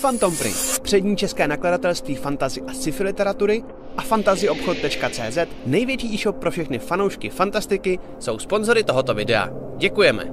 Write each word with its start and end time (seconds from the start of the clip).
Phantom 0.00 0.36
Print, 0.36 0.80
přední 0.82 1.16
české 1.16 1.48
nakladatelství 1.48 2.14
fantazy 2.14 2.60
a 2.60 2.72
sci-fi 2.72 3.02
literatury 3.02 3.62
a 3.96 4.02
fantazyobchod.cz, 4.02 5.38
největší 5.66 6.14
e-shop 6.14 6.36
pro 6.38 6.50
všechny 6.50 6.78
fanoušky 6.78 7.30
fantastiky, 7.30 7.98
jsou 8.18 8.38
sponzory 8.38 8.84
tohoto 8.84 9.14
videa. 9.14 9.48
Děkujeme! 9.76 10.24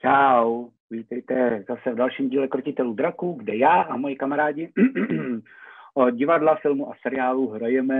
Čau, 0.00 0.68
vítejte 0.90 1.64
zase 1.68 1.92
v 1.92 1.96
dalším 1.96 2.28
díle 2.28 2.48
Krotitelů 2.48 2.94
draku, 2.94 3.32
kde 3.32 3.56
já 3.56 3.80
a 3.82 3.96
moji 3.96 4.16
kamarádi 4.16 4.72
divadla, 6.10 6.56
filmu 6.56 6.90
a 6.90 6.94
seriálu 7.02 7.48
hrajeme 7.48 7.98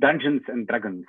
Dungeons 0.00 0.48
and 0.48 0.64
Dragons. 0.64 1.06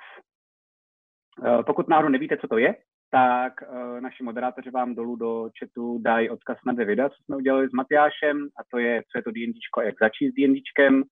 Eh, 1.44 1.62
pokud 1.66 1.88
náhodou 1.88 2.08
nevíte, 2.08 2.36
co 2.36 2.48
to 2.48 2.58
je, 2.58 2.74
tak 3.10 3.52
eh, 3.62 4.00
naši 4.00 4.24
moderátoři 4.24 4.70
vám 4.70 4.94
dolů 4.94 5.16
do 5.16 5.50
chatu 5.58 5.98
dají 5.98 6.30
odkaz 6.30 6.58
na 6.66 6.72
dvě 6.72 6.86
videa, 6.86 7.08
co 7.08 7.16
jsme 7.24 7.36
udělali 7.36 7.68
s 7.68 7.72
Matyášem, 7.72 8.48
a 8.58 8.62
to 8.70 8.78
je, 8.78 9.02
co 9.12 9.18
je 9.18 9.22
to 9.22 9.30
D&Dčko 9.30 9.80
a 9.80 9.84
jak 9.84 9.94
začít 10.00 10.30
s 10.30 10.34
D&Dčkem. 10.34 11.02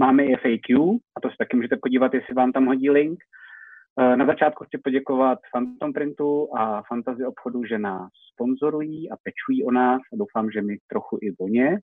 Máme 0.00 0.24
i 0.24 0.36
FAQ, 0.36 0.98
a 1.16 1.20
to 1.20 1.30
si 1.30 1.36
taky 1.38 1.56
můžete 1.56 1.76
podívat, 1.76 2.14
jestli 2.14 2.34
vám 2.34 2.52
tam 2.52 2.66
hodí 2.66 2.90
link. 2.90 3.18
Eh, 4.00 4.16
na 4.16 4.26
začátku 4.26 4.64
chci 4.64 4.78
poděkovat 4.78 5.38
Phantom 5.52 5.92
Printu 5.92 6.56
a 6.56 6.82
Fantasy 6.88 7.24
obchodu, 7.24 7.64
že 7.64 7.78
nás 7.78 8.10
sponzorují 8.32 9.10
a 9.10 9.16
pečují 9.16 9.64
o 9.64 9.70
nás 9.70 10.00
a 10.12 10.16
doufám, 10.16 10.50
že 10.50 10.62
mi 10.62 10.76
trochu 10.88 11.18
i 11.22 11.36
o 11.40 11.48
ně. 11.48 11.78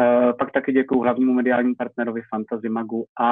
Uh, 0.00 0.32
pak 0.38 0.52
taky 0.52 0.72
děkuji 0.72 1.00
hlavnímu 1.02 1.32
mediálnímu 1.32 1.74
partnerovi 1.74 2.22
Fantasy 2.30 2.68
Magu 2.68 3.04
a 3.20 3.28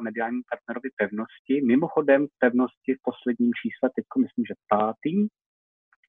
mediálnímu 0.00 0.42
partnerovi 0.50 0.90
Pevnosti. 0.96 1.66
Mimochodem 1.66 2.26
Pevnosti 2.38 2.94
v 2.94 3.02
posledním 3.02 3.50
čísle, 3.62 3.90
teď 3.96 4.04
myslím, 4.18 4.44
že 4.44 4.54
pátý, 4.68 5.26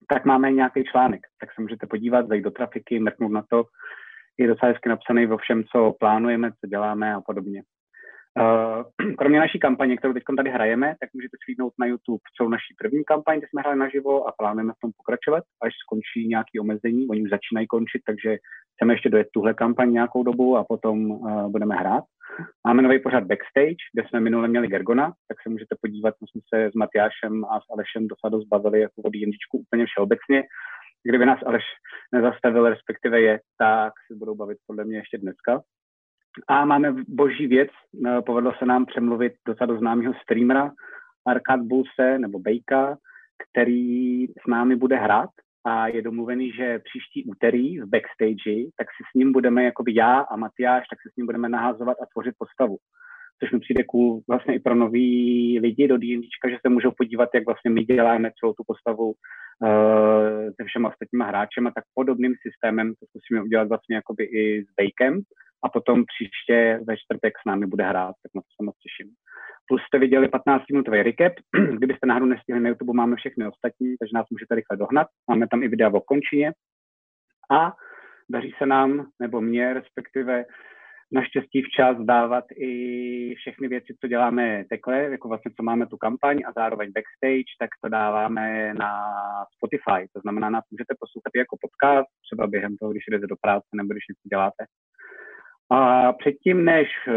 tak 0.09 0.25
máme 0.25 0.51
nějaký 0.51 0.83
článek, 0.83 1.21
tak 1.39 1.53
se 1.53 1.61
můžete 1.61 1.87
podívat, 1.87 2.27
zajít 2.27 2.43
do 2.43 2.51
trafiky, 2.51 2.99
mrknout 2.99 3.31
na 3.31 3.43
to. 3.49 3.63
Je 4.37 4.47
docela 4.47 4.71
hezky 4.71 4.89
napsaný 4.89 5.27
o 5.27 5.37
všem, 5.37 5.63
co 5.63 5.93
plánujeme, 5.99 6.51
co 6.51 6.67
děláme 6.67 7.15
a 7.15 7.21
podobně. 7.21 7.63
Uh, 8.39 9.13
kromě 9.17 9.39
naší 9.39 9.59
kampaně, 9.59 9.97
kterou 9.97 10.13
teď 10.13 10.23
tady 10.37 10.49
hrajeme, 10.49 10.95
tak 10.99 11.09
můžete 11.13 11.37
svídnout 11.43 11.73
na 11.79 11.85
YouTube 11.85 12.21
celou 12.37 12.49
naší 12.49 12.75
první 12.77 13.03
kampaň, 13.03 13.37
kde 13.37 13.47
jsme 13.47 13.61
hráli 13.61 13.79
naživo 13.79 14.27
a 14.27 14.31
plánujeme 14.37 14.73
v 14.73 14.81
tom 14.81 14.91
pokračovat, 14.97 15.43
až 15.61 15.73
skončí 15.85 16.27
nějaké 16.27 16.59
omezení. 16.59 17.07
Oni 17.07 17.21
už 17.23 17.29
začínají 17.29 17.67
končit, 17.67 18.01
takže 18.05 18.37
chceme 18.73 18.93
ještě 18.93 19.09
dojet 19.09 19.27
tuhle 19.33 19.53
kampaň 19.53 19.91
nějakou 19.91 20.23
dobu 20.23 20.57
a 20.57 20.63
potom 20.63 21.11
uh, 21.11 21.51
budeme 21.51 21.75
hrát. 21.75 22.03
Máme 22.67 22.81
nový 22.81 22.99
pořad 22.99 23.23
Backstage, 23.23 23.83
kde 23.93 24.03
jsme 24.07 24.19
minule 24.19 24.47
měli 24.47 24.67
Gergona, 24.67 25.13
tak 25.27 25.37
se 25.43 25.49
můžete 25.49 25.75
podívat, 25.81 26.15
my 26.21 26.27
jsme 26.27 26.41
se 26.53 26.71
s 26.71 26.73
Matyášem 26.73 27.45
a 27.45 27.59
s 27.59 27.63
Alešem 27.73 28.07
dosadou 28.07 28.41
zbavili 28.41 28.81
jako 28.81 29.01
od 29.01 29.15
jendičku 29.15 29.57
úplně 29.57 29.85
všeobecně. 29.85 30.43
Kdyby 31.03 31.25
nás 31.25 31.39
Aleš 31.45 31.63
nezastavil, 32.13 32.69
respektive 32.69 33.21
je, 33.21 33.39
tak 33.57 33.93
si 34.07 34.17
budou 34.19 34.35
bavit 34.35 34.57
podle 34.67 34.85
mě 34.85 34.97
ještě 34.97 35.17
dneska. 35.17 35.61
A 36.47 36.65
máme 36.65 36.95
boží 37.07 37.47
věc, 37.47 37.69
eh, 38.05 38.21
povedlo 38.21 38.53
se 38.59 38.65
nám 38.65 38.85
přemluvit 38.85 39.33
docela 39.47 39.67
do 39.67 39.77
známého 39.77 40.13
streamera 40.23 40.71
Arkad 41.27 41.61
Bulse 41.61 42.19
nebo 42.19 42.39
Bejka, 42.39 42.97
který 43.49 44.27
s 44.27 44.47
námi 44.47 44.75
bude 44.75 44.95
hrát. 44.95 45.29
A 45.65 45.87
je 45.87 46.01
domluvený, 46.01 46.51
že 46.51 46.79
příští 46.79 47.25
úterý 47.25 47.79
v 47.79 47.85
backstage, 47.85 48.71
tak 48.77 48.87
si 48.87 49.03
s 49.11 49.13
ním 49.15 49.31
budeme, 49.31 49.63
jakoby 49.63 49.95
já 49.95 50.19
a 50.19 50.35
Matyáš, 50.35 50.83
tak 50.89 51.01
si 51.01 51.09
s 51.13 51.15
ním 51.15 51.25
budeme 51.25 51.49
naházovat 51.49 51.97
a 52.01 52.05
tvořit 52.13 52.35
postavu. 52.37 52.77
Což 53.39 53.51
mi 53.51 53.59
přijde 53.59 53.83
cool 53.83 54.21
vlastně 54.27 54.55
i 54.55 54.59
pro 54.59 54.75
nový 54.75 55.59
lidi 55.59 55.87
do 55.87 55.97
D&Dčka, 55.97 56.49
že 56.49 56.57
se 56.61 56.69
můžou 56.69 56.91
podívat, 56.97 57.29
jak 57.33 57.45
vlastně 57.45 57.71
my 57.71 57.83
děláme 57.83 58.31
celou 58.39 58.53
tu 58.53 58.63
postavu 58.67 59.05
uh, 59.05 60.49
se 60.55 60.63
všema 60.65 60.89
ostatníma 60.89 61.25
hráčema, 61.25 61.71
tak 61.75 61.83
podobným 61.93 62.33
systémem 62.41 62.93
to 62.99 63.05
zkusíme 63.05 63.43
udělat 63.43 63.67
vlastně 63.67 63.95
jakoby 63.95 64.23
i 64.23 64.63
s 64.63 64.67
Bakem 64.77 65.21
a 65.63 65.69
potom 65.69 66.03
příště 66.05 66.79
ve 66.87 66.97
čtvrtek 66.97 67.33
s 67.41 67.45
námi 67.45 67.65
bude 67.65 67.83
hrát, 67.83 68.15
tak 68.23 68.31
na 68.35 68.41
to 68.41 68.47
se 68.55 68.65
moc 68.65 68.75
těším. 68.77 69.13
Plus 69.67 69.81
jste 69.81 69.99
viděli 69.99 70.27
15-minutový 70.27 71.03
recap, 71.03 71.33
kdybyste 71.77 72.07
náhodou 72.07 72.25
nestihli 72.25 72.61
na 72.61 72.69
YouTube, 72.69 72.93
máme 72.93 73.15
všechny 73.15 73.47
ostatní, 73.47 73.97
takže 73.99 74.11
nás 74.15 74.25
můžete 74.31 74.55
rychle 74.55 74.77
dohnat. 74.77 75.07
Máme 75.29 75.47
tam 75.47 75.63
i 75.63 75.67
videa 75.67 75.89
o 75.93 76.01
končině 76.01 76.51
a 77.51 77.73
daří 78.29 78.53
se 78.57 78.65
nám, 78.65 79.07
nebo 79.19 79.41
mě 79.41 79.73
respektive, 79.73 80.45
naštěstí 81.11 81.61
včas 81.61 81.97
dávat 81.97 82.45
i 82.55 82.73
všechny 83.35 83.67
věci, 83.67 83.95
co 84.01 84.07
děláme 84.07 84.65
takhle, 84.69 85.03
jako 85.03 85.27
vlastně 85.27 85.51
co 85.57 85.63
máme 85.63 85.87
tu 85.87 85.97
kampaň 85.97 86.37
a 86.45 86.51
zároveň 86.51 86.91
backstage, 86.91 87.51
tak 87.59 87.69
to 87.83 87.89
dáváme 87.89 88.73
na 88.73 88.91
Spotify. 89.55 90.07
To 90.13 90.19
znamená, 90.21 90.49
nás 90.49 90.63
můžete 90.71 90.93
poslouchat 90.99 91.31
jako 91.35 91.57
podcast, 91.61 92.09
třeba 92.25 92.47
během 92.47 92.77
toho, 92.77 92.91
když 92.91 93.03
jdete 93.09 93.27
do 93.27 93.35
práce 93.41 93.67
nebo 93.75 93.93
když 93.93 94.07
něco 94.09 94.25
děláte. 94.33 94.63
A 95.71 96.13
předtím, 96.13 96.65
než 96.65 96.87
eh, 97.07 97.13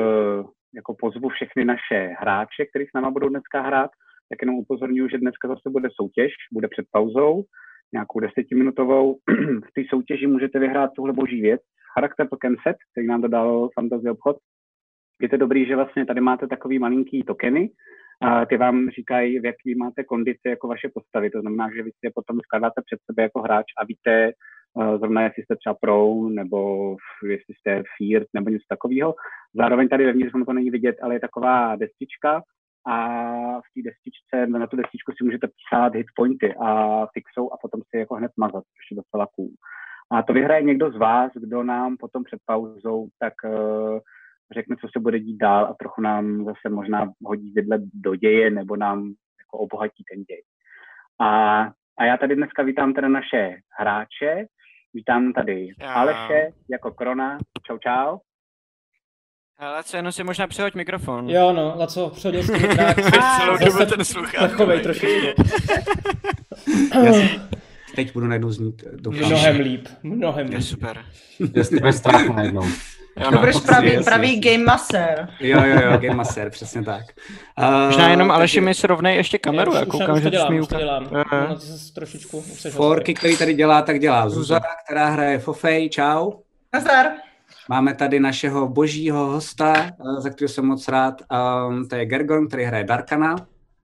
jako 0.74 0.94
pozvu 0.98 1.28
všechny 1.28 1.64
naše 1.64 2.14
hráče, 2.20 2.66
kteří 2.70 2.84
s 2.84 2.94
náma 2.94 3.10
budou 3.10 3.28
dneska 3.28 3.60
hrát, 3.60 3.90
tak 4.28 4.38
jenom 4.42 4.56
upozorňuji, 4.56 5.10
že 5.10 5.18
dneska 5.18 5.48
zase 5.48 5.70
bude 5.70 5.88
soutěž, 5.92 6.32
bude 6.52 6.68
před 6.68 6.86
pauzou, 6.92 7.44
nějakou 7.92 8.20
desetiminutovou. 8.20 9.16
v 9.68 9.72
té 9.74 9.82
soutěži 9.90 10.26
můžete 10.26 10.58
vyhrát 10.58 10.90
tuhle 10.96 11.12
boží 11.12 11.40
věc, 11.40 11.60
charakter 11.94 12.28
token 12.28 12.56
set, 12.62 12.76
který 12.92 13.06
nám 13.06 13.22
dodal 13.22 13.68
Fantasy 13.74 14.10
obchod. 14.10 14.36
Je 15.20 15.28
to 15.28 15.36
dobrý, 15.36 15.66
že 15.66 15.76
vlastně 15.76 16.06
tady 16.06 16.20
máte 16.20 16.46
takový 16.46 16.78
malinký 16.78 17.22
tokeny, 17.22 17.70
a 18.22 18.46
ty 18.46 18.56
vám 18.56 18.90
říkají, 18.90 19.40
v 19.40 19.44
jaký 19.44 19.74
máte 19.74 20.04
kondici 20.04 20.48
jako 20.48 20.68
vaše 20.68 20.88
postavy. 20.94 21.30
To 21.30 21.40
znamená, 21.40 21.70
že 21.76 21.82
vy 21.82 21.90
si 21.90 22.02
je 22.04 22.10
potom 22.14 22.40
skládáte 22.40 22.82
před 22.86 22.98
sebe 23.10 23.22
jako 23.22 23.40
hráč 23.40 23.66
a 23.78 23.84
víte, 23.84 24.32
zrovna 24.98 25.22
jestli 25.22 25.42
jste 25.42 25.56
třeba 25.56 25.74
pro, 25.74 26.14
nebo 26.28 26.90
jestli 27.28 27.54
jste 27.54 27.82
feared, 27.98 28.28
nebo 28.34 28.50
něco 28.50 28.64
takového. 28.68 29.14
Zároveň 29.54 29.88
tady 29.88 30.06
vevnitř 30.06 30.32
to 30.46 30.52
není 30.52 30.70
vidět, 30.70 30.96
ale 31.02 31.14
je 31.14 31.20
taková 31.20 31.76
destička 31.76 32.42
a 32.86 32.96
v 33.58 33.68
té 33.74 33.82
destičce, 33.90 34.46
na 34.46 34.66
tu 34.66 34.76
destičku 34.76 35.12
si 35.12 35.24
můžete 35.24 35.48
psát 35.48 35.94
hit 35.94 36.06
pointy 36.16 36.54
a 36.54 36.98
fixou 37.06 37.52
a 37.52 37.56
potom 37.62 37.80
si 37.88 37.98
jako 37.98 38.14
hned 38.14 38.32
mazat, 38.36 38.64
což 38.64 38.90
je 38.90 38.96
docela 38.96 39.26
cool. 39.36 39.50
A 40.12 40.22
to 40.22 40.32
vyhraje 40.32 40.62
někdo 40.62 40.90
z 40.90 40.96
vás, 40.96 41.32
kdo 41.34 41.62
nám 41.62 41.96
potom 41.96 42.24
před 42.24 42.40
pauzou 42.46 43.08
tak 43.18 43.34
uh, 43.44 43.98
řekne, 44.54 44.76
co 44.80 44.88
se 44.92 45.00
bude 45.00 45.20
dít 45.20 45.36
dál 45.36 45.64
a 45.64 45.74
trochu 45.74 46.00
nám 46.00 46.44
zase 46.44 46.68
možná 46.68 47.12
hodí 47.24 47.52
vidle 47.52 47.78
do 47.94 48.16
děje 48.16 48.50
nebo 48.50 48.76
nám 48.76 48.98
jako 49.40 49.58
obohatí 49.58 50.04
ten 50.12 50.22
děj. 50.22 50.42
A, 51.20 51.60
a 51.98 52.04
já 52.04 52.16
tady 52.16 52.36
dneska 52.36 52.62
vítám 52.62 52.92
teda 52.94 53.08
naše 53.08 53.56
hráče, 53.78 54.46
Vítám 54.94 55.32
tady 55.32 55.68
já. 55.80 55.92
Aleše 55.92 56.48
jako 56.70 56.90
Krona. 56.90 57.38
Čau, 57.66 57.78
čau. 57.78 58.18
Laco, 59.60 59.96
jenom 59.96 60.12
si 60.12 60.24
možná 60.24 60.46
přihoď 60.46 60.74
mikrofon. 60.74 61.30
Jo, 61.30 61.52
no, 61.52 61.74
Laco, 61.78 62.10
přihodil 62.10 62.42
jsi 62.42 62.52
mikrofon. 62.52 63.12
Celou 63.40 63.56
dobu 63.58 63.86
ten 63.86 64.04
sluchá. 64.04 64.48
Takovej 64.48 64.80
trošičku. 64.82 65.42
Teď 67.94 68.12
budu 68.14 68.26
najednou 68.26 68.50
znít, 68.50 68.84
doufám. 68.96 69.28
Mnohem 69.28 69.60
líp, 69.60 69.88
mnohem 70.02 70.46
líp. 70.46 70.54
Je 70.54 70.62
super. 70.62 71.04
Jestli 71.54 71.80
bez 71.80 71.96
strachu 71.96 72.32
najednou. 72.32 72.64
Jo, 73.20 73.30
no, 73.30 73.38
budeš 73.38 73.56
pravý, 73.56 74.04
pravý 74.04 74.40
game 74.40 74.64
master. 74.64 75.28
Jo, 75.40 75.62
jo, 75.64 75.80
jo, 75.84 75.98
game 75.98 76.14
master, 76.14 76.50
přesně 76.50 76.84
tak. 76.84 77.04
Uh, 77.58 77.86
Možná 77.86 78.08
jenom 78.08 78.30
Aleši 78.30 78.60
mi 78.60 78.74
srovnej 78.74 79.16
ještě 79.16 79.38
kameru, 79.38 79.72
já, 79.72 79.80
já 79.80 79.86
koukám, 79.86 80.20
že 80.20 80.30
dělám, 80.30 80.52
mi 80.54 80.60
dělám. 80.78 81.02
Uh, 81.04 81.22
no, 81.48 81.56
trošičku, 81.94 82.44
Forky, 82.70 83.14
který 83.14 83.36
tady 83.36 83.54
dělá, 83.54 83.82
tak 83.82 84.00
dělá 84.00 84.28
Zuza, 84.28 84.60
která 84.84 85.08
hraje 85.08 85.38
Fofej, 85.38 85.88
čau. 85.88 86.32
Nazdar. 86.72 87.06
Máme 87.68 87.94
tady 87.94 88.20
našeho 88.20 88.68
božího 88.68 89.26
hosta, 89.26 89.90
za 90.18 90.30
kterého 90.30 90.48
jsem 90.48 90.66
moc 90.66 90.88
rád, 90.88 91.22
um, 91.68 91.88
to 91.88 91.96
je 91.96 92.06
Gergon, 92.06 92.48
který 92.48 92.64
hraje 92.64 92.84
Darkana. 92.84 93.36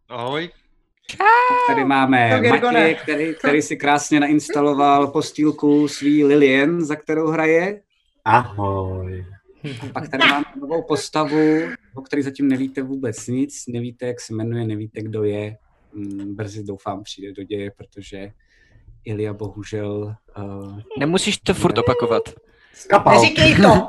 Ahoj. 0.08 0.50
Tady 1.68 1.84
máme 1.84 2.42
Matěj, 2.48 2.94
který, 2.94 3.34
který 3.34 3.62
si 3.62 3.76
krásně 3.76 4.20
nainstaloval 4.20 5.06
postýlku 5.06 5.88
svý 5.88 6.24
Lilien, 6.24 6.84
za 6.84 6.96
kterou 6.96 7.26
hraje. 7.26 7.80
Ahoj. 8.24 9.26
A 9.82 9.86
pak 9.92 10.08
tady 10.08 10.28
máme 10.28 10.44
novou 10.60 10.82
postavu, 10.82 11.60
o 11.94 12.02
který 12.02 12.22
zatím 12.22 12.48
nevíte 12.48 12.82
vůbec 12.82 13.26
nic, 13.26 13.64
nevíte, 13.68 14.06
jak 14.06 14.20
se 14.20 14.34
jmenuje, 14.34 14.66
nevíte, 14.66 15.02
kdo 15.02 15.24
je. 15.24 15.56
Mm, 15.92 16.34
brzy 16.34 16.62
doufám 16.64 17.02
přijde 17.02 17.32
do 17.32 17.42
děje, 17.42 17.70
protože 17.76 18.30
Ilia 19.04 19.32
bohužel... 19.32 20.14
Uh, 20.38 20.80
Nemusíš 20.98 21.38
to 21.38 21.54
furt 21.54 21.78
opakovat. 21.78 22.22
Skapal. 22.74 23.20
Neříkej 23.20 23.56
to! 23.56 23.88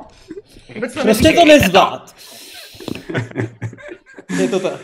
prostě 1.02 1.32
to 1.32 1.46
nezdát. 1.46 2.16
je 4.40 4.48
to 4.48 4.60
tak. 4.60 4.82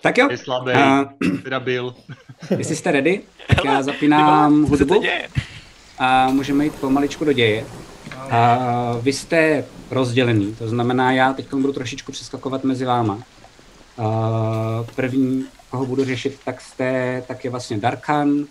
Tak 0.00 0.18
jo. 0.18 0.28
Je 0.30 0.38
slabý, 0.38 0.72
uh, 0.72 1.38
teda 1.42 1.60
byl. 1.60 1.94
Jestli 2.58 2.76
jste 2.76 2.92
ready, 2.92 3.20
tak 3.48 3.64
já 3.64 3.82
zapínám 3.82 4.64
hudbu 4.64 5.02
a 5.98 6.30
můžeme 6.30 6.64
jít 6.64 6.74
pomaličku 6.74 7.24
do 7.24 7.32
děje. 7.32 7.66
A 8.30 8.58
vy 9.00 9.12
jste 9.12 9.64
rozdělený. 9.90 10.54
To 10.58 10.68
znamená, 10.68 11.12
já 11.12 11.32
teď 11.32 11.54
budu 11.54 11.72
trošičku 11.72 12.12
přeskakovat 12.12 12.64
mezi 12.64 12.84
váma. 12.84 13.14
Uh, 13.14 14.86
první, 14.96 15.46
koho 15.70 15.86
budu 15.86 16.04
řešit, 16.04 16.40
tak, 16.44 16.60
jste, 16.60 17.22
tak 17.28 17.44
je 17.44 17.50
vlastně 17.50 17.78
Darkan, 17.78 18.44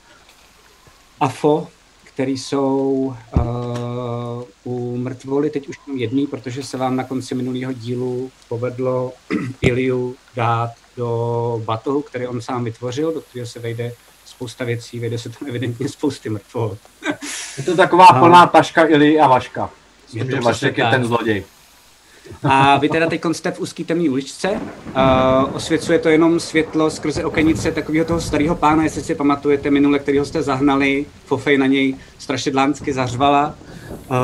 Afo, 1.20 1.68
který 2.04 2.38
jsou 2.38 3.16
uh, 3.38 4.44
u 4.64 4.98
mrtvoly 4.98 5.50
teď 5.50 5.68
už 5.68 5.80
jedný, 5.96 6.28
protože 6.28 6.64
se 6.64 6.78
vám 6.78 6.96
na 6.96 7.04
konci 7.04 7.36
minulého 7.36 7.74
dílu 7.74 8.32
povedlo 8.50 9.14
Iliu 9.62 10.16
dát 10.36 10.72
do 11.00 11.62
batohu, 11.66 12.02
který 12.02 12.28
on 12.28 12.42
sám 12.42 12.64
vytvořil, 12.64 13.14
do 13.14 13.22
kterého 13.22 13.48
se 13.48 13.60
vejde 13.60 13.94
spousta 14.26 14.66
věcí, 14.66 15.00
vejde 15.00 15.18
se 15.20 15.30
tam 15.30 15.48
evidentně 15.50 15.90
spousty 15.90 16.30
mrtvol. 16.30 16.78
Je 17.58 17.64
to 17.64 17.76
taková 17.76 18.08
No. 18.14 18.20
plná 18.20 18.48
taška 18.48 18.86
Ili 18.88 19.20
a 19.20 19.28
Vaška. 19.28 19.70
Je 20.14 20.26
to 20.26 20.38
Vašek 20.42 20.78
je 20.78 20.86
ten 20.86 21.06
zloděj. 21.06 21.44
A 22.44 22.78
vy 22.78 22.90
teda 22.90 23.08
teď 23.08 23.22
jste 23.32 23.52
v 23.52 23.60
úzký 23.60 23.84
temný 23.84 24.10
uličce. 24.10 24.50
Uh, 24.50 25.56
osvěcuje 25.56 26.00
to 26.00 26.10
jenom 26.10 26.40
světlo 26.40 26.90
skrze 26.90 27.26
okenice 27.26 27.72
takového 27.72 28.06
toho 28.06 28.22
starého 28.22 28.56
pána, 28.56 28.84
jestli 28.84 29.02
si 29.02 29.16
pamatujete 29.16 29.72
minule, 29.72 30.00
kterého 30.00 30.26
jste 30.26 30.42
zahnali. 30.42 31.06
Fofej 31.26 31.58
na 31.58 31.66
něj 31.66 31.96
strašidlánsky 32.18 32.94
zařvala. 32.94 33.56
Uh, 33.90 34.16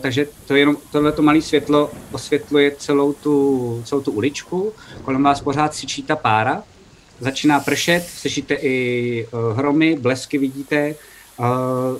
takže 0.00 0.26
to 0.46 0.54
jenom 0.54 0.76
tohleto 0.92 1.22
malé 1.22 1.42
světlo 1.42 1.90
osvětluje 2.12 2.72
celou 2.78 3.12
tu, 3.12 3.82
celou 3.84 4.00
tu 4.00 4.12
uličku. 4.12 4.72
Kolem 5.02 5.22
vás 5.22 5.40
pořád 5.40 5.74
sičí 5.74 6.02
ta 6.02 6.16
pára. 6.16 6.62
Začíná 7.20 7.60
pršet, 7.60 8.04
slyšíte 8.08 8.54
i 8.54 9.26
uh, 9.32 9.58
hromy, 9.58 9.96
blesky 10.00 10.38
vidíte. 10.38 10.94
Uh, 11.38 11.46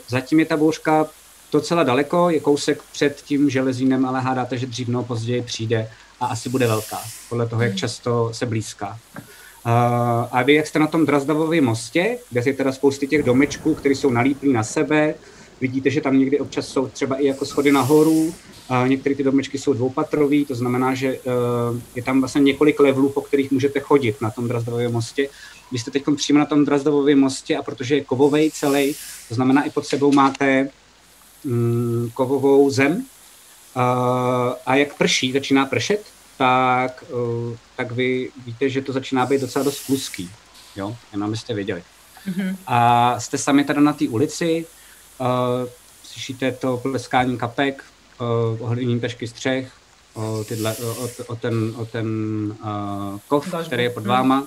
zatím 0.08 0.40
je 0.40 0.46
ta 0.46 0.56
bouřka 0.56 1.06
docela 1.52 1.82
daleko, 1.82 2.30
je 2.30 2.40
kousek 2.40 2.82
před 2.92 3.22
tím 3.24 3.50
železínem, 3.50 4.06
ale 4.06 4.20
hádáte, 4.20 4.58
že 4.58 4.66
dřív 4.66 4.88
nebo 4.88 5.04
později 5.04 5.42
přijde 5.42 5.90
a 6.20 6.26
asi 6.26 6.48
bude 6.48 6.66
velká, 6.66 6.98
podle 7.28 7.48
toho, 7.48 7.62
jak 7.62 7.76
často 7.76 8.30
se 8.32 8.46
blízká. 8.46 8.98
Uh, 9.66 9.72
a 10.32 10.42
vy, 10.42 10.54
jak 10.54 10.66
jste 10.66 10.78
na 10.78 10.86
tom 10.86 11.06
Drazdavově 11.06 11.60
mostě, 11.60 12.18
kde 12.30 12.42
je 12.46 12.52
teda 12.52 12.72
spousty 12.72 13.06
těch 13.06 13.22
domečků, 13.22 13.74
které 13.74 13.94
jsou 13.94 14.10
nalíplí 14.10 14.52
na 14.52 14.64
sebe, 14.64 15.14
vidíte, 15.60 15.90
že 15.90 16.00
tam 16.00 16.18
někdy 16.18 16.40
občas 16.40 16.68
jsou 16.68 16.88
třeba 16.88 17.16
i 17.16 17.26
jako 17.26 17.44
schody 17.44 17.72
nahoru, 17.72 18.34
uh, 18.70 18.88
některé 18.88 19.14
ty 19.14 19.22
domečky 19.22 19.58
jsou 19.58 19.72
dvoupatrový, 19.72 20.44
to 20.44 20.54
znamená, 20.54 20.94
že 20.94 21.18
uh, 21.18 21.80
je 21.94 22.02
tam 22.02 22.20
vlastně 22.20 22.40
několik 22.40 22.80
levelů, 22.80 23.08
po 23.08 23.20
kterých 23.20 23.50
můžete 23.50 23.80
chodit 23.80 24.20
na 24.20 24.30
tom 24.30 24.48
Drazdavově 24.48 24.88
mostě. 24.88 25.28
Vy 25.72 25.78
jste 25.78 25.90
teď 25.90 26.02
přímo 26.16 26.38
na 26.38 26.46
tom 26.46 26.64
Drazdavově 26.64 27.16
mostě 27.16 27.56
a 27.56 27.62
protože 27.62 27.94
je 27.94 28.04
kovovej 28.04 28.50
celý, 28.50 28.94
to 29.28 29.34
znamená 29.34 29.62
i 29.62 29.70
pod 29.70 29.86
sebou 29.86 30.12
máte 30.12 30.68
kovovou 32.14 32.70
zem. 32.70 33.04
A 34.66 34.74
jak 34.74 34.94
prší, 34.94 35.32
začíná 35.32 35.66
pršet, 35.66 36.02
tak, 36.38 37.04
uh, 37.12 37.56
tak 37.76 37.92
vy 37.92 38.30
víte, 38.46 38.68
že 38.68 38.82
to 38.82 38.92
začíná 38.92 39.26
být 39.26 39.40
docela 39.40 39.64
dost 39.64 39.86
kluský. 39.86 40.30
Jo, 40.76 40.96
jenom 41.12 41.28
abyste 41.28 41.54
věděli. 41.54 41.82
Mhm. 42.26 42.56
A 42.66 43.20
jste 43.20 43.38
sami 43.38 43.64
tady 43.64 43.80
na 43.80 43.92
té 43.92 44.08
ulici, 44.08 44.66
uh, 45.18 45.26
slyšíte 46.04 46.52
to 46.52 46.76
pleskání 46.76 47.38
kapek, 47.38 47.84
uh, 48.20 48.62
ohlídní 48.66 49.00
tašky 49.00 49.28
střech, 49.28 49.72
uh, 50.14 50.44
tyhle, 50.44 50.76
o, 50.76 50.90
o, 51.04 51.08
o 51.26 51.36
ten, 51.36 51.72
o 51.76 51.86
ten 51.86 52.06
uh, 52.62 53.18
kov, 53.28 53.54
který 53.66 53.82
je 53.82 53.90
pod 53.90 54.00
Mhm. 54.00 54.08
váma. 54.08 54.46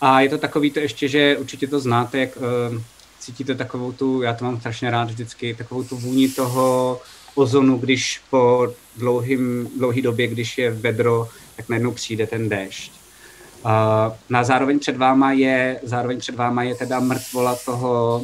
A 0.00 0.20
je 0.20 0.28
to 0.28 0.38
takový 0.38 0.70
to 0.70 0.80
ještě, 0.80 1.08
že 1.08 1.36
určitě 1.38 1.66
to 1.66 1.80
znáte, 1.80 2.18
jak 2.18 2.36
uh, 2.36 2.42
cítíte 3.24 3.54
takovou 3.54 3.92
tu, 3.92 4.22
já 4.22 4.34
to 4.34 4.44
mám 4.44 4.60
strašně 4.60 4.90
rád 4.90 5.04
vždycky, 5.10 5.54
takovou 5.54 5.84
tu 5.84 5.96
vůni 5.96 6.28
toho 6.28 7.00
ozonu, 7.34 7.78
když 7.78 8.20
po 8.30 8.68
dlouhým, 8.96 9.70
dlouhý 9.78 10.02
době, 10.02 10.26
když 10.26 10.58
je 10.58 10.70
vedro, 10.70 11.28
tak 11.56 11.68
najednou 11.68 11.92
přijde 11.92 12.26
ten 12.26 12.48
déšť. 12.48 12.92
Uh, 13.64 13.70
na 14.28 14.44
zároveň 14.44 14.78
před 14.78 14.96
váma 14.96 15.32
je, 15.32 15.80
zároveň 15.82 16.18
před 16.18 16.34
váma 16.34 16.62
je 16.62 16.74
teda 16.74 17.00
mrtvola 17.00 17.56
toho 17.64 18.22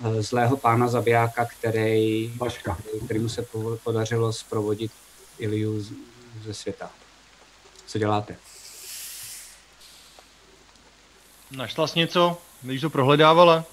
uh, 0.00 0.20
zlého 0.20 0.56
pána 0.56 0.88
zabijáka, 0.88 1.44
který, 1.58 2.32
Vaška. 2.36 2.78
kterýmu 3.04 3.28
se 3.28 3.42
po- 3.42 3.78
podařilo 3.84 4.32
zprovodit 4.32 4.92
Iliu 5.38 5.80
z- 5.80 5.92
ze 6.44 6.54
světa. 6.54 6.90
Co 7.86 7.98
děláte? 7.98 8.36
Našla 11.50 11.86
jsi 11.86 11.98
něco? 11.98 12.38
Když 12.62 12.80
to 12.80 12.90
prohledávala? 12.90 13.64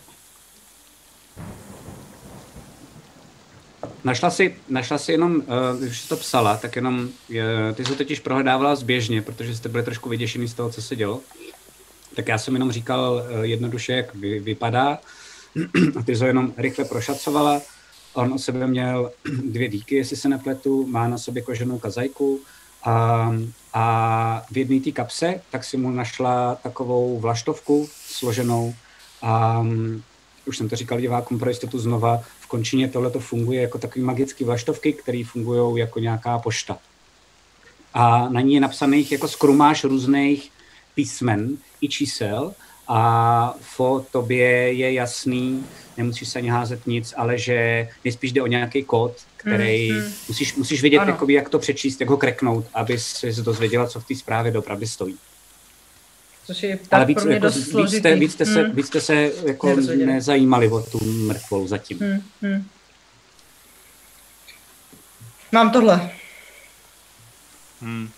Našla 4.04 4.30
si, 4.30 4.56
našla 4.70 4.98
si 4.98 5.12
jenom, 5.12 5.36
uh, 5.36 5.44
když 5.80 6.02
jsi 6.02 6.10
to 6.10 6.18
psala, 6.18 6.58
tak 6.58 6.76
jenom, 6.76 7.10
je, 7.30 7.46
ty 7.74 7.86
jsi 7.86 7.92
to 7.92 7.98
totiž 7.98 8.20
prohledávala 8.20 8.76
zběžně, 8.76 9.22
protože 9.22 9.56
jste 9.56 9.70
byli 9.70 9.84
trošku 9.84 10.10
vyděšený 10.10 10.48
z 10.48 10.54
toho, 10.54 10.70
co 10.70 10.82
se 10.82 10.96
dělo. 10.96 11.22
Tak 12.16 12.28
já 12.28 12.38
jsem 12.38 12.54
jenom 12.54 12.72
říkal 12.72 13.14
uh, 13.14 13.42
jednoduše, 13.42 13.94
jak 13.94 14.16
vy, 14.16 14.40
vypadá. 14.40 15.00
A 16.00 16.04
ty 16.04 16.16
jsi 16.16 16.22
ho 16.22 16.28
jenom 16.28 16.54
rychle 16.58 16.86
prošacovala. 16.86 17.62
On 18.14 18.34
o 18.34 18.40
sebe 18.40 18.68
měl 18.68 19.12
dvě 19.44 19.68
díky, 19.68 19.96
jestli 19.96 20.18
se 20.18 20.30
nepletu, 20.30 20.88
má 20.88 21.08
na 21.08 21.18
sobě 21.18 21.42
koženou 21.42 21.80
kazajku. 21.80 22.40
A, 22.84 23.32
a 23.74 24.46
v 24.52 24.58
jedné 24.58 24.80
té 24.80 24.92
kapse 24.92 25.42
tak 25.52 25.64
si 25.64 25.78
mu 25.78 25.92
našla 25.92 26.56
takovou 26.56 27.20
vlaštovku 27.20 27.90
složenou. 28.06 28.74
A 29.22 29.66
už 30.48 30.58
jsem 30.58 30.70
to 30.70 30.76
říkal 30.76 31.00
divákům 31.00 31.40
pro 31.40 31.50
jistotu 31.50 31.80
znova, 31.80 32.22
v 32.40 32.48
končině 32.48 32.88
tohle 32.88 33.12
to 33.12 33.20
funguje 33.20 33.62
jako 33.62 33.78
takový 33.78 34.06
magický 34.06 34.44
vlaštovky, 34.44 34.94
které 34.94 35.24
fungují 35.32 35.80
jako 35.80 36.00
nějaká 36.00 36.40
pošta. 36.40 36.78
A 37.94 38.30
na 38.30 38.42
ní 38.42 38.54
je 38.54 38.60
napsaných 38.60 39.12
jako 39.12 39.28
skrumáš 39.28 39.84
různých 39.84 40.52
písmen 40.96 41.58
i 41.82 41.90
čísel 41.90 42.54
a 42.88 43.54
fo 43.62 44.06
tobě 44.12 44.74
je 44.74 44.94
jasný, 44.94 45.64
nemusíš 45.98 46.30
se 46.30 46.40
ani 46.40 46.50
házet 46.50 46.88
nic, 46.88 47.14
ale 47.18 47.38
že 47.38 47.90
nejspíš 48.04 48.32
jde 48.32 48.42
o 48.42 48.48
nějaký 48.48 48.84
kód, 48.84 49.14
který 49.38 49.92
Mhm. 49.92 50.14
musíš, 50.28 50.56
musíš 50.56 50.82
vědět, 50.82 51.00
jakoby, 51.08 51.34
jak 51.34 51.50
to 51.50 51.60
přečíst, 51.60 52.00
jak 52.02 52.10
ho 52.10 52.18
kreknout, 52.18 52.66
aby 52.74 53.00
se 53.00 53.28
dozvěděla, 53.32 53.88
co 53.88 54.00
v 54.00 54.06
té 54.08 54.16
zprávě 54.16 54.52
dopravdy 54.52 54.88
stojí. 54.88 55.16
Což 56.48 56.64
je 56.64 56.70
Ale 56.74 56.88
tak 56.90 57.08
víc, 57.08 57.18
pro 57.18 57.26
mě 57.26 57.34
jako, 57.34 57.46
dost 57.46 57.74
víc, 57.74 57.94
jste, 57.94 58.16
víc, 58.16 58.34
jste 58.34 58.46
se, 58.46 58.64
Hmm. 58.64 58.76
víc 58.76 58.88
jste 58.88 59.02
se 59.02 59.32
jako 59.46 59.76
nezajímali 59.76 60.70
o 60.70 60.82
tu 60.82 61.06
mrtvolu 61.06 61.68
zatím. 61.68 62.00
Hmm, 62.00 62.24
hmm. 62.42 62.68
Mám 65.52 65.72
tohle. 65.72 66.12
Hm. 67.82 68.10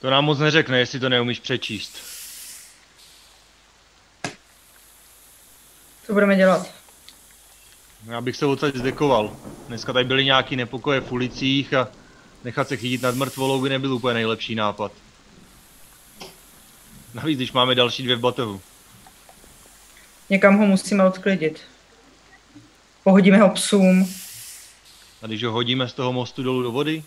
To 0.00 0.10
nám 0.10 0.24
moc 0.24 0.38
neřekne, 0.38 0.78
jestli 0.78 1.00
to 1.00 1.08
neumíš 1.08 1.40
přečíst. 1.40 1.96
Co 6.06 6.12
budeme 6.12 6.36
dělat? 6.36 6.70
Já 8.06 8.20
bych 8.20 8.36
se 8.36 8.46
odsaď 8.46 8.74
zdekoval. 8.74 9.36
Dneska 9.68 9.92
tady 9.92 10.04
byly 10.04 10.24
nějaký 10.24 10.56
nepokoje 10.56 11.00
v 11.00 11.12
ulicích 11.12 11.74
a 11.74 11.88
nechat 12.44 12.68
se 12.68 12.76
chytit 12.76 13.02
nad 13.02 13.14
mrtvolou 13.14 13.60
by 13.60 13.68
nebyl 13.68 13.94
úplně 13.94 14.14
nejlepší 14.14 14.54
nápad. 14.54 14.92
Navíc, 17.14 17.36
když 17.38 17.52
máme 17.52 17.74
další 17.74 18.02
dvě 18.02 18.16
v 18.16 18.20
batohu. 18.20 18.60
Někam 20.30 20.58
ho 20.58 20.66
musíme 20.66 21.04
odklidit. 21.04 21.60
Pohodíme 23.04 23.38
ho 23.38 23.50
psům. 23.50 24.14
A 25.22 25.26
když 25.26 25.44
ho 25.44 25.52
hodíme 25.52 25.88
z 25.88 25.92
toho 25.92 26.12
mostu 26.12 26.42
dolů 26.42 26.62
do 26.62 26.72
vody, 26.72 27.04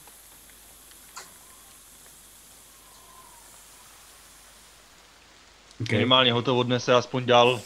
Okay. 5.81 5.97
minimálně 5.97 6.33
ho 6.33 6.41
to 6.41 6.57
odnese 6.57 6.93
aspoň 6.93 7.25
dál 7.25 7.61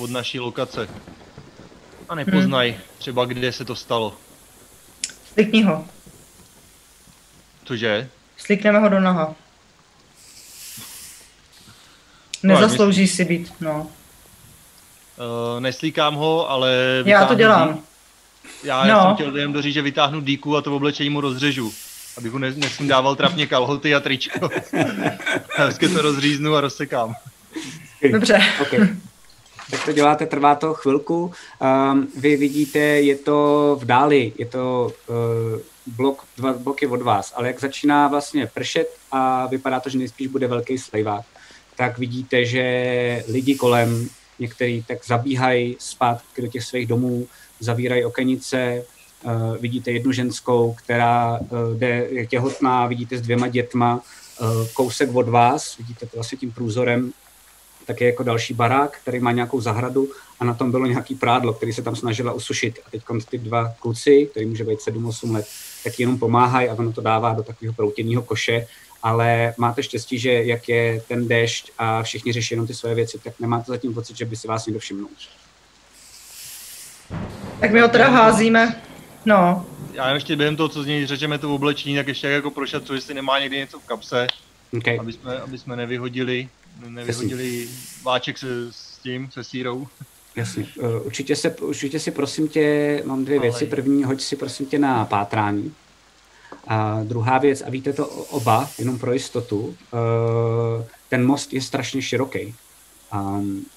od 0.00 0.10
naší 0.10 0.40
lokace. 0.40 0.88
A 2.08 2.14
nepoznaj 2.14 2.78
třeba, 2.98 3.24
kde 3.24 3.52
se 3.52 3.64
to 3.64 3.76
stalo. 3.76 4.14
Slikni 5.32 5.62
ho. 5.62 5.86
Cože? 7.64 8.10
Slikneme 8.36 8.78
ho 8.78 8.88
do 8.88 9.00
No, 12.42 12.54
Nezaslouží 12.60 13.08
si 13.08 13.24
být, 13.24 13.52
no. 13.60 13.86
Uh, 15.18 15.60
neslíkám 15.60 16.14
ho, 16.14 16.50
ale... 16.50 17.02
Já 17.06 17.24
to 17.26 17.34
dělám. 17.34 17.78
Já, 18.64 18.82
No. 18.84 18.88
já 18.88 19.02
jsem 19.06 19.14
chtěl 19.14 19.36
jen 19.36 19.52
doříct, 19.52 19.74
že 19.74 19.82
vytáhnu 19.82 20.20
díku 20.20 20.56
a 20.56 20.62
to 20.62 20.76
oblečení 20.76 21.10
mu 21.10 21.20
rozřežu. 21.20 21.72
Abych 22.18 22.32
mu 22.32 22.38
ne- 22.38 22.52
nesundával 22.56 23.16
trapně 23.16 23.46
kalhoty 23.46 23.94
a 23.94 24.00
tričko. 24.00 24.48
a 25.58 25.62
hezky 25.64 25.88
to 25.88 26.02
rozříznu 26.02 26.54
a 26.56 26.60
rozsekám. 26.60 27.14
Dobře. 28.12 28.40
Okay. 28.60 28.88
Tak 29.70 29.84
to 29.84 29.92
děláte, 29.92 30.26
trvá 30.26 30.54
to 30.54 30.74
chvilku. 30.74 31.32
Um, 31.92 32.08
vy 32.16 32.36
vidíte, 32.36 32.78
je 32.78 33.16
to 33.16 33.76
v 33.80 33.84
dáli, 33.84 34.32
je 34.38 34.46
to 34.46 34.92
uh, 35.06 35.16
blok, 35.86 36.24
dva 36.36 36.52
bloky 36.52 36.86
od 36.86 37.02
vás, 37.02 37.32
ale 37.36 37.46
jak 37.46 37.60
začíná 37.60 38.08
vlastně 38.08 38.46
pršet 38.54 38.88
a 39.12 39.46
vypadá 39.46 39.80
to, 39.80 39.88
že 39.90 39.98
nejspíš 39.98 40.26
bude 40.26 40.46
velký 40.46 40.78
slejvák, 40.78 41.24
tak 41.78 41.98
vidíte, 41.98 42.44
že 42.44 43.24
lidi 43.28 43.54
kolem, 43.54 44.08
některý 44.38 44.82
tak 44.82 45.06
zabíhají 45.06 45.76
zpátky 45.78 46.42
do 46.42 46.48
těch 46.48 46.64
svých 46.64 46.86
domů, 46.86 47.26
zavírají 47.60 48.04
okenice, 48.04 48.84
Uh, 49.24 49.56
vidíte 49.56 49.90
jednu 49.90 50.12
ženskou, 50.12 50.74
která 50.78 51.38
uh, 51.38 51.78
jde, 51.78 52.06
je 52.10 52.26
těhotná, 52.26 52.86
vidíte 52.86 53.18
s 53.18 53.20
dvěma 53.20 53.48
dětma, 53.48 54.00
uh, 54.40 54.66
kousek 54.74 55.14
od 55.14 55.28
vás, 55.28 55.76
vidíte 55.76 56.06
to 56.06 56.16
vlastně 56.16 56.38
tím 56.38 56.52
průzorem, 56.52 57.12
tak 57.86 58.00
je 58.00 58.06
jako 58.06 58.22
další 58.22 58.54
barák, 58.54 58.98
který 59.02 59.20
má 59.20 59.32
nějakou 59.32 59.60
zahradu 59.60 60.08
a 60.40 60.44
na 60.44 60.54
tom 60.54 60.70
bylo 60.70 60.86
nějaký 60.86 61.14
prádlo, 61.14 61.52
který 61.52 61.72
se 61.72 61.82
tam 61.82 61.96
snažila 61.96 62.32
usušit. 62.32 62.78
A 62.86 62.90
teď 62.90 63.02
ty 63.30 63.38
dva 63.38 63.74
kluci, 63.80 64.28
který 64.30 64.46
může 64.46 64.64
být 64.64 64.78
7-8 64.78 65.32
let, 65.32 65.46
tak 65.84 66.00
jenom 66.00 66.18
pomáhají 66.18 66.68
a 66.68 66.74
ono 66.74 66.92
to 66.92 67.00
dává 67.00 67.34
do 67.34 67.42
takového 67.42 67.74
proutěného 67.74 68.22
koše, 68.22 68.66
ale 69.02 69.54
máte 69.58 69.82
štěstí, 69.82 70.18
že 70.18 70.32
jak 70.32 70.68
je 70.68 71.02
ten 71.08 71.28
déšť 71.28 71.70
a 71.78 72.02
všichni 72.02 72.32
řeší 72.32 72.54
jenom 72.54 72.66
ty 72.66 72.74
své 72.74 72.94
věci, 72.94 73.18
tak 73.24 73.40
nemáte 73.40 73.64
zatím 73.72 73.94
pocit, 73.94 74.16
že 74.16 74.24
by 74.24 74.36
si 74.36 74.48
vás 74.48 74.66
někdo 74.66 74.80
všimnul. 74.80 75.08
Tak 77.60 77.72
my 77.72 77.80
ho 77.80 77.88
teda 77.88 78.08
házíme. 78.08 78.82
No. 79.24 79.66
Já 79.92 80.14
ještě 80.14 80.36
během 80.36 80.56
toho, 80.56 80.68
co 80.68 80.82
z 80.82 80.86
něj 80.86 81.06
řečeme 81.06 81.38
to 81.38 81.54
oblečení, 81.54 81.96
tak 81.96 82.08
ještě 82.08 82.26
jako 82.26 82.50
prošetřu, 82.50 82.94
jestli 82.94 83.14
nemá 83.14 83.38
někdy 83.38 83.56
něco 83.56 83.80
v 83.80 83.84
kapse, 83.84 84.26
okay. 84.78 84.98
aby, 85.00 85.12
jsme, 85.12 85.38
aby 85.38 85.58
jsme 85.58 85.76
nevyhodili, 85.76 86.48
nevyhodili 86.88 87.68
váček 88.02 88.38
se, 88.38 88.72
s 88.72 88.98
tím, 88.98 89.30
se 89.30 89.44
sírou. 89.44 89.86
Jasně. 90.36 90.66
Uh, 90.76 91.06
určitě, 91.06 91.36
se, 91.36 91.50
určitě 91.50 92.00
si 92.00 92.10
prosím 92.10 92.48
tě, 92.48 93.02
mám 93.06 93.24
dvě 93.24 93.40
věci. 93.40 93.66
První, 93.66 94.04
hoď 94.04 94.20
si 94.20 94.36
prosím 94.36 94.66
tě 94.66 94.78
na 94.78 95.04
pátrání. 95.04 95.74
A 96.66 97.00
druhá 97.04 97.38
věc, 97.38 97.62
a 97.66 97.70
víte 97.70 97.92
to 97.92 98.06
oba, 98.06 98.68
jenom 98.78 98.98
pro 98.98 99.12
jistotu, 99.12 99.58
uh, 99.58 99.74
ten 101.08 101.26
most 101.26 101.52
je 101.52 101.60
strašně 101.60 102.02
široký. 102.02 102.54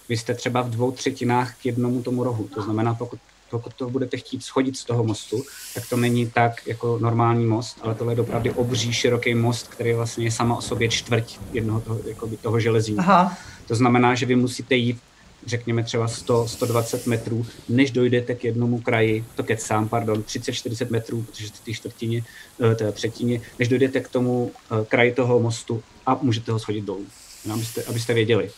Vy 0.09 0.17
jste 0.17 0.33
třeba 0.33 0.61
v 0.61 0.69
dvou 0.69 0.91
třetinách 0.91 1.55
k 1.61 1.65
jednomu 1.65 2.03
tomu 2.03 2.23
rohu. 2.23 2.47
To 2.47 2.61
znamená, 2.61 2.93
pokud, 2.93 3.19
pokud 3.49 3.73
to 3.73 3.89
budete 3.89 4.17
chtít 4.17 4.43
schodit 4.43 4.77
z 4.77 4.85
toho 4.85 5.03
mostu, 5.03 5.43
tak 5.75 5.89
to 5.89 5.97
není 5.97 6.29
tak 6.29 6.67
jako 6.67 6.99
normální 6.99 7.45
most, 7.45 7.77
ale 7.81 7.95
tohle 7.95 8.13
je 8.13 8.21
opravdu 8.21 8.53
obří, 8.53 8.93
široký 8.93 9.35
most, 9.35 9.67
který 9.67 9.93
vlastně 9.93 10.25
je 10.25 10.31
sama 10.31 10.57
o 10.57 10.61
sobě 10.61 10.89
čtvrť 10.89 11.39
jednoho 11.51 11.81
toho, 11.81 11.99
jakoby 12.05 12.37
toho 12.37 12.59
železí. 12.59 12.95
Aha. 12.97 13.37
To 13.67 13.75
znamená, 13.75 14.15
že 14.15 14.25
vy 14.25 14.35
musíte 14.35 14.75
jít 14.75 14.99
řekněme 15.45 15.83
třeba 15.83 16.07
100, 16.07 16.47
120 16.47 17.07
metrů, 17.07 17.45
než 17.69 17.91
dojdete 17.91 18.35
k 18.35 18.43
jednomu 18.43 18.81
kraji, 18.81 19.25
to 19.35 19.43
kecám, 19.43 19.89
pardon, 19.89 20.21
30-40 20.21 20.91
metrů, 20.91 21.21
protože 21.21 21.47
jste 21.47 21.57
ty 21.63 21.73
čtvrtině, 21.73 22.23
eh, 22.71 22.75
teda 22.75 22.91
třetině, 22.91 23.41
než 23.59 23.67
dojdete 23.67 23.99
k 23.99 24.07
tomu 24.07 24.51
eh, 24.71 24.85
kraji 24.85 25.11
toho 25.11 25.39
mostu 25.39 25.83
a 26.05 26.19
můžete 26.21 26.51
ho 26.51 26.59
schodit 26.59 26.85
dolů, 26.85 27.05
no, 27.45 27.53
abyste, 27.53 27.83
abyste 27.83 28.13
věděli. 28.13 28.51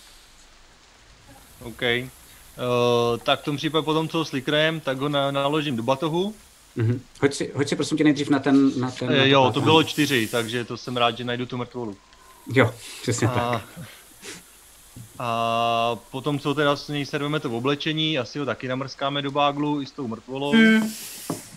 OK. 1.63 1.81
Uh, 2.57 3.17
tak 3.23 3.41
v 3.41 3.45
tom 3.45 3.57
případě 3.57 3.85
potom, 3.85 4.09
co 4.09 4.25
slikrem, 4.25 4.79
tak 4.79 4.97
ho 4.97 5.09
na, 5.09 5.31
naložím 5.31 5.75
do 5.75 5.83
batohu. 5.83 6.35
Mm-hmm. 6.77 6.99
Hoď, 7.21 7.33
si, 7.33 7.51
hoď 7.55 7.69
si 7.69 7.75
prosím 7.75 7.97
tě 7.97 8.03
nejdřív 8.03 8.29
na 8.29 8.39
ten... 8.39 8.79
Na 8.79 8.91
ten 8.91 9.11
e, 9.11 9.17
na 9.17 9.25
jo, 9.25 9.51
to 9.53 9.61
bylo 9.61 9.83
čtyři, 9.83 10.27
takže 10.27 10.63
to 10.63 10.77
jsem 10.77 10.97
rád, 10.97 11.17
že 11.17 11.23
najdu 11.23 11.45
tu 11.45 11.57
mrtvolu. 11.57 11.97
Jo, 12.53 12.73
přesně 13.01 13.27
a, 13.27 13.31
tak. 13.31 13.87
A 15.19 15.95
potom, 16.11 16.39
co 16.39 16.53
teda 16.53 16.75
s 16.75 16.87
něj 16.87 17.05
serveme 17.05 17.39
to 17.39 17.49
v 17.49 17.55
oblečení, 17.55 18.19
asi 18.19 18.39
ho 18.39 18.45
taky 18.45 18.67
namrskáme 18.67 19.21
do 19.21 19.31
báglu 19.31 19.81
i 19.81 19.85
s 19.85 19.91
tou 19.91 20.07
mrtvolou. 20.07 20.53
Mm. 20.53 20.89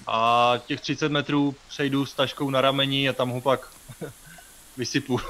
A 0.07 0.55
těch 0.67 0.81
30 0.81 1.13
metrů 1.13 1.55
přejdu 1.69 2.07
s 2.07 2.15
taškou 2.15 2.51
na 2.51 2.61
rameni 2.61 3.09
a 3.09 3.13
tam 3.13 3.31
ho 3.31 3.41
pak 3.41 3.69
vysypu. 4.77 5.21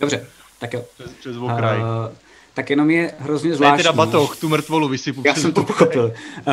Dobře, 0.00 0.26
tak 0.58 0.72
jo. 0.72 0.84
Přes, 0.94 1.10
přes 1.10 1.36
okraj. 1.36 1.78
Uh, 1.78 1.86
tak 2.54 2.70
jenom 2.70 2.90
je 2.90 3.14
hrozně 3.18 3.54
zvláštní. 3.54 3.76
Ne, 3.76 3.82
teda 3.82 3.92
batoh, 3.92 4.36
tu 4.36 4.48
mrtvolu 4.48 4.88
vysypu. 4.88 5.22
Já 5.26 5.34
jsem 5.34 5.52
to 5.52 5.64
pochopil. 5.64 6.12
Uh, 6.46 6.52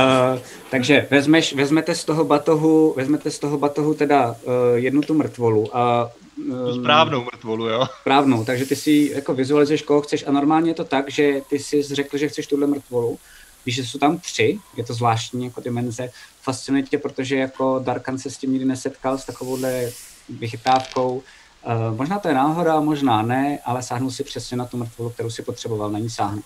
takže 0.72 1.08
vezmeš, 1.12 1.54
vezmete 1.54 1.96
z 1.96 2.06
toho 2.06 2.26
batohu, 2.26 2.94
vezmete 2.98 3.32
z 3.32 3.40
toho 3.40 3.58
batohu 3.58 3.94
teda 3.94 4.32
uh, 4.32 4.54
jednu 4.76 5.02
tu 5.02 5.14
mrtvolu 5.14 5.78
a 5.78 6.12
tu 6.36 6.82
správnou 6.82 7.24
mrtvolu, 7.24 7.68
jo? 7.68 7.86
Správnou, 8.02 8.46
takže 8.46 8.66
ty 8.66 8.76
si 8.76 9.12
jako 9.14 9.34
vizualizuješ, 9.34 9.82
koho 9.82 10.02
chceš 10.02 10.28
a 10.28 10.32
normálně 10.32 10.70
je 10.70 10.74
to 10.74 10.84
tak, 10.84 11.12
že 11.12 11.42
ty 11.50 11.60
si 11.60 11.84
řekl, 11.84 12.18
že 12.18 12.28
chceš 12.28 12.48
tuhle 12.48 12.68
mrtvolu, 12.68 13.20
Víš, 13.66 13.76
že 13.76 13.86
jsou 13.86 14.00
tam 14.00 14.18
tři, 14.18 14.60
je 14.78 14.84
to 14.84 14.94
zvláštní 14.94 15.46
jako 15.46 15.62
dimenze. 15.62 16.10
Fascinuje 16.42 16.84
tě, 16.84 16.98
protože 16.98 17.36
jako 17.36 17.80
Darkan 17.84 18.18
se 18.18 18.30
s 18.30 18.38
tím 18.38 18.52
nikdy 18.52 18.66
nesetkal, 18.66 19.18
s 19.18 19.26
takovouhle 19.26 19.90
vychytávkou. 20.30 21.16
Uh, 21.16 21.98
možná 21.98 22.20
to 22.20 22.28
je 22.28 22.34
náhoda, 22.34 22.80
možná 22.80 23.22
ne, 23.22 23.60
ale 23.66 23.84
sáhnu 23.84 24.12
si 24.12 24.24
přesně 24.24 24.58
na 24.58 24.66
tu 24.66 24.78
mrtvolu, 24.78 25.10
kterou 25.10 25.30
si 25.30 25.42
potřeboval, 25.42 25.92
na 25.92 26.00
ní 26.00 26.10
sáhnu. 26.10 26.42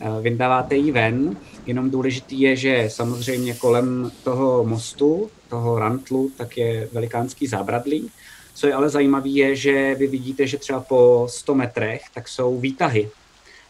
Uh, 0.00 0.22
vyndáváte 0.22 0.76
ji 0.76 0.92
ven, 0.92 1.36
jenom 1.66 1.90
důležitý 1.90 2.40
je, 2.40 2.56
že 2.56 2.88
samozřejmě 2.90 3.54
kolem 3.54 4.12
toho 4.22 4.64
mostu, 4.64 5.30
toho 5.48 5.78
rantlu, 5.78 6.30
tak 6.36 6.56
je 6.56 6.88
velikánský 6.92 7.46
zábradlí. 7.46 8.10
Co 8.54 8.66
je 8.66 8.74
ale 8.74 8.88
zajímavé, 8.88 9.28
je, 9.28 9.56
že 9.56 9.94
vy 9.94 10.06
vidíte, 10.06 10.46
že 10.46 10.58
třeba 10.58 10.80
po 10.80 11.26
100 11.30 11.54
metrech 11.54 12.02
tak 12.14 12.28
jsou 12.28 12.60
výtahy 12.60 13.10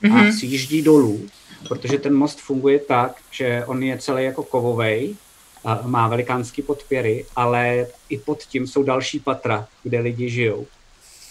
mm-hmm. 0.02 0.12
a 0.12 0.22
mhm. 0.22 0.32
sjíždí 0.32 0.82
dolů, 0.82 1.20
protože 1.68 1.98
ten 1.98 2.14
most 2.14 2.40
funguje 2.40 2.78
tak, 2.78 3.16
že 3.30 3.64
on 3.66 3.82
je 3.82 3.98
celý 3.98 4.24
jako 4.24 4.42
kovovej, 4.42 5.16
a 5.64 5.80
má 5.84 6.08
velikánský 6.08 6.62
podpěry, 6.62 7.26
ale 7.36 7.86
i 8.08 8.18
pod 8.18 8.42
tím 8.42 8.66
jsou 8.66 8.82
další 8.82 9.20
patra, 9.20 9.66
kde 9.82 10.00
lidi 10.00 10.30
žijou. 10.30 10.66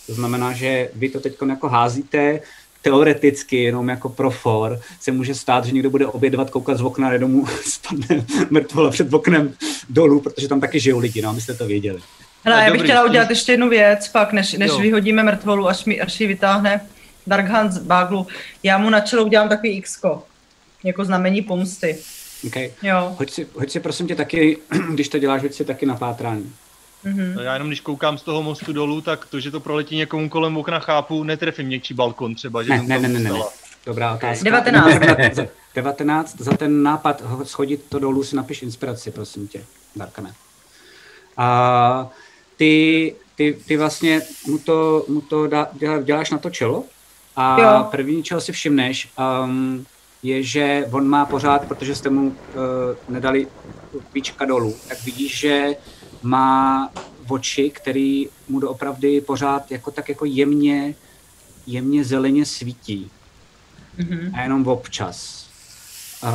To 0.08 0.14
znamená, 0.14 0.54
že 0.54 0.90
vy 0.96 1.10
to 1.10 1.20
teď 1.20 1.38
jako 1.50 1.70
házíte, 1.70 2.40
teoreticky, 2.82 3.64
jenom 3.64 3.90
jako 3.90 4.10
pro 4.10 4.32
for, 4.32 4.80
se 5.00 5.12
může 5.12 5.36
stát, 5.36 5.66
že 5.66 5.72
někdo 5.72 5.90
bude 5.90 6.08
obědvat, 6.08 6.50
koukat 6.50 6.78
z 6.78 6.82
okna, 6.82 7.10
a 7.10 7.26
mu 7.26 7.48
spadne 7.64 8.26
mrtvola 8.50 8.90
před 8.90 9.14
oknem 9.14 9.54
dolů, 9.90 10.20
protože 10.20 10.48
tam 10.48 10.60
taky 10.60 10.80
žijou 10.80 11.00
lidi, 11.00 11.22
no, 11.22 11.30
abyste 11.30 11.54
to 11.54 11.68
věděli. 11.68 12.02
Hele, 12.44 12.64
já 12.64 12.72
bych 12.72 12.82
chtěla 12.82 13.04
udělat 13.04 13.30
ještě 13.30 13.52
jednu 13.52 13.70
věc, 13.70 14.08
pak 14.08 14.34
než, 14.34 14.54
než 14.54 14.72
vyhodíme 14.72 15.24
mrtvolu, 15.24 15.68
až, 15.68 15.86
mi, 15.86 16.02
až 16.02 16.22
ji 16.22 16.28
vytáhne 16.28 16.82
Dark 17.28 17.46
Hans 17.46 17.78
Baglu, 17.78 18.28
já 18.64 18.78
mu 18.78 18.90
na 18.90 19.00
čelo 19.00 19.24
udělám 19.24 19.50
takový 19.50 19.78
x 19.78 20.02
jako 20.84 21.06
znamení 21.06 21.42
pomsty. 21.42 21.98
Okay. 22.48 22.72
Jo. 22.84 23.16
Hoď 23.20 23.32
si, 23.32 23.48
hoď 23.54 23.72
si 23.72 23.80
prosím 23.80 24.08
tě 24.08 24.16
taky, 24.16 24.58
když 24.94 25.10
to 25.10 25.20
děláš, 25.20 25.42
hoď 25.42 25.54
si 25.54 25.66
taky 25.66 25.86
na 25.86 25.96
pátrání. 25.96 26.54
Mm-hmm. 27.06 27.42
Já 27.42 27.54
jenom 27.54 27.68
když 27.68 27.80
koukám 27.80 28.18
z 28.18 28.22
toho 28.22 28.44
mostu 28.44 28.74
dolů, 28.74 29.02
tak 29.02 29.26
to, 29.26 29.40
že 29.40 29.52
to 29.52 29.60
proletí 29.60 29.96
někomu 29.96 30.30
kolem 30.30 30.58
okna, 30.58 30.80
chápu, 30.80 31.24
netrefím 31.24 31.70
někčí 31.70 31.94
balkon 31.94 32.36
třeba, 32.36 32.64
že 32.64 32.70
ne, 32.70 32.84
ne, 32.88 33.00
ne, 33.00 33.08
ne, 33.08 33.20
ne, 33.20 33.34
ne. 33.34 33.40
Dobrá 33.86 34.14
otázka. 34.14 34.44
19. 34.44 35.40
19. 35.76 36.38
Za 36.40 36.58
ten 36.58 36.84
nápad 36.84 37.24
schodit 37.44 37.86
to 37.90 38.00
dolů 38.00 38.24
si 38.24 38.36
napiš 38.36 38.62
inspiraci, 38.62 39.12
prosím 39.12 39.48
tě, 39.48 39.64
Darkane. 39.96 40.34
A 41.38 42.10
ty, 42.58 43.16
ty, 43.36 43.58
ty 43.68 43.78
vlastně 43.78 44.22
mu 44.48 44.58
to, 44.58 45.06
mu 45.08 45.22
to 45.22 45.48
dá, 45.48 45.72
děláš 46.04 46.32
na 46.32 46.38
to 46.38 46.50
čelo 46.50 46.84
a 47.36 47.62
jo. 47.62 47.88
první, 47.92 48.24
čeho 48.24 48.42
si 48.42 48.52
všimneš, 48.52 49.10
um, 49.44 49.86
je, 50.24 50.44
že 50.44 50.86
on 50.92 51.08
má 51.08 51.26
pořád, 51.26 51.68
protože 51.68 51.96
jste 51.96 52.10
mu 52.10 52.28
uh, 52.28 52.36
nedali 53.10 53.48
víčka 54.14 54.46
dolů, 54.46 54.76
tak 54.88 55.04
vidíš, 55.04 55.40
že 55.40 55.76
má 56.24 56.90
oči, 57.28 57.70
který 57.70 58.30
mu 58.50 58.60
doopravdy 58.60 59.22
pořád 59.22 59.72
jako 59.72 59.92
tak 59.92 60.10
jako 60.10 60.26
jemně, 60.26 60.96
jemně 61.68 62.04
zeleně 62.04 62.46
svítí. 62.46 63.12
Mm-hmm. 64.00 64.32
A 64.34 64.42
jenom 64.42 64.68
občas. 64.68 65.48
Uh, 66.24 66.30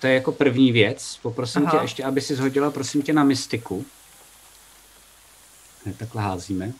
to 0.00 0.06
je 0.06 0.14
jako 0.14 0.32
první 0.32 0.72
věc. 0.72 1.18
Poprosím 1.22 1.62
Aha. 1.66 1.78
tě 1.78 1.84
ještě, 1.84 2.04
aby 2.04 2.20
si 2.20 2.34
zhodila, 2.34 2.70
prosím 2.70 3.02
tě, 3.02 3.12
na 3.12 3.24
mystiku. 3.24 3.84
Ne, 5.88 5.94
takhle 5.98 6.22
házíme. 6.22 6.72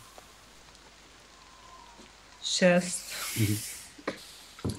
Šest. 2.43 3.05
Mhm. 3.41 3.57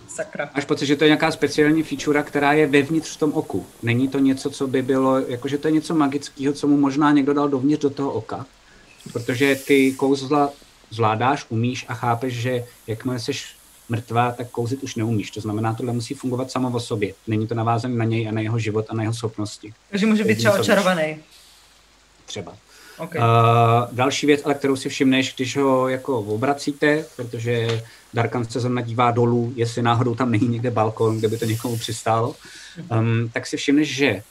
Sakra. 0.08 0.50
Máš 0.56 0.66
pocit, 0.66 0.86
že 0.86 0.96
to 0.96 1.04
je 1.04 1.08
nějaká 1.08 1.32
speciální 1.32 1.84
feature, 1.84 2.24
která 2.24 2.54
je 2.54 2.68
vevnitř 2.68 3.10
v 3.16 3.18
tom 3.18 3.34
oku. 3.34 3.68
Není 3.84 4.08
to 4.08 4.20
něco, 4.20 4.50
co 4.50 4.68
by 4.68 4.82
bylo, 4.82 5.20
jakože 5.20 5.58
to 5.58 5.68
je 5.68 5.72
něco 5.72 5.96
magického, 5.96 6.54
co 6.54 6.68
mu 6.68 6.78
možná 6.78 7.12
někdo 7.12 7.34
dal 7.34 7.50
dovnitř 7.50 7.82
do 7.82 7.90
toho 7.90 8.12
oka. 8.12 8.46
Protože 9.14 9.56
ty 9.56 9.94
kouzla 9.94 10.52
zvládáš, 10.90 11.46
umíš 11.50 11.86
a 11.88 11.94
chápeš, 11.94 12.34
že 12.34 12.66
jakmile 12.88 13.20
jsi 13.20 13.32
mrtvá, 13.90 14.32
tak 14.32 14.50
kouzit 14.50 14.84
už 14.84 14.96
neumíš. 14.96 15.32
To 15.32 15.42
znamená, 15.42 15.74
tohle 15.74 15.94
musí 15.94 16.14
fungovat 16.14 16.52
samo 16.52 16.70
o 16.70 16.80
sobě. 16.80 17.14
Není 17.28 17.48
to 17.48 17.56
navázané 17.56 17.96
na 17.96 18.06
něj 18.06 18.30
a 18.30 18.32
na 18.32 18.42
jeho 18.42 18.60
život 18.60 18.86
a 18.90 18.96
na 18.96 19.04
jeho 19.04 19.14
schopnosti. 19.14 19.74
Takže 19.90 20.06
může 20.06 20.24
být 20.24 20.36
třeba 20.36 20.60
očarovaný. 20.60 21.18
Třeba. 22.26 22.58
Okay. 23.00 23.22
Uh, 23.22 23.28
další 23.92 24.26
věc, 24.28 24.42
ale 24.46 24.54
kterou 24.54 24.76
si 24.76 24.90
všimneš, 24.90 25.36
když 25.36 25.58
ho 25.58 25.90
jako 25.90 26.20
obracíte, 26.20 27.06
protože 27.16 27.84
Darkan 28.14 28.46
se 28.46 28.60
zrovna 28.60 28.82
dívá 28.82 29.12
dolů, 29.12 29.54
jestli 29.56 29.82
náhodou 29.82 30.16
tam 30.16 30.32
není 30.32 30.48
někde 30.48 30.72
balkon, 30.72 31.18
kde 31.18 31.28
by 31.28 31.38
to 31.38 31.46
někomu 31.46 31.78
přistálo, 31.78 32.36
um, 32.92 33.30
tak 33.34 33.48
si 33.48 33.58
všimneš, 33.58 33.96
že 33.96 34.24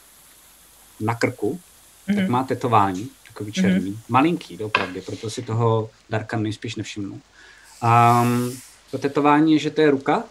na 0.99 1.15
krku 1.15 1.53
mm-hmm. 1.53 2.15
tak 2.15 2.23
mhm. 2.23 2.31
má 2.31 2.43
tetování, 2.43 3.09
takový 3.27 3.51
černý, 3.51 3.91
mm-hmm. 3.91 4.09
malinký 4.09 4.57
opravdu, 4.57 5.01
proto 5.01 5.29
si 5.29 5.41
toho 5.41 5.89
Darkan 6.09 6.43
nejspíš 6.43 6.75
nevšimnul. 6.75 7.19
Um, 7.83 8.59
to 8.91 8.97
tetování 8.97 9.53
je, 9.53 9.59
že 9.59 9.69
to 9.69 9.81
je 9.81 9.91
ruka 9.91 10.23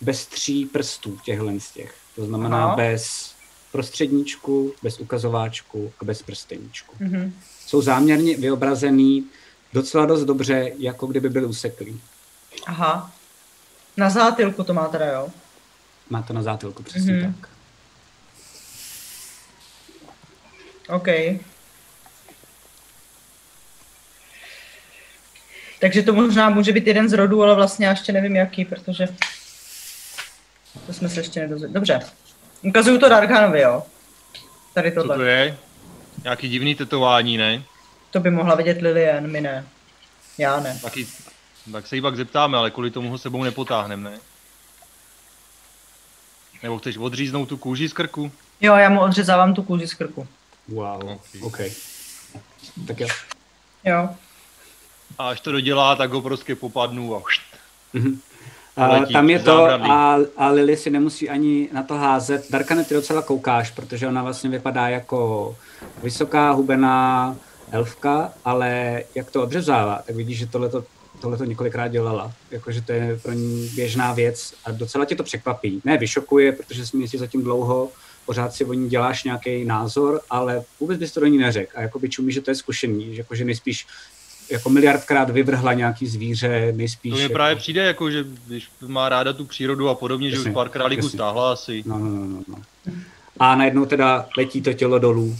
bez 0.00 0.26
tří 0.26 0.66
prstů 0.66 1.18
těchhle 1.24 1.60
z 1.60 1.70
těch. 1.70 1.94
To 2.16 2.26
znamená 2.26 2.64
Aha. 2.64 2.76
bez 2.76 3.35
prostředníčku, 3.80 4.74
bez 4.82 4.98
ukazováčku 5.00 5.92
a 6.00 6.04
bez 6.04 6.22
prsteníčku. 6.22 6.96
Mhm. 7.00 7.34
Jsou 7.66 7.82
záměrně 7.82 8.36
vyobrazený 8.36 9.26
docela 9.72 10.06
dost 10.06 10.24
dobře, 10.24 10.72
jako 10.78 11.06
kdyby 11.06 11.28
byly 11.30 11.46
useklý. 11.46 12.00
Aha. 12.66 13.12
Na 13.96 14.10
zátilku 14.10 14.64
to 14.64 14.74
má 14.74 14.88
teda, 14.88 15.06
jo? 15.12 15.28
Má 16.10 16.22
to 16.22 16.32
na 16.32 16.42
zátilku, 16.42 16.82
přesně 16.82 17.12
Mhm. 17.12 17.34
tak. 17.34 17.48
OK. 20.88 21.08
Takže 25.80 26.02
to 26.02 26.12
možná 26.12 26.50
může 26.50 26.72
být 26.72 26.86
jeden 26.86 27.08
z 27.08 27.12
rodů, 27.12 27.42
ale 27.42 27.54
vlastně 27.54 27.86
já 27.86 27.90
ještě 27.92 28.12
nevím 28.12 28.36
jaký, 28.36 28.64
protože 28.64 29.08
to 30.86 30.92
jsme 30.92 31.08
se 31.08 31.20
ještě 31.20 31.40
nedozvěděli. 31.40 31.74
Dobře. 31.74 32.00
Ukazuju 32.66 32.98
to 32.98 33.08
Darkhanovi, 33.08 33.60
jo? 33.60 33.82
Tady 34.74 34.92
Co 34.92 35.00
tohle. 35.00 35.16
to 35.16 35.22
je? 35.22 35.58
Nějaký 36.22 36.48
divný 36.48 36.74
tetování, 36.74 37.36
ne? 37.36 37.62
To 38.10 38.20
by 38.20 38.30
mohla 38.30 38.54
vidět 38.54 38.82
Lilian, 38.82 39.26
my 39.30 39.40
ne. 39.40 39.66
Já 40.38 40.60
ne. 40.60 40.78
Taky, 40.82 41.06
tak 41.72 41.86
se 41.86 41.96
jí 41.96 42.02
pak 42.02 42.16
zeptáme, 42.16 42.58
ale 42.58 42.70
kvůli 42.70 42.90
tomu 42.90 43.10
ho 43.10 43.18
sebou 43.18 43.42
nepotáhnem, 43.44 44.02
ne? 44.02 44.18
Nebo 46.62 46.78
chceš 46.78 46.96
odříznout 46.96 47.48
tu 47.48 47.56
kůži 47.56 47.88
z 47.88 47.92
krku? 47.92 48.32
Jo, 48.60 48.74
já 48.76 48.88
mu 48.88 49.00
odřezávám 49.00 49.54
tu 49.54 49.62
kůži 49.62 49.86
z 49.88 49.94
krku. 49.94 50.28
Wow, 50.68 51.18
Okay. 51.40 51.40
OK. 51.42 51.58
Tak 52.86 53.00
jo. 53.00 53.08
Jo. 53.84 54.08
A 55.18 55.28
až 55.28 55.40
to 55.40 55.52
dodělá, 55.52 55.96
tak 55.96 56.10
ho 56.10 56.20
prostě 56.22 56.56
popadnu 56.56 57.16
a 57.16 57.22
Mhm. 57.92 58.20
A 58.76 58.86
Letí 58.88 59.12
tam 59.12 59.30
je 59.30 59.38
to 59.38 59.44
zábradlí. 59.44 59.90
a, 59.90 60.18
a 60.36 60.48
Lily 60.48 60.76
si 60.76 60.90
nemusí 60.90 61.28
ani 61.28 61.68
na 61.72 61.82
to 61.82 61.94
házet. 61.94 62.46
Darkane, 62.50 62.84
ty 62.84 62.94
docela 62.94 63.22
koukáš, 63.22 63.70
protože 63.70 64.08
ona 64.08 64.22
vlastně 64.22 64.50
vypadá 64.50 64.88
jako 64.88 65.56
vysoká, 66.02 66.50
hubená 66.50 67.36
elfka, 67.70 68.32
ale 68.44 69.02
jak 69.14 69.30
to 69.30 69.42
odřezává, 69.42 70.02
tak 70.06 70.16
vidíš, 70.16 70.38
že 70.38 70.46
tohleto, 70.46 70.84
tohleto 71.20 71.44
několikrát 71.44 71.88
dělala. 71.88 72.32
Jakože 72.50 72.82
to 72.82 72.92
je 72.92 73.18
pro 73.22 73.32
ní 73.32 73.70
běžná 73.74 74.12
věc 74.12 74.54
a 74.64 74.70
docela 74.70 75.04
tě 75.04 75.16
to 75.16 75.22
překvapí. 75.22 75.80
Ne, 75.84 75.98
vyšokuje, 75.98 76.52
protože 76.52 76.86
jsi 76.86 76.96
měsíc 76.96 77.20
zatím 77.20 77.42
dlouho, 77.42 77.88
pořád 78.26 78.54
si 78.54 78.64
o 78.64 78.72
ní 78.72 78.88
děláš 78.88 79.24
nějaký 79.24 79.64
názor, 79.64 80.20
ale 80.30 80.62
vůbec 80.80 80.98
bys 80.98 81.12
to 81.12 81.20
do 81.20 81.26
ní 81.26 81.38
neřekl. 81.38 81.72
A 81.74 81.80
jakoby 81.80 82.08
čumí, 82.08 82.32
že 82.32 82.40
to 82.40 82.50
je 82.50 82.54
zkušený, 82.54 83.14
že 83.14 83.20
jakože 83.20 83.44
nejspíš 83.44 83.86
jako 84.50 84.70
miliardkrát 84.70 85.30
vyvrhla 85.30 85.72
nějaký 85.72 86.06
zvíře, 86.06 86.72
nejspíš... 86.76 87.12
to 87.12 87.16
mi 87.16 87.22
jako... 87.22 87.32
právě 87.32 87.56
přijde, 87.56 87.82
jako, 87.82 88.10
že 88.10 88.24
když 88.46 88.68
má 88.86 89.08
ráda 89.08 89.32
tu 89.32 89.44
přírodu 89.44 89.88
a 89.88 89.94
podobně, 89.94 90.30
že 90.30 90.36
Jasně, 90.36 90.50
už 90.50 90.54
pár 90.54 90.68
králíků 90.68 91.08
stáhla 91.08 91.52
asi. 91.52 91.82
No, 91.86 91.98
no, 91.98 92.10
no, 92.10 92.26
no, 92.26 92.42
no. 92.48 92.56
A 93.38 93.54
najednou 93.54 93.86
teda 93.86 94.26
letí 94.36 94.62
to 94.62 94.72
tělo 94.72 94.98
dolů. 94.98 95.36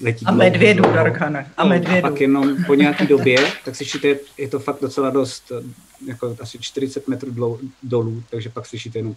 Letí 0.00 0.26
A 0.26 0.32
medvědu. 0.32 0.82
Darkane. 0.82 1.52
A 1.56 1.62
No, 1.64 1.68
medvědu. 1.68 2.06
A 2.06 2.10
pak 2.10 2.20
jenom 2.20 2.64
po 2.64 2.74
nějaký 2.74 3.06
době, 3.06 3.52
tak 3.64 3.76
slyšíte, 3.76 4.16
je 4.38 4.48
to 4.48 4.58
fakt 4.58 4.80
docela 4.80 5.10
dost, 5.10 5.52
jako 6.06 6.36
asi 6.40 6.58
40 6.58 7.08
metrů 7.08 7.30
dlou, 7.30 7.58
dolů, 7.82 8.22
takže 8.30 8.48
pak 8.48 8.66
slyšíte 8.66 8.98
jenom 8.98 9.16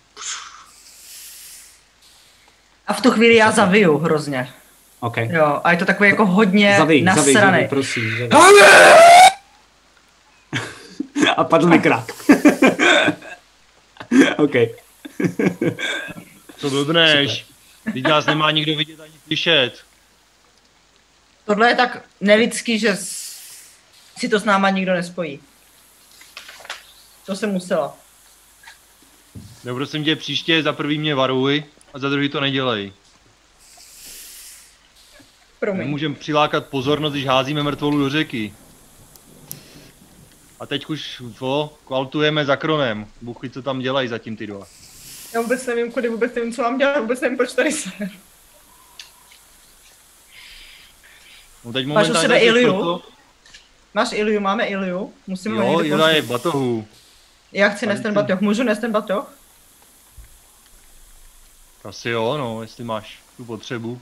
A 2.88 2.94
v 2.94 3.02
tu 3.02 3.12
chvíli 3.12 3.36
já 3.36 3.52
zaviju 3.52 3.98
hrozně. 3.98 4.50
OK. 5.00 5.18
Jo, 5.18 5.62
a 5.64 5.72
je 5.72 5.78
to 5.78 5.86
takový 5.86 6.10
jako 6.10 6.26
hodně 6.26 6.76
Zavij, 6.78 7.02
nasraný. 7.02 7.34
zavij, 7.34 7.68
prosím. 7.68 8.18
Zavij. 8.18 8.30
A 11.38 11.44
padl 11.44 11.68
mi 11.68 11.80
krák. 11.80 12.06
OK. 14.38 14.52
Co 16.58 16.70
blbneš? 16.70 17.46
Teď 17.94 18.04
nás 18.04 18.26
nemá 18.26 18.52
nikdo 18.52 18.76
vidět 18.76 19.00
ani 19.00 19.14
slyšet. 19.28 19.72
Tohle 21.46 21.70
je 21.70 21.76
tak 21.76 22.02
nelidský, 22.22 22.80
že 22.80 22.96
si 24.18 24.30
to 24.30 24.40
s 24.40 24.44
náma 24.44 24.70
nikdo 24.70 24.94
nespojí. 24.94 25.40
To 27.26 27.36
jsem 27.36 27.52
musela. 27.52 27.98
No 29.64 29.76
prosím 29.76 30.04
tě, 30.04 30.16
příště 30.16 30.64
za 30.64 30.74
prvý 30.74 30.98
mě 30.98 31.16
varuj 31.16 31.64
a 31.94 32.00
za 32.00 32.10
druhý 32.10 32.30
to 32.30 32.40
nedělej. 32.40 32.94
Promiň. 35.60 35.86
Nemůžeme 35.86 36.16
přilákat 36.16 36.66
pozornost, 36.68 37.14
když 37.14 37.26
házíme 37.26 37.64
mrtvolu 37.64 38.00
do 38.00 38.10
řeky. 38.10 38.54
A 40.60 40.66
teď 40.66 40.86
už 40.86 41.22
to 41.40 41.74
kvaltujeme 41.88 42.46
za 42.46 42.56
kronem. 42.56 43.08
Bůh 43.22 43.42
ví, 43.42 43.50
co 43.50 43.62
tam 43.62 43.80
dělají 43.80 44.08
zatím 44.08 44.38
ty 44.38 44.48
dva. 44.48 44.68
Já 45.34 45.42
vůbec 45.42 45.66
nevím, 45.66 45.92
kudy, 45.92 46.10
vůbec 46.10 46.36
nevím, 46.36 46.54
co 46.54 46.62
mám 46.62 46.78
dělat, 46.78 47.00
vůbec 47.00 47.22
nevím, 47.22 47.38
proč 47.38 47.54
tady 47.54 47.72
jsem. 47.72 47.92
No 51.66 51.74
teď 51.74 51.86
Máš 51.88 52.10
u 52.10 52.14
sebe 52.14 52.40
Iliu? 52.40 52.74
proto- 52.74 53.02
Máš 53.94 54.12
Iliu, 54.14 54.40
máme 54.40 54.66
Iliu. 54.66 55.14
Musíme 55.28 55.56
Jo, 55.66 55.82
Ila 55.84 56.10
je 56.10 56.22
v 56.22 56.28
batohu. 56.28 56.88
Já 57.52 57.70
chci 57.70 57.86
nést 57.86 58.02
ten 58.02 58.14
batoh. 58.14 58.42
Můžu 58.42 58.64
nést 58.64 58.80
ten 58.80 58.92
batoh? 58.92 59.32
Asi 61.84 62.10
jo, 62.10 62.38
no, 62.38 62.62
jestli 62.62 62.84
máš 62.84 63.20
tu 63.38 63.46
potřebu. 63.46 64.02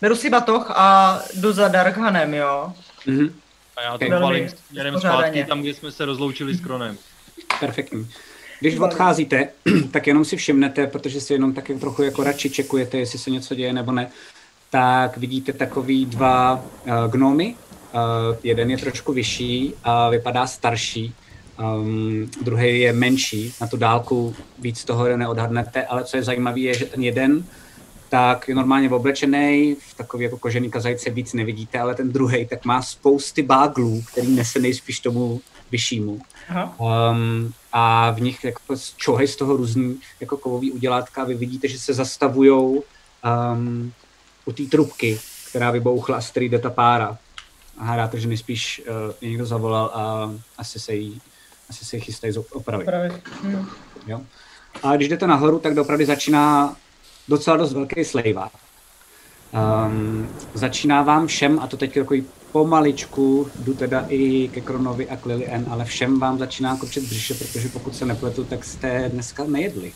Beru 0.00 0.16
si 0.16 0.30
batoh 0.30 0.70
a 0.70 1.18
jdu 1.34 1.52
za 1.52 1.68
Darkhanem, 1.68 2.34
jo. 2.34 2.72
Mhm. 3.06 3.34
A 3.76 3.82
já 3.82 3.98
to 3.98 4.04
Velmi 4.08 4.24
palím 4.24 4.48
směrem 4.68 5.00
zpátky 5.00 5.44
tam, 5.44 5.62
kde 5.62 5.74
jsme 5.74 5.92
se 5.92 6.04
rozloučili 6.04 6.54
s 6.54 6.60
Kronem. 6.60 6.98
Perfektní. 7.60 8.08
Když 8.60 8.78
odcházíte, 8.78 9.48
tak 9.90 10.06
jenom 10.06 10.24
si 10.24 10.36
všimnete, 10.36 10.86
protože 10.86 11.20
si 11.20 11.32
jenom 11.32 11.52
tak 11.52 11.70
trochu 11.80 12.02
jako 12.02 12.24
radši 12.24 12.50
čekujete, 12.50 12.98
jestli 12.98 13.18
se 13.18 13.30
něco 13.30 13.54
děje 13.54 13.72
nebo 13.72 13.92
ne, 13.92 14.10
tak 14.70 15.16
vidíte 15.16 15.52
takový 15.52 16.06
dva 16.06 16.54
uh, 16.54 17.10
gnomy. 17.10 17.54
Uh, 17.94 18.36
jeden 18.42 18.70
je 18.70 18.78
trošku 18.78 19.12
vyšší 19.12 19.74
a 19.84 20.10
vypadá 20.10 20.46
starší, 20.46 21.14
um, 21.58 22.30
druhý 22.42 22.80
je 22.80 22.92
menší. 22.92 23.54
Na 23.60 23.66
tu 23.66 23.76
dálku 23.76 24.36
víc 24.58 24.84
toho 24.84 25.16
neodhadnete, 25.16 25.86
ale 25.86 26.04
co 26.04 26.16
je 26.16 26.22
zajímavé, 26.22 26.60
je, 26.60 26.74
že 26.74 26.84
ten 26.84 27.02
jeden 27.02 27.44
tak 28.16 28.48
je 28.48 28.54
normálně 28.54 28.90
oblečený, 28.90 29.76
v 29.80 29.94
takový 29.94 30.24
jako 30.24 30.38
kožený 30.38 30.70
kazajce 30.70 31.10
víc 31.10 31.32
nevidíte, 31.32 31.78
ale 31.78 31.94
ten 31.94 32.12
druhý 32.12 32.46
tak 32.46 32.64
má 32.64 32.82
spousty 32.82 33.42
báglů, 33.42 34.04
který 34.12 34.34
nese 34.34 34.58
nejspíš 34.58 35.00
tomu 35.00 35.40
vyššímu. 35.70 36.20
Aha. 36.48 36.74
Um, 36.78 37.52
a 37.72 38.10
v 38.10 38.20
nich 38.20 38.44
jako 38.44 38.74
čohy 38.96 39.28
z 39.28 39.36
toho 39.36 39.56
různý 39.56 40.00
jako 40.20 40.36
kovový 40.36 40.72
udělátka 40.72 41.24
vy 41.24 41.34
vidíte, 41.34 41.68
že 41.68 41.78
se 41.78 41.94
zastavujou 41.94 42.82
um, 43.52 43.92
u 44.44 44.52
té 44.52 44.62
trubky, 44.62 45.20
která 45.50 45.70
vybouchla 45.70 46.16
a 46.16 46.20
z 46.20 46.30
který 46.30 46.48
jde 46.48 46.58
ta 46.58 46.70
pára. 46.70 47.18
A 47.78 47.84
hádáte, 47.84 48.20
že 48.20 48.28
nejspíš 48.28 48.82
uh, 48.88 49.12
někdo 49.22 49.46
zavolal 49.46 49.90
a 49.94 50.34
asi 50.58 50.80
se 50.80 50.94
jí, 50.94 51.20
asi 51.70 51.84
se 51.84 51.96
jí 51.96 52.02
chystají 52.02 52.34
opravit. 52.52 52.84
Právě. 52.84 53.22
Hm. 53.42 53.66
Jo? 54.06 54.20
A 54.82 54.96
když 54.96 55.08
jdete 55.08 55.26
nahoru, 55.26 55.58
tak 55.58 55.74
dopravdy 55.74 56.06
začíná 56.06 56.76
docela 57.28 57.56
dost 57.56 57.72
velký 57.72 58.04
slejvák. 58.04 58.52
Um, 59.86 60.28
začíná 60.54 61.02
vám 61.02 61.26
všem, 61.26 61.58
a 61.62 61.66
to 61.66 61.76
teď 61.76 61.94
takový 61.94 62.24
pomaličku, 62.52 63.50
jdu 63.58 63.74
teda 63.74 64.04
i 64.08 64.48
ke 64.54 64.60
Kronovi 64.60 65.08
a 65.08 65.16
k 65.16 65.26
Lily 65.26 65.46
N, 65.46 65.66
ale 65.70 65.84
všem 65.84 66.20
vám 66.20 66.38
začíná 66.38 66.76
kopčet 66.76 67.04
břiše, 67.04 67.34
protože 67.34 67.68
pokud 67.68 67.96
se 67.96 68.04
nepletu, 68.06 68.44
tak 68.44 68.64
jste 68.64 69.08
dneska 69.08 69.44
nejedli. 69.44 69.92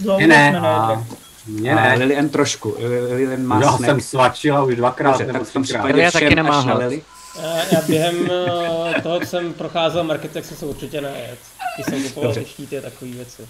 Dlouho 0.00 0.20
Ne, 0.20 0.26
ne. 0.26 0.60
A 0.60 1.04
ne. 1.46 1.94
Lily 1.98 2.16
N 2.16 2.28
trošku. 2.28 2.74
Lily 3.08 3.34
N 3.34 3.46
má 3.46 3.60
Já 3.60 3.68
snack. 3.72 3.84
jsem 3.84 4.00
svačila 4.00 4.64
už 4.64 4.76
dvakrát 4.76 5.10
Dobře, 5.10 5.26
nebo 5.26 5.38
tak 5.38 5.48
v 5.48 5.52
tom 5.52 5.62
třikrát. 5.62 5.82
případě 5.84 6.08
všem 6.08 6.22
taky 6.22 6.34
nemá 6.34 6.58
až 6.58 6.64
na. 6.64 6.74
Lily. 6.74 7.02
Já, 7.42 7.64
já 7.72 7.80
během 7.86 8.30
eh, 8.96 9.00
toho, 9.02 9.20
co 9.20 9.26
jsem 9.26 9.52
procházel 9.52 10.04
market, 10.04 10.30
tak 10.32 10.44
jsem 10.44 10.56
se 10.56 10.66
určitě 10.66 11.00
nejet. 11.00 11.38
Když 11.76 11.86
jsem 11.86 12.02
kupoval 12.08 12.34
ty 12.34 12.44
štíty 12.44 12.78
a 12.78 12.80
takové 12.80 13.10
věci. 13.10 13.42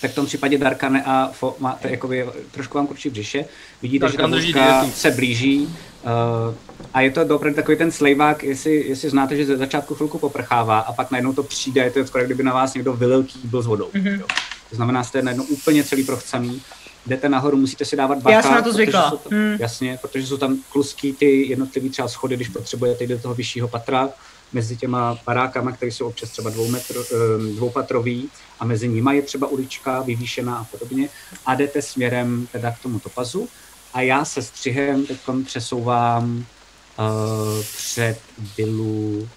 Tak 0.00 0.10
v 0.10 0.14
tom 0.14 0.26
případě 0.26 0.58
Darkane 0.58 1.02
a 1.06 1.30
Fo 1.32 1.56
máte 1.58 1.90
jakoby, 1.90 2.26
trošku 2.50 2.78
vám 2.78 2.86
kurčí 2.86 3.10
břiše. 3.10 3.44
Vidíte, 3.82 4.06
že 4.12 4.16
ta 4.52 4.86
se 4.94 5.10
blíží. 5.10 5.76
Uh, 6.04 6.54
a 6.94 7.00
je 7.00 7.10
to 7.10 7.20
opravdu 7.36 7.54
takový 7.56 7.76
ten 7.78 7.90
slejvák, 7.90 8.42
jestli, 8.42 8.88
jestli 8.88 9.10
znáte, 9.10 9.36
že 9.36 9.46
ze 9.46 9.56
začátku 9.56 9.94
chvilku 9.94 10.18
poprchává 10.18 10.78
a 10.78 10.92
pak 10.92 11.10
najednou 11.10 11.32
to 11.32 11.42
přijde, 11.42 11.82
je 11.84 11.90
to 11.90 12.06
skoro, 12.06 12.24
kdyby 12.24 12.42
na 12.42 12.52
vás 12.52 12.74
někdo 12.74 12.92
vylil 12.92 13.22
kýbl 13.24 13.62
s 13.62 13.66
vodou. 13.66 13.88
Mhm. 13.94 14.06
Jo. 14.06 14.26
To 14.70 14.76
znamená, 14.76 15.04
jste 15.04 15.22
najednou 15.22 15.44
úplně 15.44 15.84
celý 15.84 16.04
prochcený. 16.04 16.62
Jdete 17.06 17.28
nahoru, 17.28 17.56
musíte 17.56 17.84
si 17.84 17.96
dávat 17.96 18.18
bacha. 18.18 18.36
Já 18.36 18.42
jsem 18.42 18.50
na 18.50 18.56
to 18.56 18.62
protože 18.62 18.72
zvykla. 18.74 19.10
jsou 19.10 19.16
tam- 19.16 19.38
Hmm. 19.38 19.56
Jasně, 19.60 19.98
protože 20.02 20.26
jsou 20.26 20.36
tam 20.36 20.58
kluský 20.72 21.12
ty 21.12 21.46
jednotlivý 21.48 21.90
třeba 21.90 22.08
schody, 22.08 22.36
když 22.36 22.48
potřebujete 22.48 23.04
jít 23.04 23.10
do 23.10 23.18
toho 23.18 23.34
vyššího 23.34 23.68
patra, 23.68 24.08
mezi 24.52 24.76
těma 24.76 25.18
barákama, 25.26 25.72
které 25.72 25.92
jsou 25.92 26.06
občas 26.06 26.30
třeba 26.30 26.50
dvou 26.50 26.68
metro, 26.68 27.00
eh, 27.02 27.54
dvoupatrový 27.56 28.28
a 28.60 28.64
mezi 28.64 28.88
nimi 28.88 29.16
je 29.16 29.22
třeba 29.22 29.46
ulička 29.46 30.02
vyvýšená 30.02 30.58
a 30.58 30.64
podobně 30.64 31.08
a 31.46 31.54
jdete 31.54 31.82
směrem 31.82 32.48
teda 32.52 32.70
k 32.70 32.78
tomu 32.78 33.00
topazu 33.00 33.48
a 33.94 34.00
já 34.00 34.24
se 34.24 34.42
střihem 34.42 35.06
teď 35.06 35.18
přesouvám 35.44 36.36
uh, 36.36 37.64
před 37.76 38.20
vilu 38.56 39.28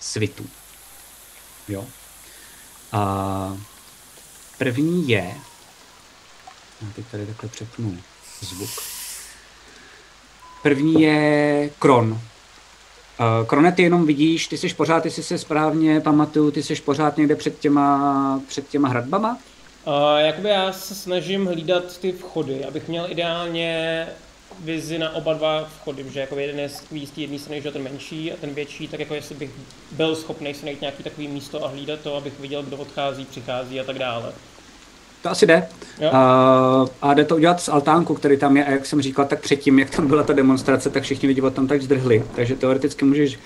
svitů. 0.00 0.46
Jo. 1.68 1.86
A 2.92 3.56
první 4.58 5.08
je, 5.08 5.34
já 6.82 6.88
teď 6.94 7.06
tady 7.10 7.26
takhle 7.26 7.48
přepnu 7.48 7.98
zvuk. 8.40 8.70
První 10.62 11.02
je 11.02 11.70
Kron. 11.78 12.20
Uh, 13.20 13.46
Krone, 13.46 13.72
ty 13.72 13.82
jenom 13.82 14.06
vidíš, 14.06 14.46
ty 14.46 14.58
jsi 14.58 14.74
pořád, 14.74 15.10
si 15.10 15.22
se 15.22 15.38
správně 15.38 16.00
pamatuju, 16.00 16.50
ty 16.50 16.62
jsi 16.62 16.74
pořád 16.74 17.16
někde 17.16 17.36
před 17.36 17.58
těma, 17.58 18.40
před 18.48 18.68
těma 18.68 18.88
hradbama? 18.88 19.38
Uh, 19.86 20.18
jakoby 20.18 20.48
já 20.48 20.72
se 20.72 20.94
snažím 20.94 21.46
hlídat 21.46 21.98
ty 21.98 22.12
vchody, 22.12 22.64
abych 22.64 22.88
měl 22.88 23.06
ideálně 23.10 24.06
vizi 24.60 24.98
na 24.98 25.14
oba 25.14 25.32
dva 25.32 25.64
vchody, 25.64 26.04
že 26.10 26.20
jako 26.20 26.38
jeden 26.38 26.58
je 26.58 26.68
z 26.68 26.80
té 27.14 27.20
jedné 27.20 27.38
strany, 27.38 27.62
že 27.62 27.70
ten 27.70 27.82
menší 27.82 28.32
a 28.32 28.36
ten 28.36 28.54
větší, 28.54 28.88
tak 28.88 29.00
jako 29.00 29.14
jestli 29.14 29.34
bych 29.34 29.50
byl 29.90 30.16
schopný 30.16 30.54
si 30.54 30.64
najít 30.64 30.80
nějaký 30.80 31.02
takový 31.02 31.28
místo 31.28 31.64
a 31.64 31.68
hlídat 31.68 32.00
to, 32.00 32.16
abych 32.16 32.40
viděl, 32.40 32.62
kdo 32.62 32.76
odchází, 32.76 33.24
přichází 33.24 33.80
a 33.80 33.84
tak 33.84 33.98
dále. 33.98 34.32
To 35.22 35.30
asi 35.30 35.46
jde. 35.46 35.68
Jo. 36.00 36.10
Uh, 36.10 36.88
a 37.02 37.14
jde 37.14 37.24
to 37.24 37.36
udělat 37.36 37.60
z 37.60 37.68
altánku, 37.68 38.14
který 38.14 38.36
tam 38.36 38.56
je. 38.56 38.64
A 38.64 38.70
jak 38.70 38.86
jsem 38.86 39.02
říkal, 39.02 39.24
tak 39.24 39.40
předtím, 39.40 39.78
jak 39.78 39.90
tam 39.90 40.06
byla 40.06 40.22
ta 40.22 40.32
demonstrace, 40.32 40.90
tak 40.90 41.02
všichni 41.02 41.28
lidi 41.28 41.42
tam 41.50 41.66
tak 41.66 41.82
zdrhli. 41.82 42.24
Takže 42.34 42.56
teoreticky 42.56 43.04
můžeš 43.04 43.38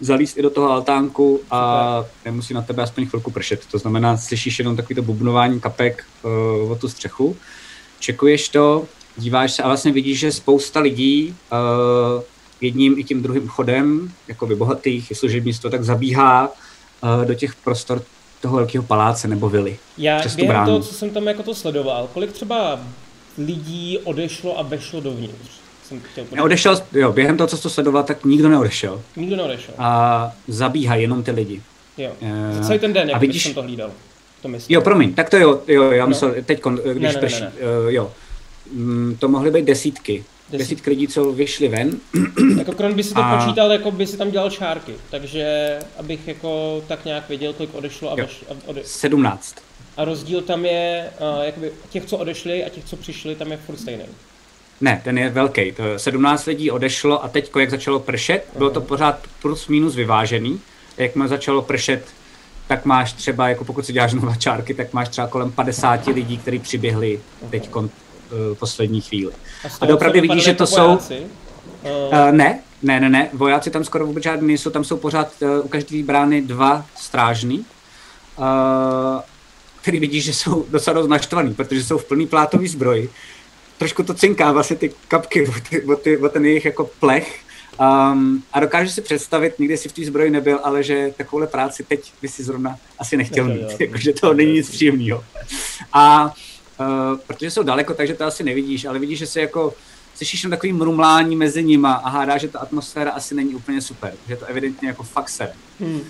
zalíst 0.00 0.38
i 0.38 0.42
do 0.42 0.50
toho 0.50 0.70
altánku 0.70 1.40
a 1.50 2.04
nemusí 2.24 2.54
na 2.54 2.62
tebe 2.62 2.82
aspoň 2.82 3.06
chvilku 3.06 3.30
pršet. 3.30 3.66
To 3.70 3.78
znamená, 3.78 4.16
slyšíš 4.16 4.58
jenom 4.58 4.76
takový 4.76 4.94
to 4.94 5.02
bubnování 5.02 5.60
kapek 5.60 6.04
uh, 6.22 6.72
o 6.72 6.76
tu 6.76 6.88
střechu. 6.88 7.36
Čekuješ 7.98 8.48
to, 8.48 8.84
díváš 9.16 9.52
se 9.52 9.62
a 9.62 9.66
vlastně 9.66 9.92
vidíš, 9.92 10.18
že 10.18 10.32
spousta 10.32 10.80
lidí 10.80 11.36
uh, 11.52 12.22
jedním 12.60 12.98
i 12.98 13.04
tím 13.04 13.22
druhým 13.22 13.48
chodem, 13.48 14.12
jako 14.28 14.46
by 14.46 14.56
bohatých, 14.56 15.10
je 15.10 15.16
služebnictvo, 15.16 15.70
tak 15.70 15.84
zabíhá 15.84 16.48
uh, 16.48 17.24
do 17.24 17.34
těch 17.34 17.54
prostor 17.54 18.02
toho 18.44 18.56
velkého 18.56 18.84
paláce 18.84 19.28
nebo 19.28 19.48
vily. 19.48 19.78
Já 19.98 20.18
přes 20.20 20.32
tu 20.32 20.36
během 20.36 20.48
bránu. 20.54 20.66
toho, 20.66 20.80
co 20.80 20.94
jsem 20.94 21.10
tam 21.10 21.26
jako 21.26 21.42
to 21.42 21.54
sledoval, 21.54 22.08
kolik 22.14 22.32
třeba 22.32 22.80
lidí 23.38 23.98
odešlo 24.04 24.58
a 24.58 24.62
vešlo 24.62 25.00
dovnitř? 25.00 25.50
Jsem 25.88 26.00
chtěl 26.00 26.24
podívat. 26.24 26.36
Neodešel, 26.36 26.82
jo, 26.92 27.12
během 27.12 27.36
toho, 27.36 27.48
co 27.48 27.58
to 27.58 27.70
sledoval, 27.70 28.02
tak 28.02 28.24
nikdo 28.24 28.48
neodešel. 28.48 29.02
Nikdo 29.16 29.36
neodešel. 29.36 29.74
A 29.78 30.32
zabíhají 30.48 31.02
jenom 31.02 31.22
ty 31.22 31.30
lidi. 31.30 31.62
Jo. 31.98 32.10
Eh, 32.22 32.54
Za 32.54 32.66
celý 32.66 32.78
ten 32.78 32.92
den, 32.92 33.10
jak 33.10 33.20
vidíš- 33.20 33.42
jsem 33.42 33.54
to 33.54 33.62
hlídal. 33.62 33.90
To 34.42 34.48
myslím. 34.48 34.74
Jo, 34.74 34.80
promiň, 34.80 35.14
tak 35.14 35.30
to 35.30 35.36
jo, 35.36 35.60
jo 35.68 35.82
já 35.90 36.04
No. 36.04 36.08
myslel, 36.08 36.34
teď, 36.44 36.62
když 36.92 37.02
Ne, 37.02 37.08
ne, 37.08 37.12
ne, 37.12 37.20
prší, 37.20 37.40
ne. 37.42 37.52
eh, 37.58 37.92
jo. 37.92 38.12
Mm, 38.72 39.16
to 39.18 39.28
mohly 39.28 39.50
být 39.50 39.64
desítky. 39.64 40.24
Desítky 40.58 40.90
lidí, 40.90 41.08
co 41.08 41.32
vyšli 41.32 41.68
ven. 41.68 41.96
Jako 42.58 42.72
Kron 42.72 42.94
by 42.94 43.02
si 43.02 43.14
to 43.14 43.20
A- 43.24 43.36
počítal, 43.36 43.72
jako 43.72 43.90
by 43.90 44.06
si 44.06 44.16
tam 44.16 44.30
dělal 44.30 44.50
čárky, 44.50 44.94
takže 45.10 45.78
abych 45.98 46.28
jako 46.28 46.82
tak 46.88 47.04
nějak 47.04 47.28
věděl, 47.28 47.52
kolik 47.52 47.74
odešlo 47.74 48.12
a, 48.12 48.14
veš, 48.14 48.44
a, 48.50 48.54
ode, 48.66 48.82
17. 48.84 49.56
a 49.96 50.04
rozdíl 50.04 50.40
tam 50.40 50.64
je, 50.64 51.10
uh, 51.20 51.44
jakoby 51.44 51.72
těch, 51.90 52.04
co 52.06 52.18
odešli 52.18 52.64
a 52.64 52.68
těch, 52.68 52.84
co 52.84 52.96
přišli, 52.96 53.34
tam 53.34 53.50
je 53.50 53.56
furt 53.56 53.76
stejný. 53.76 54.04
Ne, 54.80 55.00
ten 55.04 55.18
je 55.18 55.30
velký. 55.30 55.72
To 55.72 55.82
je 55.82 55.98
17 55.98 56.46
lidí 56.46 56.70
odešlo 56.70 57.24
a 57.24 57.28
teď, 57.28 57.50
jak 57.58 57.70
začalo 57.70 58.00
pršet, 58.00 58.46
bylo 58.58 58.70
to 58.70 58.80
pořád 58.80 59.26
plus 59.42 59.68
minus 59.68 59.94
vyvážený. 59.94 60.60
Jakmile 60.96 61.28
začalo 61.28 61.62
pršet, 61.62 62.04
tak 62.68 62.84
máš 62.84 63.12
třeba, 63.12 63.48
jako 63.48 63.64
pokud 63.64 63.86
si 63.86 63.92
děláš 63.92 64.12
nové 64.14 64.36
čárky, 64.38 64.74
tak 64.74 64.92
máš 64.92 65.08
třeba 65.08 65.26
kolem 65.26 65.52
50 65.52 66.06
lidí, 66.06 66.38
kteří 66.38 66.58
přiběhli 66.58 67.20
teď 67.50 67.70
uh, 68.50 68.56
poslední 68.56 69.00
chvíli. 69.00 69.32
A, 69.64 69.68
A 69.80 69.86
co 69.86 70.10
vidíš, 70.20 70.44
že 70.44 70.54
to 70.54 70.66
jsou... 70.66 70.92
uh, 70.92 70.98
ne, 72.30 72.60
ne, 72.82 73.00
ne, 73.00 73.08
ne, 73.08 73.28
vojáci 73.32 73.70
tam 73.70 73.84
skoro 73.84 74.06
vůbec 74.06 74.24
žádný 74.24 74.46
nejsou, 74.46 74.70
tam 74.70 74.84
jsou 74.84 74.96
pořád 74.96 75.32
uh, 75.40 75.48
u 75.64 75.68
každé 75.68 76.02
brány 76.02 76.42
dva 76.42 76.86
strážní, 76.96 77.58
uh, 78.38 78.44
který 79.82 80.00
vidíš, 80.00 80.24
že 80.24 80.32
jsou 80.34 80.66
docela 80.70 80.94
dost 80.94 81.08
naštvaný, 81.08 81.54
protože 81.54 81.84
jsou 81.84 81.98
v 81.98 82.04
plný 82.04 82.26
plátový 82.26 82.68
zbroji. 82.68 83.10
Trošku 83.78 84.02
to 84.02 84.14
cinká 84.14 84.52
vlastně 84.52 84.76
ty 84.76 84.92
kapky 85.08 85.48
o, 85.48 85.52
ty, 85.70 85.82
o, 85.82 85.96
ty, 85.96 86.18
o 86.18 86.28
ten 86.28 86.44
jejich 86.44 86.64
jako 86.64 86.90
plech. 87.00 87.40
Um, 87.80 88.42
a 88.52 88.60
dokážu 88.60 88.90
si 88.90 89.02
představit, 89.02 89.58
nikdy 89.58 89.76
si 89.76 89.88
v 89.88 89.92
té 89.92 90.04
zbroji 90.04 90.30
nebyl, 90.30 90.60
ale 90.62 90.82
že 90.82 91.14
takovouhle 91.16 91.46
práci 91.46 91.82
teď 91.82 92.12
by 92.22 92.28
si 92.28 92.44
zrovna 92.44 92.76
asi 92.98 93.16
nechtěl 93.16 93.44
mít, 93.44 93.66
jakože 93.80 94.12
to 94.12 94.34
není 94.34 94.52
nic 94.52 94.70
příjemného. 94.70 95.24
A 95.92 96.34
uh, 96.80 96.86
protože 97.26 97.50
jsou 97.50 97.62
daleko, 97.62 97.94
takže 97.94 98.14
to 98.14 98.24
asi 98.24 98.44
nevidíš, 98.44 98.84
ale 98.84 98.98
vidíš, 98.98 99.18
že 99.18 99.26
se 99.26 99.40
jako 99.40 99.74
slyšíš 100.14 100.42
jen 100.42 100.50
takový 100.50 100.72
mrumlání 100.72 101.36
mezi 101.36 101.62
nima 101.64 101.92
a 101.92 102.08
hádá, 102.08 102.38
že 102.38 102.48
ta 102.48 102.58
atmosféra 102.58 103.10
asi 103.10 103.34
není 103.34 103.54
úplně 103.54 103.80
super, 103.80 104.14
že 104.28 104.36
to 104.36 104.44
evidentně 104.46 104.88
jako 104.88 105.02
fakt 105.02 105.28
se. 105.28 105.52
hmm. 105.80 106.00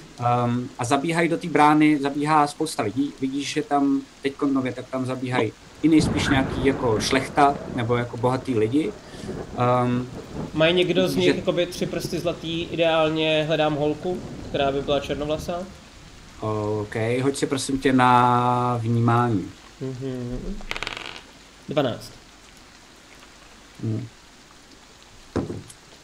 Um, 0.44 0.68
a 0.78 0.84
zabíhají 0.84 1.28
do 1.28 1.36
té 1.36 1.48
brány, 1.48 1.98
zabíhá 2.02 2.46
spousta 2.46 2.82
lidí, 2.82 3.12
vidíš, 3.20 3.52
že 3.52 3.62
tam 3.62 4.00
teď 4.22 4.34
nově, 4.52 4.72
tak 4.72 4.86
tam 4.90 5.06
zabíhají 5.06 5.52
i 5.82 5.88
nejspíš 5.88 6.28
nějaký 6.28 6.64
jako 6.66 7.00
šlechta 7.00 7.54
nebo 7.76 7.96
jako 7.96 8.16
bohatý 8.16 8.54
lidi. 8.58 8.92
Um, 9.84 10.08
Mají 10.54 10.74
někdo 10.74 11.08
z 11.08 11.16
nich 11.16 11.24
Že- 11.24 11.36
jakoby 11.36 11.66
tři 11.66 11.86
prsty 11.86 12.18
zlatý, 12.18 12.62
ideálně 12.62 13.44
hledám 13.48 13.74
holku, 13.74 14.18
která 14.48 14.72
by 14.72 14.82
byla 14.82 15.00
černovlasá. 15.00 15.58
OK, 16.40 16.94
hoď 17.22 17.36
si 17.36 17.46
prosím 17.46 17.78
tě 17.78 17.92
na 17.92 18.78
vnímání. 18.82 19.48
Mhm. 19.80 20.56
12. 21.68 22.12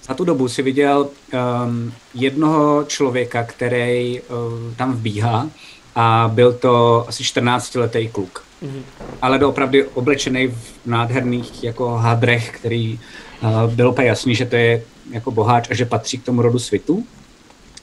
Za 0.02 0.14
tu 0.14 0.24
dobu 0.24 0.48
si 0.48 0.62
viděl 0.62 1.08
um, 1.32 1.92
jednoho 2.14 2.84
člověka, 2.84 3.44
který 3.44 4.20
um, 4.20 4.74
tam 4.74 4.92
vbíhá 4.92 5.50
a 5.94 6.30
byl 6.34 6.52
to 6.52 7.04
asi 7.08 7.22
14-letý 7.22 8.08
kluk. 8.08 8.44
Mhm. 8.62 8.82
Ale 9.22 9.38
doopravdy 9.38 9.84
oblečený 9.84 10.48
v 10.48 10.72
nádherných 10.86 11.64
jako 11.64 11.88
hadrech, 11.88 12.50
který 12.50 13.00
uh, 13.42 13.72
byl 13.74 13.88
úplně 13.88 14.08
jasný, 14.08 14.34
že 14.34 14.46
to 14.46 14.56
je 14.56 14.82
jako 15.10 15.30
boháč 15.30 15.70
a 15.70 15.74
že 15.74 15.84
patří 15.84 16.18
k 16.18 16.24
tomu 16.24 16.42
rodu 16.42 16.58
svitu. 16.58 17.04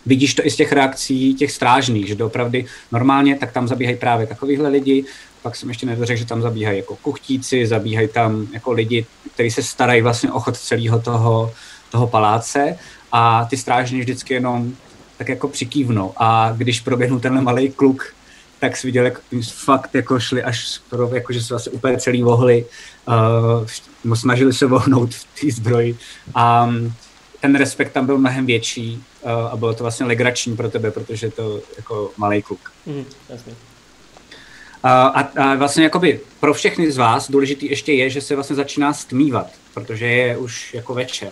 Vidíš 0.06 0.34
to 0.34 0.46
i 0.46 0.52
z 0.52 0.56
těch 0.56 0.72
reakcí 0.72 1.34
těch 1.34 1.52
strážných, 1.52 2.08
že 2.08 2.16
doopravdy 2.16 2.66
normálně 2.92 3.36
tak 3.36 3.52
tam 3.52 3.68
zabíhají 3.68 3.98
právě 3.98 4.28
takovýhle 4.28 4.70
lidi, 4.70 5.06
pak 5.48 5.56
jsem 5.56 5.70
ještě 5.70 5.86
nedořekl, 5.86 6.20
že 6.20 6.26
tam 6.26 6.42
zabíhají 6.42 6.78
jako 6.78 6.96
kuchtíci, 6.96 7.68
zabíhají 7.68 8.08
tam 8.08 8.48
jako 8.54 8.72
lidi, 8.72 9.06
kteří 9.34 9.52
se 9.52 9.64
starají 9.64 10.02
vlastně 10.02 10.32
o 10.32 10.40
chod 10.40 10.58
celého 10.58 11.00
toho, 11.00 11.54
toho 11.92 12.08
paláce 12.08 12.76
a 13.12 13.46
ty 13.46 13.58
strážní 13.58 14.00
vždycky 14.00 14.34
jenom 14.34 14.74
tak 15.18 15.30
jako 15.30 15.48
přikývnou 15.48 16.14
a 16.18 16.54
když 16.58 16.80
proběhnul 16.82 17.20
tenhle 17.20 17.42
malý 17.42 17.70
kluk, 17.70 18.14
tak 18.60 18.78
jsi 18.78 18.88
viděl, 18.88 19.06
jak 19.06 19.22
fakt 19.54 19.96
jako 19.96 20.20
šli 20.20 20.44
až 20.44 20.68
skoro, 20.68 21.16
jako 21.16 21.34
že 21.34 21.42
se 21.42 21.54
vlastně 21.54 21.72
úplně 21.72 21.98
celý 21.98 22.24
vohli, 22.24 22.66
uh, 24.06 24.16
snažili 24.16 24.54
se 24.54 24.66
vohnout 24.66 25.14
v 25.14 25.24
té 25.42 25.52
zbroji 25.52 25.98
a 26.36 26.64
um, 26.64 26.94
ten 27.42 27.56
respekt 27.56 27.92
tam 27.92 28.06
byl 28.06 28.18
mnohem 28.18 28.46
větší 28.46 29.04
uh, 29.24 29.32
a 29.32 29.56
bylo 29.56 29.74
to 29.74 29.84
vlastně 29.84 30.06
legrační 30.06 30.56
pro 30.56 30.70
tebe, 30.70 30.92
protože 30.92 31.32
to 31.32 31.62
jako 31.78 32.12
malý 32.18 32.42
kluk. 32.42 32.72
Mhm. 32.86 33.06
Jasně. 33.30 33.54
A, 34.84 35.08
a, 35.08 35.56
vlastně 35.56 35.84
jakoby 35.84 36.20
pro 36.40 36.54
všechny 36.54 36.92
z 36.92 36.98
vás 36.98 37.32
důležitý 37.32 37.70
ještě 37.70 37.94
je, 37.94 38.10
že 38.10 38.22
se 38.22 38.36
vlastně 38.36 38.56
začíná 38.56 38.94
stmívat, 38.94 39.48
protože 39.74 40.06
je 40.06 40.38
už 40.38 40.74
jako 40.74 40.94
večer. 40.94 41.32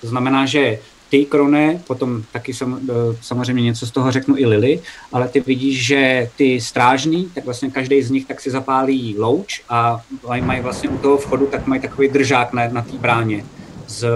To 0.00 0.06
znamená, 0.06 0.46
že 0.46 0.78
ty, 1.10 1.24
Krone, 1.24 1.80
potom 1.86 2.22
taky 2.32 2.54
sam, 2.54 2.80
eh, 2.82 3.16
samozřejmě 3.20 3.62
něco 3.62 3.86
z 3.86 3.90
toho 3.90 4.12
řeknu 4.12 4.38
i 4.38 4.46
Lily, 4.46 4.80
ale 5.12 5.28
ty 5.28 5.40
vidíš, 5.40 5.86
že 5.86 6.30
ty 6.36 6.60
strážní, 6.60 7.30
tak 7.34 7.44
vlastně 7.44 7.70
každý 7.70 8.02
z 8.02 8.10
nich 8.10 8.26
tak 8.26 8.40
si 8.40 8.50
zapálí 8.50 9.18
louč 9.18 9.62
a 9.68 10.02
mají, 10.40 10.60
vlastně 10.60 10.88
u 10.88 10.98
toho 10.98 11.18
vchodu, 11.18 11.46
tak 11.46 11.66
mají 11.66 11.80
takový 11.80 12.08
držák 12.08 12.52
na, 12.52 12.68
na 12.68 12.82
té 12.82 12.98
bráně 12.98 13.44
z 13.86 14.08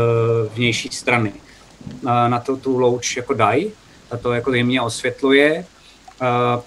vnější 0.54 0.88
strany. 0.92 1.32
Na, 2.02 2.40
to 2.40 2.56
tu 2.56 2.78
louč 2.78 3.16
jako 3.16 3.34
dají, 3.34 3.72
a 4.10 4.16
to 4.16 4.32
jako 4.32 4.54
jemně 4.54 4.80
osvětluje, 4.80 5.66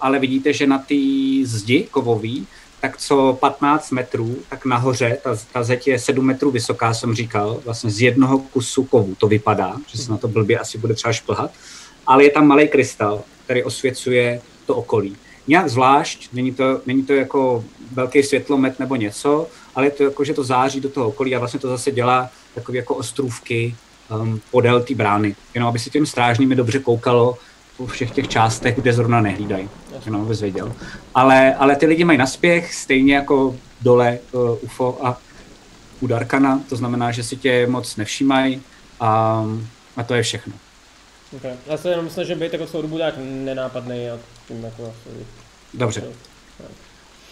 ale 0.01 0.19
vidíte, 0.19 0.53
že 0.53 0.67
na 0.67 0.77
té 0.77 0.95
zdi 1.43 1.87
kovový, 1.91 2.47
tak 2.81 2.97
co 2.97 3.37
15 3.39 3.91
metrů, 3.91 4.37
tak 4.49 4.65
nahoře, 4.65 5.17
ta, 5.23 5.37
ta 5.53 5.63
zeď 5.63 5.87
je 5.87 5.99
7 5.99 6.25
metrů 6.25 6.51
vysoká, 6.51 6.93
jsem 6.93 7.15
říkal, 7.15 7.61
vlastně 7.65 7.89
z 7.89 8.01
jednoho 8.01 8.39
kusu 8.39 8.83
kovu 8.83 9.15
to 9.15 9.27
vypadá, 9.27 9.77
že 9.87 9.97
se 9.97 10.11
na 10.11 10.17
to 10.17 10.27
blbě 10.27 10.59
asi 10.59 10.77
bude 10.77 10.93
třeba 10.93 11.13
šplhat, 11.13 11.51
ale 12.07 12.23
je 12.23 12.31
tam 12.31 12.47
malý 12.47 12.67
krystal, 12.67 13.21
který 13.45 13.63
osvěcuje 13.63 14.41
to 14.65 14.75
okolí. 14.75 15.15
Nějak 15.47 15.69
zvlášť, 15.69 16.29
není 16.33 16.53
to, 16.53 16.81
není 16.85 17.03
to 17.03 17.13
jako 17.13 17.65
velký 17.91 18.23
světlomet 18.23 18.79
nebo 18.79 18.95
něco, 18.95 19.47
ale 19.75 19.85
je 19.85 19.91
to 19.91 20.03
jako, 20.03 20.23
že 20.23 20.33
to 20.33 20.43
září 20.43 20.79
do 20.79 20.89
toho 20.89 21.07
okolí 21.07 21.35
a 21.35 21.39
vlastně 21.39 21.59
to 21.59 21.69
zase 21.69 21.91
dělá 21.91 22.29
takové 22.55 22.77
jako 22.77 22.95
ostrůvky 22.95 23.75
um, 24.21 24.41
podél 24.51 24.83
té 24.83 24.95
brány. 24.95 25.35
Jenom 25.53 25.69
aby 25.69 25.79
si 25.79 25.89
těm 25.89 26.05
strážným 26.05 26.49
dobře 26.49 26.79
koukalo, 26.79 27.37
po 27.77 27.85
všech 27.85 28.11
těch 28.11 28.27
částech, 28.27 28.75
kde 28.75 28.93
zrovna 28.93 29.21
nehlídají, 29.21 29.69
jenom 30.05 30.21
abys 30.21 30.41
věděl. 30.41 30.73
Ale, 31.15 31.55
ale 31.55 31.75
ty 31.75 31.85
lidi 31.85 32.03
mají 32.03 32.17
naspěch, 32.17 32.73
stejně 32.73 33.15
jako 33.15 33.55
dole 33.81 34.19
uh, 34.31 34.57
UFO 34.61 34.97
a 35.05 35.17
u 35.99 36.07
Darkana, 36.07 36.61
to 36.69 36.75
znamená, 36.75 37.11
že 37.11 37.23
si 37.23 37.37
tě 37.37 37.67
moc 37.67 37.95
nevšímají 37.95 38.61
a, 38.99 39.43
a 39.97 40.03
to 40.03 40.13
je 40.13 40.23
všechno. 40.23 40.53
Okay. 41.35 41.51
Já 41.67 41.77
se 41.77 41.89
jenom 41.89 42.09
snažím 42.09 42.39
být 42.39 42.53
jako 42.53 42.65
celou 42.65 42.81
dobu 42.81 42.97
tak 42.97 43.13
nenápadný 43.17 44.09
a 44.09 44.19
tím 44.47 44.63
jako 44.63 44.83
asi... 44.83 45.15
Dobře. 45.73 46.03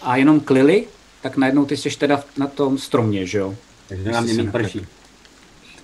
A 0.02 0.16
jenom 0.16 0.40
k 0.40 0.50
Lily, 0.50 0.86
tak 1.22 1.36
najednou 1.36 1.64
ty 1.64 1.76
jsi 1.76 1.90
teda 1.90 2.24
na 2.36 2.46
tom 2.46 2.78
stromě, 2.78 3.26
že 3.26 3.38
jo? 3.38 3.54
Takže 3.88 4.12
na 4.12 4.20
mě 4.20 4.34
mít 4.34 4.52
prší. 4.52 4.86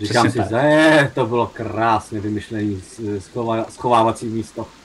Říkám 0.02 0.26
Přesně 0.26 0.44
si, 0.44 0.50
tak. 0.50 0.62
že 0.62 1.10
to 1.14 1.26
bylo 1.26 1.46
krásně 1.52 2.20
vymyšlený 2.20 2.82
s- 2.88 3.00
schová- 3.28 3.66
schovávací 3.70 4.26
místo. 4.26 4.66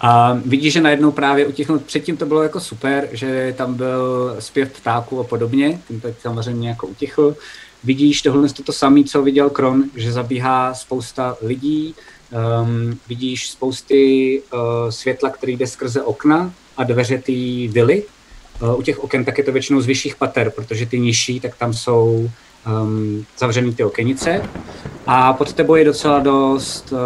A 0.00 0.38
vidíš, 0.46 0.72
že 0.72 0.80
najednou 0.80 1.10
právě 1.12 1.46
utichnout, 1.46 1.82
předtím 1.84 2.16
to 2.16 2.26
bylo 2.26 2.42
jako 2.42 2.60
super, 2.60 3.08
že 3.12 3.54
tam 3.58 3.74
byl 3.74 4.36
zpěv 4.38 4.72
ptáků 4.72 5.20
a 5.20 5.24
podobně, 5.24 5.80
tím 5.88 6.00
teď 6.00 6.14
samozřejmě 6.20 6.68
jako 6.68 6.86
utichl. 6.86 7.36
Vidíš 7.84 8.22
tohle 8.22 8.48
to 8.48 8.72
samé, 8.72 9.04
co 9.04 9.22
viděl 9.22 9.50
Kron, 9.50 9.84
že 9.96 10.12
zabíhá 10.12 10.74
spousta 10.74 11.36
lidí, 11.42 11.94
um, 12.62 12.98
vidíš 13.08 13.50
spousty 13.50 14.42
uh, 14.52 14.60
světla, 14.90 15.30
který 15.30 15.56
jde 15.56 15.66
skrze 15.66 16.02
okna 16.02 16.52
a 16.76 16.84
dveře 16.84 17.18
té 17.18 17.32
vily. 17.68 18.02
Uh, 18.62 18.78
u 18.78 18.82
těch 18.82 19.04
oken 19.04 19.24
tak 19.24 19.38
je 19.38 19.44
to 19.44 19.52
většinou 19.52 19.80
z 19.80 19.86
vyšších 19.86 20.16
pater, 20.16 20.50
protože 20.50 20.86
ty 20.86 21.00
nižší, 21.00 21.40
tak 21.40 21.56
tam 21.56 21.72
jsou 21.74 22.30
um, 22.66 23.24
zavřený 23.38 23.74
ty 23.74 23.84
okenice. 23.84 24.42
A 25.06 25.32
pod 25.32 25.52
tebou 25.52 25.74
je 25.74 25.84
docela 25.84 26.18
dost 26.18 26.92
uh, 26.92 26.98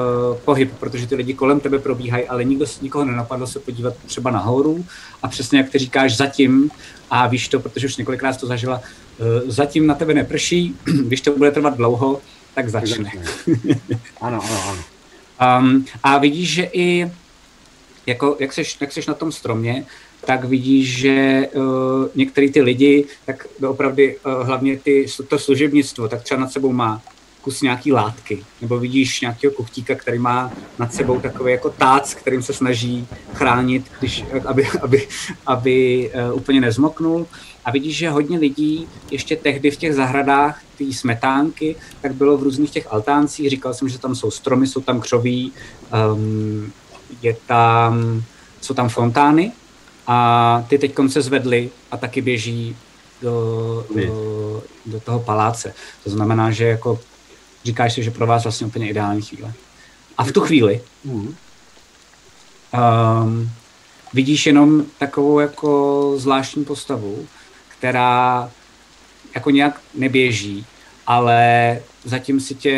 pohyb, 0.45 0.73
protože 0.81 1.07
ty 1.07 1.15
lidi 1.15 1.35
kolem 1.35 1.61
tebe 1.61 1.79
probíhají, 1.79 2.29
ale 2.29 2.45
nikdo, 2.45 2.67
nikoho 2.83 3.05
nenapadlo 3.05 3.47
se 3.47 3.61
podívat 3.61 3.95
třeba 4.07 4.31
nahoru. 4.31 4.85
A 5.23 5.29
přesně 5.29 5.59
jak 5.59 5.71
ty 5.71 5.79
říkáš 5.79 6.17
zatím, 6.17 6.71
a 7.11 7.27
víš 7.27 7.49
to, 7.49 7.61
protože 7.61 7.87
už 7.87 7.97
několikrát 7.97 8.41
to 8.41 8.47
zažila, 8.47 8.81
uh, 9.19 9.51
zatím 9.51 9.87
na 9.87 9.95
tebe 9.95 10.15
neprší, 10.15 10.77
když 10.85 11.21
to 11.21 11.33
bude 11.37 11.51
trvat 11.51 11.77
dlouho, 11.77 12.21
tak 12.55 12.69
začne. 12.69 13.13
Ano, 14.21 14.41
ano, 14.43 14.63
ano. 14.69 14.83
Um, 15.61 15.85
a 16.03 16.19
vidíš, 16.19 16.55
že 16.55 16.69
i 16.73 17.11
jako, 18.07 18.37
jak, 18.41 18.53
seš, 18.53 18.77
jak 18.81 18.93
seš 18.93 19.07
na 19.07 19.15
tom 19.15 19.33
stromě, 19.33 19.85
tak 20.25 20.45
vidíš, 20.45 20.99
že 20.99 21.49
uh, 21.55 21.63
některý 22.15 22.53
ty 22.53 22.63
lidi, 22.63 23.05
tak 23.27 23.47
opravdu 23.69 24.03
uh, 24.03 24.47
hlavně 24.47 24.79
ty, 24.79 25.07
to 25.29 25.39
služebnictvo, 25.39 26.09
tak 26.09 26.23
třeba 26.23 26.41
nad 26.41 26.53
sebou 26.53 26.73
má 26.73 27.03
kus 27.43 27.63
nějaký 27.63 27.93
látky, 27.93 28.45
nebo 28.61 28.79
vidíš 28.79 29.21
nějakého 29.21 29.53
kuchtíka, 29.53 29.95
který 29.95 30.19
má 30.19 30.53
nad 30.79 30.95
sebou 30.95 31.21
takový 31.21 31.53
jako 31.53 31.71
tác, 31.71 32.15
kterým 32.15 32.43
se 32.43 32.53
snaží 32.53 33.07
chránit, 33.35 33.87
když, 34.01 34.25
aby, 34.47 34.67
aby, 34.83 35.09
aby 35.47 36.11
uh, 36.31 36.37
úplně 36.37 36.61
nezmoknul. 36.61 37.27
A 37.65 37.71
vidíš, 37.71 37.97
že 37.97 38.11
hodně 38.11 38.39
lidí 38.39 38.89
ještě 39.11 39.37
tehdy 39.37 39.71
v 39.71 39.77
těch 39.77 39.95
zahradách 39.95 40.63
té 40.79 40.93
smetánky, 40.93 41.77
tak 42.01 42.15
bylo 42.15 42.37
v 42.37 42.43
různých 42.43 42.71
těch 42.71 42.93
altáncích. 42.93 43.51
Říkal 43.51 43.75
jsem, 43.75 43.89
že 43.89 43.99
tam 43.99 44.15
jsou 44.15 44.31
stromy, 44.31 44.67
jsou 44.67 44.81
tam 44.81 45.01
křoví, 45.01 45.53
um, 46.13 46.73
je 47.23 47.37
tam, 47.47 48.23
jsou 48.61 48.75
tam 48.75 48.89
fontány 48.89 49.53
a 50.09 50.65
ty 50.69 50.79
teď 50.79 50.95
se 51.09 51.23
zvedly 51.23 51.71
a 51.91 51.97
taky 51.97 52.21
běží 52.21 52.77
do, 53.23 53.87
do, 54.07 54.63
do 54.87 55.01
toho 55.01 55.21
paláce. 55.21 55.75
To 56.05 56.11
znamená, 56.11 56.51
že 56.51 56.65
jako 56.65 57.01
říkáš 57.65 57.95
si, 57.95 58.03
že 58.03 58.11
pro 58.11 58.27
vás 58.27 58.43
vlastně 58.43 58.67
úplně 58.67 58.91
ideální 58.91 59.23
chvíle. 59.23 59.53
A 60.19 60.25
v 60.25 60.33
tu 60.33 60.41
chvíli 60.41 60.81
um, 61.05 61.37
vidíš 64.13 64.47
jenom 64.47 64.85
takovou 64.99 65.39
jako 65.39 66.13
zvláštní 66.17 66.65
postavu, 66.65 67.27
která 67.79 68.51
jako 69.35 69.51
nějak 69.51 69.81
neběží, 69.95 70.67
ale 71.07 71.81
zatím 72.05 72.41
si 72.41 72.55
tě, 72.55 72.75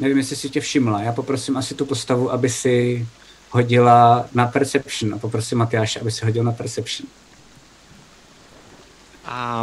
nevím, 0.00 0.18
jestli 0.18 0.36
si 0.36 0.50
tě 0.50 0.60
všimla, 0.60 1.02
já 1.02 1.12
poprosím 1.12 1.56
asi 1.56 1.74
tu 1.74 1.86
postavu, 1.86 2.32
aby 2.32 2.50
si 2.50 3.06
hodila 3.54 4.26
na 4.34 4.46
Perception 4.46 5.14
a 5.14 5.18
poprosím 5.18 5.58
Matyáše, 5.58 6.00
aby 6.00 6.10
si 6.10 6.24
hodil 6.24 6.44
na 6.44 6.52
Perception. 6.52 7.08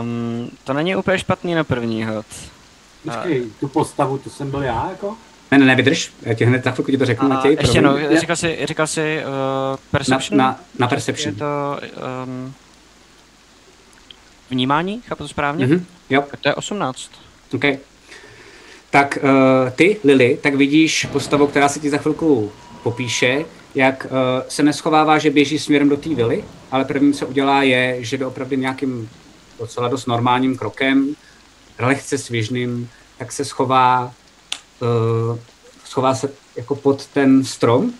Um, 0.01 0.49
to 0.63 0.73
není 0.73 0.95
úplně 0.95 1.19
špatný 1.19 1.53
na 1.55 1.63
první 1.63 2.03
hod. 2.03 2.25
Počkej, 3.03 3.45
tu 3.59 3.67
postavu, 3.67 4.17
to 4.17 4.29
jsem 4.29 4.51
byl 4.51 4.63
já, 4.63 4.89
jako? 4.89 5.15
Ne, 5.51 5.57
ne, 5.57 5.65
ne, 5.65 5.75
vydrž, 5.75 6.13
já 6.21 6.33
ti 6.33 6.45
hned 6.45 6.63
za 6.63 6.71
chvilku 6.71 6.91
ti 6.91 6.97
to 6.97 7.05
řeknu, 7.05 7.25
A 7.25 7.29
Matěj. 7.35 7.57
ještě 7.61 7.81
no, 7.81 7.97
říkal 8.19 8.35
jsi, 8.35 8.59
říkal 8.63 8.87
jsi 8.87 9.23
uh, 9.25 9.77
perception? 9.91 10.37
Na- 10.37 10.45
na- 10.47 10.59
na 10.79 10.87
perception. 10.87 11.33
Je 11.33 11.39
to 11.39 11.79
um, 12.25 12.53
vnímání, 14.49 15.01
chápu 15.07 15.23
to 15.23 15.27
správně? 15.27 15.67
Mhm, 15.67 15.85
jo. 16.09 16.23
To 16.41 16.49
je 16.49 16.55
18. 16.55 17.11
OK. 17.55 17.63
Tak 18.89 19.17
uh, 19.23 19.69
ty, 19.69 19.99
Lily, 20.03 20.37
tak 20.43 20.55
vidíš 20.55 21.05
postavu, 21.11 21.47
která 21.47 21.69
se 21.69 21.79
ti 21.79 21.89
za 21.89 21.97
chvilku 21.97 22.51
popíše, 22.83 23.45
jak 23.75 24.05
uh, 24.05 24.17
se 24.47 24.63
neschovává, 24.63 25.17
že 25.17 25.29
běží 25.29 25.59
směrem 25.59 25.89
do 25.89 25.97
té 25.97 26.15
vily, 26.15 26.43
ale 26.71 26.85
první, 26.85 27.13
co 27.13 27.27
udělá, 27.27 27.63
je, 27.63 28.03
že 28.03 28.17
jde 28.17 28.25
opravdu 28.25 28.55
nějakým 28.55 29.09
docela 29.59 29.87
dost 29.87 30.05
normálním 30.05 30.57
krokem, 30.57 31.15
lehce 31.79 32.17
svěžným, 32.17 32.89
tak 33.17 33.31
se 33.31 33.45
schová, 33.45 34.13
uh, 34.79 35.37
schová 35.85 36.15
se 36.15 36.29
jako 36.55 36.75
pod 36.75 37.07
ten 37.07 37.43
strom 37.43 37.93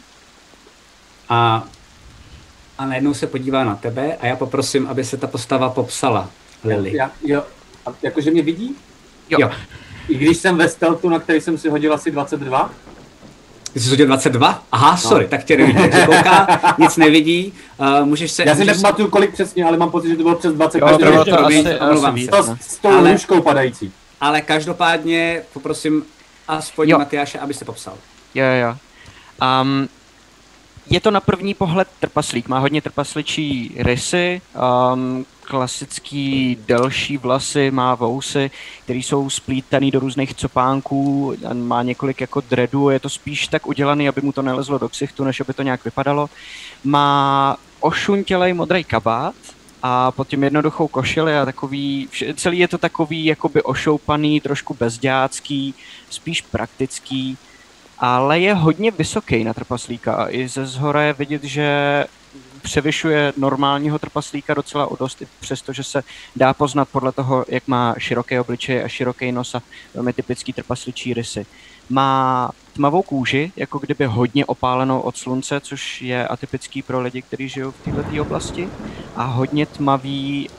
a, 1.30 1.68
a 2.78 2.86
najednou 2.86 3.14
se 3.14 3.28
podívá 3.28 3.64
na 3.64 3.76
tebe 3.76 4.16
a 4.16 4.28
já 4.28 4.36
poprosím, 4.36 4.88
aby 4.88 5.04
se 5.04 5.18
ta 5.18 5.28
postava 5.28 5.70
popsala, 5.70 6.30
Lily. 6.64 6.96
Já, 6.96 7.12
jo, 7.24 7.44
jakože 8.02 8.32
mě 8.32 8.42
vidí? 8.42 8.76
Jo. 9.30 9.38
jo. 9.42 9.52
I 10.10 10.18
když 10.18 10.38
jsem 10.38 10.58
ve 10.58 10.70
stealthu, 10.70 11.10
na 11.10 11.20
který 11.20 11.42
jsem 11.42 11.58
si 11.58 11.70
hodil 11.70 11.94
asi 11.94 12.12
22? 12.12 12.72
Ty 13.74 13.80
jsi 13.80 13.90
hodil 13.90 14.06
22? 14.06 14.64
Aha, 14.72 14.98
sorry, 14.98 15.24
No. 15.26 15.30
tak 15.30 15.44
tě 15.44 15.58
nevidí, 15.58 15.80
takže 15.80 16.06
kouká, 16.06 16.48
nic 16.78 16.98
nevidí, 16.98 17.54
uh, 17.78 18.06
můžeš 18.06 18.32
se... 18.32 18.44
Já 18.48 18.54
si 18.56 18.60
můžeš 18.60 18.76
se- 18.76 18.78
nepamatuju, 18.82 19.10
kolik 19.10 19.34
přesně, 19.34 19.66
ale 19.66 19.78
mám 19.78 19.92
pocit, 19.92 20.10
že 20.10 20.16
to 20.16 20.24
bylo 20.24 20.36
přes 20.36 20.54
20. 20.54 20.78
Jo, 20.80 20.86
každý 20.88 21.04
bylo 21.04 21.26
to 21.26 21.46
asi- 21.46 21.70
asi 21.80 22.02
se. 22.02 22.12
víc, 22.12 22.30
To 22.30 22.44
s, 22.44 22.56
s 22.62 22.78
tou 22.78 22.90
Ale- 22.90 23.12
lůžkou 23.12 23.42
padající. 23.42 23.92
Ale 24.22 24.42
každopádně 24.42 25.42
poprosím 25.54 26.04
aspoň 26.48 26.90
Jo. 26.90 26.98
Matyáše, 26.98 27.40
aby 27.40 27.54
se 27.54 27.66
popsal. 27.66 27.94
Jo, 28.36 28.46
jo, 28.46 28.68
jo. 28.68 28.76
Um, 29.62 29.88
je 30.92 31.00
to 31.00 31.12
na 31.12 31.20
první 31.20 31.54
pohled 31.54 31.88
trpaslík, 32.00 32.48
má 32.48 32.60
hodně 32.60 32.82
trpasličí 32.82 33.76
rysy, 33.78 34.42
um, 34.94 35.26
klasický 35.42 36.58
delší 36.66 37.18
vlasy, 37.18 37.72
má 37.72 37.96
vousy, 37.96 38.52
které 38.84 39.00
jsou 39.00 39.30
splítaný 39.30 39.92
do 39.92 40.00
různých 40.00 40.34
copánků, 40.34 41.34
má 41.54 41.84
několik 41.84 42.22
jako 42.22 42.42
dreadů, 42.42 42.90
je 42.90 43.00
to 43.00 43.10
spíš 43.10 43.48
tak 43.48 43.68
udělaný, 43.68 44.08
aby 44.08 44.22
mu 44.22 44.32
to 44.32 44.42
nelezlo 44.42 44.78
do 44.78 44.90
ksichtu, 44.90 45.24
než 45.24 45.42
aby 45.42 45.54
to 45.54 45.64
nějak 45.64 45.86
vypadalo. 45.86 46.30
Má 46.84 47.58
ošuntělej 47.80 48.54
modrý 48.54 48.84
kabát, 48.84 49.36
a 49.84 50.12
pod 50.12 50.28
tím 50.28 50.44
jednoduchou 50.44 50.88
košili 50.88 51.38
a 51.38 51.46
takový, 51.46 52.10
celý 52.36 52.60
je 52.60 52.68
to 52.68 52.78
takový 52.78 53.26
jakoby 53.26 53.62
ošoupaný, 53.62 54.42
trošku 54.42 54.74
bezděácký, 54.80 55.74
spíš 56.10 56.42
praktický, 56.42 57.38
ale 58.02 58.40
je 58.40 58.54
hodně 58.54 58.92
vysoký 58.92 59.44
na 59.44 59.54
trpaslíka 59.54 60.14
a 60.14 60.30
i 60.30 60.48
ze 60.48 60.66
zhora 60.66 61.02
je 61.02 61.14
vidět, 61.14 61.44
že 61.44 62.06
převyšuje 62.62 63.34
normálního 63.38 64.00
trpaslíka 64.00 64.54
docela 64.54 64.92
o 64.92 64.96
dost, 64.96 65.22
i 65.22 65.28
přesto, 65.40 65.74
že 65.74 65.84
se 65.84 66.04
dá 66.36 66.54
poznat 66.54 66.90
podle 66.90 67.12
toho, 67.12 67.46
jak 67.48 67.68
má 67.68 67.96
široký 67.98 68.40
obličej 68.40 68.84
a 68.84 68.88
široký 68.88 69.32
nos 69.32 69.56
a 69.56 69.62
velmi 69.94 70.14
typický 70.14 70.54
trpasličí 70.54 71.14
rysy. 71.14 71.46
Má 71.90 72.52
tmavou 72.74 73.02
kůži, 73.02 73.52
jako 73.56 73.80
kdyby 73.80 74.06
hodně 74.06 74.46
opálenou 74.46 75.00
od 75.00 75.18
slunce, 75.18 75.60
což 75.60 76.02
je 76.02 76.28
atypický 76.28 76.82
pro 76.82 77.02
lidi, 77.02 77.22
kteří 77.22 77.50
žijou 77.50 77.72
v 77.72 77.86
této 77.86 78.22
oblasti. 78.22 78.70
A 79.16 79.24
hodně 79.24 79.66
tmavý, 79.66 80.50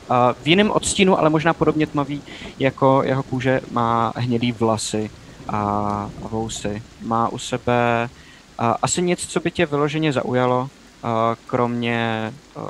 v 0.43 0.49
jiném 0.49 0.71
odstínu, 0.71 1.19
ale 1.19 1.31
možná 1.31 1.55
podobně 1.55 1.87
tmavý, 1.87 2.23
jako 2.59 3.03
jeho 3.05 3.23
kůže 3.23 3.61
má 3.71 4.13
hnědý 4.17 4.53
vlasy 4.53 5.11
a, 5.49 6.11
vousy. 6.19 6.83
Má 7.01 7.29
u 7.29 7.39
sebe 7.39 8.11
a, 8.59 8.79
asi 8.83 9.03
nic, 9.03 9.27
co 9.27 9.41
by 9.41 9.51
tě 9.51 9.67
vyloženě 9.67 10.13
zaujalo, 10.13 10.71
a, 11.03 11.37
kromě 11.47 12.33
a, 12.57 12.61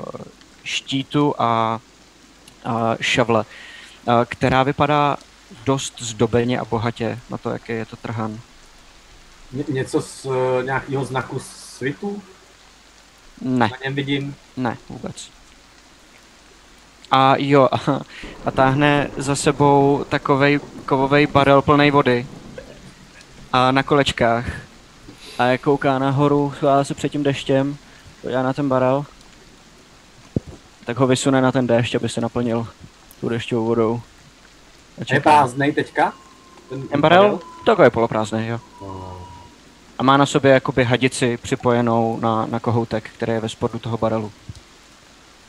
štítu 0.63 1.35
a, 1.37 1.79
a 2.65 2.95
šavle, 3.01 3.45
a, 4.07 4.25
která 4.25 4.63
vypadá 4.63 5.17
dost 5.65 6.01
zdobeně 6.01 6.59
a 6.59 6.65
bohatě 6.65 7.19
na 7.29 7.37
to, 7.37 7.49
jaký 7.49 7.71
je 7.71 7.85
to 7.85 7.95
trhan. 7.95 8.39
Ně, 9.51 9.63
něco 9.69 10.01
z 10.01 10.25
uh, 10.25 10.35
nějakého 10.63 11.05
znaku 11.05 11.39
svitu? 11.39 12.21
Ne. 13.41 13.69
Na 13.71 13.77
něm 13.83 13.95
vidím. 13.95 14.35
Ne, 14.57 14.77
vůbec. 14.89 15.29
A 17.11 17.35
jo, 17.37 17.69
a, 17.71 18.01
a 18.45 18.51
táhne 18.51 19.09
za 19.17 19.35
sebou 19.35 20.05
takovej 20.09 20.59
kovový 20.85 21.27
barel 21.27 21.61
plný 21.61 21.91
vody. 21.91 22.27
A 23.53 23.71
na 23.71 23.83
kolečkách. 23.83 24.45
A 25.39 25.43
jak 25.45 25.61
kouká 25.61 25.99
nahoru, 25.99 26.53
schválá 26.55 26.83
se 26.83 26.93
před 26.93 27.09
tím 27.09 27.23
deštěm, 27.23 27.77
podívá 28.21 28.43
na 28.43 28.53
ten 28.53 28.69
barel, 28.69 29.05
tak 30.85 30.97
ho 30.97 31.07
vysune 31.07 31.41
na 31.41 31.51
ten 31.51 31.67
déšť, 31.67 31.95
aby 31.95 32.09
se 32.09 32.21
naplnil 32.21 32.67
tu 33.21 33.29
dešťovou 33.29 33.65
vodou. 33.65 34.01
A 35.01 35.13
Je 35.13 35.19
prázdnej 35.19 35.71
teďka? 35.71 36.13
Ten 36.69 37.01
barel? 37.01 37.39
Takový 37.65 37.89
poloprázdný, 37.89 38.47
jo. 38.47 38.59
A 39.97 40.03
má 40.03 40.17
na 40.17 40.25
sobě 40.25 40.51
jakoby 40.51 40.83
hadici 40.83 41.37
připojenou 41.37 42.19
na, 42.19 42.45
na 42.45 42.59
kohoutek, 42.59 43.09
který 43.09 43.31
je 43.31 43.39
ve 43.39 43.49
spodu 43.49 43.79
toho 43.79 43.97
barelu. 43.97 44.31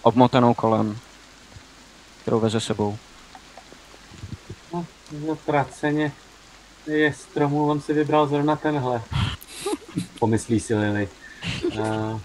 Obmotanou 0.02 0.54
kolem, 0.54 0.98
kterou 2.22 2.40
veze 2.40 2.60
sebou. 2.60 2.98
Zatraceně 5.26 6.12
je 6.86 7.12
stromů, 7.12 7.70
on 7.70 7.80
si 7.80 7.92
vybral 7.92 8.26
zrovna 8.26 8.56
tenhle. 8.56 9.02
Pomyslí 10.18 10.60
si 10.60 10.74
Lily. 10.74 11.08
Uh, 11.78 12.20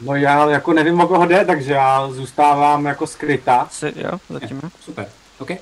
no 0.00 0.14
já 0.14 0.50
jako 0.50 0.72
nevím, 0.72 1.00
o 1.00 1.06
koho 1.06 1.26
jde, 1.26 1.44
takže 1.44 1.72
já 1.72 2.08
zůstávám 2.10 2.86
jako 2.86 3.06
skrytá. 3.06 3.68
Si, 3.70 3.92
jo, 3.96 4.18
zatím 4.28 4.60
jo. 4.62 4.68
Super, 4.80 5.08
OK. 5.38 5.50
Uh, 5.50 5.58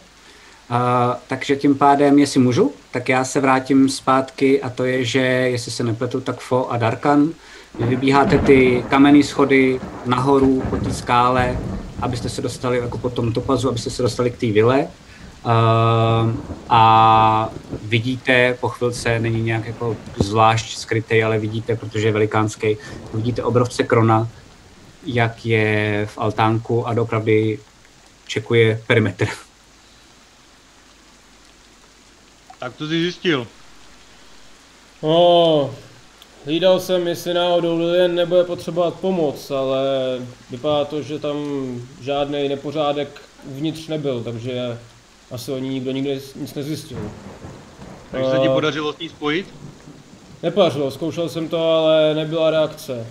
takže 1.27 1.57
tím 1.57 1.75
pádem, 1.75 2.19
jestli 2.19 2.41
můžu, 2.41 2.73
tak 2.91 3.09
já 3.09 3.25
se 3.25 3.41
vrátím 3.41 3.89
zpátky 3.89 4.63
a 4.63 4.71
to 4.71 4.85
je, 4.85 5.05
že 5.05 5.19
jestli 5.21 5.73
se 5.73 5.85
nepletu, 5.85 6.21
tak 6.21 6.41
Fo 6.41 6.71
a 6.71 6.77
Darkan, 6.77 7.29
vy 7.79 7.87
vybíháte 7.87 8.39
ty 8.39 8.85
kamenné 8.89 9.23
schody 9.23 9.81
nahoru 10.07 10.63
po 10.71 10.77
té 10.77 10.93
skále, 10.95 11.59
abyste 12.03 12.29
se 12.29 12.43
dostali 12.43 12.79
jako 12.79 12.99
po 12.99 13.11
tom 13.11 13.33
topazu, 13.33 13.69
abyste 13.69 13.91
se 13.91 14.03
dostali 14.03 14.31
k 14.31 14.39
té 14.39 14.47
vile. 14.47 14.89
Uh, 15.45 15.51
a 16.69 17.51
vidíte, 17.83 18.57
po 18.61 18.69
chvilce 18.69 19.19
není 19.19 19.43
nějak 19.43 19.67
jako 19.67 19.97
zvlášť 20.17 20.77
skrytý, 20.77 21.23
ale 21.23 21.39
vidíte, 21.39 21.77
protože 21.77 22.09
je 22.09 22.13
velikánský, 22.13 22.77
vidíte 23.15 23.43
obrovce 23.43 23.83
krona, 23.83 24.29
jak 25.07 25.47
je 25.47 26.07
v 26.07 26.19
altánku 26.19 26.87
a 26.87 26.95
dopravdy 26.95 27.59
čekuje 28.27 28.83
perimetr. 28.87 29.29
Tak 32.59 32.77
to 32.77 32.87
jsi 32.87 33.01
zjistil. 33.01 33.47
No, 35.03 35.75
hlídal 36.45 36.81
jsem, 36.81 37.09
jestli 37.09 37.35
náhodou 37.35 37.79
Lilian 37.79 38.15
nebude 38.15 38.45
potřebovat 38.45 38.95
pomoc, 38.95 39.51
ale 39.51 39.83
vypadá 40.51 40.85
to, 40.85 41.03
že 41.03 41.19
tam 41.19 41.37
žádný 42.01 42.49
nepořádek 42.49 43.23
uvnitř 43.45 43.89
nebyl, 43.89 44.23
takže 44.23 44.79
asi 45.31 45.53
o 45.53 45.59
ní 45.59 45.69
nikdo 45.69 45.91
nikdy 45.91 46.21
nic 46.37 46.55
nezjistil. 46.55 46.99
Takže 48.11 48.31
se 48.31 48.39
ti 48.39 48.49
A- 48.49 48.53
podařilo 48.53 48.93
s 48.93 48.99
ní 48.99 49.09
spojit? 49.09 49.47
Nepodařilo, 50.43 50.91
zkoušel 50.91 51.29
jsem 51.29 51.49
to, 51.49 51.71
ale 51.71 52.15
nebyla 52.15 52.51
reakce. 52.51 53.07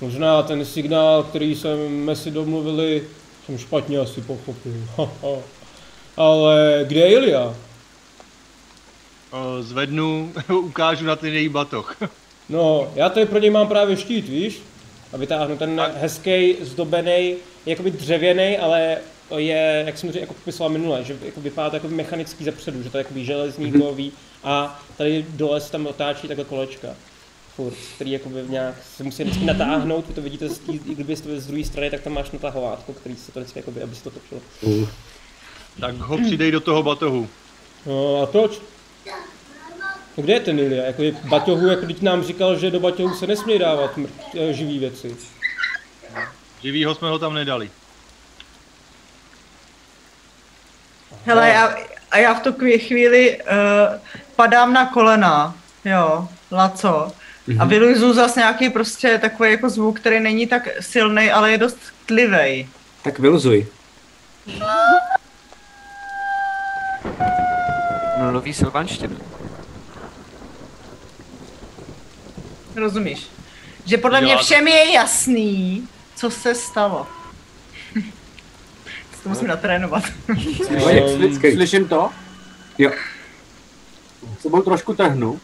Možná 0.00 0.42
ten 0.42 0.64
signál, 0.64 1.22
který 1.22 1.54
jsme 1.54 2.16
si 2.16 2.30
domluvili, 2.30 3.02
jsem 3.46 3.58
špatně 3.58 3.98
asi 3.98 4.20
pochopil. 4.20 4.72
ale 6.16 6.84
kde 6.88 7.00
je 7.00 7.10
Ilia? 7.12 7.54
O, 9.30 9.62
Zvednu, 9.62 10.32
ukážu 10.62 11.04
na 11.04 11.16
ten 11.16 11.34
její 11.34 11.48
batoh. 11.48 11.96
No, 12.48 12.92
já 12.94 13.08
tady 13.08 13.26
pro 13.26 13.38
něj 13.38 13.50
mám 13.50 13.68
právě 13.68 13.96
štít, 13.96 14.28
víš? 14.28 14.62
A 15.12 15.16
vytáhnu 15.16 15.56
ten 15.58 15.82
hezký, 15.96 16.56
zdobený, 16.60 17.34
jakoby 17.66 17.90
dřevěný, 17.90 18.58
ale 18.58 18.96
je, 19.36 19.82
jak 19.86 19.98
jsem 19.98 20.12
to 20.12 20.18
jako 20.18 20.34
popisoval 20.34 20.70
minule, 20.72 21.04
že 21.04 21.16
jako 21.24 21.40
vypadá 21.40 21.70
to 21.70 21.76
jako 21.76 21.88
mechanický 21.88 22.44
zepředu, 22.44 22.82
že 22.82 22.90
to 22.90 22.98
je 22.98 23.00
jakoby 23.00 23.24
železný, 23.24 23.70
Mhm. 23.70 23.80
kový 23.80 24.12
a 24.44 24.82
tady 24.96 25.26
dole 25.28 25.60
se 25.60 25.72
tam 25.72 25.86
otáčí 25.86 26.28
takhle 26.28 26.44
kolečka. 26.44 26.88
Furt, 27.56 27.74
který 27.94 28.10
jakoby 28.10 28.44
nějak 28.48 28.74
se 28.96 29.04
musí 29.04 29.24
vždycky 29.24 29.44
natáhnout, 29.44 30.08
vy 30.08 30.14
to 30.14 30.22
vidíte 30.22 30.48
z, 30.48 30.58
tý, 30.58 30.78
kdyby 30.78 31.16
jste 31.16 31.40
z 31.40 31.46
druhé 31.46 31.64
strany, 31.64 31.90
tak 31.90 32.00
tam 32.00 32.12
máš 32.12 32.30
natahovátko, 32.30 32.92
který 32.92 33.16
se 33.16 33.32
to 33.32 33.40
vždycky 33.40 33.58
jakoby, 33.58 33.82
aby 33.82 33.94
se 33.96 34.04
to 34.04 34.10
točilo. 34.10 34.40
Tak 35.80 35.94
ho 35.96 36.18
přidej 36.18 36.50
do 36.50 36.60
toho 36.60 36.82
batohu. 36.82 37.28
No 37.86 38.22
a 38.22 38.26
toč? 38.26 38.58
No 40.16 40.22
kde 40.22 40.32
je 40.32 40.40
ten 40.40 40.58
Ilia? 40.58 40.84
Jako 40.84 41.02
je 41.02 41.12
baťohu, 41.28 41.66
jako 41.66 41.86
teď 41.86 42.02
nám 42.02 42.24
říkal, 42.24 42.58
že 42.58 42.70
do 42.70 42.80
baťohu 42.80 43.14
se 43.14 43.26
nesmí 43.26 43.58
dávat 43.58 43.96
mrt, 43.96 44.12
eh, 44.38 44.52
živý 44.52 44.78
věci. 44.78 45.16
Živýho 46.62 46.94
jsme 46.94 47.08
ho 47.08 47.18
tam 47.18 47.34
nedali. 47.34 47.70
Hele, 51.26 51.48
já, 51.48 51.74
a 52.10 52.18
já 52.18 52.34
v 52.34 52.40
tu 52.40 52.52
chvíli 52.78 53.38
uh, 53.42 53.46
padám 54.36 54.72
na 54.72 54.86
kolena, 54.86 55.54
jo, 55.84 56.28
laco. 56.52 57.12
A 57.48 57.64
Mhm. 57.64 57.68
vyluzu 57.68 58.12
zase 58.12 58.40
nějaký 58.40 58.70
prostě 58.70 59.18
takový 59.18 59.50
jako 59.50 59.70
zvuk, 59.70 60.00
který 60.00 60.20
není 60.20 60.46
tak 60.46 60.68
silný, 60.80 61.30
ale 61.30 61.50
je 61.50 61.58
dost 61.58 61.78
tlivej. 62.06 62.68
Tak 63.02 63.18
vyluzuj. 63.18 63.66
Nulový 68.20 68.54
silvanština. 68.54 69.16
Rozumíš? 72.76 73.26
Že 73.84 73.98
podle 73.98 74.20
mě 74.20 74.30
Dělá- 74.30 74.42
všem 74.42 74.68
je 74.68 74.92
jasný, 74.92 75.88
co 76.16 76.30
se 76.30 76.54
stalo. 76.54 77.06
To 79.26 79.30
musím 79.30 79.48
natrénovat. 79.48 80.04
Sli- 80.28 81.54
Slyším 81.54 81.88
to? 81.88 82.10
Jo. 82.78 82.90
Sebou 84.40 84.62
trošku 84.62 84.94
trhnu. 84.94 85.40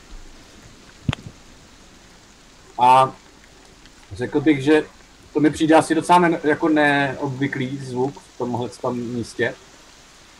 A 2.83 3.13
řekl 4.13 4.41
bych, 4.41 4.63
že 4.63 4.83
to 5.33 5.41
mi 5.41 5.51
přijde 5.51 5.75
asi 5.75 5.95
docela 5.95 6.19
ne, 6.19 6.39
jako 6.45 6.69
neobvyklý 6.69 7.79
zvuk 7.79 8.19
v 8.35 8.39
tomhle 8.39 8.69
tom 8.69 8.99
místě. 8.99 9.55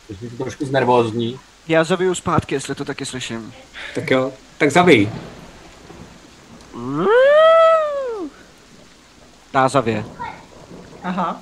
Takže 0.07 0.25
mi 0.25 0.31
to 0.31 0.43
trošku 0.43 0.65
znervózní. 0.65 1.39
Já 1.67 1.83
zabiju 1.83 2.15
zpátky, 2.15 2.55
jestli 2.55 2.75
to 2.75 2.85
taky 2.85 3.05
slyším. 3.05 3.53
Tak 3.95 4.11
jo, 4.11 4.31
tak 4.57 4.71
zabij. 4.71 5.09
Tázavě. 9.51 10.05
Aha. 11.03 11.41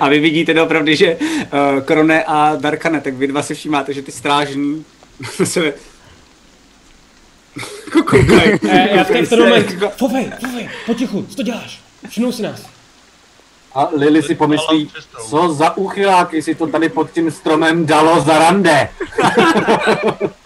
A 0.00 0.08
vy 0.08 0.20
vidíte 0.20 0.62
opravdu, 0.62 0.94
že 0.94 1.16
uh, 1.16 1.80
Krone 1.84 2.24
a 2.24 2.56
Darkane, 2.56 3.00
tak 3.00 3.14
vy 3.14 3.26
dva 3.26 3.42
si 3.42 3.54
všímáte, 3.54 3.92
že 3.92 4.02
ty 4.02 4.12
strážní 4.12 4.84
sebe 5.44 5.72
koukají. 7.92 8.58
Eh, 8.68 8.96
já 8.96 9.04
v 9.04 9.08
ten, 9.08 9.26
Se- 9.26 9.36
moment, 9.36 9.66
fovej, 9.96 10.32
fovej, 10.40 10.70
potichu, 10.86 11.26
co 11.28 11.36
to 11.36 11.42
děláš? 11.42 11.80
Všimnou 12.08 12.32
si 12.32 12.42
nás. 12.42 12.62
A 13.74 13.88
Lily 13.96 14.22
si 14.22 14.34
pomyslí, 14.34 14.90
co 15.30 15.52
za 15.54 15.76
uchyláky 15.76 16.42
si 16.42 16.54
to 16.54 16.66
tady 16.66 16.88
pod 16.88 17.10
tím 17.10 17.30
stromem 17.30 17.86
dalo 17.86 18.20
za 18.20 18.38
rande. 18.38 18.88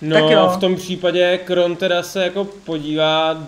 No, 0.00 0.14
Tak 0.16 0.30
jo. 0.30 0.50
v 0.56 0.60
tom 0.60 0.76
případě 0.76 1.38
Kron 1.38 1.76
teda 1.76 2.02
se 2.02 2.24
jako 2.24 2.44
podívá, 2.44 3.46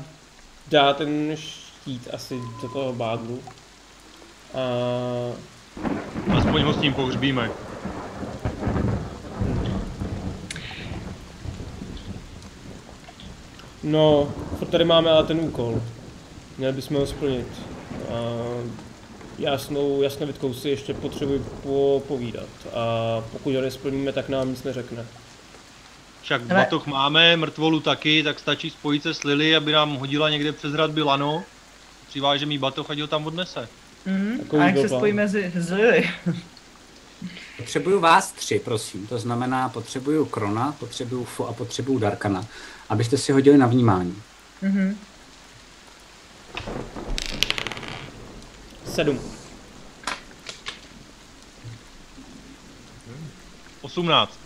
dá 0.69 0.93
ten 0.95 1.37
štít 1.37 2.09
asi 2.13 2.41
do 2.63 2.69
toho 2.69 2.93
báglu. 2.93 3.41
A 4.55 4.61
Aspoň 6.39 6.63
ho 6.63 6.73
s 6.73 6.81
tím 6.81 6.95
pohřbíme. 6.95 7.51
No, 13.83 14.29
tady 14.71 14.85
máme 14.85 15.11
ale 15.11 15.25
ten 15.25 15.41
úkol. 15.41 15.83
Měli 16.59 16.73
bychom 16.73 16.97
ho 16.97 17.07
splnit. 17.07 17.47
A 18.09 18.17
jasnou, 19.39 20.03
jasnou 20.03 20.27
vitkou 20.27 20.55
si 20.55 20.69
ještě 20.69 20.95
potřebuji 20.95 21.45
povídat. 22.09 22.49
A 22.73 23.21
pokud 23.33 23.55
ho 23.55 23.61
nesplníme, 23.61 24.13
tak 24.13 24.29
nám 24.29 24.49
nic 24.49 24.63
neřekne. 24.63 25.07
Však 26.23 26.43
Hele. 26.47 26.61
batoh 26.61 26.87
máme, 26.87 27.37
mrtvolu 27.37 27.81
taky, 27.81 28.23
tak 28.23 28.39
stačí 28.39 28.71
spojit 28.71 29.03
se 29.03 29.15
s 29.15 29.25
Lily, 29.25 29.57
aby 29.57 29.73
nám 29.73 29.97
hodila 29.97 30.31
někde 30.31 30.53
přes 30.53 30.73
hradby 30.73 31.03
lano. 31.03 31.45
Přiváže 32.09 32.47
mi 32.47 32.59
batoh, 32.59 32.91
ať 32.91 33.01
ho 33.01 33.07
tam 33.07 33.27
odnese. 33.27 33.69
Mhm. 34.07 34.39
Takový 34.39 34.63
A 34.63 34.67
jak 34.67 34.77
se 34.77 34.89
spojíme 34.89 35.29
s, 35.29 35.35
s 35.55 35.71
Lily? 35.71 36.11
Potřebuju 37.57 38.01
vás 38.01 38.33
tři, 38.33 38.59
prosím. 38.65 39.07
To 39.07 39.19
znamená, 39.19 39.69
potřebuju 39.69 40.25
Krona, 40.25 40.73
potřebuju 40.79 41.25
Fu 41.25 41.47
a 41.47 41.53
potřebuju 41.53 41.99
Darkana, 41.99 42.47
abyste 42.89 43.19
si 43.19 43.33
hodili 43.33 43.59
na 43.59 43.67
vnímání. 43.67 44.23
Mhm. 44.63 44.99
Sedm. 48.85 49.36
18. 53.87 54.39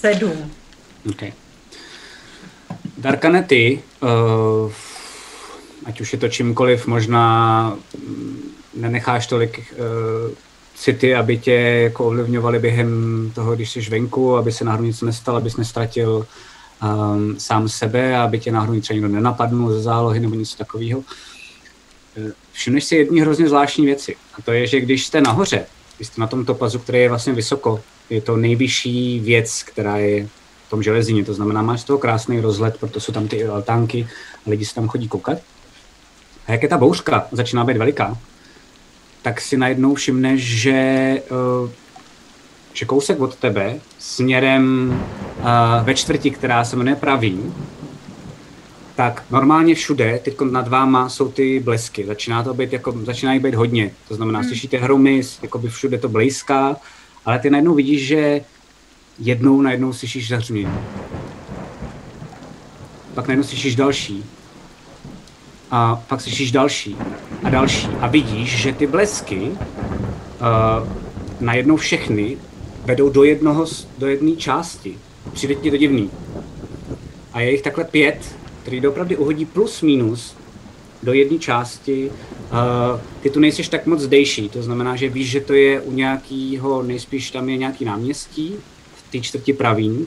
Sedm. 0.00 0.52
Okay. 1.10 1.32
Darkane, 2.98 3.42
ty, 3.42 3.82
uh, 4.02 4.72
ať 5.84 6.00
už 6.00 6.12
je 6.12 6.18
to 6.18 6.28
čímkoliv, 6.28 6.86
možná 6.86 7.76
mm, 7.98 8.52
nenecháš 8.74 9.26
tolik 9.26 9.72
uh, 9.72 10.32
city, 10.74 11.14
aby 11.14 11.38
tě 11.38 11.52
jako 11.52 12.06
ovlivňovali 12.06 12.58
během 12.58 12.90
toho, 13.34 13.54
když 13.54 13.70
jsi 13.70 13.80
venku, 13.80 14.36
aby 14.36 14.52
se 14.52 14.64
náhodou 14.64 14.84
nic 14.84 15.02
nestalo, 15.02 15.38
abys 15.38 15.56
nestratil 15.56 16.26
um, 16.82 17.34
sám 17.38 17.68
sebe, 17.68 18.16
aby 18.16 18.40
tě 18.40 18.52
náhodou 18.52 18.80
třeba 18.80 18.94
někdo 18.94 19.08
nenapadnul 19.08 19.72
ze 19.72 19.82
zálohy 19.82 20.20
nebo 20.20 20.34
něco 20.34 20.56
takového. 20.56 21.04
Eh, 22.16 22.32
Všimneš 22.52 22.84
si 22.84 22.96
jedné 22.96 23.20
hrozně 23.20 23.48
zvláštní 23.48 23.86
věci. 23.86 24.16
A 24.38 24.42
to 24.42 24.52
je, 24.52 24.66
že 24.66 24.80
když 24.80 25.06
jste 25.06 25.20
nahoře, 25.20 25.66
Vy 25.98 26.04
jste 26.04 26.20
na 26.20 26.26
tom 26.26 26.44
topazu, 26.44 26.78
který 26.78 26.98
je 26.98 27.08
vlastně 27.08 27.32
vysoko. 27.32 27.80
Je 28.10 28.20
to 28.20 28.36
nejvyšší 28.36 29.20
věc, 29.20 29.62
která 29.62 29.96
je 29.96 30.26
v 30.66 30.70
tom 30.70 30.82
železině. 30.82 31.24
To 31.24 31.34
znamená, 31.34 31.62
máš 31.62 31.80
z 31.80 31.84
toho 31.84 31.98
krásný 31.98 32.40
rozhled, 32.40 32.76
protože 32.80 33.00
jsou 33.00 33.12
tam 33.12 33.28
ty 33.28 33.44
altánky 33.44 34.08
a 34.46 34.50
lidi 34.50 34.64
se 34.64 34.74
tam 34.74 34.88
chodí 34.88 35.08
koukat. 35.08 35.38
A 36.46 36.52
jak 36.52 36.62
je 36.62 36.68
ta 36.68 36.78
bouřka 36.78 37.26
začíná 37.32 37.64
být 37.64 37.76
veliká, 37.76 38.18
tak 39.22 39.40
si 39.40 39.56
najednou 39.56 39.94
všimneš, 39.94 40.42
že, 40.60 40.72
eh, 40.72 41.70
že 42.72 42.86
kousek 42.86 43.20
od 43.20 43.36
tebe 43.36 43.80
směrem 43.98 44.94
eh, 45.38 45.42
ve 45.82 45.94
čtvrti, 45.94 46.30
která 46.30 46.64
se 46.64 46.76
jmenuje 46.76 46.96
Praví, 46.96 47.54
tak 48.96 49.24
normálně 49.30 49.74
všude, 49.74 50.20
teď 50.24 50.40
nad 50.40 50.68
váma 50.68 51.08
jsou 51.08 51.28
ty 51.28 51.60
blesky. 51.60 52.06
Začíná 52.06 52.42
to 52.42 52.54
být 52.54 52.72
jako, 52.72 52.92
začínají 53.04 53.40
být 53.40 53.54
hodně. 53.54 53.90
To 54.08 54.14
znamená, 54.14 54.38
hmm. 54.38 54.48
slyšíte 54.48 54.78
hromy, 54.78 55.22
jako 55.42 55.58
by 55.58 55.68
všude 55.68 55.98
to 55.98 56.08
blízká, 56.08 56.76
ale 57.24 57.38
ty 57.38 57.50
najednou 57.50 57.74
vidíš, 57.74 58.06
že 58.06 58.40
jednou 59.18 59.62
najednou 59.62 59.92
slyšíš 59.92 60.28
zařmění. 60.28 60.78
Pak 63.14 63.28
najednou 63.28 63.44
slyšíš 63.44 63.76
další. 63.76 64.24
A 65.70 66.02
pak 66.08 66.20
slyšíš 66.20 66.52
další 66.52 66.96
a 67.44 67.50
další. 67.50 67.88
A 68.00 68.06
vidíš, 68.06 68.56
že 68.56 68.72
ty 68.72 68.86
blesky 68.86 69.40
uh, 69.40 69.56
najednou 71.40 71.76
všechny 71.76 72.36
vedou 72.84 73.10
do 73.10 73.24
jednoho, 73.24 73.66
do 73.98 74.06
jedné 74.06 74.36
části. 74.36 74.98
Přijde 75.32 75.54
ti 75.54 75.70
to 75.70 75.76
divný. 75.76 76.10
A 77.32 77.40
je 77.40 77.50
jich 77.50 77.62
takhle 77.62 77.84
pět 77.84 78.36
který 78.66 78.80
doopravdy 78.80 79.16
uhodí 79.16 79.44
plus 79.44 79.82
minus 79.82 80.36
do 81.02 81.12
jedné 81.12 81.38
části. 81.38 82.10
Uh, 82.10 83.00
ty 83.22 83.30
tu 83.30 83.40
nejsiš 83.40 83.68
tak 83.68 83.86
moc 83.86 84.00
zdejší, 84.00 84.48
to 84.48 84.62
znamená, 84.62 84.96
že 84.96 85.08
víš, 85.08 85.30
že 85.30 85.40
to 85.40 85.54
je 85.54 85.80
u 85.80 85.92
nějakého, 85.92 86.82
nejspíš 86.82 87.30
tam 87.30 87.48
je 87.48 87.56
nějaký 87.56 87.84
náměstí, 87.84 88.54
v 88.96 89.12
té 89.12 89.20
čtvrti 89.20 89.52
pravín, 89.52 90.06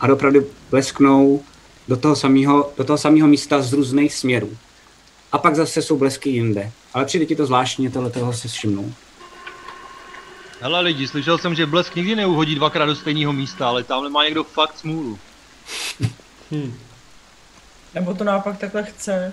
a 0.00 0.06
doopravdy 0.06 0.46
blesknou 0.70 1.42
do 1.88 1.96
toho 1.96 2.16
samého, 2.16 2.72
do 2.76 2.84
toho 2.84 2.98
samého 2.98 3.28
místa 3.28 3.62
z 3.62 3.72
různých 3.72 4.14
směrů. 4.14 4.56
A 5.32 5.38
pak 5.38 5.54
zase 5.54 5.82
jsou 5.82 5.96
blesky 5.96 6.30
jinde. 6.30 6.72
Ale 6.94 7.04
přijde 7.04 7.26
ti 7.26 7.36
to 7.36 7.46
zvláštně, 7.46 7.90
tohle 7.90 8.10
toho 8.10 8.32
si 8.32 8.48
všimnou. 8.48 8.92
Hele 10.60 10.80
lidi, 10.80 11.08
slyšel 11.08 11.38
jsem, 11.38 11.54
že 11.54 11.66
blesk 11.66 11.96
nikdy 11.96 12.16
neuhodí 12.16 12.54
dvakrát 12.54 12.86
do 12.86 12.94
stejného 12.94 13.32
místa, 13.32 13.68
ale 13.68 13.84
tamhle 13.84 14.10
má 14.10 14.24
někdo 14.24 14.44
fakt 14.44 14.78
smůlu. 14.78 15.18
hmm. 16.50 16.74
Nebo 17.94 18.14
to 18.14 18.24
naopak 18.24 18.58
takhle 18.58 18.84
chce. 18.84 19.32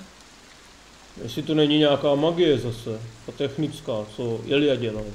Jestli 1.23 1.43
to 1.43 1.55
není 1.55 1.77
nějaká 1.77 2.15
magie 2.15 2.57
zase, 2.57 3.01
a 3.27 3.31
technická, 3.31 3.93
co 4.15 4.41
Ilia 4.45 4.75
dělal. 4.75 5.05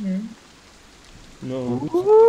Hmm. 0.00 0.34
No. 1.42 1.80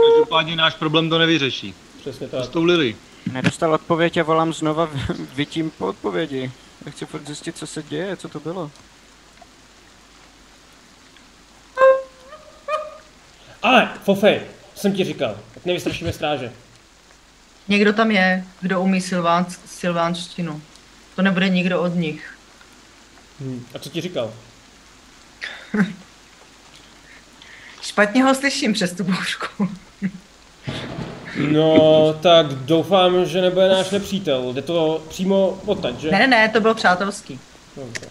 Každopádně 0.09 0.55
náš 0.55 0.75
problém 0.75 1.09
to 1.09 1.17
nevyřeší. 1.17 1.73
Přesně 1.99 2.27
tak. 2.27 2.45
S 2.45 2.49
tou 2.49 2.63
Lily. 2.63 2.95
Nedostal 3.31 3.73
odpověď 3.73 4.17
a 4.17 4.23
volám 4.23 4.53
znova 4.53 4.89
vytím 5.35 5.71
po 5.71 5.87
odpovědi. 5.87 6.51
Já 6.85 6.91
chci 6.91 7.05
furt 7.05 7.27
zjistit, 7.27 7.57
co 7.57 7.67
se 7.67 7.83
děje, 7.83 8.17
co 8.17 8.29
to 8.29 8.39
bylo. 8.39 8.71
Ale, 13.61 13.89
Fofej, 14.03 14.41
jsem 14.75 14.93
ti 14.93 15.03
říkal, 15.03 15.37
tak 15.53 15.65
nevystrašíme 15.65 16.13
stráže. 16.13 16.51
Někdo 17.71 17.93
tam 17.93 18.11
je, 18.11 18.45
kdo 18.61 18.81
umí 18.81 19.01
silván, 19.01 19.45
silvánštinu. 19.65 20.61
To 21.15 21.21
nebude 21.21 21.49
nikdo 21.49 21.81
od 21.81 21.95
nich. 21.95 22.37
Hmm. 23.39 23.65
A 23.75 23.79
co 23.79 23.89
ti 23.89 24.01
říkal? 24.01 24.33
Špatně 27.81 28.23
ho 28.23 28.35
slyším 28.35 28.73
přes 28.73 28.93
tu 28.93 29.03
bouřku. 29.03 29.69
no, 31.51 32.13
tak 32.21 32.47
doufám, 32.53 33.25
že 33.25 33.41
nebude 33.41 33.69
náš 33.69 33.89
nepřítel. 33.89 34.53
Jde 34.53 34.61
to 34.61 35.03
přímo 35.09 35.61
odtaď, 35.65 35.99
že? 35.99 36.11
Ne, 36.11 36.19
ne, 36.19 36.27
ne, 36.27 36.49
to 36.49 36.59
byl 36.61 36.73
přátelský. 36.73 37.39
Dobře. 37.75 38.05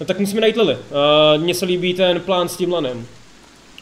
No 0.00 0.06
tak 0.06 0.18
musíme 0.18 0.40
najít 0.40 0.56
Lily. 0.56 0.74
Uh, 0.74 1.42
mně 1.42 1.54
se 1.54 1.64
líbí 1.64 1.94
ten 1.94 2.20
plán 2.20 2.48
s 2.48 2.56
tím 2.56 2.72
lanem. 2.72 3.06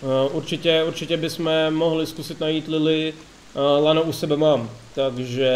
Uh, 0.01 0.37
určitě, 0.37 0.85
určitě 0.85 1.17
bychom 1.17 1.51
mohli 1.71 2.07
zkusit 2.07 2.41
najít 2.41 2.69
Lily 2.69 3.15
lano 3.55 4.03
u 4.03 4.13
sebe 4.13 4.37
mám, 4.37 4.71
takže 4.95 5.51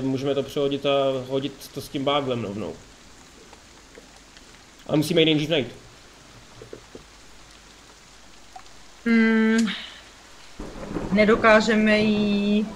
můžeme 0.00 0.34
to 0.34 0.42
přehodit 0.42 0.86
a 0.86 0.90
hodit 1.28 1.52
to 1.74 1.80
s 1.80 1.88
tím 1.88 2.04
báglem 2.04 2.44
rovnou. 2.44 2.72
Ale 4.86 4.96
musíme 4.96 5.20
ji 5.20 5.24
nejdřív 5.24 5.48
najít. 5.48 5.68
Hmm, 9.06 9.66
nedokážeme 11.12 11.98
jí 11.98 12.66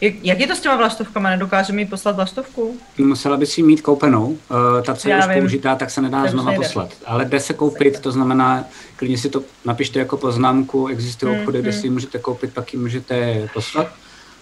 jak 0.00 0.40
je 0.40 0.46
to 0.46 0.56
s 0.56 0.60
těma 0.60 0.76
vlaštovkama? 0.76 1.30
Nedokáže 1.30 1.72
mi 1.72 1.86
poslat 1.86 2.16
vlaštovku? 2.16 2.78
Musela 2.98 3.36
by 3.36 3.46
si 3.46 3.62
mít 3.62 3.80
koupenou. 3.80 4.24
Uh, 4.26 4.38
ta, 4.82 4.94
co 4.94 5.08
je 5.08 5.18
už 5.18 5.24
použitá, 5.38 5.74
tak 5.74 5.90
se 5.90 6.02
nedá 6.02 6.26
znova 6.26 6.50
nejde. 6.50 6.66
poslat. 6.66 6.90
Ale 7.06 7.24
jde 7.24 7.40
se 7.40 7.54
koupit, 7.54 8.00
to 8.00 8.12
znamená, 8.12 8.64
klidně 8.96 9.18
si 9.18 9.28
to 9.28 9.42
napište 9.64 9.98
jako 9.98 10.16
poznámku, 10.16 10.86
existují 10.86 11.32
hmm, 11.32 11.40
obchody, 11.40 11.58
hmm. 11.58 11.62
kde 11.62 11.72
si 11.72 11.86
ji 11.86 11.90
můžete 11.90 12.18
koupit, 12.18 12.54
pak 12.54 12.72
ji 12.72 12.78
můžete 12.78 13.48
poslat. 13.54 13.86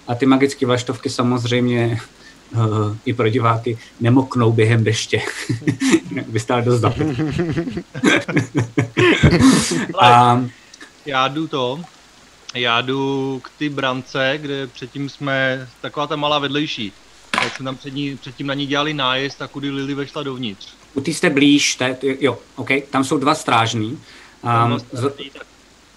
A 0.09 0.15
ty 0.15 0.27
magické 0.27 0.67
vlaštovky 0.67 1.11
samozřejmě 1.11 2.01
uh, 2.55 2.97
i 3.05 3.15
pro 3.15 3.29
diváky 3.29 3.79
nemoknou 4.01 4.53
během 4.53 4.85
deště. 4.85 5.23
by 6.29 6.41
stále 6.41 6.63
dost 6.63 6.85
a, 10.01 10.43
Já 11.07 11.29
jdu 11.29 11.47
to, 11.47 11.81
já 12.55 12.81
jdu 12.81 13.41
k 13.45 13.51
ty 13.59 13.69
brance, 13.69 14.35
kde 14.37 14.67
předtím 14.67 15.09
jsme, 15.09 15.69
taková 15.81 16.07
ta 16.07 16.17
malá 16.17 16.39
vedlejší. 16.39 16.93
Jak 17.45 17.57
jsme 17.57 17.65
tam 17.65 17.77
před 17.77 17.95
ní, 17.95 18.17
předtím 18.17 18.47
na 18.47 18.55
ní 18.55 18.67
dělali 18.67 18.95
nájezd 18.95 19.43
a 19.43 19.47
kudy 19.47 19.71
Lily 19.71 19.95
vešla 19.95 20.23
dovnitř. 20.23 20.69
U 20.95 21.01
ty 21.01 21.15
jste 21.15 21.31
blíž, 21.31 21.75
te, 21.75 21.97
jo, 22.21 22.39
OK, 22.57 22.69
tam 22.91 23.05
jsou 23.05 23.19
dva 23.19 23.35
strážní. 23.35 23.99
Um, 24.65 24.79
z, 24.93 25.13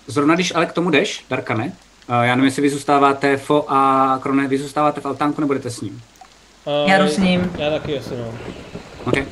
zrovna 0.08 0.36
když 0.36 0.56
ale 0.56 0.66
k 0.66 0.72
tomu 0.72 0.89
jdeš, 0.89 1.26
Darkane, 1.30 1.66
uh, 1.66 2.16
já 2.16 2.36
nevím, 2.36 2.45
jestli 2.45 2.62
vy 2.62 2.70
zůstáváte 2.70 3.38
Fo 3.38 3.66
a 3.68 4.20
Krone, 4.24 4.47
vy 4.47 4.58
zůstáváte 4.58 5.01
v 5.01 5.06
altánku, 5.06 5.41
nebo 5.41 5.54
jdete 5.54 5.70
s 5.70 5.82
ním? 5.82 6.01
Uh, 6.66 6.89
já 6.89 6.97
jdu 6.97 7.08
s 7.08 7.18
ním. 7.18 7.51
Já 7.58 7.70
taky 7.70 7.97
asi, 7.99 8.10
no. 8.18 8.34
OK, 9.06 9.28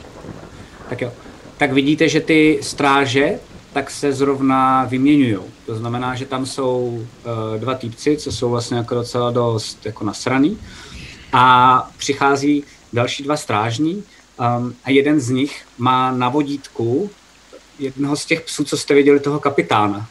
tak 0.89 1.01
jo. 1.01 1.13
Tak 1.57 1.71
vidíte, 1.71 2.09
že 2.09 2.19
ty 2.19 2.59
stráže 2.61 3.39
tak 3.73 3.91
se 3.91 4.13
zrovna 4.13 4.85
vyměňují. 4.85 5.37
To 5.65 5.75
znamená, 5.75 6.15
že 6.15 6.25
tam 6.25 6.45
jsou 6.45 6.79
uh, 6.79 7.59
dva 7.59 7.73
týpci, 7.73 8.17
co 8.17 8.31
jsou 8.31 8.49
vlastně 8.49 8.77
jako 8.77 8.95
docela 8.95 9.31
dost 9.31 9.85
jako 9.85 10.05
nasraný 10.05 10.57
a 11.33 11.89
přichází 11.97 12.63
další 12.93 13.23
dva 13.23 13.37
strážní 13.37 13.95
um, 13.95 14.75
a 14.83 14.89
jeden 14.89 15.19
z 15.19 15.29
nich 15.29 15.65
má 15.77 16.11
na 16.11 16.29
vodítku 16.29 17.09
jednoho 17.79 18.15
z 18.15 18.25
těch 18.25 18.41
psů, 18.41 18.63
co 18.63 18.77
jste 18.77 18.93
viděli, 18.93 19.19
toho 19.19 19.39
kapitána. 19.39 20.07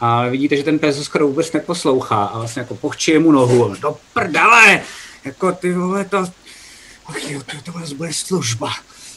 A 0.00 0.28
vidíte, 0.28 0.56
že 0.56 0.62
ten 0.62 0.78
pes 0.78 1.02
skoro 1.02 1.26
vůbec 1.26 1.52
neposlouchá 1.52 2.24
a 2.24 2.38
vlastně 2.38 2.60
jako 2.60 2.74
pochčí 2.74 3.18
mu 3.18 3.32
nohu. 3.32 3.74
Do 3.80 3.96
prdele! 4.14 4.82
Jako 5.24 5.52
ty 5.52 5.72
vole, 5.72 6.04
to... 6.04 6.24
Ach 7.06 7.30
jo, 7.30 7.40
to, 7.64 7.72
to 7.72 7.94
bude 7.94 8.12
služba. 8.12 8.70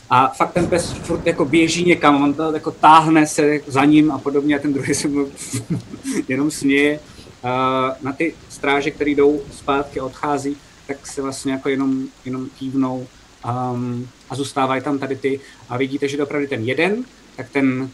A 0.10 0.28
fakt 0.28 0.54
ten 0.54 0.68
pes 0.68 0.92
furt 0.92 1.28
jako 1.28 1.46
běží 1.46 1.86
někam, 1.86 2.24
on 2.24 2.34
to 2.34 2.54
jako 2.54 2.72
táhne 2.72 3.28
se 3.28 3.60
za 3.68 3.86
ním 3.86 4.12
a 4.12 4.18
podobně 4.18 4.56
a 4.56 4.60
ten 4.60 4.74
druhý 4.74 4.94
se 4.94 5.08
mu 5.08 5.28
jenom 6.28 6.52
směje. 6.52 7.00
Na 8.02 8.14
ty 8.18 8.36
stráže, 8.50 8.92
které 8.92 9.12
jdou 9.12 9.42
zpátky, 9.52 10.00
odchází, 10.00 10.58
tak 10.88 11.08
se 11.08 11.22
vlastně 11.22 11.52
jako 11.52 11.70
jenom, 11.70 12.04
jenom 12.26 12.48
kývnou 12.60 13.08
um, 13.74 14.10
a 14.30 14.36
zůstávají 14.36 14.82
tam 14.82 15.00
tady 15.00 15.16
ty 15.16 15.40
a 15.70 15.78
vidíte, 15.78 16.08
že 16.08 16.24
opravdu 16.24 16.48
ten 16.48 16.64
jeden, 16.64 17.04
tak 17.36 17.50
ten 17.50 17.90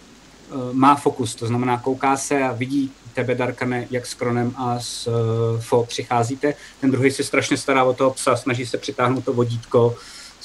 uh, 0.51 0.73
má 0.73 0.95
fokus, 0.95 1.35
to 1.35 1.47
znamená 1.47 1.77
kouká 1.77 2.17
se 2.17 2.43
a 2.43 2.51
vidí 2.51 2.91
tebe, 3.13 3.35
Darkane, 3.35 3.87
jak 3.91 4.05
s 4.05 4.13
Kronem 4.13 4.53
a 4.57 4.79
s 4.79 5.07
uh, 5.07 5.61
Fo 5.61 5.85
přicházíte. 5.85 6.53
Ten 6.81 6.91
druhý 6.91 7.11
se 7.11 7.23
strašně 7.23 7.57
stará 7.57 7.83
o 7.83 7.93
toho 7.93 8.11
psa, 8.11 8.35
snaží 8.35 8.65
se 8.65 8.77
přitáhnout 8.77 9.25
to 9.25 9.33
vodítko, 9.33 9.95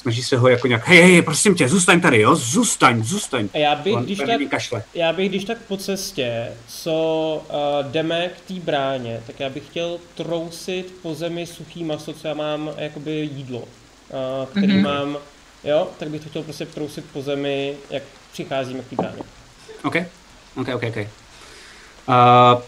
snaží 0.01 0.23
se 0.23 0.37
ho 0.37 0.47
jako 0.47 0.67
nějak, 0.67 0.87
hej, 0.87 1.01
hej, 1.01 1.21
prosím 1.21 1.55
tě, 1.55 1.67
zůstaň 1.67 2.01
tady, 2.01 2.21
jo, 2.21 2.35
zůstaň, 2.35 3.03
zůstaň. 3.03 3.49
A 3.53 3.57
já 3.57 3.75
bych, 3.75 3.95
On, 3.95 4.03
když 4.03 4.17
tak, 4.17 4.49
kašle. 4.49 4.83
já 4.93 5.13
bych, 5.13 5.29
když 5.29 5.43
tak 5.43 5.57
po 5.67 5.77
cestě, 5.77 6.47
co 6.67 7.43
uh, 7.49 7.91
jdeme 7.91 8.27
k 8.27 8.47
té 8.47 8.53
bráně, 8.53 9.21
tak 9.27 9.39
já 9.39 9.49
bych 9.49 9.65
chtěl 9.65 9.99
trousit 10.15 10.93
po 11.01 11.15
zemi 11.15 11.45
suchý 11.45 11.83
maso, 11.83 12.13
co 12.13 12.27
já 12.27 12.33
mám, 12.33 12.71
jakoby 12.77 13.29
jídlo, 13.33 13.59
uh, 13.59 13.65
který 14.51 14.67
mm-hmm. 14.67 14.83
mám, 14.83 15.17
jo, 15.63 15.87
tak 15.99 16.09
bych 16.09 16.21
to 16.21 16.29
chtěl 16.29 16.43
prostě 16.43 16.65
trousit 16.65 17.05
po 17.13 17.21
zemi, 17.21 17.73
jak 17.89 18.03
přicházíme 18.31 18.79
k 18.79 18.89
té 18.89 18.95
bráně. 18.95 19.21
OK, 19.83 19.95
OK, 20.55 20.67
OK, 20.75 20.83
OK. 20.83 20.97
Uh, 20.97 21.05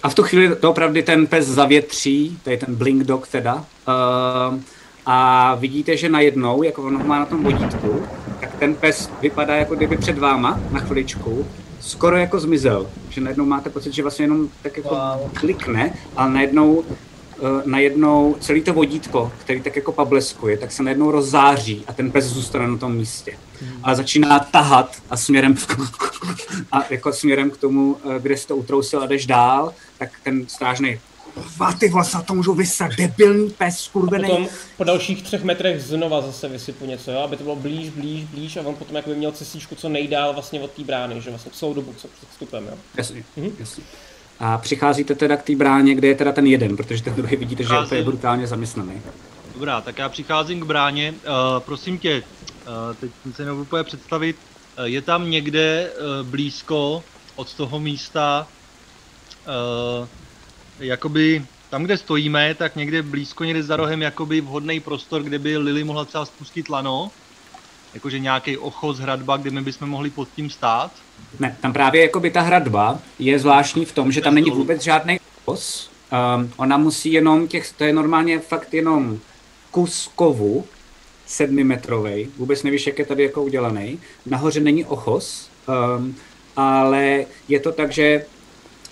a 0.03 0.09
v 0.09 0.15
tu 0.15 0.23
chvíli 0.23 0.55
to 0.55 0.69
opravdu 0.69 1.01
ten 1.01 1.27
pes 1.27 1.47
zavětří, 1.47 2.39
to 2.43 2.49
je 2.49 2.57
ten 2.57 2.75
blink 2.75 3.03
dog 3.03 3.27
teda, 3.27 3.65
uh, 3.87 4.59
a 5.05 5.55
vidíte, 5.55 5.97
že 5.97 6.09
najednou, 6.09 6.63
jako 6.63 6.83
ono 6.83 6.99
má 6.99 7.19
na 7.19 7.25
tom 7.25 7.43
vodítku, 7.43 8.03
tak 8.39 8.55
ten 8.55 8.75
pes 8.75 9.09
vypadá 9.21 9.55
jako 9.55 9.75
kdyby 9.75 9.97
před 9.97 10.17
váma 10.17 10.59
na 10.71 10.79
chviličku, 10.79 11.47
skoro 11.79 12.17
jako 12.17 12.39
zmizel. 12.39 12.89
Že 13.09 13.21
najednou 13.21 13.45
máte 13.45 13.69
pocit, 13.69 13.93
že 13.93 14.01
vlastně 14.01 14.23
jenom 14.23 14.49
tak 14.61 14.77
jako 14.77 14.89
wow. 14.89 15.31
klikne, 15.33 15.93
ale 16.15 16.33
najednou 16.33 16.83
eh, 16.83 17.61
najednou 17.65 18.35
celý 18.39 18.61
to 18.61 18.73
vodítko, 18.73 19.31
který 19.37 19.61
tak 19.61 19.75
jako 19.75 19.91
pableskuje, 19.91 20.57
tak 20.57 20.71
se 20.71 20.83
najednou 20.83 21.11
rozzáří 21.11 21.83
a 21.87 21.93
ten 21.93 22.11
pes 22.11 22.25
zůstane 22.25 22.67
na 22.67 22.77
tom 22.77 22.95
místě. 22.95 23.37
A 23.83 23.95
začíná 23.95 24.39
tahat 24.39 24.95
a 25.09 25.17
směrem 25.17 25.55
a 26.71 26.85
jako 26.89 27.13
směrem 27.13 27.51
k 27.51 27.57
tomu, 27.57 27.97
eh, 28.05 28.19
kde 28.19 28.37
jsi 28.37 28.47
to 28.47 28.55
utrousil 28.55 29.03
a 29.03 29.05
jdeš 29.05 29.25
dál, 29.25 29.73
tak 29.97 30.09
ten 30.23 30.47
strážný 30.47 30.99
Dva 31.35 31.73
ty 31.73 31.89
vlasa, 31.89 32.21
to 32.21 32.33
můžu 32.33 32.53
vysat, 32.53 32.91
debilní 32.97 33.49
pes, 33.49 33.77
skurvený. 33.77 34.29
Potom 34.29 34.47
po 34.77 34.83
dalších 34.83 35.23
třech 35.23 35.43
metrech 35.43 35.81
znova 35.83 36.21
zase 36.21 36.47
vysypu 36.47 36.85
něco, 36.85 37.11
jo? 37.11 37.19
aby 37.19 37.37
to 37.37 37.43
bylo 37.43 37.55
blíž, 37.55 37.89
blíž, 37.89 38.23
blíž 38.23 38.57
a 38.57 38.61
on 38.61 38.75
potom 38.75 38.95
jako 38.95 39.09
by 39.09 39.15
měl 39.15 39.31
cestičku 39.31 39.75
co 39.75 39.89
nejdál 39.89 40.33
vlastně 40.33 40.61
od 40.61 40.71
té 40.71 40.83
brány, 40.83 41.21
že 41.21 41.29
vlastně 41.29 41.51
celou 41.51 41.73
dobu, 41.73 41.93
co 41.97 42.07
před 42.07 42.29
vstupem. 42.29 42.65
Jo? 42.65 42.73
Jasně, 42.97 43.23
mhm. 43.37 43.51
jasně. 43.59 43.83
A 44.39 44.57
přicházíte 44.57 45.15
teda 45.15 45.37
k 45.37 45.43
té 45.43 45.55
bráně, 45.55 45.95
kde 45.95 46.07
je 46.07 46.15
teda 46.15 46.31
ten 46.31 46.47
jeden, 46.47 46.77
protože 46.77 47.03
ten 47.03 47.13
druhý 47.13 47.35
vidíte, 47.35 47.63
Přicházím. 47.63 47.89
že 47.89 47.95
je 47.95 48.03
brutálně 48.03 48.47
zaměstnaný. 48.47 49.01
Dobrá, 49.53 49.81
tak 49.81 49.97
já 49.97 50.09
přicházím 50.09 50.59
k 50.59 50.63
bráně. 50.63 51.11
Uh, 51.11 51.59
prosím 51.59 51.97
tě, 51.97 52.23
uh, 52.23 52.95
teď 52.99 53.11
se 53.35 53.41
jenom 53.41 53.59
úplně 53.59 53.83
představit, 53.83 54.35
uh, 54.79 54.85
je 54.85 55.01
tam 55.01 55.29
někde 55.31 55.91
uh, 55.91 56.27
blízko 56.27 57.03
od 57.35 57.53
toho 57.53 57.79
místa 57.79 58.47
uh, 60.01 60.07
jakoby 60.81 61.45
tam, 61.69 61.83
kde 61.83 61.97
stojíme, 61.97 62.55
tak 62.55 62.75
někde 62.75 63.01
blízko, 63.01 63.43
někde 63.43 63.63
za 63.63 63.75
rohem, 63.75 64.01
jakoby 64.01 64.41
vhodný 64.41 64.79
prostor, 64.79 65.23
kde 65.23 65.39
by 65.39 65.57
Lily 65.57 65.83
mohla 65.83 66.05
třeba 66.05 66.25
spustit 66.25 66.69
lano. 66.69 67.11
Jakože 67.93 68.19
nějaký 68.19 68.57
ochos, 68.57 68.99
hradba, 68.99 69.37
kde 69.37 69.51
my 69.51 69.61
bychom 69.61 69.89
mohli 69.89 70.09
pod 70.09 70.27
tím 70.35 70.49
stát. 70.49 70.91
Ne, 71.39 71.57
tam 71.61 71.73
právě 71.73 72.01
jakoby 72.01 72.31
ta 72.31 72.41
hradba 72.41 72.99
je 73.19 73.39
zvláštní 73.39 73.85
v 73.85 73.91
tom, 73.91 74.11
že 74.11 74.21
tam 74.21 74.35
není 74.35 74.51
vůbec 74.51 74.81
žádný 74.81 75.19
ochos. 75.45 75.91
Um, 76.35 76.53
ona 76.57 76.77
musí 76.77 77.11
jenom 77.11 77.47
těch, 77.47 77.71
to 77.71 77.83
je 77.83 77.93
normálně 77.93 78.39
fakt 78.39 78.73
jenom 78.73 79.19
kus 79.71 80.11
kovu, 80.15 80.65
sedmimetrový, 81.25 82.27
vůbec 82.37 82.63
nevíš, 82.63 82.87
jak 82.87 82.99
je 82.99 83.05
tady 83.05 83.23
jako 83.23 83.43
udělaný. 83.43 83.99
Nahoře 84.25 84.59
není 84.59 84.85
ochos, 84.85 85.49
um, 85.97 86.15
ale 86.55 87.25
je 87.47 87.59
to 87.59 87.71
tak, 87.71 87.91
že 87.91 88.25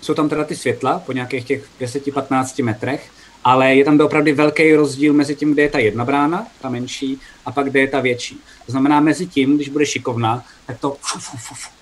jsou 0.00 0.14
tam 0.14 0.28
teda 0.28 0.44
ty 0.44 0.56
světla 0.56 1.02
po 1.06 1.12
nějakých 1.12 1.44
těch 1.44 1.64
10-15 1.80 2.64
metrech, 2.64 3.10
ale 3.44 3.74
je 3.74 3.84
tam 3.84 4.00
opravdu 4.00 4.34
velký 4.34 4.74
rozdíl 4.74 5.12
mezi 5.12 5.34
tím, 5.34 5.52
kde 5.52 5.62
je 5.62 5.68
ta 5.68 5.78
jedna 5.78 6.04
brána, 6.04 6.46
ta 6.60 6.68
menší, 6.68 7.20
a 7.46 7.52
pak 7.52 7.66
kde 7.66 7.80
je 7.80 7.88
ta 7.88 8.00
větší. 8.00 8.40
To 8.66 8.72
znamená, 8.72 9.00
mezi 9.00 9.26
tím, 9.26 9.56
když 9.56 9.68
bude 9.68 9.86
šikovná, 9.86 10.44
tak 10.66 10.80
to 10.80 10.96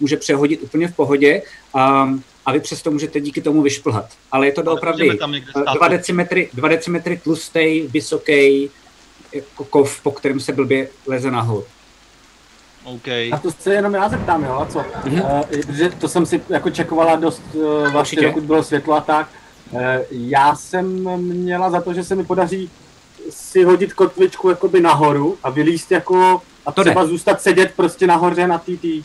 může 0.00 0.16
přehodit 0.16 0.62
úplně 0.62 0.88
v 0.88 0.96
pohodě 0.96 1.42
a, 1.74 2.14
a 2.46 2.52
vy 2.52 2.60
přesto 2.60 2.90
můžete 2.90 3.20
díky 3.20 3.42
tomu 3.42 3.62
vyšplhat. 3.62 4.10
Ale 4.32 4.46
je 4.46 4.52
to 4.52 4.62
doopravdy 4.62 5.10
2 5.74 5.88
decimetry, 5.88 6.50
2 6.54 6.68
decimetry 6.68 7.16
tlustý, 7.16 7.80
vysoký 7.80 8.70
jako 9.32 9.64
kov, 9.64 10.00
po 10.02 10.10
kterém 10.10 10.40
se 10.40 10.52
blbě 10.52 10.88
leze 11.06 11.30
nahoru. 11.30 11.64
Okay. 12.94 13.30
A 13.32 13.38
to 13.38 13.50
se 13.50 13.74
jenom 13.74 13.94
já 13.94 14.08
zeptám, 14.08 14.44
jo, 14.44 14.58
a 14.60 14.66
co? 14.66 14.78
Mm-hmm. 14.78 15.38
Uh, 15.38 15.42
protože 15.42 15.90
to 15.90 16.08
jsem 16.08 16.26
si 16.26 16.40
jako 16.48 16.70
čekovala 16.70 17.16
dost, 17.16 17.42
uh, 17.52 17.92
vlastně, 17.92 18.22
dokud 18.22 18.42
bylo 18.42 18.62
světlo 18.62 18.94
a 18.94 19.00
tak. 19.00 19.28
Uh, 19.70 19.80
já 20.10 20.54
jsem 20.54 20.86
měla 21.18 21.70
za 21.70 21.80
to, 21.80 21.94
že 21.94 22.04
se 22.04 22.14
mi 22.14 22.24
podaří 22.24 22.70
si 23.30 23.64
hodit 23.64 23.92
kotvičku 23.92 24.50
jakoby 24.50 24.80
nahoru 24.80 25.38
a 25.42 25.50
vylíst 25.50 25.92
jako 25.92 26.42
a 26.66 26.72
to 26.72 26.84
třeba 26.84 27.02
jde. 27.02 27.08
zůstat 27.08 27.42
sedět 27.42 27.72
prostě 27.76 28.06
nahoře 28.06 28.46
na 28.46 28.58
TT. 28.58 29.04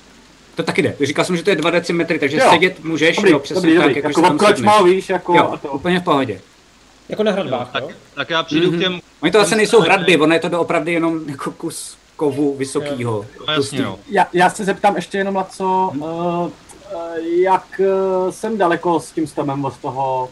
To 0.55 0.63
taky 0.63 0.81
jde. 0.81 0.95
Říkal 1.01 1.25
jsem, 1.25 1.37
že 1.37 1.43
to 1.43 1.49
je 1.49 1.55
2 1.55 1.69
decimetry, 1.69 2.19
takže 2.19 2.37
jo. 2.37 2.49
sedět 2.49 2.83
můžeš, 2.83 3.15
dobrý, 3.15 3.31
jo, 3.31 3.39
přesně 3.39 3.61
dobrý, 3.61 3.75
tak, 3.75 3.83
dobrý. 3.87 3.95
jako, 3.95 4.21
jako 4.21 4.33
obkloč 4.33 4.61
mal, 4.61 4.83
víš, 4.83 5.09
jako... 5.09 5.35
Jo, 5.35 5.59
to. 5.61 5.71
úplně 5.71 5.99
v 5.99 6.03
pohodě. 6.03 6.41
Jako 7.09 7.23
na 7.23 7.31
hradbách, 7.31 7.71
jo? 7.75 7.87
Tak, 7.87 7.95
tak 8.15 8.29
já 8.29 8.43
přijdu 8.43 8.71
mm-hmm. 8.71 8.77
k 8.77 8.81
těm... 8.81 8.99
Oni 9.21 9.31
to 9.31 9.39
asi 9.39 9.55
nejsou 9.55 9.81
hradby, 9.81 10.17
ono 10.17 10.33
je 10.33 10.39
to 10.39 10.61
opravdu 10.61 10.91
jenom 10.91 11.21
jako 11.29 11.51
kus 11.51 11.97
kovu 12.15 12.55
vysokýho. 12.55 13.25
Jasně, 13.55 13.81
no. 13.81 13.99
já, 14.09 14.27
já 14.33 14.49
se 14.49 14.65
zeptám 14.65 14.95
ještě 14.95 15.17
jenom 15.17 15.33
na 15.33 15.43
co, 15.43 15.89
hmm. 15.93 16.01
uh, 16.01 16.51
jak 17.23 17.81
uh, 18.25 18.31
jsem 18.31 18.57
daleko 18.57 18.99
s 18.99 19.11
tím 19.11 19.27
stomem 19.27 19.65
od 19.65 19.77
toho 19.77 20.29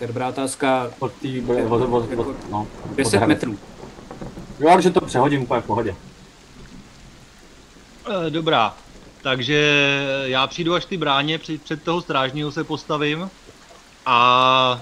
to 0.00 0.04
je 0.04 0.08
dobrá 0.08 0.28
otázka. 0.28 0.90
Od 0.98 1.12
tý, 1.12 1.40
od, 1.40 1.82
od, 1.82 1.82
od, 1.92 2.18
od, 2.18 2.50
no, 2.50 2.66
10 2.94 3.26
metrů. 3.26 3.58
Jo, 4.60 4.80
že 4.80 4.90
to 4.90 5.00
přehodím 5.00 5.42
úplně 5.42 5.60
v 5.60 5.64
pohodě. 5.64 5.94
Dobrá, 8.28 8.74
takže 9.22 9.62
já 10.24 10.46
přijdu 10.46 10.74
až 10.74 10.84
ty 10.84 10.96
bráně, 10.96 11.38
před, 11.38 11.62
před 11.62 11.82
toho 11.82 12.00
strážního 12.00 12.52
se 12.52 12.64
postavím 12.64 13.30
a 14.06 14.80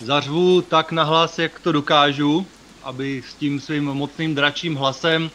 zařvu 0.00 0.62
tak 0.62 0.92
nahlas, 0.92 1.38
jak 1.38 1.60
to 1.60 1.72
dokážu 1.72 2.46
aby 2.82 3.22
s 3.28 3.34
tím 3.34 3.60
svým 3.60 3.84
mocným 3.84 4.34
dračím 4.34 4.74
hlasem 4.74 5.30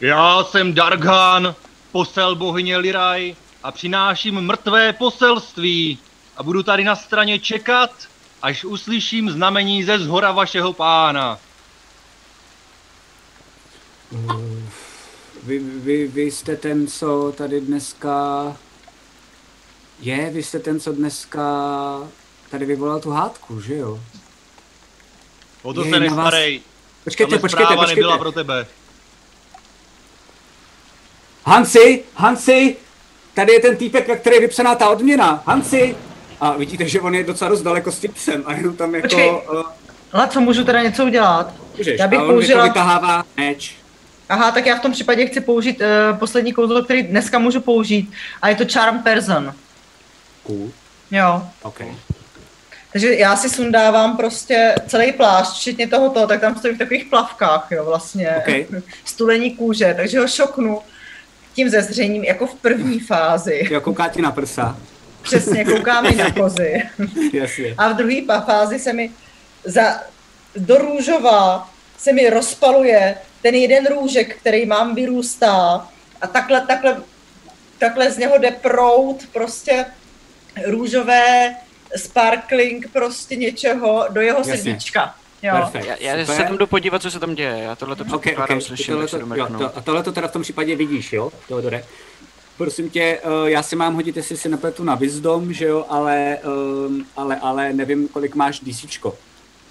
Já 0.00 0.44
jsem 0.44 0.74
Darghan, 0.74 1.54
posel 1.92 2.36
bohyně 2.36 2.76
Liraj 2.76 3.34
a 3.62 3.72
přináším 3.72 4.40
mrtvé 4.40 4.92
poselství 4.92 5.98
a 6.36 6.42
budu 6.42 6.62
tady 6.62 6.84
na 6.84 6.96
straně 6.96 7.38
čekat, 7.38 7.90
až 8.42 8.64
uslyším 8.64 9.30
znamení 9.30 9.84
ze 9.84 9.98
zhora 9.98 10.32
vašeho 10.32 10.72
pána. 10.72 11.38
Vy, 15.42 15.58
vy, 15.58 16.06
vy 16.06 16.22
jste 16.22 16.56
ten, 16.56 16.86
co 16.86 17.34
tady 17.36 17.60
dneska... 17.60 18.56
Je, 20.00 20.30
vy 20.30 20.42
jste 20.42 20.58
ten, 20.58 20.80
co 20.80 20.92
dneska 20.92 21.42
tady 22.50 22.66
vyvolal 22.66 23.00
tu 23.00 23.10
hádku, 23.10 23.60
že 23.60 23.76
jo? 23.76 24.00
O 25.62 25.74
to 25.74 25.84
se 25.84 26.00
nestarej. 26.00 26.62
Počkejte, 27.04 27.30
Tahle 27.30 27.40
počkejte, 27.40 27.76
počkejte. 27.76 27.94
nebyla 27.94 28.18
pro 28.18 28.32
tebe. 28.32 28.66
Hansi, 31.44 32.04
Hansi, 32.14 32.76
tady 33.34 33.52
je 33.52 33.60
ten 33.60 33.76
týpek, 33.76 34.08
na 34.08 34.16
který 34.16 34.36
je 34.36 34.40
vypsaná 34.40 34.74
ta 34.74 34.88
odměna. 34.88 35.42
Hansi! 35.46 35.96
A 36.40 36.52
vidíte, 36.56 36.88
že 36.88 37.00
on 37.00 37.14
je 37.14 37.24
docela 37.24 37.50
dost 37.50 37.62
daleko 37.62 37.92
s 37.92 37.98
tím 37.98 38.12
psem 38.12 38.42
a 38.46 38.52
jenom 38.52 38.76
tam 38.76 38.94
jako... 38.94 39.08
Počkej. 39.08 39.30
Uh, 39.30 39.62
ale 40.12 40.28
co, 40.28 40.40
můžu 40.40 40.64
teda 40.64 40.82
něco 40.82 41.04
udělat? 41.04 41.52
Můžeš, 41.78 41.98
já 41.98 42.08
bych 42.08 42.18
a 42.18 42.22
on 42.22 42.28
použila... 42.28 42.64
vytahává 42.64 43.24
meč. 43.36 43.76
Aha, 44.28 44.50
tak 44.50 44.66
já 44.66 44.76
v 44.76 44.80
tom 44.82 44.92
případě 44.92 45.26
chci 45.26 45.40
použít 45.40 45.80
uh, 45.80 46.18
poslední 46.18 46.52
kouzlo, 46.52 46.82
který 46.82 47.02
dneska 47.02 47.38
můžu 47.38 47.60
použít. 47.60 48.12
A 48.42 48.48
je 48.48 48.54
to 48.54 48.64
Charm 48.72 49.02
Person. 49.02 49.54
Cool. 50.42 50.70
Jo. 51.10 51.42
Okay. 51.62 51.88
Takže 52.92 53.14
já 53.14 53.36
si 53.36 53.48
sundávám 53.48 54.16
prostě 54.16 54.74
celý 54.88 55.12
plášť, 55.12 55.52
včetně 55.52 55.88
tohoto, 55.88 56.26
tak 56.26 56.40
tam 56.40 56.58
stojím 56.58 56.76
v 56.76 56.78
takových 56.78 57.04
plavkách, 57.04 57.68
jo, 57.70 57.84
vlastně. 57.84 58.36
Okay. 58.38 58.66
Stulení 59.04 59.50
kůže, 59.50 59.94
takže 59.96 60.20
ho 60.20 60.28
šoknu 60.28 60.80
tím 61.54 61.68
zezřením 61.68 62.24
jako 62.24 62.46
v 62.46 62.54
první 62.54 63.00
fázi. 63.00 63.68
Jo, 63.70 63.80
kouká 63.80 64.08
ti 64.08 64.22
na 64.22 64.30
prsa. 64.30 64.78
Přesně, 65.22 65.64
kouká 65.64 66.00
mi 66.00 66.16
na 66.16 66.30
kozy. 66.40 66.82
Jasně. 67.32 67.74
A 67.78 67.92
v 67.92 67.96
druhé 67.96 68.22
fázi 68.46 68.78
se 68.78 68.92
mi 68.92 69.10
za, 69.64 70.00
do 70.56 70.78
růžova 70.78 71.70
se 71.98 72.12
mi 72.12 72.30
rozpaluje 72.30 73.14
ten 73.42 73.54
jeden 73.54 73.86
růžek, 73.86 74.36
který 74.36 74.66
mám 74.66 74.94
vyrůstá 74.94 75.88
a 76.20 76.26
takhle, 76.26 76.60
takhle, 76.60 77.02
takhle 77.78 78.10
z 78.10 78.18
něho 78.18 78.38
jde 78.38 78.50
prout 78.50 79.26
prostě 79.32 79.86
růžové 80.66 81.54
sparkling 81.96 82.92
prostě 82.92 83.36
něčeho 83.36 84.06
do 84.10 84.20
jeho 84.20 84.38
Jasně. 84.38 84.56
srdíčka. 84.56 85.14
Jo. 85.42 85.54
Perfect. 85.56 85.86
Já, 86.00 86.14
já 86.16 86.26
se 86.26 86.44
tam 86.44 86.58
jdu 86.58 86.66
podívat, 86.66 87.02
co 87.02 87.10
se 87.10 87.20
tam 87.20 87.34
děje. 87.34 87.58
Já 87.58 87.76
tohle 87.76 87.96
to 87.96 88.04
okay, 88.12 88.36
okay. 88.36 88.60
slyším, 88.60 88.94
tohle 88.94 89.08
to, 89.08 89.18
jo, 89.34 89.46
to, 89.58 89.76
A 89.76 89.80
tohle 89.80 90.02
to 90.02 90.12
teda 90.12 90.28
v 90.28 90.32
tom 90.32 90.42
případě 90.42 90.76
vidíš, 90.76 91.12
jo, 91.12 91.32
Teodore? 91.48 91.84
Prosím 92.56 92.90
tě, 92.90 93.20
uh, 93.24 93.46
já 93.46 93.62
si 93.62 93.76
mám 93.76 93.94
hodit, 93.94 94.16
jestli 94.16 94.36
si 94.36 94.48
nepletu 94.48 94.84
na 94.84 94.94
Wisdom, 94.94 95.52
že 95.52 95.64
jo, 95.64 95.86
ale, 95.88 96.38
um, 96.86 97.06
ale, 97.16 97.36
ale 97.36 97.72
nevím, 97.72 98.08
kolik 98.08 98.34
máš 98.34 98.60
DCčko. 98.60 99.16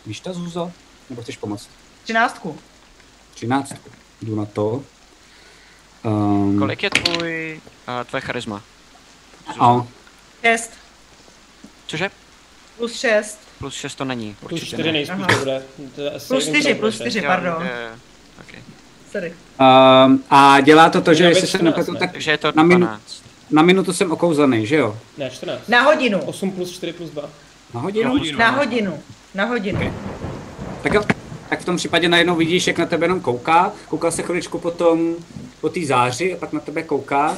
Víš 0.06 0.20
to, 0.20 0.34
Zuzo? 0.34 0.72
Nebo 1.10 1.22
chceš 1.22 1.38
pomoct? 1.38 1.70
Třináctku. 2.04 2.58
Třináctku. 3.34 3.90
Jdu 4.22 4.36
na 4.36 4.46
to. 4.46 4.84
Um, 6.04 6.60
kolik 6.60 6.84
je 6.84 6.90
tvůj, 6.90 7.62
uh, 7.88 8.04
tvoje 8.04 8.22
charisma? 8.22 8.62
A. 9.60 9.86
Šest. 10.42 10.79
Cože? 11.90 12.10
Plus 12.78 13.00
6. 13.00 13.40
Plus 13.60 13.74
6 13.74 13.96
to 13.96 14.06
není. 14.06 14.36
Plus 14.40 14.64
4 14.64 14.84
ne. 14.84 14.92
nejspíš 14.92 15.26
to 15.28 15.40
bude. 15.40 15.64
To 15.96 16.16
asi 16.16 16.28
plus 16.28 16.48
4, 16.48 16.76
plus 16.76 16.96
4, 16.96 17.22
pardon. 17.22 17.64
Je, 17.64 17.90
okay. 18.42 18.60
Sorry. 19.12 19.34
Um, 19.60 20.24
a 20.30 20.62
dělá 20.62 20.90
to 20.90 21.02
to, 21.02 21.14
že 21.14 21.24
jestli 21.24 21.48
se 21.48 21.58
nepletu, 21.58 21.96
tak 21.96 22.12
Takže 22.12 22.32
je 22.32 22.38
to 22.38 22.52
na, 22.56 22.64
minu, 22.64 22.90
na 23.52 23.62
minutu 23.62 23.94
jsem 23.94 24.12
okouzlený, 24.12 24.66
že 24.66 24.76
jo? 24.76 24.98
Ne, 25.18 25.30
14. 25.30 25.68
Na 25.68 25.82
hodinu. 25.82 26.20
8 26.20 26.52
plus 26.52 26.72
4 26.72 26.94
plus 26.94 27.10
2. 27.10 27.30
Na 27.74 27.80
hodinu? 27.82 28.04
Na 28.04 28.10
hodinu. 28.12 28.38
Na 28.40 28.50
hodinu. 28.52 29.00
Na 29.36 29.46
hodinu. 29.46 29.78
Okay. 29.78 29.94
Tak 30.84 30.94
jo. 30.94 31.04
tak 31.50 31.62
v 31.62 31.66
tom 31.66 31.78
případě 31.78 32.10
najednou 32.10 32.36
vidíš, 32.36 32.68
jak 32.68 32.78
na 32.78 32.86
tebe 32.86 33.06
jenom 33.06 33.22
kouká. 33.22 33.74
Kouká 33.88 34.12
se 34.12 34.24
chviličku 34.24 34.60
potom 34.60 35.16
po 35.62 35.70
té 35.70 35.86
záři 35.86 36.34
a 36.34 36.38
pak 36.38 36.54
na 36.54 36.60
tebe 36.60 36.84
kouká. 36.84 37.38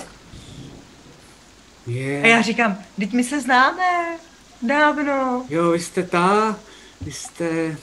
Je. 1.87 2.21
A 2.23 2.27
já 2.27 2.41
říkám, 2.41 2.77
teď 2.99 3.13
my 3.13 3.23
se 3.23 3.41
známe. 3.41 3.83
Dávno. 4.61 5.45
Jo, 5.49 5.71
vy 5.71 5.79
jste 5.79 6.03
ta, 6.03 6.59
vy 7.01 7.11
jste... 7.11 7.77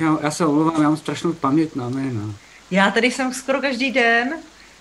Já, 0.00 0.18
já 0.22 0.30
se 0.30 0.46
omlouvám, 0.46 0.82
já 0.82 0.88
mám 0.88 0.96
strašnou 0.96 1.32
paměť 1.32 1.74
na 1.74 1.88
jména. 1.88 2.34
Já 2.70 2.90
tady 2.90 3.10
jsem 3.10 3.34
skoro 3.34 3.60
každý 3.60 3.92
den. 3.92 4.34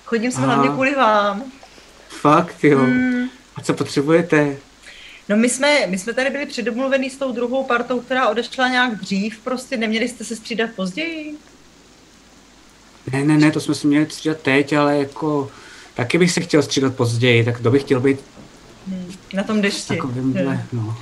Chodím 0.05 0.31
se 0.31 0.41
hlavně 0.41 0.69
kvůli 0.69 0.95
vám. 0.95 1.43
Fakt, 2.09 2.63
jo. 2.63 2.79
Hmm. 2.79 3.29
A 3.55 3.61
co 3.61 3.73
potřebujete? 3.73 4.57
No 5.29 5.37
my 5.37 5.49
jsme, 5.49 5.87
my 5.87 5.97
jsme 5.97 6.13
tady 6.13 6.29
byli 6.29 6.45
předomluvení 6.45 7.09
s 7.09 7.17
tou 7.17 7.31
druhou 7.31 7.63
partou, 7.63 7.99
která 7.99 8.29
odešla 8.29 8.67
nějak 8.67 8.95
dřív, 8.95 9.39
prostě 9.39 9.77
neměli 9.77 10.09
jste 10.09 10.23
se 10.23 10.35
střídat 10.35 10.69
později? 10.75 11.37
Ne, 13.11 13.23
ne, 13.23 13.37
ne, 13.37 13.51
to 13.51 13.59
jsme 13.59 13.75
si 13.75 13.87
měli 13.87 14.09
střídat 14.09 14.37
teď, 14.37 14.73
ale 14.73 14.97
jako 14.97 15.51
taky 15.93 16.17
bych 16.17 16.31
se 16.31 16.41
chtěl 16.41 16.63
střídat 16.63 16.95
později, 16.95 17.43
tak 17.43 17.59
to 17.59 17.71
bych 17.71 17.81
chtěl 17.81 17.99
být 17.99 18.19
hmm, 18.87 19.11
na 19.33 19.43
tom 19.43 19.61
dešti. 19.61 19.95
Takovýmhle, 19.95 20.53
hmm. 20.53 20.67
no. 20.73 20.97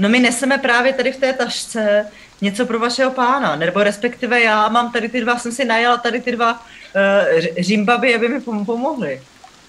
No 0.00 0.08
my 0.08 0.18
neseme 0.18 0.58
právě 0.58 0.92
tady 0.92 1.12
v 1.12 1.16
té 1.16 1.32
tašce 1.32 2.06
něco 2.40 2.66
pro 2.66 2.78
vašeho 2.78 3.10
pána, 3.10 3.56
nebo 3.56 3.82
respektive 3.82 4.40
já 4.40 4.68
mám 4.68 4.92
tady 4.92 5.08
ty 5.08 5.20
dva, 5.20 5.38
jsem 5.38 5.52
si 5.52 5.64
najala 5.64 5.96
tady 5.96 6.20
ty 6.20 6.32
dva 6.32 6.52
uh, 6.52 7.40
římbaby, 7.58 8.14
aby 8.14 8.28
mi 8.28 8.40
pomohli. 8.40 9.20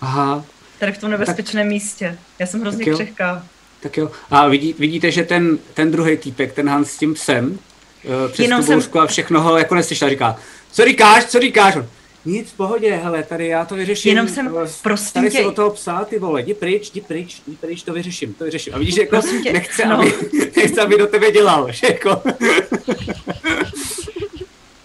Aha. 0.02 0.46
Tady 0.80 0.92
v 0.92 0.98
tom 0.98 1.12
nebezpečném 1.12 1.66
tak, 1.66 1.70
místě. 1.70 2.18
Já 2.40 2.48
jsem 2.48 2.62
hrozně 2.62 2.86
křehká. 2.86 3.46
Tak 3.80 3.98
jo. 3.98 4.12
A 4.32 4.48
vidí, 4.48 4.76
vidíte, 4.80 5.12
že 5.12 5.24
ten, 5.24 5.58
ten 5.74 5.92
druhý 5.92 6.18
týpek, 6.18 6.54
ten 6.54 6.70
Hans 6.70 6.92
s 6.92 6.98
tím 6.98 7.14
psem, 7.14 7.46
uh, 7.50 8.32
přes 8.32 8.44
Jenom 8.44 8.66
tu 8.66 8.82
jsem... 8.82 9.02
a 9.02 9.08
všechno 9.08 9.42
ho 9.42 9.58
jako 9.58 9.76
neslyšel, 9.76 10.10
říká, 10.10 10.36
co 10.72 10.86
říkáš, 10.86 11.26
co 11.26 11.40
říkáš? 11.40 11.78
Nic, 12.26 12.52
v 12.52 12.54
pohodě, 12.54 12.96
hele, 12.96 13.24
tady 13.24 13.48
já 13.48 13.66
to 13.66 13.76
vyřeším. 13.76 14.10
Jenom 14.10 14.28
jsem, 14.28 14.56
prosím 14.84 15.12
tady 15.14 15.30
tě... 15.30 15.38
si 15.38 15.46
o 15.46 15.52
toho 15.52 15.70
psát, 15.70 16.08
ty 16.08 16.20
vole, 16.20 16.42
jdi 16.42 16.54
pryč, 16.54 16.90
jdi 16.90 17.02
pryč, 17.02 17.42
jdi 17.48 17.58
pryč, 17.58 17.84
to 17.84 17.94
vyřeším, 17.94 18.34
to 18.34 18.44
vyřeším. 18.44 18.76
A 18.76 18.78
vidíš, 18.78 18.96
že 18.96 19.02
jako 19.12 19.22
tě, 19.44 19.54
nechce, 19.54 19.86
no. 19.86 20.00
aby, 20.00 20.14
nechce, 20.56 20.82
aby 20.82 20.98
do 20.98 21.08
tebe 21.08 21.32
dělal, 21.32 21.72
že 21.72 21.88
jako... 21.88 22.22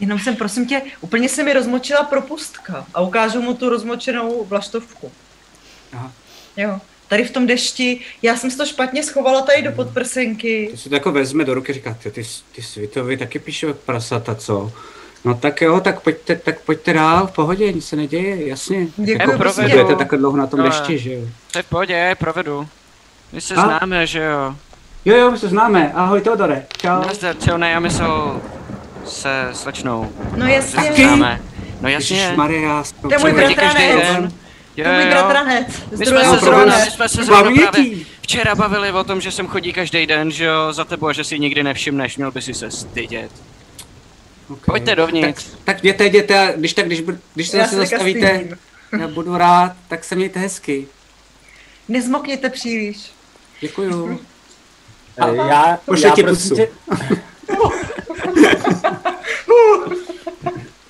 Jenom 0.01 0.18
jsem, 0.18 0.37
prosím 0.37 0.66
tě, 0.66 0.82
úplně 1.01 1.28
se 1.28 1.43
mi 1.43 1.53
rozmočila 1.53 2.03
propustka 2.03 2.87
a 2.95 3.01
ukážu 3.01 3.43
mu 3.43 3.55
tu 3.55 3.68
rozmočenou 3.68 4.45
vlaštovku. 4.45 5.12
Aha. 5.93 6.12
Jo 6.57 6.80
tady 7.09 7.24
v 7.24 7.30
tom 7.30 7.47
dešti, 7.47 8.01
já 8.22 8.37
jsem 8.37 8.51
si 8.51 8.57
to 8.57 8.66
špatně 8.66 9.03
schovala 9.03 9.43
tady 9.43 9.62
do 9.62 9.72
podprsenky. 9.72 10.68
To 10.70 10.76
si 10.76 10.89
to 10.89 10.95
jako 10.95 11.12
vezme 11.12 11.45
do 11.45 11.55
ruky 11.55 11.72
a 11.72 11.74
říká, 11.74 11.99
ty, 12.03 12.22
ty 12.53 12.62
Svitovi 12.62 13.16
taky 13.16 13.39
píšou 13.39 13.74
prasata, 13.74 14.34
co? 14.34 14.72
No 15.27 15.35
tak 15.35 15.61
jo, 15.62 15.81
tak 15.81 16.01
pojďte, 16.01 16.37
tak 16.37 16.61
pojďte 16.61 16.93
dál, 16.93 17.27
v 17.27 17.33
pohodě, 17.33 17.72
nic 17.72 17.89
se 17.89 17.97
neděje, 17.97 18.49
jasně. 18.49 18.87
Děkuji, 18.97 19.20
jako 19.20 19.39
provedu. 19.39 19.97
takhle 19.97 20.18
dlouho 20.18 20.37
na 20.37 20.47
tom 20.47 20.61
no, 20.61 20.64
dešti, 20.64 20.99
že 20.99 21.12
jo? 21.12 21.20
To 21.53 21.59
je 21.59 21.62
v 21.62 21.66
pohodě, 21.66 22.16
provedu. 22.18 22.68
My 23.33 23.41
se 23.41 23.55
a? 23.55 23.61
známe, 23.61 24.07
že 24.07 24.22
jo? 24.22 24.57
Jo, 25.05 25.16
jo, 25.16 25.31
my 25.31 25.39
se 25.39 25.49
známe. 25.49 25.93
Ahoj, 25.95 26.20
Teodore. 26.20 26.66
Čau. 26.79 27.01
Nazdar, 27.07 27.37
čau, 27.37 27.57
ne, 27.57 27.70
já 27.70 27.81
myslel 27.81 28.41
se 29.05 29.49
slečnou. 29.53 30.12
No 30.37 30.47
jasně. 30.47 30.93
Známe. 30.93 31.41
No 31.81 31.89
jasně. 31.89 32.16
Ježišmarja, 32.16 32.85
to 33.03 33.12
je 33.12 33.18
můj 33.18 33.33
bratranec. 33.33 34.33
Jo, 34.77 34.85
to 34.85 34.91
můj 34.93 35.05
bratranec. 35.11 35.66
My 35.99 36.07
jsme 36.07 36.24
se 36.24 36.37
zrovna, 36.37 36.79
my 36.85 36.91
jsme 36.91 37.09
se 37.09 37.24
zrovna 37.24 37.70
právě 37.70 37.97
včera 38.20 38.55
bavili 38.55 38.93
o 38.93 39.05
tom, 39.05 39.20
že 39.20 39.31
sem 39.31 39.47
chodí 39.47 39.72
každý 39.72 40.07
den, 40.07 40.31
že 40.31 40.45
jo, 40.45 40.72
za 40.72 40.85
tebou 40.85 41.07
a 41.07 41.12
že 41.12 41.24
si 41.24 41.39
nikdy 41.39 41.62
nevšimneš, 41.62 42.16
měl 42.16 42.31
by 42.31 42.43
si 42.43 42.55
se 42.55 42.70
stydět. 42.70 43.31
Okay. 44.49 44.65
Pojďte 44.67 44.95
dovnitř. 44.95 45.45
Tak, 45.45 45.61
tak 45.65 45.79
jděte, 45.79 46.07
jděte, 46.07 46.55
když 46.57 46.75
tak, 46.75 46.87
když, 46.87 47.03
když 47.35 47.49
se 47.49 47.57
zase 47.57 47.77
zastavíte, 47.77 48.45
já 49.01 49.09
budu 49.09 49.37
rád, 49.37 49.77
tak 49.89 50.05
se 50.05 50.15
mějte 50.15 50.41
hezky. 50.41 50.87
Nezmokněte 51.89 52.51
příliš. 52.51 53.11
Děkuju. 53.61 54.21
A, 55.19 55.29
já, 55.29 55.79
já 56.03 56.11
tě 56.11 56.23
pusu. 56.23 56.55
Tě... 56.55 56.69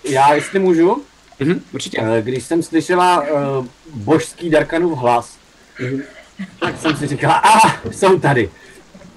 já, 0.04 0.34
jestli 0.34 0.58
můžu, 0.58 1.04
mm-hmm, 1.40 1.60
určitě. 1.72 1.98
Eh, 2.00 2.22
když 2.22 2.44
jsem 2.44 2.62
slyšela 2.62 3.20
uh, 3.20 3.66
božský 3.94 4.50
Darkanův 4.50 4.98
hlas, 4.98 5.38
mm-hmm. 5.80 6.02
tak 6.60 6.80
jsem 6.80 6.96
si 6.96 7.06
říkala, 7.06 7.34
a 7.34 7.88
jsou 7.90 8.18
tady. 8.18 8.50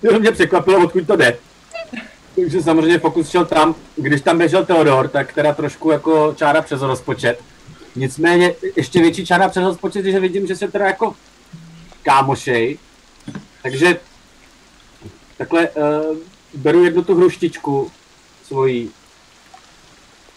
To 0.10 0.20
mě 0.20 0.32
překvapilo, 0.32 0.84
odkud 0.86 1.08
to 1.08 1.16
jde. 1.16 1.38
Takže 2.42 2.64
samozřejmě 2.64 3.00
fokus 3.00 3.30
šel 3.30 3.46
tam, 3.46 3.76
když 3.96 4.22
tam 4.22 4.38
běžel 4.38 4.66
Theodor, 4.66 5.08
tak 5.08 5.34
teda 5.34 5.54
trošku 5.54 5.92
jako 5.92 6.34
čára 6.38 6.62
přes 6.62 6.82
rozpočet. 6.82 7.40
Nicméně 7.96 8.56
ještě 8.76 9.02
větší 9.02 9.26
čára 9.26 9.50
přes 9.50 9.64
rozpočet, 9.64 10.06
že 10.06 10.20
vidím, 10.20 10.48
že 10.48 10.56
se 10.56 10.68
teda 10.68 10.86
jako 10.86 11.16
kámošej. 12.04 12.78
Takže 13.64 14.00
takhle 15.38 15.70
uh, 15.70 16.18
beru 16.54 16.84
jednu 16.84 17.04
tu 17.04 17.16
hruštičku 17.16 17.92
svojí 18.48 18.92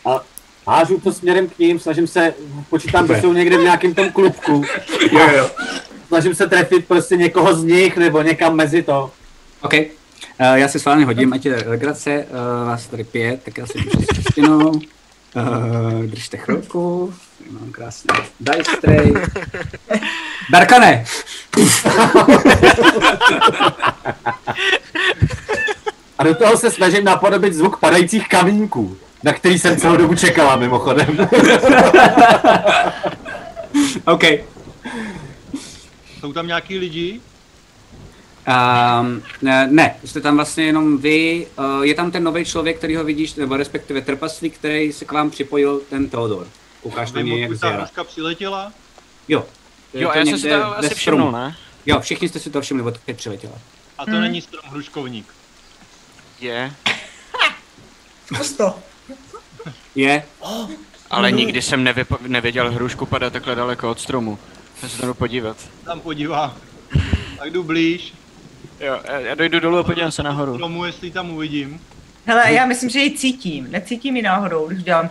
a 0.04 0.20
hážu 0.66 1.00
to 1.00 1.12
směrem 1.12 1.48
k 1.48 1.58
ním, 1.58 1.78
snažím 1.78 2.06
se, 2.06 2.34
počítám, 2.70 3.06
že 3.06 3.20
jsou 3.20 3.32
někde 3.32 3.58
v 3.58 3.62
nějakém 3.62 3.94
tom 3.94 4.12
klubku. 4.12 4.64
jo, 5.12 5.28
jo. 5.36 5.50
Snažím 6.08 6.34
se 6.34 6.46
trefit 6.46 6.88
prostě 6.88 7.16
někoho 7.16 7.54
z 7.54 7.64
nich 7.64 7.96
nebo 7.96 8.22
někam 8.22 8.56
mezi 8.56 8.82
to. 8.82 9.10
OK. 9.62 9.74
Uh, 10.42 10.54
já 10.54 10.68
se 10.68 10.78
s 10.78 10.84
vámi 10.84 11.04
hodím, 11.04 11.32
ať 11.32 11.46
je 11.46 11.64
legrace, 11.66 12.24
uh, 12.30 12.68
vás 12.68 12.86
tady 12.86 13.04
pět, 13.04 13.42
tak 13.44 13.58
já 13.58 13.66
si 13.66 13.78
přes 13.78 14.06
češtinou. 14.14 14.70
Uh, 14.70 14.80
držte 16.04 16.36
chvilku, 16.36 17.14
mám 17.50 17.72
krásný 17.72 18.08
dice 18.40 18.70
tray. 18.80 19.12
Darkane! 20.50 21.04
A 26.18 26.24
do 26.24 26.34
toho 26.34 26.56
se 26.56 26.70
snažím 26.70 27.04
napodobit 27.04 27.54
zvuk 27.54 27.78
padajících 27.78 28.28
kamínků, 28.28 28.96
na 29.22 29.32
který 29.32 29.58
jsem 29.58 29.76
celou 29.76 29.96
dobu 29.96 30.14
čekala 30.14 30.56
mimochodem. 30.56 31.28
OK. 34.04 34.22
Jsou 36.20 36.32
tam 36.32 36.46
nějaký 36.46 36.78
lidi? 36.78 37.20
Um, 38.46 39.22
ne, 39.70 39.96
jste 40.04 40.20
tam 40.20 40.36
vlastně 40.36 40.64
jenom 40.64 40.98
vy, 40.98 41.46
uh, 41.58 41.82
je 41.82 41.94
tam 41.94 42.10
ten 42.10 42.24
nový 42.24 42.44
člověk, 42.44 42.78
který 42.78 42.96
ho 42.96 43.04
vidíš, 43.04 43.34
nebo 43.34 43.56
respektive 43.56 44.00
trpaslík, 44.00 44.54
který 44.54 44.92
se 44.92 45.04
k 45.04 45.12
vám 45.12 45.30
připojil, 45.30 45.80
ten 45.90 46.08
Theodor. 46.08 46.46
Ukáž 46.82 47.12
na 47.12 47.20
něj, 47.20 47.40
jak 47.40 47.90
ta 47.90 48.04
přiletěla? 48.04 48.72
Jo. 49.28 49.44
Jo, 49.94 50.10
a 50.10 50.16
já 50.16 50.24
jsem 50.24 50.38
si 50.38 50.48
to 50.48 50.78
asi 50.78 50.94
všiml, 50.94 51.32
ne? 51.32 51.56
Jo, 51.86 52.00
všichni 52.00 52.28
jste 52.28 52.38
si 52.40 52.50
to 52.50 52.60
všimli, 52.60 52.82
od 52.82 52.98
teď 52.98 53.16
přiletěla. 53.16 53.54
A 53.98 54.04
to 54.04 54.10
hmm. 54.10 54.20
není 54.20 54.40
strom 54.40 54.64
hruškovník. 54.70 55.26
Je. 56.40 56.72
Zkus 58.26 58.52
to. 58.52 58.74
Je. 59.94 60.22
Ale 61.10 61.32
nikdy 61.32 61.62
jsem 61.62 61.84
nevypo- 61.84 62.18
nevěděl 62.26 62.72
hrušku 62.72 63.06
padat 63.06 63.32
takhle 63.32 63.54
daleko 63.54 63.90
od 63.90 64.00
stromu. 64.00 64.38
Já 64.82 64.88
se 64.88 65.02
to 65.02 65.14
podívat. 65.14 65.56
Tam 65.84 66.00
podívá. 66.00 66.56
Tak 67.38 67.50
jdu 67.50 67.62
blíž. 67.62 68.14
Jo, 68.82 69.00
já 69.18 69.34
dojdu 69.34 69.60
dolů 69.60 69.78
a 69.78 69.82
podívám 69.82 70.12
se 70.12 70.22
nahoru. 70.22 70.58
Tomu, 70.58 70.84
jestli 70.84 71.10
tam 71.10 71.30
uvidím. 71.30 71.80
Hele, 72.26 72.52
já 72.52 72.66
myslím, 72.66 72.90
že 72.90 73.00
ji 73.00 73.18
cítím. 73.18 73.70
Necítím 73.70 74.16
ji 74.16 74.22
náhodou, 74.22 74.68
když 74.68 74.82
dělám. 74.82 75.10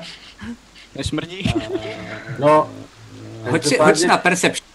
Nesmrdí? 0.96 1.54
No, 2.40 2.70
hoď 3.50 3.66
si, 3.66 3.78
hoď 3.78 3.98
si 3.98 4.08
na 4.08 4.18
perception. 4.18 4.68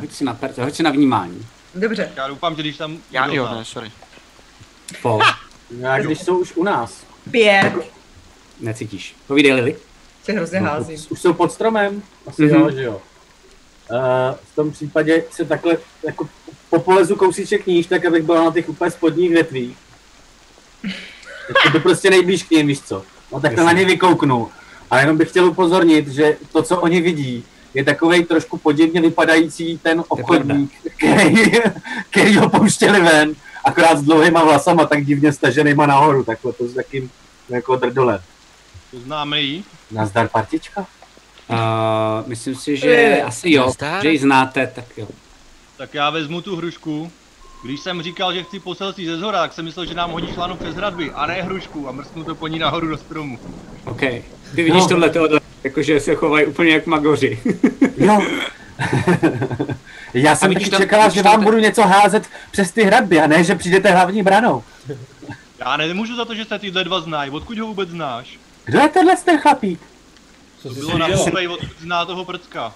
Hoď 0.00 0.12
si 0.12 0.24
na 0.24 0.34
perception, 0.34 0.64
hoď 0.64 0.74
si 0.74 0.82
na 0.82 0.90
vnímání. 0.90 1.46
Dobře. 1.74 2.12
Já 2.16 2.28
doufám, 2.28 2.56
že 2.56 2.62
když 2.62 2.76
tam... 2.76 2.98
Já 3.10 3.26
jo, 3.26 3.48
ne, 3.54 3.64
sorry. 3.64 3.92
Po. 5.02 5.20
No, 5.80 5.90
a 5.90 5.98
když 5.98 6.18
jsou 6.20 6.38
už 6.38 6.56
u 6.56 6.64
nás. 6.64 7.06
Pět. 7.30 7.72
Necítíš. 8.60 9.16
Povídej 9.26 9.52
Lily. 9.52 9.76
Se 10.24 10.32
hrozně 10.32 10.60
no, 10.60 10.66
házím. 10.66 10.98
Už 11.08 11.20
jsou 11.20 11.32
pod 11.32 11.52
stromem? 11.52 12.02
Asi 12.26 12.42
mm-hmm. 12.42 12.60
jo, 12.60 12.70
že 12.70 12.82
jo. 12.82 13.02
V 14.44 14.54
tom 14.54 14.70
případě 14.70 15.24
se 15.30 15.44
takhle 15.44 15.76
jako 16.06 16.28
popolezu 16.70 17.16
kousíček 17.16 17.66
níž, 17.66 17.86
tak 17.86 18.04
abych 18.04 18.22
byl 18.22 18.44
na 18.44 18.52
těch 18.52 18.68
úplně 18.68 18.90
spodních 18.90 19.30
větvích. 19.30 19.76
Teď 21.46 21.72
to 21.72 21.80
prostě 21.80 22.10
nejblíž 22.10 22.42
k 22.42 22.50
ním, 22.50 22.66
víš 22.66 22.80
co. 22.80 23.02
No 23.32 23.40
tak 23.40 23.54
to 23.54 23.64
na 23.64 23.72
ně 23.72 23.84
vykouknu. 23.84 24.48
A 24.90 25.00
jenom 25.00 25.16
bych 25.16 25.28
chtěl 25.28 25.46
upozornit, 25.46 26.08
že 26.08 26.36
to, 26.52 26.62
co 26.62 26.80
oni 26.80 27.00
vidí, 27.00 27.44
je 27.74 27.84
takový 27.84 28.24
trošku 28.24 28.58
podivně 28.58 29.00
vypadající 29.00 29.78
ten 29.78 30.04
obchodník, 30.08 30.72
který, 30.96 31.52
který 32.10 32.36
ho 32.36 32.50
pouštěli 32.50 33.00
ven, 33.00 33.34
akorát 33.64 33.98
s 33.98 34.02
dlouhýma 34.02 34.44
vlasama, 34.44 34.86
tak 34.86 35.04
divně 35.04 35.32
staženýma 35.32 35.86
nahoru, 35.86 36.24
takhle 36.24 36.52
to 36.52 36.68
s 36.68 36.74
takým 36.74 37.10
jako 37.48 37.76
drdolem. 37.76 38.20
Známe 38.92 39.40
jí? 39.40 39.64
Nazdar 39.90 40.28
partička? 40.28 40.86
Uh, 41.50 42.28
myslím 42.28 42.54
si, 42.54 42.76
že 42.76 42.90
je, 42.90 43.22
asi 43.22 43.50
jo, 43.50 43.66
Nazdar? 43.66 44.02
že 44.02 44.10
ji 44.10 44.18
znáte, 44.18 44.66
tak 44.66 44.84
jo. 44.96 45.08
Tak 45.76 45.94
já 45.94 46.10
vezmu 46.10 46.40
tu 46.40 46.56
hrušku 46.56 47.12
Když 47.64 47.80
jsem 47.80 48.02
říkal, 48.02 48.34
že 48.34 48.42
chci 48.42 48.60
poselství 48.60 49.06
ze 49.06 49.16
zhora, 49.16 49.38
tak 49.38 49.52
jsem 49.52 49.64
myslel, 49.64 49.86
že 49.86 49.94
nám 49.94 50.10
hodí 50.10 50.32
šlánu 50.34 50.56
přes 50.56 50.74
hradby 50.74 51.10
a 51.14 51.26
ne 51.26 51.42
hrušku 51.42 51.88
a 51.88 51.92
mrsknu 51.92 52.24
to 52.24 52.34
po 52.34 52.48
ní 52.48 52.58
nahoru 52.58 52.88
do 52.88 52.96
stromu. 52.96 53.38
OK. 53.84 54.00
Ty 54.00 54.62
vidíš 54.62 54.82
no. 54.82 54.88
tohle 54.88 55.10
tohle, 55.10 55.40
jakože 55.64 56.00
se 56.00 56.14
chovají 56.14 56.46
úplně 56.46 56.72
jak 56.72 56.86
magoři. 56.86 57.38
jo. 57.96 58.22
Já 60.14 60.36
jsem 60.36 60.54
taky 60.54 60.70
čekala, 60.70 61.08
že 61.08 61.22
vám 61.22 61.44
budu 61.44 61.58
něco 61.58 61.82
házet 61.82 62.28
přes 62.50 62.72
ty 62.72 62.84
hradby 62.84 63.20
a 63.20 63.26
ne, 63.26 63.44
že 63.44 63.54
přijdete 63.54 63.90
hlavní 63.90 64.22
branou. 64.22 64.62
Já 65.58 65.76
nemůžu 65.76 66.16
za 66.16 66.24
to, 66.24 66.34
že 66.34 66.44
se 66.44 66.58
tyhle 66.58 66.84
dva 66.84 67.00
znají. 67.00 67.30
Odkud 67.30 67.58
ho 67.58 67.66
vůbec 67.66 67.88
znáš? 67.88 68.38
Kdo 68.64 68.78
je 68.78 68.88
tenhle 68.88 69.16
ten 69.16 69.38
chlapík? 69.38 69.80
Co 70.64 70.68
to 70.68 70.74
bylo 70.74 70.98
na 70.98 71.08
poprvé, 71.08 71.48
odkud 71.48 71.80
zná 71.80 72.04
toho 72.04 72.24
prcka. 72.24 72.74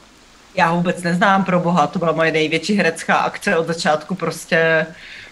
Já 0.55 0.73
vůbec 0.73 1.03
neznám 1.03 1.45
pro 1.45 1.61
boha, 1.61 1.87
to 1.87 1.99
byla 1.99 2.13
moje 2.13 2.33
největší 2.33 2.75
herecká 2.75 3.17
akce 3.17 3.57
od 3.57 3.67
začátku 3.67 4.15
prostě 4.15 4.87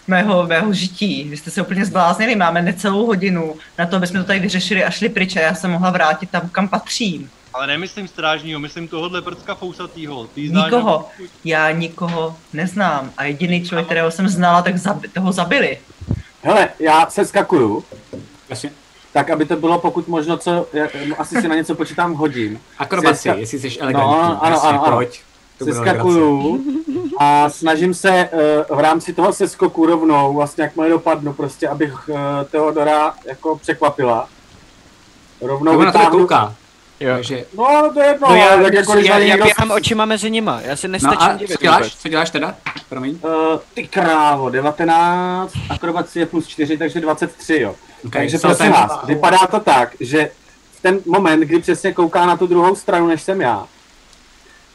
mého, 0.07 0.47
mého 0.47 0.73
žití. 0.73 1.23
Vy 1.23 1.37
jste 1.37 1.51
se 1.51 1.61
úplně 1.61 1.85
zbláznili, 1.85 2.35
máme 2.35 2.61
necelou 2.61 3.05
hodinu 3.05 3.55
na 3.77 3.85
to, 3.85 3.95
aby 3.95 4.07
jsme 4.07 4.19
to 4.19 4.25
tady 4.25 4.39
vyřešili 4.39 4.83
a 4.83 4.89
šli 4.89 5.09
pryč 5.09 5.35
a 5.35 5.39
já 5.39 5.55
se 5.55 5.67
mohla 5.67 5.89
vrátit 5.89 6.29
tam, 6.29 6.49
kam 6.49 6.67
patřím. 6.67 7.29
Ale 7.53 7.67
nemyslím 7.67 8.07
strážního, 8.07 8.59
myslím 8.59 8.87
tohohle 8.87 9.21
prcka 9.21 9.55
fousatýho. 9.55 10.27
Ty 10.27 10.49
znáš 10.49 10.65
nikoho. 10.65 11.09
Nebo... 11.17 11.31
Já 11.43 11.71
nikoho 11.71 12.37
neznám 12.53 13.11
a 13.17 13.23
jediný 13.23 13.63
člověk, 13.65 13.85
kterého 13.85 14.11
jsem 14.11 14.27
znala, 14.29 14.61
tak 14.61 14.75
zabi- 14.75 15.09
toho 15.13 15.31
zabili. 15.31 15.77
Hele, 16.43 16.69
já 16.79 17.09
se 17.09 17.25
skakuju. 17.25 17.85
Jasně. 18.49 18.71
Tak, 19.17 19.29
aby 19.29 19.45
to 19.45 19.55
bylo 19.55 19.79
pokud 19.79 20.07
možno, 20.07 20.37
co, 20.37 20.67
já, 20.73 20.87
asi 21.17 21.41
si 21.41 21.47
na 21.47 21.55
něco 21.55 21.75
počítám 21.75 22.13
hodin. 22.13 22.59
Akrobaci, 22.77 23.19
ska... 23.19 23.33
jestli 23.33 23.59
jsi 23.59 23.79
elegantní. 23.79 24.11
No, 24.11 24.43
ano, 24.43 24.63
ano, 24.65 24.85
ano. 24.85 24.95
Pojď. 24.95 25.21
Seskakuju 25.63 26.59
a 27.19 27.49
snažím 27.49 27.93
se 27.93 28.29
uh, 28.69 28.77
v 28.77 28.79
rámci 28.79 29.13
toho 29.13 29.33
seskoku 29.33 29.85
rovnou, 29.85 30.33
vlastně 30.33 30.63
jakmile 30.63 30.89
dopadnu, 30.89 31.33
prostě, 31.33 31.67
abych 31.67 32.09
uh, 32.09 32.17
Teodora 32.51 33.13
jako 33.25 33.55
překvapila. 33.57 34.27
Rovnou 35.41 35.77
vytáhnu... 35.77 35.99
na 36.03 36.09
to 36.09 36.17
kouká. 36.17 36.55
Jo. 36.99 37.13
Takže... 37.15 37.45
No, 37.57 37.91
to 37.93 38.01
je 38.01 38.07
jedno, 38.07 38.29
no, 38.29 38.35
já, 38.35 38.63
tak 38.63 38.73
jako, 38.73 38.97
já, 38.97 39.17
já 39.17 39.37
běhám 39.37 39.71
očima 39.71 40.05
mezi 40.05 40.29
nima, 40.29 40.61
já 40.61 40.75
si 40.75 40.87
nestačím 40.87 41.19
no 41.19 41.33
a 41.33 41.33
divit. 41.33 41.57
Co 41.57 41.61
děláš, 41.61 41.95
co 41.95 42.09
děláš 42.09 42.29
teda? 42.29 42.55
Promiň. 42.89 43.19
Uh, 43.21 43.31
ty 43.73 43.87
krávo, 43.87 44.49
19, 44.49 45.53
akrobacie 45.69 46.25
plus 46.25 46.47
4, 46.47 46.77
takže 46.77 47.01
23, 47.01 47.59
jo. 47.59 47.75
Okay, 48.05 48.21
takže 48.21 48.37
prosím 48.37 48.71
vás, 48.71 48.99
vypadá 49.05 49.37
to 49.37 49.59
tak, 49.59 49.95
že 49.99 50.31
v 50.71 50.81
ten 50.81 50.99
moment, 51.05 51.39
kdy 51.39 51.59
přesně 51.59 51.93
kouká 51.93 52.25
na 52.25 52.37
tu 52.37 52.47
druhou 52.47 52.75
stranu, 52.75 53.07
než 53.07 53.21
jsem 53.21 53.41
já, 53.41 53.67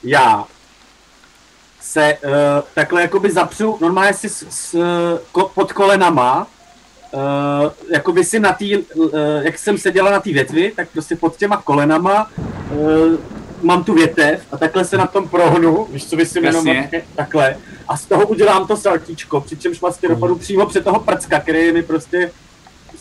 já 0.05 0.45
se 1.81 2.19
uh, 2.25 2.31
takhle 2.75 3.03
jakoby 3.03 3.31
zapřu, 3.31 3.79
normálně 3.81 4.15
si 4.15 4.29
s, 4.29 4.47
s, 4.51 4.77
ko, 5.33 5.51
pod 5.55 5.73
kolenama, 5.73 6.47
uh, 7.13 7.21
jakoby 7.91 8.25
si 8.25 8.41
na 8.41 8.53
tý, 8.53 8.77
uh, 8.77 9.11
jak 9.43 9.59
jsem 9.59 9.79
seděla 9.79 10.11
na 10.11 10.21
té 10.21 10.33
větvi, 10.33 10.73
tak 10.77 10.89
prostě 10.93 11.17
pod 11.17 11.37
těma 11.37 11.57
kolenama 11.57 12.31
uh, 12.71 13.17
mám 13.63 13.85
tu 13.85 13.95
větev 13.95 14.41
a 14.53 14.57
takhle 14.57 14.85
se 14.85 14.97
na 14.97 15.07
tom 15.07 15.29
prohnu, 15.29 15.87
víš 15.91 16.07
co 16.07 16.17
si 16.25 16.39
jenom 16.39 16.67
takhle 17.17 17.57
a 17.89 17.97
z 17.97 18.07
toho 18.07 18.27
udělám 18.27 18.67
to 18.67 18.77
saltíčko, 18.77 19.41
přičemž 19.41 19.81
vlastně 19.81 20.09
mm. 20.09 20.15
dopadnu 20.15 20.37
přímo 20.37 20.67
před 20.67 20.85
toho 20.85 21.01
prcka, 21.01 21.41
který 21.41 21.59
je 21.59 21.73
mi 21.73 21.83
prostě 21.83 22.31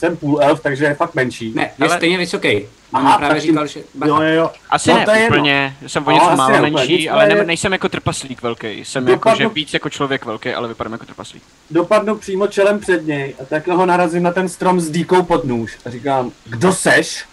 jsem 0.01 0.17
půl 0.17 0.39
elf, 0.41 0.59
takže 0.59 0.85
je 0.85 0.95
fakt 0.95 1.15
menší. 1.15 1.53
Ne, 1.55 1.71
je 1.77 1.87
ale... 1.87 1.97
stejně 1.97 2.17
vysoký. 2.17 2.67
Aha, 2.93 3.17
právě 3.17 3.41
říkal, 3.41 3.67
že... 3.67 3.79
Jo, 4.05 4.21
jo, 4.21 4.33
jo. 4.33 4.51
Asi 4.69 4.89
no, 4.89 4.97
ne 4.97 5.05
to 5.05 5.11
je 5.11 5.27
úplně, 5.27 5.75
no. 5.81 5.89
jsem 5.89 6.07
o 6.07 6.11
něco 6.11 6.29
no, 6.29 6.35
málo 6.35 6.53
ne, 6.53 6.61
menší, 6.61 6.93
úplně, 6.93 7.09
ale 7.09 7.27
ne, 7.27 7.43
nejsem 7.43 7.71
jako 7.71 7.89
trpaslík 7.89 8.41
velký. 8.41 8.85
Jsem 8.85 9.05
dopadnu, 9.05 9.31
jako, 9.43 9.53
že 9.53 9.55
víc 9.55 9.73
jako 9.73 9.89
člověk 9.89 10.25
velký, 10.25 10.49
ale 10.49 10.67
vypadám 10.67 10.91
jako 10.91 11.05
trpaslík. 11.05 11.43
Dopadnu 11.71 12.15
přímo 12.15 12.47
čelem 12.47 12.79
před 12.79 13.05
něj 13.05 13.35
a 13.41 13.45
takhle 13.45 13.75
ho 13.75 13.85
narazím 13.85 14.23
na 14.23 14.31
ten 14.31 14.49
strom 14.49 14.79
s 14.79 14.89
dýkou 14.89 15.23
pod 15.23 15.45
nůž 15.45 15.77
a 15.85 15.89
říkám, 15.89 16.31
kdo 16.45 16.73
seš? 16.73 17.25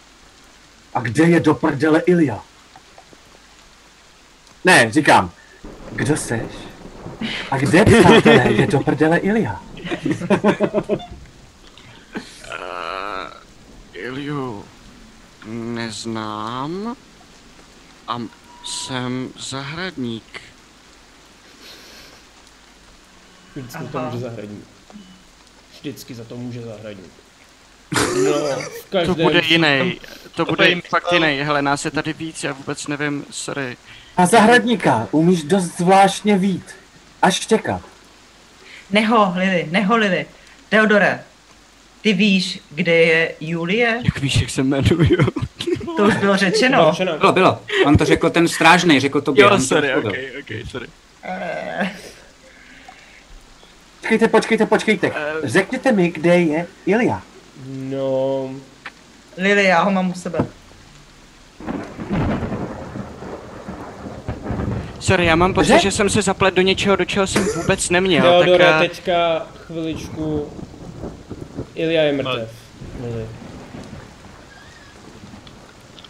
A 0.94 1.00
kde 1.00 1.24
je 1.24 1.40
do 1.40 1.54
prdele 1.54 2.02
Ilia? 2.06 2.40
Ne, 4.64 4.92
říkám, 4.92 5.30
kdo 5.92 6.16
seš? 6.16 6.52
A 7.50 7.58
kde, 7.58 7.84
přátelé, 7.84 8.52
je 8.52 8.66
do 8.66 8.80
prdele 8.80 9.18
Ilia? 9.18 9.60
Iliu 13.98 14.64
neznám 15.46 16.96
a 18.08 18.18
jsem 18.64 19.30
zahradník. 19.38 20.40
Vždycky 23.54 23.78
Aha. 23.78 23.88
to 23.92 23.98
může 24.00 24.18
zahradník. 24.18 24.64
Vždycky 25.72 26.14
za 26.14 26.24
to 26.24 26.36
může 26.36 26.62
zahradník. 26.62 27.12
No, 28.92 29.06
to 29.06 29.14
bude 29.14 29.40
jiný. 29.44 30.00
To 30.34 30.44
bude 30.44 30.80
fakt 30.80 31.12
jiný. 31.12 31.40
Hele, 31.40 31.62
nás 31.62 31.84
je 31.84 31.90
tady 31.90 32.12
víc, 32.12 32.44
já 32.44 32.52
vůbec 32.52 32.86
nevím, 32.86 33.24
sorry. 33.30 33.76
A 34.16 34.26
zahradníka 34.26 35.08
umíš 35.10 35.42
dost 35.42 35.64
zvláštně 35.64 36.38
vít. 36.38 36.74
Až 37.22 37.34
štěkat. 37.34 37.82
Neho, 38.90 39.32
Lily, 39.36 39.68
neho, 39.70 39.96
Lily. 39.96 40.26
Teodore, 40.68 41.24
ty 42.02 42.12
víš, 42.12 42.60
kde 42.70 42.96
je 42.96 43.34
Julie? 43.40 44.00
Jak 44.04 44.18
víš, 44.18 44.40
jak 44.40 44.50
se 44.50 44.60
jmenuju? 44.60 45.26
To 45.96 46.04
už 46.04 46.16
bylo 46.16 46.36
řečeno. 46.36 46.92
Bylo, 47.18 47.32
bylo. 47.32 47.58
On 47.86 47.96
to 47.96 48.04
řekl 48.04 48.30
ten 48.30 48.48
strážný, 48.48 49.00
řekl 49.00 49.20
to 49.20 49.34
Jo, 49.36 49.60
sorry, 49.60 49.94
ok, 49.94 50.04
ok, 50.40 50.70
sorry. 50.70 50.86
Uh... 51.28 51.86
Počkejte, 54.00 54.28
počkejte, 54.28 54.66
počkejte. 54.66 55.10
Uh... 55.10 55.14
Řekněte 55.44 55.92
mi, 55.92 56.10
kde 56.10 56.40
je 56.40 56.66
Ilia. 56.86 57.22
No... 57.66 58.50
Lily, 59.36 59.64
já 59.64 59.82
ho 59.82 59.90
mám 59.90 60.10
u 60.10 60.14
sebe. 60.14 60.38
Sorry, 65.00 65.26
já 65.26 65.36
mám 65.36 65.54
pocit, 65.54 65.80
že 65.80 65.90
jsem 65.90 66.10
se 66.10 66.22
zaplet 66.22 66.54
do 66.54 66.62
něčeho, 66.62 66.96
do 66.96 67.04
čeho 67.04 67.26
jsem 67.26 67.44
vůbec 67.44 67.90
neměl. 67.90 68.22
Teodore, 68.22 68.64
tak, 68.64 68.80
teďka 68.80 69.46
chviličku 69.66 70.48
Ilia 71.78 72.02
je 72.02 72.12
mrtev. 72.12 72.50
Ale... 73.02 73.26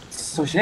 Cože? 0.09 0.59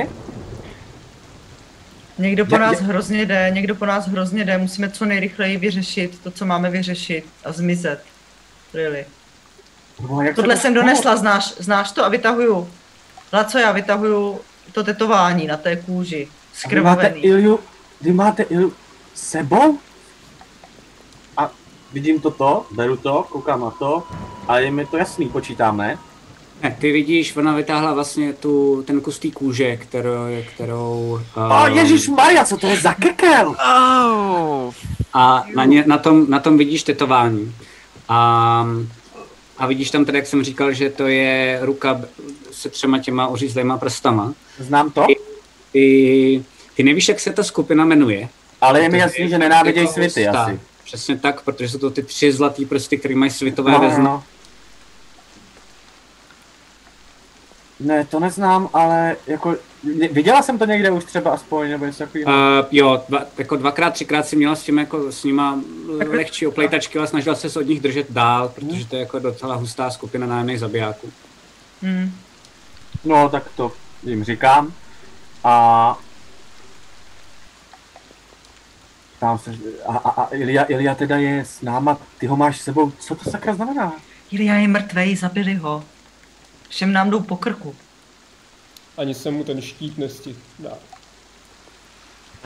Někdo 2.17 2.45
po 2.45 2.57
nás 2.57 2.79
hrozně 2.79 3.25
jde, 3.25 3.49
někdo 3.53 3.75
po 3.75 3.85
nás 3.85 4.07
hrozně 4.07 4.45
jde, 4.45 4.57
musíme 4.57 4.89
co 4.89 5.05
nejrychleji 5.05 5.57
vyřešit 5.57 6.19
to, 6.23 6.31
co 6.31 6.45
máme 6.45 6.69
vyřešit 6.69 7.25
a 7.45 7.51
zmizet. 7.51 8.03
Really. 8.73 9.05
No, 10.09 10.21
jak 10.21 10.35
Tohle 10.35 10.57
jsem 10.57 10.73
donesla, 10.73 11.15
znáš, 11.15 11.53
znáš 11.59 11.91
to 11.91 12.05
a 12.05 12.09
vytahuju. 12.09 12.69
Laco, 13.33 13.57
já 13.57 13.71
vytahuju 13.71 14.39
to 14.71 14.83
tetování 14.83 15.47
na 15.47 15.57
té 15.57 15.75
kůži. 15.75 16.27
Skrvavený. 16.53 17.21
Vy 17.21 17.27
máte 17.27 17.27
Ilju, 17.27 17.59
vy 18.01 18.11
máte 18.11 18.43
Ilju 18.43 18.73
sebou? 19.15 19.79
Vidím 21.93 22.19
toto, 22.19 22.65
beru 22.71 22.97
to, 22.97 23.25
koukám 23.29 23.61
na 23.61 23.71
to 23.71 24.03
a 24.47 24.59
je 24.59 24.71
mi 24.71 24.85
to 24.85 24.97
jasný, 24.97 25.29
počítáme. 25.29 25.97
Ne, 26.63 26.77
ty 26.79 26.91
vidíš, 26.91 27.35
ona 27.35 27.55
vytáhla 27.55 27.93
vlastně 27.93 28.33
tu, 28.33 28.83
ten 28.87 29.01
kus 29.01 29.19
té 29.19 29.31
kůže, 29.31 29.77
kterou... 29.77 30.15
kterou 30.55 31.19
um... 31.37 31.43
oh, 31.51 31.65
Ježíš 31.65 32.07
Maria, 32.07 32.45
co 32.45 32.57
to 32.57 32.67
je 32.67 32.77
za 32.77 32.93
kekel? 32.93 33.49
Oh. 33.49 34.73
A 35.13 35.45
na, 35.55 35.65
ně, 35.65 35.83
na, 35.87 35.97
tom, 35.97 36.25
na 36.29 36.39
tom 36.39 36.57
vidíš 36.57 36.83
tetování. 36.83 37.55
A, 38.09 38.67
a 39.57 39.67
vidíš 39.67 39.91
tam 39.91 40.05
tedy, 40.05 40.17
jak 40.17 40.27
jsem 40.27 40.43
říkal, 40.43 40.73
že 40.73 40.89
to 40.89 41.07
je 41.07 41.59
ruka 41.61 42.01
se 42.51 42.69
třema 42.69 42.99
těma 42.99 43.27
ořízlejma 43.27 43.77
prstama. 43.77 44.33
Znám 44.59 44.91
to. 44.91 45.05
Ty, 45.07 45.15
ty, 45.71 46.43
ty 46.75 46.83
nevíš, 46.83 47.07
jak 47.07 47.19
se 47.19 47.33
ta 47.33 47.43
skupina 47.43 47.85
jmenuje. 47.85 48.29
Ale 48.61 48.81
je 48.81 48.89
mi 48.89 48.97
jasný, 48.97 49.29
že 49.29 49.37
nenávidějí 49.37 49.87
světy 49.87 50.27
asi. 50.27 50.59
Přesně 50.87 51.17
tak, 51.17 51.41
protože 51.41 51.69
jsou 51.69 51.77
to 51.77 51.89
ty 51.89 52.03
tři 52.03 52.31
zlatý 52.31 52.65
prsty, 52.65 52.97
které 52.97 53.15
mají 53.15 53.31
světové 53.31 53.71
no, 53.71 53.79
vezny. 53.79 54.03
No. 54.03 54.23
Ne, 57.79 58.05
to 58.05 58.19
neznám, 58.19 58.69
ale 58.73 59.15
jako 59.27 59.55
viděla 60.11 60.41
jsem 60.41 60.57
to 60.57 60.65
někde 60.65 60.91
už 60.91 61.03
třeba 61.03 61.31
aspoň, 61.31 61.69
nebo 61.69 61.85
něco 61.85 61.97
takového? 61.97 62.31
Uh, 62.31 62.65
jo, 62.71 63.03
dva, 63.09 63.19
jako 63.37 63.55
dvakrát, 63.55 63.93
třikrát 63.93 64.27
si 64.27 64.35
měla 64.35 64.55
s 64.55 64.63
tím 64.63 64.77
jako 64.77 65.11
s 65.11 65.23
nima 65.23 65.59
lehčí 66.07 66.47
oplejtačky, 66.47 66.97
ale 66.97 67.07
snažila 67.07 67.35
se 67.35 67.59
od 67.59 67.67
nich 67.67 67.79
držet 67.79 68.11
dál, 68.11 68.49
protože 68.55 68.85
to 68.85 68.95
je 68.95 68.99
jako 68.99 69.19
docela 69.19 69.55
hustá 69.55 69.89
skupina 69.89 70.27
nájemných 70.27 70.59
zabijáků. 70.59 71.11
Hmm. 71.81 72.11
No, 73.05 73.29
tak 73.29 73.43
to 73.55 73.71
jim 74.03 74.23
říkám. 74.23 74.73
A 75.43 75.97
Ptám 79.17 79.37
se, 79.37 79.55
a, 79.85 79.97
a, 79.97 80.09
a 80.09 80.35
Ilia, 80.35 80.63
Ilia 80.63 80.95
teda 80.95 81.17
je 81.17 81.45
s 81.45 81.61
náma, 81.61 81.97
ty 82.17 82.27
ho 82.27 82.37
máš 82.37 82.57
s 82.57 82.63
sebou, 82.63 82.91
co 82.91 83.15
to 83.15 83.29
sakra 83.29 83.53
znamená? 83.53 83.93
Ilia 84.31 84.55
je 84.55 84.67
mrtvej, 84.67 85.15
zabili 85.15 85.53
ho. 85.55 85.83
Všem 86.69 86.93
nám 86.93 87.09
jdou 87.09 87.19
po 87.19 87.37
krku. 87.37 87.75
Ani 88.97 89.13
se 89.13 89.31
mu 89.31 89.43
ten 89.43 89.61
štít 89.61 89.97
nestihl 89.97 90.39
dá. 90.59 90.71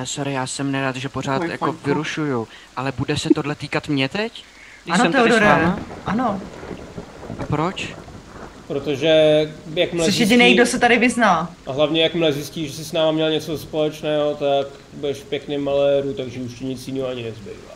sorry, 0.04 0.34
já 0.34 0.48
jsem 0.48 0.72
nerad, 0.72 0.96
že 0.96 1.10
pořád 1.10 1.42
no, 1.42 1.48
jako 1.48 1.66
fajn, 1.66 1.78
vyrušuju, 1.86 2.48
ale 2.76 2.92
bude 2.92 3.18
se 3.18 3.30
tohle 3.36 3.56
týkat 3.56 3.88
mě 3.88 4.10
teď? 4.10 4.46
Když 4.84 4.94
Ano, 4.94 5.04
jsem 5.04 5.12
Teodore. 5.12 5.74
Ano. 6.06 6.42
A 7.40 7.44
proč? 7.44 7.96
Protože 8.68 9.14
jakmile 9.74 10.12
Jsi 10.12 10.22
jediný, 10.22 10.54
kdo 10.54 10.66
se 10.66 10.80
tady 10.80 10.98
vyzná. 10.98 11.54
A 11.68 11.72
hlavně 11.72 12.04
jakmile 12.04 12.34
zjistíš, 12.34 12.70
že 12.72 12.76
jsi 12.76 12.86
s 12.86 12.92
náma 12.92 13.12
měl 13.12 13.32
něco 13.32 13.58
společného, 13.58 14.36
tak 14.36 14.81
budeš 14.94 15.18
v 15.18 15.58
maléru, 15.58 16.14
takže 16.14 16.40
už 16.40 16.54
ti 16.54 16.66
nic 16.66 16.88
jiného 16.88 17.08
ani 17.08 17.24
nezbývá. 17.24 17.74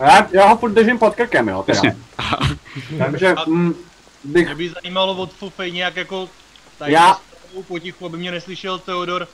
Já, 0.00 0.28
já 0.32 0.46
ho 0.48 0.56
furt 0.56 0.72
držím 0.72 0.98
pod 0.98 1.14
krkem, 1.14 1.48
jo, 1.48 1.62
teda. 1.62 1.76
Jasně. 1.76 1.96
Takže 2.98 3.34
mm, 3.46 3.74
bych... 4.24 4.46
Mě 4.46 4.54
by 4.54 4.70
zajímalo 4.82 5.14
od 5.14 5.32
Fufej 5.32 5.72
nějak 5.72 5.96
jako 5.96 6.28
tady 6.78 6.92
Já- 6.92 7.20
já... 7.56 7.62
potichu, 7.62 8.06
aby 8.06 8.18
mě 8.18 8.30
neslyšel 8.30 8.78
Teodor. 8.78 9.28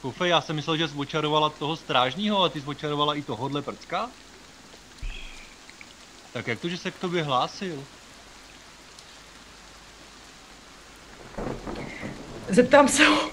Fufej, 0.00 0.30
já 0.30 0.40
jsem 0.40 0.56
myslel, 0.56 0.76
že 0.76 0.88
jsi 0.88 0.94
očarovala 0.96 1.50
toho 1.50 1.76
strážního, 1.76 2.42
a 2.42 2.48
ty 2.48 2.60
jsi 2.60 2.66
očarovala 2.66 3.14
i 3.14 3.22
tohohle 3.22 3.62
prcka? 3.62 4.10
Tak 6.32 6.46
jak 6.46 6.60
to, 6.60 6.68
že 6.68 6.76
se 6.76 6.90
k 6.90 6.98
tobě 6.98 7.22
hlásil? 7.22 7.84
Zeptám 12.48 12.88
se 12.88 13.04
ho. 13.04 13.30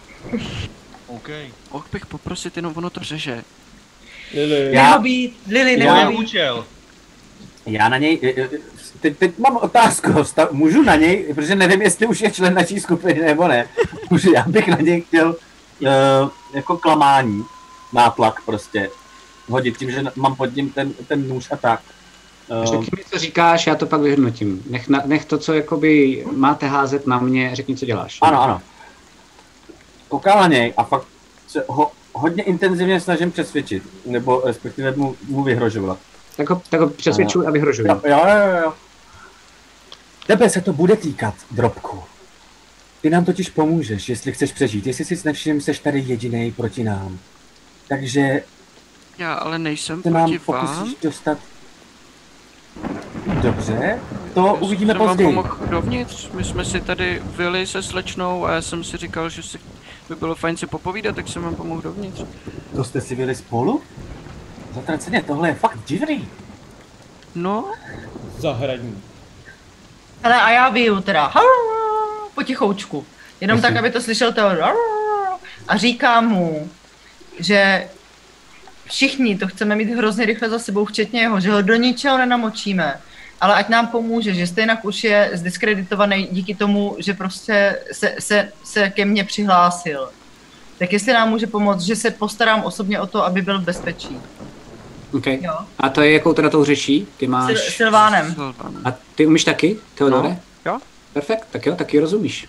OK. 1.08 1.30
Mohl 1.72 1.86
bych 1.91 2.06
poprosit, 2.06 2.56
jenom 2.58 2.74
ono 2.76 2.89
to 2.89 2.99
řeže. 2.99 3.43
Lily, 4.34 4.70
Já- 4.74 4.84
Nemohl 4.84 5.03
být, 5.03 5.38
nemohl 5.47 6.10
být. 6.12 6.18
účel. 6.20 6.66
Já 7.66 7.89
na 7.89 7.97
něj, 7.97 8.20
e, 8.24 8.41
e, 8.41 8.49
teď, 9.01 9.18
teď 9.18 9.38
mám 9.39 9.58
otázku, 9.58 10.24
sta- 10.24 10.47
můžu 10.51 10.82
na 10.82 10.95
něj, 10.95 11.34
protože 11.36 11.56
nevím, 11.56 11.82
jestli 11.82 12.08
už 12.08 12.22
je 12.22 12.32
člen 12.32 12.53
naší 12.53 12.80
skupiny 12.80 13.22
nebo 13.22 13.47
ne, 13.47 13.68
můžu, 14.10 14.32
já 14.34 14.43
bych 14.47 14.68
na 14.68 14.78
něj 14.78 15.01
chtěl 15.01 15.36
uh, 15.80 15.88
jako 16.53 16.78
klamání, 16.78 17.43
nátlak 17.93 18.41
prostě, 18.45 18.89
hodit 19.49 19.78
tím, 19.78 19.91
že 19.91 20.03
mám 20.16 20.36
pod 20.36 20.56
ním 20.56 20.70
ten, 20.70 20.93
ten 21.08 21.28
nůž 21.30 21.47
a 21.51 21.56
tak. 21.56 21.80
Uh, 22.47 22.64
Řekni 22.66 22.88
mi, 22.97 23.03
co 23.12 23.18
říkáš, 23.20 23.68
já 23.68 23.76
to 23.76 23.86
pak 23.86 24.01
vyhodnotím. 24.01 24.64
Nech, 24.70 24.88
na, 24.89 25.01
nech 25.06 25.26
to, 25.26 25.38
co 25.38 25.53
jakoby 25.53 26.24
máte 26.36 26.68
házet 26.68 27.08
na 27.08 27.20
mě, 27.20 27.49
řekni, 27.56 27.78
co 27.78 27.86
děláš. 27.86 28.18
ano, 28.22 28.41
ano. 28.41 28.62
Koukám 30.16 30.39
na 30.39 30.47
něj 30.47 30.74
a 30.78 30.84
fakt 30.84 31.07
se 31.47 31.66
ho 31.68 31.91
hodně 32.13 32.43
intenzivně 32.43 32.99
snažím 33.01 33.32
přesvědčit, 33.32 33.84
nebo 34.05 34.41
respektive 34.45 34.91
mu, 34.91 35.16
mu 35.28 35.43
vyhrožovat. 35.43 35.99
Tak 36.38 36.49
ho, 36.49 36.61
tak 36.70 36.80
ho 36.80 36.89
přesvědčuj 36.89 37.47
a 37.47 37.51
vyhrožuj. 37.51 37.86
Jo, 37.88 38.01
jo, 38.05 38.18
jo, 38.28 38.61
jo. 38.63 38.74
Tebe 40.28 40.49
se 40.49 40.61
to 40.61 40.74
bude 40.74 40.95
týkat, 40.95 41.34
Drobku. 41.51 42.03
Ty 43.01 43.09
nám 43.09 43.26
totiž 43.26 43.49
pomůžeš, 43.49 44.09
jestli 44.09 44.32
chceš 44.32 44.51
přežít. 44.51 44.88
Jestli 44.88 45.05
si 45.05 45.22
nevšiml, 45.26 45.61
seš 45.61 45.80
tady 45.80 45.99
jediný 45.99 46.51
proti 46.51 46.84
nám. 46.84 47.20
Takže 47.88 48.43
Já 49.18 49.34
ale 49.34 49.59
nejsem 49.59 50.03
se 50.03 50.09
nám 50.09 50.30
proti 50.30 50.51
vám. 50.51 50.68
pokusíš 50.68 50.95
dostat... 51.03 51.38
Dobře, 53.41 53.99
to 54.34 54.55
uvidíme 54.55 54.93
jsem 54.93 54.99
vám 54.99 55.07
později. 55.07 55.28
pomohl 55.28 55.57
dovnitř, 55.70 56.30
my 56.34 56.43
jsme 56.43 56.66
si 56.66 56.82
tady 56.82 57.22
vyli 57.26 57.68
se 57.68 57.84
slečnou 57.84 58.45
a 58.45 58.51
já 58.51 58.61
jsem 58.61 58.84
si 58.84 58.97
říkal, 58.97 59.30
že 59.30 59.43
si 59.43 59.57
by 60.10 60.16
bylo 60.16 60.36
fajn 60.36 60.58
si 60.58 60.68
popovídat, 60.68 61.16
tak 61.16 61.28
jsem 61.28 61.41
vám 61.41 61.56
pomohl 61.56 61.82
dovnitř. 61.82 62.24
To 62.76 62.84
jste 62.84 63.01
si 63.01 63.16
byli 63.16 63.36
spolu? 63.36 63.82
Zatraceně, 64.76 65.24
tohle 65.24 65.49
je 65.49 65.56
fakt 65.56 65.80
divný. 65.86 66.28
No, 67.36 67.72
zahradní. 68.38 69.03
Hele, 70.24 70.41
a 70.41 70.49
já 70.49 70.70
vyju 70.70 71.01
teda. 71.01 71.34
Potichoučku. 72.36 73.06
Jenom 73.41 73.62
tak, 73.62 73.76
aby 73.76 73.91
to 73.91 74.01
slyšel 74.01 74.34
Teodor. 74.34 74.74
A 75.68 75.78
říkám 75.78 76.28
mu, 76.28 76.70
že 77.39 77.89
všichni 78.86 79.38
to 79.38 79.47
chceme 79.47 79.76
mít 79.76 79.89
hrozně 79.89 80.26
rychle 80.26 80.49
za 80.49 80.60
sebou, 80.60 80.86
včetně 80.86 81.22
jeho, 81.22 81.39
že 81.39 81.51
ho 81.51 81.62
do 81.62 81.76
ničeho 81.76 82.18
nenamočíme. 82.18 83.01
Ale 83.41 83.55
ať 83.55 83.69
nám 83.69 83.88
pomůže, 83.88 84.33
že 84.33 84.47
stejně 84.47 84.77
už 84.83 85.03
je 85.03 85.29
zdiskreditovaný 85.33 86.27
díky 86.31 86.55
tomu, 86.55 86.95
že 86.99 87.13
prostě 87.13 87.79
se, 87.91 88.15
se, 88.19 88.51
se 88.63 88.89
ke 88.89 89.05
mně 89.05 89.23
přihlásil. 89.23 90.09
Tak 90.79 90.93
jestli 90.93 91.13
nám 91.13 91.29
může 91.29 91.47
pomoct, 91.47 91.81
že 91.81 91.95
se 91.95 92.11
postarám 92.11 92.63
osobně 92.63 92.99
o 92.99 93.07
to, 93.07 93.25
aby 93.25 93.41
byl 93.41 93.59
v 93.59 93.63
bezpečí. 93.63 94.19
Okay. 95.13 95.39
Jo. 95.41 95.53
A 95.79 95.89
to 95.89 96.01
je 96.01 96.11
jakou 96.11 96.33
teda 96.33 96.49
tou 96.49 96.63
řečí? 96.63 97.07
Ty 97.17 97.25
Sil, 97.25 97.31
máš... 97.31 97.59
Silvánem. 97.59 98.33
Silvan. 98.33 98.81
A 98.86 98.93
ty 99.15 99.25
umíš 99.25 99.43
taky, 99.43 99.77
Teodore? 99.95 100.29
No, 100.29 100.39
jo. 100.65 100.79
Perfekt, 101.13 101.47
tak 101.51 101.65
jo, 101.65 101.75
taky 101.75 101.99
rozumíš. 101.99 102.47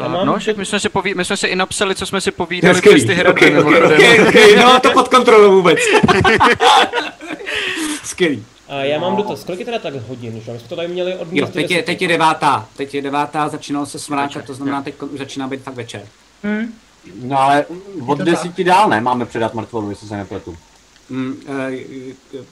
Já 0.00 0.08
mám 0.08 0.26
no, 0.26 0.36
my 0.56 0.66
jsme, 0.66 0.80
si 0.80 0.88
poví, 0.88 1.14
my 1.14 1.24
jsme 1.24 1.36
si 1.36 1.46
i 1.46 1.56
napsali, 1.56 1.94
co 1.94 2.06
jsme 2.06 2.20
si 2.20 2.30
povídali 2.30 2.74
Skvělý, 2.74 2.96
přes 2.96 3.06
ty 3.06 3.14
hry. 3.14 3.28
okay, 3.28 3.58
okay, 3.58 3.82
okay, 3.84 4.28
okay, 4.28 4.56
no 4.56 4.80
to 4.80 4.90
pod 4.90 5.08
kontrolou 5.08 5.56
vůbec. 5.56 5.78
Skvělý. 8.04 8.44
A 8.72 8.84
já 8.84 8.98
mám 8.98 9.16
dotaz, 9.16 9.44
kolik 9.44 9.60
je 9.60 9.66
teda 9.66 9.78
tak 9.78 9.94
hodin, 9.94 10.40
že? 10.40 10.52
My 10.52 10.58
jsme 10.58 10.68
to 10.68 10.76
tady 10.76 10.88
měli 10.88 11.16
od 11.16 11.28
Jo, 11.30 11.46
teď 11.46 11.70
je, 11.70 11.76
10. 11.76 11.86
teď 11.86 12.02
je 12.02 12.08
devátá, 12.08 12.68
teď 12.76 12.94
je 12.94 13.02
devátá, 13.02 13.48
začínalo 13.48 13.86
se 13.86 13.98
smráčat, 13.98 14.44
to 14.44 14.54
znamená, 14.54 14.82
teď 14.82 15.02
už 15.02 15.18
začíná 15.18 15.48
být 15.48 15.62
fakt 15.62 15.74
večer. 15.74 16.02
Hm? 16.44 16.74
No 17.22 17.40
ale 17.40 17.64
od 18.06 18.18
desíti 18.18 18.64
dál 18.64 18.88
ne, 18.88 19.00
máme 19.00 19.26
předat 19.26 19.54
mrtvolu, 19.54 19.90
jestli 19.90 20.08
se 20.08 20.16
nepletu. 20.16 20.56
Mm, 21.08 21.36
uh, 22.34 22.44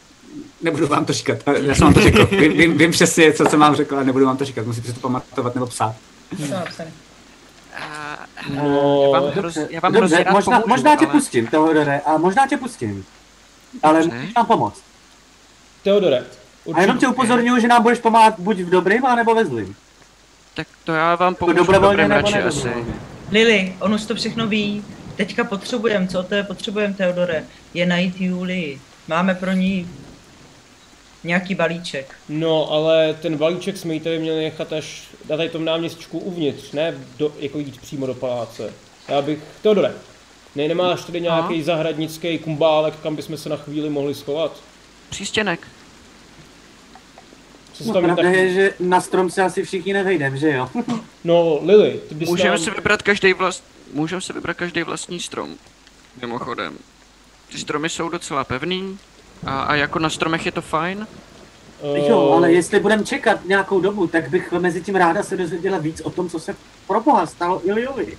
nebudu 0.62 0.86
vám 0.86 1.04
to 1.04 1.12
říkat, 1.12 1.38
já 1.62 1.74
jsem 1.74 1.84
vám 1.84 1.94
to 1.94 2.00
řekl. 2.00 2.26
Vím, 2.26 2.52
vím, 2.52 2.78
vím 2.78 2.90
přesně, 2.90 3.32
co 3.32 3.44
jsem 3.44 3.60
vám 3.60 3.76
řekl, 3.76 3.94
ale 3.94 4.04
nebudu 4.04 4.26
vám 4.26 4.36
to 4.36 4.44
říkat, 4.44 4.66
musíte 4.66 4.88
si 4.88 4.94
to 4.94 5.00
pamatovat 5.00 5.54
nebo 5.54 5.66
psát. 5.66 5.94
No, 8.54 9.02
já 9.02 9.20
vám, 9.20 9.30
hroz, 9.30 9.58
já 9.70 9.80
vám 9.80 9.92
Dobře, 9.92 10.24
možná, 10.32 10.60
pomůžu, 10.60 10.68
možná 10.68 10.96
tě 10.96 11.06
ale... 11.06 11.14
pustím, 11.14 11.46
Teodore, 11.46 12.00
a 12.00 12.16
možná 12.16 12.46
tě 12.46 12.56
pustím. 12.56 13.04
Ale 13.82 14.02
můžeš 14.02 14.34
nám 14.34 14.46
pomoct. 14.46 14.89
Teodore, 15.82 16.24
A 16.74 16.80
jenom 16.80 16.84
tě 16.84 16.90
určitě. 16.90 17.08
upozorňuji, 17.08 17.60
že 17.60 17.68
nám 17.68 17.82
budeš 17.82 17.98
pomáhat 17.98 18.34
buď 18.38 18.56
v 18.58 18.70
dobrým, 18.70 19.06
anebo 19.06 19.34
ve 19.34 19.44
zlým. 19.44 19.76
Tak 20.54 20.66
to 20.84 20.92
já 20.92 21.14
vám 21.14 21.34
pomůžu 21.34 21.54
v 21.54 21.58
dobrovolně 21.58 22.02
dobrém 22.02 22.08
nebo 22.18 22.30
radši 22.30 22.42
asi. 22.48 22.68
Lili, 23.30 23.74
on 23.80 23.94
už 23.94 24.04
to 24.04 24.14
všechno 24.14 24.46
ví. 24.46 24.84
Teďka 25.16 25.44
potřebujeme, 25.44 26.08
co 26.08 26.22
to 26.22 26.34
je 26.34 26.42
potřebujeme, 26.42 26.94
Teodore, 26.94 27.44
je 27.74 27.86
najít 27.86 28.20
Julii. 28.20 28.80
Máme 29.08 29.34
pro 29.34 29.52
ní 29.52 29.88
nějaký 31.24 31.54
balíček. 31.54 32.14
No, 32.28 32.70
ale 32.72 33.14
ten 33.22 33.36
balíček 33.36 33.76
jsme 33.76 33.94
jí 33.94 34.00
tady 34.00 34.18
měli 34.18 34.44
nechat 34.44 34.72
až 34.72 35.02
na 35.30 35.36
tady 35.36 35.48
tom 35.48 35.64
náměstčku 35.64 36.18
uvnitř, 36.18 36.72
ne 36.72 36.94
do, 37.16 37.32
jako 37.38 37.58
jít 37.58 37.80
přímo 37.80 38.06
do 38.06 38.14
paláce. 38.14 38.72
Já 39.08 39.22
bych, 39.22 39.38
Teodore, 39.62 39.92
ne, 40.56 40.68
nemáš 40.68 41.04
tady 41.04 41.20
nějaký 41.20 41.62
zahradnický 41.62 42.38
kumbálek, 42.38 42.94
kam 43.02 43.16
bychom 43.16 43.36
se 43.36 43.48
na 43.48 43.56
chvíli 43.56 43.90
mohli 43.90 44.14
schovat? 44.14 44.52
Přístěnek. 45.10 45.60
No, 47.86 47.92
pravda 47.92 48.14
tak... 48.16 48.34
je, 48.34 48.52
že 48.54 48.74
na 48.80 49.00
strom 49.00 49.30
se 49.30 49.42
asi 49.42 49.62
všichni 49.64 49.92
nevejdem, 49.92 50.36
že 50.36 50.52
jo? 50.52 50.68
No, 51.24 51.58
Lily, 51.62 52.00
ty 52.08 52.14
bys 52.14 52.28
Můžeme 52.28 52.48
nám... 52.50 52.58
si 52.58 52.70
vybrat 52.70 53.02
každý 53.02 53.32
vlast... 53.32 53.64
Můžeme 53.92 54.20
si 54.20 54.32
vybrat 54.32 54.56
každý 54.56 54.82
vlastní 54.82 55.20
strom. 55.20 55.54
Mimochodem. 56.20 56.78
Ty 57.52 57.58
stromy 57.58 57.88
jsou 57.88 58.08
docela 58.08 58.44
pevný. 58.44 58.98
A, 59.46 59.60
a 59.62 59.74
jako 59.74 59.98
na 59.98 60.10
stromech 60.10 60.46
je 60.46 60.52
to 60.52 60.62
fajn. 60.62 61.06
eh, 61.82 62.08
Jo, 62.08 62.32
ale 62.36 62.52
jestli 62.52 62.80
budeme 62.80 63.04
čekat 63.04 63.44
nějakou 63.44 63.80
dobu, 63.80 64.06
tak 64.06 64.30
bych 64.30 64.52
mezi 64.52 64.82
tím 64.82 64.94
ráda 64.96 65.22
se 65.22 65.36
dozvěděla 65.36 65.78
víc 65.78 66.00
o 66.00 66.10
tom, 66.10 66.30
co 66.30 66.38
se 66.38 66.56
pro 66.86 67.00
boha 67.00 67.26
stalo 67.26 67.68
Iliovi. 67.68 68.18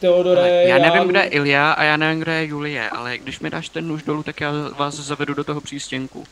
Teodore, 0.00 0.40
Ale 0.40 0.62
já 0.62 0.78
nevím, 0.78 1.08
kde 1.08 1.20
je 1.20 1.26
Ilja 1.28 1.72
a 1.72 1.82
já 1.82 1.96
nevím, 1.96 2.20
kde 2.20 2.34
je 2.34 2.46
Julie, 2.46 2.90
ale 2.90 3.18
když 3.18 3.40
mi 3.40 3.50
dáš 3.50 3.68
ten 3.68 3.88
nůž 3.88 4.02
dolů, 4.02 4.22
tak 4.22 4.40
já 4.40 4.52
vás 4.76 4.94
zavedu 4.94 5.34
do 5.34 5.44
toho 5.44 5.60
přístěnku. 5.60 6.24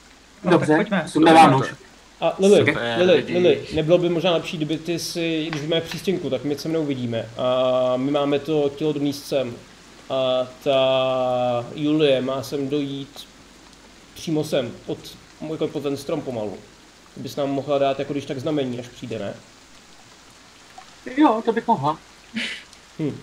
No, 0.44 0.50
Dobře, 0.50 0.66
tak 0.66 0.76
pojďme. 0.76 1.04
sunde 1.08 1.32
vám 1.32 1.52
nůž. 1.52 1.74
A 2.20 2.34
Lily, 2.38 2.58
Super, 2.58 2.94
Lily, 2.98 3.14
lidi. 3.14 3.58
Nebylo 3.74 3.98
by 3.98 4.08
možná 4.08 4.32
lepší, 4.32 4.56
kdyby 4.56 4.78
ty 4.78 4.98
si, 4.98 5.46
když 5.50 5.62
v 5.62 5.80
přístěnku, 5.80 6.30
tak 6.30 6.44
my 6.44 6.56
se 6.56 6.68
mnou 6.68 6.84
vidíme. 6.84 7.28
A 7.38 7.96
my 7.96 8.10
máme 8.10 8.38
to 8.38 8.68
tělo 8.76 8.92
donést 8.92 9.26
sem. 9.26 9.54
A 10.10 10.46
ta 10.64 11.66
Julie 11.74 12.20
má 12.20 12.42
sem 12.42 12.68
dojít 12.68 13.26
přímo 14.14 14.44
sem, 14.44 14.72
pod, 14.86 14.98
jako 15.50 15.68
pod 15.68 15.82
ten 15.82 15.96
strom 15.96 16.20
pomalu. 16.20 16.58
Ty 17.14 17.20
bys 17.20 17.36
nám 17.36 17.50
mohla 17.50 17.78
dát 17.78 17.98
jako 17.98 18.12
když 18.12 18.24
tak 18.24 18.40
znamení, 18.40 18.78
až 18.78 18.88
přijde, 18.88 19.18
ne? 19.18 19.34
Jo, 21.16 21.42
to 21.44 21.52
bych 21.52 21.66
mohla. 21.66 21.98
Hm. 22.98 23.16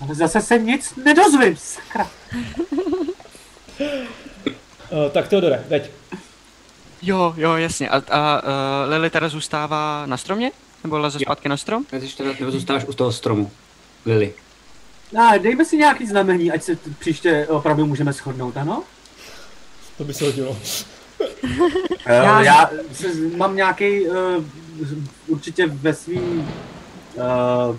Ale 0.00 0.14
zase 0.14 0.40
se 0.40 0.58
nic 0.58 0.94
nedozvím, 0.96 1.56
sakra. 1.56 2.10
Uh, 3.80 5.10
tak 5.12 5.28
Teodore, 5.28 5.64
veď. 5.68 5.90
Jo, 7.02 7.34
jo, 7.36 7.52
jasně. 7.56 7.88
A, 7.88 8.02
a 8.10 8.42
uh, 8.42 8.48
Lily 8.90 9.10
teda 9.10 9.28
zůstává 9.28 10.06
na 10.06 10.16
stromě? 10.16 10.52
Nebo 10.84 10.98
leze 10.98 11.18
Jo. 11.18 11.22
zpátky 11.26 11.48
na 11.48 11.56
strom? 11.56 11.84
Ty 11.84 12.00
teda 12.00 12.30
nebo 12.40 12.50
zůstáváš 12.50 12.84
u 12.84 12.92
toho 12.92 13.12
stromu, 13.12 13.50
Lily. 14.06 14.34
No, 15.12 15.30
dejme 15.42 15.64
si 15.64 15.76
nějaký 15.76 16.06
znamení, 16.06 16.52
ať 16.52 16.62
se 16.62 16.76
t- 16.76 16.90
příště 16.98 17.46
opravdu 17.50 17.86
můžeme 17.86 18.12
shodnout, 18.12 18.56
ano? 18.56 18.82
To 19.98 20.04
by 20.04 20.14
se 20.14 20.24
hodilo. 20.24 20.56
Já, 22.06 22.14
Já- 22.14 22.42
já 22.42 22.70
se, 22.92 23.06
mám 23.36 23.56
nějaký 23.56 24.08
uh, 24.08 24.14
určitě 25.26 25.66
ve 25.66 25.94
svým 25.94 26.40
uh, 26.40 27.76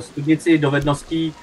studnici 0.00 0.58
dovedností 0.58 1.34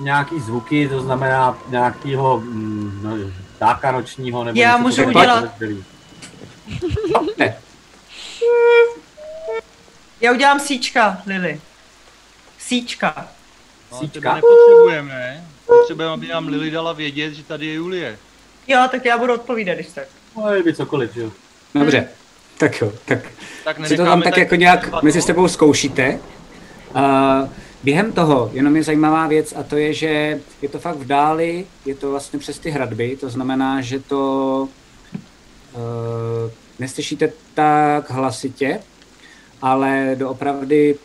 nějaký 0.00 0.40
zvuky, 0.40 0.88
to 0.88 1.00
znamená 1.00 1.58
nějakýho, 1.68 2.40
mm, 2.40 3.00
no, 3.02 3.16
ptáka 3.56 3.92
nočního, 3.92 4.44
nebo 4.44 4.60
Já 4.60 4.76
můžu 4.76 5.04
udělat- 5.04 5.44
Ne, 7.38 7.56
Já 10.20 10.32
udělám 10.32 10.60
síčka, 10.60 11.18
Lily. 11.26 11.60
Síčka. 12.58 13.28
No, 13.92 14.08
tebe 14.08 14.34
nepotřebujeme, 14.34 15.14
ne? 15.14 15.44
Potřebujeme, 15.66 16.12
aby 16.14 16.28
nám 16.28 16.48
Lily 16.48 16.70
dala 16.70 16.92
vědět, 16.92 17.34
že 17.34 17.42
tady 17.42 17.66
je 17.66 17.74
Julie. 17.74 18.18
Jo, 18.66 18.88
tak 18.90 19.04
já 19.04 19.18
budu 19.18 19.34
odpovídat, 19.34 19.74
když 19.74 19.86
tak. 19.86 20.04
No, 20.36 20.54
je 20.54 20.62
by 20.62 20.74
cokoliv, 20.74 21.14
že 21.14 21.20
jo. 21.20 21.30
dobře. 21.74 22.08
Tak 22.58 22.80
jo, 22.80 22.92
tak 23.04 23.18
Tak 23.64 23.86
si 23.86 23.96
to 23.96 24.04
tam 24.04 24.22
tak 24.22 24.36
jako 24.36 24.54
nějak 24.54 25.02
mezi 25.02 25.22
sebou 25.22 25.48
zkoušíte. 25.48 26.18
Uh, 26.94 27.48
během 27.84 28.12
toho 28.12 28.50
jenom 28.52 28.76
je 28.76 28.82
zajímavá 28.82 29.26
věc 29.26 29.54
a 29.56 29.62
to 29.62 29.76
je, 29.76 29.94
že 29.94 30.40
je 30.62 30.68
to 30.68 30.78
fakt 30.78 30.96
v 30.96 31.06
dáli, 31.06 31.66
je 31.84 31.94
to 31.94 32.10
vlastně 32.10 32.38
přes 32.38 32.58
ty 32.58 32.70
hradby, 32.70 33.16
to 33.20 33.30
znamená, 33.30 33.80
že 33.80 34.00
to 34.00 34.68
uh, 35.72 36.50
neslyšíte 36.78 37.32
tak 37.54 38.10
hlasitě, 38.10 38.80
ale 39.62 40.16
doopravdy 40.18 40.98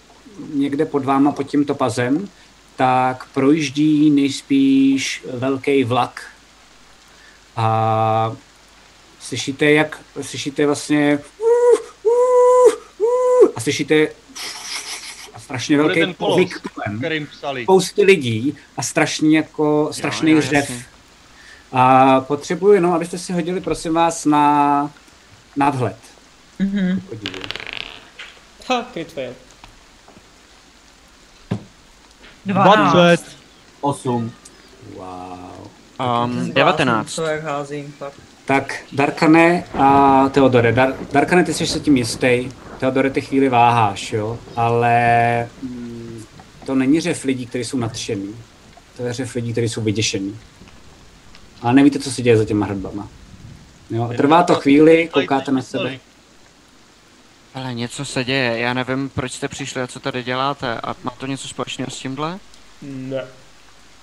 někde 0.53 0.85
pod 0.85 1.05
váma, 1.05 1.31
pod 1.31 1.43
tím 1.43 1.65
topazem, 1.65 2.27
tak 2.75 3.27
projíždí 3.33 4.09
nejspíš 4.09 5.23
velký 5.33 5.83
vlak. 5.83 6.23
A 7.55 8.35
slyšíte, 9.19 9.71
jak 9.71 10.01
slyšíte 10.21 10.65
vlastně 10.65 11.19
a 13.55 13.59
slyšíte 13.59 14.07
strašně 15.51 15.77
velký 15.77 15.99
ten 15.99 16.13
kterým 16.97 17.27
psali. 17.27 17.63
Spousty 17.63 18.03
lidí 18.03 18.57
a 18.77 18.83
strašný 18.83 19.33
jako 19.33 19.89
strašný 19.91 20.31
jo, 20.31 20.41
řev. 20.41 20.71
A 21.71 22.21
potřebuji 22.21 22.71
jenom, 22.71 22.93
abyste 22.93 23.17
si 23.17 23.33
hodili, 23.33 23.61
prosím 23.61 23.93
vás, 23.93 24.25
na 24.25 24.91
nadhled. 25.55 25.97
Mhm. 26.59 27.01
Ha, 28.69 28.85
crit 28.93 29.13
fail. 29.13 29.33
12. 32.45 33.25
8. 33.81 34.31
Wow. 34.95 35.67
Um, 36.25 36.53
19. 36.53 37.15
To 37.15 37.23
jak 37.23 37.43
házím, 37.43 37.93
fakt. 37.97 38.15
Tak 38.45 38.83
Darkane 38.91 39.63
a 39.79 40.29
Teodore. 40.29 40.71
Dar- 40.71 40.95
Darkane, 41.11 41.43
ty 41.43 41.53
jsi 41.53 41.67
se 41.67 41.79
tím 41.79 41.97
jistý. 41.97 42.49
Teodore, 42.81 43.09
ty 43.09 43.21
chvíli 43.21 43.49
váháš, 43.49 44.13
jo? 44.13 44.39
Ale 44.55 45.49
mm, 45.61 46.25
to 46.65 46.75
není 46.75 47.01
řev 47.01 47.23
lidí, 47.23 47.45
kteří 47.45 47.63
jsou 47.63 47.77
nadšený. 47.77 48.35
To 48.97 49.03
je 49.03 49.13
řev 49.13 49.35
lidí, 49.35 49.51
kteří 49.51 49.69
jsou 49.69 49.81
vyděšený. 49.81 50.39
Ale 51.61 51.73
nevíte, 51.73 51.99
co 51.99 52.11
se 52.11 52.21
děje 52.21 52.37
za 52.37 52.45
těma 52.45 52.65
hradbama. 52.65 53.07
Jo? 53.89 54.11
Trvá 54.17 54.43
to 54.43 54.55
chvíli, 54.55 55.09
koukáte 55.13 55.51
na 55.51 55.61
sebe. 55.61 55.99
Ale 57.53 57.73
něco 57.73 58.05
se 58.05 58.23
děje, 58.23 58.59
já 58.59 58.73
nevím, 58.73 59.09
proč 59.09 59.31
jste 59.31 59.47
přišli 59.47 59.81
a 59.81 59.87
co 59.87 59.99
tady 59.99 60.23
děláte. 60.23 60.79
A 60.83 60.95
má 61.03 61.11
to 61.11 61.27
něco 61.27 61.47
společného 61.47 61.91
s 61.91 61.99
tímhle? 61.99 62.39
Ne. 62.81 63.23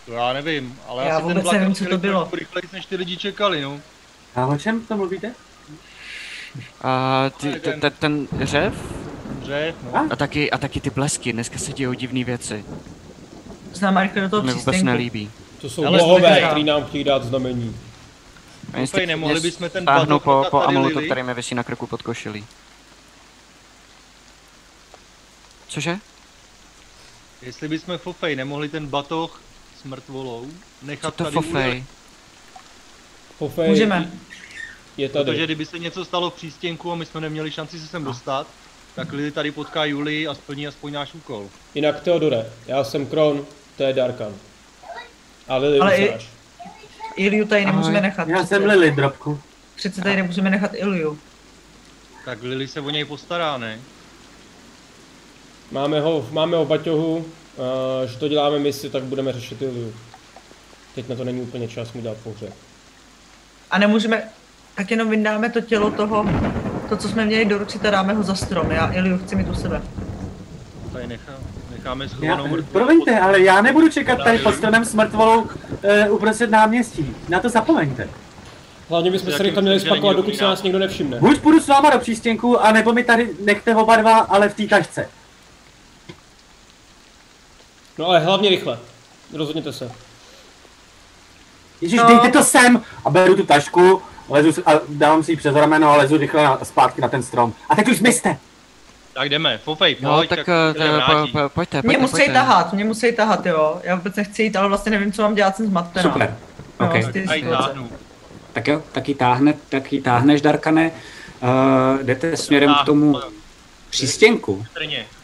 To 0.07 0.13
já 0.13 0.33
nevím, 0.33 0.79
ale 0.87 1.05
Já 1.05 1.17
asi 1.17 1.23
vůbec 1.23 1.35
ten 1.37 1.43
vlak 1.45 1.57
nevím, 1.61 1.75
co 1.75 1.85
to 1.85 1.99
bylo. 1.99 2.21
trošku 2.21 2.37
rychleji, 2.37 2.69
než 2.73 2.87
ty 2.87 2.97
lidi 2.97 3.17
čekali, 3.17 3.61
no. 3.61 3.81
A 4.35 4.47
o 4.47 4.59
čem 4.59 4.81
to 4.81 4.97
mluvíte? 4.97 5.35
A 6.83 7.25
ty, 7.41 7.61
ten- 7.61 7.81
ten, 7.81 7.93
ten 7.93 8.29
řev? 8.43 8.75
Dobře, 9.31 9.75
no. 9.83 10.07
A 10.11 10.17
taky, 10.17 10.51
a 10.51 10.59
taky 10.59 10.81
ty 10.81 10.91
blesky, 10.91 11.33
dneska 11.33 11.59
se 11.59 11.73
dějou 11.73 11.93
divné 11.93 12.25
věci. 12.25 12.65
Znám 13.73 13.97
rychle 13.97 14.23
do 14.23 14.29
To 14.29 14.31
toho 14.31 14.43
mi 14.43 14.53
vůbec 14.53 14.83
nelíbí. 14.83 15.31
To 15.61 15.71
jsou 15.71 15.85
Ale 15.87 15.99
bohové, 15.99 16.43
který 16.47 16.65
nám 16.65 16.85
chtějí 16.85 17.05
dát 17.05 17.25
znamení. 17.25 17.77
A 18.73 18.79
jestli 18.79 19.07
nemohli 19.07 19.41
bychom 19.41 19.71
ten 19.71 19.87
po, 20.19 20.47
po 20.51 20.63
amuletu, 20.63 21.01
který 21.01 21.23
mi 21.23 21.35
vysí 21.35 21.55
na 21.55 21.63
krku 21.63 21.87
pod 21.87 22.03
košilí. 22.03 22.47
Cože? 25.69 25.99
Jestli 27.43 27.69
bychom 27.69 27.99
Fofej 27.99 28.37
nemohli 28.37 28.69
ten 28.69 28.87
batoh 28.87 29.41
s 29.81 29.85
mrtvolou 29.85 30.47
Co 30.81 30.87
nechat 30.87 31.15
to 31.15 31.25
tady 31.25 31.35
fofej? 31.35 31.85
Hofej 33.39 33.69
Můžeme. 33.69 34.11
Je 34.99 35.09
tady. 35.09 35.25
Protože 35.25 35.45
kdyby 35.45 35.67
se 35.67 35.79
něco 35.79 36.05
stalo 36.05 36.31
v 36.31 36.35
přístěnku 36.35 36.93
a 36.93 36.95
my 36.95 37.07
jsme 37.07 37.21
neměli 37.21 37.51
šanci 37.51 37.81
se 37.81 37.87
sem 37.87 38.05
dostat, 38.05 38.47
tak 38.95 39.13
Lily 39.13 39.31
tady 39.31 39.51
potká 39.51 39.85
Julii 39.85 40.29
a 40.29 40.35
splní 40.35 40.67
aspoň 40.67 40.93
náš 40.93 41.15
úkol. 41.15 41.49
Jinak 41.75 42.01
Theodore, 42.01 42.47
já 42.67 42.85
jsem 42.85 43.07
Kron, 43.07 43.47
to 43.77 43.83
je 43.83 43.93
Darkan. 43.93 44.35
A 45.49 45.57
Lily 45.57 45.79
Ale 45.79 45.97
i-. 45.97 46.19
Iliu 47.17 47.47
tady 47.47 47.67
nemůžeme 47.67 47.99
Ahoj. 47.99 48.09
nechat. 48.09 48.29
Já 48.29 48.47
jsem 48.47 48.65
Lily, 48.65 48.91
drobku. 48.91 49.41
Přece 49.77 50.01
tady 50.03 50.17
nemůžeme 50.17 50.51
nechat 50.51 50.71
Iliu. 50.75 51.19
Tak 52.25 52.43
Lily 52.43 52.69
se 52.69 52.81
o 52.81 52.91
něj 52.91 53.05
postará, 53.05 53.59
ne? 53.59 53.81
Máme 55.71 56.01
ho, 56.01 56.29
máme 56.31 56.57
ho 56.57 56.65
v 56.65 56.69
baťohu, 56.69 57.27
a 57.59 58.07
že 58.07 58.17
to 58.17 58.29
děláme 58.29 58.59
misi, 58.59 58.91
tak 58.91 59.03
budeme 59.03 59.33
řešit 59.33 59.63
Iliu. 59.63 59.95
Teď 60.95 61.09
na 61.09 61.17
to 61.17 61.25
není 61.25 61.41
úplně 61.41 61.69
čas 61.69 61.93
mu 61.93 62.03
dát 62.03 62.17
pohřeb. 62.17 62.55
A 63.71 63.79
nemůžeme, 63.79 64.29
tak 64.79 64.91
jenom 64.91 65.11
vyndáme 65.11 65.51
to 65.51 65.61
tělo 65.61 65.91
toho, 65.91 66.25
to, 66.89 66.97
co 66.97 67.09
jsme 67.09 67.25
měli 67.27 67.45
doručit 67.45 67.85
a 67.85 67.91
dáme 67.91 68.15
ho 68.15 68.23
za 68.23 68.35
strom. 68.35 68.71
Já 68.71 68.93
Iliu 68.93 69.19
chci 69.19 69.37
mít 69.37 69.49
u 69.49 69.55
sebe. 69.55 69.83
Tady 70.93 71.07
nechá, 71.07 71.33
necháme 71.71 72.05
Já, 72.05 72.09
schovanou 72.09 72.63
promiňte, 72.73 73.13
pod- 73.13 73.23
ale 73.23 73.41
já 73.41 73.61
nebudu 73.63 73.89
čekat 73.89 74.19
tady 74.25 74.39
pod 74.39 74.55
stronem 74.55 74.85
s 74.85 74.95
mrtvolou 74.95 75.41
uh, 75.43 75.49
uprostřed 76.11 76.51
náměstí. 76.51 77.17
Na 77.29 77.41
to 77.41 77.49
zapomeňte. 77.49 78.09
Hlavně 78.89 79.11
bychom 79.11 79.33
se 79.33 79.43
rychle 79.43 79.63
měli 79.63 79.81
spakovat, 79.81 80.17
dokud 80.17 80.37
se 80.37 80.45
nás 80.45 80.63
nikdo 80.63 80.79
nevšimne. 80.79 81.19
Buď 81.21 81.41
půjdu 81.41 81.61
s 81.61 81.69
váma 81.69 81.91
do 81.91 81.99
přístěnku, 81.99 82.61
anebo 82.61 82.93
mi 82.93 83.05
tady 83.05 83.31
nechte 83.45 83.75
oba 83.77 83.97
dva, 83.97 84.19
ale 84.19 84.49
v 84.49 84.55
té 84.55 84.67
tašce. 84.67 85.09
No 87.99 88.07
ale 88.07 88.21
hlavně 88.21 88.51
rychle. 88.51 88.79
Rozhodněte 89.35 89.73
se. 89.73 89.91
Ježíš, 91.81 91.99
No. 92.01 92.07
dejte 92.07 92.29
to 92.39 92.45
sem! 92.45 92.83
A 93.05 93.11
beru 93.11 93.37
tu 93.37 93.47
tašku, 93.47 94.03
lezu 94.29 94.53
si, 94.53 94.63
a 94.67 94.81
dávám 94.89 95.23
si 95.23 95.33
ji 95.33 95.37
přes 95.37 95.55
rameno 95.55 95.91
a 95.91 95.97
lezu 95.97 96.17
rychle 96.17 96.43
na, 96.43 96.59
zpátky 96.63 97.01
na 97.01 97.09
ten 97.09 97.23
strom. 97.23 97.53
A 97.69 97.77
teď 97.77 97.89
už 97.89 97.99
zmizte! 97.99 98.37
Tak 99.15 99.29
jdeme, 99.29 99.59
Fofej, 99.59 99.97
No, 100.01 100.17
pojď, 100.17 100.29
tak, 100.29 100.39
tak 100.39 100.49
eh, 100.81 100.89
vrátí. 100.93 101.33
po, 101.33 101.39
po, 101.39 101.49
pojďte, 101.49 101.83
Mě 101.85 101.99
musí 101.99 102.11
pojďte. 102.11 102.33
tahat, 102.33 102.73
mě 102.73 102.85
musí 102.85 103.13
tahat, 103.13 103.47
jo. 103.47 103.81
Já 103.85 103.95
vůbec 103.95 104.17
nechci 104.17 104.43
jít, 104.43 104.57
ale 104.57 104.69
vlastně 104.69 104.91
nevím, 104.91 105.13
co 105.13 105.23
mám 105.23 105.35
dělat, 105.35 105.57
jsem 105.57 105.67
zmatená. 105.67 106.03
Super. 106.13 106.37
No, 106.81 106.87
OK. 106.87 107.03
z 107.03 107.13
té 107.13 107.23
A 107.25 107.35
ji 107.35 107.43
situace. 107.43 107.69
táhnu. 107.69 107.89
Tak 108.53 108.69
jo, 108.69 108.83
tak 108.93 109.09
ji, 109.09 109.15
táhne, 109.15 109.55
tak 109.69 109.93
ji 109.93 110.01
táhneš, 110.03 110.41
Darkane. 110.43 110.91
Uh, 111.43 112.03
jdete 112.03 112.37
směrem 112.37 112.75
k 112.83 112.87
tomu 112.87 113.21
přístěnku, 113.91 114.65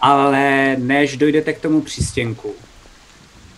ale 0.01 0.77
než 0.79 1.17
dojdete 1.17 1.53
k 1.53 1.61
tomu 1.61 1.81
přístěnku, 1.81 2.55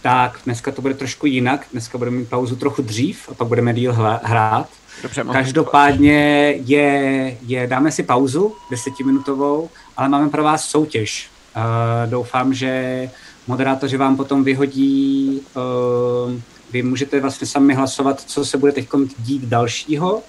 tak 0.02 0.38
dneska 0.44 0.70
to 0.72 0.82
bude 0.82 0.94
trošku 0.94 1.26
jinak. 1.26 1.66
Dneska 1.72 1.98
budeme 1.98 2.16
mít 2.16 2.28
pauzu 2.28 2.56
trochu 2.56 2.82
dřív 2.82 3.28
a 3.28 3.34
pak 3.34 3.48
budeme 3.48 3.74
díl 3.74 3.92
hrát. 4.22 4.68
Dobře. 5.02 5.24
Každopádně 5.32 6.50
je, 6.64 7.36
je, 7.46 7.66
dáme 7.66 7.92
si 7.92 8.02
pauzu, 8.02 8.54
desetiminutovou, 8.70 9.70
ale 9.96 10.08
máme 10.08 10.28
pro 10.28 10.42
vás 10.42 10.64
soutěž. 10.64 11.30
Uh, 11.56 12.10
doufám, 12.10 12.54
že 12.54 13.10
moderátoři 13.46 13.96
vám 13.96 14.16
potom 14.16 14.44
vyhodí, 14.44 15.40
uh, 15.56 16.32
vy 16.72 16.82
můžete 16.82 17.20
vlastně 17.20 17.46
sami 17.46 17.74
hlasovat, 17.74 18.20
co 18.20 18.44
se 18.44 18.58
bude 18.58 18.72
teď 18.72 18.88
dít 19.18 19.42
dalšího. 19.42 20.22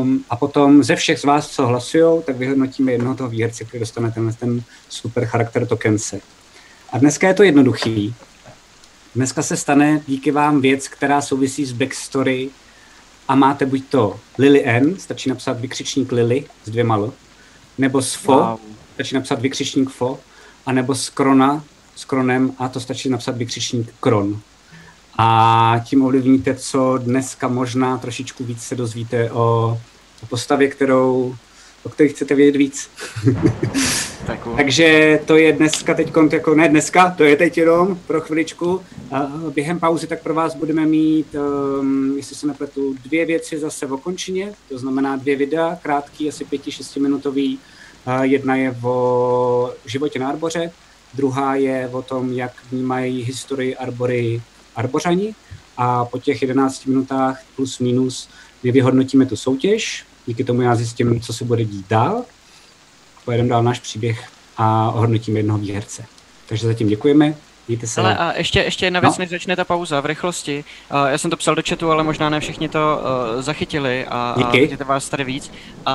Um, 0.00 0.24
a 0.30 0.36
potom 0.36 0.84
ze 0.84 0.96
všech 0.96 1.18
z 1.18 1.24
vás, 1.24 1.48
co 1.48 1.66
hlasují, 1.66 2.22
tak 2.22 2.36
vyhodnotíme 2.36 2.92
jednoho 2.92 3.14
toho 3.14 3.28
výherce, 3.28 3.64
který 3.64 3.80
dostane 3.80 4.10
tenhle 4.10 4.32
ten 4.32 4.62
super 4.88 5.26
charakter 5.26 5.66
tokence. 5.66 6.20
A 6.92 6.98
dneska 6.98 7.28
je 7.28 7.34
to 7.34 7.42
jednoduchý. 7.42 8.14
Dneska 9.14 9.42
se 9.42 9.56
stane 9.56 10.02
díky 10.06 10.30
vám 10.30 10.60
věc, 10.60 10.88
která 10.88 11.20
souvisí 11.20 11.64
s 11.64 11.72
backstory 11.72 12.48
a 13.30 13.34
máte 13.34 13.66
buď 13.66 13.84
to 13.88 14.20
Lily 14.38 14.64
N, 14.64 14.96
stačí 14.98 15.28
napsat 15.28 15.60
vykřičník 15.60 16.12
Lily 16.12 16.44
s 16.64 16.70
dvěma 16.70 16.94
L, 16.94 17.12
nebo 17.78 18.02
s 18.02 18.14
Fo, 18.14 18.32
Wow. 18.32 18.58
stačí 18.94 19.14
napsat 19.14 19.40
vykřičník 19.40 19.90
Fo, 19.90 20.18
a 20.66 20.72
nebo 20.72 20.94
s 20.94 21.10
Krona, 21.10 21.64
s 21.96 22.04
Kronem 22.04 22.52
a 22.58 22.68
to 22.68 22.80
stačí 22.80 23.08
napsat 23.08 23.36
vykřičník 23.36 23.94
Kron. 24.00 24.40
A 25.18 25.80
tím 25.84 26.04
ovlivníte, 26.04 26.54
co 26.54 26.98
dneska 26.98 27.48
možná 27.48 27.98
trošičku 27.98 28.44
víc 28.44 28.62
se 28.62 28.74
dozvíte 28.74 29.30
o, 29.30 29.78
o 30.22 30.26
postavě, 30.26 30.68
kterou, 30.68 31.34
o 31.82 31.88
které 31.88 32.08
chcete 32.08 32.34
vědět 32.34 32.58
víc. 32.58 32.90
Tak. 34.26 34.48
Takže 34.56 35.20
to 35.26 35.36
je 35.36 35.52
dneska 35.52 35.94
teď, 35.94 36.12
jako 36.32 36.54
ne 36.54 36.68
dneska, 36.68 37.10
to 37.10 37.24
je 37.24 37.36
teď 37.36 37.58
jenom 37.58 37.98
pro 38.06 38.20
chviličku. 38.20 38.82
A 39.10 39.32
během 39.54 39.80
pauzy 39.80 40.06
tak 40.06 40.22
pro 40.22 40.34
vás 40.34 40.54
budeme 40.54 40.86
mít, 40.86 41.34
um, 41.80 42.16
jestli 42.16 42.36
se 42.36 42.46
nepletu, 42.46 42.94
dvě 43.04 43.26
věci 43.26 43.58
zase 43.58 43.86
v 43.86 43.92
okončině, 43.92 44.52
to 44.68 44.78
znamená 44.78 45.16
dvě 45.16 45.36
videa, 45.36 45.78
krátký, 45.82 46.28
asi 46.28 46.44
pěti, 46.44 46.72
šestiminutový. 46.72 47.58
A 48.06 48.24
jedna 48.24 48.56
je 48.56 48.76
o 48.82 49.74
životě 49.86 50.18
na 50.18 50.28
Arboře, 50.28 50.72
druhá 51.14 51.54
je 51.54 51.88
o 51.92 52.02
tom, 52.02 52.32
jak 52.32 52.52
vnímají 52.70 53.22
historii 53.22 53.76
Arbory 53.76 54.42
Arbořani 54.76 55.34
a 55.76 56.04
po 56.04 56.18
těch 56.18 56.42
11 56.42 56.86
minutách 56.86 57.42
plus 57.56 57.78
minus 57.78 58.28
my 58.62 58.72
vyhodnotíme 58.72 59.26
tu 59.26 59.36
soutěž, 59.36 60.04
díky 60.26 60.44
tomu 60.44 60.62
já 60.62 60.74
zjistím, 60.74 61.20
co 61.20 61.32
se 61.32 61.44
bude 61.44 61.64
dít 61.64 61.86
dál, 61.88 62.24
pojedeme 63.24 63.48
dál 63.48 63.62
náš 63.62 63.80
příběh 63.80 64.28
a 64.56 64.90
ohodnotíme 64.90 65.38
jednoho 65.38 65.58
výherce. 65.58 66.04
Takže 66.46 66.66
zatím 66.66 66.88
děkujeme, 66.88 67.34
Mějte 67.70 67.86
se. 67.86 68.00
Ale 68.00 68.16
a 68.16 68.32
ještě, 68.36 68.60
ještě 68.60 68.86
jedna 68.86 69.00
věc, 69.00 69.18
no? 69.18 69.22
než 69.22 69.30
začne 69.30 69.56
ta 69.56 69.64
pauza 69.64 70.00
v 70.00 70.06
rychlosti. 70.06 70.64
Uh, 70.92 71.08
já 71.08 71.18
jsem 71.18 71.30
to 71.30 71.36
psal 71.36 71.54
do 71.54 71.62
chatu, 71.68 71.90
ale 71.90 72.04
možná 72.04 72.30
ne 72.30 72.40
všichni 72.40 72.68
to 72.68 73.00
uh, 73.00 73.42
zachytili 73.42 74.06
a, 74.06 74.36
a 74.44 74.50
vidíte 74.50 74.84
vás 74.84 75.08
tady 75.08 75.24
víc. 75.24 75.52
Uh, 75.86 75.92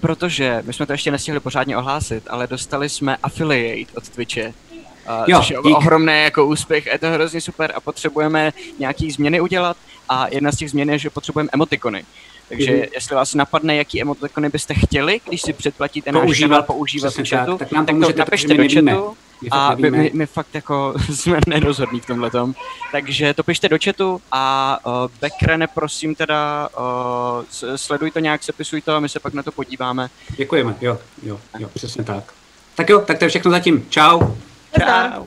protože 0.00 0.62
my 0.66 0.72
jsme 0.72 0.86
to 0.86 0.92
ještě 0.92 1.10
nestihli 1.10 1.40
pořádně 1.40 1.76
ohlásit, 1.76 2.24
ale 2.30 2.46
dostali 2.46 2.88
jsme 2.88 3.16
affiliate 3.22 3.92
od 3.96 4.08
Twitche. 4.08 4.46
Uh, 4.46 4.52
jo, 5.26 5.38
což 5.38 5.50
je 5.50 5.56
dík. 5.64 5.76
ohromný 5.76 6.22
jako 6.22 6.46
úspěch, 6.46 6.86
je 6.86 6.98
to 6.98 7.10
hrozně 7.10 7.40
super 7.40 7.72
a 7.74 7.80
potřebujeme 7.80 8.52
nějaký 8.78 9.10
změny 9.10 9.40
udělat 9.40 9.76
a 10.08 10.26
jedna 10.30 10.52
z 10.52 10.56
těch 10.56 10.70
změn 10.70 10.90
je, 10.90 10.98
že 10.98 11.10
potřebujeme 11.10 11.50
emotikony. 11.52 12.04
Takže 12.50 12.72
mm. 12.72 12.82
jestli 12.94 13.16
vás 13.16 13.34
napadne, 13.34 13.76
jaký 13.76 14.00
emotikony 14.00 14.48
byste 14.48 14.74
chtěli, 14.74 15.20
když 15.28 15.42
si 15.42 15.52
předplatíte 15.52 16.12
náš 16.12 16.40
kanál 16.40 16.62
používat 16.62 17.14
v 17.14 17.28
chatu, 17.28 17.58
tak, 17.58 17.72
nám 17.72 17.86
tak 17.86 17.96
to 17.96 18.12
napište 18.18 18.54
do 18.54 18.64
chatu 18.74 19.16
a 19.50 19.74
my, 19.74 19.90
my, 19.90 20.10
my 20.14 20.26
fakt 20.26 20.54
jako 20.54 20.94
jsme 21.14 21.38
nerozhodní 21.46 22.00
v 22.00 22.06
tomhle 22.06 22.30
tom. 22.30 22.54
Takže 22.92 23.34
to 23.34 23.42
pište 23.42 23.68
do 23.68 23.76
chatu 23.84 24.20
a 24.32 24.78
uh, 24.86 24.92
Bekrene, 25.20 25.66
prosím 25.66 26.14
teda, 26.14 26.68
uh, 26.78 27.76
sleduj 27.76 28.10
to 28.10 28.18
nějak, 28.18 28.42
sepisuj 28.42 28.80
to 28.80 28.94
a 28.94 29.00
my 29.00 29.08
se 29.08 29.20
pak 29.20 29.34
na 29.34 29.42
to 29.42 29.52
podíváme. 29.52 30.08
Děkujeme, 30.36 30.76
jo, 30.80 30.98
jo, 31.22 31.40
jo, 31.58 31.68
přesně 31.74 32.04
tak. 32.04 32.32
Tak 32.74 32.88
jo, 32.88 33.00
tak 33.00 33.18
to 33.18 33.24
je 33.24 33.28
všechno 33.28 33.50
zatím. 33.50 33.86
Čau. 33.90 34.20
Čau. 34.78 35.24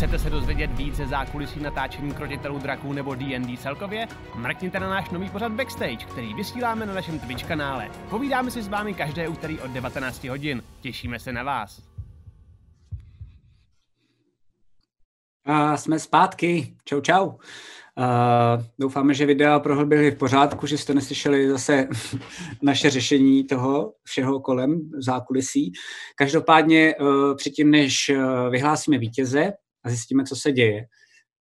Chcete 0.00 0.18
se 0.18 0.30
dozvědět 0.30 0.70
více 0.76 1.06
zákulisí 1.06 1.60
natáčení 1.60 2.14
krotitelů 2.14 2.58
draků 2.58 2.92
nebo 2.92 3.14
D&D 3.14 3.56
celkově? 3.56 4.08
Mrkněte 4.34 4.80
na 4.80 4.90
náš 4.90 5.10
nový 5.10 5.30
pořad 5.30 5.52
Backstage, 5.52 5.96
který 5.96 6.34
vysíláme 6.34 6.86
na 6.86 6.94
našem 6.94 7.18
Twitch 7.18 7.48
kanále. 7.48 7.90
Povídáme 8.10 8.50
si 8.50 8.62
s 8.62 8.68
vámi 8.68 8.94
každé 8.94 9.28
úterý 9.28 9.60
od 9.60 9.70
19 9.70 10.24
hodin. 10.24 10.62
Těšíme 10.80 11.18
se 11.18 11.32
na 11.32 11.42
vás. 11.42 11.82
A 15.44 15.76
jsme 15.76 15.98
zpátky. 15.98 16.76
Čau, 16.84 17.00
čau. 17.00 17.26
Uh, 17.26 17.34
doufáme, 18.78 19.14
že 19.14 19.26
videa 19.26 19.58
pro 19.58 19.86
byly 19.86 20.10
v 20.10 20.18
pořádku, 20.18 20.66
že 20.66 20.78
jste 20.78 20.94
neslyšeli 20.94 21.48
zase 21.48 21.88
naše 22.62 22.90
řešení 22.90 23.44
toho 23.44 23.92
všeho 24.04 24.40
kolem 24.40 24.90
zákulisí. 24.94 25.72
Každopádně 26.16 26.94
uh, 27.00 27.36
předtím, 27.36 27.70
než 27.70 28.10
uh, 28.14 28.50
vyhlásíme 28.50 28.98
vítěze 28.98 29.52
a 29.84 29.88
zjistíme, 29.88 30.24
co 30.24 30.36
se 30.36 30.52
děje, 30.52 30.86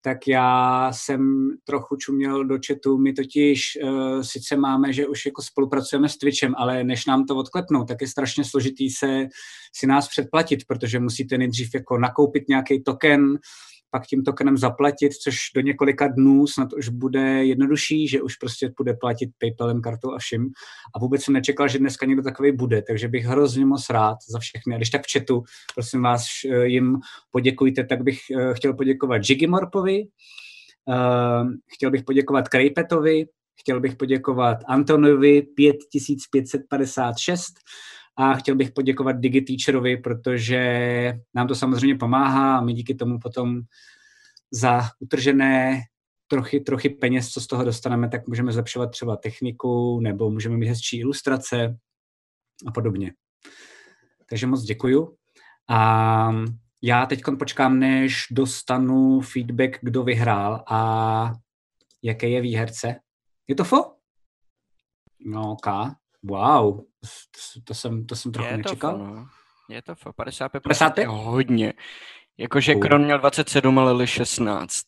tak 0.02 0.18
já 0.28 0.90
jsem 0.92 1.48
trochu 1.64 1.96
čuměl 1.96 2.44
do 2.44 2.58
chatu. 2.66 2.98
My 2.98 3.12
totiž 3.12 3.78
uh, 3.82 4.22
sice 4.22 4.56
máme, 4.56 4.92
že 4.92 5.06
už 5.06 5.26
jako 5.26 5.42
spolupracujeme 5.42 6.08
s 6.08 6.18
Twitchem, 6.18 6.54
ale 6.56 6.84
než 6.84 7.06
nám 7.06 7.26
to 7.26 7.36
odklepnou, 7.36 7.84
tak 7.84 8.00
je 8.00 8.08
strašně 8.08 8.44
složitý 8.44 8.90
se 8.90 9.26
si 9.76 9.86
nás 9.86 10.08
předplatit, 10.08 10.60
protože 10.66 11.00
musíte 11.00 11.38
nejdřív 11.38 11.74
jako 11.74 11.98
nakoupit 11.98 12.48
nějaký 12.48 12.82
token, 12.82 13.38
pak 13.90 14.06
tím 14.06 14.22
tokenem 14.22 14.56
zaplatit, 14.56 15.12
což 15.12 15.36
do 15.54 15.60
několika 15.60 16.08
dnů 16.08 16.46
snad 16.46 16.72
už 16.72 16.88
bude 16.88 17.44
jednodušší, 17.44 18.08
že 18.08 18.22
už 18.22 18.36
prostě 18.36 18.70
bude 18.76 18.94
platit 18.94 19.30
PayPalem, 19.38 19.82
kartou 19.82 20.12
a 20.12 20.18
vším. 20.18 20.50
A 20.94 20.98
vůbec 20.98 21.24
jsem 21.24 21.34
nečekal, 21.34 21.68
že 21.68 21.78
dneska 21.78 22.06
někdo 22.06 22.22
takový 22.22 22.52
bude, 22.52 22.82
takže 22.82 23.08
bych 23.08 23.24
hrozně 23.24 23.66
moc 23.66 23.90
rád 23.90 24.18
za 24.30 24.38
všechny. 24.38 24.74
A 24.74 24.76
když 24.76 24.90
tak 24.90 25.02
v 25.02 25.12
chatu, 25.12 25.42
prosím 25.74 26.02
vás, 26.02 26.24
eh, 26.50 26.66
jim 26.66 26.96
poděkujte, 27.30 27.84
tak 27.84 28.02
bych 28.02 28.18
eh, 28.38 28.54
chtěl 28.54 28.74
poděkovat 28.74 29.22
Jigimorpovi, 29.28 30.04
eh, 30.88 31.44
chtěl 31.74 31.90
bych 31.90 32.02
poděkovat 32.02 32.48
Krejpetovi, 32.48 33.26
chtěl 33.60 33.80
bych 33.80 33.96
poděkovat 33.96 34.58
Antonovi 34.68 35.42
5556, 35.42 37.54
a 38.18 38.34
chtěl 38.34 38.54
bych 38.54 38.70
poděkovat 38.70 39.20
DigiTeacherovi, 39.20 39.96
protože 39.96 41.12
nám 41.34 41.48
to 41.48 41.54
samozřejmě 41.54 41.94
pomáhá 41.94 42.58
a 42.58 42.60
my 42.60 42.72
díky 42.72 42.94
tomu 42.94 43.18
potom 43.18 43.60
za 44.52 44.82
utržené 45.00 45.80
trochy, 46.26 46.60
trochy 46.60 46.88
peněz, 46.88 47.28
co 47.28 47.40
z 47.40 47.46
toho 47.46 47.64
dostaneme, 47.64 48.08
tak 48.08 48.28
můžeme 48.28 48.52
zlepšovat 48.52 48.90
třeba 48.90 49.16
techniku 49.16 50.00
nebo 50.00 50.30
můžeme 50.30 50.56
mít 50.56 50.68
hezčí 50.68 50.98
ilustrace 50.98 51.78
a 52.66 52.72
podobně. 52.72 53.12
Takže 54.28 54.46
moc 54.46 54.62
děkuju. 54.62 55.16
A 55.68 56.30
já 56.82 57.06
teď 57.06 57.22
počkám, 57.38 57.78
než 57.78 58.26
dostanu 58.30 59.20
feedback, 59.20 59.78
kdo 59.82 60.02
vyhrál 60.02 60.64
a 60.70 61.32
jaký 62.02 62.32
je 62.32 62.40
výherce. 62.40 62.96
Je 63.48 63.54
to 63.54 63.64
fo? 63.64 63.76
No, 65.26 65.52
ok. 65.52 65.66
Wow, 66.22 66.87
to, 67.00 67.60
to, 67.64 67.74
jsem, 67.74 68.06
to 68.06 68.16
jsem 68.16 68.32
trochu 68.32 68.50
je 68.50 68.56
nečekal. 68.56 68.92
To, 68.92 68.98
no. 68.98 69.26
Je 69.68 69.82
to 69.82 69.94
fo, 69.94 70.12
55, 70.12 70.62
55? 70.62 71.02
je 71.02 71.08
hodně. 71.08 71.72
Jakože 72.38 72.74
uh. 72.74 72.80
Kron 72.80 73.04
měl 73.04 73.18
27 73.18 73.78
ale 73.78 73.92
Lily 73.92 74.06
16. 74.06 74.84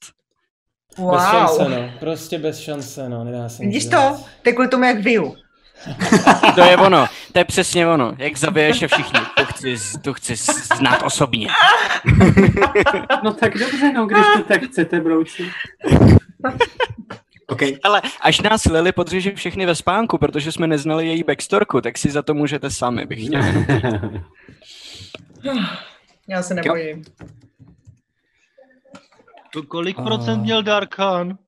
Wow. 0.98 1.14
Bez 1.14 1.22
šance, 1.22 1.68
no. 1.68 1.90
Prostě 2.00 2.38
bez 2.38 2.60
šance, 2.60 3.08
no. 3.08 3.24
Nedá 3.24 3.48
se 3.48 3.62
Vidíš 3.62 3.84
to? 3.84 4.20
To 4.42 4.48
je 4.48 4.52
kvůli 4.52 4.68
tomu, 4.68 4.84
jak 4.84 4.98
vyju. 4.98 5.36
to 6.54 6.60
je 6.60 6.76
ono, 6.76 7.06
to 7.32 7.38
je 7.38 7.44
přesně 7.44 7.86
ono. 7.86 8.14
Jak 8.18 8.36
zabiješ 8.36 8.82
je 8.82 8.88
všichni, 8.88 9.20
to 9.36 9.44
chci, 9.44 9.76
to 10.02 10.14
chci 10.14 10.36
znát 10.76 11.02
osobně. 11.02 11.48
no 13.24 13.32
tak 13.32 13.58
dobře, 13.58 13.92
no, 13.92 14.06
když 14.06 14.24
to 14.36 14.42
tak 14.42 14.62
chcete, 14.62 15.00
brouci. 15.00 15.50
Okay. 17.50 17.76
Ale 17.82 18.02
až 18.20 18.40
nás 18.40 18.64
Lily 18.64 18.92
podřeže 18.92 19.34
všechny 19.34 19.66
ve 19.66 19.74
spánku, 19.74 20.18
protože 20.18 20.52
jsme 20.52 20.66
neznali 20.66 21.06
její 21.06 21.22
backstorku, 21.22 21.80
tak 21.80 21.98
si 21.98 22.10
za 22.10 22.22
to 22.22 22.34
můžete 22.34 22.70
sami, 22.70 23.06
bych 23.06 23.26
chtěl. 23.26 23.40
Já 26.28 26.42
se 26.42 26.54
nebojím. 26.54 27.04
To 29.52 29.62
kolik 29.62 29.98
uh... 29.98 30.04
procent 30.04 30.42
měl 30.42 30.62
Darkan? 30.62 31.38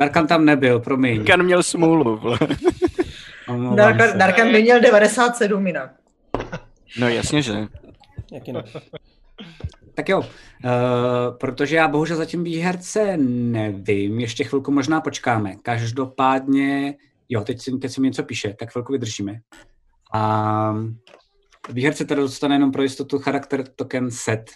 Darkan 0.00 0.26
tam 0.26 0.44
nebyl, 0.44 0.80
promiň. 0.80 1.16
Darkan 1.16 1.42
měl 1.42 1.62
smůlu. 1.62 2.36
Darkan, 3.74 4.18
Darkan 4.18 4.52
by 4.52 4.62
měl 4.62 4.80
97 4.80 5.66
jinak. 5.66 5.90
No 6.98 7.08
jasně, 7.08 7.42
že. 7.42 7.66
Jaký 8.32 8.52
ne? 8.52 8.62
Tak 10.00 10.08
jo, 10.08 10.18
uh, 10.18 10.26
protože 11.40 11.76
já 11.76 11.88
bohužel 11.88 12.16
zatím 12.16 12.44
výherce 12.44 13.16
nevím, 13.16 14.20
ještě 14.20 14.44
chvilku 14.44 14.72
možná 14.72 15.00
počkáme. 15.00 15.56
Každopádně, 15.62 16.94
jo, 17.28 17.40
teď 17.40 17.58
teď 17.80 17.92
si 17.92 18.00
mi 18.00 18.06
něco 18.06 18.22
píše, 18.22 18.54
tak 18.58 18.72
chvilku 18.72 18.92
vydržíme. 18.92 19.40
A 20.12 20.74
výherce 21.70 22.04
teda 22.04 22.20
dostane 22.20 22.54
jenom 22.54 22.72
pro 22.72 22.82
jistotu 22.82 23.18
charakter 23.18 23.64
token 23.76 24.10
set, 24.10 24.50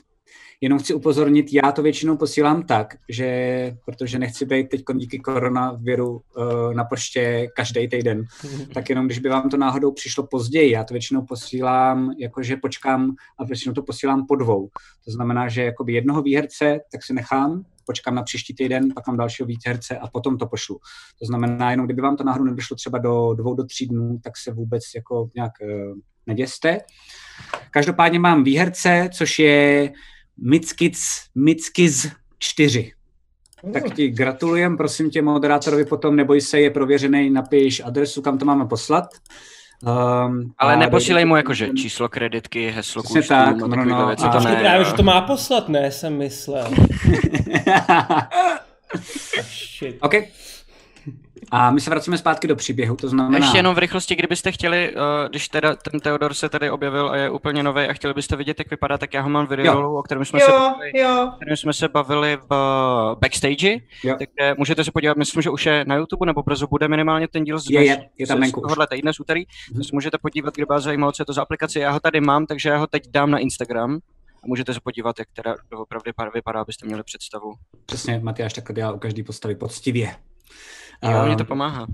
Jenom 0.64 0.78
chci 0.78 0.94
upozornit, 0.94 1.52
já 1.52 1.72
to 1.72 1.82
většinou 1.82 2.16
posílám 2.16 2.62
tak, 2.62 2.96
že 3.08 3.76
protože 3.84 4.18
nechci 4.18 4.46
být 4.46 4.68
teď 4.68 4.82
díky 4.96 5.18
koronaviru 5.18 6.10
uh, 6.10 6.74
na 6.74 6.84
poště 6.84 7.48
každý 7.56 7.88
týden, 7.88 8.24
tak 8.74 8.88
jenom 8.88 9.06
když 9.06 9.18
by 9.18 9.28
vám 9.28 9.48
to 9.50 9.56
náhodou 9.56 9.92
přišlo 9.92 10.26
později, 10.26 10.70
já 10.70 10.84
to 10.84 10.94
většinou 10.94 11.22
posílám, 11.22 12.10
jakože 12.18 12.56
počkám 12.56 13.14
a 13.38 13.44
většinou 13.44 13.74
to 13.74 13.82
posílám 13.82 14.26
po 14.26 14.36
dvou. 14.36 14.68
To 15.04 15.10
znamená, 15.10 15.48
že 15.48 15.64
jakoby 15.64 15.92
jednoho 15.92 16.22
výherce, 16.22 16.80
tak 16.92 17.04
si 17.04 17.12
nechám, 17.12 17.64
počkám 17.86 18.14
na 18.14 18.22
příští 18.22 18.54
týden, 18.54 18.94
pak 18.94 19.06
mám 19.06 19.16
dalšího 19.16 19.46
výherce 19.46 19.98
a 19.98 20.08
potom 20.08 20.38
to 20.38 20.46
pošlu. 20.46 20.78
To 21.18 21.26
znamená, 21.26 21.70
jenom 21.70 21.86
kdyby 21.86 22.02
vám 22.02 22.16
to 22.16 22.24
náhodou 22.24 22.44
nedošlo 22.44 22.76
třeba 22.76 22.98
do 22.98 23.34
dvou, 23.34 23.54
do 23.54 23.64
tří 23.64 23.86
dnů, 23.86 24.18
tak 24.22 24.32
se 24.36 24.52
vůbec 24.52 24.82
jako 24.94 25.28
nějak 25.34 25.52
uh, 25.62 25.98
neděste. 26.26 26.80
Každopádně 27.70 28.18
mám 28.18 28.44
výherce, 28.44 29.08
což 29.12 29.38
je 29.38 29.92
Mitskiz, 30.39 31.20
Mitskiz 31.35 32.09
4. 32.39 32.93
Tak 33.73 33.94
ti 33.94 34.09
gratulujem, 34.09 34.77
prosím 34.77 35.11
tě, 35.11 35.23
moderátorovi 35.23 35.85
potom, 35.85 36.16
neboj 36.16 36.40
se, 36.40 36.61
je 36.61 36.70
prověřený, 36.70 37.31
napiš 37.31 37.81
adresu, 37.85 38.23
kam 38.23 38.39
to 38.39 38.44
máme 38.44 38.66
poslat. 38.66 39.05
Um, 39.82 40.55
Ale 40.59 40.77
neposílej 40.77 41.24
mu 41.24 41.36
jakože 41.36 41.69
číslo 41.69 42.09
kreditky, 42.09 42.70
heslo 42.70 43.02
kůžku, 43.02 43.28
tak, 43.28 43.56
no, 43.56 43.66
no, 43.66 43.85
no, 43.85 44.06
věci, 44.06 44.24
to 44.32 44.40
ne. 44.40 44.56
Právě, 44.56 44.85
že 44.85 44.93
to 44.93 45.02
má 45.02 45.20
poslat, 45.20 45.69
ne, 45.69 45.90
jsem 45.90 46.19
myslel. 46.19 46.66
oh, 48.94 49.93
OK. 50.01 50.15
A 51.50 51.70
my 51.70 51.80
se 51.80 51.90
vracíme 51.90 52.18
zpátky 52.18 52.48
do 52.48 52.56
příběhu, 52.56 52.96
to 52.96 53.08
znamená... 53.08 53.38
Ještě 53.38 53.58
jenom 53.58 53.74
v 53.74 53.78
rychlosti, 53.78 54.16
kdybyste 54.16 54.52
chtěli, 54.52 54.94
uh, 54.94 55.28
když 55.28 55.48
teda 55.48 55.76
ten 55.76 56.00
Theodor 56.00 56.34
se 56.34 56.48
tady 56.48 56.70
objevil 56.70 57.08
a 57.08 57.16
je 57.16 57.30
úplně 57.30 57.62
nový 57.62 57.82
a 57.82 57.92
chtěli 57.92 58.14
byste 58.14 58.36
vidět, 58.36 58.58
jak 58.58 58.70
vypadá, 58.70 58.98
tak 58.98 59.14
já 59.14 59.20
ho 59.20 59.30
mám 59.30 59.46
video, 59.46 59.94
o 59.98 60.02
kterém 60.02 60.24
jsme, 60.24 60.40
jo, 60.40 60.46
se 60.46 60.52
bavili, 60.52 60.98
jo. 60.98 61.32
kterém 61.36 61.56
jsme 61.56 61.72
se 61.72 61.88
bavili 61.88 62.36
v 62.36 62.50
uh, 62.50 63.20
backstage, 63.20 63.76
jo. 64.04 64.16
tak 64.18 64.28
uh, 64.40 64.58
můžete 64.58 64.84
se 64.84 64.90
podívat, 64.92 65.16
myslím, 65.16 65.42
že 65.42 65.50
už 65.50 65.66
je 65.66 65.84
na 65.88 65.96
YouTube, 65.96 66.26
nebo 66.26 66.42
brzo 66.42 66.66
bude 66.66 66.88
minimálně 66.88 67.28
ten 67.28 67.44
díl 67.44 67.58
z, 67.58 67.70
je, 67.70 67.84
je, 67.84 68.08
je 68.18 68.26
tam 68.26 68.44
z, 68.44 68.48
z 68.48 68.52
tohohle 68.52 68.86
týdne 68.86 69.12
z 69.12 69.20
úterý, 69.20 69.44
hmm. 69.74 69.84
se 69.84 69.90
můžete 69.92 70.18
podívat, 70.18 70.54
kdyby 70.54 70.66
vás 70.70 70.82
zajímalo, 70.82 71.12
co 71.12 71.22
je 71.22 71.26
to 71.26 71.32
za 71.32 71.42
aplikace, 71.42 71.78
já 71.78 71.90
ho 71.90 72.00
tady 72.00 72.20
mám, 72.20 72.46
takže 72.46 72.68
já 72.68 72.76
ho 72.76 72.86
teď 72.86 73.02
dám 73.10 73.30
na 73.30 73.38
Instagram, 73.38 73.98
a 74.44 74.46
můžete 74.46 74.74
se 74.74 74.80
podívat, 74.80 75.18
jak 75.18 75.28
teda 75.32 75.54
opravdu 75.76 76.10
vypadá, 76.34 76.60
abyste 76.60 76.86
měli 76.86 77.02
představu. 77.02 77.52
Přesně, 77.86 78.20
Matyáš 78.22 78.52
takhle 78.52 78.74
dělá 78.74 78.92
u 78.92 78.98
každé 78.98 79.24
postavy 79.24 79.54
poctivě. 79.54 80.16
Jo, 81.02 81.18
uh, 81.20 81.26
mě 81.26 81.36
to 81.36 81.44
pomáhá. 81.44 81.86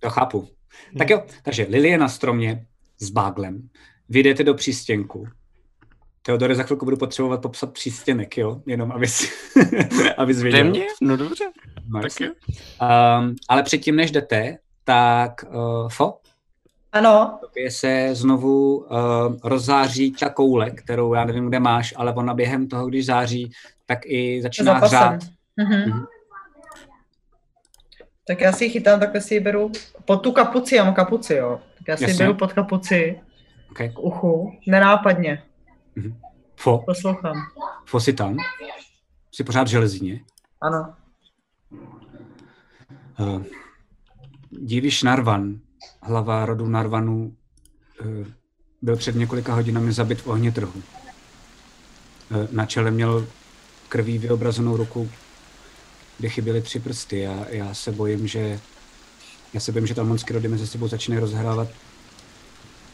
To 0.00 0.10
chápu. 0.10 0.40
Hmm. 0.40 0.98
Tak 0.98 1.10
jo, 1.10 1.22
takže 1.42 1.66
Lily 1.68 1.88
je 1.88 1.98
na 1.98 2.08
stromě 2.08 2.66
s 2.98 3.10
báglem. 3.10 3.68
Vy 4.08 4.20
jdete 4.22 4.44
do 4.44 4.54
přístěnku. 4.54 5.26
Teodore, 6.22 6.54
za 6.54 6.62
chvilku 6.62 6.84
budu 6.84 6.96
potřebovat 6.96 7.42
popsat 7.42 7.72
přístěnek, 7.72 8.38
jo? 8.38 8.62
Jenom 8.66 8.92
abys, 8.92 9.32
abys 10.18 10.42
věděl. 10.42 10.64
mě? 10.64 10.86
No 11.00 11.16
dobře. 11.16 11.44
No, 11.88 12.00
tak 12.02 12.20
jo. 12.20 12.28
Um, 13.20 13.34
ale 13.48 13.62
předtím, 13.62 13.96
než 13.96 14.10
jdete, 14.10 14.58
tak 14.84 15.44
uh, 15.48 15.88
Fo? 15.88 16.18
Ano. 16.92 17.38
Tobě 17.40 17.70
se 17.70 18.08
znovu 18.12 18.76
uh, 18.76 18.86
rozzáří 19.44 20.12
ta 20.12 20.28
koule, 20.28 20.70
kterou 20.70 21.14
já 21.14 21.24
nevím, 21.24 21.48
kde 21.48 21.60
máš, 21.60 21.94
ale 21.96 22.14
ona 22.14 22.34
během 22.34 22.68
toho, 22.68 22.86
když 22.86 23.06
září, 23.06 23.50
tak 23.86 23.98
i 24.06 24.42
začíná 24.42 24.74
Zapasem. 24.74 24.98
hřát. 24.98 25.20
Mm-hmm. 25.22 25.84
Mm-hmm. 25.86 26.06
Tak 28.28 28.40
já 28.40 28.52
si 28.52 28.64
ji 28.64 28.70
chytám, 28.70 29.00
takhle 29.00 29.20
si 29.20 29.34
ji 29.34 29.40
beru 29.40 29.72
pod 30.04 30.16
tu 30.16 30.32
kapuci, 30.32 30.74
já 30.76 30.84
mám 30.84 30.94
kapuci, 30.94 31.34
jo. 31.34 31.60
Tak 31.78 31.88
já 31.88 31.96
si 31.96 32.10
ji 32.10 32.18
beru 32.18 32.34
pod 32.34 32.52
kapuci 32.52 33.20
okay. 33.70 33.88
k 33.88 33.98
uchu, 33.98 34.52
nenápadně. 34.66 35.42
Mm-hmm. 35.96 36.14
Fo? 36.56 36.82
Poslouchám. 36.86 37.36
Fo 37.84 38.00
si 38.00 38.12
tam? 38.12 38.36
Jsi 39.32 39.44
pořád 39.44 39.68
železině? 39.68 40.20
Ano. 40.60 40.94
Uh, 43.18 43.42
Diviš 44.50 45.02
Narvan, 45.02 45.58
hlava 46.02 46.46
rodu 46.46 46.66
Narvanů, 46.66 47.36
uh, 48.00 48.26
byl 48.82 48.96
před 48.96 49.14
několika 49.14 49.54
hodinami 49.54 49.92
zabit 49.92 50.20
v 50.20 50.26
ohně 50.26 50.52
trhu. 50.52 50.82
Uh, 52.30 52.46
na 52.52 52.66
čele 52.66 52.90
měl 52.90 53.26
krví 53.88 54.18
vyobrazenou 54.18 54.76
ruku, 54.76 55.10
kde 56.18 56.28
chyběly 56.28 56.62
tři 56.62 56.80
prsty. 56.80 57.18
Já, 57.18 57.46
já 57.48 57.74
se 57.74 57.92
bojím, 57.92 58.28
že 58.28 58.60
já 59.54 59.60
se 59.60 59.72
bojím, 59.72 59.86
že 59.86 59.94
talmonský 59.94 60.32
rody 60.32 60.48
mezi 60.48 60.66
sebou 60.66 60.88
začínají 60.88 61.20
rozhrávat 61.20 61.68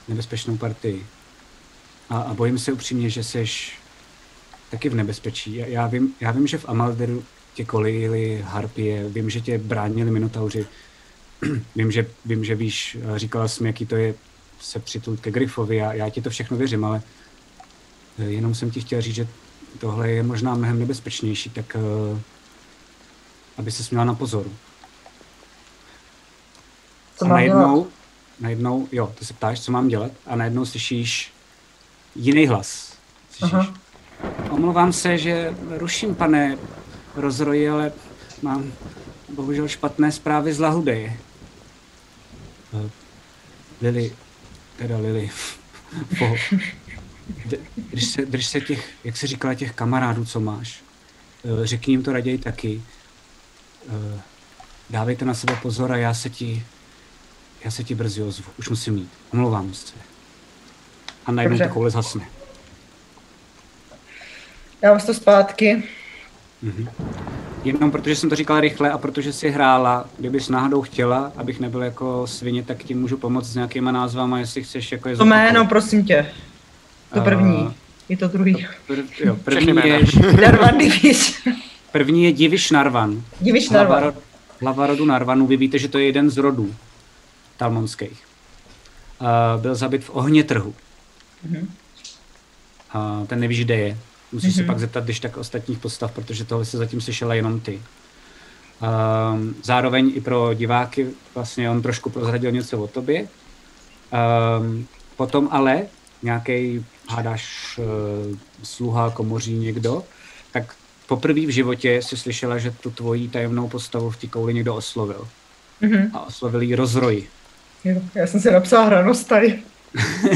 nebezpečnou 0.09 0.57
partii. 0.57 1.07
A, 2.11 2.19
a 2.19 2.35
bojím 2.35 2.59
se 2.59 2.73
upřímně, 2.73 3.11
že 3.11 3.25
jsi 3.25 3.45
taky 4.71 4.89
v 4.89 4.95
nebezpečí. 4.95 5.55
Já, 5.55 5.67
já, 5.67 5.87
vím, 5.87 6.15
já 6.21 6.31
vím, 6.31 6.47
že 6.47 6.59
v 6.59 6.69
Amalderu 6.69 7.25
tě 7.55 7.65
kolejili 7.65 8.45
harpie, 8.47 9.09
vím, 9.09 9.31
že 9.31 9.41
tě 9.41 9.59
bránili 9.59 10.11
minotauři, 10.11 10.67
vím, 11.77 11.91
že, 11.91 12.07
vím, 12.25 12.45
že 12.45 12.55
víš, 12.55 12.99
říkala 13.17 13.49
jsi 13.49 13.63
mi, 13.63 13.69
jaký 13.69 13.87
to 13.87 13.97
je 13.97 14.15
se 14.61 14.79
přitult 14.79 15.21
ke 15.21 15.31
Grifovi, 15.31 15.77
já, 15.77 15.93
já 15.93 16.11
ti 16.11 16.23
to 16.23 16.31
všechno 16.31 16.57
věřím, 16.57 16.85
ale 16.85 17.03
eh, 18.19 18.25
jenom 18.25 18.55
jsem 18.55 18.71
ti 18.71 18.81
chtěl 18.81 19.01
říct, 19.01 19.15
že 19.15 19.29
tohle 19.79 20.11
je 20.11 20.23
možná 20.23 20.55
mnohem 20.55 20.79
nebezpečnější, 20.79 21.51
tak 21.51 21.77
uh, 21.77 22.19
aby 23.59 23.71
se 23.71 23.83
měla 23.91 24.05
na 24.05 24.15
pozoru. 24.15 24.53
Co 27.17 27.25
a 27.25 27.29
najednou, 27.29 27.87
najednou, 28.41 28.89
jo, 28.93 29.13
ty 29.19 29.25
se 29.25 29.35
ptáš, 29.35 29.61
co 29.61 29.73
mám 29.73 29.89
dělat, 29.89 30.13
a 30.27 30.37
najednou 30.37 30.65
slyšíš 30.65 31.33
jiný 32.15 32.47
hlas. 32.47 32.97
Slyšíš? 33.31 33.55
Aha. 33.55 33.75
Omlouvám 34.51 34.93
se, 34.93 35.19
že 35.19 35.55
ruším, 35.69 36.15
pane 36.15 36.59
rozroji, 37.17 37.69
ale 37.69 37.93
mám 38.43 38.73
bohužel 39.29 39.69
špatné 39.69 40.13
zprávy 40.13 40.53
z 40.53 40.61
Lahudeje. 40.61 41.17
Uh, 42.73 42.91
Lily, 43.83 44.13
teda 44.77 44.99
Lily, 44.99 45.31
po, 46.19 46.37
drž 47.91 48.05
se, 48.05 48.27
drž 48.27 48.47
se 48.47 48.61
těch, 48.61 48.91
jak 49.05 49.17
se 49.17 49.27
říkala, 49.27 49.55
těch 49.55 49.73
kamarádů, 49.73 50.25
co 50.25 50.41
máš. 50.41 50.83
Uh, 51.43 51.65
řekni 51.65 51.93
jim 51.93 52.03
to 52.03 52.13
raději 52.13 52.39
taky. 52.39 52.83
Uh, 53.89 54.21
dávejte 54.91 55.25
na 55.25 55.35
sebe 55.35 55.57
pozor 55.63 55.93
a 55.93 55.97
já 55.97 56.15
se 56.15 56.31
ti, 56.31 56.67
já 57.65 57.71
se 57.71 57.85
ti 57.85 57.95
brzy 57.95 58.23
ozvu. 58.23 58.45
Už 58.59 58.69
musím 58.69 58.97
jít. 58.97 59.11
Omlouvám 59.33 59.75
se. 59.75 59.95
A 61.27 61.33
najednou 61.33 61.59
takovou 61.59 61.91
zhasne. 61.91 62.25
Já 64.83 64.93
vás 64.93 65.05
to 65.05 65.15
zpátky. 65.15 65.83
Mm-hmm. 66.65 66.89
Jenom 67.65 67.91
protože 67.91 68.17
jsem 68.17 68.31
to 68.31 68.37
říkala 68.37 68.61
rychle 68.61 68.91
a 68.91 68.99
protože 68.99 69.33
si 69.33 69.51
hrála, 69.51 70.09
kdybys 70.19 70.49
náhodou 70.49 70.83
chtěla, 70.83 71.33
abych 71.37 71.61
nebyl 71.61 71.83
jako 71.83 72.27
svině, 72.27 72.63
tak 72.63 72.85
ti 72.85 72.95
můžu 72.95 73.17
pomoct 73.17 73.47
s 73.47 73.55
nějakýma 73.55 73.93
názvama, 73.93 74.39
jestli 74.39 74.63
chceš 74.63 74.93
jako 74.93 75.09
je 75.09 75.17
To 75.17 75.25
jméno, 75.25 75.67
prosím 75.67 76.05
tě. 76.05 76.27
To 77.15 77.21
první. 77.21 77.57
Uh, 77.57 77.73
I 78.09 78.17
to 78.17 78.29
druhý. 78.29 78.67
To 78.87 78.93
pr- 78.93 79.05
jo, 79.25 79.37
první 79.45 79.89
je... 79.89 80.01
Narvan 80.41 80.79
Diviš. 80.79 81.43
První 81.95 82.25
je 82.25 82.33
Diviš 82.33 82.71
Narvan. 82.71 83.23
Diviš 83.41 83.71
Narvan. 83.71 84.03
Hlava, 84.03 84.17
hlava 84.61 84.87
rodu 84.87 85.05
Narvanu. 85.05 85.47
Vy 85.47 85.57
víte, 85.57 85.79
že 85.79 85.89
to 85.89 85.99
je 85.99 86.07
jeden 86.07 86.31
z 86.31 86.37
rodů 86.37 86.75
talmonských. 87.57 88.27
Uh, 89.21 89.63
byl 89.63 89.75
zabit 89.75 90.05
v 90.05 90.11
ohně 90.13 90.45
trhu. 90.45 90.75
Uh-huh. 91.47 91.67
Uh, 92.95 93.27
ten 93.27 93.41
nevíš, 93.41 93.65
kde 93.65 93.75
je. 93.75 93.99
Musíš 94.33 94.53
mm-hmm. 94.53 94.57
se 94.57 94.63
mhm. 94.63 94.67
pak 94.67 94.79
zeptat, 94.79 95.05
když 95.05 95.21
tak 95.21 95.37
ostatních 95.37 95.79
postav, 95.79 96.13
protože 96.13 96.45
tohle 96.45 96.65
se 96.65 96.79
zatím 96.79 97.01
slyšela 97.01 97.35
jenom 97.35 97.61
ty. 97.61 97.83
Um, 99.33 99.55
zároveň 99.63 100.13
i 100.15 100.21
pro 100.21 100.55
diváky 100.55 101.07
vlastně 101.35 101.71
on 101.71 101.83
trošku 101.83 102.11
prozradil 102.11 102.51
něco 102.51 102.79
o 102.79 102.87
tobě. 102.87 103.29
Um, 104.61 104.87
potom 105.17 105.49
ale 105.53 105.83
nějaký 106.23 106.85
hádáš 107.09 107.79
uh, 107.79 108.37
sluha, 108.63 109.11
komoří 109.11 109.55
někdo, 109.55 110.03
poprvé 111.07 111.47
v 111.47 111.51
životě 111.51 112.03
si 112.03 112.17
slyšela, 112.17 112.59
že 112.59 112.71
tu 112.71 112.91
tvoji 112.91 113.29
tajemnou 113.29 113.69
postavu 113.69 114.11
v 114.11 114.17
té 114.17 114.27
kouli 114.27 114.55
někdo 114.55 114.75
oslovil. 114.75 115.29
Mm-hmm. 115.83 116.11
A 116.13 116.27
oslovil 116.27 116.63
jí 116.63 116.75
rozroji. 116.75 117.29
Jo, 117.85 118.03
já 118.15 118.27
jsem 118.27 118.41
si 118.41 118.51
napsala 118.51 118.85
hranostaj. 118.85 119.59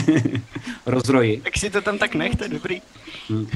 rozroji. 0.87 1.41
Tak 1.41 1.59
si 1.59 1.71
to 1.71 1.81
tam 1.81 1.99
tak 1.99 2.15
nechte, 2.15 2.49
dobrý. 2.49 2.83
Hmm 3.29 3.49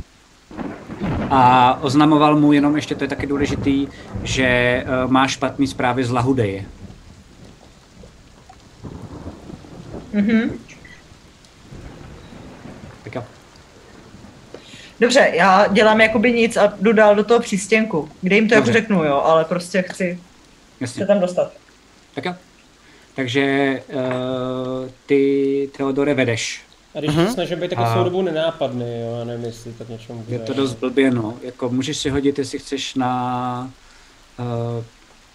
a 1.31 1.79
oznamoval 1.83 2.37
mu 2.37 2.53
jenom, 2.53 2.77
ještě 2.77 2.95
to 2.95 3.05
je 3.05 3.09
taky 3.09 3.27
důležitý, 3.27 3.89
že 4.23 4.85
uh, 5.05 5.11
má 5.11 5.29
špatný 5.29 5.67
zprávy 5.67 6.05
z 6.05 6.11
Lahudeje. 6.11 6.65
Mhm. 10.13 10.59
Tak 13.05 13.15
jo. 13.15 13.25
Dobře, 15.03 15.31
já 15.33 15.67
dělám 15.67 16.01
jakoby 16.01 16.33
nic 16.33 16.57
a 16.57 16.73
jdu 16.81 16.93
dál 16.93 17.15
do 17.15 17.25
toho 17.25 17.41
přístěnku, 17.41 18.09
kde 18.21 18.37
jim 18.37 18.49
to 18.49 18.55
jako 18.55 18.73
řeknu, 18.73 19.05
jo, 19.05 19.23
ale 19.25 19.45
prostě 19.45 19.83
chci 19.83 20.19
Jasně. 20.81 21.03
se 21.03 21.07
tam 21.07 21.21
dostat. 21.21 21.53
Tak 22.15 22.25
jo. 22.25 22.35
Takže 23.17 23.83
uh, 23.89 24.03
ty 25.07 25.71
Teodore 25.77 26.15
vedeš 26.15 26.63
a 26.95 26.99
když 26.99 27.11
uh-huh. 27.11 27.27
se 27.27 27.33
snažím 27.33 27.61
být 27.61 27.71
takovou 27.71 28.01
a... 28.01 28.05
dobu 28.05 28.23
nenápadný, 28.23 29.01
jo, 29.01 29.17
já 29.19 29.25
nevím, 29.25 29.45
jestli 29.45 29.73
tak 29.73 29.89
něčemu 29.89 30.23
bude. 30.23 30.37
Je 30.37 30.39
to 30.39 30.55
dost 30.55 30.75
blbě, 30.75 31.11
no. 31.11 31.39
Jako 31.43 31.69
můžeš 31.69 31.99
si 31.99 32.11
hodit, 32.11 32.39
jestli 32.39 32.59
chceš 32.59 32.95
na... 32.95 33.71
Uh, 34.39 34.85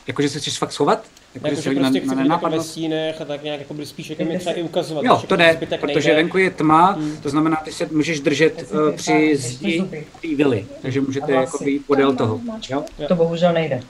jakože 0.08 0.30
se 0.30 0.40
chceš 0.40 0.58
fakt 0.58 0.72
schovat? 0.72 1.06
Jako, 1.44 1.62
že 1.62 1.70
prostě 1.72 1.80
na, 1.80 1.90
chci 1.90 2.06
na 2.06 2.24
být 2.24 2.30
jako 2.30 2.50
ve 2.50 2.64
stínech 2.64 3.22
a 3.22 3.26
tak 3.26 3.44
nějak 3.44 3.60
jako 3.60 3.86
spíš 3.86 4.10
jako 4.10 4.24
mi 4.24 4.40
třeba 4.40 4.56
i 4.56 4.64
ukazovat. 4.64 5.06
Jo, 5.06 5.24
to 5.28 5.36
jde, 5.36 5.58
protože 5.80 6.10
nejde. 6.10 6.16
venku 6.16 6.38
je 6.38 6.50
tma, 6.50 6.92
hmm. 6.92 7.18
to 7.18 7.30
znamená, 7.30 7.56
ty 7.66 7.72
se 7.72 7.88
můžeš 7.92 8.20
držet 8.20 8.72
uh, 8.72 8.96
při 8.96 9.38
zdi 9.38 9.84
té 10.22 10.36
vily, 10.36 10.66
takže 10.82 11.02
můžete 11.02 11.32
jako 11.32 11.64
být 11.64 11.86
podél 11.86 12.16
toho. 12.16 12.42
Jo? 12.70 12.84
To 13.08 13.16
bohužel 13.16 13.54
nejde. 13.54 13.82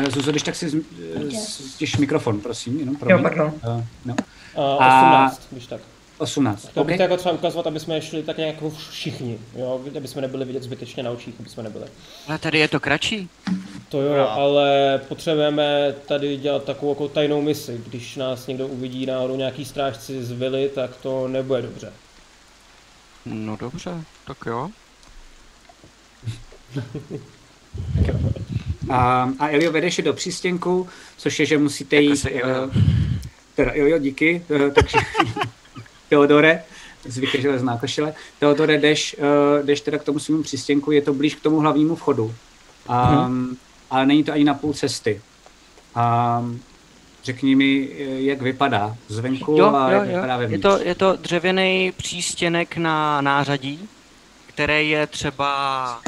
Uh, 0.00 0.08
Zuzo, 0.08 0.30
když 0.30 0.42
tak 0.42 0.54
si 0.54 0.84
stiš 1.30 1.96
mikrofon, 1.96 2.40
prosím, 2.40 2.80
jenom 2.80 2.96
pro 2.96 3.10
Jo, 3.10 3.18
pardon. 3.22 3.46
Uh, 3.46 3.82
no. 4.04 4.14
uh, 4.56 4.62
18, 4.74 5.48
když 5.50 5.66
tak. 5.66 5.80
18. 6.18 6.62
To 6.62 6.80
okay. 6.80 6.84
bych 6.84 7.00
jako 7.00 7.16
třeba 7.16 7.34
ukazovat, 7.34 7.66
aby 7.66 7.80
jsme 7.80 8.02
šli 8.02 8.22
tak 8.22 8.36
nějak 8.36 8.54
jako 8.54 8.70
všichni, 8.70 9.38
jo? 9.56 9.80
aby 9.96 10.08
jsme 10.08 10.22
nebyli 10.22 10.44
vidět 10.44 10.62
zbytečně 10.62 11.02
na 11.02 11.10
očích, 11.10 11.34
aby 11.40 11.48
jsme 11.48 11.62
nebyli. 11.62 11.84
Ale 12.28 12.38
tady 12.38 12.58
je 12.58 12.68
to 12.68 12.80
kratší. 12.80 13.28
To 13.88 14.02
jo, 14.02 14.16
no. 14.16 14.30
ale 14.30 15.00
potřebujeme 15.08 15.94
tady 16.06 16.36
dělat 16.36 16.64
takovou 16.64 16.92
jako 16.92 17.08
tajnou 17.08 17.42
misi. 17.42 17.80
Když 17.86 18.16
nás 18.16 18.46
někdo 18.46 18.66
uvidí 18.66 19.06
náhodou 19.06 19.36
nějaký 19.36 19.64
strážci 19.64 20.24
z 20.24 20.32
vily, 20.32 20.70
tak 20.74 20.96
to 20.96 21.28
nebude 21.28 21.62
dobře. 21.62 21.92
No 23.24 23.56
dobře, 23.56 24.04
tak 24.26 24.38
jo. 24.46 24.70
a, 28.90 29.30
a 29.38 29.48
Elio 29.48 29.72
vedeš 29.72 30.00
do 30.04 30.12
přístěnku, 30.12 30.88
což 31.16 31.40
je, 31.40 31.46
že 31.46 31.58
musíte 31.58 31.96
jít... 31.96 32.16
Se, 32.16 32.30
uh, 32.30 32.40
teda 33.54 33.72
jo, 33.74 33.86
jo, 33.86 33.98
díky. 33.98 34.44
Uh, 34.48 34.70
takže 34.70 34.98
Teodore, 36.08 36.64
zvyky 37.04 37.42
železná 37.42 37.78
košile. 37.78 38.14
Teodore, 38.38 38.78
jdeš, 38.78 39.16
uh, 39.18 39.66
jdeš 39.66 39.80
teda 39.80 39.98
k 39.98 40.04
tomu 40.04 40.18
svému 40.18 40.42
přístěnku, 40.42 40.90
je 40.90 41.02
to 41.02 41.14
blíž 41.14 41.34
k 41.34 41.42
tomu 41.42 41.60
hlavnímu 41.60 41.96
vchodu. 41.96 42.24
Um, 42.24 43.24
hmm. 43.24 43.56
Ale 43.94 44.06
není 44.06 44.24
to 44.24 44.32
ani 44.32 44.44
na 44.44 44.54
půl 44.54 44.72
cesty. 44.72 45.22
Um, 45.96 46.60
řekni 47.24 47.56
mi, 47.56 47.88
jak 47.98 48.42
vypadá 48.42 48.96
zvenku 49.08 49.56
jo, 49.58 49.74
a 49.74 49.90
jo, 49.90 49.98
jak 49.98 50.08
jo. 50.08 50.14
vypadá 50.14 50.36
vevnitř. 50.36 50.64
Je 50.64 50.70
to, 50.70 50.84
je 50.84 50.94
to 50.94 51.16
dřevěný 51.16 51.92
přístěnek 51.96 52.76
na 52.76 53.20
nářadí, 53.20 53.88
který 54.46 54.90
je 54.90 55.06
třeba 55.06 56.00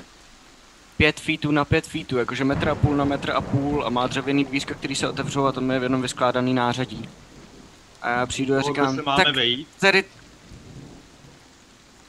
pět 0.97 1.21
feetů 1.21 1.51
na 1.51 1.65
pět 1.65 1.87
feetů, 1.87 2.19
jakože 2.19 2.45
metr 2.45 2.69
a 2.69 2.75
půl 2.75 2.97
na 2.97 3.05
metr 3.05 3.31
a 3.31 3.41
půl 3.41 3.87
a 3.87 3.91
má 3.91 4.07
dřevěný 4.07 4.45
dvířka, 4.45 4.75
který 4.75 4.95
se 4.95 5.09
otevřou 5.09 5.45
a 5.45 5.53
tam 5.53 5.71
je 5.71 5.79
v 5.79 5.83
jednom 5.83 6.03
vyskládaný 6.03 6.55
nářadí. 6.55 7.09
A 8.03 8.11
já 8.11 8.27
přijdu 8.27 8.55
a 8.55 8.63
říkám, 8.63 9.01
tak 9.17 9.37
vejít? 9.37 9.69
tady... 9.81 10.05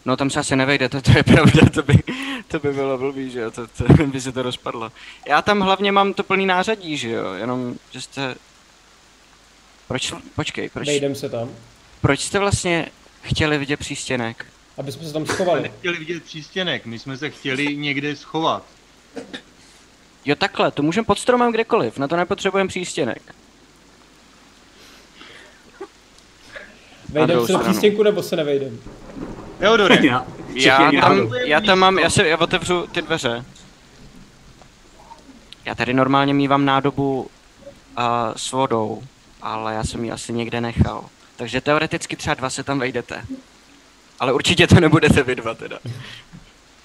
No 0.08 0.18
tam 0.18 0.30
se 0.30 0.40
asi 0.40 0.56
nevejde, 0.56 0.90
to, 0.90 1.02
to 1.02 1.12
je 1.18 1.24
pravda, 1.24 1.70
to 1.74 1.84
by, 1.84 2.04
to 2.48 2.60
by 2.60 2.74
bylo 2.74 2.98
blbý, 2.98 3.32
že 3.32 3.40
jo, 3.40 3.52
to, 3.52 3.68
to 3.68 3.84
by 4.06 4.22
se 4.22 4.32
to 4.32 4.44
rozpadlo. 4.44 4.92
Já 5.28 5.42
tam 5.42 5.60
hlavně 5.60 5.92
mám 5.92 6.14
to 6.14 6.24
plný 6.24 6.46
nářadí, 6.46 6.98
že 6.98 7.10
jo, 7.10 7.34
jenom, 7.34 7.76
že 7.92 8.02
jste... 8.02 8.36
Proč, 9.88 10.14
počkej, 10.36 10.70
proč, 10.70 10.88
Vejdem 10.88 11.16
se 11.16 11.30
tam, 11.30 11.50
proč 12.02 12.20
jste 12.20 12.40
vlastně 12.40 12.88
chtěli 13.22 13.58
vidět 13.58 13.78
přístěnek? 13.78 14.46
aby 14.78 14.92
jsme 14.92 15.08
se 15.08 15.14
tam 15.14 15.26
jsme 15.26 15.34
schovali. 15.34 15.62
nechtěli 15.62 15.98
vidět 15.98 16.24
přístěnek, 16.24 16.86
my 16.86 17.00
jsme 17.00 17.18
se 17.18 17.30
chtěli 17.30 17.78
někde 17.78 18.16
schovat. 18.16 18.66
Jo 20.26 20.36
takhle, 20.36 20.72
to 20.72 20.84
můžeme 20.84 21.06
pod 21.06 21.20
stromem 21.20 21.52
kdekoliv, 21.52 21.98
na 21.98 22.08
to 22.08 22.16
nepotřebujeme 22.16 22.68
přístěnek. 22.68 23.36
Vejdem 27.10 27.46
se 27.46 27.54
do 27.54 27.60
přístěnku 27.60 28.04
nebo 28.04 28.24
se 28.24 28.36
nevejdem? 28.36 28.80
Teodore, 29.60 29.98
Já, 30.54 30.92
Já 30.92 31.02
tam, 31.02 31.32
já 31.46 31.62
tam 31.62 31.80
mám, 31.80 32.00
já 32.00 32.10
si 32.10 32.28
já 32.28 32.38
otevřu 32.38 32.88
ty 32.88 33.02
dveře. 33.02 33.46
Já 35.66 35.76
tady 35.76 35.94
normálně 35.94 36.34
mývám 36.34 36.66
nádobu 36.66 37.22
uh, 37.22 38.04
s 38.36 38.52
vodou, 38.52 39.04
ale 39.42 39.74
já 39.74 39.84
jsem 39.84 40.06
ji 40.06 40.12
asi 40.12 40.34
někde 40.34 40.62
nechal. 40.62 41.06
Takže 41.36 41.62
teoreticky 41.62 42.16
třeba 42.16 42.34
dva 42.34 42.50
se 42.50 42.64
tam 42.64 42.80
vejdete. 42.80 43.26
Ale 44.20 44.34
určitě 44.34 44.68
to 44.68 44.80
nebudete 44.80 45.24
vy 45.24 45.36
dva 45.36 45.54
teda. 45.54 45.80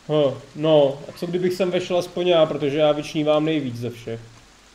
Huh, 0.09 0.35
no, 0.57 0.99
a 1.09 1.13
co 1.13 1.27
kdybych 1.27 1.53
sem 1.53 1.71
vešel 1.71 1.99
aspoň 1.99 2.29
já, 2.29 2.47
protože 2.47 2.79
já 2.79 2.93
vyčnívám 2.93 3.45
nejvíc 3.45 3.77
ze 3.77 3.91
všech. 3.91 4.21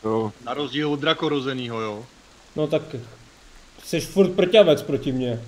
Jo. 0.03 0.32
na 0.45 0.53
rozdíl 0.53 0.91
od 0.94 0.99
drakorozenýho, 0.99 1.82
jo. 1.82 2.06
No 2.56 2.68
tak, 2.68 2.82
jsi 3.84 3.99
furt 3.99 4.30
prťavec 4.30 4.84
proti 4.84 5.11
mně. 5.11 5.41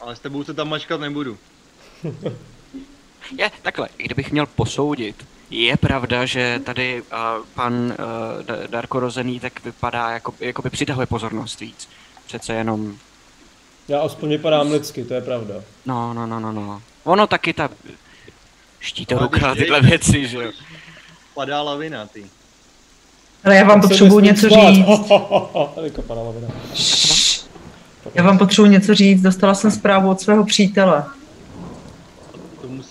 Ale 0.00 0.16
s 0.16 0.20
tebou 0.20 0.44
se 0.44 0.54
tam 0.54 0.68
mačkat 0.68 1.00
nebudu. 1.00 1.38
Je, 3.38 3.50
takhle, 3.62 3.88
i 3.98 4.04
kdybych 4.04 4.32
měl 4.32 4.46
posoudit, 4.46 5.26
je 5.50 5.76
pravda, 5.76 6.26
že 6.26 6.60
tady 6.64 7.02
uh, 7.02 7.46
pan 7.54 7.74
uh, 7.74 8.66
Darko 8.70 9.00
Rozený 9.00 9.40
tak 9.40 9.64
vypadá, 9.64 10.10
jako, 10.10 10.34
jako 10.40 10.62
by 10.62 10.70
přitahuje 10.70 11.06
pozornost 11.06 11.60
víc. 11.60 11.88
Přece 12.26 12.52
jenom, 12.54 12.96
Já 13.88 14.00
aspoň 14.00 14.28
vypadám 14.28 14.70
lidsky, 14.70 15.04
to 15.04 15.14
je 15.14 15.20
pravda. 15.20 15.54
no, 15.86 16.14
no, 16.14 16.26
no, 16.26 16.40
no, 16.40 16.52
no. 16.52 16.82
Ono 17.04 17.26
taky 17.26 17.52
ta 17.52 17.68
štíto 18.80 19.14
Ale 19.16 19.22
ruka 19.22 19.54
tyhle 19.54 19.80
věci, 19.80 20.28
že 20.28 20.36
jo. 20.36 20.52
Padá 21.34 21.62
lavina, 21.62 22.06
ty. 22.06 22.24
Ale 23.44 23.56
já 23.56 23.64
vám 23.64 23.80
potřebuji 23.80 24.20
nesmím 24.20 24.24
něco 24.24 24.48
spát. 24.50 24.74
říct. 24.74 24.86
Tady 25.74 25.90
kopala 25.90 26.22
lavina. 26.22 26.48
Já 28.14 28.22
vám 28.22 28.38
potřebuji 28.38 28.70
něco 28.70 28.94
říct. 28.94 29.22
Dostala 29.22 29.54
jsem 29.54 29.70
zprávu 29.70 30.10
od 30.10 30.20
svého 30.20 30.44
přítele. 30.44 31.04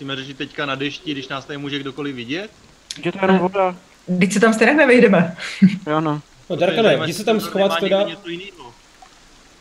Musíme 0.03 0.15
řešit 0.15 0.38
teďka 0.38 0.65
na 0.65 0.75
dešti, 0.75 1.11
když 1.11 1.27
nás 1.27 1.45
tady 1.45 1.57
může 1.57 1.80
kdokoliv 1.80 2.15
vidět. 2.15 2.49
Je 3.05 3.11
to 3.11 3.19
jenom 3.21 3.38
voda. 3.38 3.75
Teď 4.19 4.34
se 4.34 4.39
tam 4.39 4.53
stejně 4.53 4.73
nevejdeme. 4.73 5.35
Jo 5.88 6.01
no. 6.01 6.21
No 6.49 6.55
Darkane, 6.55 6.99
jdi 7.03 7.13
se 7.13 7.23
tam 7.23 7.39
schovat 7.39 7.80
teda. 7.80 8.05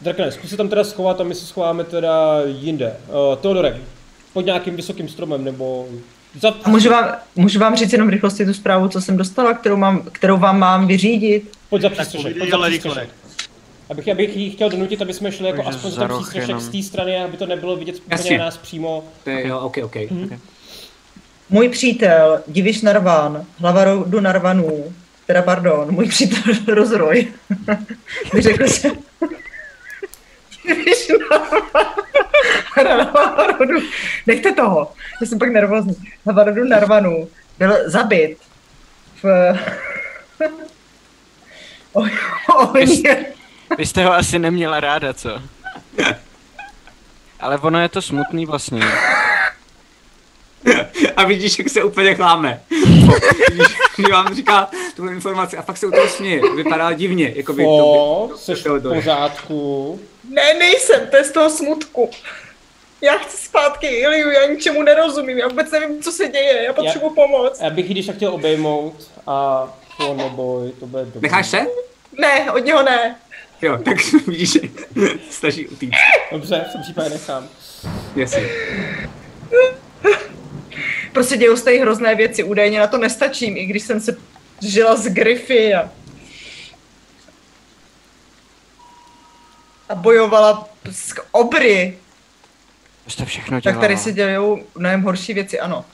Darkane, 0.01 0.33
zkus 0.33 0.51
se 0.51 0.57
tam 0.57 0.69
teda 0.69 0.85
schovat 0.85 1.21
a 1.21 1.25
my 1.25 1.35
se 1.35 1.47
schováme 1.47 1.85
teda 1.85 2.41
jinde. 2.47 2.97
Uh, 3.09 3.37
Teodore, 3.37 3.81
pod 4.33 4.47
nějakým 4.47 4.77
vysokým 4.77 5.09
stromem 5.09 5.45
nebo 5.45 5.89
za... 6.41 6.55
A 6.65 6.69
můžu 6.69 6.91
vám, 6.91 7.15
můžu 7.37 7.59
vám 7.59 7.77
říct 7.77 7.93
jenom 7.93 8.09
rychlosti 8.09 8.45
tu 8.45 8.55
zprávu, 8.55 8.89
co 8.89 9.01
jsem 9.01 9.17
dostala, 9.17 9.55
kterou, 9.55 9.77
mám, 9.77 10.03
kterou 10.13 10.39
vám 10.39 10.59
mám 10.59 10.87
vyřídit? 10.87 11.53
Pojď 11.69 11.83
za 11.83 11.89
povídej, 11.89 12.35
pojď 12.35 12.51
za 12.51 12.57
ale 12.57 12.71
přístřešek. 12.71 13.11
Abych, 13.93 14.09
abych 14.09 14.37
jí 14.37 14.51
chtěl 14.51 14.71
donutit, 14.71 15.03
aby 15.03 15.15
jsme 15.15 15.33
šli 15.33 15.47
jako 15.47 15.63
Takže 15.63 15.77
aspoň 15.77 16.07
roh 16.07 16.19
přístřešek 16.19 16.49
jenom. 16.49 16.61
z 16.61 16.69
té 16.69 16.83
strany, 16.83 17.25
aby 17.25 17.37
to 17.37 17.47
nebylo 17.47 17.77
vidět 17.77 17.97
úplně 18.07 18.39
nás 18.39 18.57
přímo. 18.57 19.05
Je, 19.27 19.49
jo, 19.49 19.61
ok, 19.61 19.77
ok. 19.83 19.97
Můj 21.51 21.69
přítel, 21.69 22.43
Diviš 22.49 22.83
Narvan, 22.83 23.47
hlava 23.59 23.85
rodu 23.85 24.21
Narvanů, 24.21 24.93
teda 25.27 25.43
pardon, 25.43 25.93
můj 25.95 26.09
přítel 26.09 26.55
Rozroj, 26.75 27.33
by 28.35 28.43
řekl, 28.43 28.67
že 28.67 28.91
Diviš 30.67 31.09
Narvan, 31.09 31.63
hlava 33.15 33.47
rodu, 33.47 33.81
nechte 34.27 34.53
toho, 34.53 34.93
já 35.21 35.27
jsem 35.27 35.39
pak 35.39 35.53
nervózní, 35.53 35.97
hlava 36.25 36.45
rodu 36.45 36.65
Narvanů 36.65 37.29
byl 37.59 37.91
zabit 37.91 38.37
v 39.23 39.55
o, 41.93 42.03
o, 42.55 42.73
Vy 43.79 43.87
jste 43.87 44.05
ho 44.05 44.13
asi 44.13 44.39
neměla 44.39 44.81
ráda, 44.81 45.15
co? 45.15 45.43
Ale 47.41 47.59
ono 47.59 47.81
je 47.81 47.89
to 47.89 48.03
smutný 48.03 48.47
vlastně. 48.47 48.81
A 51.17 51.25
vidíš, 51.25 51.59
jak 51.59 51.69
se 51.69 51.83
úplně 51.83 52.15
chláme. 52.15 52.61
Vidíš, 53.51 53.77
že 53.99 54.13
vám 54.13 54.35
říká 54.35 54.71
tu 54.97 55.09
informaci 55.09 55.57
a 55.57 55.63
pak 55.63 55.77
se 55.77 55.87
u 55.87 55.91
toho 55.91 56.09
směje. 56.09 56.55
Vypadá 56.57 56.93
divně, 56.93 57.33
jako 57.37 57.53
by 57.53 57.63
to 57.63 57.69
O, 57.69 58.29
by, 58.29 58.39
jsi 58.39 58.55
v 58.55 58.95
pořádku. 58.95 60.01
Ne, 60.29 60.55
nejsem, 60.55 61.07
to 61.11 61.17
je 61.17 61.25
z 61.25 61.33
toho 61.33 61.51
smutku. 61.51 62.11
Já 63.01 63.19
chci 63.19 63.37
zpátky 63.37 63.87
Iliu, 63.87 64.31
já 64.31 64.47
ničemu 64.47 64.83
nerozumím, 64.83 65.39
já 65.39 65.49
vůbec 65.49 65.71
nevím, 65.71 66.03
co 66.03 66.13
se 66.13 66.29
děje, 66.29 66.63
já 66.63 66.73
potřebuji 66.73 67.11
pomoc. 67.11 67.61
Já 67.61 67.71
bych 67.71 67.87
ji 67.89 67.95
když 67.95 68.07
tak 68.07 68.17
chtěl 68.17 68.35
obejmout 68.35 69.11
a 69.27 69.69
to 69.97 70.15
neboj, 70.15 70.73
to 70.81 70.87
bude 70.87 71.05
dobré. 71.05 71.21
Necháš 71.21 71.49
se? 71.49 71.67
Ne, 72.19 72.53
od 72.53 72.59
něho 72.59 72.83
ne. 72.83 73.17
Jo, 73.63 73.79
tak 73.79 73.97
vidíš, 74.27 74.53
že 74.53 74.61
stačí 75.31 75.69
utíct. 75.69 75.93
Dobře, 76.33 76.65
v 76.69 76.73
tom 76.73 76.83
případě 76.83 77.11
nechám. 77.11 77.49
Jasně. 78.17 78.49
Prostě 81.13 81.37
dějou 81.37 81.57
se 81.57 81.71
hrozné 81.71 82.15
věci, 82.15 82.45
údajně 82.45 82.81
na 82.81 82.87
to 82.87 82.99
nestačím, 82.99 83.57
i 83.57 83.65
když 83.67 83.83
jsem 83.83 84.01
se 84.01 84.17
žila 84.63 84.97
z 84.97 85.07
Griffy 85.09 85.75
a... 85.75 85.91
a 89.89 89.95
bojovala 89.95 90.69
s 90.91 91.15
obry, 91.33 91.99
To 93.05 93.11
jste 93.11 93.25
všechno 93.25 93.57
tak 93.57 93.63
dělala. 93.63 93.81
tady 93.81 93.97
se 93.97 94.13
dějou 94.13 94.67
mnohem 94.75 95.03
horší 95.03 95.35
věci, 95.35 95.61
ano. 95.61 95.85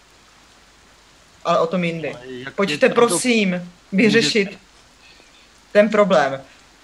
Ale 1.45 1.59
o 1.61 1.67
tom 1.67 1.85
jindy. 1.85 2.15
Pojďte 2.55 2.89
prosím 2.89 3.71
vyřešit 3.93 4.59
ten 5.73 5.89
problém. 5.89 6.41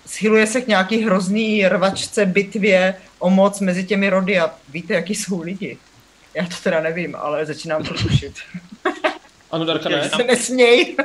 Schyluje 0.07 0.47
se 0.47 0.61
k 0.61 0.67
nějaký 0.69 0.99
hrozný 1.05 1.69
rvačce, 1.69 2.27
bitvě 2.27 2.95
o 3.19 3.31
moc 3.31 3.61
mezi 3.61 3.85
těmi 3.85 4.11
rody 4.11 4.39
a 4.41 4.51
víte, 4.69 4.95
jaký 4.95 5.15
jsou 5.15 5.43
lidi. 5.43 5.79
Já 6.35 6.45
to 6.47 6.55
teda 6.63 6.81
nevím, 6.81 7.17
ale 7.17 7.47
začínám 7.47 7.83
to 7.85 7.95
tušit. 7.95 8.35
Ano, 9.51 9.65
Darka, 9.65 9.89
ne? 9.89 10.11
Se 10.11 10.25
nesměj. 10.25 10.97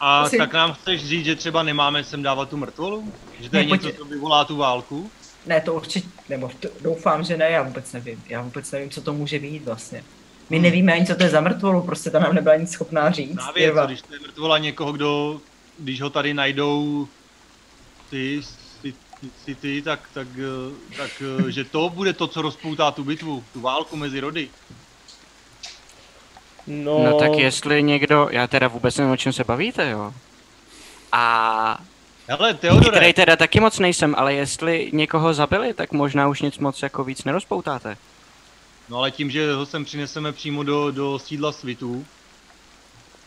A 0.00 0.20
Asi- 0.22 0.38
tak 0.38 0.52
nám 0.52 0.72
chceš 0.74 1.06
říct, 1.08 1.24
že 1.24 1.36
třeba 1.36 1.62
nemáme 1.62 2.04
sem 2.04 2.22
dávat 2.22 2.48
tu 2.48 2.56
mrtvolu? 2.56 3.12
Že 3.40 3.50
to 3.50 3.56
je 3.56 3.62
Ne, 3.62 3.68
pojď- 3.68 3.82
něco, 3.84 3.96
co 3.98 4.04
vyvolá 4.04 4.44
tu 4.44 4.56
válku? 4.56 5.10
Ne, 5.46 5.60
to 5.60 5.74
určitě, 5.74 6.08
nebo 6.28 6.50
to, 6.60 6.68
doufám, 6.80 7.24
že 7.24 7.36
ne, 7.36 7.50
já 7.50 7.62
vůbec 7.62 7.92
nevím. 7.92 8.22
Já 8.28 8.42
vůbec 8.42 8.70
nevím, 8.70 8.90
co 8.90 9.00
to 9.02 9.12
může 9.12 9.38
být 9.38 9.64
vlastně. 9.64 10.04
My 10.50 10.58
nevíme 10.58 10.92
ani, 10.92 11.06
co 11.06 11.14
to 11.14 11.22
je 11.22 11.28
za 11.30 11.40
mrtvolu, 11.40 11.82
prostě 11.82 12.10
ta 12.10 12.18
nám 12.18 12.34
nebyla 12.34 12.56
nic 12.56 12.70
schopná 12.70 13.10
říct. 13.10 13.34
Právě, 13.34 13.72
když 13.86 14.02
to 14.02 14.14
je 14.14 14.20
mrtvola 14.20 14.58
někoho, 14.58 14.92
kdo, 14.92 15.40
když 15.78 16.00
ho 16.00 16.10
tady 16.10 16.34
najdou 16.34 17.08
ty, 18.12 18.40
ty, 18.82 18.92
ty, 19.20 19.30
ty, 19.44 19.54
ty 19.54 19.82
tak, 19.82 20.00
tak, 20.14 20.28
eh, 20.38 20.96
tak, 20.96 21.22
eh, 21.46 21.50
že 21.50 21.64
to 21.64 21.88
bude 21.88 22.12
to, 22.12 22.26
co 22.26 22.42
rozpoutá 22.42 22.90
tu 22.90 23.04
bitvu, 23.04 23.44
tu 23.52 23.60
válku 23.60 23.96
mezi 23.96 24.20
rody. 24.20 24.48
No, 26.66 26.98
No 27.04 27.18
tak 27.18 27.32
jestli 27.32 27.82
někdo, 27.82 28.28
já 28.30 28.46
teda 28.46 28.68
vůbec 28.68 28.96
nevím, 28.96 29.12
o 29.12 29.16
čem 29.16 29.32
se 29.32 29.44
bavíte, 29.44 29.90
jo. 29.90 30.14
A 31.12 31.78
Hele, 32.28 32.54
Teodore, 32.54 32.90
který 32.90 33.12
teda 33.12 33.36
taky 33.36 33.60
moc 33.60 33.78
nejsem, 33.78 34.14
ale 34.18 34.34
jestli 34.34 34.90
někoho 34.92 35.34
zabili, 35.34 35.74
tak 35.74 35.92
možná 35.92 36.28
už 36.28 36.42
nic 36.42 36.58
moc 36.58 36.82
jako 36.82 37.04
víc 37.04 37.24
nerozpoutáte. 37.24 37.96
no 38.88 38.98
ale 38.98 39.10
tím, 39.10 39.30
že 39.30 39.52
ho 39.52 39.66
sem 39.66 39.84
přineseme 39.84 40.32
přímo 40.32 40.62
do, 40.62 40.90
do 40.90 41.18
sídla 41.18 41.52
svitů, 41.52 42.06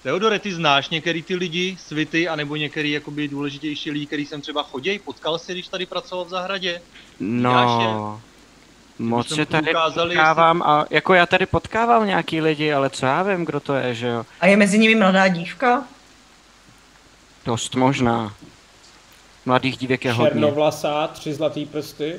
Teodore, 0.06 0.40
ty 0.40 0.54
znáš 0.54 0.90
některý 0.90 1.24
ty 1.24 1.36
lidi, 1.36 1.78
svity, 1.80 2.28
anebo 2.28 2.56
některý 2.56 2.92
jakoby 2.92 3.28
důležitější 3.28 3.92
lidi, 3.92 4.06
který 4.06 4.26
sem 4.26 4.42
třeba 4.42 4.64
chodí? 4.64 5.00
Potkal 5.00 5.40
jsi, 5.40 5.54
když 5.54 5.68
tady 5.68 5.86
pracoval 5.86 6.26
v 6.26 6.30
zahradě? 6.30 6.82
No, 7.20 8.22
moc 9.00 9.36
se 9.36 9.46
tady 9.46 9.70
ukázali, 9.72 10.16
potkávám 10.16 10.62
a 10.62 10.86
jako 10.90 11.14
já 11.14 11.26
tady 11.26 11.46
potkávám 11.46 12.08
nějaký 12.08 12.42
lidi, 12.42 12.74
ale 12.74 12.90
co 12.90 13.06
já 13.06 13.24
vím, 13.24 13.46
kdo 13.46 13.60
to 13.60 13.74
je, 13.74 13.96
že 13.96 14.08
jo. 14.08 14.26
A 14.42 14.48
je 14.48 14.58
mezi 14.58 14.80
nimi 14.80 14.96
mladá 14.96 15.28
dívka? 15.28 15.84
Dost 17.46 17.76
možná. 17.76 18.34
Mladých 19.46 19.78
dívek 19.78 20.06
je 20.06 20.12
hodně. 20.12 20.30
černovlasá, 20.30 21.08
tři 21.08 21.34
zlatý 21.34 21.66
prsty. 21.66 22.16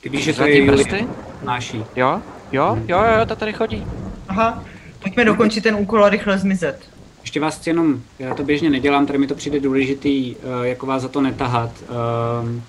Ty 0.00 0.08
víš, 0.08 0.24
že 0.24 0.32
to 0.32 0.46
je 0.46 0.72
prsty? 0.72 1.08
Náší. 1.42 1.84
Jo? 1.96 2.22
Jo, 2.52 2.78
jo, 2.86 3.04
jo, 3.18 3.26
ta 3.26 3.34
tady 3.34 3.52
chodí. 3.52 3.86
Aha, 4.28 4.64
pojďme 5.04 5.24
dokončit 5.24 5.60
ten 5.60 5.74
úkol 5.74 6.04
a 6.04 6.08
rychle 6.08 6.38
zmizet. 6.38 6.90
Ještě 7.22 7.40
vás 7.40 7.58
chci 7.58 7.70
jenom, 7.70 8.02
já 8.18 8.34
to 8.34 8.42
běžně 8.42 8.70
nedělám, 8.70 9.06
tady 9.06 9.18
mi 9.18 9.26
to 9.26 9.34
přijde 9.34 9.60
důležitý, 9.60 10.36
uh, 10.36 10.62
jako 10.62 10.86
vás 10.86 11.02
za 11.02 11.08
to 11.08 11.20
netahat. 11.20 11.70
Um, 12.42 12.64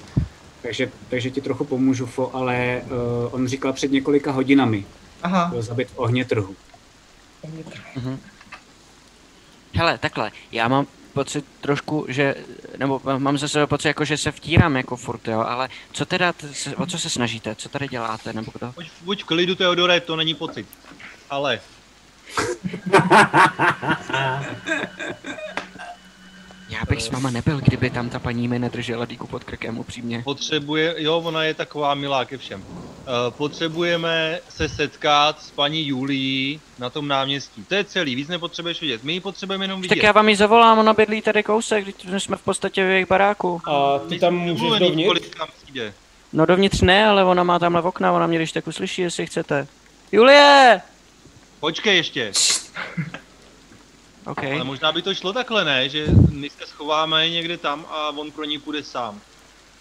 takže, 0.61 0.91
takže 1.09 1.29
ti 1.31 1.41
trochu 1.41 1.65
pomůžu, 1.65 2.05
Fo, 2.05 2.35
ale 2.35 2.81
uh, 2.83 3.33
on 3.33 3.47
říkal 3.47 3.73
před 3.73 3.91
několika 3.91 4.31
hodinami. 4.31 4.85
Aha. 5.23 5.47
Byl 5.51 5.61
zabit 5.61 5.87
v 5.87 5.99
ohně 5.99 6.25
trhu. 6.25 6.55
Mhm. 7.95 8.19
Hele, 9.73 9.97
takhle, 9.97 10.31
já 10.51 10.67
mám 10.67 10.87
pocit 11.13 11.45
trošku, 11.61 12.05
že, 12.07 12.35
nebo 12.77 13.01
mám 13.17 13.37
ze 13.37 13.49
sebe 13.49 13.67
pocit, 13.67 13.87
jako, 13.87 14.05
že 14.05 14.17
se 14.17 14.31
vtírám 14.31 14.77
jako 14.77 14.95
furt, 14.95 15.27
jo, 15.27 15.39
ale 15.39 15.69
co 15.91 16.05
teda, 16.05 16.33
o 16.77 16.85
co 16.85 16.99
se 16.99 17.09
snažíte, 17.09 17.55
co 17.55 17.69
tady 17.69 17.87
děláte, 17.87 18.33
nebo 18.33 18.51
kdo? 18.53 18.73
Buď, 18.75 18.85
buď 19.03 19.23
v 19.23 19.25
klidu, 19.25 19.55
Teodore, 19.55 19.99
to 19.99 20.15
není 20.15 20.35
pocit. 20.35 20.67
Ale 21.29 21.59
Já 26.69 26.79
bych 26.89 27.01
s 27.01 27.11
váma 27.11 27.29
nebyl, 27.29 27.61
kdyby 27.61 27.89
tam 27.89 28.09
ta 28.09 28.19
paní 28.19 28.47
mi 28.47 28.59
nedržela 28.59 29.05
díku 29.05 29.27
pod 29.27 29.43
krkem, 29.43 29.79
upřímně. 29.79 30.21
potřebuje, 30.23 30.95
jo, 30.97 31.21
ona 31.25 31.43
je 31.43 31.53
taková 31.53 31.93
milá 31.93 32.25
ke 32.25 32.37
všem. 32.37 32.63
Uh, 32.69 32.75
potřebujeme 33.29 34.39
se 34.49 34.69
setkat 34.69 35.41
s 35.41 35.51
paní 35.51 35.87
Julií 35.87 36.61
na 36.79 36.89
tom 36.89 37.07
náměstí. 37.07 37.63
To 37.63 37.75
je 37.75 37.83
celý, 37.83 38.15
víc 38.15 38.27
nepotřebuješ 38.27 38.81
vidět. 38.81 39.03
My 39.03 39.13
ji 39.13 39.19
potřebujeme 39.19 39.65
jenom 39.65 39.81
vidět. 39.81 39.95
Tak 39.95 40.03
já 40.03 40.11
vám 40.11 40.29
ji 40.29 40.35
zavolám, 40.35 40.79
ona 40.79 40.93
bydlí 40.93 41.21
tady 41.21 41.43
kousek, 41.43 41.85
když 41.85 42.23
jsme 42.23 42.37
v 42.37 42.41
podstatě 42.41 42.85
v 42.85 42.89
jejich 42.89 43.07
baráku. 43.07 43.61
A 43.65 43.99
ty 43.99 44.19
tam 44.19 44.35
můžeš 44.35 44.79
dovnitř? 44.79 45.07
kolik 45.07 45.35
tam 45.37 45.47
přijde. 45.63 45.93
No 46.33 46.45
dovnitř 46.45 46.81
ne, 46.81 47.07
ale 47.07 47.23
ona 47.23 47.43
má 47.43 47.59
tamhle 47.59 47.81
okna, 47.81 48.11
ona 48.11 48.27
mě 48.27 48.37
když 48.37 48.51
tak 48.51 48.67
uslyší, 48.67 49.01
jestli 49.01 49.25
chcete. 49.25 49.67
Julie! 50.11 50.81
Počkej 51.60 51.98
ještě. 51.98 52.32
OK. 54.26 54.44
Ale 54.44 54.64
možná 54.64 54.91
by 54.91 55.02
to 55.02 55.14
šlo 55.15 55.34
takhle, 55.34 55.65
ne? 55.65 55.90
Že 55.90 56.07
my 56.30 56.49
se 56.49 56.65
schováme 56.65 57.30
někde 57.30 57.57
tam 57.57 57.86
a 57.90 58.10
on 58.10 58.32
pro 58.32 58.44
ní 58.44 58.60
půjde 58.60 58.84
sám. 58.84 59.22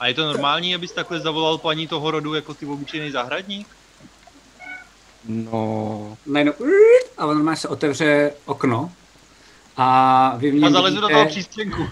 A 0.00 0.06
je 0.06 0.14
to 0.14 0.26
normální, 0.26 0.74
abys 0.74 0.92
takhle 0.92 1.20
zavolal 1.20 1.58
paní 1.58 1.88
toho 1.88 2.10
rodu 2.10 2.34
jako 2.34 2.54
ty 2.54 2.66
obyčejný 2.66 3.10
zahradník? 3.10 3.68
No... 5.24 6.16
Najednou, 6.26 6.52
a 7.18 7.26
on 7.26 7.36
normálně 7.36 7.56
se 7.56 7.68
otevře 7.68 8.32
okno 8.44 8.92
a 9.76 10.34
vy 10.38 10.60
A 10.62 10.70
zalezu 10.70 11.00
do 11.00 11.08
toho 11.08 11.24
vidíte, 11.24 11.30
přístěnku. 11.30 11.82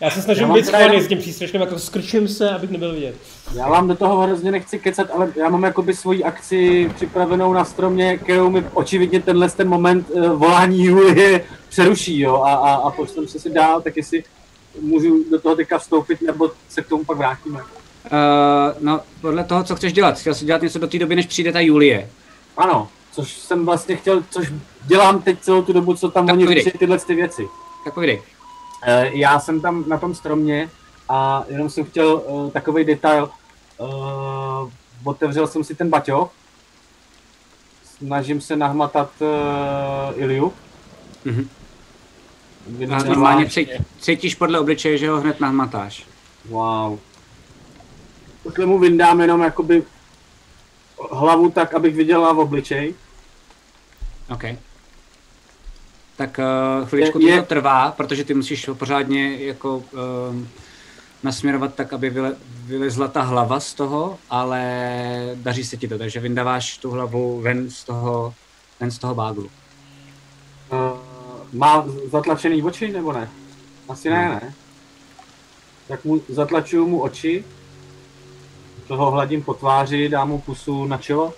Já 0.00 0.10
se 0.10 0.22
snažím 0.22 0.52
být 0.52 0.66
jenom- 0.78 1.00
s 1.00 1.08
tím 1.08 1.18
přístřeškem, 1.18 1.60
jako 1.60 1.78
skrčím 1.78 2.28
se, 2.28 2.50
abych 2.50 2.70
nebyl 2.70 2.92
vidět. 2.92 3.14
Já 3.54 3.68
vám 3.68 3.88
do 3.88 3.94
toho 3.94 4.22
hrozně 4.22 4.50
nechci 4.50 4.78
kecat, 4.78 5.06
ale 5.14 5.32
já 5.36 5.48
mám 5.48 5.62
jakoby 5.62 5.94
svoji 5.94 6.24
akci 6.24 6.90
připravenou 6.94 7.52
na 7.52 7.64
stromě, 7.64 8.18
kterou 8.18 8.50
mi 8.50 8.64
očividně 8.72 9.20
tenhle 9.22 9.50
ten 9.50 9.68
moment 9.68 10.10
uh, 10.10 10.26
volání 10.26 10.84
Julie 10.84 11.44
přeruší, 11.68 12.20
jo, 12.20 12.42
a, 12.42 12.54
a, 12.54 12.74
a 12.74 12.90
pošlem 12.90 13.28
se 13.28 13.38
si 13.38 13.50
dál, 13.50 13.80
tak 13.80 13.96
jestli 13.96 14.24
můžu 14.80 15.24
do 15.30 15.40
toho 15.40 15.56
teďka 15.56 15.78
vstoupit, 15.78 16.22
nebo 16.22 16.50
se 16.68 16.82
k 16.82 16.88
tomu 16.88 17.04
pak 17.04 17.16
vrátíme. 17.16 17.60
Uh, 17.60 18.10
no, 18.80 19.00
podle 19.20 19.44
toho, 19.44 19.64
co 19.64 19.76
chceš 19.76 19.92
dělat. 19.92 20.18
Chtěl 20.18 20.34
jsi 20.34 20.44
dělat 20.44 20.62
něco 20.62 20.78
do 20.78 20.86
té 20.86 20.98
doby, 20.98 21.16
než 21.16 21.26
přijde 21.26 21.52
ta 21.52 21.60
Julie. 21.60 22.10
Ano, 22.56 22.88
což 23.14 23.32
jsem 23.32 23.66
vlastně 23.66 23.96
chtěl, 23.96 24.22
což 24.30 24.52
dělám 24.86 25.22
teď 25.22 25.40
celou 25.40 25.62
tu 25.62 25.72
dobu, 25.72 25.94
co 25.94 26.10
tam 26.10 26.26
Tak 26.26 26.36
oni 26.36 26.46
řeší 26.46 26.78
tyhle 26.78 26.98
ty 26.98 27.14
věci. 27.14 27.48
Tak 27.84 27.94
povídej. 27.94 28.22
Eh, 28.82 29.10
Já 29.12 29.40
jsem 29.40 29.60
tam 29.60 29.84
na 29.88 29.98
tom 29.98 30.14
stromě 30.14 30.70
a 31.08 31.44
jenom 31.48 31.70
jsem 31.70 31.84
chtěl 31.84 32.22
uh, 32.26 32.50
takový 32.50 32.84
detail. 32.84 33.30
Uh, 33.78 34.70
otevřel 35.04 35.46
jsem 35.46 35.64
si 35.64 35.74
ten 35.74 35.90
baťoch, 35.90 36.30
snažím 37.96 38.40
se 38.40 38.56
nahmatat 38.56 39.10
uh, 39.20 40.22
Iliu. 40.22 40.52
Mhm. 41.24 41.48
A 42.66 42.70
nemá- 42.78 43.04
normálně 43.04 43.50
cít, 43.50 43.68
cítíš 44.00 44.34
podle 44.34 44.60
obličeje, 44.60 44.98
že 44.98 45.10
ho 45.10 45.20
hned 45.20 45.40
nahmatáš. 45.40 46.06
Wow. 46.48 46.98
Takhle 48.44 48.66
mu 48.66 48.78
vyndám 48.78 49.20
jenom 49.20 49.42
jakoby 49.42 49.82
hlavu 51.10 51.50
tak, 51.50 51.74
abych 51.74 51.94
viděla 51.96 52.32
v 52.32 52.38
obličej. 52.38 52.94
OK. 54.30 54.44
Tak 56.16 56.40
uh, 56.80 56.88
chviličku 56.88 57.18
Je- 57.18 57.28
to 57.28 57.34
je- 57.36 57.42
trvá, 57.42 57.90
protože 57.92 58.24
ty 58.24 58.34
musíš 58.34 58.68
ho 58.68 58.74
pořádně 58.74 59.36
jako 59.36 59.76
um, 60.30 60.48
nasměrovat 61.22 61.74
tak, 61.74 61.92
aby 61.92 62.10
vyle, 62.10 62.36
vylezla 62.64 63.08
ta 63.08 63.22
hlava 63.22 63.60
z 63.60 63.74
toho, 63.74 64.18
ale 64.30 64.62
daří 65.34 65.64
se 65.64 65.76
ti 65.76 65.88
to, 65.88 65.98
takže 65.98 66.20
vyndáváš 66.20 66.78
tu 66.78 66.90
hlavu 66.90 67.40
ven 67.40 67.70
z 67.70 67.84
toho, 67.84 68.34
ven 68.80 68.90
z 68.90 68.98
toho 68.98 69.14
báglu. 69.14 69.44
Uh, 70.72 70.98
má 71.52 71.84
zatlačený 72.10 72.62
oči 72.62 72.92
nebo 72.92 73.12
ne? 73.12 73.28
Asi 73.88 74.10
ne, 74.10 74.28
ne. 74.28 74.54
Tak 75.88 76.04
mu 76.04 76.20
zatlačuju 76.28 76.86
mu 76.88 77.02
oči, 77.02 77.44
toho 78.88 79.10
hladím 79.10 79.42
po 79.42 79.54
tváři, 79.54 80.08
dám 80.08 80.28
mu 80.28 80.38
pusu 80.40 80.84
na 80.86 80.98
čelo. 80.98 81.34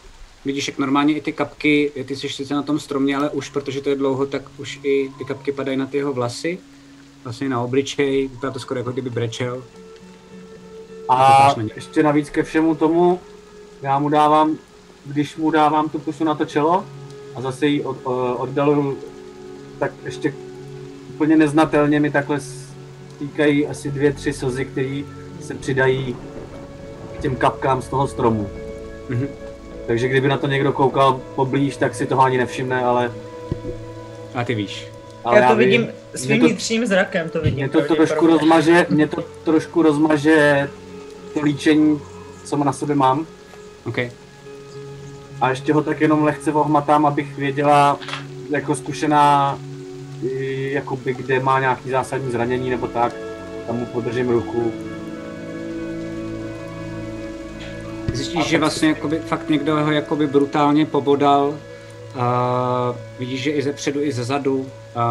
Vidíš, 0.46 0.68
jak 0.68 0.78
normálně 0.78 1.14
i 1.14 1.20
ty 1.20 1.32
kapky, 1.32 1.92
ty 2.04 2.16
jsi 2.16 2.28
sice 2.28 2.54
na 2.54 2.62
tom 2.62 2.78
stromě, 2.78 3.16
ale 3.16 3.30
už 3.30 3.50
protože 3.50 3.80
to 3.80 3.88
je 3.88 3.96
dlouho, 3.96 4.26
tak 4.26 4.42
už 4.58 4.80
i 4.82 5.10
ty 5.18 5.24
kapky 5.24 5.52
padají 5.52 5.76
na 5.76 5.86
ty 5.86 5.96
jeho 5.96 6.12
vlasy, 6.12 6.58
vlastně 7.24 7.48
na 7.48 7.60
obličej, 7.60 8.28
vypadá 8.28 8.52
to 8.52 8.58
skoro 8.58 8.80
jako 8.80 8.92
kdyby 8.92 9.10
brečel. 9.10 9.62
A 11.08 11.54
ještě 11.74 12.02
navíc 12.02 12.30
ke 12.30 12.42
všemu 12.42 12.74
tomu, 12.74 13.20
já 13.82 13.98
mu 13.98 14.08
dávám, 14.08 14.58
když 15.06 15.36
mu 15.36 15.50
dávám 15.50 15.88
tu 15.88 15.98
pusu 15.98 16.24
na 16.24 16.34
to 16.34 16.44
čelo 16.44 16.84
a 17.34 17.40
zase 17.40 17.66
ji 17.66 17.84
od, 17.84 17.96
o- 18.04 18.34
oddaluju, 18.36 18.98
tak 19.78 19.92
ještě 20.04 20.34
úplně 21.14 21.36
neznatelně 21.36 22.00
mi 22.00 22.10
takhle 22.10 22.40
stýkají 22.40 23.66
asi 23.66 23.90
dvě, 23.90 24.12
tři 24.12 24.32
slzy, 24.32 24.64
které 24.64 25.02
se 25.40 25.54
přidají 25.54 26.16
k 27.18 27.20
těm 27.22 27.36
kapkám 27.36 27.82
z 27.82 27.88
toho 27.88 28.08
stromu. 28.08 28.50
Mhm. 29.08 29.28
Takže 29.86 30.08
kdyby 30.08 30.28
na 30.28 30.36
to 30.36 30.46
někdo 30.46 30.72
koukal 30.72 31.20
poblíž, 31.34 31.76
tak 31.76 31.94
si 31.94 32.06
toho 32.06 32.22
ani 32.22 32.38
nevšimne, 32.38 32.84
ale... 32.84 33.12
A 34.34 34.44
ty 34.44 34.54
víš. 34.54 34.86
ale 35.24 35.40
já 35.40 35.48
to 35.48 35.56
vím. 35.56 35.68
vidím 35.70 35.88
svým 36.14 36.30
Mě 36.30 36.40
to- 36.40 36.46
vnitřním 36.46 36.86
zrakem, 36.86 37.28
to 37.30 37.40
vidím. 37.40 37.58
Mě 37.58 37.68
to 37.68 37.94
trošku 37.94 38.26
rozmaže, 38.26 38.86
mě 38.90 39.06
to 39.08 39.22
trošku 39.44 39.82
rozmaže 39.82 40.70
to 41.34 41.40
líčení, 41.40 42.00
co 42.44 42.56
na 42.56 42.72
sobě 42.72 42.96
mám. 42.96 43.26
OK. 43.86 43.98
A 45.40 45.50
ještě 45.50 45.72
ho 45.72 45.82
tak 45.82 46.00
jenom 46.00 46.24
lehce 46.24 46.52
ohmatám, 46.52 47.06
abych 47.06 47.36
věděla, 47.36 47.98
jako 48.50 48.74
zkušená, 48.74 49.58
jakoby, 50.70 51.14
kde 51.14 51.40
má 51.40 51.60
nějaký 51.60 51.90
zásadní 51.90 52.30
zranění 52.30 52.70
nebo 52.70 52.86
tak. 52.86 53.12
Tam 53.66 53.76
mu 53.76 53.86
podržím 53.86 54.28
ruku. 54.30 54.72
Zjistíš, 58.16 58.46
že 58.46 58.58
vlastně 58.58 58.88
jakoby, 58.88 59.18
fakt 59.18 59.48
někdo 59.48 59.84
ho 59.84 59.90
jakoby 59.90 60.26
brutálně 60.26 60.86
pobodal. 60.86 61.58
A 62.18 62.94
vidíš, 63.18 63.42
že 63.42 63.50
i 63.50 63.62
ze 63.62 63.72
předu, 63.72 64.02
i 64.02 64.12
ze 64.12 64.24
zadu, 64.24 64.66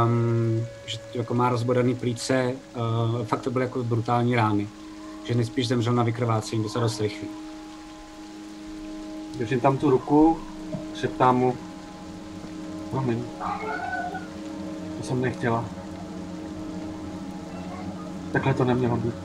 um, 0.05 0.65
že 0.85 0.97
jako 1.13 1.33
má 1.33 1.49
rozbodaný 1.49 1.95
plíce. 1.95 2.53
Uh, 2.75 3.25
fakt 3.25 3.41
to 3.41 3.51
byly 3.51 3.65
jako 3.65 3.83
brutální 3.83 4.35
rány. 4.35 4.67
Že 5.23 5.35
nejspíš 5.35 5.67
zemřel 5.67 5.93
na 5.93 6.03
vykrvácení, 6.03 6.69
se 6.69 6.79
dost 6.79 7.01
rychlý. 7.01 7.27
Držím 9.37 9.59
tam 9.59 9.77
tu 9.77 9.89
ruku, 9.89 10.39
šeptám 10.95 11.37
mu. 11.37 11.57
Promiň. 12.91 13.23
To 14.97 15.03
jsem 15.03 15.21
nechtěla. 15.21 15.65
Takhle 18.31 18.53
to 18.53 18.63
nemělo 18.63 18.97
být. 18.97 19.24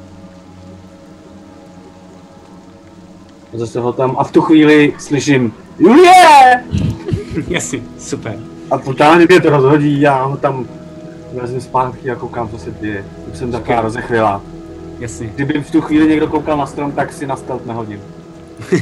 Zase 3.52 3.80
ho 3.80 3.92
tam 3.92 4.16
a 4.18 4.24
v 4.24 4.32
tu 4.32 4.40
chvíli 4.40 4.94
slyším 4.98 5.52
Julie! 5.78 6.64
Jasně, 7.48 7.82
super. 7.98 8.38
A 8.70 8.78
totálně 8.78 9.26
mě 9.28 9.40
to 9.40 9.50
rozhodí, 9.50 10.00
já 10.00 10.22
ho 10.22 10.36
tam 10.36 10.68
vezmu 11.32 11.60
zpátky 11.60 12.10
a 12.10 12.14
koukám, 12.14 12.48
co 12.48 12.58
se 12.58 12.70
děje. 12.80 13.04
Už 13.32 13.38
jsem 13.38 13.52
taková 13.52 13.80
rozechvělá. 13.80 14.42
Jasně. 14.98 15.26
Kdyby 15.26 15.62
v 15.62 15.70
tu 15.70 15.80
chvíli 15.80 16.08
někdo 16.08 16.26
koukal 16.26 16.56
na 16.56 16.66
strom, 16.66 16.92
tak 16.92 17.12
si 17.12 17.26
na 17.26 17.36
stealth 17.36 17.66
nehodím. 17.66 18.00
Uh, 18.72 18.78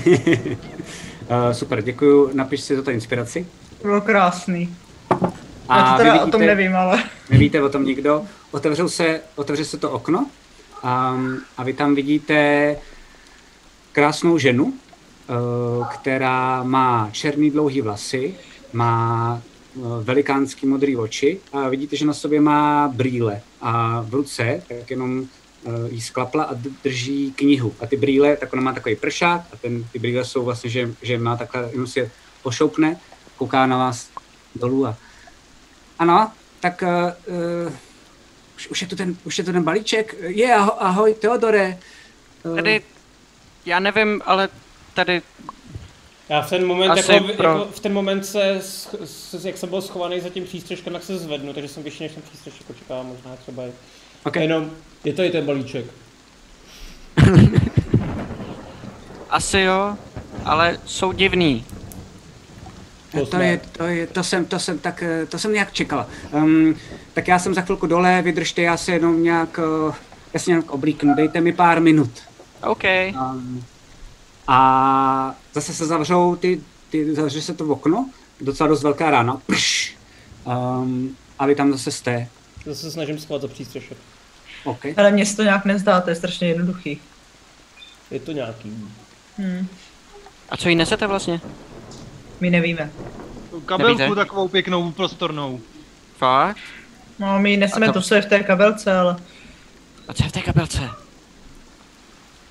super, 1.53 1.83
děkuju. 1.83 2.31
Napiš 2.33 2.61
si 2.61 2.77
toto 2.77 2.91
inspiraci. 2.91 3.47
Bylo 3.83 4.01
krásný. 4.01 4.77
A 5.69 5.79
já 5.79 5.93
to 5.93 5.99
teda 5.99 6.13
vidíte, 6.13 6.29
o 6.29 6.31
tom 6.31 6.41
nevím, 6.41 6.77
ale... 6.77 7.03
Nevíte 7.31 7.63
o 7.63 7.69
tom 7.69 7.85
nikdo. 7.85 8.23
Otevřou 8.51 8.89
se, 8.89 9.21
otevře 9.37 9.65
se 9.65 9.77
to 9.77 9.91
okno 9.91 10.27
um, 10.85 11.39
a 11.57 11.65
vy 11.65 11.73
tam 11.73 11.95
vidíte 11.95 12.77
krásnou 13.93 14.39
ženu, 14.39 14.65
uh, 14.65 15.87
která 15.87 16.63
má 16.63 17.09
černý 17.13 17.51
dlouhý 17.51 17.81
vlasy, 17.81 18.35
má 18.73 19.43
uh, 19.75 20.05
velikánský 20.05 20.67
modrý 20.67 20.97
oči 20.97 21.41
a 21.53 21.69
vidíte, 21.69 21.97
že 21.97 22.07
na 22.07 22.15
sobě 22.15 22.41
má 22.41 22.89
brýle 22.89 23.41
a 23.61 24.01
v 24.01 24.15
ruce 24.15 24.63
tak 24.69 24.91
jenom 24.91 25.21
uh, 25.21 25.27
jí 25.91 26.01
sklapla 26.01 26.45
a 26.45 26.55
drží 26.85 27.33
knihu. 27.33 27.75
A 27.81 27.87
ty 27.87 27.97
brýle, 27.97 28.37
tak 28.37 28.53
ona 28.53 28.63
má 28.63 28.73
takový 28.73 28.97
pršák 28.97 29.41
a 29.53 29.57
ten, 29.57 29.85
ty 29.93 29.99
brýle 29.99 30.25
jsou 30.25 30.45
vlastně, 30.45 30.71
že, 30.71 30.91
že 31.03 31.19
má 31.19 31.37
takhle, 31.37 31.69
jenom 31.71 31.87
si 31.87 31.99
je 31.99 32.11
pošoupne, 32.43 33.01
kouká 33.37 33.67
na 33.67 33.79
vás 33.79 34.09
dolů 34.55 34.87
a 34.87 34.97
ano, 35.99 36.31
tak 36.61 36.83
uh, 36.83 37.73
už, 38.57 38.69
už, 38.69 38.83
je 38.83 38.89
to 38.89 38.97
ten, 38.97 39.17
už 39.25 39.39
je 39.39 39.45
to 39.45 39.53
ten 39.53 39.63
balíček. 39.63 40.15
Je, 40.21 40.55
ahoj, 40.55 40.75
ahoj 40.79 41.15
Teodore. 41.15 41.79
Uh, 42.45 42.57
tady, 42.57 42.83
já 43.67 43.81
nevím, 43.81 44.23
ale 44.27 44.49
tady 44.95 45.23
já 46.29 46.43
v 46.43 46.51
ten 46.51 46.67
moment, 46.67 46.97
jako, 46.97 47.25
pro... 47.37 47.49
jako, 47.49 47.69
v 47.73 47.81
ten 47.81 47.93
moment 47.93 48.27
se, 48.27 48.57
s, 48.61 49.45
jak 49.45 49.59
jsem 49.59 49.69
byl 49.69 49.83
schovaný 49.83 50.21
za 50.21 50.29
tím 50.29 50.45
přístřežkem, 50.45 50.93
tak 50.93 51.03
se 51.03 51.19
zvednu, 51.19 51.53
takže 51.53 51.69
jsem 51.69 51.83
vyšší 51.83 52.03
než 52.03 52.13
ten 52.13 52.23
přístřežek 52.23 52.71
očekávám, 52.71 53.07
možná 53.07 53.37
třeba 53.37 53.63
je. 53.63 53.73
Okay. 54.25 54.43
Jenom, 54.43 54.71
je 55.05 55.13
to 55.13 55.23
i 55.23 55.31
ten 55.31 55.47
balíček. 55.47 55.85
Asi 59.31 59.61
jo, 59.61 59.97
ale 60.45 60.79
jsou 60.85 61.13
divný. 61.13 61.65
To, 63.13 63.27
to, 63.27 63.37
je, 63.37 63.61
to, 63.73 63.85
je, 63.85 64.07
to, 64.07 64.25
jsem, 64.25 64.45
to 64.45 64.59
jsem, 64.59 64.79
tak, 64.79 65.03
eh, 65.03 65.27
to 65.27 65.39
jsem 65.39 65.53
nějak 65.53 65.73
čekala. 65.73 66.07
Um, 66.33 66.77
tak 67.15 67.29
já 67.29 67.39
jsem 67.39 67.55
za 67.55 67.61
chvilku 67.61 67.87
dole, 67.87 68.23
vydržte, 68.23 68.63
já 68.63 68.77
se 68.77 68.93
jenom 68.93 69.23
nějak, 69.23 69.59
uh, 69.59 69.95
já 70.35 70.41
se 70.41 70.51
nějak 70.51 70.71
oblíknu, 70.71 71.15
dejte 71.15 71.41
mi 71.41 71.53
pár 71.53 71.81
minut. 71.81 72.28
OK. 72.63 72.85
Um, 73.15 73.65
a 74.49 75.35
zase 75.55 75.75
se 75.75 75.87
zavřou 75.87 76.37
ty, 76.37 76.61
ty 76.91 77.15
zavře 77.15 77.43
se 77.43 77.55
to 77.55 77.65
v 77.65 77.71
okno, 77.71 78.11
docela 78.41 78.69
dost 78.69 78.83
velká 78.83 79.11
rána, 79.11 79.41
prš, 79.47 79.97
um, 80.45 81.17
a 81.39 81.47
vy 81.47 81.55
tam 81.55 81.73
zase 81.73 81.91
jste. 81.91 82.29
Zase 82.67 82.81
se 82.81 82.91
snažím 82.91 83.19
schovat 83.19 83.43
za 83.43 83.49
přístřešek. 83.49 83.99
Okay. 84.65 84.95
Ale 84.97 85.11
mně 85.11 85.27
se 85.27 85.37
to 85.37 85.43
nějak 85.43 85.65
nezdá, 85.65 86.01
to 86.01 86.11
je 86.11 86.17
strašně 86.17 86.49
jednoduchý. 86.49 87.01
Je 88.11 88.21
to 88.21 88.33
nějaký. 88.33 88.69
Hmm. 89.39 89.67
A 90.51 90.57
co 90.57 90.69
jí 90.69 90.77
nesete 90.77 91.07
vlastně? 91.07 91.41
My 92.41 92.51
nevíme. 92.51 92.91
Kabelku 93.67 93.99
Nevíte? 93.99 94.15
takovou 94.15 94.49
pěknou, 94.49 94.93
prostornou. 94.93 95.61
Fakt? 96.17 96.59
No, 97.19 97.39
my 97.39 97.57
neseme 97.57 97.87
to... 97.87 97.93
to, 97.93 98.03
co 98.03 98.15
je 98.15 98.23
v 98.23 98.27
té 98.27 98.43
kabelce, 98.43 98.97
ale... 98.97 99.17
A 100.09 100.15
co 100.15 100.25
je 100.25 100.29
v 100.29 100.33
té 100.33 100.41
kabelce? 100.41 100.91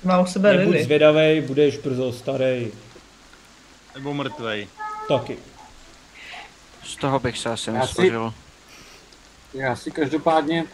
Má 0.04 0.20
u 0.20 0.26
sebe 0.26 0.52
Nebuď 0.56 0.72
Lily. 0.72 0.84
zvědavej, 0.84 1.40
budeš 1.40 1.76
brzo 1.78 2.12
starý. 2.12 2.72
Nebo 3.94 4.14
mrtvej. 4.14 4.68
Taky. 5.08 5.38
Z 6.84 6.96
toho 6.96 7.18
bych 7.20 7.38
se 7.38 7.50
asi 7.50 7.72
nesložil. 7.72 8.34
Já 9.54 9.76
si 9.76 9.90
každopádně 9.90 10.64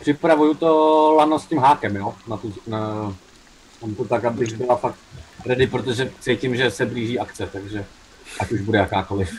připravuju 0.00 0.54
to 0.54 1.12
lano 1.18 1.38
s 1.38 1.46
tím 1.46 1.58
hákem, 1.58 1.96
jo? 1.96 2.14
Na 2.28 2.36
tu, 2.36 2.54
na, 2.66 2.78
mám 3.82 3.94
to 3.96 4.04
tak, 4.04 4.24
abych 4.24 4.52
byla 4.54 4.76
fakt 4.76 4.98
ready, 5.46 5.66
protože 5.66 6.12
cítím, 6.20 6.56
že 6.56 6.70
se 6.70 6.86
blíží 6.86 7.18
akce, 7.18 7.46
takže 7.46 7.84
ať 8.40 8.52
už 8.52 8.60
bude 8.60 8.78
jakákoliv. 8.78 9.30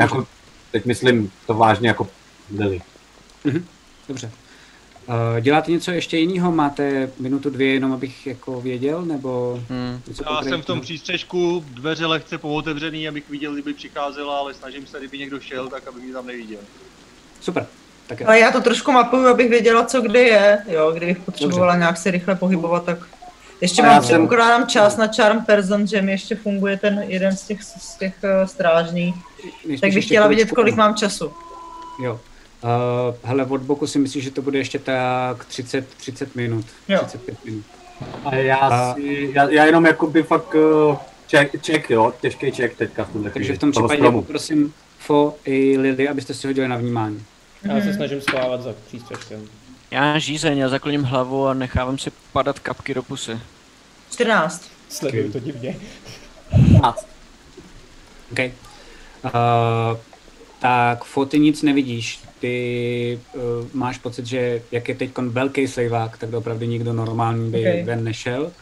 Jako, 0.00 0.26
teď 0.72 0.84
myslím 0.84 1.32
to 1.46 1.54
vážně 1.54 1.88
jako 1.88 2.08
Lily. 2.58 2.80
Mhm. 3.44 3.66
Dobře. 4.08 4.30
Děláte 5.40 5.72
něco 5.72 5.90
ještě 5.90 6.18
jiného? 6.18 6.52
Máte 6.52 7.10
minutu 7.18 7.50
dvě 7.50 7.74
jenom, 7.74 7.92
abych 7.92 8.26
jako 8.26 8.60
věděl, 8.60 9.02
nebo 9.02 9.62
hmm. 9.68 10.00
něco 10.08 10.24
Já 10.30 10.42
jsem 10.42 10.62
v 10.62 10.66
tom 10.66 10.80
přístřežku, 10.80 11.64
dveře 11.70 12.06
lehce 12.06 12.38
pootevřený, 12.38 13.08
abych 13.08 13.30
viděl, 13.30 13.52
kdyby 13.52 13.74
přicházela, 13.74 14.38
ale 14.38 14.54
snažím 14.54 14.86
se, 14.86 14.98
kdyby 14.98 15.18
někdo 15.18 15.40
šel, 15.40 15.68
tak 15.68 15.88
aby 15.88 16.00
mě 16.00 16.12
tam 16.12 16.26
neviděl. 16.26 16.60
Super. 17.40 17.66
Tak 18.06 18.22
ale 18.22 18.38
já 18.38 18.50
to 18.50 18.60
trošku 18.60 18.92
mapuju, 18.92 19.26
abych 19.26 19.50
věděla, 19.50 19.84
co 19.84 20.00
kde 20.00 20.22
je, 20.22 20.58
jo, 20.68 20.92
kdybych 20.92 21.18
potřebovala 21.18 21.72
Dobře. 21.72 21.78
nějak 21.78 21.96
se 21.96 22.10
rychle 22.10 22.34
pohybovat, 22.34 22.84
tak 22.84 22.98
ještě 23.60 23.82
mám 23.82 24.02
předpokládám 24.02 24.66
čas 24.66 24.96
na 24.96 25.06
Charm 25.16 25.44
Person, 25.44 25.86
že 25.86 26.02
mi 26.02 26.12
ještě 26.12 26.34
funguje 26.36 26.76
ten 26.76 27.04
jeden 27.06 27.36
z 27.36 27.46
těch, 27.46 27.62
z 27.62 27.96
těch 27.98 28.14
uh, 28.22 28.46
strážných. 28.46 29.14
tak 29.80 29.92
bych 29.92 30.04
chtěla 30.04 30.26
vidět, 30.26 30.50
kolik 30.50 30.76
mám 30.76 30.94
času. 30.94 31.32
Jo. 32.04 32.20
Uh, 32.64 33.14
hele, 33.22 33.44
od 33.44 33.60
boku 33.60 33.86
si 33.86 33.98
myslím, 33.98 34.22
že 34.22 34.30
to 34.30 34.42
bude 34.42 34.58
ještě 34.58 34.78
tak 34.78 35.44
30, 35.44 35.88
30 35.94 36.36
minut. 36.36 36.66
Jo. 36.88 36.98
35 37.06 37.44
minut. 37.44 37.64
A 38.24 38.34
já, 38.34 38.94
si, 38.94 39.30
já, 39.34 39.50
já 39.50 39.64
jenom 39.64 39.86
by 40.08 40.22
fakt 40.22 40.54
uh, 40.54 40.96
check, 41.30 41.66
check, 41.66 41.90
jo, 41.90 42.12
těžký 42.20 42.50
check 42.50 42.76
teďka 42.76 43.04
v 43.04 43.12
tuhle 43.12 43.30
Takže 43.30 43.52
v 43.52 43.58
tom 43.58 43.70
případě 43.70 44.02
prosím 44.26 44.74
Fo 44.98 45.36
i 45.44 45.78
Lily, 45.78 46.08
abyste 46.08 46.34
si 46.34 46.46
hodili 46.46 46.68
na 46.68 46.76
vnímání. 46.76 47.24
Já 47.62 47.80
se 47.80 47.94
snažím 47.94 48.20
schovávat 48.20 48.62
za 48.62 48.74
přístřežkem. 48.86 49.48
Já 49.90 50.18
žízeň, 50.18 50.58
já 50.58 50.68
zakloním 50.68 51.02
hlavu 51.02 51.46
a 51.46 51.54
nechávám 51.54 51.98
si 51.98 52.10
padat 52.32 52.58
kapky 52.58 52.94
do 52.94 53.02
pusy. 53.02 53.38
14. 54.12 54.70
Sleduju 54.88 55.32
to 55.32 55.38
divně. 55.38 55.76
15. 56.72 57.06
OK. 58.32 58.38
Uh, 58.38 59.30
tak 60.58 61.04
foty 61.04 61.38
nic 61.38 61.62
nevidíš. 61.62 62.20
Ty 62.40 63.18
uh, 63.34 63.40
máš 63.72 63.98
pocit, 63.98 64.26
že 64.26 64.62
jak 64.72 64.88
je 64.88 64.94
teď 64.94 65.10
velký 65.18 65.68
slejvák, 65.68 66.18
tak 66.18 66.32
opravdu 66.32 66.64
nikdo 66.64 66.92
normální 66.92 67.50
by 67.50 67.60
okay. 67.60 67.82
ven 67.82 68.04
nešel. 68.04 68.52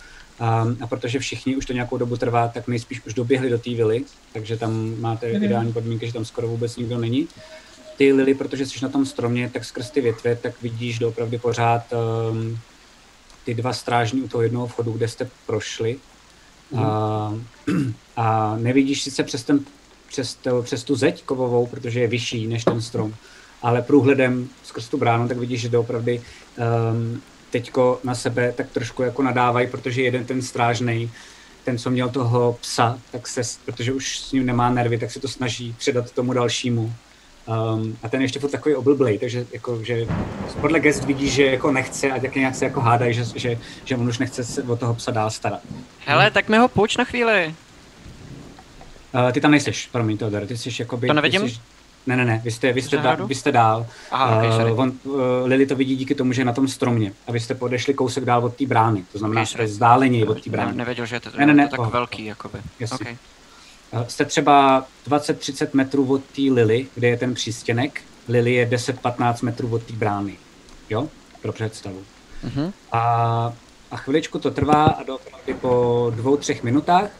Um, 0.41 0.77
a 0.81 0.87
protože 0.87 1.19
všichni 1.19 1.57
už 1.57 1.67
to 1.67 1.73
nějakou 1.73 1.97
dobu 1.97 2.17
trvá, 2.17 2.49
tak 2.49 2.69
nejspíš 2.69 3.07
už 3.07 3.15
doběhli 3.15 3.51
do 3.51 3.59
té 3.59 3.71
vily, 3.71 4.05
takže 4.33 4.57
tam 4.57 5.01
máte 5.01 5.27
mm-hmm. 5.27 5.45
ideální 5.45 5.73
podmínky, 5.73 6.07
že 6.07 6.13
tam 6.13 6.25
skoro 6.25 6.49
vůbec 6.49 6.77
nikdo 6.77 6.99
není. 6.99 7.29
Ty 7.97 8.13
Lily, 8.13 8.35
protože 8.35 8.67
jsi 8.67 8.79
na 8.83 8.89
tom 8.89 9.07
stromě, 9.07 9.51
tak 9.53 9.65
skrz 9.65 9.91
ty 9.91 10.01
větve, 10.01 10.37
tak 10.37 10.63
vidíš 10.63 10.99
doopravdy 10.99 11.39
pořád 11.39 11.83
um, 12.31 12.59
ty 13.45 13.55
dva 13.55 13.73
strážní 13.73 14.23
u 14.23 14.29
toho 14.29 14.43
jednoho 14.43 14.67
vchodu, 14.67 14.93
kde 14.93 15.09
jste 15.09 15.31
prošli. 15.47 15.97
Mm. 16.71 16.79
A, 16.79 17.35
a 18.17 18.57
nevidíš 18.57 19.03
sice 19.03 19.23
přes, 19.23 19.43
ten, 19.43 19.61
přes, 20.09 20.35
to, 20.35 20.63
přes 20.63 20.85
tu 20.85 20.97
zeď 20.97 21.25
kovovou, 21.25 21.67
protože 21.67 22.01
je 22.01 22.09
vyšší 22.09 22.47
než 22.47 22.65
ten 22.65 22.83
strom, 22.83 23.15
ale 23.63 23.83
průhledem 23.83 24.49
skrz 24.65 24.89
tu 24.89 24.99
bránu, 24.99 25.29
tak 25.29 25.37
vidíš, 25.37 25.61
že 25.61 25.69
doopravdy 25.69 26.23
um, 26.23 27.23
teďko 27.51 28.01
na 28.05 28.15
sebe 28.15 28.53
tak 28.57 28.71
trošku 28.71 29.03
jako 29.03 29.23
nadávají, 29.23 29.67
protože 29.67 30.03
jeden 30.03 30.25
ten 30.25 30.43
strážný, 30.43 31.11
ten, 31.65 31.79
co 31.79 31.91
měl 31.91 32.09
toho 32.09 32.59
psa, 32.61 32.99
tak 33.13 33.29
se, 33.29 33.43
protože 33.65 33.93
už 33.93 34.19
s 34.19 34.33
ním 34.33 34.47
nemá 34.47 34.71
nervy, 34.71 34.99
tak 34.99 35.11
se 35.11 35.21
to 35.21 35.29
snaží 35.29 35.75
předat 35.79 36.11
tomu 36.11 36.33
dalšímu. 36.33 36.93
Um, 37.75 37.97
a 38.03 38.09
ten 38.09 38.23
ještě 38.23 38.41
furt 38.41 38.51
takový 38.51 38.75
oblblej, 38.75 39.19
takže 39.19 39.47
jako, 39.53 39.85
že 39.85 40.07
podle 40.61 40.81
gest 40.81 41.05
vidí, 41.05 41.31
že 41.31 41.45
jako 41.45 41.73
nechce 41.73 42.11
a 42.11 42.17
jak 42.17 42.35
nějak 42.35 42.55
se 42.55 42.65
jako 42.65 42.81
hádají, 42.81 43.15
že, 43.15 43.25
že, 43.35 43.59
že 43.85 43.97
on 43.97 44.09
už 44.09 44.19
nechce 44.19 44.45
se 44.45 44.63
o 44.63 44.77
toho 44.77 44.95
psa 44.95 45.11
dál 45.11 45.31
starat. 45.31 45.61
Hele, 46.07 46.31
tak 46.31 46.49
mi 46.49 46.59
ho 46.59 46.69
půjč 46.69 46.97
na 46.97 47.05
chvíli. 47.05 47.55
Uh, 49.15 49.33
ty 49.33 49.41
tam 49.41 49.51
nejseš, 49.51 49.89
promiň 49.93 50.19
Teodor, 50.19 50.47
ty 50.47 50.57
jsi 50.57 50.71
jakoby... 50.79 51.07
To 51.07 51.13
nevidím? 51.13 51.49
Jsi, 51.49 51.61
ne, 52.09 52.17
ne, 52.17 52.25
ne, 52.25 52.41
vy 52.45 52.51
jste, 52.51 52.73
vy 52.73 52.83
jste, 52.83 52.97
da, 52.97 53.15
vy 53.15 53.35
jste 53.35 53.53
dál. 53.53 53.87
Aha, 54.11 54.37
okay, 54.37 54.73
uh, 54.73 54.81
on, 54.81 54.93
uh, 55.05 55.21
Lily 55.45 55.67
to 55.67 55.77
vidí 55.77 55.97
díky 55.97 56.15
tomu, 56.15 56.33
že 56.33 56.41
je 56.41 56.45
na 56.45 56.53
tom 56.53 56.69
stromě. 56.69 57.13
A 57.27 57.33
vy 57.33 57.41
jste 57.41 57.55
podešli 57.55 57.95
kousek 57.95 58.25
dál 58.25 58.45
od 58.45 58.57
té 58.57 58.67
brány. 58.67 59.05
To 59.13 59.19
znamená, 59.19 59.45
že 59.45 59.55
okay, 59.55 59.69
jste 59.69 60.27
od 60.29 60.45
té 60.45 60.51
brány. 60.51 60.73
Ne, 60.73 60.79
nevěděl, 60.79 61.07
že 61.07 61.17
je 61.17 61.21
to, 61.21 61.31
ne, 61.39 61.47
ne, 61.47 61.55
ne, 61.55 61.69
to 61.69 61.71
tak 61.71 61.81
oh, 61.81 61.93
velký, 61.93 62.25
jakoby. 62.25 62.59
Jasně. 62.81 62.99
Okay. 63.01 63.17
Uh, 63.93 64.07
jste 64.07 64.25
třeba 64.25 64.87
20-30 65.09 65.69
metrů 65.73 66.13
od 66.13 66.25
té 66.25 66.43
Lily, 66.43 66.87
kde 66.95 67.09
je 67.09 67.17
ten 67.17 67.35
přístěnek. 67.35 68.01
Lily 68.29 68.55
je 68.55 68.67
10-15 68.67 69.45
metrů 69.45 69.69
od 69.75 69.83
té 69.83 69.93
brány. 69.93 70.37
Jo? 70.91 71.09
Pro 71.43 71.53
představu. 71.53 72.03
Uh-huh. 72.45 72.73
A, 72.93 73.03
a 73.91 73.97
chviličku 73.97 74.39
to 74.39 74.51
trvá 74.51 74.85
a 74.85 75.03
doopravdy 75.03 75.55
po 75.55 76.13
dvou, 76.17 76.37
třech 76.37 76.63
minutách 76.63 77.11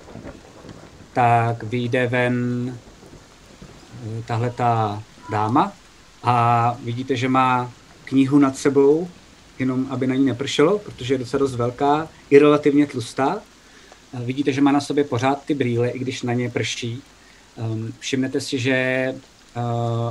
tak 1.13 1.63
vyjde 1.63 2.07
ven 2.07 2.35
Eh, 2.71 2.88
tahle 4.27 4.51
ta 4.51 5.03
dáma 5.31 5.73
a 6.23 6.77
vidíte, 6.85 7.17
že 7.17 7.29
má 7.29 7.73
knihu 8.05 8.39
nad 8.39 8.57
sebou, 8.57 9.09
jenom 9.59 9.87
aby 9.91 10.07
na 10.07 10.15
ní 10.15 10.27
nepršelo, 10.27 10.79
protože 10.79 11.15
je 11.15 11.19
docela 11.19 11.39
dost 11.39 11.55
velká, 11.55 12.09
i 12.31 12.39
relativně 12.39 12.87
tlustá. 12.87 13.41
Vidíte, 14.25 14.53
že 14.53 14.61
má 14.61 14.73
na 14.73 14.81
sobě 14.81 15.05
pořád 15.05 15.45
ty 15.45 15.55
brýle, 15.55 15.89
i 15.89 15.99
když 15.99 16.23
na 16.23 16.33
ně 16.33 16.51
prší. 16.51 17.03
Um, 17.57 17.93
všimnete 17.99 18.41
si, 18.41 18.59
že 18.59 19.09
uh, 19.57 19.63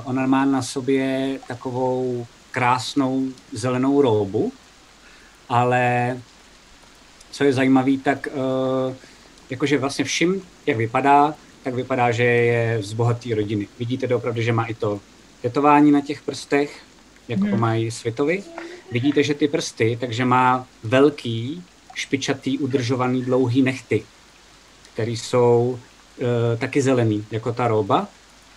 ona 0.03 0.27
má 0.27 0.45
na 0.45 0.61
sobě 0.61 1.39
takovou 1.47 2.27
krásnou 2.51 3.27
zelenou 3.51 4.01
róbu, 4.01 4.51
ale 5.49 6.17
co 7.31 7.43
je 7.43 7.53
zajímavé, 7.53 7.91
tak 8.03 8.27
jakože 9.49 9.77
vlastně 9.77 10.05
všim, 10.05 10.41
jak 10.65 10.77
vypadá, 10.77 11.33
tak 11.67 11.75
vypadá, 11.75 12.11
že 12.11 12.23
je 12.23 12.77
z 12.83 12.93
bohaté 12.93 13.35
rodiny. 13.35 13.67
Vidíte 13.79 14.15
opravdu, 14.15 14.41
že 14.41 14.53
má 14.53 14.65
i 14.65 14.73
to 14.73 14.99
tetování 15.41 15.91
na 15.91 16.01
těch 16.01 16.21
prstech, 16.21 16.79
jako 17.27 17.43
hmm. 17.43 17.59
mají 17.59 17.91
světovi. 17.91 18.43
Vidíte, 18.91 19.23
že 19.23 19.33
ty 19.33 19.47
prsty, 19.47 19.97
takže 19.99 20.25
má 20.25 20.67
velký, 20.83 21.63
špičatý, 21.93 22.59
udržovaný, 22.59 23.21
dlouhý 23.21 23.61
nechty, 23.61 24.03
který 24.93 25.17
jsou 25.17 25.79
e, 26.53 26.57
taky 26.57 26.81
zelený, 26.81 27.25
jako 27.31 27.53
ta 27.53 27.67
roba. 27.67 28.07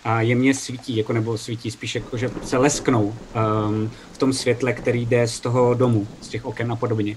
a 0.05 0.20
jemně 0.20 0.55
svítí, 0.55 0.97
jako 0.97 1.12
nebo 1.12 1.39
svítí 1.39 1.70
spíš 1.70 1.95
jako, 1.95 2.16
že 2.16 2.31
se 2.45 2.59
lesknou 2.59 3.05
um, 3.05 3.91
v 4.12 4.19
tom 4.19 4.32
světle, 4.32 4.73
který 4.73 5.07
jde 5.07 5.28
z 5.28 5.41
toho 5.41 5.74
domu, 5.74 6.09
z 6.20 6.28
těch 6.28 6.45
oken 6.45 6.73
a 6.73 6.77
podobně. 6.77 7.16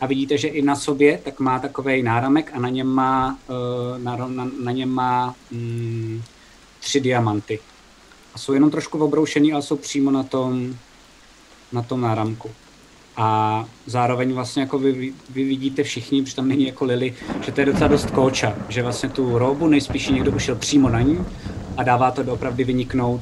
A 0.00 0.06
vidíte, 0.06 0.38
že 0.38 0.48
i 0.48 0.62
na 0.62 0.76
sobě 0.76 1.20
tak 1.24 1.40
má 1.40 1.58
takový 1.58 2.02
náramek 2.02 2.50
a 2.54 2.58
na 2.58 2.68
něm 2.68 2.86
má, 2.86 3.38
uh, 3.48 4.02
na, 4.02 4.16
na, 4.16 4.50
na 4.64 4.72
něm 4.72 4.88
má 4.88 5.34
um, 5.52 6.22
tři 6.80 7.00
diamanty. 7.00 7.58
A 8.34 8.38
jsou 8.38 8.52
jenom 8.52 8.70
trošku 8.70 8.98
obroušený, 8.98 9.52
ale 9.52 9.62
jsou 9.62 9.76
přímo 9.76 10.10
na 10.10 10.22
tom, 10.22 10.74
na 11.72 11.82
tom 11.82 12.00
náramku. 12.00 12.50
A 13.16 13.64
zároveň 13.86 14.32
vlastně 14.32 14.62
jako 14.62 14.78
vy, 14.78 15.12
vy 15.30 15.44
vidíte 15.44 15.82
všichni, 15.82 16.22
protože 16.22 16.36
tam 16.36 16.48
není 16.48 16.66
jako 16.66 16.84
Lily, 16.84 17.14
že 17.40 17.52
to 17.52 17.60
je 17.60 17.66
docela 17.66 17.88
dost 17.88 18.10
kóča, 18.10 18.54
že 18.68 18.82
vlastně 18.82 19.08
tu 19.08 19.38
robu 19.38 19.66
nejspíš 19.66 20.08
někdo 20.08 20.32
ušel 20.32 20.56
přímo 20.56 20.88
na 20.88 21.00
ní 21.00 21.18
a 21.76 21.82
dává 21.82 22.10
to 22.10 22.32
opravdu 22.32 22.64
vyniknout 22.64 23.20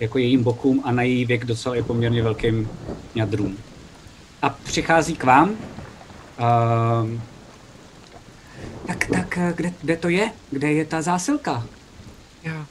jako 0.00 0.18
jejím 0.18 0.42
bokům 0.42 0.80
a 0.84 0.92
na 0.92 1.02
její 1.02 1.24
věk 1.24 1.44
docela 1.44 1.74
je 1.74 1.82
poměrně 1.82 2.22
velkým 2.22 2.68
jadrům. 3.14 3.56
A 4.42 4.50
přichází 4.50 5.14
k 5.14 5.24
vám. 5.24 5.56
Uh, 6.38 7.20
tak, 8.86 9.06
tak, 9.12 9.38
kde, 9.56 9.72
kde 9.82 9.96
to 9.96 10.08
je? 10.08 10.30
Kde 10.50 10.72
je 10.72 10.84
ta 10.84 11.02
zásilka? 11.02 11.64
Já. 12.42 12.66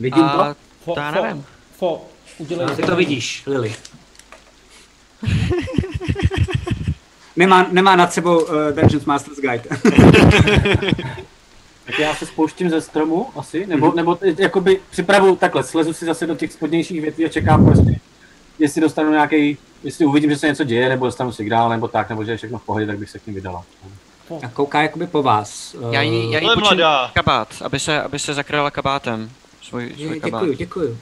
Vidím 0.00 0.24
A 0.24 0.54
to? 0.54 0.60
Fo, 0.84 0.94
to 0.94 1.00
já 1.00 1.12
fo, 1.12 1.22
nevím. 1.22 1.44
fo, 1.78 2.06
udělej 2.38 2.66
A 2.66 2.70
ty 2.76 2.82
to 2.82 2.96
vidíš, 2.96 3.42
Lily. 3.46 3.74
nemá, 7.36 7.66
nemá 7.70 7.96
nad 7.96 8.12
sebou 8.12 8.42
uh, 8.42 8.48
Dungeons 8.74 9.04
Master's 9.04 9.38
Guide. 9.40 9.64
Tak 11.86 11.98
já 11.98 12.14
se 12.14 12.26
spouštím 12.26 12.70
ze 12.70 12.80
stromu 12.80 13.28
asi, 13.36 13.66
nebo, 13.66 13.92
nebo 13.92 14.14
t- 14.14 14.34
jakoby 14.38 14.80
připravu 14.90 15.36
takhle, 15.36 15.62
slezu 15.64 15.92
si 15.92 16.04
zase 16.04 16.26
do 16.26 16.34
těch 16.34 16.52
spodnějších 16.52 17.00
větví 17.00 17.24
a 17.24 17.28
čekám 17.28 17.64
prostě, 17.64 17.90
jestli 18.58 18.80
dostanu 18.80 19.10
nějaký, 19.10 19.58
jestli 19.82 20.06
uvidím, 20.06 20.30
že 20.30 20.36
se 20.36 20.46
něco 20.46 20.64
děje, 20.64 20.88
nebo 20.88 21.06
dostanu 21.06 21.32
signál, 21.32 21.68
nebo 21.68 21.88
tak, 21.88 22.10
nebo 22.10 22.24
že 22.24 22.30
je 22.30 22.36
všechno 22.36 22.58
v 22.58 22.62
pohodě, 22.62 22.86
tak 22.86 22.98
bych 22.98 23.10
se 23.10 23.18
k 23.18 23.26
ním 23.26 23.34
vydala. 23.34 23.64
a 24.44 24.48
kouká 24.48 24.82
jakoby 24.82 25.06
po 25.06 25.22
vás. 25.22 25.76
Já 25.90 26.02
jí, 26.02 26.32
já 26.32 26.38
jí 26.38 26.46
Ale 26.46 26.54
počím 26.54 26.76
mladá. 26.76 27.10
kabát, 27.14 27.48
aby 27.64 27.80
se, 27.80 28.02
aby 28.02 28.18
se 28.18 28.34
zakryla 28.34 28.70
kabátem. 28.70 29.30
Svůj, 29.62 29.92
svůj 29.94 30.14
je, 30.14 30.20
kabát. 30.20 30.40
děkuju, 30.40 30.52
děkuju. 30.56 30.98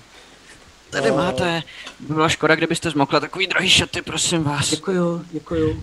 Tady 0.91 1.11
máte. 1.13 1.63
By 2.01 2.15
byla 2.15 2.29
škoda, 2.29 2.55
kdybyste 2.55 2.91
zmokla 2.91 3.21
takový 3.21 3.47
drahý 3.47 3.69
šaty, 3.71 4.03
prosím 4.03 4.43
vás. 4.45 4.71
Děkuju, 4.71 5.25
děkuju. 5.31 5.83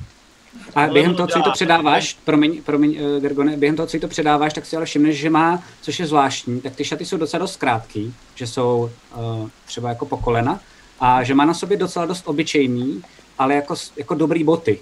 A 0.75 0.87
během 0.87 1.15
toho, 1.15 1.27
co 1.27 1.37
jí 1.37 1.43
to 1.43 1.51
předáváš, 1.51 2.17
promiň, 2.25 2.63
promiň, 2.63 2.97
uh, 3.01 3.21
Gergone, 3.21 3.57
během 3.57 3.75
toho, 3.75 3.87
co 3.87 3.97
jí 3.97 4.01
to 4.01 4.07
předáváš, 4.07 4.53
tak 4.53 4.65
si 4.65 4.75
ale 4.75 4.85
všimneš, 4.85 5.17
že 5.17 5.29
má, 5.29 5.63
což 5.81 5.99
je 5.99 6.07
zvláštní, 6.07 6.61
tak 6.61 6.75
ty 6.75 6.85
šaty 6.85 7.05
jsou 7.05 7.17
docela 7.17 7.39
dost 7.39 7.55
krátký, 7.55 8.13
že 8.35 8.47
jsou 8.47 8.91
uh, 9.15 9.49
třeba 9.65 9.89
jako 9.89 10.05
po 10.05 10.17
kolena, 10.17 10.59
a 10.99 11.23
že 11.23 11.33
má 11.33 11.45
na 11.45 11.53
sobě 11.53 11.77
docela 11.77 12.05
dost 12.05 12.27
obyčejný, 12.27 13.01
ale 13.37 13.55
jako, 13.55 13.75
jako 13.97 14.15
dobrý 14.15 14.43
boty. 14.43 14.79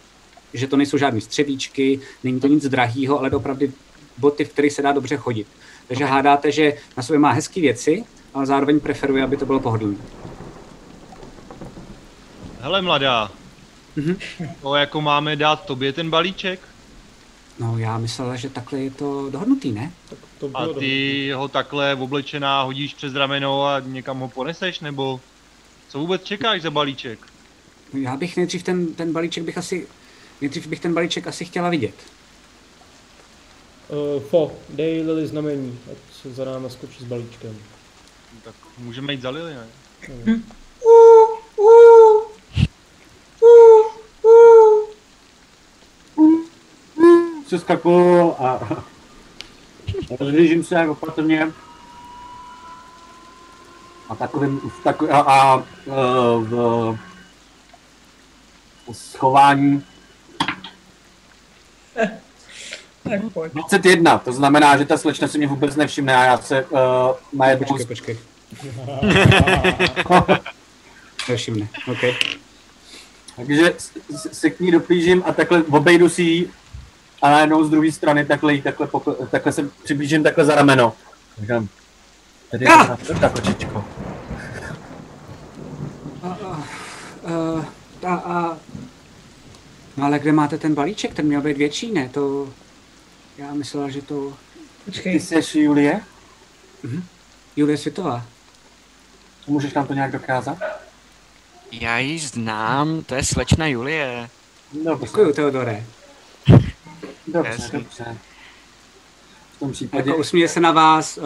Že 0.54 0.68
to 0.68 0.78
nejsou 0.78 0.98
žádný 0.98 1.22
střevíčky, 1.22 2.00
není 2.24 2.40
to 2.40 2.48
nic 2.48 2.68
drahýho, 2.70 3.20
ale 3.20 3.32
opravdu 3.32 3.68
boty, 4.18 4.46
v 4.46 4.50
kterých 4.50 4.74
se 4.74 4.82
dá 4.82 4.92
dobře 4.92 5.18
chodit. 5.18 5.48
Takže 5.88 6.04
okay. 6.04 6.16
hádáte, 6.16 6.52
že 6.52 6.74
na 6.98 7.04
sobě 7.04 7.20
má 7.20 7.32
hezké 7.32 7.62
věci, 7.62 8.04
ale 8.34 8.46
zároveň 8.46 8.80
preferuje, 8.80 9.24
aby 9.24 9.38
to 9.38 9.46
bylo 9.46 9.60
pohodlné. 9.60 9.98
Hele 12.62 12.82
mladá, 12.82 13.32
Mhm. 13.96 14.18
to 14.62 14.76
jako 14.76 15.02
máme 15.02 15.36
dát 15.36 15.66
tobě 15.66 15.94
ten 15.94 16.10
balíček 16.10 16.60
No 17.60 17.78
já 17.78 17.98
myslela, 17.98 18.36
že 18.36 18.50
takhle 18.50 18.80
je 18.80 18.92
to 18.92 19.30
dohodnutý, 19.30 19.72
ne? 19.72 19.92
To 20.40 20.50
a 20.54 20.62
bylo 20.62 20.74
ty 20.74 21.32
ho 21.32 21.48
takhle 21.48 21.96
oblečená 21.96 22.62
hodíš 22.62 22.94
přes 22.94 23.16
rameno 23.16 23.66
a 23.66 23.80
někam 23.80 24.20
ho 24.20 24.28
poneseš, 24.30 24.80
nebo 24.80 25.20
co 25.88 26.00
vůbec 26.00 26.24
čekáš 26.24 26.62
za 26.62 26.72
balíček? 26.72 27.20
Já 27.94 28.16
bych 28.16 28.38
nejdřív 28.38 28.64
ten, 28.64 28.94
ten 28.94 29.14
balíček 29.14 29.44
bych 29.44 29.58
asi, 29.58 29.88
nejdřív 30.42 30.68
bych 30.68 30.80
ten 30.80 30.94
balíček 30.94 31.28
asi 31.28 31.46
chtěla 31.46 31.70
vidět. 31.70 31.96
Uh, 33.88 34.24
fo, 34.24 34.52
dej 34.70 35.02
Lily 35.02 35.28
znamení, 35.28 35.80
ať 35.92 35.98
se 36.22 36.34
za 36.34 36.46
náma 36.46 36.70
skočí 36.70 37.04
s 37.04 37.08
balíčkem. 37.08 37.58
Tak 38.44 38.56
můžeme 38.78 39.14
jít 39.14 39.22
za 39.22 39.30
Lily, 39.30 39.54
ne? 39.54 39.68
Přeskakuju 47.46 48.36
a 48.40 48.84
rozhlížím 50.20 50.64
se 50.64 50.76
jak 50.76 50.90
opatrně. 50.90 51.52
A 54.10 54.16
takovým, 54.16 54.60
v 54.60 54.84
takový, 54.84 55.12
a, 55.12 55.20
a 55.20 55.60
e, 55.60 55.64
v 56.48 56.98
schování 58.94 59.84
Tak 63.10 63.22
pojď. 63.34 63.54
21, 63.54 64.18
to 64.18 64.34
znamená, 64.34 64.78
že 64.78 64.86
ta 64.86 64.98
slečna 64.98 65.28
si 65.28 65.38
mě 65.38 65.48
vůbec 65.48 65.76
nevšimne 65.76 66.16
a 66.16 66.24
já 66.24 66.38
se 66.38 66.66
uh, 66.66 66.80
najednou 67.34 67.68
Počkej, 67.68 67.86
počkej. 67.88 68.18
Nevšimne, 71.30 71.68
OK. 71.88 72.00
Takže 73.36 73.74
se 74.16 74.50
k 74.50 74.60
ní 74.60 74.72
doplížím 74.72 75.24
a 75.26 75.34
takhle 75.34 75.64
obejdu 75.64 76.10
si 76.10 76.22
ji 76.22 76.50
a 77.22 77.30
najednou 77.30 77.64
z 77.64 77.70
druhé 77.70 77.92
strany 77.92 78.26
takhle, 78.26 78.58
takhle, 78.58 78.88
pokl- 78.88 79.28
takhle 79.28 79.52
se 79.52 79.70
přiblížím 79.84 80.24
takhle 80.24 80.46
za 80.46 80.56
rameno. 80.56 80.94
Říkám, 81.42 81.68
tady 82.60 82.66
je 82.66 82.72
Ah! 82.72 82.98
ta 83.08 83.14
ta 83.20 83.30
kočičko. 83.30 83.86
Uh, 86.24 87.66
a, 88.04 88.14
a, 88.16 88.58
no 89.98 90.06
ale 90.06 90.20
kde 90.20 90.32
máte 90.32 90.58
ten 90.58 90.76
balíček? 90.76 91.14
Ten 91.14 91.26
měl 91.26 91.42
být 91.42 91.58
větší, 91.58 91.92
ne? 91.92 92.10
To, 92.10 92.50
já 93.38 93.54
myslela, 93.54 93.90
že 93.90 94.02
to 94.02 94.30
Ty 94.30 94.92
Počkej. 94.92 95.20
jsi 95.20 95.60
Julie? 95.60 96.02
Julie 97.56 97.78
Světová. 97.78 98.26
Můžeš 99.48 99.74
nám 99.74 99.88
to 99.88 99.94
nějak 99.94 100.12
dokázat? 100.12 100.58
Já 101.72 102.00
ji 102.00 102.20
znám, 102.20 103.04
to 103.04 103.16
je 103.16 103.24
slečna 103.24 103.68
Julie. 103.68 104.30
Dobře, 104.86 105.06
Děkuju, 105.06 105.34
Teodore. 105.34 105.84
dobře, 107.28 107.70
dobře. 107.74 108.18
Tom 109.66 109.72
případě, 109.72 110.10
Jako 110.10 110.20
usměje 110.20 110.48
se 110.48 110.60
na 110.60 110.72
vás, 110.72 111.18
uh, 111.18 111.24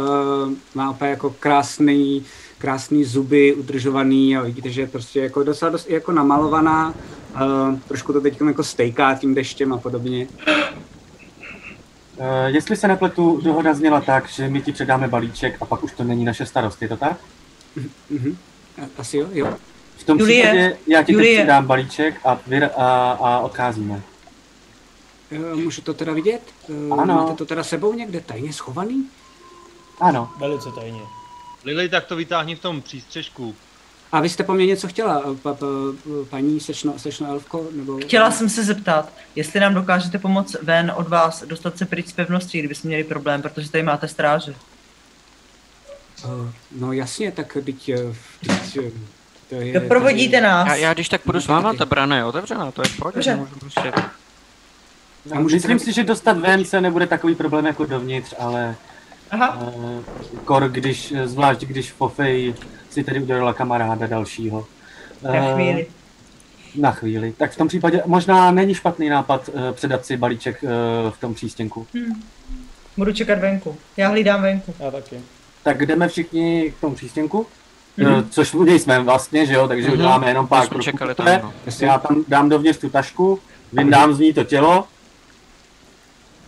má 0.75 0.89
opět 0.91 1.09
jako 1.09 1.35
krásný, 1.39 2.23
krásný 2.57 3.03
zuby, 3.03 3.53
udržovaný 3.53 4.37
a 4.37 4.41
vidíte, 4.41 4.69
že 4.69 4.81
je 4.81 4.87
prostě 4.87 5.19
jako 5.19 5.43
docela 5.43 5.71
dost 5.71 5.89
i 5.89 5.93
jako 5.93 6.11
namalovaná. 6.11 6.93
Uh, 7.35 7.79
trošku 7.87 8.13
to 8.13 8.21
teď 8.21 8.41
jako 8.47 8.63
stejká 8.63 9.15
tím 9.15 9.35
deštěm 9.35 9.73
a 9.73 9.77
podobně. 9.77 10.27
uh, 12.17 12.25
jestli 12.45 12.75
se 12.75 12.87
nepletu, 12.87 13.41
dohoda 13.43 13.73
zněla 13.73 14.01
tak, 14.01 14.29
že 14.29 14.49
my 14.49 14.61
ti 14.61 14.71
předáme 14.71 15.07
balíček 15.07 15.57
a 15.61 15.65
pak 15.65 15.83
už 15.83 15.91
to 15.93 16.03
není 16.03 16.25
naše 16.25 16.45
starost, 16.45 16.81
je 16.81 16.87
to 16.87 16.97
tak? 16.97 17.17
Mhm. 18.09 18.37
A- 18.81 18.87
Asi 19.01 19.17
jo, 19.17 19.27
jo. 19.31 19.53
V 19.97 20.03
tom 20.03 20.19
Julie, 20.19 20.43
případě 20.43 20.77
já 20.87 21.03
ti 21.03 21.13
Julie. 21.13 21.35
teď 21.37 21.39
předám 21.43 21.65
balíček 21.65 22.15
a, 22.25 22.35
vyr- 22.49 22.69
a, 22.77 23.11
a 23.11 23.39
odcházíme. 23.39 24.01
Jo, 25.31 25.55
Můžu 25.55 25.81
to 25.81 25.93
teda 25.93 26.13
vidět? 26.13 26.41
Uh, 26.67 27.01
Ano. 27.01 27.15
Máte 27.15 27.33
to 27.33 27.45
teda 27.45 27.63
sebou 27.63 27.93
někde 27.93 28.21
tajně 28.21 28.53
schovaný? 28.53 29.09
Ano, 30.01 30.29
Velice 30.37 30.69
tajně. 30.75 31.01
Lily, 31.63 31.89
tak 31.89 32.05
to 32.05 32.15
vytáhni 32.15 32.55
v 32.55 32.59
tom 32.59 32.81
přístřežku. 32.81 33.55
A 34.11 34.21
vy 34.21 34.29
jste 34.29 34.43
po 34.43 34.53
mně 34.53 34.65
něco 34.65 34.87
chtěla, 34.87 35.23
pa, 35.41 35.53
pa, 35.53 35.65
paní 36.29 36.59
sečno, 36.59 36.99
sečno 36.99 37.27
elfko? 37.27 37.67
Nebo... 37.71 37.97
Chtěla 37.97 38.31
jsem 38.31 38.49
se 38.49 38.63
zeptat, 38.63 39.13
jestli 39.35 39.59
nám 39.59 39.73
dokážete 39.73 40.19
pomoct 40.19 40.55
ven 40.61 40.93
od 40.95 41.07
vás 41.07 41.43
dostat 41.43 41.77
se 41.77 41.85
pryč 41.85 42.07
z 42.07 42.11
pevnosti, 42.11 42.59
kdybyste 42.59 42.87
měli 42.87 43.03
problém, 43.03 43.41
protože 43.41 43.71
tady 43.71 43.83
máte 43.83 44.07
stráže. 44.07 44.55
Uh, 46.25 46.49
no 46.71 46.93
jasně, 46.93 47.31
tak 47.31 47.57
teď, 47.65 47.89
eh, 47.89 48.15
teď 48.47 48.77
eh, 48.77 48.91
to 49.49 49.55
je... 49.55 49.79
Doprovodíte 49.79 50.41
nás. 50.41 50.67
Já, 50.67 50.75
já 50.75 50.93
když 50.93 51.09
tak 51.09 51.21
půjdu 51.21 51.41
s 51.41 51.47
váma, 51.47 51.73
ta 51.73 51.85
brana 51.85 52.17
je 52.17 52.25
otevřená, 52.25 52.71
to 52.71 52.81
je 52.81 52.89
v 52.89 52.97
pohodě, 52.97 53.39
prostě... 53.59 53.93
A 55.35 55.39
můžete 55.39 55.67
myslím 55.67 55.79
si, 55.79 55.93
že 55.93 56.03
dostat 56.03 56.37
ven 56.37 56.65
se 56.65 56.81
nebude 56.81 57.07
takový 57.07 57.35
problém 57.35 57.65
jako 57.65 57.85
dovnitř, 57.85 58.33
ale 58.39 58.75
Aha, 59.31 59.57
uh, 59.61 59.99
kor, 60.45 60.69
když, 60.69 61.13
zvlášť 61.25 61.61
když 61.61 61.91
Fofej 61.91 62.53
si 62.89 63.03
tady 63.03 63.19
udělala 63.21 63.53
kamaráda 63.53 64.07
dalšího. 64.07 64.65
na 65.23 65.33
Eh, 65.35 65.53
chvíli. 65.53 65.87
Na 66.75 66.91
chvíli. 66.91 67.33
Tak 67.37 67.51
v 67.51 67.57
tom 67.57 67.67
případě 67.67 68.03
možná 68.05 68.51
není 68.51 68.73
špatný 68.75 69.09
nápad 69.09 69.49
uh, 69.49 69.71
předat 69.71 70.05
si 70.05 70.17
balíček 70.17 70.63
uh, 70.63 70.69
v 71.11 71.19
tom 71.19 71.33
přístěnku. 71.33 71.87
Hm. 71.93 72.21
Budu 72.97 73.11
čekat 73.13 73.39
venku. 73.39 73.77
Já 73.97 74.09
hlídám 74.09 74.41
venku. 74.41 74.73
Já 74.79 74.91
taky. 74.91 75.19
Tak 75.63 75.85
jdeme 75.85 76.07
všichni 76.07 76.73
k 76.77 76.81
tomu 76.81 76.95
přístěnku, 76.95 77.45
Mhm. 77.97 78.07
mm-hmm. 78.11 78.25
což 78.29 78.53
u 78.53 78.63
něj 78.63 78.79
jsme 78.79 78.99
vlastně, 78.99 79.45
že 79.45 79.53
jo, 79.53 79.67
takže 79.67 79.83
Mhm. 79.87 79.91
mm-hmm. 79.91 79.99
uděláme 79.99 80.27
jenom 80.29 80.47
pár 80.47 80.67
kroků. 80.67 80.83
čekali 80.83 81.15
tam, 81.15 81.25
poté. 81.25 81.39
no. 81.43 81.53
Já 81.79 81.97
tam 81.97 82.23
dám 82.27 82.49
dovnitř 82.49 82.79
tu 82.79 82.89
tašku, 82.89 83.39
vyndám 83.73 84.13
z 84.13 84.19
ní 84.19 84.33
to 84.33 84.43
tělo, 84.43 84.85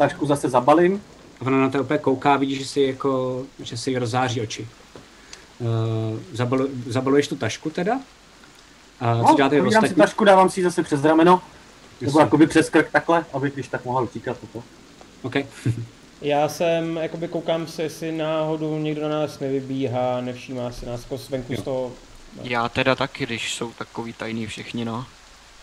tašku 0.01 0.25
zase 0.25 0.49
zabalím 0.49 1.01
Ona 1.41 1.57
na 1.57 1.69
to 1.69 1.81
opět 1.81 2.01
kouká, 2.01 2.37
vidí, 2.37 2.55
že 2.55 2.65
si 2.65 2.81
jako, 2.81 3.43
že 3.59 3.77
si 3.77 3.91
jí 3.91 3.97
rozzáří 3.97 4.41
oči. 4.41 4.67
Uh, 5.59 6.19
zabalu, 6.33 6.67
zabaluješ 6.87 7.27
tu 7.27 7.35
tašku 7.35 7.69
teda? 7.69 7.99
A 8.99 9.13
no, 9.13 9.27
co 9.27 9.35
děláte 9.35 9.61
ostatní? 9.61 9.89
si 9.89 9.95
tašku, 9.95 10.23
dávám 10.23 10.49
si 10.49 10.63
zase 10.63 10.83
přes 10.83 11.03
rameno. 11.03 11.41
Nebo 12.01 12.19
jakoby 12.19 12.47
přes 12.47 12.69
krk 12.69 12.91
takhle, 12.91 13.25
aby 13.33 13.51
když 13.51 13.67
tak 13.67 13.85
mohl 13.85 14.03
utíkat 14.03 14.37
toto. 14.37 14.63
OK. 15.21 15.35
Já 16.21 16.49
jsem, 16.49 16.97
jakoby 16.97 17.27
koukám 17.27 17.67
se, 17.67 17.83
jestli 17.83 18.11
náhodou 18.11 18.77
někdo 18.77 19.01
na 19.01 19.09
nás 19.09 19.39
nevybíhá, 19.39 20.21
nevšímá 20.21 20.71
si 20.71 20.85
nás 20.85 21.01
jako 21.01 21.17
venku 21.29 21.55
z 21.55 21.61
toho. 21.61 21.91
No. 22.37 22.41
Já 22.43 22.69
teda 22.69 22.95
taky, 22.95 23.25
když 23.25 23.53
jsou 23.53 23.71
takový 23.71 24.13
tajný 24.13 24.47
všichni, 24.47 24.85
no. 24.85 25.05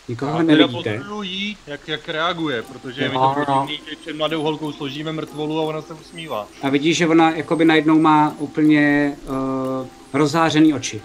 Nikoho 0.08 0.42
nevidíte. 0.42 1.00
jí, 1.22 1.56
jak, 1.66 1.88
jak 1.88 2.08
reaguje, 2.08 2.62
protože 2.62 3.10
no, 3.14 3.34
my 3.38 3.44
to 3.46 3.52
no. 3.52 3.66
no. 3.68 3.96
před 4.00 4.16
mladou 4.16 4.42
holkou 4.42 4.72
složíme 4.72 5.12
mrtvolu 5.12 5.58
a 5.58 5.62
ona 5.62 5.82
se 5.82 5.94
usmívá. 5.94 6.46
A 6.62 6.68
vidíš, 6.68 6.96
že 6.96 7.06
ona 7.06 7.30
jakoby 7.30 7.64
najednou 7.64 7.98
má 7.98 8.34
úplně 8.38 9.12
uh, 9.26 9.86
rozzářený 10.12 10.74
oči. 10.74 11.02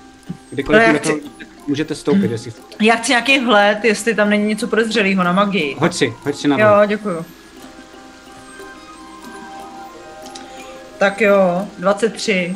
Kdykoliv 0.49 0.81
no, 0.93 0.99
chci... 0.99 1.21
můžete 1.67 1.95
stoupit, 1.95 2.31
jestli... 2.31 2.53
Já 2.81 2.95
chci 2.95 3.11
nějaký 3.11 3.39
vhled, 3.39 3.85
jestli 3.85 4.15
tam 4.15 4.29
není 4.29 4.45
něco 4.45 4.67
podezřelého 4.67 5.23
na 5.23 5.31
magii. 5.31 5.75
Hoď 5.79 5.93
si, 5.93 6.13
hoď 6.23 6.35
si 6.35 6.47
na 6.47 6.55
vhled. 6.55 6.69
Jo, 6.69 6.97
děkuju. 6.97 7.25
Tak 10.97 11.21
jo, 11.21 11.67
23. 11.79 12.55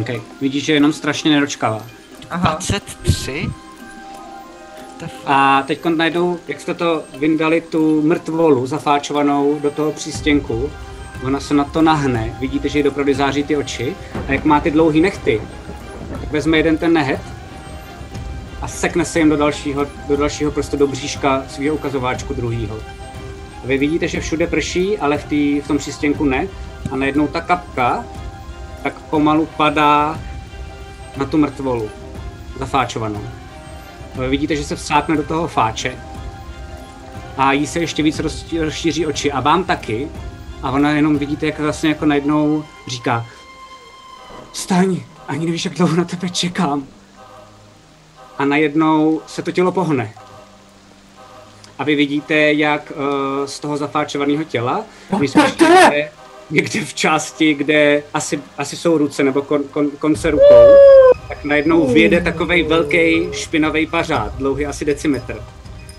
OK, 0.00 0.08
vidíš, 0.40 0.64
že 0.64 0.72
je 0.72 0.76
jenom 0.76 0.92
strašně 0.92 1.30
nedočkavá. 1.30 1.86
Aha. 2.30 2.50
23? 2.50 3.50
A 5.26 5.62
teď 5.66 5.84
najdou, 5.84 6.38
jak 6.48 6.60
jste 6.60 6.74
to 6.74 7.02
vyndali, 7.18 7.60
tu 7.60 8.02
mrtvolu 8.02 8.66
zafáčovanou 8.66 9.58
do 9.62 9.70
toho 9.70 9.92
přístěnku. 9.92 10.70
Ona 11.24 11.40
se 11.40 11.54
na 11.54 11.64
to 11.64 11.82
nahne, 11.82 12.36
vidíte, 12.40 12.68
že 12.68 12.78
jí 12.78 12.82
dopravdy 12.82 13.14
září 13.14 13.44
ty 13.44 13.56
oči. 13.56 13.96
A 14.28 14.32
jak 14.32 14.44
má 14.44 14.60
ty 14.60 14.70
dlouhý 14.70 15.00
nechty, 15.00 15.42
tak 16.20 16.32
vezme 16.32 16.56
jeden 16.56 16.76
ten 16.76 16.92
nehet 16.92 17.20
a 18.62 18.68
sekne 18.68 19.04
se 19.04 19.18
jim 19.18 19.28
do 19.28 19.36
dalšího, 19.36 19.86
do 20.08 20.16
dalšího 20.16 20.50
prostě 20.50 20.76
do 20.76 20.86
bříška 20.86 21.44
svého 21.48 21.74
ukazováčku 21.74 22.34
druhýho. 22.34 22.78
Vy 23.64 23.78
vidíte, 23.78 24.08
že 24.08 24.20
všude 24.20 24.46
prší, 24.46 24.98
ale 24.98 25.18
v, 25.18 25.24
tý, 25.24 25.60
v 25.60 25.68
tom 25.68 25.78
přístěnku 25.78 26.24
ne. 26.24 26.48
A 26.90 26.96
najednou 26.96 27.26
ta 27.26 27.40
kapka 27.40 28.04
tak 28.82 28.94
pomalu 29.00 29.48
padá 29.56 30.18
na 31.16 31.24
tu 31.24 31.38
mrtvolu 31.38 31.90
zafáčovanou. 32.58 33.37
Vy 34.14 34.28
vidíte, 34.28 34.56
že 34.56 34.64
se 34.64 34.76
vsákne 34.76 35.16
do 35.16 35.22
toho 35.22 35.48
fáče 35.48 35.96
a 37.38 37.52
jí 37.52 37.66
se 37.66 37.78
ještě 37.78 38.02
víc 38.02 38.20
rozšíří 38.60 39.06
oči 39.06 39.32
a 39.32 39.40
vám 39.40 39.64
taky. 39.64 40.08
A 40.62 40.70
ona 40.70 40.90
jenom 40.90 41.18
vidíte, 41.18 41.46
jak 41.46 41.58
vlastně 41.58 41.88
jako 41.88 42.06
najednou 42.06 42.64
říká 42.86 43.26
Staň, 44.52 45.00
ani 45.28 45.46
nevíš, 45.46 45.64
jak 45.64 45.74
dlouho 45.74 45.96
na 45.96 46.04
tebe 46.04 46.28
čekám. 46.28 46.86
A 48.38 48.44
najednou 48.44 49.20
se 49.26 49.42
to 49.42 49.52
tělo 49.52 49.72
pohne. 49.72 50.12
A 51.78 51.84
vy 51.84 51.94
vidíte, 51.94 52.52
jak 52.52 52.92
uh, 52.96 53.46
z 53.46 53.60
toho 53.60 53.76
zafáčovaného 53.76 54.44
těla 54.44 54.84
vy 55.18 55.28
někde 56.50 56.84
v 56.84 56.94
části, 56.94 57.54
kde 57.54 58.02
asi, 58.14 58.40
asi 58.58 58.76
jsou 58.76 58.98
ruce 58.98 59.24
nebo 59.24 59.42
kon, 59.42 59.62
kon, 59.70 59.90
konce 59.90 60.30
rukou, 60.30 60.64
tak 61.28 61.44
najednou 61.44 61.86
vyjede 61.86 62.20
takový 62.20 62.62
velký 62.62 63.28
špinavý 63.32 63.86
pařád, 63.86 64.34
dlouhý 64.34 64.66
asi 64.66 64.84
decimetr. 64.84 65.42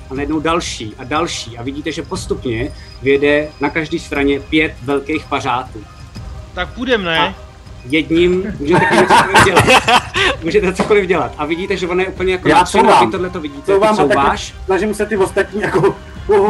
A 0.10 0.14
najednou 0.14 0.40
další 0.40 0.96
a 0.98 1.04
další. 1.04 1.58
A 1.58 1.64
vidíte, 1.64 1.92
že 1.92 2.02
postupně 2.04 2.72
vyjede 3.02 3.48
na 3.62 3.70
každé 3.70 4.00
straně 4.00 4.40
pět 4.40 4.74
velkých 4.84 5.26
pařátů. 5.26 5.84
Tak 6.54 6.74
půjdeme, 6.74 7.06
ne? 7.06 7.20
A 7.20 7.36
jedním 7.86 8.56
můžete 8.60 9.08
cokoliv 9.08 9.46
dělat. 9.46 9.66
můžete 10.44 10.74
cokoliv 10.74 11.06
dělat. 11.06 11.34
A 11.38 11.46
vidíte, 11.46 11.78
že 11.78 11.88
on 11.88 12.00
je 12.00 12.08
úplně 12.08 12.32
jako 12.32 12.48
Já 12.48 12.64
to 12.64 12.84
vy 12.84 13.12
tohle 13.12 13.30
to 13.30 13.42
vidíte, 13.42 13.72
to 13.72 13.80
vám 13.80 14.10
váš. 14.10 14.54
Snažím 14.66 14.94
se 14.94 15.06
ty 15.06 15.18
ostatní 15.18 15.62
jako 15.62 15.96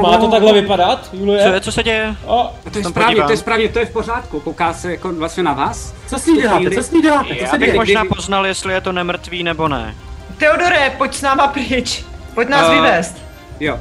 má 0.02 0.18
to 0.18 0.28
takhle 0.28 0.54
vypadat, 0.54 1.10
Julie? 1.14 1.44
Co, 1.44 1.54
je, 1.54 1.62
co 1.62 1.72
se 1.72 1.84
děje? 1.84 2.16
O, 2.26 2.56
to 2.72 2.78
je 2.78 2.84
správně, 2.84 3.16
podívám. 3.16 3.28
to 3.28 3.34
je 3.34 3.38
správně, 3.38 3.70
to 3.70 3.80
je 3.80 3.86
v 3.86 3.94
pořádku. 3.94 4.40
Kouká 4.40 4.74
se 4.74 4.92
jako 4.92 5.14
vlastně 5.14 5.44
na 5.44 5.54
vás. 5.54 5.94
Co 6.08 6.20
s 6.20 6.26
ní 6.26 6.42
děláte, 6.42 6.72
co 6.72 6.84
s 6.84 6.92
ní 6.92 7.02
děláte, 7.02 7.36
co 7.36 7.46
se 7.46 7.58
děje? 7.58 7.74
možná 7.74 8.06
poznal, 8.06 8.48
jestli 8.48 8.74
je 8.74 8.82
to 8.82 8.92
nemrtvý 8.92 9.44
nebo 9.44 9.68
ne. 9.68 9.96
Teodore, 10.38 10.96
pojď 10.98 11.16
s 11.16 11.22
náma 11.22 11.48
pryč. 11.48 12.06
Pojď 12.34 12.50
nás 12.50 12.68
uh, 12.68 12.74
vyvést. 12.74 13.18
Jo. 13.60 13.80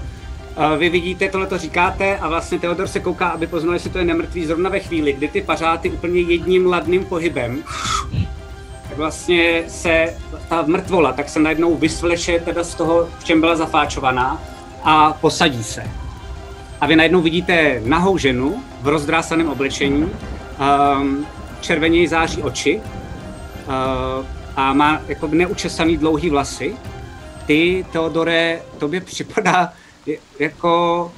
Uh, 0.56 0.78
vy 0.78 0.88
vidíte, 0.88 1.28
tohle 1.28 1.46
to 1.46 1.58
říkáte 1.58 2.18
a 2.18 2.28
vlastně 2.28 2.58
Teodor 2.58 2.88
se 2.88 3.00
kouká, 3.00 3.28
aby 3.28 3.46
poznal, 3.46 3.74
jestli 3.74 3.90
to 3.90 3.98
je 3.98 4.04
nemrtvý 4.04 4.46
zrovna 4.46 4.70
ve 4.70 4.80
chvíli, 4.80 5.12
kdy 5.12 5.28
ty 5.28 5.42
pařáty 5.42 5.90
úplně 5.90 6.20
jedním 6.20 6.66
ladným 6.66 7.04
pohybem 7.04 7.62
tak 8.88 8.98
vlastně 8.98 9.64
se 9.68 10.14
ta 10.48 10.62
mrtvola 10.62 11.12
tak 11.12 11.28
se 11.28 11.40
najednou 11.40 11.74
vysvleče 11.74 12.40
teda 12.40 12.64
z 12.64 12.74
toho, 12.74 13.08
v 13.18 13.24
čem 13.24 13.40
byla 13.40 13.56
zafáčovaná 13.56 14.42
a 14.82 15.12
posadí 15.12 15.64
se. 15.64 15.84
A 16.80 16.86
vy 16.86 16.96
najednou 16.96 17.20
vidíte 17.20 17.82
nahou 17.84 18.18
ženu 18.18 18.62
v 18.80 18.88
rozdrásaném 18.88 19.48
oblečení, 19.48 20.10
um, 21.00 21.26
červeně 21.60 22.00
jí 22.00 22.06
září 22.06 22.42
oči 22.42 22.80
uh, 22.80 24.26
a 24.56 24.72
má 24.72 25.00
jako 25.08 25.26
neučesaný 25.26 25.96
dlouhý 25.96 26.30
vlasy. 26.30 26.76
Ty, 27.46 27.86
Teodore, 27.92 28.62
tobě 28.78 29.00
připadá 29.00 29.72
jako, 30.38 31.12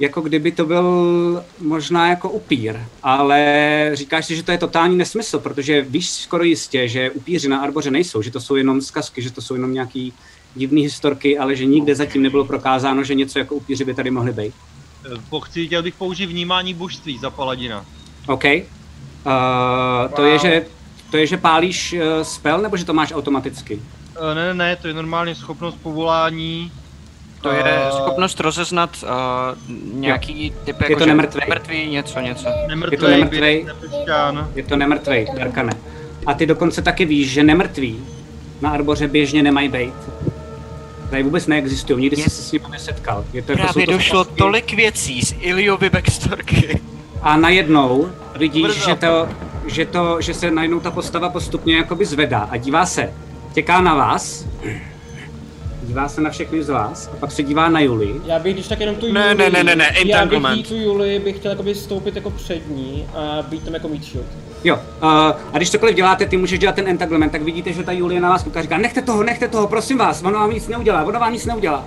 jako 0.00 0.20
kdyby 0.20 0.52
to 0.52 0.64
byl 0.64 1.44
možná 1.60 2.08
jako 2.08 2.30
upír, 2.30 2.80
ale 3.02 3.90
říkáš 3.92 4.26
si, 4.26 4.36
že 4.36 4.42
to 4.42 4.52
je 4.52 4.58
totální 4.58 4.96
nesmysl, 4.96 5.38
protože 5.38 5.82
víš 5.82 6.10
skoro 6.10 6.44
jistě, 6.44 6.88
že 6.88 7.10
upíři 7.10 7.48
na 7.48 7.60
Arboře 7.60 7.90
nejsou, 7.90 8.22
že 8.22 8.30
to 8.30 8.40
jsou 8.40 8.56
jenom 8.56 8.80
zkazky, 8.80 9.22
že 9.22 9.30
to 9.30 9.42
jsou 9.42 9.54
jenom 9.54 9.74
nějaký 9.74 10.12
divné 10.54 10.80
historky, 10.80 11.38
ale 11.38 11.56
že 11.56 11.64
nikde 11.64 11.94
zatím 11.94 12.22
nebylo 12.22 12.44
prokázáno, 12.44 13.04
že 13.04 13.14
něco 13.14 13.38
jako 13.38 13.54
upíři 13.54 13.84
by 13.84 13.94
tady 13.94 14.10
mohly 14.10 14.32
být. 14.32 14.54
Pochci, 15.30 15.66
chtěl 15.66 15.82
bych 15.82 15.94
použít 15.94 16.26
vnímání 16.26 16.74
božství 16.74 17.18
za 17.18 17.30
paladina. 17.30 17.84
OK. 18.26 18.44
Uh, 18.44 18.52
to, 20.16 20.22
wow. 20.22 20.30
je, 20.30 20.38
že, 20.38 20.66
to 21.10 21.16
je, 21.16 21.26
že 21.26 21.36
pálíš 21.36 21.92
uh, 21.92 22.22
spell, 22.22 22.62
nebo 22.62 22.76
že 22.76 22.84
to 22.84 22.94
máš 22.94 23.12
automaticky? 23.12 23.74
Uh, 23.74 24.34
ne, 24.34 24.46
ne, 24.46 24.54
ne, 24.54 24.76
to 24.76 24.88
je 24.88 24.94
normálně 24.94 25.34
schopnost 25.34 25.74
povolání. 25.82 26.72
To 27.42 27.50
je 27.50 27.62
uh, 27.62 27.98
schopnost 27.98 28.40
rozeznat 28.40 28.90
uh, 29.02 29.74
nějaký 29.94 30.46
jo. 30.46 30.54
typ, 30.64 30.80
jako 30.80 30.92
je 30.92 30.96
to 30.96 31.06
nemrtvej. 31.06 31.40
nemrtvý, 31.48 31.86
něco, 31.86 32.20
něco. 32.20 32.48
Nemrtvej, 32.68 32.92
je 32.92 32.98
to 32.98 33.08
nemrtvej, 33.08 33.66
je 34.54 34.62
to 34.62 34.76
nemrtvej, 34.76 35.26
Darkane. 35.38 35.72
A 36.26 36.34
ty 36.34 36.46
dokonce 36.46 36.82
taky 36.82 37.04
víš, 37.04 37.30
že 37.30 37.42
nemrtví 37.42 38.04
na 38.60 38.70
Arboře 38.70 39.08
běžně 39.08 39.42
nemají 39.42 39.68
být 39.68 39.94
tady 41.10 41.22
vůbec 41.22 41.46
neexistují, 41.46 42.02
nikdy 42.02 42.16
jsi 42.16 42.30
se 42.30 42.42
s 42.42 42.52
nimi 42.52 42.64
nesetkal. 42.70 43.24
Je 43.32 43.42
to 43.42 43.52
jako, 43.52 43.62
Právě 43.62 43.86
to 43.86 43.92
došlo 43.92 44.24
prostě... 44.24 44.38
tolik 44.38 44.72
věcí 44.72 45.22
z 45.22 45.34
Iliovy 45.40 45.90
backstorky. 45.90 46.80
A 47.22 47.36
najednou 47.36 48.08
vidíš, 48.38 48.84
že 48.84 48.94
to, 48.94 49.28
že 49.66 49.86
to, 49.86 50.20
že 50.20 50.34
se 50.34 50.50
najednou 50.50 50.80
ta 50.80 50.90
postava 50.90 51.28
postupně 51.28 51.76
jakoby 51.76 52.06
zvedá 52.06 52.48
a 52.50 52.56
dívá 52.56 52.86
se, 52.86 53.12
těká 53.52 53.80
na 53.80 53.94
vás, 53.94 54.46
dívá 55.84 56.08
se 56.08 56.20
na 56.20 56.30
všechny 56.30 56.62
z 56.62 56.68
vás 56.68 57.10
a 57.12 57.16
pak 57.16 57.32
se 57.32 57.42
dívá 57.42 57.68
na 57.68 57.80
Juli. 57.80 58.14
Já 58.24 58.38
bych 58.38 58.54
když 58.54 58.68
tak 58.68 58.80
jenom 58.80 58.96
tu 58.96 59.06
Juli, 59.06 59.20
ne, 59.20 59.34
ne, 59.34 59.50
ne, 59.50 59.64
ne, 59.64 59.76
ne, 59.76 59.94
já 60.04 60.26
bych 60.26 60.68
tu 60.68 60.76
Juli 60.76 61.18
bych 61.18 61.36
chtěl 61.36 61.50
jakoby 61.50 61.74
stoupit 61.74 62.16
jako 62.16 62.30
před 62.30 62.68
ní 62.68 63.08
a 63.14 63.42
být 63.42 63.64
tam 63.64 63.74
jako 63.74 63.88
meat 63.88 64.04
shield. 64.04 64.26
Jo, 64.64 64.74
uh, 64.74 65.10
a 65.52 65.56
když 65.56 65.70
cokoliv 65.70 65.96
děláte, 65.96 66.26
ty 66.26 66.36
můžeš 66.36 66.58
dělat 66.58 66.74
ten 66.74 66.88
entanglement, 66.88 67.32
tak 67.32 67.42
vidíte, 67.42 67.72
že 67.72 67.82
ta 67.82 67.92
Julie 67.92 68.20
na 68.20 68.28
vás 68.28 68.42
kouká 68.42 68.62
říká, 68.62 68.78
nechte 68.78 69.02
toho, 69.02 69.22
nechte 69.22 69.48
toho, 69.48 69.66
prosím 69.66 69.98
vás, 69.98 70.22
ono 70.22 70.38
vám 70.38 70.50
nic 70.50 70.68
neudělá, 70.68 71.04
ono 71.04 71.20
vám 71.20 71.32
nic 71.32 71.46
neudělá. 71.46 71.84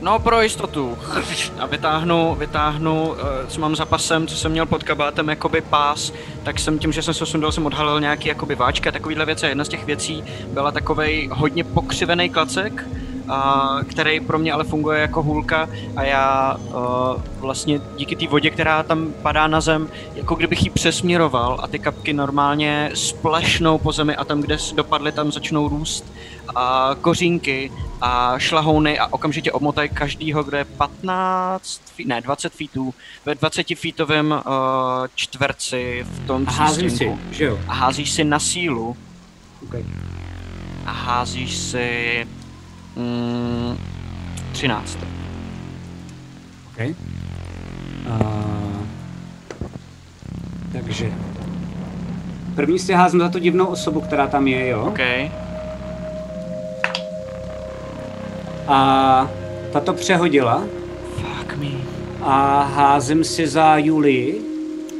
No 0.00 0.18
pro 0.18 0.42
jistotu. 0.42 0.98
A 1.58 1.66
vytáhnu, 1.66 2.34
vytáhnu, 2.34 3.14
eh, 3.18 3.46
co 3.46 3.60
mám 3.60 3.76
za 3.76 3.84
pasem, 3.84 4.26
co 4.26 4.36
jsem 4.36 4.52
měl 4.52 4.66
pod 4.66 4.82
kabátem, 4.82 5.28
jakoby 5.28 5.60
pás, 5.60 6.12
tak 6.42 6.58
jsem 6.58 6.78
tím, 6.78 6.92
že 6.92 7.02
jsem 7.02 7.14
se 7.14 7.26
sundal, 7.26 7.52
jsem 7.52 7.66
odhalil 7.66 8.00
nějaký 8.00 8.28
jakoby 8.28 8.54
váčka, 8.54 8.92
takovýhle 8.92 9.26
věci. 9.26 9.46
Jedna 9.46 9.64
z 9.64 9.68
těch 9.68 9.84
věcí 9.84 10.24
byla 10.52 10.70
takovej 10.70 11.28
hodně 11.32 11.64
pokřivený 11.64 12.30
klacek, 12.30 12.84
a, 13.28 13.78
který 13.88 14.20
pro 14.20 14.38
mě 14.38 14.52
ale 14.52 14.64
funguje 14.64 15.00
jako 15.00 15.22
hůlka 15.22 15.68
a 15.96 16.02
já 16.02 16.56
a, 16.74 17.16
vlastně 17.40 17.80
díky 17.96 18.16
té 18.16 18.28
vodě, 18.28 18.50
která 18.50 18.82
tam 18.82 19.12
padá 19.22 19.46
na 19.46 19.60
zem, 19.60 19.88
jako 20.14 20.34
kdybych 20.34 20.64
ji 20.64 20.70
přesměroval 20.70 21.60
a 21.62 21.66
ty 21.66 21.78
kapky 21.78 22.12
normálně 22.12 22.90
splešnou 22.94 23.78
po 23.78 23.92
zemi 23.92 24.16
a 24.16 24.24
tam, 24.24 24.40
kde 24.40 24.56
dopadly, 24.74 25.12
tam 25.12 25.32
začnou 25.32 25.68
růst 25.68 26.04
a 26.54 26.96
kořínky 27.00 27.72
a 28.00 28.38
šlahouny 28.38 28.98
a 28.98 29.06
okamžitě 29.06 29.52
omotají 29.52 29.88
každýho, 29.88 30.42
kdo 30.44 30.56
je 30.56 30.64
15, 30.64 31.82
ne 32.04 32.20
20 32.20 32.52
feetů, 32.52 32.94
ve 33.26 33.34
20 33.34 33.66
feetovém 33.76 34.30
uh, 34.30 34.42
čtverci 35.14 36.06
v 36.10 36.26
tom 36.26 36.44
a 36.46 36.50
házíš 36.50 36.92
si, 36.92 37.18
že 37.30 37.44
jo? 37.44 37.58
A 37.68 37.72
házíš 37.74 38.10
si 38.10 38.24
na 38.24 38.38
sílu. 38.38 38.96
Okay. 39.62 39.84
A 40.86 40.92
házíš 40.92 41.56
si 41.56 42.26
Mm, 42.98 43.78
13. 44.52 44.98
OK. 46.66 46.96
Uh, 48.06 48.86
takže 50.72 51.12
První 52.58 52.78
si 52.78 52.92
házím 52.92 53.20
za 53.20 53.28
tu 53.28 53.38
divnou 53.38 53.66
osobu, 53.66 54.00
která 54.00 54.26
tam 54.26 54.46
je, 54.46 54.68
jo? 54.68 54.84
OK. 54.84 55.00
A 58.68 59.30
tato 59.72 59.92
přehodila. 59.92 60.64
Fuck 61.16 61.56
me. 61.56 61.68
A 62.22 62.62
házím 62.62 63.24
si 63.24 63.46
za 63.46 63.76
Julii. 63.76 64.40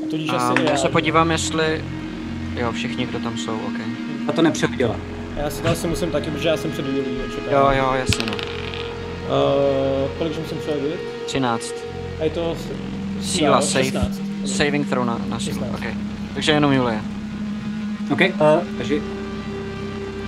A 0.04 0.10
tudíž 0.10 0.30
asi 0.30 0.62
já 0.62 0.70
já, 0.70 0.76
se 0.76 0.88
podívám, 0.88 1.30
jestli... 1.30 1.84
Jo, 2.54 2.72
všichni, 2.72 3.06
kdo 3.06 3.18
tam 3.18 3.38
jsou, 3.38 3.54
OK. 3.54 3.80
A 4.28 4.32
to 4.32 4.42
nepřehodila. 4.42 4.96
Já 5.38 5.50
si 5.50 5.62
to 5.62 5.68
asi 5.68 5.86
musím 5.86 6.10
taky, 6.10 6.30
protože 6.30 6.48
já 6.48 6.56
jsem 6.56 6.70
před 6.70 6.86
Julí 6.86 7.00
Jo, 7.50 7.68
jo, 7.72 7.92
jasně, 7.94 8.24
no. 8.26 8.32
Uh, 8.32 10.10
kolik 10.18 10.38
musím 10.38 10.58
přehodit? 10.58 11.00
13. 11.26 11.74
A 12.20 12.24
je 12.24 12.30
to... 12.30 12.56
Síla, 13.22 13.56
jo, 13.56 13.62
save. 13.62 13.84
16. 13.84 14.20
Saving 14.44 14.88
throw 14.88 15.06
na, 15.06 15.20
na 15.28 15.38
sílu, 15.38 15.60
16. 15.60 15.74
OK. 15.74 15.96
Takže 16.34 16.52
jenom 16.52 16.72
Julie. 16.72 17.00
OK? 18.12 18.20
Uh, 18.20 18.76
Takže 18.76 18.94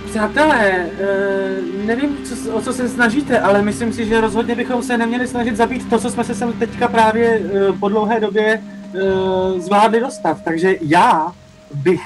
Přátelé, 0.09 0.89
uh, 0.93 1.85
nevím, 1.85 2.17
co, 2.25 2.53
o 2.53 2.61
co 2.61 2.73
se 2.73 2.89
snažíte, 2.89 3.39
ale 3.39 3.61
myslím 3.61 3.93
si, 3.93 4.05
že 4.05 4.21
rozhodně 4.21 4.55
bychom 4.55 4.83
se 4.83 4.97
neměli 4.97 5.27
snažit 5.27 5.55
zabít 5.55 5.89
to, 5.89 5.99
co 5.99 6.09
jsme 6.09 6.23
se 6.23 6.35
sem 6.35 6.53
teďka 6.53 6.87
právě 6.87 7.39
uh, 7.39 7.79
po 7.79 7.89
dlouhé 7.89 8.19
době 8.19 8.63
uh, 8.93 9.59
zvládli 9.59 9.99
dostat. 9.99 10.37
Takže 10.43 10.75
já 10.81 11.33
bych 11.73 12.01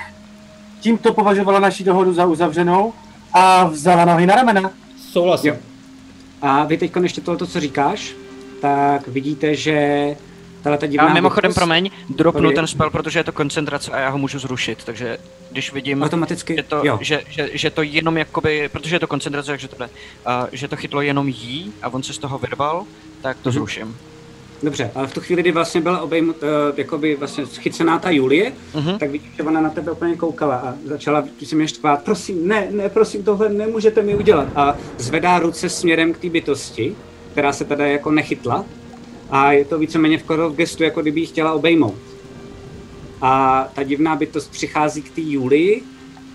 tímto 0.86 1.14
považovala 1.14 1.60
naši 1.60 1.84
dohodu 1.84 2.14
za 2.14 2.26
uzavřenou 2.26 2.94
a 3.34 3.68
vzala 3.68 4.06
nohy 4.06 4.26
na 4.26 4.36
ramena. 4.36 4.72
Souhlasím. 5.12 5.54
Jo. 5.54 5.60
A 6.42 6.64
vy 6.66 6.78
teď 6.78 6.92
ještě 7.04 7.22
tohle, 7.22 7.48
co 7.48 7.60
říkáš, 7.60 8.14
tak 8.62 9.08
vidíte, 9.08 9.56
že 9.56 9.76
tahle 10.62 10.78
ta 10.78 10.86
divná 10.88 11.08
A 11.08 11.14
mimochodem, 11.14 11.50
bytost 11.50 11.60
promiň, 11.60 11.90
dropnu 12.10 12.52
ten 12.52 12.68
spell, 12.68 12.90
protože 12.90 13.20
je 13.20 13.24
to 13.24 13.32
koncentrace 13.32 13.92
a 13.92 14.00
já 14.00 14.10
ho 14.10 14.18
můžu 14.18 14.40
zrušit, 14.40 14.84
takže 14.84 15.18
když 15.52 15.74
vidím, 15.74 16.04
automaticky, 16.04 16.56
že 16.56 16.64
to, 16.64 16.82
jo. 16.86 16.98
že, 17.02 17.22
že, 17.30 17.50
že 17.54 17.70
to 17.70 17.82
jenom 17.82 18.18
jakoby, 18.18 18.70
protože 18.70 18.96
je 18.96 19.00
to 19.00 19.08
koncentrace, 19.08 19.52
takže 19.52 19.68
to 19.68 19.76
jde, 19.76 19.86
uh, 19.86 19.92
že 20.52 20.68
to 20.68 20.76
chytlo 20.76 21.02
jenom 21.02 21.28
jí 21.28 21.74
a 21.82 21.90
on 21.94 22.04
se 22.04 22.14
z 22.14 22.18
toho 22.18 22.38
vyrval, 22.38 22.86
tak 23.22 23.38
to 23.42 23.50
Mhm. 23.50 23.54
zruším. 23.54 23.98
Dobře, 24.66 24.92
ale 24.96 25.08
v 25.08 25.14
tu 25.14 25.22
chvíli, 25.22 25.42
kdy 25.42 25.52
vlastně 25.52 25.82
byla 25.82 26.02
obejmut, 26.02 26.36
uh, 26.44 26.50
jakoby 26.78 27.16
vlastně 27.16 27.46
chycená 27.46 28.00
ta 28.00 28.10
Julie, 28.10 28.54
Mhm. 28.76 29.00
tak 29.00 29.10
vidíš, 29.12 29.32
že 29.38 29.44
ona 29.44 29.62
na 29.62 29.70
tebe 29.70 29.92
úplně 29.92 30.16
koukala 30.16 30.56
a 30.56 30.74
začala 30.86 31.24
si 31.44 31.56
mě 31.56 31.68
štvát, 31.68 32.04
prosím, 32.04 32.48
ne, 32.48 32.68
ne, 32.72 32.90
prosím, 32.90 33.24
tohle 33.24 33.50
nemůžete 33.50 34.02
mi 34.02 34.16
udělat. 34.16 34.48
A 34.56 34.76
zvedá 34.98 35.40
ruce 35.40 35.70
směrem 35.70 36.14
k 36.14 36.18
té 36.18 36.30
bytosti, 36.30 36.96
která 37.32 37.54
se 37.54 37.66
tady 37.66 37.92
jako 37.92 38.12
nechytla 38.12 38.66
a 39.30 39.52
je 39.52 39.66
to 39.66 39.80
víceméně 39.80 40.18
v 40.18 40.24
v 40.30 40.56
gestu, 40.56 40.84
jako 40.84 41.02
kdyby 41.02 41.20
ji 41.20 41.26
chtěla 41.26 41.54
obejmout. 41.54 41.96
A 43.22 43.68
ta 43.76 43.84
divná 43.84 44.16
bytost 44.16 44.52
přichází 44.52 45.02
k 45.02 45.16
té 45.16 45.22
Julii, 45.22 45.84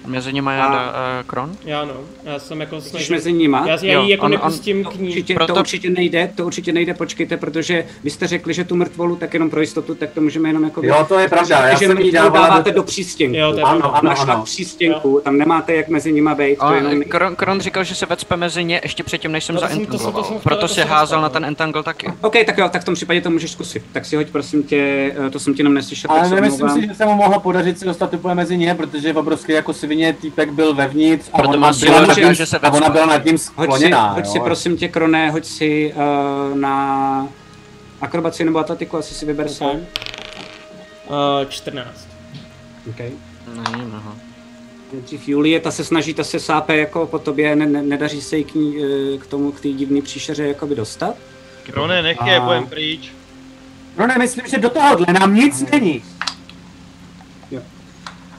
Mezi 0.07 0.33
nimi 0.33 0.51
je 0.55 0.61
A- 0.61 0.69
uh, 0.91 1.27
Kron? 1.27 1.53
Já 1.65 1.85
no, 1.85 1.93
já 2.25 2.39
jsem 2.39 2.61
jako 2.61 2.81
Jsi 2.81 2.89
snažil... 2.91 3.17
mezi 3.17 3.33
nima. 3.33 3.65
Já, 3.69 3.79
já 3.83 3.93
Jo, 3.93 4.03
ji 4.03 4.11
jako 4.11 4.27
on- 4.27 4.33
on- 4.33 4.39
nepustím 4.39 4.85
To 4.85 4.91
k 4.91 4.95
ní. 4.95 5.09
určitě, 5.09 5.35
Proto- 5.35 5.55
to 5.55 5.61
určitě 5.61 5.91
nejde, 5.91 6.31
to 6.35 6.47
určitě 6.47 6.73
nejde, 6.73 6.95
počkejte, 6.95 7.37
protože 7.37 7.85
vy 8.05 8.11
jste 8.11 8.27
řekli, 8.27 8.55
že 8.55 8.65
tu 8.65 8.77
mrtvolu, 8.77 9.17
tak 9.17 9.35
jenom 9.35 9.51
pro 9.51 9.61
jistotu, 9.61 9.95
tak 9.95 10.11
to 10.11 10.21
můžeme 10.21 10.49
jenom 10.49 10.65
jako... 10.65 10.81
Jo, 10.85 11.05
to 11.09 11.19
je 11.19 11.29
pravda, 11.29 11.67
já 11.67 11.71
že 11.79 11.79
jsem 11.87 11.99
jí 11.99 12.05
mrtvolu 12.05 12.13
dávala 12.13 12.49
dáváte 12.49 12.71
do- 12.71 12.77
do 12.77 12.83
přístěnku. 12.83 13.37
Jo, 13.37 13.53
to 13.53 13.59
je 13.59 13.63
Ano, 13.65 13.95
ano, 13.97 14.09
Našla 14.09 14.35
ano. 14.35 14.45
přístěnku, 14.45 15.21
tam 15.25 15.39
nemáte 15.39 15.75
jak 15.75 15.89
mezi 15.89 16.13
nima 16.13 16.35
být, 16.35 16.57
to 16.57 16.65
A 16.65 16.75
jenom... 16.75 17.03
Kron, 17.03 17.37
Kron 17.37 17.61
říkal, 17.61 17.85
že 17.85 17.95
se 17.95 18.07
vecpe 18.07 18.37
mezi 18.37 18.65
ně 18.65 18.81
ještě 18.83 19.03
předtím, 19.03 19.33
než 19.33 19.45
jsem 19.45 19.55
No 19.55 19.61
zaentangloval. 19.61 20.41
Proto 20.43 20.69
si 20.69 20.75
se 20.75 20.85
házel 20.85 21.21
na 21.21 21.29
ten 21.29 21.45
entangle 21.45 21.83
taky. 21.83 22.07
OK, 22.21 22.35
tak 22.47 22.59
jo, 22.59 22.69
tak 22.69 22.83
v 22.83 22.85
tom 22.85 22.95
případě 22.95 23.21
to 23.21 23.31
můžeš 23.31 23.51
zkusit. 23.53 23.83
Tak 23.93 24.05
si 24.07 24.17
hoď 24.17 24.31
prosím 24.31 24.63
tě, 24.63 25.13
eh, 25.27 25.31
to 25.31 25.39
jsem 25.39 25.55
ti 25.55 25.61
jenom 25.61 25.75
neslyšel, 25.75 26.09
tak 26.09 26.21
Ale 26.21 26.35
nemyslím 26.35 26.69
si, 26.69 26.87
že 26.87 26.95
se 26.95 27.05
mu 27.07 27.15
mohlo 27.15 27.41
podařit 27.41 27.79
se 27.79 27.85
dostat 27.85 28.15
úplně 28.15 28.35
mezi 28.35 28.57
ně, 28.59 28.75
protože 28.75 29.15
obrovský 29.15 29.53
jako 29.53 29.73
svině 29.91 30.13
týpek 30.13 30.53
byl 30.53 30.75
vevnitř 30.75 31.29
a 31.33 31.37
Proto 31.37 31.49
ona, 31.59 31.73
byla 31.73 32.01
nad 32.01 32.15
že- 32.15 32.23
tím, 32.23 32.35
že 32.35 32.47
se 32.47 32.59
a 32.59 32.73
ona 32.73 32.89
byla 32.89 33.07
nad 33.07 33.19
tím 33.23 33.33
Hoď 33.33 33.41
si, 33.41 33.45
skloněná. 33.47 34.13
hoď 34.13 34.27
si 34.27 34.39
jo. 34.39 34.45
prosím 34.45 34.77
tě, 34.77 34.89
Kroné, 34.89 35.31
hoď 35.31 35.45
si 35.45 35.95
uh, 35.97 36.59
na 36.59 37.29
akrobaci 38.01 38.45
nebo 38.45 38.59
atletiku, 38.59 38.97
asi 38.97 39.15
si 39.15 39.27
vyber 39.27 39.49
sám. 39.49 39.71
Uh, 39.77 39.85
14. 41.49 42.09
Okay. 42.91 43.11
Není 43.55 43.83
mnoho. 43.87 44.13
Nejdřív 44.93 45.29
Julie, 45.29 45.61
ta 45.61 45.71
se 45.71 45.85
snaží, 45.85 46.15
ta 46.15 46.25
se 46.25 46.41
sápe 46.41 46.77
jako 46.77 47.07
po 47.07 47.19
tobě, 47.19 47.57
ne, 47.57 47.67
ne, 47.67 47.83
nedaří 47.83 48.21
se 48.21 48.37
jí 48.37 48.45
k, 48.45 48.55
ní, 48.55 48.77
eh, 49.15 49.19
k 49.19 49.27
tomu, 49.27 49.53
k 49.53 49.61
té 49.61 49.69
divné 49.69 50.03
příšeře 50.03 50.47
jakoby 50.49 50.75
dostat. 50.75 51.15
Krone, 51.63 52.03
nech 52.03 52.19
je, 52.27 52.37
A- 52.37 52.47
pojem 52.47 52.67
pryč. 52.67 53.13
No 53.99 54.07
ne, 54.07 54.19
myslím, 54.19 54.47
že 54.47 54.59
do 54.59 54.71
tohohle 54.71 55.07
nám 55.21 55.35
nic 55.35 55.65
není. 55.73 56.03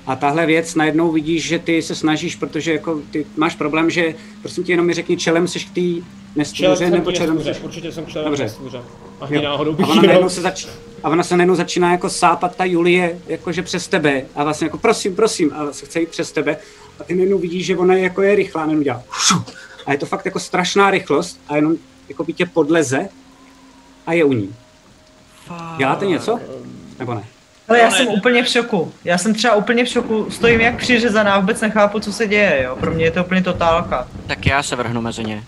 A 0.06 0.16
tahle 0.16 0.46
věc 0.46 0.76
najednou 0.76 1.12
vidíš, 1.12 1.48
že 1.48 1.60
ty 1.60 1.82
se 1.82 1.96
snažíš, 1.96 2.36
protože 2.36 2.74
jako 2.74 3.00
ty 3.12 3.26
máš 3.38 3.56
problém, 3.56 3.90
že 3.90 4.16
prosím 4.42 4.64
tě 4.64 4.72
jenom 4.74 4.86
mi 4.86 4.94
řekni, 4.94 5.18
čelem 5.18 5.48
seš 5.48 5.66
k 5.66 5.74
té 5.74 6.06
nestůře, 6.36 6.90
nebo 6.90 7.12
čelem 7.12 7.36
nestůře, 7.36 7.54
seš... 7.54 7.64
určitě 7.64 7.92
jsem 7.92 8.06
čel 8.06 8.24
Dobře. 8.24 8.44
nestůře. 8.44 8.82
A 9.22 9.28
Jo. 9.30 9.42
náhodou 9.42 9.72
A 9.72 9.76
bych 9.76 9.86
ona, 9.86 9.96
najednou 9.96 10.14
jenom... 10.14 10.30
se 10.30 10.42
zač... 10.42 10.66
a 11.04 11.10
ona 11.10 11.24
se 11.24 11.38
najednou 11.38 11.56
začíná 11.56 11.92
jako 11.92 12.10
sápat 12.10 12.56
ta 12.56 12.66
Julie, 12.66 13.20
jakože 13.28 13.62
přes 13.62 13.88
tebe. 13.88 14.26
A 14.36 14.44
vlastně 14.44 14.66
jako 14.66 14.78
prosím, 14.78 15.16
prosím, 15.16 15.52
a 15.56 15.74
se 15.74 15.86
chce 15.86 16.00
jít 16.00 16.10
přes 16.10 16.32
tebe. 16.32 16.58
A 17.00 17.04
ty 17.04 17.16
najednou 17.16 17.38
vidíš, 17.38 17.66
že 17.66 17.78
ona 17.78 17.94
je 17.94 18.02
jako 18.04 18.22
je 18.22 18.36
rychlá, 18.36 18.62
najednou 18.66 18.84
dělá. 18.84 19.04
A 19.86 19.92
je 19.92 19.98
to 19.98 20.06
fakt 20.06 20.26
jako 20.26 20.40
strašná 20.40 20.92
rychlost 20.92 21.40
a 21.48 21.56
jenom 21.56 21.76
jako 22.10 22.24
by 22.24 22.34
tě 22.34 22.46
podleze 22.46 23.10
a 24.06 24.14
je 24.14 24.24
u 24.24 24.34
ní. 24.34 24.56
Děláte 25.78 26.06
něco? 26.06 26.40
Nebo 27.00 27.14
ne? 27.14 27.24
Ale 27.72 27.80
já 27.80 27.90
No, 27.90 27.96
jsem 27.96 28.08
úplně 28.08 28.44
v 28.44 28.48
šoku. 28.48 28.94
Já 29.04 29.18
jsem 29.18 29.34
třeba 29.34 29.56
úplně 29.56 29.86
v 29.86 29.88
šoku, 29.88 30.28
stojím 30.32 30.62
jak 30.62 30.78
přiřezaná, 30.78 31.40
vůbec 31.40 31.62
nechápu, 31.62 32.00
co 32.00 32.14
se 32.14 32.28
děje, 32.28 32.62
jo. 32.66 32.76
Pro 32.80 32.92
mě 32.92 33.06
je 33.06 33.12
to 33.12 33.24
úplně 33.24 33.44
totálka. 33.44 34.08
Tak 34.28 34.46
já 34.46 34.64
se 34.64 34.76
vrhnu 34.76 35.02
mezi 35.02 35.24
ně. 35.24 35.44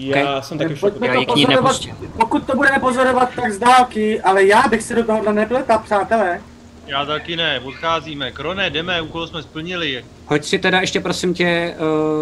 Já 0.00 0.42
jsem 0.42 0.58
taky 0.58 0.74
v 0.74 0.78
šoku. 0.78 1.04
Já 1.04 1.14
to 1.14 1.24
pozorovat, 1.34 1.76
pokud 2.20 2.46
to 2.46 2.56
budeme 2.56 2.78
pozorovat 2.78 3.30
tak 3.36 3.52
z 3.52 3.58
dálky, 3.58 4.20
ale 4.20 4.44
já 4.44 4.62
bych 4.68 4.82
se 4.82 4.94
do 4.94 5.04
tohohle 5.04 5.32
nepletal, 5.32 5.78
přátelé. 5.78 6.40
Já 6.86 7.04
taky 7.04 7.36
ne, 7.36 7.60
odcházíme. 7.60 8.30
Krone, 8.30 8.70
jdeme, 8.70 9.02
úkol 9.02 9.26
jsme 9.26 9.42
splnili. 9.42 10.04
Hoď 10.26 10.44
si 10.44 10.58
teda 10.58 10.80
ještě 10.80 11.00
prosím 11.00 11.34
tě, 11.34 11.74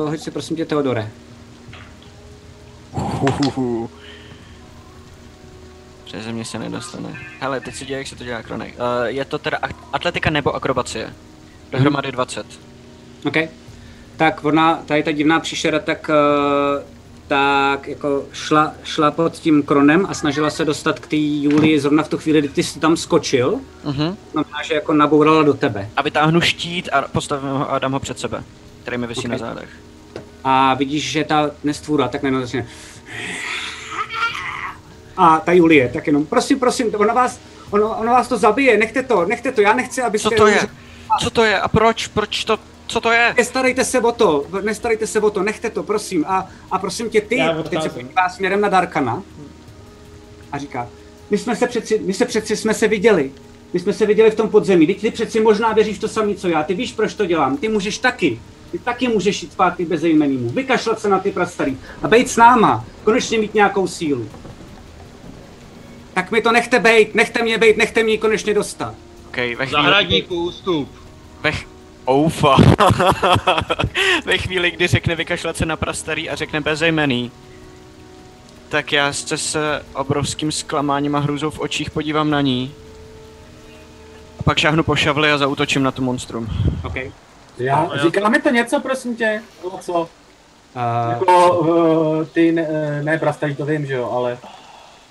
uh, 0.04 0.10
hoď 0.10 0.20
si 0.20 0.30
prosím 0.30 0.56
tě 0.56 0.64
Teodore. 0.64 1.08
Přeze 6.08 6.32
mě 6.32 6.44
se 6.44 6.58
nedostane. 6.58 7.08
Hele, 7.40 7.60
teď 7.60 7.74
si 7.74 7.84
děje, 7.86 7.98
jak 7.98 8.06
se 8.06 8.16
to 8.16 8.24
dělá 8.24 8.42
Kronek. 8.42 8.74
Uh, 8.74 9.06
je 9.06 9.24
to 9.24 9.38
teda 9.38 9.58
at- 9.62 9.76
atletika 9.92 10.30
nebo 10.30 10.54
akrobacie? 10.54 11.14
Dohromady 11.72 12.12
20. 12.12 12.46
OK. 13.24 13.36
Tak 14.16 14.44
ona, 14.44 14.82
tady 14.86 15.02
ta 15.02 15.12
divná 15.12 15.40
příšera, 15.40 15.78
tak, 15.78 16.10
uh, 16.10 16.82
tak 17.28 17.88
jako 17.88 18.24
šla, 18.32 18.72
šla 18.84 19.10
pod 19.10 19.32
tím 19.32 19.62
kronem 19.62 20.06
a 20.08 20.14
snažila 20.14 20.50
se 20.50 20.64
dostat 20.64 21.00
k 21.00 21.06
té 21.06 21.16
Julii 21.16 21.80
zrovna 21.80 22.02
v 22.02 22.08
tu 22.08 22.18
chvíli, 22.18 22.38
kdy 22.38 22.48
ty 22.48 22.62
jsi 22.62 22.80
tam 22.80 22.96
skočil. 22.96 23.60
Uh-huh. 23.84 24.16
Znamená, 24.32 24.62
že 24.64 24.74
jako 24.74 24.92
nabourala 24.92 25.42
do 25.42 25.54
tebe. 25.54 25.90
A 25.96 26.02
vytáhnu 26.02 26.40
štít 26.40 26.88
a 26.92 27.02
postavím 27.02 27.48
ho 27.48 27.72
a 27.72 27.78
dám 27.78 27.92
ho 27.92 28.00
před 28.00 28.18
sebe, 28.18 28.44
který 28.82 28.98
mi 28.98 29.06
vysí 29.06 29.20
Ok. 29.26 29.28
na 29.32 29.38
zádech. 29.38 29.68
A 30.44 30.74
vidíš, 30.74 31.10
že 31.10 31.24
ta 31.24 31.50
nestvůra 31.64 32.08
tak 32.08 32.22
najednou 32.22 32.40
začne. 32.40 32.66
A 35.18 35.40
ta 35.40 35.52
Julie, 35.52 35.88
tak 35.88 36.06
jenom, 36.06 36.26
prosím, 36.26 36.58
prosím, 36.58 36.94
ona 36.96 37.14
vás, 37.14 37.40
ono, 37.70 37.96
ona 37.98 38.12
vás 38.12 38.28
to 38.28 38.36
zabije, 38.36 38.78
nechte 38.78 39.02
to, 39.02 39.24
nechte 39.24 39.52
to, 39.52 39.60
já 39.60 39.72
nechci, 39.72 40.02
abyste... 40.02 40.28
Co 40.28 40.36
to 40.36 40.46
je? 40.46 40.60
Co 41.20 41.30
to 41.30 41.44
je 41.44 41.60
a 41.60 41.68
proč? 41.68 42.06
Proč 42.06 42.44
to? 42.44 42.58
Co 42.86 43.00
to 43.00 43.12
je? 43.12 43.34
Nestarejte 43.36 43.84
se 43.84 44.00
o 44.00 44.12
to, 44.12 44.46
nestarejte 44.62 45.06
se 45.06 45.20
o 45.20 45.30
to, 45.30 45.42
nechte 45.42 45.70
to, 45.70 45.82
prosím. 45.82 46.24
A, 46.28 46.48
a 46.70 46.78
prosím 46.78 47.10
tě, 47.10 47.20
ty, 47.20 47.36
Já 47.36 47.62
teď 47.62 47.82
se 47.82 47.88
podívá 47.88 48.28
směrem 48.28 48.60
na 48.60 48.68
Darkana 48.68 49.22
a 50.52 50.58
říká, 50.58 50.88
my 51.30 51.38
jsme 51.38 51.56
se 51.56 51.66
přeci, 51.66 52.00
my 52.04 52.14
se 52.14 52.24
přeci 52.24 52.56
jsme 52.56 52.74
se 52.74 52.88
viděli. 52.88 53.30
My 53.72 53.80
jsme 53.80 53.92
se 53.92 54.06
viděli 54.06 54.30
v 54.30 54.34
tom 54.34 54.48
podzemí. 54.48 54.86
Teď 54.86 55.00
ty 55.00 55.10
přeci 55.10 55.40
možná 55.40 55.72
věříš 55.72 55.98
to 55.98 56.08
samé, 56.08 56.34
co 56.34 56.48
já. 56.48 56.62
Ty 56.62 56.74
víš, 56.74 56.92
proč 56.92 57.14
to 57.14 57.26
dělám. 57.26 57.56
Ty 57.56 57.68
můžeš 57.68 57.98
taky. 57.98 58.40
Ty 58.70 58.78
taky 58.78 59.08
můžeš 59.08 59.42
jít 59.42 59.52
zpátky 59.52 59.84
bez 59.84 60.02
jmenýmu. 60.02 60.48
Vykašlat 60.48 61.00
se 61.00 61.08
na 61.08 61.18
ty 61.18 61.32
prastarý. 61.32 61.78
A 62.02 62.08
bejt 62.08 62.30
s 62.30 62.36
náma. 62.36 62.84
Konečně 63.04 63.38
mít 63.38 63.54
nějakou 63.54 63.86
sílu. 63.86 64.28
Tak 66.18 66.30
mi 66.30 66.42
to 66.42 66.52
nechte 66.52 66.78
bejt, 66.78 67.14
nechte 67.14 67.42
mě 67.42 67.58
bejt, 67.58 67.76
nechte 67.76 68.02
mě 68.02 68.12
ji 68.12 68.18
konečně 68.18 68.54
dostat. 68.54 68.94
Okay, 69.28 69.54
ve 69.54 69.66
chvíli, 69.66 69.82
Zahradníku, 69.82 70.34
ústup. 70.44 70.88
ve, 71.40 71.52
ch- 71.52 71.66
Oufa. 72.10 72.56
ve 74.24 74.38
chvíli, 74.38 74.70
kdy 74.70 74.86
řekne 74.86 75.14
vykašlat 75.14 75.56
se 75.56 75.66
na 75.66 75.76
prastarý 75.76 76.30
a 76.30 76.34
řekne 76.36 76.60
bezejmený, 76.60 77.30
tak 78.68 78.92
já 78.92 79.12
se 79.12 79.38
s 79.38 79.80
obrovským 79.94 80.52
zklamáním 80.52 81.16
a 81.16 81.18
hrůzou 81.18 81.50
v 81.50 81.60
očích 81.60 81.90
podívám 81.90 82.30
na 82.30 82.40
ní. 82.40 82.72
A 84.38 84.42
pak 84.42 84.58
šáhnu 84.58 84.82
po 84.82 84.96
šavli 84.96 85.32
a 85.32 85.38
zautočím 85.38 85.82
na 85.82 85.90
tu 85.90 86.02
monstrum. 86.02 86.48
Okay. 86.84 87.12
Já, 87.58 87.76
No, 87.84 87.90
já- 87.94 88.02
říká 88.02 88.28
mi 88.28 88.42
to 88.42 88.50
něco, 88.50 88.80
prosím 88.80 89.16
tě? 89.16 89.42
No, 89.64 89.78
co? 89.80 89.92
Uh, 90.02 91.10
Jako 91.10 91.58
uh, 91.58 92.24
ty, 92.24 92.52
ne, 92.52 92.68
ne 93.02 93.18
prastarý, 93.18 93.54
to 93.56 93.64
vím, 93.64 93.86
že 93.86 93.94
jo, 93.94 94.10
ale... 94.12 94.38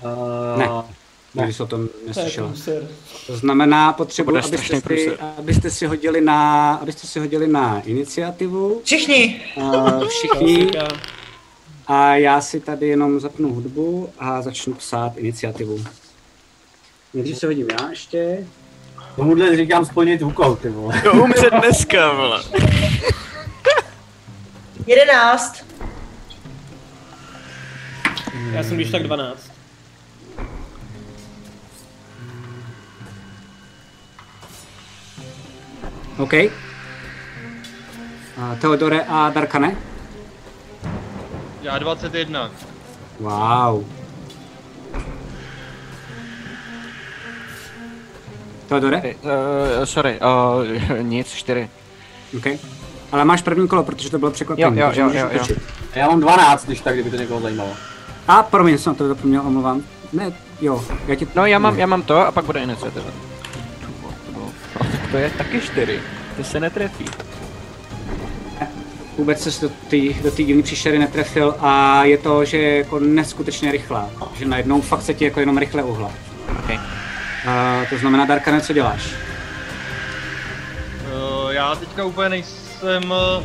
Uh, 0.02 0.58
Ne. 0.58 0.97
Ne. 1.38 1.52
jsi 1.52 1.62
o 1.62 1.66
tom 1.66 1.88
neslyšel. 2.06 2.52
To, 2.64 2.72
to 3.26 3.36
znamená, 3.36 3.92
potřebuji, 3.92 4.36
abyste 4.38 4.58
si, 4.58 5.16
abyste 5.38 5.70
si 5.70 5.86
hodili 5.86 6.20
na, 6.20 6.74
abyste 6.74 7.06
si 7.06 7.20
hodili 7.20 7.48
na 7.48 7.80
iniciativu. 7.80 8.80
Všichni. 8.84 9.40
Uh, 9.56 10.08
všichni. 10.08 10.70
A 11.86 12.14
já 12.14 12.40
si 12.40 12.60
tady 12.60 12.88
jenom 12.88 13.20
zapnu 13.20 13.54
hudbu 13.54 14.10
a 14.18 14.42
začnu 14.42 14.74
psát 14.74 15.16
iniciativu. 15.16 15.84
Nejdřív 17.14 17.38
se 17.38 17.46
hodím 17.46 17.66
já 17.80 17.90
ještě. 17.90 18.46
Tomuhle 19.16 19.56
říkám 19.56 19.84
splnit 19.84 20.22
úkol, 20.22 20.56
ty 20.56 20.68
vole. 20.68 21.02
To 21.02 21.12
umře 21.12 21.50
dneska, 21.50 22.12
vole. 22.12 22.42
Jedenáct. 24.86 25.64
Já 28.52 28.62
jsem 28.62 28.76
když 28.76 28.90
tak 28.90 29.02
12. 29.02 29.57
OK. 36.18 36.34
A 38.36 38.54
Teodore 38.60 39.04
a 39.08 39.30
Darkane? 39.30 39.76
Já 41.62 41.78
21. 41.78 42.50
Wow. 43.20 43.84
Teodore? 48.68 49.02
Uh, 49.02 49.84
sorry, 49.84 50.20
uh, 50.20 51.02
nic, 51.02 51.32
4. 51.32 51.68
OK. 52.36 52.46
Ale 53.12 53.24
máš 53.24 53.42
první 53.42 53.68
kolo, 53.68 53.82
protože 53.84 54.10
to 54.10 54.18
bylo 54.18 54.30
překvapení. 54.30 54.78
Jo, 54.78 54.92
jo, 54.94 55.10
jo, 55.10 55.10
jo, 55.14 55.28
jo. 55.32 55.56
Já 55.94 56.06
mám 56.08 56.20
12, 56.20 56.66
když 56.66 56.80
tak, 56.80 56.94
kdyby 56.94 57.10
to 57.10 57.16
někoho 57.16 57.40
zajímalo. 57.40 57.70
A 58.28 58.42
promiň, 58.42 58.78
jsem 58.78 58.94
to 58.94 59.08
zapomněl, 59.08 59.42
omlouvám. 59.46 59.82
Ne, 60.12 60.32
jo, 60.60 60.84
já 61.06 61.14
ti... 61.14 61.28
No 61.34 61.46
já 61.46 61.58
mám, 61.58 61.78
já 61.78 61.86
mám 61.86 62.02
to 62.02 62.26
a 62.26 62.32
pak 62.32 62.44
bude 62.44 62.60
iniciativa. 62.62 63.27
To 65.10 65.16
je 65.16 65.30
taky 65.30 65.60
4. 65.60 66.00
To 66.36 66.44
se 66.44 66.60
netrefí. 66.60 67.04
Vůbec 69.18 69.42
se 69.42 69.66
do 69.66 69.72
té 69.90 69.96
do 70.22 70.30
divné 70.30 70.62
příšery 70.62 70.98
netrefil 70.98 71.54
a 71.60 72.04
je 72.04 72.18
to, 72.18 72.44
že 72.44 72.56
je 72.56 72.78
jako 72.78 72.98
neskutečně 72.98 73.72
rychlá. 73.72 74.10
Že 74.38 74.44
najednou 74.44 74.80
fakt 74.80 75.02
se 75.02 75.14
ti 75.14 75.24
jako 75.24 75.40
jenom 75.40 75.58
rychle 75.58 75.82
uhla. 75.82 76.10
Okay. 76.58 76.76
Uh, 76.76 76.82
to 77.90 77.98
znamená, 77.98 78.24
Darkane, 78.24 78.60
co 78.60 78.72
děláš? 78.72 79.02
Uh, 79.04 79.10
já 81.50 81.74
teďka 81.74 82.04
úplně 82.04 82.28
nejsem 82.28 83.02
v 83.08 83.42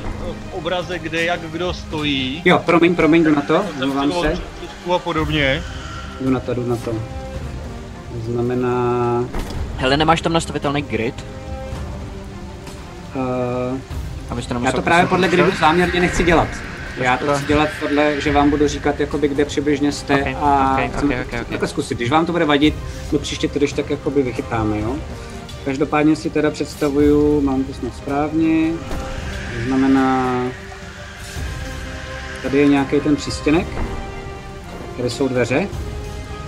obraze, 0.52 0.99
kde 0.99 1.23
jak 1.23 1.40
kdo 1.40 1.73
stojí. 1.73 2.41
Jo, 2.45 2.61
promiň, 2.65 2.95
promiň, 2.95 3.23
jdu 3.23 3.35
na 3.35 3.41
to, 3.41 3.65
omlouvám 3.84 4.11
se. 4.11 4.38
A 4.95 4.99
podobně. 4.99 5.64
Jdu 6.22 6.30
na 6.30 6.40
to, 6.40 6.53
jdu 6.53 6.65
na 6.65 6.76
to. 6.76 6.91
To 8.11 8.31
znamená... 8.31 9.26
Hele, 9.77 9.98
nemáš 9.98 10.22
tam 10.22 10.34
nastavitelný 10.34 10.81
grid? 10.81 11.26
Uh, 13.15 13.80
Abyste 14.30 14.56
já 14.64 14.72
to 14.72 14.81
právě 14.81 15.07
podle 15.07 15.27
gridu 15.27 15.52
záměrně 15.60 15.99
nechci 15.99 16.23
dělat. 16.23 16.48
Já 16.98 17.18
to 17.18 17.34
chci 17.34 17.45
dělat 17.45 17.69
podle, 17.80 18.22
že 18.22 18.31
vám 18.31 18.49
budu 18.49 18.68
říkat, 18.68 18.99
jakoby, 18.99 19.27
kde 19.27 19.45
přibližně 19.45 19.91
jste 19.91 20.22
okay, 20.22 20.35
a 20.41 20.72
okay, 20.73 20.88
okay, 20.88 21.06
okay, 21.06 21.22
okay. 21.22 21.45
jako 21.49 21.68
zkusit. 21.68 21.98
Když 21.98 22.10
vám 22.10 22.26
to 22.26 22.31
bude 22.31 22.45
vadit, 22.45 22.76
no 23.11 23.19
příště 23.19 23.48
to 23.48 23.60
když 23.60 23.73
tak 23.73 23.90
jakoby 23.90 24.23
vychytáme, 24.23 24.80
jo. 24.80 24.95
Každopádně 25.65 26.15
si 26.15 26.30
teda 26.30 26.52
představuju, 26.52 27.41
mám 27.41 27.64
to 27.64 27.73
snad 27.73 27.95
správně, 27.95 28.72
to 29.57 29.68
znamená, 29.68 30.41
tady 32.44 32.57
je 32.57 32.68
nějaký 32.68 32.99
ten 32.99 33.15
přístěnek, 33.15 33.68
tady 34.98 35.10
jsou 35.10 35.27
dveře, 35.27 35.68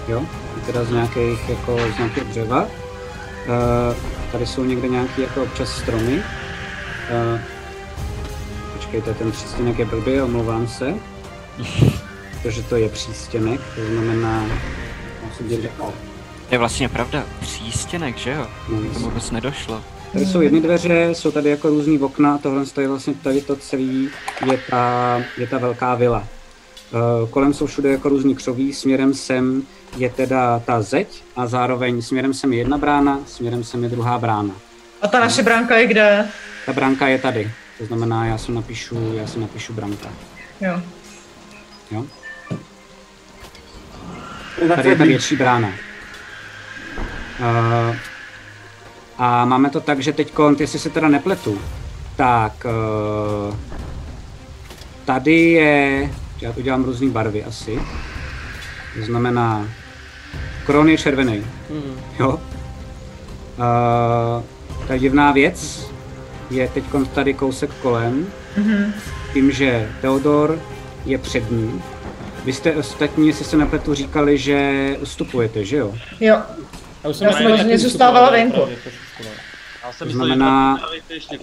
jo, 0.07 0.25
teda 0.65 0.83
z 0.83 0.91
nějakých, 0.91 1.49
jako 1.49 1.77
z 1.95 1.97
nějakého 1.97 2.27
dřeva. 2.27 2.63
Uh, 2.63 3.95
tady 4.31 4.45
jsou 4.45 4.63
někde 4.63 4.87
nějaký 4.87 5.21
jako 5.21 5.43
občas 5.43 5.69
stromy. 5.69 6.23
Uh, 7.11 7.39
počkejte, 8.73 9.13
ten 9.13 9.31
přístěnek 9.31 9.79
je 9.79 9.85
blbý, 9.85 10.21
omlouvám 10.21 10.67
se. 10.67 10.93
Protože 12.41 12.63
to 12.63 12.75
je 12.75 12.89
přístěnek, 12.89 13.61
to 13.75 13.85
znamená. 13.85 14.45
To 16.49 16.55
je 16.55 16.57
vlastně 16.57 16.89
pravda, 16.89 17.23
přístěnek, 17.39 18.17
že 18.17 18.31
jo? 18.31 18.47
No, 18.69 18.93
to 18.93 18.99
vůbec 18.99 19.31
nedošlo. 19.31 19.81
Tady 20.13 20.25
jsou 20.25 20.41
jedny 20.41 20.61
dveře, 20.61 21.09
jsou 21.13 21.31
tady 21.31 21.49
jako 21.49 21.69
různý 21.69 21.99
okna, 21.99 22.37
tohle 22.37 22.63
je 22.81 22.87
vlastně 22.87 23.13
tady 23.13 23.41
to 23.41 23.55
celý, 23.55 24.09
je 24.51 24.59
ta, 24.69 25.21
je 25.37 25.47
ta 25.47 25.57
velká 25.57 25.95
vila. 25.95 26.27
Uh, 26.93 27.29
kolem 27.29 27.53
jsou 27.53 27.65
všude 27.65 27.91
jako 27.91 28.09
různý 28.09 28.35
křoví, 28.35 28.73
směrem 28.73 29.13
sem 29.13 29.63
je 29.97 30.09
teda 30.09 30.59
ta 30.59 30.81
zeď 30.81 31.23
a 31.35 31.47
zároveň 31.47 32.01
směrem 32.01 32.33
sem 32.33 32.53
je 32.53 32.59
jedna 32.59 32.77
brána, 32.77 33.19
směrem 33.25 33.63
sem 33.63 33.83
je 33.83 33.89
druhá 33.89 34.17
brána. 34.19 34.55
A 35.05 35.07
ta 35.07 35.19
naše 35.19 35.43
bránka 35.43 35.77
je 35.77 35.87
kde? 35.87 36.27
Ta 36.65 36.73
bránka 36.73 37.07
je 37.07 37.19
tady. 37.19 37.51
To 37.77 37.85
znamená, 37.85 38.25
já 38.25 38.37
si 38.37 38.51
napíšu, 38.51 39.13
já 39.13 39.27
si 39.27 39.39
napíšu 39.39 39.73
branka. 39.73 40.09
Jo. 40.61 40.81
Jo? 41.91 42.05
Tady 44.75 44.89
je 44.89 44.95
ta 44.95 45.03
větší 45.03 45.35
brána. 45.35 45.67
Uh, 47.39 47.95
a 49.17 49.45
máme 49.45 49.69
to 49.69 49.81
tak, 49.81 49.99
že 49.99 50.13
teď, 50.13 50.33
jestli 50.59 50.79
se 50.79 50.89
teda 50.89 51.07
nepletu, 51.07 51.61
tak 52.15 52.65
uh, 52.65 53.55
tady 55.05 55.51
je, 55.51 56.09
já 56.41 56.53
to 56.53 56.61
dělám 56.61 56.83
různé 56.83 57.09
barvy 57.09 57.43
asi, 57.43 57.79
to 58.99 59.05
znamená, 59.05 59.67
kron 60.65 60.89
je 60.89 60.97
červený, 60.97 61.45
mm. 61.69 61.99
jo. 62.19 62.39
Uh, 63.57 64.54
ta 64.87 64.97
divná 64.97 65.31
věc 65.31 65.87
je 66.49 66.67
teď 66.67 66.83
tady 67.13 67.33
kousek 67.33 67.69
kolem, 67.81 68.27
mm-hmm. 68.57 68.93
tím, 69.33 69.51
že 69.51 69.89
Teodor 70.01 70.59
je 71.05 71.17
přední. 71.17 71.81
Vy 72.45 72.53
jste 72.53 72.75
ostatní, 72.75 73.27
jestli 73.27 73.45
se 73.45 73.57
nepletu, 73.57 73.93
říkali, 73.93 74.37
že 74.37 74.97
ustupujete, 75.01 75.65
že 75.65 75.77
jo? 75.77 75.93
Jo. 76.19 76.41
Já, 77.03 77.09
už 77.09 77.15
jsem 77.15 77.27
já 77.27 77.33
jsem 77.33 77.51
hodně 77.51 77.79
zůstávala 77.79 78.29
venku. 78.29 78.61
Já 79.83 79.91
jsem 79.93 80.07
myslel, 80.07 80.25
znamená... 80.25 80.79
ještě. 81.09 81.39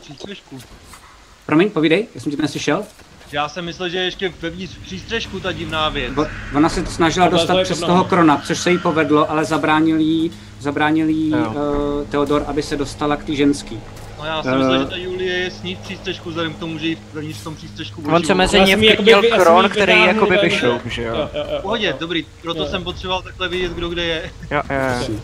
Promiň, 1.46 1.70
povídej, 1.70 2.06
já 2.14 2.20
jsem 2.20 2.32
tě 2.32 2.42
neslyšel. 2.42 2.84
Já 3.32 3.48
jsem 3.48 3.64
myslel, 3.64 3.88
že 3.88 3.98
ještě 3.98 4.32
vevnitř 4.40 4.76
přístřežku 4.82 5.40
ta 5.40 5.52
divná 5.52 5.88
věc. 5.88 6.12
Ona 6.56 6.68
se 6.68 6.86
snažila 6.86 7.28
dostat 7.28 7.62
přes 7.62 7.80
toho 7.80 8.04
krona, 8.04 8.42
což 8.44 8.58
se 8.58 8.70
jí 8.70 8.78
povedlo, 8.78 9.30
ale 9.30 9.44
zabránil 9.44 10.00
jí, 10.00 10.30
zabránil 10.60 11.08
jí 11.08 11.32
uh, 11.32 12.06
Teodor, 12.10 12.44
aby 12.46 12.62
se 12.62 12.76
dostala 12.76 13.16
k 13.16 13.24
té 13.24 13.34
ženský. 13.34 13.80
No 14.18 14.24
já 14.24 14.42
jsem 14.42 14.52
uh, 14.52 14.58
myslel, 14.58 14.78
že 14.80 14.86
ta 14.86 14.96
Julie 14.96 15.38
je 15.38 15.50
s 15.50 15.62
ní 15.62 15.76
v 15.76 15.78
přístřežku, 15.78 16.28
vzhledem 16.28 16.54
k 16.54 16.58
tomu, 16.58 16.78
že 16.78 16.86
jí 16.86 16.98
vevnitř 17.12 17.40
v 17.40 17.44
tom 17.44 17.56
přístřežku 17.56 18.02
On 18.12 18.24
se 18.24 18.34
mezi 18.34 18.60
ně 18.60 18.76
vkrytil 18.76 19.22
kron, 19.22 19.68
který 19.68 20.04
jakoby 20.04 20.38
vyšel, 20.42 20.80
že 20.86 21.02
jo? 21.02 21.30
Pohodě, 21.62 21.94
dobrý, 22.00 22.26
proto 22.42 22.66
jsem 22.66 22.84
potřeboval 22.84 23.22
takhle 23.22 23.48
vidět, 23.48 23.72
kdo 23.72 23.88
kde 23.88 24.04
je. 24.04 24.30
Jo, 24.50 24.62
jo, 24.70 25.08
jo. 25.08 25.16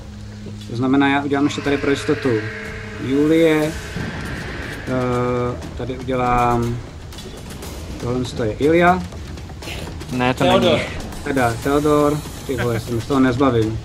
To 0.70 0.76
znamená, 0.76 1.08
já 1.08 1.22
udělám 1.22 1.44
ještě 1.44 1.60
tady 1.60 1.78
pro 1.78 1.90
jistotu 1.90 2.28
Julie. 3.06 3.72
Uh, 4.88 5.56
tady 5.78 5.98
udělám... 5.98 6.78
Tohle 8.00 8.46
je 8.46 8.52
Ilja. 8.52 9.02
Ne, 10.12 10.34
to 10.34 10.44
Teodor. 10.44 10.72
není. 10.72 10.84
Teda, 11.24 11.54
Teodor. 11.62 12.18
Ty 12.46 12.56
vole, 12.56 12.80
jsem 12.80 13.00
z 13.00 13.06
toho 13.06 13.20
nezbavím. 13.20 13.80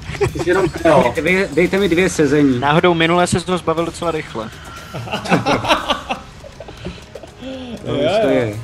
Dejte, 1.24 1.50
dejte 1.54 1.78
mi 1.78 1.90
dvě 1.90 2.10
sezení. 2.10 2.60
Náhodou 2.60 2.94
minule 2.94 3.28
se 3.28 3.40
z 3.40 3.44
toho 3.44 3.58
zbavil 3.58 3.86
docela 3.86 4.12
rychle. 4.12 4.50
to 8.22 8.30
je 8.30 8.60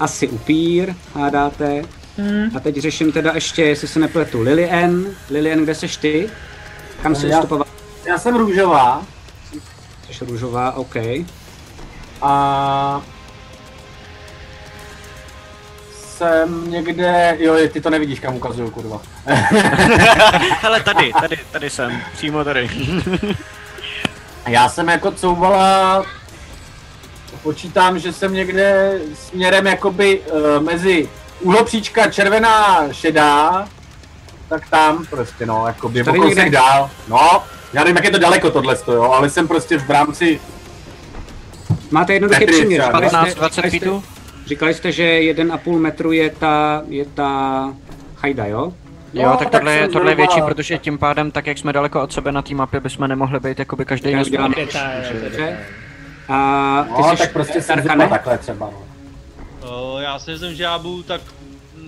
asi 0.00 0.28
upír, 0.28 0.94
hádáte. 1.14 1.82
Hmm. 2.18 2.56
A 2.56 2.60
teď 2.60 2.76
řeším 2.76 3.12
teda 3.12 3.32
ještě, 3.34 3.62
jestli 3.64 3.88
se 3.88 3.98
nepletu, 3.98 4.40
Lilien. 4.40 5.06
Lilien, 5.30 5.64
kde 5.64 5.74
seš 5.74 5.96
ty? 5.96 6.30
Kam 7.02 7.14
jsi 7.14 7.26
ustupoval? 7.26 7.66
Já 8.06 8.18
jsem 8.18 8.36
růžová. 8.36 9.02
Jsi 10.10 10.24
růžová, 10.24 10.76
OK. 10.76 10.96
A 12.22 13.02
jsem 16.16 16.70
někde, 16.70 17.36
jo, 17.38 17.54
ty 17.72 17.80
to 17.80 17.90
nevidíš, 17.90 18.20
kam 18.20 18.36
ukazuju, 18.36 18.70
kurva. 18.70 19.00
Hele, 20.60 20.80
tady, 20.80 21.12
tady, 21.20 21.38
tady 21.50 21.70
jsem, 21.70 22.00
přímo 22.12 22.44
tady. 22.44 22.70
Já 24.46 24.68
jsem 24.68 24.88
jako 24.88 25.12
couvala, 25.12 26.04
počítám, 27.42 27.98
že 27.98 28.12
jsem 28.12 28.34
někde 28.34 28.98
směrem 29.14 29.66
jakoby 29.66 30.20
uh, 30.20 30.64
mezi 30.64 31.08
úhlopříčka 31.40 32.10
červená, 32.10 32.92
šedá, 32.92 33.68
tak 34.48 34.68
tam 34.70 35.06
prostě 35.06 35.46
no, 35.46 35.66
jakoby 35.66 36.02
o 36.02 36.14
kousek 36.14 36.50
dál. 36.50 36.90
No, 37.08 37.42
já 37.72 37.84
nevím, 37.84 37.96
jak 37.96 38.04
je 38.04 38.10
to 38.10 38.18
daleko 38.18 38.50
tohle, 38.50 38.76
jo, 38.88 39.02
ale 39.02 39.30
jsem 39.30 39.48
prostě 39.48 39.78
v 39.78 39.90
rámci... 39.90 40.40
Máte 41.90 42.12
jednoduchý 42.12 42.46
příměr. 42.46 42.82
15-20 42.82 43.70
feetů? 43.70 44.04
Říkali 44.46 44.74
jste, 44.74 44.92
že 44.92 45.04
1,5 45.20 45.78
metru 45.78 46.12
je 46.12 46.30
ta, 46.30 46.82
je 46.88 47.04
ta 47.04 47.74
hajda, 48.16 48.46
jo? 48.46 48.72
Jo, 49.14 49.28
no, 49.28 49.36
tak 49.36 49.50
tohle, 49.50 49.74
je, 49.74 49.88
tohle 49.88 50.12
je 50.12 50.16
větší, 50.16 50.42
protože 50.42 50.78
tím 50.78 50.98
pádem, 50.98 51.30
tak 51.30 51.46
jak 51.46 51.58
jsme 51.58 51.72
daleko 51.72 52.02
od 52.02 52.12
sebe 52.12 52.32
na 52.32 52.42
té 52.42 52.54
mapě, 52.54 52.80
bychom 52.80 53.08
nemohli 53.08 53.40
být 53.40 53.58
jakoby 53.58 53.84
každý 53.84 54.14
na 54.14 54.22
dělám. 54.22 54.54
A 56.28 56.86
ty 56.96 57.02
no, 57.02 57.10
jsi 57.10 57.16
tak 57.16 57.32
prostě 57.32 57.62
se 57.62 57.74
takhle 58.08 58.38
třeba. 58.38 58.70
No. 59.62 60.00
Já 60.00 60.18
si 60.18 60.30
myslím, 60.30 60.54
že 60.54 60.62
já 60.62 60.78
budu 60.78 61.02
tak 61.02 61.20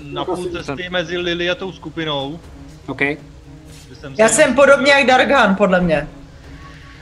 na 0.04 0.24
půl 0.24 0.44
cesty 0.44 0.88
mezi 0.90 1.18
Lily 1.18 1.50
a 1.50 1.54
tou 1.54 1.72
skupinou. 1.72 2.40
OK. 2.86 3.00
Jsem 3.00 4.14
já 4.18 4.28
jsem 4.28 4.54
podobně 4.54 4.92
jak 4.92 5.06
Dargan, 5.06 5.56
podle 5.56 5.80
mě. 5.80 6.08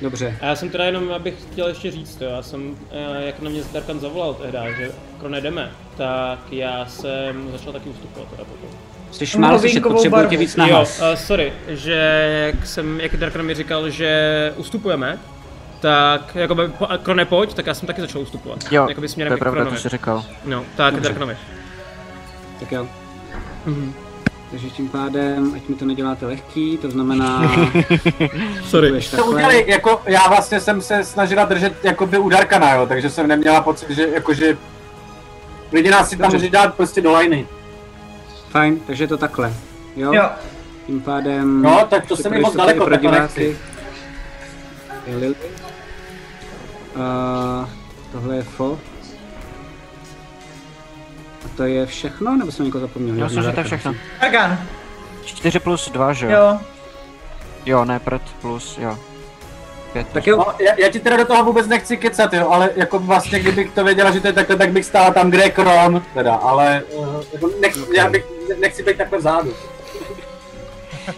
Dobře. 0.01 0.39
A 0.41 0.47
já 0.47 0.57
jsem 0.57 0.69
teda 0.69 0.85
jenom, 0.85 1.13
abych 1.13 1.35
chtěl 1.53 1.69
ještě 1.69 1.91
říct, 1.91 2.17
to, 2.17 2.25
já 2.25 2.43
jsem, 2.43 2.77
eh, 2.91 3.27
jak 3.27 3.41
na 3.41 3.51
mě 3.51 3.63
Darkan 3.73 4.01
zavolal 4.01 4.35
tehdy, 4.35 4.59
že 4.79 4.91
Krone 5.21 5.41
jdeme, 5.41 5.71
tak 5.97 6.39
já 6.53 6.87
jsem 6.87 7.49
začal 7.53 7.73
taky 7.73 7.89
ustupovat 7.89 8.29
teda 8.31 8.45
potom. 8.45 8.69
Jsi 9.11 9.39
málo 9.39 9.59
slyšet, 9.59 9.83
potřebuji 9.83 10.29
tě 10.29 10.37
víc 10.37 10.57
nahlas. 10.57 11.01
Jo, 11.01 11.07
uh, 11.11 11.15
sorry, 11.15 11.53
že 11.69 11.95
jak 12.47 12.67
jsem, 12.67 13.01
jak 13.01 13.17
Darkan 13.17 13.43
mi 13.43 13.55
říkal, 13.55 13.91
že 13.91 14.53
ustupujeme, 14.57 15.19
tak 15.81 16.35
jako 16.35 16.57
Krone 17.03 17.25
pojď, 17.25 17.55
tak 17.55 17.67
já 17.67 17.75
jsem 17.75 17.87
taky 17.87 18.01
začal 18.01 18.23
ustupovat. 18.23 18.73
Jo, 18.73 18.87
jakoby 18.89 19.09
směrem 19.09 19.31
to 19.31 19.35
je 19.35 19.39
pravda, 19.39 19.65
to 19.65 19.77
jsi 19.77 19.89
říkal. 19.89 20.25
No, 20.45 20.65
tak 20.77 21.01
Darkanovi. 21.01 21.37
Tak 22.61 22.73
jo. 22.73 22.89
Mhm. 23.67 23.95
Takže 24.55 24.71
tím 24.71 24.89
pádem, 24.89 25.53
ať 25.57 25.69
mi 25.69 25.75
to 25.75 25.85
neděláte 25.85 26.27
lehký, 26.27 26.79
to 26.79 26.91
znamená... 26.91 27.43
Sorry. 28.65 29.01
To 29.17 29.27
udělali, 29.27 29.65
jako, 29.67 30.03
já 30.07 30.29
vlastně 30.29 30.61
jsem 30.61 30.81
se 30.81 31.05
snažila 31.05 31.45
držet 31.45 31.85
jakoby 31.85 32.19
u 32.19 32.29
Darkana, 32.29 32.75
jo, 32.75 32.87
takže 32.87 33.11
jsem 33.11 33.27
neměla 33.27 33.61
pocit, 33.61 33.91
že 33.91 34.09
jakože 34.09 34.57
lidi 35.73 35.91
nás 35.91 36.09
si 36.09 36.17
tam 36.17 36.33
může 36.33 36.51
dát 36.51 36.75
prostě 36.75 37.01
do 37.01 37.19
liney. 37.19 37.47
Fajn, 38.51 38.81
takže 38.87 39.05
je 39.05 39.09
to 39.09 39.17
takhle, 39.17 39.55
jo? 39.97 40.13
Jo. 40.13 40.31
Tím 40.87 41.01
pádem... 41.01 41.63
No, 41.63 41.87
tak 41.91 42.07
to 42.07 42.17
se 42.17 42.31
mi 42.31 42.41
moc 42.41 42.57
daleko, 42.57 42.85
pro 42.85 42.97
diváky. 42.97 43.57
Uh, 46.97 47.69
tohle 48.13 48.37
je 48.37 48.43
fo. 48.43 48.79
To 51.57 51.63
je 51.65 51.87
všechno, 51.87 52.37
nebo 52.37 52.53
jsem 52.53 52.65
někoho 52.65 52.81
zapomněl? 52.81 53.17
Já 53.17 53.25
myslím, 53.25 53.43
že 53.43 53.53
to 53.53 53.61
je 53.61 53.65
všechno. 53.65 53.95
Argan. 54.21 54.59
4 55.25 55.61
plus 55.61 55.91
2, 55.91 56.13
že 56.13 56.27
jo? 56.27 56.33
Jo. 56.33 56.59
Jo, 57.67 57.85
ne, 57.85 57.99
prd 57.99 58.23
plus, 58.41 58.79
jo. 58.79 58.99
5 59.93 60.07
tak 60.13 60.27
jo, 60.27 60.37
no, 60.37 60.47
já, 60.59 60.73
já, 60.79 60.89
ti 60.89 61.01
teda 61.01 61.17
do 61.17 61.25
toho 61.25 61.45
vůbec 61.45 61.67
nechci 61.67 61.97
kecat, 61.97 62.33
jo, 62.33 62.51
ale 62.51 62.71
jako 62.77 62.99
vlastně, 62.99 63.39
kdybych 63.41 63.71
to 63.71 63.85
věděla, 63.85 64.11
že 64.11 64.21
to 64.21 64.27
je 64.27 64.33
takhle, 64.33 64.57
tak 64.57 64.73
bych 64.73 64.85
stála 64.85 65.11
tam, 65.11 65.31
kde 65.31 65.43
je 65.43 65.51
Kron, 65.51 66.03
teda, 66.15 66.35
ale 66.35 66.83
uh, 66.91 67.23
jako 67.33 67.51
nech, 67.61 67.77
okay. 67.83 67.97
já 67.97 68.11
bych, 68.11 68.25
nechci 68.61 68.83
být 68.83 68.97
takhle 68.97 69.19
vzadu. 69.19 69.55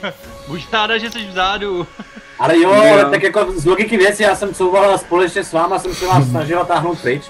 Buď 0.48 0.72
ráda, 0.72 0.98
že 0.98 1.10
jsi 1.10 1.26
vzadu. 1.26 1.86
Ale 2.38 2.58
jo, 2.58 2.74
jo, 2.74 3.10
tak 3.10 3.22
jako 3.22 3.52
z 3.56 3.66
logiky 3.66 3.96
věci, 3.96 4.22
já 4.22 4.34
jsem 4.34 4.54
couvala 4.54 4.98
společně 4.98 5.44
s 5.44 5.52
váma, 5.52 5.78
jsem 5.78 5.94
se 5.94 6.06
vás 6.06 6.24
snažila 6.30 6.64
táhnout 6.64 7.00
pryč. 7.00 7.22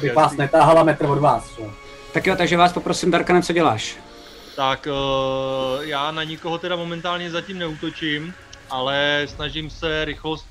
Bych 0.00 0.14
vás 0.14 0.36
netáhala 0.36 0.82
metr 0.82 1.06
od 1.06 1.18
vás, 1.18 1.54
čo? 1.56 1.70
Tak 2.14 2.26
jo, 2.26 2.36
takže 2.36 2.56
vás 2.56 2.72
poprosím, 2.72 3.10
Darkane, 3.10 3.42
co 3.42 3.52
děláš? 3.52 3.96
Tak 4.56 4.88
uh, 4.90 5.82
já 5.84 6.10
na 6.10 6.24
nikoho 6.24 6.58
teda 6.58 6.76
momentálně 6.76 7.30
zatím 7.30 7.58
neútočím, 7.58 8.34
ale 8.70 9.26
snažím 9.26 9.70
se 9.70 10.04
rychlost 10.04 10.46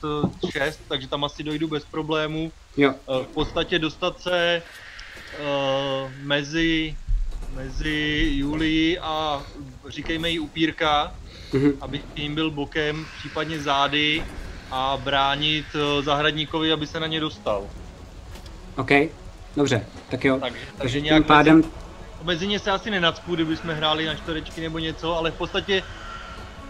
6, 0.52 0.58
eh, 0.62 0.74
takže 0.88 1.08
tam 1.08 1.24
asi 1.24 1.44
dojdu 1.44 1.68
bez 1.68 1.86
problémů. 1.86 2.52
Jo. 2.78 2.94
Uh, 3.08 3.24
v 3.24 3.28
podstatě 3.28 3.80
dostat 3.80 4.22
se 4.22 4.62
uh, 5.40 6.12
mezi, 6.22 6.96
mezi 7.54 8.30
Julii 8.32 9.00
a 9.00 9.44
říkejme 9.88 10.30
jí 10.30 10.40
upírka, 10.40 11.16
mm-hmm. 11.52 11.74
aby 11.82 12.02
tím 12.14 12.36
byl 12.36 12.52
bokem, 12.52 13.06
případně 13.20 13.60
zády 13.60 14.24
a 14.72 14.98
bránit 15.04 15.66
zahradníkovi, 16.02 16.72
aby 16.72 16.88
se 16.88 17.00
na 17.00 17.08
ně 17.08 17.20
dostal. 17.20 17.68
OK. 18.78 18.92
Dobře, 19.56 19.86
tak 20.10 20.26
jo. 20.26 20.38
Tak, 20.40 20.54
takže 20.78 21.02
nějak 21.02 21.18
tím 21.18 21.28
pádem... 21.28 21.56
Mezi, 21.58 21.70
mezi 22.24 22.48
ně 22.48 22.60
se 22.60 22.72
asi 22.72 22.92
nenacpu, 22.92 23.36
kdyby 23.36 23.58
jsme 23.58 23.74
hráli 23.76 24.06
na 24.06 24.16
čtverečky 24.16 24.62
nebo 24.62 24.80
něco, 24.80 25.18
ale 25.18 25.32
v 25.32 25.38
podstatě 25.38 25.84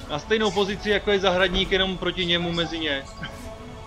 na 0.09 0.19
stejnou 0.19 0.51
pozici, 0.51 0.89
jako 0.89 1.11
je 1.11 1.19
zahradník, 1.19 1.71
jenom 1.71 1.97
proti 1.97 2.25
němu 2.25 2.51
mezi 2.51 2.79
ně. 2.79 3.03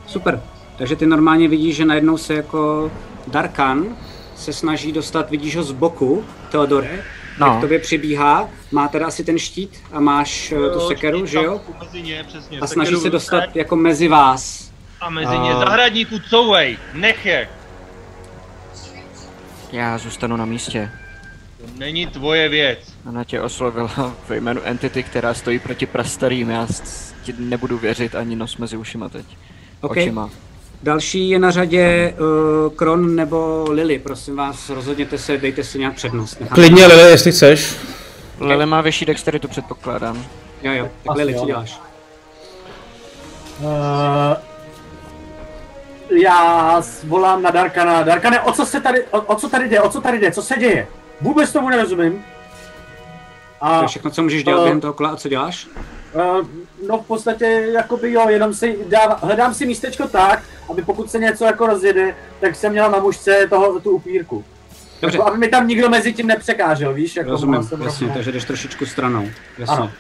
Super. 0.07 0.43
Takže 0.79 0.97
ty 0.97 1.07
normálně 1.07 1.49
vidíš, 1.49 1.77
že 1.77 1.85
najednou 1.85 2.19
se 2.19 2.35
jako 2.35 2.91
Darkan 3.27 3.97
se 4.37 4.53
snaží 4.53 4.93
dostat, 4.93 5.31
vidíš 5.31 5.57
ho 5.57 5.63
z 5.63 5.73
boku, 5.73 6.25
Teodore, 6.51 7.05
no. 7.39 7.47
jak 7.47 7.61
tobě 7.61 7.79
přibíhá, 7.79 8.49
má 8.71 8.89
teda 8.89 9.07
asi 9.07 9.25
ten 9.25 9.39
štít 9.39 9.83
a 9.93 10.01
máš 10.01 10.53
eh, 10.53 10.55
jo, 10.55 10.71
tu 10.71 10.81
sekeru, 10.81 11.27
že 11.27 11.39
jo? 11.39 11.61
Mezi 11.81 12.03
ně, 12.03 12.25
přesně. 12.29 12.61
A 12.61 12.67
snaží 12.67 12.97
se 12.97 13.11
dostat 13.11 13.57
jako 13.57 13.77
mezi 13.77 14.09
vás. 14.09 14.73
A 15.01 15.11
mezi 15.11 15.39
ně, 15.39 15.53
zahradníku 15.53 16.19
couvej, 16.31 16.79
nech 16.95 17.27
je. 17.27 17.49
Já 19.73 19.99
zůstanu 19.99 20.37
na 20.37 20.45
místě. 20.45 20.91
To 21.59 21.65
není 21.79 22.07
tvoje 22.07 22.49
věc. 22.49 22.79
Ona 23.09 23.25
tě 23.25 23.41
oslovila 23.41 24.15
ve 24.29 24.37
jménu 24.37 24.61
entity, 24.65 25.03
která 25.03 25.35
stojí 25.35 25.59
proti 25.59 25.87
prastarým. 25.87 26.51
Já 26.51 26.67
ti 27.23 27.35
nebudu 27.39 27.79
věřit 27.79 28.15
ani 28.15 28.37
nos 28.37 28.57
mezi 28.57 28.77
ušima 28.77 29.09
teď. 29.09 29.27
Okay. 29.81 30.03
Očima. 30.03 30.31
Další 30.83 31.31
je 31.31 31.39
na 31.39 31.51
řadě 31.51 32.15
uh, 32.19 32.73
Kron 32.75 33.17
nebo 33.17 33.67
Lily. 33.71 33.99
Prosím 33.99 34.37
vás, 34.37 34.71
rozhodněte 34.71 35.19
se, 35.19 35.39
dejte 35.39 35.65
si 35.65 35.79
nějak 35.79 35.95
přednost. 35.95 36.41
Nechám 36.41 36.55
Klidně 36.55 36.87
Lily, 36.87 37.11
jestli 37.11 37.33
chceš. 37.33 37.77
Lily 38.41 38.67
má 38.67 38.81
vyšší 38.81 39.05
dexteritu, 39.05 39.49
předpokládám. 39.49 40.27
Jo, 40.63 40.73
jo. 40.73 40.89
Tak 41.05 41.17
Lily, 41.17 41.35
co 41.35 41.47
děláš? 41.47 41.81
Uh, 43.61 43.67
já 46.11 46.83
volám 47.05 47.43
na 47.43 47.51
Darkana. 47.51 48.03
Darkane, 48.03 48.41
o 48.41 48.53
co 48.53 48.67
se 48.67 48.81
tady, 48.81 49.05
o, 49.05 49.21
o 49.21 49.35
co 49.35 49.49
tady 49.49 49.69
jde, 49.69 49.81
o 49.81 49.89
co 49.89 50.01
tady 50.01 50.19
jde, 50.19 50.33
co 50.33 50.43
se 50.43 50.55
děje? 50.59 50.89
Vůbec 51.21 51.53
tomu 51.53 51.69
nerozumím. 51.69 52.25
A, 53.61 53.77
to 53.77 53.85
je 53.85 53.89
všechno, 53.89 54.11
co 54.11 54.23
můžeš 54.23 54.45
dělat 54.45 54.59
uh, 54.59 54.65
během 54.65 54.81
toho 54.81 54.93
kola, 54.93 55.11
a 55.11 55.17
co 55.17 55.29
děláš? 55.29 55.67
Uh, 56.15 56.47
no 56.89 56.99
v 56.99 57.07
podstatě, 57.07 57.45
jakoby 57.75 58.13
jo, 58.13 58.29
jenom 58.29 58.55
si 58.55 58.79
dáv, 58.89 59.23
hledám 59.23 59.55
si 59.55 59.67
místečko 59.67 60.09
tak, 60.09 60.43
aby 60.71 60.83
pokud 60.83 61.11
se 61.11 61.19
něco 61.19 61.45
jako 61.45 61.67
rozjede, 61.67 62.17
tak 62.41 62.57
jsem 62.57 62.73
měla 62.73 62.89
na 62.89 62.99
mužce 62.99 63.47
toho, 63.51 63.81
tu 63.81 63.91
upírku. 63.91 64.45
Dobře. 65.03 65.19
Jako, 65.19 65.29
aby 65.29 65.39
mi 65.39 65.49
tam 65.49 65.69
nikdo 65.69 65.89
mezi 65.89 66.13
tím 66.13 66.27
nepřekážel, 66.27 66.95
víš? 66.95 67.17
Jako 67.17 67.31
Rozumím, 67.31 67.69
jasně, 67.85 68.09
takže 68.09 68.33
jdeš 68.33 68.45
trošičku 68.45 68.87
stranou. 68.87 69.29
Jasně. 69.59 69.77
Ano, 69.77 69.91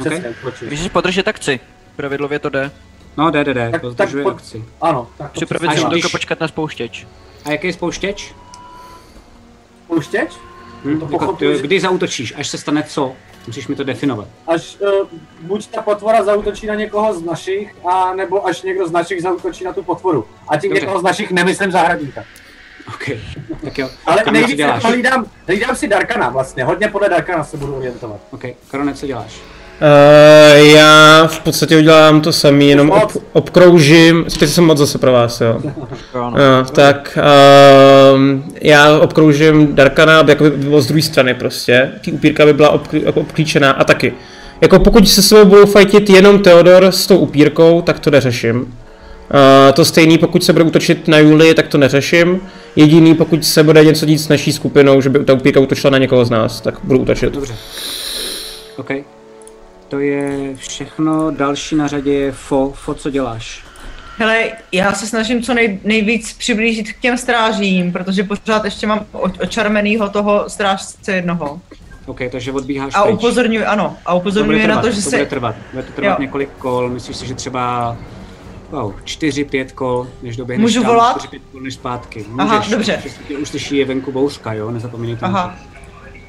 okay. 0.00 0.22
Když 0.60 0.80
si 0.80 0.88
podržet 0.88 1.28
akci, 1.28 1.60
pravidlově 1.96 2.38
to 2.38 2.48
jde. 2.48 2.70
No, 3.16 3.30
jde, 3.30 3.44
jde, 3.44 3.54
jde, 3.54 3.70
tak, 3.70 3.82
tak 3.96 4.10
po... 4.22 4.30
akci. 4.30 4.64
Ano, 4.80 5.08
tak 5.18 5.32
Připravit 5.32 5.78
si 5.78 5.84
když... 5.84 6.06
počkat 6.06 6.40
na 6.40 6.48
spouštěč. 6.48 7.06
A 7.44 7.50
jaký 7.50 7.66
je 7.66 7.72
spouštěč? 7.72 8.34
Spouštěč? 9.84 10.32
Hm, 10.84 11.00
to 11.00 11.08
jako, 11.12 11.32
ty, 11.32 11.58
kdy 11.60 11.80
zautočíš, 11.80 12.34
až 12.36 12.48
se 12.48 12.58
stane 12.58 12.82
co? 12.82 13.12
Musíš 13.46 13.68
mi 13.68 13.76
to 13.76 13.84
definovat. 13.84 14.28
Až 14.46 14.76
uh, 14.80 15.08
buď 15.40 15.66
ta 15.66 15.82
potvora 15.82 16.24
zautočí 16.24 16.66
na 16.66 16.74
někoho 16.74 17.14
z 17.14 17.22
našich, 17.22 17.74
a 17.86 18.14
nebo 18.14 18.46
až 18.46 18.62
někdo 18.62 18.88
z 18.88 18.90
našich 18.90 19.22
zautočí 19.22 19.64
na 19.64 19.72
tu 19.72 19.82
potvoru. 19.82 20.26
A 20.48 20.56
tím 20.56 20.70
Dobře. 20.70 20.80
někoho 20.80 21.00
z 21.00 21.02
našich 21.02 21.30
nemyslím 21.30 21.70
zahradníka. 21.70 22.24
OK, 22.88 23.10
tak 23.64 23.78
jo. 23.78 23.90
Ale 24.06 24.22
nejvíc 24.30 24.60
hlídám, 24.82 25.24
hlídám 25.46 25.76
si 25.76 25.88
Darkana 25.88 26.28
vlastně, 26.28 26.64
hodně 26.64 26.88
podle 26.88 27.08
Darkana 27.08 27.44
se 27.44 27.56
budu 27.56 27.74
orientovat. 27.74 28.20
OK, 28.30 28.42
Korone, 28.70 28.94
co 28.94 29.06
děláš? 29.06 29.40
Uh, 29.80 30.58
já 30.58 31.26
v 31.26 31.40
podstatě 31.40 31.76
udělám 31.76 32.20
to 32.20 32.32
samý, 32.32 32.68
jenom 32.68 32.90
ob, 32.90 33.12
obkroužím, 33.32 34.24
spíš 34.28 34.50
jsem 34.50 34.64
moc 34.64 34.78
zase 34.78 34.98
pro 34.98 35.12
vás, 35.12 35.40
jo. 35.40 35.60
uh, 36.14 36.32
tak 36.72 37.18
uh, 38.14 38.20
já 38.62 38.98
obkroužím 38.98 39.74
Darkana, 39.74 40.20
aby 40.20 40.32
jako 40.32 40.44
by 40.44 40.50
bylo 40.50 40.80
z 40.80 40.86
druhé 40.86 41.02
strany 41.02 41.34
prostě, 41.34 41.90
ty 42.04 42.12
upírka 42.12 42.46
by 42.46 42.52
byla 42.52 42.70
obklí, 42.70 43.04
obklíčená 43.04 43.70
a 43.70 43.84
taky. 43.84 44.12
Jako 44.60 44.78
pokud 44.78 45.08
se 45.08 45.22
sebou 45.22 45.44
budou 45.44 45.66
fajtit 45.66 46.10
jenom 46.10 46.38
Theodor 46.38 46.84
s 46.84 47.06
tou 47.06 47.18
upírkou, 47.18 47.82
tak 47.82 47.98
to 47.98 48.10
neřeším. 48.10 48.60
Uh, 48.60 48.68
to 49.74 49.84
stejný, 49.84 50.18
pokud 50.18 50.44
se 50.44 50.52
bude 50.52 50.64
útočit 50.64 51.08
na 51.08 51.18
Julii, 51.18 51.54
tak 51.54 51.68
to 51.68 51.78
neřeším. 51.78 52.40
Jediný, 52.76 53.14
pokud 53.14 53.44
se 53.44 53.62
bude 53.62 53.84
něco 53.84 54.06
dít 54.06 54.18
s 54.18 54.28
naší 54.28 54.52
skupinou, 54.52 55.00
že 55.00 55.08
by 55.08 55.24
ta 55.24 55.32
upírka 55.32 55.60
útočila 55.60 55.90
na 55.90 55.98
někoho 55.98 56.24
z 56.24 56.30
nás, 56.30 56.60
tak 56.60 56.74
budu 56.84 56.98
útočit. 57.00 57.32
Dobře. 57.32 57.54
Okay. 58.76 59.04
To 59.90 59.98
je 59.98 60.54
všechno. 60.56 61.30
Další 61.30 61.76
na 61.76 61.86
řadě 61.86 62.12
je 62.12 62.32
Fo. 62.32 62.72
Fo, 62.74 62.94
co 62.94 63.10
děláš? 63.10 63.64
Hele, 64.18 64.52
já 64.72 64.92
se 64.92 65.06
snažím 65.06 65.42
co 65.42 65.54
nej, 65.54 65.80
nejvíc 65.84 66.32
přiblížit 66.32 66.92
k 66.92 67.00
těm 67.00 67.18
strážím, 67.18 67.92
protože 67.92 68.24
pořád 68.24 68.64
ještě 68.64 68.86
mám 68.86 69.06
očarmenýho 69.42 70.08
toho 70.08 70.44
strážce 70.48 71.12
jednoho. 71.12 71.60
OK, 72.06 72.20
takže 72.32 72.52
odbíháš 72.52 72.94
A 72.94 73.04
upozorňuji, 73.04 73.64
ano, 73.64 73.96
a 74.06 74.14
upozorňuji 74.14 74.66
na 74.66 74.80
to, 74.82 74.90
že 74.90 74.96
to 74.96 75.10
se... 75.10 75.16
Bude 75.16 75.26
trvat, 75.26 75.56
bude 75.70 75.82
to 75.82 75.92
trvat 75.92 76.10
jo. 76.10 76.16
několik 76.20 76.50
kol, 76.58 76.88
myslíš 76.88 77.16
si, 77.16 77.26
že 77.26 77.34
třeba 77.34 77.96
wow, 78.70 78.94
čtyři, 79.04 79.44
pět 79.44 79.72
kol, 79.72 80.08
než 80.22 80.36
doběhneš 80.36 80.62
Můžu 80.62 80.82
tam, 80.82 80.90
volat? 80.90 81.12
čtyři, 81.12 81.28
pět 81.28 81.42
kol 81.52 81.60
než 81.60 81.74
zpátky. 81.74 82.24
Můžeš, 82.28 82.50
Aha, 82.50 82.66
dobře. 82.70 83.02
Už 83.42 83.48
slyší 83.48 83.76
je 83.76 83.84
venku 83.84 84.12
bouřka, 84.12 84.52
jo, 84.52 84.70
nezapomeňte. 84.70 85.26
Aha. 85.26 85.56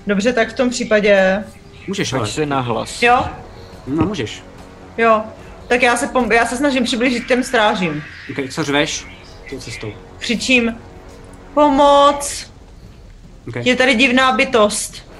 Dobře, 0.07 0.33
tak 0.33 0.49
v 0.49 0.53
tom 0.53 0.69
případě 0.69 1.43
Můžeš, 1.87 2.13
ale. 2.13 2.27
si 2.27 2.45
nahlas. 2.45 3.03
Jo, 3.03 3.25
No, 3.87 4.05
můžeš. 4.05 4.43
jo. 4.97 5.23
Tak 5.67 5.81
já 5.81 5.97
se, 5.97 6.07
pom- 6.07 6.31
já 6.31 6.45
se 6.45 6.57
snažím 6.57 6.83
přiblížit 6.83 7.27
těm 7.27 7.43
strážím. 7.43 8.03
Ok, 8.31 8.49
co 8.51 8.63
řveš? 8.63 9.07
Tou 9.49 9.59
cestou. 9.59 9.93
Křičím, 10.19 10.77
pomoc, 11.53 12.51
Okay. 13.47 13.63
je 13.65 13.75
tady 13.75 13.95
divná 13.95 14.31
bytost. 14.31 15.11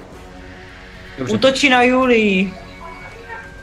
Dobře. 1.18 1.34
Útočí 1.34 1.70
na 1.70 1.84
Julii. 1.84 2.54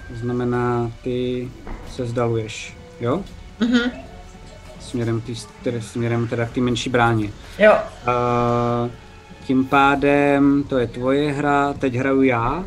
To 0.08 0.14
znamená, 0.16 0.92
ty 1.02 1.48
se 1.92 2.02
vzdaluješ, 2.02 2.76
jo? 3.00 3.24
Mhm. 3.60 3.90
Směrem, 4.80 5.20
tý, 5.20 5.34
tedy, 5.62 5.82
směrem 5.82 6.28
teda 6.28 6.46
k 6.46 6.50
té 6.52 6.60
menší 6.60 6.90
bráně. 6.90 7.30
Jo, 7.58 7.72
Uh, 8.06 8.90
tím 9.44 9.64
pádem 9.64 10.64
to 10.68 10.78
je 10.78 10.86
tvoje 10.86 11.32
hra, 11.32 11.72
teď 11.78 11.94
hraju 11.94 12.22
já. 12.22 12.64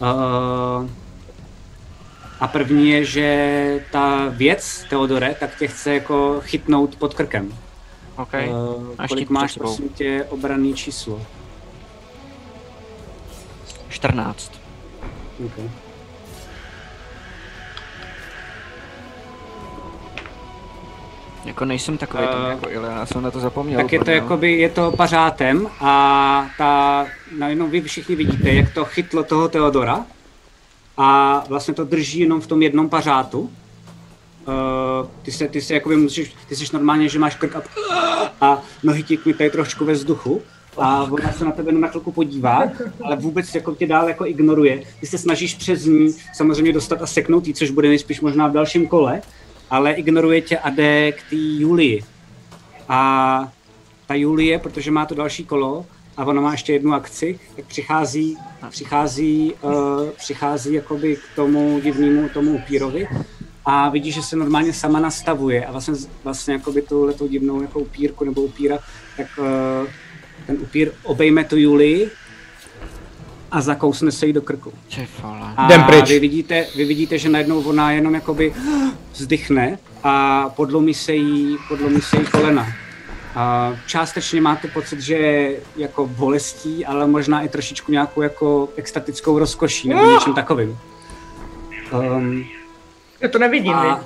Uh, 0.00 0.88
a 2.40 2.48
první 2.48 2.90
je, 2.90 3.04
že 3.04 3.84
ta 3.92 4.28
věc, 4.28 4.84
Teodore, 4.90 5.36
tak 5.40 5.58
tě 5.58 5.68
chce 5.68 5.94
jako 5.94 6.40
chytnout 6.40 6.96
pod 6.96 7.14
krkem. 7.14 7.52
OK. 8.16 8.32
Uh, 8.32 8.94
A 8.98 9.08
kolik 9.08 9.24
štít 9.26 9.30
máš, 9.30 9.56
prosím 9.56 9.88
tě, 9.88 10.26
obranný 10.28 10.74
číslo? 10.74 11.22
14. 13.88 14.52
Okay. 15.46 15.70
Jako 21.44 21.64
nejsem 21.64 21.98
takový 21.98 22.22
uh, 22.22 22.30
ten 22.30 22.42
Eh, 22.46 22.50
jako 22.50 22.70
Ilya, 22.70 22.92
já 22.92 23.06
jsem 23.06 23.22
na 23.22 23.30
to 23.30 23.40
zapomněl. 23.40 23.80
Tak 23.80 23.92
je 23.92 23.98
to 23.98 24.04
no. 24.10 24.12
jakoby, 24.12 24.52
je 24.52 24.68
to 24.68 24.92
pařátem 24.92 25.68
a 25.80 26.46
ta, 26.58 27.06
najednou 27.38 27.66
vy 27.68 27.80
všichni 27.80 28.16
vidíte, 28.16 28.52
jak 28.52 28.74
to 28.74 28.84
chytlo 28.84 29.22
toho 29.22 29.48
Teodora 29.48 30.04
a 30.98 31.44
vlastně 31.48 31.74
to 31.74 31.84
drží 31.84 32.20
jenom 32.20 32.40
v 32.40 32.46
tom 32.46 32.62
jednom 32.62 32.88
pařátu. 32.88 33.40
Uh, 33.40 35.08
ty 35.22 35.32
se, 35.32 35.48
ty 35.48 35.60
se 35.60 35.74
jakoby 35.74 35.96
musíš, 35.96 36.34
ty 36.48 36.56
jsi 36.56 36.64
normálně, 36.72 37.08
že 37.08 37.18
máš 37.18 37.34
krk 37.34 37.56
a, 37.56 37.62
a 38.40 38.62
nohy 38.82 39.02
ti 39.02 39.16
kmitají 39.16 39.50
trošku 39.50 39.84
ve 39.84 39.92
vzduchu 39.92 40.42
a 40.76 41.02
ona 41.02 41.32
se 41.32 41.44
na 41.44 41.52
tebe 41.52 41.68
jenom 41.68 41.82
na 41.82 41.88
chvilku 41.88 42.12
podívá, 42.12 42.62
ale 43.04 43.16
vůbec 43.16 43.54
jako 43.54 43.74
tě 43.74 43.86
dál 43.86 44.08
jako 44.08 44.26
ignoruje. 44.26 44.82
Ty 45.00 45.06
se 45.06 45.18
snažíš 45.18 45.54
přes 45.54 45.84
ní 45.84 46.14
samozřejmě 46.34 46.72
dostat 46.72 47.02
a 47.02 47.06
seknout 47.06 47.46
jí, 47.46 47.54
což 47.54 47.70
bude 47.70 47.88
nejspíš 47.88 48.20
možná 48.20 48.46
v 48.48 48.52
dalším 48.52 48.86
kole, 48.86 49.22
ale 49.70 49.92
ignoruje 49.92 50.40
tě 50.40 50.58
a 50.58 50.70
jde 50.70 51.12
k 51.12 51.22
té 51.30 51.36
Julii. 51.36 52.02
A 52.88 53.52
ta 54.06 54.14
Julie, 54.14 54.58
protože 54.58 54.90
má 54.90 55.06
to 55.06 55.14
další 55.14 55.44
kolo 55.44 55.86
a 56.16 56.24
ona 56.24 56.40
má 56.40 56.52
ještě 56.52 56.72
jednu 56.72 56.92
akci, 56.94 57.40
tak 57.56 57.64
přichází, 57.64 58.36
přichází, 58.70 59.54
uh, 59.62 59.72
přichází 60.16 60.74
jakoby 60.74 61.16
k 61.16 61.36
tomu 61.36 61.80
divnému 61.80 62.28
tomu 62.28 62.54
upírovi 62.54 63.08
a 63.64 63.88
vidí, 63.88 64.12
že 64.12 64.22
se 64.22 64.36
normálně 64.36 64.72
sama 64.72 65.00
nastavuje 65.00 65.66
a 65.66 65.72
vlastně, 65.72 65.94
vlastně 66.24 66.54
jakoby 66.54 66.82
tu 66.82 67.28
divnou 67.28 67.62
jako 67.62 67.78
upírku 67.78 68.24
nebo 68.24 68.42
upíra, 68.42 68.78
tak 69.16 69.26
uh, 69.38 69.88
ten 70.46 70.56
upír 70.60 70.92
obejme 71.02 71.44
tu 71.44 71.56
Julii 71.56 72.10
a 73.50 73.60
zakousne 73.60 74.12
se 74.12 74.26
jí 74.26 74.32
do 74.32 74.42
krku. 74.42 74.72
A 75.56 75.66
Jdem 75.66 75.84
pryč. 75.84 76.08
Vy 76.08 76.18
vidíte, 76.18 76.66
vy 76.76 76.84
vidíte, 76.84 77.18
že 77.18 77.28
najednou 77.28 77.62
ona 77.62 77.92
jenom 77.92 78.14
jakoby 78.14 78.54
vzdychne 79.12 79.78
a 80.02 80.48
podlomí 80.48 80.94
se 80.94 81.14
jí, 81.14 81.56
podlomí 81.68 82.00
se 82.00 82.16
jí 82.16 82.26
kolena. 82.26 82.66
A 83.38 83.76
částečně 83.86 84.40
máte 84.40 84.68
pocit, 84.68 85.00
že 85.00 85.14
je 85.14 85.60
jako 85.76 86.06
bolestí, 86.06 86.86
ale 86.86 87.06
možná 87.06 87.42
i 87.42 87.48
trošičku 87.48 87.92
nějakou 87.92 88.22
jako 88.22 88.68
extatickou 88.76 89.38
rozkoší 89.38 89.88
nebo 89.88 90.10
něčím 90.10 90.34
takovým. 90.34 90.78
Um, 91.92 92.44
já 93.20 93.28
to 93.28 93.38
nevidím, 93.38 93.74
a, 93.74 93.92
a... 93.92 94.00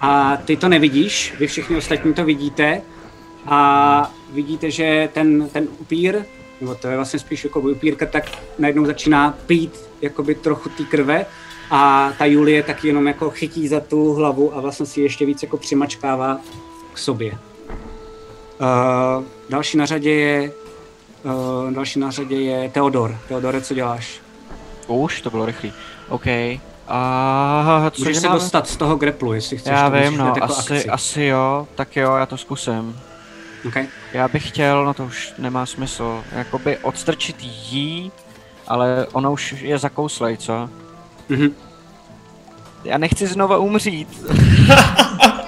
a 0.00 0.36
ty 0.36 0.56
to 0.56 0.68
nevidíš, 0.68 1.34
vy 1.38 1.46
všichni 1.46 1.76
ostatní 1.76 2.14
to 2.14 2.24
vidíte 2.24 2.82
a 3.46 4.12
vidíte, 4.32 4.70
že 4.70 5.08
ten, 5.12 5.48
ten 5.48 5.68
upír, 5.78 6.22
nebo 6.60 6.74
to 6.74 6.88
je 6.88 6.96
vlastně 6.96 7.18
spíš 7.18 7.44
jako 7.44 7.60
upírka, 7.60 8.06
tak 8.06 8.24
najednou 8.58 8.86
začíná 8.86 9.38
pít 9.46 9.80
jakoby 10.02 10.34
trochu 10.34 10.68
té 10.68 10.84
krve 10.84 11.26
a 11.70 12.12
ta 12.18 12.24
Julie 12.24 12.62
tak 12.62 12.84
jenom 12.84 13.06
jako 13.06 13.30
chytí 13.30 13.68
za 13.68 13.80
tu 13.80 14.12
hlavu 14.12 14.56
a 14.56 14.60
vlastně 14.60 14.86
si 14.86 15.00
ještě 15.00 15.26
víc 15.26 15.42
jako 15.42 15.56
přimačkává 15.56 16.40
k 16.92 16.98
sobě. 16.98 17.38
Uh, 18.60 19.24
další 19.50 19.76
na 19.78 19.86
řadě 19.86 20.10
je 20.10 20.52
uh, 21.22 21.72
další 21.72 21.98
na 21.98 22.10
řadě 22.10 22.36
je 22.36 22.68
Teodor. 22.68 23.18
Teodore, 23.28 23.60
co 23.60 23.74
děláš? 23.74 24.20
Už, 24.86 25.20
to 25.20 25.30
bylo 25.30 25.46
rychlý. 25.46 25.72
OK. 26.08 26.26
A 26.88 27.90
co 27.92 28.00
Můžeš 28.00 28.16
se 28.16 28.28
dostat 28.28 28.68
z 28.68 28.76
toho 28.76 28.96
greplu, 28.96 29.32
jestli 29.32 29.58
chceš. 29.58 29.72
Já 29.72 29.88
vím, 29.88 30.16
no, 30.16 30.26
jako 30.26 30.42
asi, 30.42 30.74
akci. 30.74 30.88
asi 30.88 31.22
jo, 31.22 31.68
tak 31.74 31.96
jo, 31.96 32.14
já 32.16 32.26
to 32.26 32.36
zkusím. 32.36 33.00
Okay. 33.68 33.86
Já 34.12 34.28
bych 34.28 34.48
chtěl, 34.48 34.84
no 34.84 34.94
to 34.94 35.04
už 35.04 35.34
nemá 35.38 35.66
smysl, 35.66 36.24
jakoby 36.32 36.78
odstrčit 36.78 37.36
jí, 37.40 38.12
ale 38.66 39.06
ona 39.12 39.30
už 39.30 39.54
je 39.60 39.78
zakouslej, 39.78 40.36
co? 40.36 40.70
Mhm. 41.28 41.54
Já 42.84 42.98
nechci 42.98 43.26
znova 43.26 43.58
umřít. 43.58 44.24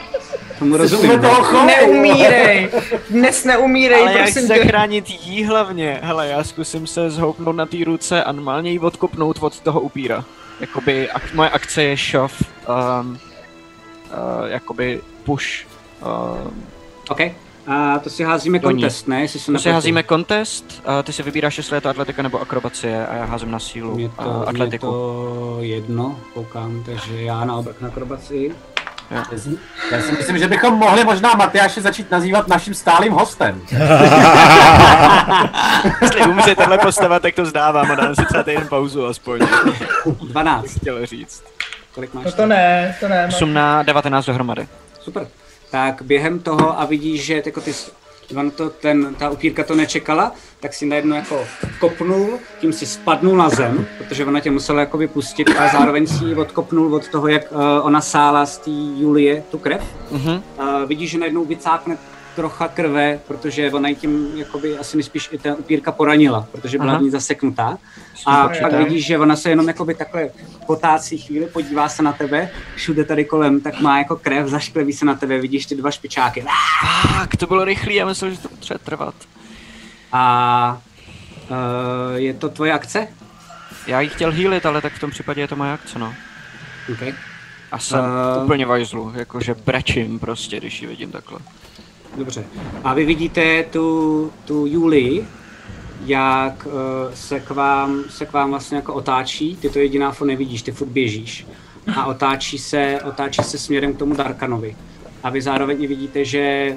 Tomu 0.58 0.76
rozumím. 0.76 1.20
toho 1.20 1.66
Neumírej. 1.66 2.68
Dnes 3.10 3.44
neumírej, 3.44 4.00
ale 4.02 4.12
já 4.12 4.18
prosím 4.18 4.42
tě. 4.42 4.46
zachránit 4.48 5.10
jí 5.10 5.44
hlavně. 5.44 6.00
Hele, 6.02 6.28
já 6.28 6.44
zkusím 6.44 6.86
se 6.86 7.10
zhoupnout 7.10 7.56
na 7.56 7.66
té 7.66 7.76
ruce 7.84 8.24
a 8.24 8.32
normálně 8.32 8.70
jí 8.70 8.78
odkopnout 8.78 9.38
od 9.40 9.60
toho 9.60 9.80
upíra. 9.80 10.24
Jakoby 10.60 11.08
ak- 11.14 11.34
moje 11.34 11.50
akce 11.50 11.82
je 11.82 11.96
shove, 11.96 12.34
um, 13.00 13.10
uh, 13.10 14.46
jakoby 14.46 15.00
push. 15.24 15.66
Um, 16.44 16.62
OK. 17.08 17.20
A 17.66 17.98
to 17.98 18.10
si 18.10 18.24
házíme 18.24 18.58
kontest, 18.58 19.08
ne? 19.08 19.20
Jestli 19.22 19.40
se 19.40 19.52
to 19.52 19.58
si 19.58 19.70
házíme 19.70 20.02
kontest, 20.02 20.82
uh, 20.88 21.02
ty 21.02 21.12
si 21.12 21.22
vybíráš, 21.22 21.58
jestli 21.58 21.76
je 21.76 21.80
to 21.80 21.88
atletika 21.88 22.22
nebo 22.22 22.40
akrobacie 22.40 23.06
a 23.06 23.14
já 23.14 23.24
házím 23.24 23.50
na 23.50 23.58
sílu 23.58 23.94
Mě 23.94 24.10
a 24.18 24.24
to, 24.24 24.30
mě 24.38 24.44
atletiku. 24.46 24.86
to 24.86 25.56
jedno, 25.60 26.20
koukám, 26.34 26.82
takže 26.86 27.22
já 27.22 27.44
na 27.44 27.56
obrak 27.56 27.80
na 27.80 27.88
akrobaci. 27.88 28.52
Já 29.10 29.24
si- 29.38 29.58
Já 29.92 30.02
si 30.02 30.12
myslím, 30.12 30.38
že 30.38 30.48
bychom 30.48 30.74
mohli 30.74 31.04
možná 31.04 31.34
Matyáše 31.34 31.80
začít 31.80 32.10
nazývat 32.10 32.48
naším 32.48 32.74
stálým 32.74 33.12
hostem. 33.12 33.62
Jestli 36.02 36.20
umře 36.26 36.54
tahle 36.54 36.78
postava, 36.78 37.18
tak 37.18 37.34
to 37.34 37.46
zdávám 37.46 37.90
a 37.90 37.94
dám 37.94 38.14
si 38.14 38.24
třeba 38.24 38.42
týden 38.42 38.68
pauzu 38.68 39.06
aspoň. 39.06 39.40
12. 40.22 40.66
Chtěl 40.80 41.06
říct. 41.06 41.44
Kolik 41.94 42.14
máš? 42.14 42.24
No 42.24 42.32
to 42.32 42.46
ne, 42.46 42.96
to 43.00 43.08
ne. 43.08 43.26
8 43.28 43.52
na 43.54 43.82
19 43.82 44.26
dohromady. 44.26 44.68
Super. 45.00 45.26
Tak 45.70 46.02
během 46.02 46.38
toho 46.38 46.80
a 46.80 46.84
vidíš, 46.84 47.24
že 47.24 47.42
jako 47.46 47.60
ty, 47.60 47.74
on 48.36 48.50
to, 48.50 48.70
ten, 48.70 49.14
ta 49.18 49.30
upírka 49.30 49.64
to 49.64 49.74
nečekala, 49.74 50.32
tak 50.60 50.74
si 50.74 50.86
najednou 50.86 51.16
jako 51.16 51.44
kopnul, 51.80 52.38
tím 52.60 52.72
si 52.72 52.86
spadnul 52.86 53.36
na 53.36 53.48
zem, 53.48 53.86
protože 53.98 54.24
ona 54.24 54.40
tě 54.40 54.50
musela 54.50 54.80
jako 54.80 54.98
vypustit 54.98 55.48
a 55.58 55.68
zároveň 55.68 56.06
si 56.06 56.24
ji 56.24 56.34
odkopnul 56.34 56.94
od 56.94 57.08
toho, 57.08 57.28
jak 57.28 57.52
uh, 57.52 57.58
ona 57.82 58.00
sála 58.00 58.46
z 58.46 58.58
té 58.58 58.70
Julie 58.70 59.42
tu 59.50 59.58
krev. 59.58 59.82
Mhm. 60.10 60.42
Uh, 60.58 60.66
vidíš, 60.86 61.10
že 61.10 61.18
najednou 61.18 61.44
vycákne 61.44 61.98
trocha 62.36 62.68
krve, 62.68 63.20
protože 63.26 63.72
ona 63.72 63.88
ji 63.88 63.94
tím 63.94 64.30
jakoby 64.34 64.78
asi 64.78 64.96
nejspíš 64.96 65.28
i 65.32 65.38
ta 65.38 65.54
upírka 65.54 65.92
poranila, 65.92 66.46
protože 66.52 66.78
byla 66.78 66.90
Aha. 66.90 67.00
v 67.00 67.02
ní 67.02 67.10
zaseknutá. 67.10 67.78
A 68.26 68.42
Super, 68.42 68.62
pak 68.62 68.70
tak. 68.70 68.84
vidíš, 68.84 69.06
že 69.06 69.18
ona 69.18 69.36
se 69.36 69.50
jenom 69.50 69.68
jakoby 69.68 69.94
takhle 69.94 70.30
potácí 70.66 71.18
chvíli, 71.18 71.46
podívá 71.46 71.88
se 71.88 72.02
na 72.02 72.12
tebe, 72.12 72.50
všude 72.76 73.04
tady 73.04 73.24
kolem, 73.24 73.60
tak 73.60 73.80
má 73.80 73.98
jako 73.98 74.16
krev, 74.16 74.46
zaškleví 74.46 74.92
se 74.92 75.04
na 75.04 75.14
tebe, 75.14 75.38
vidíš 75.38 75.66
ty 75.66 75.74
dva 75.74 75.90
špičáky. 75.90 76.44
Tak, 77.12 77.36
to 77.36 77.46
bylo 77.46 77.64
rychlý, 77.64 77.94
já 77.94 78.06
myslel, 78.06 78.30
že 78.30 78.38
to 78.38 78.48
potřebuje 78.48 78.78
trvat. 78.84 79.14
A 80.12 80.80
uh, 81.50 82.16
je 82.16 82.34
to 82.34 82.48
tvoje 82.48 82.72
akce? 82.72 83.08
Já 83.86 84.00
jí 84.00 84.08
chtěl 84.08 84.32
healit, 84.32 84.66
ale 84.66 84.82
tak 84.82 84.92
v 84.92 85.00
tom 85.00 85.10
případě 85.10 85.40
je 85.40 85.48
to 85.48 85.56
moje 85.56 85.72
akce, 85.72 85.98
no. 85.98 86.14
Okay. 86.92 87.14
A 87.72 87.78
jsem 87.78 88.00
uh... 88.00 88.44
úplně 88.44 88.66
vajzlu, 88.66 89.12
jakože 89.16 89.54
brečím 89.54 90.18
prostě, 90.18 90.56
když 90.56 90.82
ji 90.82 90.88
vidím 90.88 91.12
takhle. 91.12 91.38
Dobře. 92.16 92.44
A 92.84 92.94
vy 92.94 93.04
vidíte 93.04 93.62
tu, 93.62 94.32
tu 94.44 94.66
Julii, 94.66 95.26
jak 96.06 96.66
uh, 96.66 96.72
se, 97.14 97.40
k 97.40 97.50
vám, 97.50 98.04
se 98.08 98.26
k 98.26 98.32
vám 98.32 98.50
vlastně 98.50 98.76
jako 98.76 98.94
otáčí, 98.94 99.56
ty 99.56 99.70
to 99.70 99.78
jediná 99.78 100.12
fo 100.12 100.24
nevidíš, 100.24 100.62
ty 100.62 100.72
furt 100.72 100.88
běžíš. 100.88 101.46
A 101.96 102.06
otáčí 102.06 102.58
se, 102.58 103.00
otáčí 103.04 103.42
se 103.42 103.58
směrem 103.58 103.94
k 103.94 103.98
tomu 103.98 104.14
Darkanovi. 104.14 104.76
A 105.22 105.30
vy 105.30 105.42
zároveň 105.42 105.86
vidíte, 105.86 106.24
že 106.24 106.76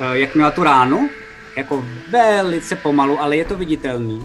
uh, 0.00 0.12
jak 0.12 0.34
měla 0.34 0.50
tu 0.50 0.62
ránu, 0.62 1.08
jako 1.56 1.84
velice 2.10 2.76
pomalu, 2.76 3.20
ale 3.20 3.36
je 3.36 3.44
to 3.44 3.56
viditelný, 3.56 4.22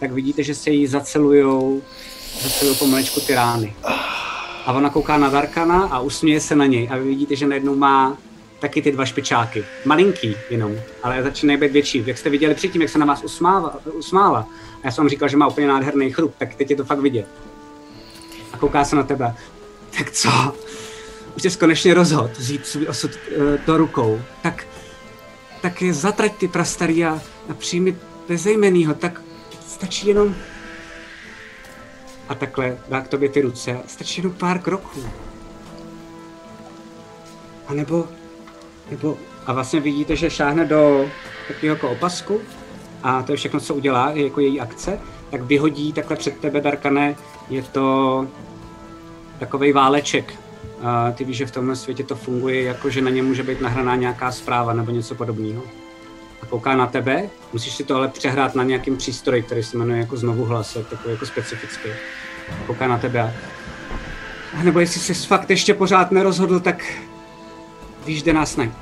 tak 0.00 0.12
vidíte, 0.12 0.42
že 0.42 0.54
se 0.54 0.70
jí 0.70 0.86
zacelujou, 0.86 1.82
zacelujou 2.42 2.76
pomalečku 2.76 3.20
ty 3.20 3.34
rány. 3.34 3.74
A 4.66 4.72
ona 4.72 4.90
kouká 4.90 5.18
na 5.18 5.30
Darkana 5.30 5.84
a 5.84 6.00
usměje 6.00 6.40
se 6.40 6.56
na 6.56 6.66
něj. 6.66 6.88
A 6.92 6.96
vy 6.96 7.04
vidíte, 7.04 7.36
že 7.36 7.46
najednou 7.46 7.76
má 7.76 8.16
taky 8.64 8.82
ty 8.82 8.92
dva 8.92 9.04
špičáky. 9.04 9.64
Malinký 9.84 10.36
jenom, 10.50 10.76
ale 11.02 11.22
začínají 11.22 11.60
být 11.60 11.72
větší. 11.72 12.04
Jak 12.06 12.18
jste 12.18 12.30
viděli 12.30 12.54
předtím, 12.54 12.82
jak 12.82 12.90
se 12.90 12.98
na 12.98 13.06
vás 13.06 13.24
usmála, 13.24 13.78
usmála 13.92 14.48
a 14.76 14.80
já 14.84 14.90
jsem 14.90 15.04
vám 15.04 15.08
říkal, 15.08 15.28
že 15.28 15.36
má 15.36 15.46
úplně 15.46 15.68
nádherný 15.68 16.10
chrup, 16.10 16.34
tak 16.38 16.54
teď 16.54 16.70
je 16.70 16.76
to 16.76 16.84
fakt 16.84 16.98
vidět. 16.98 17.26
A 18.52 18.56
kouká 18.56 18.84
se 18.84 18.96
na 18.96 19.02
tebe. 19.02 19.34
Tak 19.98 20.10
co? 20.10 20.30
Už 21.36 21.42
jsi 21.42 21.58
konečně 21.58 21.94
rozhod 21.94 22.38
vzít 22.38 22.66
svůj 22.66 22.86
osud 22.88 23.10
uh, 23.10 23.44
do 23.66 23.76
rukou. 23.76 24.20
Tak, 24.42 24.66
tak 25.62 25.82
je 25.82 25.94
zatrať 25.94 26.36
ty 26.36 26.48
prastarý 26.48 27.04
a, 27.04 27.22
a 27.50 27.54
přijmi 27.54 27.96
bezejmenýho, 28.28 28.94
tak 28.94 29.20
stačí 29.68 30.08
jenom... 30.08 30.34
A 32.28 32.34
takhle 32.34 32.78
dá 32.88 33.00
k 33.00 33.08
tobě 33.08 33.28
ty 33.28 33.40
ruce. 33.40 33.80
Stačí 33.86 34.20
jenom 34.20 34.32
pár 34.32 34.58
kroků. 34.58 35.04
A 37.66 37.74
nebo, 37.74 38.08
nebo, 38.90 39.16
a 39.46 39.52
vlastně 39.52 39.80
vidíte, 39.80 40.16
že 40.16 40.30
šáhne 40.30 40.64
do 40.64 41.06
takového 41.48 41.74
jako 41.74 41.90
opasku 41.90 42.40
a 43.02 43.22
to 43.22 43.32
je 43.32 43.36
všechno, 43.36 43.60
co 43.60 43.74
udělá, 43.74 44.10
jako 44.10 44.40
její 44.40 44.60
akce, 44.60 44.98
tak 45.30 45.42
vyhodí 45.42 45.92
takhle 45.92 46.16
před 46.16 46.38
tebe, 46.38 46.60
Darkane, 46.60 47.16
je 47.50 47.62
to 47.62 48.26
takový 49.38 49.72
váleček. 49.72 50.34
A 50.82 51.12
ty 51.12 51.24
víš, 51.24 51.36
že 51.36 51.46
v 51.46 51.50
tomhle 51.50 51.76
světě 51.76 52.04
to 52.04 52.16
funguje 52.16 52.62
jako, 52.62 52.90
že 52.90 53.00
na 53.00 53.10
něm 53.10 53.26
může 53.26 53.42
být 53.42 53.60
nahraná 53.60 53.96
nějaká 53.96 54.32
zpráva 54.32 54.72
nebo 54.72 54.90
něco 54.90 55.14
podobného. 55.14 55.62
A 56.42 56.46
kouká 56.46 56.76
na 56.76 56.86
tebe, 56.86 57.30
musíš 57.52 57.74
si 57.76 57.84
to 57.84 57.96
ale 57.96 58.08
přehrát 58.08 58.54
na 58.54 58.62
nějakým 58.64 58.96
přístroji, 58.96 59.42
který 59.42 59.62
se 59.62 59.78
jmenuje 59.78 60.00
jako 60.00 60.16
znovu 60.16 60.44
hlas, 60.44 60.78
takový 60.90 61.14
jako 61.14 61.26
specifický. 61.26 61.88
Kouká 62.66 62.88
na 62.88 62.98
tebe 62.98 63.20
a 63.20 63.32
nebo 64.62 64.80
jestli 64.80 65.00
jsi 65.00 65.14
fakt 65.14 65.50
ještě 65.50 65.74
pořád 65.74 66.10
nerozhodl, 66.10 66.60
tak 66.60 66.84
víš, 68.06 68.22
kde 68.22 68.32
nás 68.32 68.56
najít. 68.56 68.72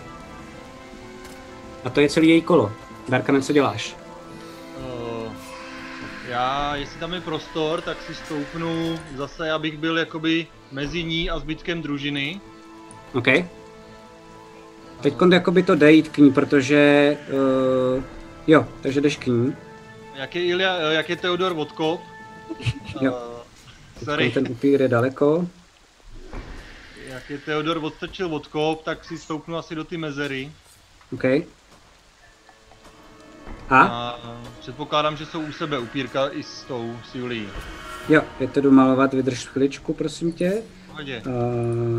A 1.85 1.91
to 1.91 2.01
je 2.01 2.09
celý 2.09 2.29
její 2.29 2.43
kolo. 2.43 2.73
Darkane, 3.09 3.43
co 3.43 3.53
děláš? 3.53 3.97
Uh, 4.79 5.33
já, 6.29 6.77
jestli 6.77 7.01
tam 7.01 7.15
je 7.15 7.21
prostor, 7.21 7.81
tak 7.81 8.03
si 8.03 8.15
stoupnu 8.15 8.99
zase, 9.17 9.51
abych 9.51 9.79
byl 9.79 9.99
jakoby 9.99 10.47
mezi 10.73 11.05
ní 11.05 11.31
a 11.31 11.39
zbytkem 11.39 11.83
družiny. 11.83 12.41
OK. 13.13 13.29
Teď 15.01 15.15
jakoby 15.33 15.63
to 15.63 15.75
dejít 15.75 16.09
k 16.09 16.19
ní, 16.19 16.33
protože... 16.33 17.17
Uh, 17.97 18.03
jo, 18.47 18.67
takže 18.81 19.01
jdeš 19.01 19.17
k 19.17 19.27
ní. 19.27 19.57
Jak 20.15 20.37
je, 20.37 20.45
Ilja, 20.45 20.77
jak 20.77 21.09
je 21.11 21.17
Teodor 21.17 21.53
Vodkop? 21.53 22.01
jo. 23.01 23.13
Uh, 23.13 24.05
sorry. 24.05 24.31
Ten 24.31 24.47
upír 24.51 24.83
je 24.83 24.89
daleko. 24.89 25.47
Je 27.33 27.39
Teodor 27.39 27.79
odstrčil 27.83 28.35
odkop, 28.35 28.83
tak 28.83 29.05
si 29.05 29.19
stoupnu 29.19 29.57
asi 29.57 29.75
do 29.75 29.85
ty 29.85 29.97
mezery. 29.97 30.53
OK. 31.13 31.25
A? 33.71 33.81
A 33.81 34.19
předpokládám, 34.61 35.17
že 35.17 35.27
jsou 35.27 35.41
u 35.41 35.53
sebe 35.53 35.79
upírka 35.79 36.29
i 36.29 36.43
s 36.43 36.63
tou, 36.63 36.97
s 37.11 37.15
Julií. 37.15 37.49
Jo, 38.09 38.23
je 38.41 38.49
to 38.49 38.61
jdu 38.61 38.71
malovat, 38.71 39.15
vydrž 39.15 39.47
chviličku, 39.47 39.95
prosím 39.95 40.33
tě. 40.33 40.63
Pohodě. 40.87 41.23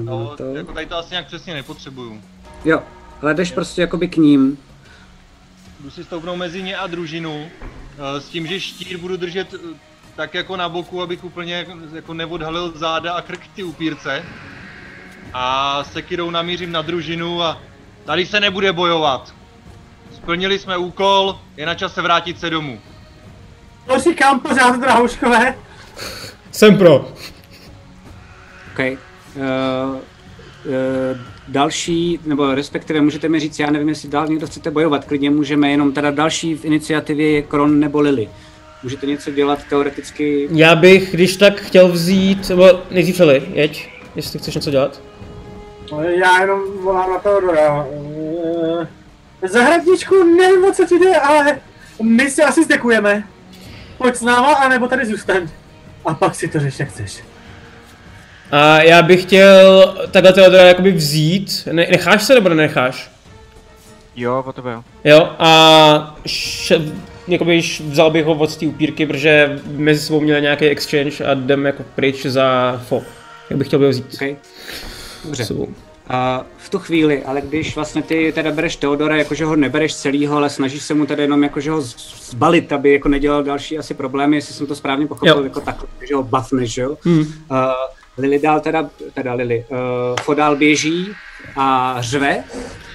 no, 0.04 0.36
to... 0.38 0.44
jako 0.44 0.74
tady 0.74 0.86
to 0.86 0.98
asi 0.98 1.10
nějak 1.12 1.28
přesně 1.28 1.54
nepotřebuju. 1.54 2.22
Jo, 2.66 2.84
ale 3.22 3.34
jdeš 3.34 3.52
prostě 3.52 3.82
jakoby 3.82 4.08
k 4.08 4.18
ním. 4.18 4.58
Jdu 5.80 5.90
si 5.90 6.04
stoupnout 6.04 6.36
mezi 6.36 6.64
ně 6.64 6.78
a 6.78 6.88
družinu, 6.88 7.50
eh, 7.52 8.22
s 8.22 8.30
tím, 8.30 8.48
že 8.48 8.60
štír 8.60 8.98
budu 8.98 9.18
držet 9.18 9.54
eh, 9.54 9.58
tak 10.16 10.34
jako 10.34 10.58
na 10.58 10.70
boku, 10.70 11.02
abych 11.02 11.24
úplně 11.24 11.66
jako 11.94 12.14
neodhalil 12.14 12.78
záda 12.78 13.14
a 13.14 13.22
krk 13.22 13.48
ty 13.56 13.64
upírce 13.64 14.24
a 15.34 15.84
sekirou 15.84 16.30
namířím 16.30 16.72
na 16.72 16.82
družinu 16.82 17.42
a 17.42 17.62
tady 18.06 18.26
se 18.26 18.40
nebude 18.40 18.74
bojovat. 18.74 19.34
Splnili 20.16 20.60
jsme 20.60 20.78
úkol, 20.78 21.40
je 21.58 21.66
na 21.66 21.76
čase 21.76 22.02
vrátit 22.02 22.40
se 22.40 22.50
domů. 22.50 22.80
To 23.88 24.00
říkám 24.00 24.40
pořád, 24.40 24.80
drahouškové. 24.80 25.56
Jsem 26.52 26.78
pro. 26.78 26.96
OK. 28.74 28.80
Uh, 28.80 28.86
uh, 29.96 30.00
další, 31.48 32.20
nebo 32.26 32.56
respektive 32.56 33.02
můžete 33.02 33.30
mi 33.30 33.40
říct, 33.40 33.60
já 33.60 33.72
nevím, 33.72 33.90
jestli 33.90 34.10
dál 34.10 34.28
někdo 34.28 34.48
chcete 34.48 34.72
bojovat, 34.72 35.06
klidně 35.06 35.30
můžeme, 35.30 35.72
jenom 35.72 35.94
teda 35.94 36.12
další 36.12 36.56
v 36.56 36.66
iniciativě 36.66 37.32
je 37.32 37.42
Kron 37.42 37.80
nebo 37.80 38.00
Lily. 38.00 38.30
Můžete 38.84 39.06
něco 39.06 39.32
dělat 39.32 39.60
teoreticky? 39.70 40.50
Já 40.52 40.76
bych, 40.76 41.12
když 41.12 41.38
tak 41.38 41.62
chtěl 41.62 41.88
vzít, 41.88 42.50
nebo 42.50 42.70
nejdřív 42.92 43.20
Lily, 43.20 43.44
jeď, 43.54 43.90
jestli 44.16 44.40
chceš 44.40 44.56
něco 44.56 44.72
dělat. 44.72 45.02
Já 46.02 46.42
jenom 46.42 46.62
volám 46.82 47.10
na 47.10 47.20
Teodora. 47.20 47.88
Eh, 49.44 49.48
zahradničku, 49.48 50.24
nevím, 50.24 50.66
o 50.66 50.72
co 50.72 50.86
ti 50.86 51.00
jde, 51.00 51.16
ale 51.16 51.60
my 52.02 52.32
si 52.32 52.44
asi 52.44 52.64
zdekujeme. 52.64 53.24
Pojď 53.98 54.16
s 54.16 54.22
náma, 54.22 54.54
anebo 54.54 54.88
tady 54.88 55.06
zůstaň. 55.06 55.48
A 56.06 56.14
pak 56.14 56.36
si 56.36 56.48
to 56.48 56.60
řeš, 56.60 56.80
jak 56.80 56.90
chceš. 56.90 57.24
A 58.52 58.82
já 58.82 59.02
bych 59.02 59.22
chtěl 59.22 59.96
takhle 60.12 60.34
Teodora 60.34 60.64
jakoby 60.64 60.92
vzít. 60.92 61.68
Ne, 61.72 61.88
necháš 61.92 62.24
se 62.24 62.36
nebo 62.36 62.50
nenecháš? 62.50 63.12
Jo, 64.16 64.42
po 64.46 64.54
tebe 64.54 64.72
jo. 64.72 64.84
Jo, 65.04 65.36
a 65.40 66.16
š, 66.26 66.74
jakoby 67.28 67.62
vzal 67.90 68.12
bych 68.12 68.26
ho 68.26 68.34
od 68.34 68.58
té 68.58 68.68
upírky, 68.68 69.06
protože 69.06 69.60
mezi 69.66 70.00
sebou 70.00 70.22
měli 70.22 70.42
nějaký 70.42 70.66
exchange 70.66 71.26
a 71.26 71.32
jdem 71.32 71.66
jako 71.66 71.84
pryč 71.96 72.26
za 72.26 72.82
fo. 72.88 73.02
Jak 73.50 73.60
bych 73.60 73.68
chtěl 73.68 73.80
by 73.80 73.86
ho 73.86 73.92
vzít. 73.92 74.14
Okay. 74.14 74.36
Dobře. 75.26 75.46
A 76.08 76.46
v 76.58 76.70
tu 76.70 76.80
chvíli, 76.80 77.24
ale 77.24 77.42
když 77.42 77.76
vlastně 77.76 78.02
ty 78.02 78.32
teda 78.36 78.52
bereš 78.52 78.76
Teodora, 78.76 79.16
jakože 79.16 79.46
ho 79.46 79.56
nebereš 79.56 79.96
celýho, 79.96 80.38
ale 80.38 80.50
snažíš 80.50 80.84
se 80.84 80.94
mu 80.94 81.06
teda 81.06 81.24
jenom 81.24 81.44
jakože 81.44 81.72
ho 81.72 81.82
zbalit, 81.82 82.72
aby 82.74 82.94
jako 82.94 83.10
nedělal 83.10 83.44
další 83.44 83.78
asi 83.78 83.94
problémy, 83.94 84.38
jestli 84.38 84.54
jsem 84.54 84.68
to 84.68 84.76
správně 84.76 85.08
pochopil, 85.08 85.38
jo. 85.38 85.44
jako 85.44 85.62
takhle, 85.62 85.88
že 86.08 86.16
ho 86.16 86.24
buffneš, 86.24 86.78
jo? 86.78 86.98
Hmm. 87.04 87.20
Uh, 87.20 87.26
Lily 88.18 88.40
dál 88.40 88.60
teda, 88.60 88.90
teda 89.14 89.34
Lily, 89.34 89.66
uh, 89.70 89.78
Fodál 90.22 90.56
běží 90.56 91.14
a 91.56 91.96
řve 92.00 92.44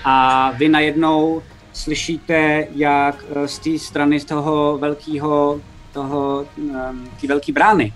a 0.04 0.50
vy 0.50 0.68
najednou 0.68 1.42
slyšíte, 1.72 2.66
jak 2.74 3.24
z 3.46 3.58
té 3.58 3.78
strany 3.78 4.20
z 4.20 4.24
toho 4.24 4.78
velkého, 4.78 5.60
toho, 5.92 6.46
um, 6.56 7.10
té 7.20 7.26
velké 7.26 7.52
brány, 7.52 7.92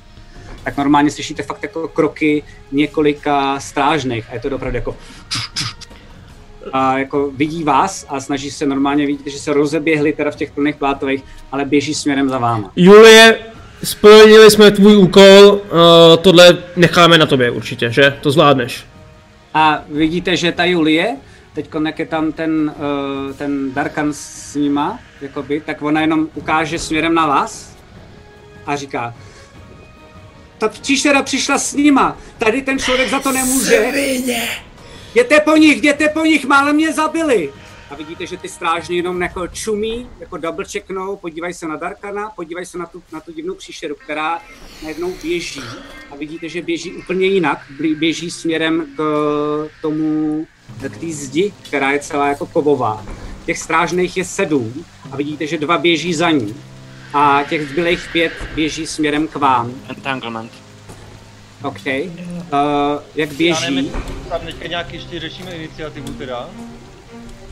tak 0.64 0.76
normálně 0.76 1.10
slyšíte 1.10 1.42
fakt 1.42 1.62
jako 1.62 1.88
kroky 1.88 2.42
několika 2.72 3.60
strážných 3.60 4.30
a 4.30 4.34
je 4.34 4.40
to 4.40 4.56
opravdu 4.56 4.76
jako 4.76 4.96
a 6.72 6.98
jako 6.98 7.30
vidí 7.36 7.64
vás 7.64 8.06
a 8.08 8.20
snaží 8.20 8.50
se 8.50 8.66
normálně, 8.66 9.06
vidíte, 9.06 9.30
že 9.30 9.38
se 9.38 9.52
rozeběhli 9.52 10.12
teda 10.12 10.30
v 10.30 10.36
těch 10.36 10.50
plných 10.50 10.76
plátových, 10.76 11.24
ale 11.52 11.64
běží 11.64 11.94
směrem 11.94 12.28
za 12.28 12.38
váma. 12.38 12.72
Julie, 12.76 13.38
splnili 13.84 14.50
jsme 14.50 14.70
tvůj 14.70 14.96
úkol, 14.96 15.22
uh, 15.22 15.60
tohle 16.22 16.58
necháme 16.76 17.18
na 17.18 17.26
tobě 17.26 17.50
určitě, 17.50 17.90
že? 17.90 18.18
To 18.20 18.30
zvládneš. 18.30 18.84
A 19.54 19.82
vidíte, 19.88 20.36
že 20.36 20.52
ta 20.52 20.64
Julie, 20.64 21.16
teď 21.54 21.68
jak 21.86 21.98
je 21.98 22.06
tam 22.06 22.32
ten, 22.32 22.74
uh, 23.28 23.32
ten 23.32 23.74
Darkan 23.74 24.12
s 24.12 24.54
nima, 24.54 24.98
jakoby, 25.20 25.60
tak 25.60 25.82
ona 25.82 26.00
jenom 26.00 26.28
ukáže 26.34 26.78
směrem 26.78 27.14
na 27.14 27.26
vás 27.26 27.76
a 28.66 28.76
říká, 28.76 29.14
ta 30.62 30.68
příšera 30.68 31.22
přišla 31.22 31.58
s 31.58 31.74
nima. 31.74 32.18
Tady 32.38 32.62
ten 32.62 32.78
člověk 32.78 33.10
za 33.10 33.20
to 33.20 33.32
nemůže. 33.32 33.90
Svině. 33.92 34.48
Jděte 35.14 35.40
po 35.40 35.56
nich, 35.56 35.76
jděte 35.76 36.08
po 36.08 36.24
nich, 36.24 36.44
málem 36.44 36.76
mě 36.76 36.92
zabili. 36.92 37.52
A 37.90 37.94
vidíte, 37.94 38.26
že 38.26 38.36
ty 38.36 38.48
strážní 38.48 38.96
jenom 38.96 39.22
jako 39.22 39.48
čumí, 39.48 40.08
jako 40.20 40.36
double 40.36 40.64
checknou, 40.64 41.16
podívají 41.16 41.54
se 41.54 41.68
na 41.68 41.76
Darkana, 41.76 42.30
podívají 42.30 42.66
se 42.66 42.78
na 42.78 42.86
tu, 42.86 43.02
na 43.12 43.20
tu 43.20 43.32
divnou 43.32 43.54
příšeru, 43.54 43.94
která 43.94 44.42
najednou 44.82 45.14
běží. 45.22 45.60
A 46.10 46.16
vidíte, 46.16 46.48
že 46.48 46.62
běží 46.62 46.92
úplně 46.92 47.26
jinak, 47.26 47.58
běží 47.98 48.30
směrem 48.30 48.86
k 48.96 49.68
tomu, 49.82 50.46
k 50.82 50.96
té 50.96 51.12
zdi, 51.12 51.52
která 51.62 51.92
je 51.92 51.98
celá 51.98 52.28
jako 52.28 52.46
kovová. 52.46 53.04
Těch 53.46 53.58
strážných 53.58 54.16
je 54.16 54.24
sedm 54.24 54.84
a 55.10 55.16
vidíte, 55.16 55.46
že 55.46 55.58
dva 55.58 55.78
běží 55.78 56.14
za 56.14 56.30
ní 56.30 56.54
a 57.14 57.42
těch 57.48 57.68
zbylých 57.68 58.08
pět 58.12 58.32
běží 58.54 58.86
směrem 58.86 59.28
k 59.28 59.36
vám. 59.36 59.72
Entanglement. 59.88 60.52
OK. 61.62 61.86
Uh, 61.86 62.10
jak 63.14 63.32
běží... 63.32 63.64
Já 63.64 63.70
nevím, 63.70 63.92
tam 64.28 64.40
teďka 64.40 64.68
nějak 64.68 64.92
ještě 64.92 65.20
řešíme 65.20 65.50
iniciativu 65.50 66.12
teda. 66.12 66.48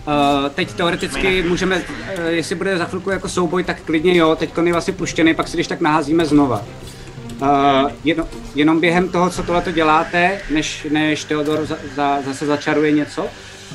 Uh, 0.07 0.49
teď 0.55 0.73
teoreticky 0.73 1.43
můžeme, 1.43 1.77
uh, 1.77 2.25
jestli 2.27 2.55
bude 2.55 2.79
za 2.79 2.85
chvilku 2.85 3.11
jako 3.11 3.29
souboj, 3.29 3.65
tak 3.65 3.83
klidně 3.83 4.17
jo, 4.17 4.37
teď 4.37 4.51
je 4.65 4.73
vlastně 4.73 4.93
puštěný, 4.93 5.35
pak 5.35 5.49
si 5.49 5.57
když 5.57 5.67
tak 5.67 5.81
naházíme 5.81 6.27
znova. 6.27 6.65
Uh, 7.43 7.49
jenom, 8.05 8.27
jenom 8.55 8.81
během 8.81 9.09
toho, 9.09 9.31
co 9.31 9.43
tohle 9.43 9.63
děláte, 9.73 10.41
než, 10.51 10.87
než 10.91 11.25
Teodor 11.25 11.67
za, 11.67 11.77
za, 11.95 12.23
zase 12.23 12.47
začaruje 12.47 12.93
něco, 12.93 13.27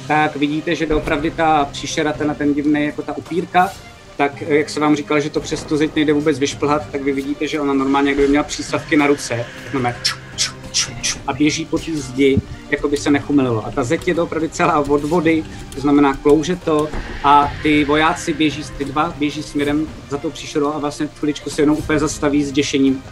tak 0.07 0.35
vidíte, 0.35 0.75
že 0.75 0.85
doopravdy 0.85 1.31
ta 1.31 1.65
příšera, 1.71 2.13
ten, 2.13 2.35
ten 2.35 2.53
divný, 2.53 2.85
jako 2.85 3.01
ta 3.01 3.17
upírka, 3.17 3.71
tak 4.17 4.41
jak 4.41 4.69
se 4.69 4.79
vám 4.79 4.95
říkal, 4.95 5.19
že 5.19 5.29
to 5.29 5.39
přes 5.39 5.63
tu 5.63 5.77
zeď 5.77 5.95
nejde 5.95 6.13
vůbec 6.13 6.39
vyšplhat, 6.39 6.89
tak 6.91 7.01
vy 7.01 7.11
vidíte, 7.11 7.47
že 7.47 7.59
ona 7.59 7.73
normálně, 7.73 8.09
jak 8.09 8.19
by 8.19 8.27
měla 8.27 8.43
přístavky 8.43 8.97
na 8.97 9.07
ruce, 9.07 9.45
normálně 9.73 9.97
ču, 10.03 10.15
ču, 10.35 10.53
ču, 10.71 10.91
ču, 11.01 11.19
a 11.27 11.33
běží 11.33 11.65
po 11.65 11.77
té 11.77 11.91
zdi, 11.93 12.37
jako 12.69 12.87
by 12.87 12.97
se 12.97 13.11
nechumililo. 13.11 13.65
A 13.65 13.71
ta 13.71 13.83
zeď 13.83 14.07
je 14.07 14.15
to 14.15 14.23
opravdu 14.23 14.47
celá 14.47 14.79
od 14.79 15.03
vody, 15.03 15.43
to 15.75 15.81
znamená 15.81 16.13
klouže 16.13 16.55
to 16.55 16.89
a 17.23 17.51
ty 17.63 17.85
vojáci 17.85 18.33
běží, 18.33 18.63
ty 18.77 18.85
dva 18.85 19.13
běží 19.17 19.43
směrem 19.43 19.87
za 20.09 20.17
tou 20.17 20.29
příšerou 20.29 20.73
a 20.73 20.79
vlastně 20.79 21.07
v 21.07 21.19
chviličku 21.19 21.49
se 21.49 21.61
jenom 21.61 21.77
úplně 21.77 21.99
zastaví 21.99 22.43
s 22.43 22.51
děšením, 22.51 23.03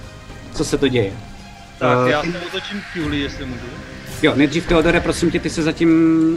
co 0.53 0.65
se 0.65 0.77
to 0.77 0.87
děje. 0.87 1.13
Tak 1.79 1.97
uh, 1.97 2.07
já 2.07 2.21
se 2.23 2.41
otočím 2.47 2.81
k 2.93 2.95
Julie, 2.95 3.23
jestli 3.23 3.45
můžu. 3.45 3.65
Jo, 4.21 4.33
nejdřív 4.35 4.67
Teodore, 4.67 4.99
prosím 4.99 5.31
tě, 5.31 5.39
ty 5.39 5.49
se 5.49 5.63
zatím, 5.63 5.89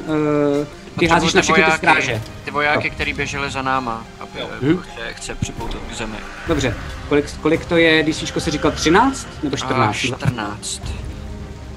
uh, 0.06 0.66
ty 0.98 1.06
házíš 1.06 1.34
na 1.34 1.42
všechny 1.42 1.64
ty 1.64 1.72
stráže. 1.72 2.22
Ty 2.44 2.50
vojáky, 2.50 2.90
kteří 2.90 3.12
běželi 3.12 3.50
za 3.50 3.62
náma, 3.62 4.04
aby 4.20 4.40
hmm? 4.62 4.78
chce, 4.78 5.12
chce 5.12 5.34
připoutat 5.34 5.80
k 5.90 5.94
zemi. 5.94 6.16
Dobře, 6.48 6.74
kolik, 7.08 7.32
kolik 7.32 7.64
to 7.64 7.76
je, 7.76 8.02
když 8.02 8.16
se 8.38 8.50
říkal 8.50 8.70
13 8.70 9.28
nebo 9.42 9.56
14? 9.56 9.88
A 9.88 9.92
14. 9.92 10.82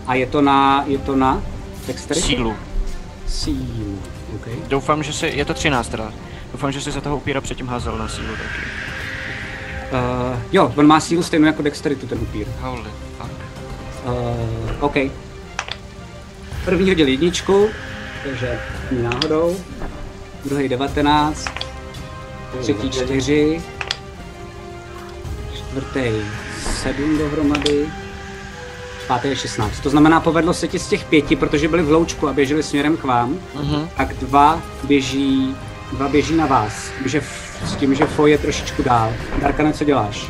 A 0.07 0.13
je 0.13 0.25
to 0.25 0.41
na, 0.41 0.83
je 0.87 0.97
to 0.97 1.15
na 1.15 1.41
dexterity? 1.87 2.27
Sílu. 2.27 2.55
Sílu, 3.27 4.01
okay. 4.35 4.53
Doufám, 4.67 5.03
že 5.03 5.13
si, 5.13 5.27
je 5.27 5.45
to 5.45 5.53
13 5.53 5.87
teda. 5.89 6.13
Doufám, 6.51 6.71
že 6.71 6.81
si 6.81 6.91
za 6.91 7.01
toho 7.01 7.17
upíra 7.17 7.41
předtím 7.41 7.67
házel 7.67 7.97
na 7.97 8.07
sílu 8.07 8.27
taky. 8.31 8.61
Uh, 9.91 10.39
jo, 10.51 10.73
on 10.75 10.87
má 10.87 10.99
sílu 10.99 11.23
stejnou 11.23 11.47
jako 11.47 11.61
dexteritu 11.61 12.07
ten 12.07 12.19
upír. 12.21 12.47
Holy 12.59 12.89
fuck. 13.17 13.31
Uh, 14.05 14.83
OK. 14.83 14.95
První 16.65 16.89
hodil 16.89 17.07
jedničku, 17.07 17.69
takže 18.23 18.59
náhodou. 18.91 19.57
Druhý 20.45 20.69
19. 20.69 21.45
Třetí 22.61 22.89
4. 22.89 23.61
Čtvrtý 25.53 26.11
7 26.61 27.17
dohromady 27.17 27.85
pátý 29.07 29.27
je 29.27 29.35
16. 29.35 29.79
To 29.79 29.89
znamená, 29.89 30.19
povedlo 30.19 30.53
se 30.53 30.67
ti 30.67 30.79
z 30.79 30.87
těch 30.87 31.05
pěti, 31.05 31.35
protože 31.35 31.67
byli 31.67 31.83
v 31.83 31.91
loučku 31.91 32.27
a 32.27 32.33
běželi 32.33 32.63
směrem 32.63 32.97
k 32.97 33.03
vám, 33.03 33.39
uh-huh. 33.55 33.87
tak 33.97 34.13
dva 34.13 34.61
běží, 34.83 35.55
dva 35.91 36.07
běží 36.07 36.35
na 36.35 36.45
vás. 36.45 36.91
Že 37.05 37.21
s 37.65 37.75
tím, 37.75 37.95
že 37.95 38.05
Fo 38.05 38.27
je 38.27 38.37
trošičku 38.37 38.83
dál. 38.83 39.13
Darkane, 39.41 39.73
co 39.73 39.83
děláš? 39.83 40.27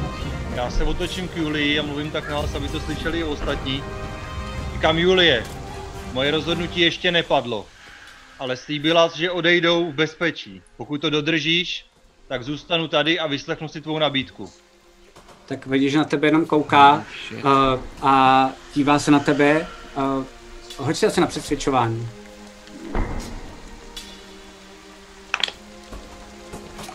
Já 0.55 0.69
se 0.69 0.83
otočím 0.83 1.27
k 1.27 1.37
Julii 1.37 1.79
a 1.79 1.83
mluvím 1.83 2.11
tak 2.11 2.29
nahlas, 2.29 2.55
aby 2.55 2.67
to 2.67 2.79
slyšeli 2.79 3.19
i 3.19 3.23
ostatní. 3.23 3.83
Říkám 4.73 4.97
Julie, 4.97 5.43
moje 6.13 6.31
rozhodnutí 6.31 6.81
ještě 6.81 7.11
nepadlo, 7.11 7.65
ale 8.39 8.57
slíbila, 8.57 9.11
že 9.15 9.31
odejdou 9.31 9.91
v 9.91 9.95
bezpečí. 9.95 10.61
Pokud 10.77 11.01
to 11.01 11.09
dodržíš, 11.09 11.85
tak 12.27 12.43
zůstanu 12.43 12.87
tady 12.87 13.19
a 13.19 13.27
vyslechnu 13.27 13.67
si 13.67 13.81
tvou 13.81 13.99
nabídku 13.99 14.49
tak 15.49 15.65
vidíš, 15.65 15.91
že 15.91 15.97
na 15.97 16.03
tebe 16.03 16.27
jenom 16.27 16.45
kouká 16.45 17.03
uh, 17.33 17.43
a 18.01 18.49
dívá 18.75 18.99
se 18.99 19.11
na 19.11 19.19
tebe. 19.19 19.67
Uh, 19.95 20.23
hoď 20.77 20.97
si 20.97 21.05
asi 21.05 21.21
na 21.21 21.27
přesvědčování. 21.27 22.09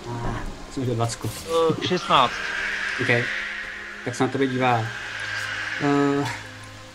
Ah, 0.08 0.36
jsem 0.70 0.82
udělal 0.82 0.96
20. 0.96 1.24
Uh, 1.24 1.30
16. 1.86 2.32
OK. 3.00 3.24
Tak 4.04 4.14
se 4.14 4.24
na 4.24 4.30
tebe 4.30 4.46
dívá. 4.46 4.86
Uh, 5.82 6.28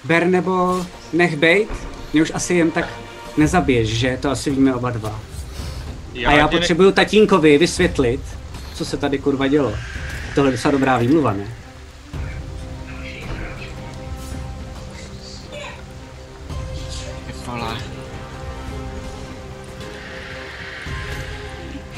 ber 0.04 0.26
nebo 0.26 0.86
nech 1.14 1.36
bejt? 1.36 1.70
Mě 2.14 2.22
už 2.22 2.32
asi 2.36 2.54
jen 2.54 2.72
tak 2.72 2.90
nezabiješ, 3.40 3.90
že? 3.90 4.18
To 4.22 4.30
asi 4.30 4.52
víme 4.52 4.76
oba 4.76 4.90
dva. 4.90 5.20
Já 6.14 6.30
a 6.30 6.34
já 6.34 6.48
potřebuju 6.48 6.90
ne... 6.90 6.94
tatínkovi 6.94 7.58
vysvětlit, 7.58 8.22
co 8.76 8.86
se 8.86 8.98
tady 8.98 9.20
kurva 9.20 9.48
dělo. 9.48 9.74
Tohle 10.36 10.50
je 10.50 10.52
docela 10.52 10.72
dobrá 10.72 10.98
výmluva, 10.98 11.34
ne? 11.34 11.48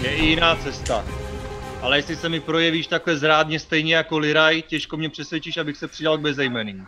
Je 0.01 0.15
i 0.15 0.25
jiná 0.25 0.55
cesta. 0.55 1.05
Ale 1.81 1.97
jestli 1.97 2.15
se 2.15 2.29
mi 2.29 2.39
projevíš 2.39 2.87
takhle 2.87 3.17
zrádně 3.17 3.59
stejně 3.59 3.95
jako 3.95 4.17
Liraj, 4.17 4.61
těžko 4.61 4.97
mě 4.97 5.09
přesvědčíš, 5.09 5.57
abych 5.57 5.77
se 5.77 5.87
přidal 5.87 6.17
k 6.17 6.21
bezejmeným. 6.21 6.87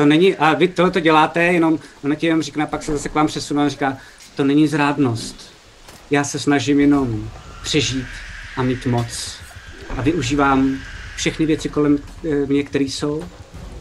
To 0.00 0.06
není, 0.06 0.36
a 0.36 0.54
vy 0.54 0.68
tohle 0.68 0.90
to 0.90 1.00
děláte, 1.00 1.44
jenom 1.44 1.78
ona 2.04 2.14
ti 2.14 2.26
jenom 2.26 2.42
říká, 2.42 2.66
pak 2.66 2.82
se 2.82 2.92
zase 2.92 3.08
k 3.08 3.14
vám 3.14 3.26
přesune 3.26 3.64
a 3.64 3.68
říká, 3.68 3.96
to 4.36 4.44
není 4.44 4.68
zrádnost. 4.68 5.52
Já 6.10 6.24
se 6.24 6.38
snažím 6.38 6.80
jenom 6.80 7.30
přežít 7.62 8.06
a 8.56 8.62
mít 8.62 8.86
moc 8.86 9.36
a 9.96 10.02
využívám 10.02 10.78
všechny 11.16 11.46
věci 11.46 11.68
kolem 11.68 11.98
eh, 11.98 12.46
mě, 12.46 12.62
které 12.62 12.84
jsou. 12.84 13.24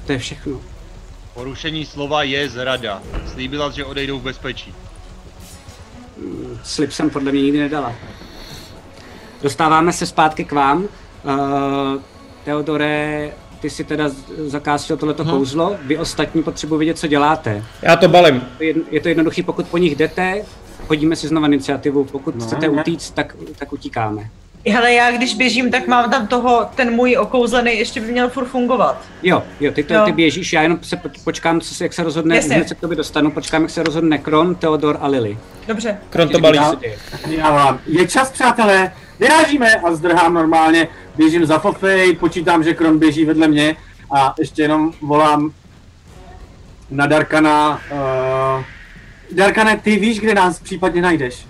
To 0.05 0.11
je 0.11 0.19
všechno. 0.19 0.61
Porušení 1.33 1.85
slova 1.85 2.23
je 2.23 2.49
zrada. 2.49 3.01
Slíbila, 3.33 3.71
že 3.71 3.85
odejdou 3.85 4.19
v 4.19 4.23
bezpečí. 4.23 4.73
Mm, 6.17 6.59
slib 6.63 6.91
jsem 6.91 7.09
podle 7.09 7.31
mě 7.31 7.41
nikdy 7.41 7.59
nedala. 7.59 7.95
Dostáváme 9.41 9.93
se 9.93 10.05
zpátky 10.05 10.45
k 10.45 10.51
vám. 10.51 10.83
Uh, 10.83 10.89
Teodore, 12.43 13.31
ty 13.61 13.69
si 13.69 13.83
teda 13.83 14.09
zakázal 14.37 14.97
tohleto 14.97 15.23
hmm. 15.23 15.33
kouzlo, 15.33 15.75
vy 15.83 15.97
ostatní 15.97 16.43
potřebuji 16.43 16.77
vědět, 16.77 16.97
co 16.97 17.07
děláte. 17.07 17.63
Já 17.81 17.95
to 17.95 18.07
balím. 18.07 18.43
Je 18.91 18.99
to 19.01 19.09
jednoduchý, 19.09 19.43
pokud 19.43 19.67
po 19.67 19.77
nich 19.77 19.95
jdete, 19.95 20.41
hodíme 20.87 21.15
si 21.15 21.27
znovu 21.27 21.45
iniciativu, 21.45 22.03
pokud 22.03 22.35
no, 22.35 22.45
chcete 22.45 22.67
ne. 22.67 22.81
utíct, 22.81 23.13
tak, 23.13 23.35
tak 23.59 23.73
utíkáme. 23.73 24.29
Hele, 24.67 24.93
já 24.93 25.11
když 25.11 25.35
běžím, 25.35 25.71
tak 25.71 25.87
mám 25.87 26.11
tam 26.11 26.27
toho, 26.27 26.69
ten 26.75 26.91
můj 26.91 27.17
okouzlený 27.17 27.77
ještě 27.77 28.01
by 28.01 28.11
měl 28.11 28.29
furt 28.29 28.45
fungovat. 28.45 29.01
Jo, 29.23 29.43
jo, 29.59 29.71
ty, 29.71 29.83
to, 29.83 29.93
jo. 29.93 30.01
ty 30.05 30.11
běžíš, 30.11 30.53
já 30.53 30.61
jenom 30.61 30.79
se 30.81 31.01
počkám, 31.23 31.61
co 31.61 31.75
se, 31.75 31.85
jak 31.85 31.93
se 31.93 32.03
rozhodne, 32.03 32.35
Jasně. 32.35 32.55
hned 32.55 32.67
se 32.67 32.75
k 32.75 32.79
tobě 32.79 32.97
dostanu, 32.97 33.31
počkám, 33.31 33.61
jak 33.61 33.71
se 33.71 33.83
rozhodne 33.83 34.17
Kron, 34.17 34.55
Theodor 34.55 34.97
a 35.01 35.07
Lily. 35.07 35.37
Dobře. 35.67 35.97
Kron 36.09 36.29
to 36.29 36.39
balí. 36.39 36.59
Já 37.27 37.51
vám. 37.51 37.79
Je 37.85 38.07
čas, 38.07 38.31
přátelé, 38.31 38.91
vyrážíme 39.19 39.75
a 39.75 39.93
zdrhám 39.95 40.33
normálně, 40.33 40.87
běžím 41.15 41.45
za 41.45 41.59
Fofej, 41.59 42.15
počítám, 42.15 42.63
že 42.63 42.73
Kron 42.73 42.99
běží 42.99 43.25
vedle 43.25 43.47
mě 43.47 43.75
a 44.15 44.35
ještě 44.39 44.61
jenom 44.61 44.93
volám 45.01 45.53
na 46.89 47.07
Darkana. 47.07 47.81
Uh, 47.91 48.63
Darkane, 49.31 49.77
ty 49.77 49.95
víš, 49.95 50.19
kde 50.19 50.33
nás 50.33 50.59
případně 50.59 51.01
najdeš? 51.01 51.45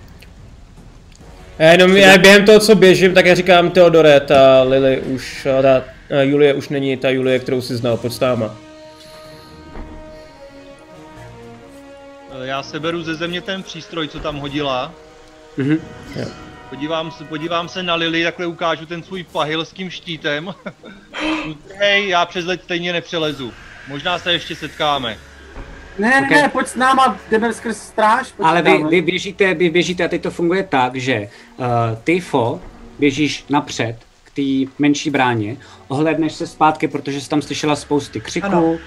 Já 1.58 1.72
jenom 1.72 1.96
já 1.96 2.18
během 2.18 2.44
toho, 2.44 2.60
co 2.60 2.74
běžím, 2.74 3.14
tak 3.14 3.26
já 3.26 3.34
říkám 3.34 3.70
Teodore, 3.70 4.20
ta 4.20 4.62
Lily 4.62 5.00
už, 5.00 5.46
ta 5.62 5.84
Julie 6.22 6.54
už 6.54 6.68
není 6.68 6.96
ta 6.96 7.10
Julie, 7.10 7.38
kterou 7.38 7.60
si 7.60 7.76
znal, 7.76 7.96
pod 7.96 8.12
stáma. 8.12 8.56
Já 12.42 12.62
se 12.62 12.80
beru 12.80 13.02
ze 13.02 13.14
země 13.14 13.40
ten 13.40 13.62
přístroj, 13.62 14.08
co 14.08 14.20
tam 14.20 14.36
hodila. 14.36 14.92
Mhm. 15.56 15.78
Podívám 16.70 17.10
se, 17.10 17.24
podívám 17.24 17.68
se 17.68 17.82
na 17.82 17.94
Lily, 17.94 18.24
takhle 18.24 18.46
ukážu 18.46 18.86
ten 18.86 19.02
svůj 19.02 19.24
pahilským 19.24 19.90
štítem. 19.90 20.54
Hej, 21.76 22.08
já 22.08 22.26
přes 22.26 22.44
let 22.44 22.60
stejně 22.64 22.92
nepřelezu. 22.92 23.52
Možná 23.88 24.18
se 24.18 24.32
ještě 24.32 24.56
setkáme. 24.56 25.18
Ne, 25.98 26.22
okay. 26.26 26.42
ne, 26.42 26.48
pojď 26.48 26.66
s 26.66 26.74
náma, 26.74 27.18
jdeme 27.30 27.52
skrz 27.52 27.76
stráž. 27.76 28.34
Ale 28.42 28.62
vy, 28.62 28.84
vy, 28.84 29.02
běžíte, 29.02 29.54
vy 29.54 29.70
běžíte 29.70 30.04
a 30.04 30.08
teď 30.08 30.22
to 30.22 30.30
funguje 30.30 30.62
tak, 30.62 30.96
že 30.96 31.28
uh, 31.56 31.66
ty, 32.04 32.20
Fo, 32.20 32.60
běžíš 32.98 33.44
napřed 33.48 33.96
k 34.24 34.30
té 34.30 34.72
menší 34.78 35.10
bráně, 35.10 35.56
ohledneš 35.88 36.32
se 36.32 36.46
zpátky, 36.46 36.88
protože 36.88 37.20
jsi 37.20 37.28
tam 37.28 37.42
slyšela 37.42 37.76
spousty 37.76 38.20
křiků, 38.20 38.72
uh, 38.72 38.80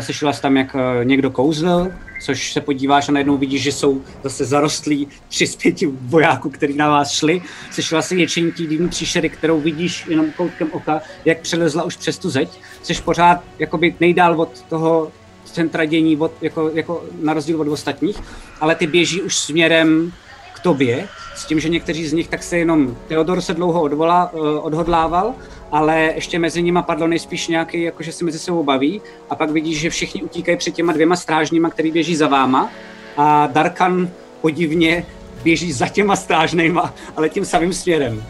slyšela 0.00 0.32
jsi 0.32 0.42
tam, 0.42 0.56
jak 0.56 0.74
uh, 0.74 0.80
někdo 1.04 1.30
kouzlil, 1.30 1.92
což 2.22 2.52
se 2.52 2.60
podíváš 2.60 3.08
a 3.08 3.12
najednou 3.12 3.36
vidíš, 3.36 3.62
že 3.62 3.72
jsou 3.72 4.02
zase 4.22 4.44
zarostlí 4.44 5.08
tři 5.28 5.46
z 5.46 5.56
pěti 5.56 5.86
vojáků, 5.86 6.50
kteří 6.50 6.74
na 6.74 6.88
vás 6.88 7.12
šli. 7.12 7.42
Slyšela 7.70 8.02
si 8.02 8.16
ječení 8.16 8.52
té 8.52 8.62
divní 8.62 8.88
příšery, 8.88 9.28
kterou 9.28 9.60
vidíš 9.60 10.06
jenom 10.08 10.32
koutkem 10.32 10.68
oka, 10.72 11.00
jak 11.24 11.40
přelezla 11.40 11.82
už 11.82 11.96
přes 11.96 12.18
tu 12.18 12.30
zeď. 12.30 12.60
Jsi 12.82 12.94
pořád 13.02 13.44
jakoby 13.58 13.94
nejdál 14.00 14.40
od 14.40 14.62
toho 14.68 15.12
centra 15.44 15.84
dění 15.84 16.16
od, 16.16 16.32
jako, 16.40 16.70
jako 16.74 17.04
na 17.22 17.32
rozdíl 17.32 17.60
od 17.60 17.68
ostatních, 17.68 18.16
ale 18.60 18.74
ty 18.74 18.86
běží 18.86 19.22
už 19.22 19.36
směrem 19.36 20.12
k 20.54 20.60
tobě, 20.60 21.08
s 21.40 21.44
tím, 21.44 21.60
že 21.60 21.68
někteří 21.68 22.06
z 22.06 22.12
nich 22.12 22.28
tak 22.28 22.42
se 22.42 22.58
jenom, 22.58 22.96
Theodor 23.08 23.40
se 23.40 23.54
dlouho 23.54 23.82
odvolá, 23.82 24.32
uh, 24.32 24.66
odhodlával, 24.66 25.34
ale 25.72 26.12
ještě 26.14 26.38
mezi 26.38 26.62
nimi 26.62 26.78
padlo 26.86 27.06
nejspíš 27.06 27.48
nějaký, 27.48 27.82
jako 27.82 28.02
že 28.02 28.12
se 28.12 28.24
mezi 28.24 28.38
sebou 28.38 28.62
baví 28.64 29.02
a 29.30 29.34
pak 29.34 29.50
vidíš, 29.50 29.80
že 29.80 29.90
všichni 29.90 30.22
utíkají 30.22 30.56
před 30.56 30.74
těma 30.74 30.92
dvěma 30.92 31.16
strážníma, 31.16 31.70
který 31.70 31.90
běží 31.90 32.16
za 32.16 32.28
váma 32.28 32.70
a 33.16 33.46
Darkan 33.46 34.10
podivně 34.40 35.06
běží 35.42 35.72
za 35.72 35.88
těma 35.88 36.16
strážnýma, 36.16 36.94
ale 37.16 37.28
tím 37.28 37.44
samým 37.44 37.72
směrem. 37.72 38.24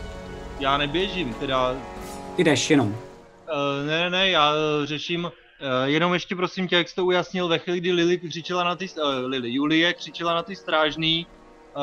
Já 0.61 0.78
neběžím, 0.78 1.35
teda... 1.35 1.77
Ty 2.37 2.45
jdeš 2.45 2.70
jenom. 2.70 2.89
Uh, 2.89 3.87
ne, 3.87 4.11
ne, 4.11 4.31
já 4.31 4.51
uh, 4.51 4.87
řeším 4.87 5.31
Uh, 5.61 5.89
jenom 5.89 6.12
ještě 6.12 6.37
prosím 6.37 6.69
tě, 6.69 6.77
jak 6.77 6.89
jsi 6.89 6.95
to 6.95 7.05
ujasnil 7.05 7.49
ve 7.49 7.59
chvíli, 7.59 7.81
kdy 7.81 7.93
Lily 7.93 8.19
křičela 8.19 8.65
na 8.65 8.77
ty, 8.77 8.87
uh, 8.89 9.27
Lily, 9.27 9.51
Julie 9.51 9.93
křičela 9.93 10.35
na 10.35 10.43
ty 10.43 10.57
strážný, 10.57 11.27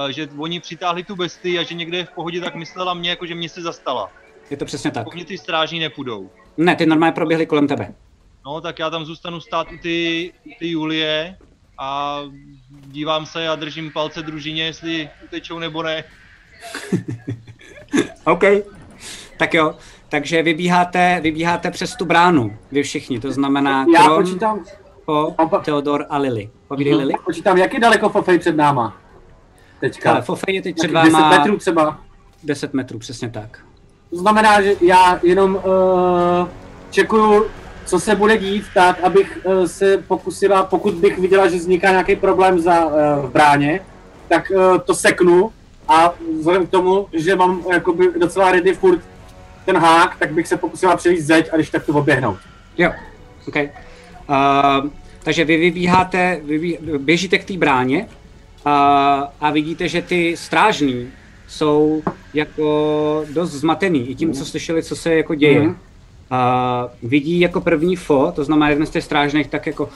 že 0.10 0.28
oni 0.38 0.60
přitáhli 0.60 1.04
tu 1.04 1.16
besty 1.16 1.60
a 1.60 1.64
že 1.64 1.76
někde 1.76 1.98
je 1.98 2.06
v 2.06 2.10
pohodě, 2.12 2.42
tak 2.42 2.56
myslela 2.56 2.94
mě, 2.94 3.10
jako 3.10 3.26
že 3.26 3.36
mě 3.36 3.50
se 3.50 3.62
zastala. 3.62 4.12
Je 4.50 4.58
to 4.58 4.66
přesně 4.66 4.92
tak. 4.92 5.04
Pokud 5.04 5.24
ty 5.28 5.38
strážní 5.38 5.80
nepůjdou. 5.80 6.30
Ne, 6.58 6.76
ty 6.76 6.86
normálně 6.86 7.14
proběhly 7.14 7.46
kolem 7.46 7.68
tebe. 7.68 7.94
No, 8.46 8.62
tak 8.62 8.80
já 8.80 8.90
tam 8.90 9.06
zůstanu 9.06 9.40
stát 9.42 9.68
u 9.72 9.78
ty, 9.78 10.34
ty 10.60 10.68
Julie 10.70 11.38
a 11.80 12.22
dívám 12.70 13.26
se 13.26 13.48
a 13.48 13.56
držím 13.56 13.92
palce 13.92 14.22
družině, 14.22 14.64
jestli 14.66 15.10
utečou 15.26 15.60
nebo 15.60 15.84
ne. 15.84 16.04
OK. 18.26 18.44
Tak 19.38 19.54
jo, 19.54 19.76
takže 20.10 20.44
vybíháte, 20.44 21.20
vybíháte 21.24 21.72
přes 21.72 21.96
tu 21.96 22.06
bránu, 22.06 22.58
vy 22.72 22.84
všichni, 22.84 23.20
to 23.20 23.32
znamená 23.32 23.86
Já 23.94 24.04
Kron, 24.04 24.24
počítám, 24.24 24.64
Po, 25.06 25.36
Theodor 25.66 26.06
a 26.10 26.18
Lily. 26.18 26.50
Povídej 26.68 26.94
Mhm. 26.94 27.02
Lily. 27.02 27.14
počítám, 27.26 27.58
jak 27.58 27.74
je 27.74 27.80
daleko 27.80 28.10
Fofej 28.10 28.40
před 28.40 28.56
náma? 28.56 28.98
Teďka. 29.80 30.12
Ale 30.12 30.22
Fofej 30.22 30.56
je 30.56 30.62
teď 30.62 30.76
před 30.76 30.92
váma 30.92 31.30
10 31.30 31.38
metrů 31.38 31.58
třeba. 31.58 32.00
10 32.44 32.74
metrů, 32.74 33.00
přesně 33.00 33.30
tak. 33.30 33.60
To 34.10 34.18
znamená, 34.18 34.62
že 34.62 34.76
já 34.82 35.20
jenom 35.24 35.56
uh, 35.56 35.62
čekuju, 36.92 37.46
co 37.86 38.00
se 38.00 38.16
bude 38.16 38.38
dít, 38.38 38.64
tak 38.74 39.04
abych 39.04 39.40
uh, 39.44 39.66
se 39.66 39.98
pokusila, 40.08 40.64
pokud 40.64 40.94
bych 40.94 41.20
viděla, 41.20 41.48
že 41.48 41.58
vzniká 41.58 41.92
nějaký 41.92 42.16
problém 42.16 42.60
za, 42.60 42.86
uh, 42.86 42.94
v 43.26 43.32
bráně, 43.32 43.80
tak 44.28 44.52
uh, 44.56 44.78
to 44.78 44.96
seknu 44.96 45.52
a 45.88 46.14
vzhledem 46.40 46.68
k 46.68 46.70
tomu, 46.70 47.08
že 47.14 47.36
mám 47.36 47.64
jakoby 47.72 48.08
docela 48.20 48.52
ready 48.52 48.74
furt 48.74 49.00
ten 49.66 49.78
hák, 49.78 50.16
tak 50.20 50.34
bych 50.34 50.48
se 50.48 50.58
pokusila 50.58 50.96
přejít 50.96 51.22
zeď 51.22 51.50
a 51.54 51.56
když 51.56 51.70
tak 51.70 51.86
to 51.86 51.94
oběhnout. 51.94 52.38
Jo, 52.78 52.92
OK. 53.48 53.56
Uh, 53.56 54.90
takže 55.24 55.46
vy 55.46 55.58
vybíháte, 55.58 56.42
vybí, 56.44 56.78
běžíte 56.98 57.38
k 57.38 57.46
té 57.46 57.58
bráně 57.58 58.08
uh, 58.68 59.30
a 59.40 59.52
vidíte, 59.52 59.88
že 59.88 60.02
ty 60.02 60.38
strážní 60.38 61.12
jsou 61.48 62.04
jako 62.34 63.26
dost 63.30 63.52
zmatený 63.52 64.10
i 64.10 64.16
tím, 64.16 64.34
co 64.34 64.46
slyšeli, 64.46 64.84
co 64.84 64.96
se 64.96 65.16
jako 65.16 65.36
děje. 65.36 65.62
Mhm. 65.62 65.78
Uh, 66.32 67.10
vidí 67.10 67.40
jako 67.40 67.62
první 67.62 67.96
fo, 67.96 68.32
to 68.36 68.44
znamená 68.44 68.70
jeden 68.70 68.86
z 68.86 68.90
těch 68.90 69.04
strážných, 69.04 69.48
tak 69.48 69.68
jako 69.68 69.90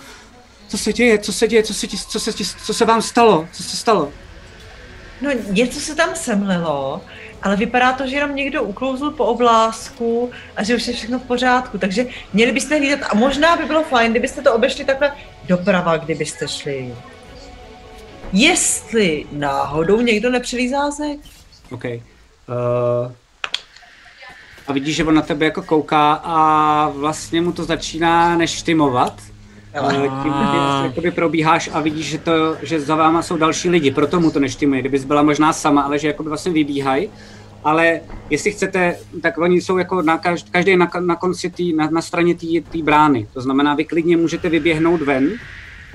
co 0.67 0.77
se 0.77 0.93
děje, 0.93 1.17
co 1.17 1.33
se 1.33 1.47
děje, 1.47 1.63
co 1.63 1.73
se, 1.73 1.87
ti, 1.87 1.97
co 1.97 2.19
se, 2.19 2.33
ti, 2.33 2.43
co 2.45 2.73
se 2.73 2.85
vám 2.85 3.01
stalo, 3.01 3.47
co 3.53 3.63
se 3.63 3.77
stalo? 3.77 4.09
No 5.21 5.29
něco 5.49 5.79
se 5.79 5.95
tam 5.95 6.09
semlelo, 6.15 7.01
ale 7.43 7.55
vypadá 7.55 7.93
to, 7.93 8.07
že 8.07 8.15
jenom 8.15 8.35
někdo 8.35 8.63
uklouzl 8.63 9.11
po 9.11 9.25
oblásku 9.25 10.31
a 10.55 10.63
že 10.63 10.75
už 10.75 10.87
je 10.87 10.93
všechno 10.93 11.19
v 11.19 11.23
pořádku, 11.23 11.77
takže 11.77 12.05
měli 12.33 12.51
byste 12.51 12.77
hlídat 12.77 12.99
a 13.09 13.15
možná 13.15 13.55
by 13.55 13.65
bylo 13.65 13.83
fajn, 13.83 14.11
kdybyste 14.11 14.41
to 14.41 14.53
obešli 14.53 14.85
takhle 14.85 15.11
doprava, 15.47 15.97
kdybyste 15.97 16.47
šli. 16.47 16.95
Jestli 18.33 19.25
náhodou 19.31 20.01
někdo 20.01 20.29
nepřelí 20.29 20.69
zázek, 20.69 21.19
OK. 21.71 21.83
Uh, 21.85 23.11
a 24.67 24.73
vidíš, 24.73 24.95
že 24.95 25.03
on 25.03 25.15
na 25.15 25.21
tebe 25.21 25.45
jako 25.45 25.61
kouká 25.61 26.13
a 26.13 26.89
vlastně 26.89 27.41
mu 27.41 27.51
to 27.51 27.63
začíná 27.63 28.37
neštimovat. 28.37 29.21
Ale- 29.79 29.97
Uh, 30.07 30.23
tím, 30.23 30.33
že 30.33 30.87
jakoby 30.87 31.11
probíháš 31.11 31.69
a 31.73 31.79
vidíš, 31.81 32.05
že, 32.05 32.17
to, 32.17 32.57
že 32.61 32.79
za 32.81 32.95
váma 32.95 33.21
jsou 33.21 33.37
další 33.37 33.69
lidi, 33.69 33.91
proto 33.91 34.19
mu 34.19 34.31
to 34.31 34.39
neštimuje. 34.39 34.81
Kdybys 34.81 35.05
byla 35.05 35.23
možná 35.23 35.53
sama, 35.53 35.81
ale 35.81 35.99
že 35.99 36.07
jakoby 36.07 36.29
vlastně 36.29 36.51
vybíhají. 36.51 37.09
Ale 37.63 38.01
jestli 38.29 38.51
chcete, 38.51 38.95
tak 39.21 39.37
oni 39.37 39.61
jsou 39.61 39.77
jako 39.77 40.01
na 40.01 40.17
každ, 40.17 40.49
každý 40.49 40.75
na, 40.77 40.89
na 40.99 41.15
konci 41.15 41.49
tý, 41.49 41.73
na, 41.73 41.89
na 41.89 42.01
straně 42.01 42.35
té 42.71 42.81
brány. 42.83 43.27
To 43.33 43.41
znamená, 43.41 43.75
vy 43.75 43.85
klidně 43.85 44.17
můžete 44.17 44.49
vyběhnout 44.49 45.01
ven. 45.01 45.29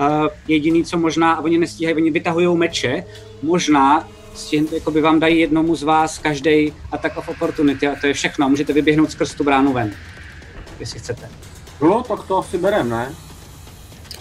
Uh, 0.00 0.26
jediný, 0.48 0.84
co 0.84 0.98
možná, 0.98 1.32
a 1.32 1.40
oni 1.40 1.58
nestíhají, 1.58 1.96
oni 1.96 2.10
vytahují 2.10 2.56
meče, 2.56 3.04
možná 3.42 4.08
stihn, 4.34 4.66
jakoby 4.72 5.00
vám 5.00 5.20
dají 5.20 5.38
jednomu 5.40 5.76
z 5.76 5.82
vás 5.82 6.18
každý 6.18 6.72
attack 6.92 7.16
of 7.16 7.28
opportunity 7.28 7.88
a 7.88 7.94
to 8.00 8.06
je 8.06 8.14
všechno. 8.14 8.48
Můžete 8.48 8.72
vyběhnout 8.72 9.10
skrz 9.10 9.34
tu 9.34 9.44
bránu 9.44 9.72
ven, 9.72 9.92
jestli 10.80 10.98
chcete. 10.98 11.30
No, 11.82 12.02
tak 12.02 12.24
to 12.24 12.38
asi 12.38 12.58
berem, 12.58 12.88
ne? 12.88 13.14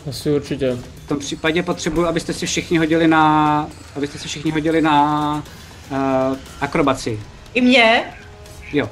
Asi 0.10 0.31
určitě. 0.31 0.77
V 1.06 1.07
tom 1.07 1.19
případě 1.19 1.64
potřebuji, 1.64 2.06
abyste 2.06 2.34
si 2.34 2.45
všichni 2.45 2.77
hodili 2.77 3.07
na, 3.07 3.68
abyste 3.95 4.19
si 4.19 4.27
všichni 4.27 4.52
hodili 4.52 4.81
na 4.81 5.43
uh, 5.91 6.38
akrobaci. 6.61 7.19
i 7.53 7.61
mě, 7.61 8.03
Jo, 8.73 8.89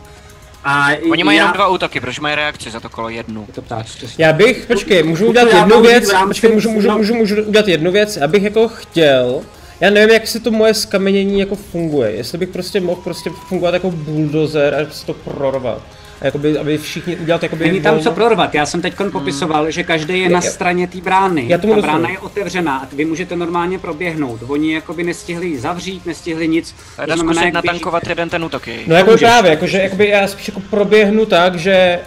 A 0.65 0.87
Oni 1.11 1.23
mají 1.23 1.37
já, 1.37 1.43
jenom 1.43 1.53
dva 1.53 1.67
útoky, 1.67 1.99
protože 1.99 2.21
mají 2.21 2.35
reakci 2.35 2.71
za 2.71 2.79
to 2.79 2.89
kolo 2.89 3.09
jednu. 3.09 3.45
je 3.47 3.53
to 3.53 3.61
ptáč. 3.61 3.89
Já 4.17 4.33
bych, 4.33 4.65
počkej, 4.65 5.03
můžu 5.03 5.27
udělat 5.27 5.53
jednu 5.53 5.81
věc, 5.81 6.11
počkej, 6.27 6.51
můžu, 6.51 6.69
můžu, 6.69 6.87
no. 6.87 6.97
můžu, 6.97 7.13
můžu 7.13 7.43
udělat 7.43 7.67
jednu 7.67 7.91
věc, 7.91 8.17
abych 8.17 8.43
jako 8.43 8.67
chtěl, 8.67 9.41
já 9.79 9.89
nevím, 9.89 10.13
jak 10.13 10.27
se 10.27 10.39
to 10.39 10.51
moje 10.51 10.73
skamenění 10.73 11.39
jako 11.39 11.55
funguje, 11.55 12.11
jestli 12.11 12.37
bych 12.37 12.49
prostě 12.49 12.81
mohl 12.81 13.01
prostě 13.01 13.29
fungovat 13.29 13.73
jako 13.73 13.91
bulldozer 13.91 14.75
a 14.75 14.85
prostě 14.85 15.05
to 15.05 15.13
prorvat. 15.13 15.81
A 16.23 16.25
jakoby, 16.25 16.57
aby 16.57 16.77
všichni 16.77 17.15
udělat 17.15 17.43
jakoby 17.43 17.65
Není 17.67 17.81
tam 17.81 17.95
volno- 17.97 18.03
co 18.03 18.11
prorvat, 18.11 18.55
já 18.55 18.65
jsem 18.65 18.81
teď 18.81 18.93
popisoval, 19.11 19.71
že 19.71 19.83
každý 19.83 20.19
je 20.19 20.29
na 20.29 20.41
straně 20.41 20.87
té 20.87 20.97
brány. 21.01 21.45
Já 21.47 21.57
tomu 21.57 21.75
Ta 21.75 21.81
brána 21.81 21.97
rozumím. 21.97 22.15
je 22.15 22.19
otevřená 22.19 22.77
a 22.77 22.87
vy 22.95 23.05
můžete 23.05 23.35
normálně 23.35 23.79
proběhnout. 23.79 24.39
Oni 24.47 24.73
jakoby 24.73 25.03
nestihli 25.03 25.47
ji 25.47 25.59
zavřít, 25.59 26.05
nestihli 26.05 26.47
nic. 26.47 26.75
Dá 26.97 27.05
To 27.07 27.13
znamená, 27.13 27.33
zkusit 27.33 27.43
běží- 27.45 27.53
natankovat 27.53 28.07
jeden 28.09 28.29
ten 28.29 28.43
útok. 28.43 28.63
No 28.87 28.95
jako 28.95 29.17
právě, 29.17 29.51
jakože 29.51 29.77
jakoby 29.77 30.09
já 30.09 30.27
spíš 30.27 30.47
jako 30.47 30.59
proběhnu 30.59 31.25
tak, 31.25 31.55
že 31.55 31.99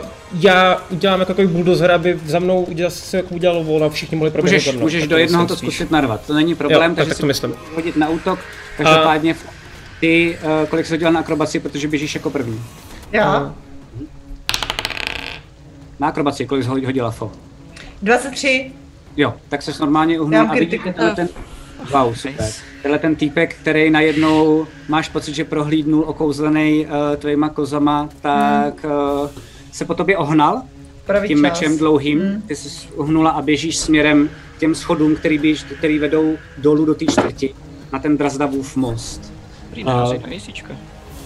uh, 0.00 0.06
já 0.40 0.82
udělám 0.90 1.20
jako 1.20 1.34
takový 1.34 1.46
bulldozer, 1.54 1.90
aby 1.90 2.18
za 2.26 2.38
mnou 2.38 2.62
udělal, 2.64 2.90
se 2.90 3.16
jako 3.16 3.34
udělalo 3.34 3.64
volno 3.64 3.86
a 3.86 3.88
všichni 3.90 4.16
mohli 4.16 4.30
proběhnout 4.30 4.54
Můžeš, 4.56 4.66
za 4.66 4.72
mnou. 4.72 4.80
můžeš 4.80 5.00
Tak 5.02 5.10
do 5.10 5.16
jednoho 5.16 5.46
to 5.46 5.56
zkusit 5.56 5.90
narvat, 5.90 6.26
to 6.26 6.34
není 6.34 6.54
problém, 6.54 6.82
Jo, 6.82 6.88
tak- 6.88 6.96
takže 6.96 7.08
tak 7.08 7.16
to 7.16 7.20
si 7.22 7.26
myslím. 7.26 7.50
můžeš 7.50 7.74
hodit 7.74 7.96
na 7.96 8.08
útok. 8.08 8.38
Každopádně 8.76 9.34
ty, 10.00 10.38
uh, 10.62 10.68
kolik 10.68 10.86
jsi 10.86 10.92
hodila 10.92 11.10
na 11.10 11.20
akrobaci, 11.20 11.60
protože 11.60 11.88
běžíš 11.88 12.14
jako 12.14 12.30
první. 12.30 12.60
já, 13.12 13.54
Na 16.02 16.08
akrobaci, 16.08 16.46
kolik 16.46 16.64
jsi 16.64 16.70
hodila 16.70 17.10
fo? 17.10 17.32
23, 18.02 18.72
Jo, 19.16 19.34
tak 19.48 19.62
se 19.62 19.72
normálně 19.80 20.20
uhnul 20.20 20.50
a 20.50 20.54
vidíte 20.54 20.92
tenhle 20.92 21.14
ten... 21.14 21.28
Wow, 21.92 22.14
super. 22.14 22.50
Tenhle 22.82 22.98
ten 22.98 23.16
týpek, 23.16 23.54
který 23.54 23.90
najednou 23.90 24.66
máš 24.88 25.08
pocit, 25.08 25.34
že 25.34 25.44
prohlídnul 25.44 26.04
okouzlený 26.06 26.86
uh, 26.86 27.16
tvýma 27.16 27.48
kozama, 27.48 28.08
tak 28.20 28.84
uh, 28.84 29.30
se 29.72 29.84
po 29.84 29.94
tobě 29.94 30.16
ohnal 30.16 30.62
pravý 31.06 31.28
tím 31.28 31.36
čas. 31.36 31.42
mečem 31.42 31.78
dlouhým. 31.78 32.18
Mm. 32.18 32.42
Ty 32.42 32.56
jsi 32.56 32.88
uhnula 32.88 33.30
a 33.30 33.42
běžíš 33.42 33.76
směrem 33.76 34.30
k 34.56 34.60
těm 34.60 34.74
schodům, 34.74 35.16
který, 35.16 35.38
běž, 35.38 35.62
který 35.62 35.98
vedou 35.98 36.36
dolů 36.58 36.84
do 36.84 36.94
té 36.94 37.04
čtvrti, 37.04 37.54
na 37.92 37.98
ten 37.98 38.16
Drazdavův 38.16 38.76
most. 38.76 39.32
Dobrý, 39.68 40.34
jisíčka. 40.34 40.76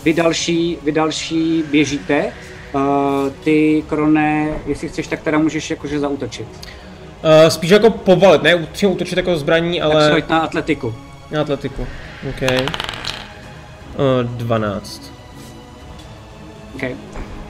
Vy 0.05 0.15
další, 0.15 0.79
vy 0.85 0.93
další 0.93 1.65
běžíte, 1.71 2.33
uh, 2.77 3.33
ty 3.45 3.85
krone, 3.89 4.49
jestli 4.67 4.89
chceš, 4.89 5.07
tak 5.07 5.23
teda 5.23 5.39
můžeš 5.39 5.71
jakože 5.71 6.01
zautočit. 6.01 6.47
Uh, 7.25 7.49
spíš 7.49 7.71
jako 7.71 7.91
povalit, 7.91 8.43
ne 8.43 8.67
přímo 8.73 8.93
útočit 8.93 9.17
jako 9.17 9.37
zbraní, 9.37 9.83
Ale... 9.83 10.11
Tak 10.11 10.29
na 10.29 10.39
atletiku. 10.39 10.95
na 11.31 11.41
atletiku. 11.41 11.87
OK. 12.31 12.43
Uh, 12.53 14.31
12. 14.31 15.13
Okay. 16.75 16.95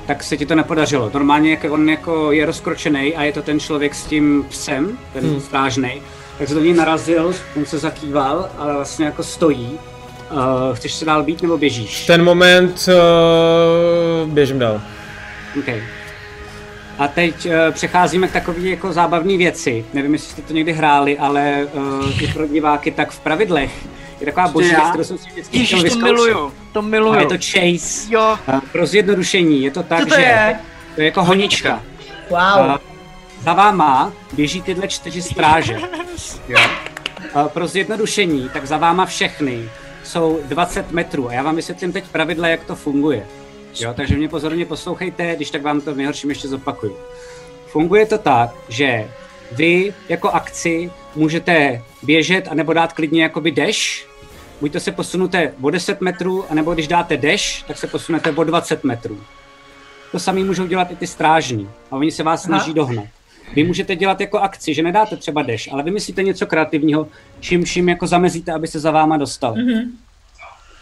Tak 0.07 0.23
se 0.23 0.37
ti 0.37 0.47
to 0.47 0.55
nepodařilo. 0.55 1.11
Normálně 1.15 1.51
jak 1.51 1.73
on 1.73 1.89
jako 1.89 2.33
je 2.33 2.47
rozkročený 2.47 3.17
a 3.17 3.23
je 3.23 3.33
to 3.33 3.43
ten 3.43 3.61
člověk 3.61 3.95
s 3.95 4.05
tím 4.05 4.47
psem, 4.49 4.99
ten 5.13 5.23
Hmm. 5.23 5.33
hmm. 5.33 5.41
strážnej, 5.41 6.03
tak 6.39 6.49
se 6.49 6.55
do 6.55 6.61
něj 6.61 6.75
narazil, 6.75 7.35
on 7.57 7.65
se 7.65 7.79
zakýval, 7.79 8.49
ale 8.59 8.75
vlastně 8.75 9.07
jako 9.07 9.23
stojí. 9.23 9.79
Uh, 10.33 10.39
chceš 10.75 10.93
se 10.95 11.05
dál 11.05 11.23
být 11.23 11.43
nebo 11.43 11.59
běžíš? 11.59 12.07
Ten 12.07 12.25
moment 12.25 12.89
uh, 12.89 14.31
běžím 14.31 14.59
dál. 14.59 14.81
Okay. 15.59 15.83
A 16.99 17.09
teď 17.09 17.47
uh, 17.47 17.53
přecházíme 17.73 18.29
k 18.29 18.33
takové 18.33 18.61
jako 18.61 18.93
zábavné 18.93 19.37
věci. 19.37 19.85
Nevím, 19.95 20.13
jestli 20.13 20.31
jste 20.33 20.43
to 20.43 20.53
někdy 20.53 20.73
hráli, 20.73 21.19
ale 21.19 21.67
uh, 21.73 22.23
i 22.23 22.27
pro 22.33 22.47
diváky, 22.47 22.91
tak 22.91 23.11
v 23.11 23.21
pravidlech 23.21 23.71
je 24.21 24.27
taková 24.27 24.49
boží 24.49 24.69
já? 24.69 24.79
věc, 24.79 24.89
kterou 24.89 25.05
jsem 25.05 25.19
si 25.19 25.29
vždycky 25.31 25.65
chtěl 25.67 25.79
Ježíš, 25.79 25.93
to 25.93 25.99
miluju, 26.05 26.53
to 26.73 26.79
A 26.79 26.83
miluju. 26.83 27.21
je 27.21 27.27
to 27.27 27.35
chase. 27.35 28.07
Jo, 28.15 28.39
Uh, 28.49 28.61
pro 28.73 28.87
zjednodušení 28.87 29.63
je 29.63 29.71
to 29.71 29.83
tak, 29.83 30.01
Co 30.01 30.07
to 30.07 30.15
že 30.15 30.21
je? 30.23 30.57
to 30.95 31.01
je 31.01 31.05
jako 31.05 31.25
honička. 31.25 31.83
Wow. 32.31 32.39
A 32.41 32.81
za 33.43 33.53
váma 33.53 34.13
běží 34.33 34.63
tyhle 34.63 34.89
čtyři 34.89 35.23
stráže. 35.23 35.79
Jo. 36.49 36.61
A 37.35 37.49
pro 37.49 37.67
zjednodušení, 37.67 38.51
tak 38.53 38.67
za 38.67 38.77
váma 38.77 39.07
všechny 39.07 39.69
jsou 40.05 40.41
20 40.45 40.91
metrů. 40.93 41.29
A 41.29 41.33
já 41.33 41.43
vám 41.43 41.57
vysvětlím 41.57 41.93
teď 41.93 42.05
pravidla, 42.09 42.49
jak 42.49 42.65
to 42.65 42.75
funguje. 42.77 43.27
Jo, 43.81 43.95
takže 43.95 44.17
mě 44.17 44.29
pozorně 44.29 44.67
poslouchejte, 44.67 45.37
když 45.37 45.51
tak 45.51 45.63
vám 45.63 45.81
to 45.81 45.95
v 45.95 45.97
nejhorším 45.97 46.31
ještě 46.31 46.49
zopakuju. 46.49 46.97
Funguje 47.67 48.07
to 48.07 48.19
tak, 48.19 48.51
že 48.69 49.09
vy 49.53 49.95
jako 50.09 50.31
akci 50.31 50.91
můžete 51.15 51.83
běžet 52.03 52.49
anebo 52.49 52.73
dát 52.73 52.93
klidně 52.93 53.23
jakoby 53.23 53.51
dash, 53.51 54.07
buď 54.61 54.73
to 54.73 54.81
se 54.81 54.93
posunete 54.93 55.55
o 55.61 55.71
10 55.71 56.01
metrů, 56.01 56.45
anebo 56.51 56.75
když 56.75 56.89
dáte 56.89 57.17
dash, 57.17 57.63
tak 57.67 57.79
se 57.79 57.87
posunete 57.87 58.31
o 58.31 58.45
20 58.45 58.85
metrů. 58.85 59.21
To 60.13 60.19
samý 60.19 60.45
můžou 60.45 60.67
dělat 60.67 60.91
i 60.91 60.97
ty 60.97 61.07
strážní 61.07 61.71
a 61.91 61.97
oni 61.97 62.13
se 62.13 62.23
vás 62.23 62.43
snaží 62.43 62.75
dohnat. 62.75 63.07
Vy 63.55 63.65
můžete 63.65 63.97
dělat 63.97 64.21
jako 64.21 64.39
akci, 64.39 64.75
že 64.75 64.83
nedáte 64.83 65.17
třeba 65.17 65.43
dash, 65.43 65.73
ale 65.73 65.83
vymyslíte 65.83 66.23
něco 66.23 66.47
kreativního, 66.47 67.09
čím 67.41 67.65
čím 67.65 67.89
jako 67.89 68.07
zamezíte, 68.07 68.53
aby 68.53 68.67
se 68.67 68.81
za 68.81 68.91
váma 68.91 69.17
dostali. 69.17 69.63
Mhm. 69.63 69.93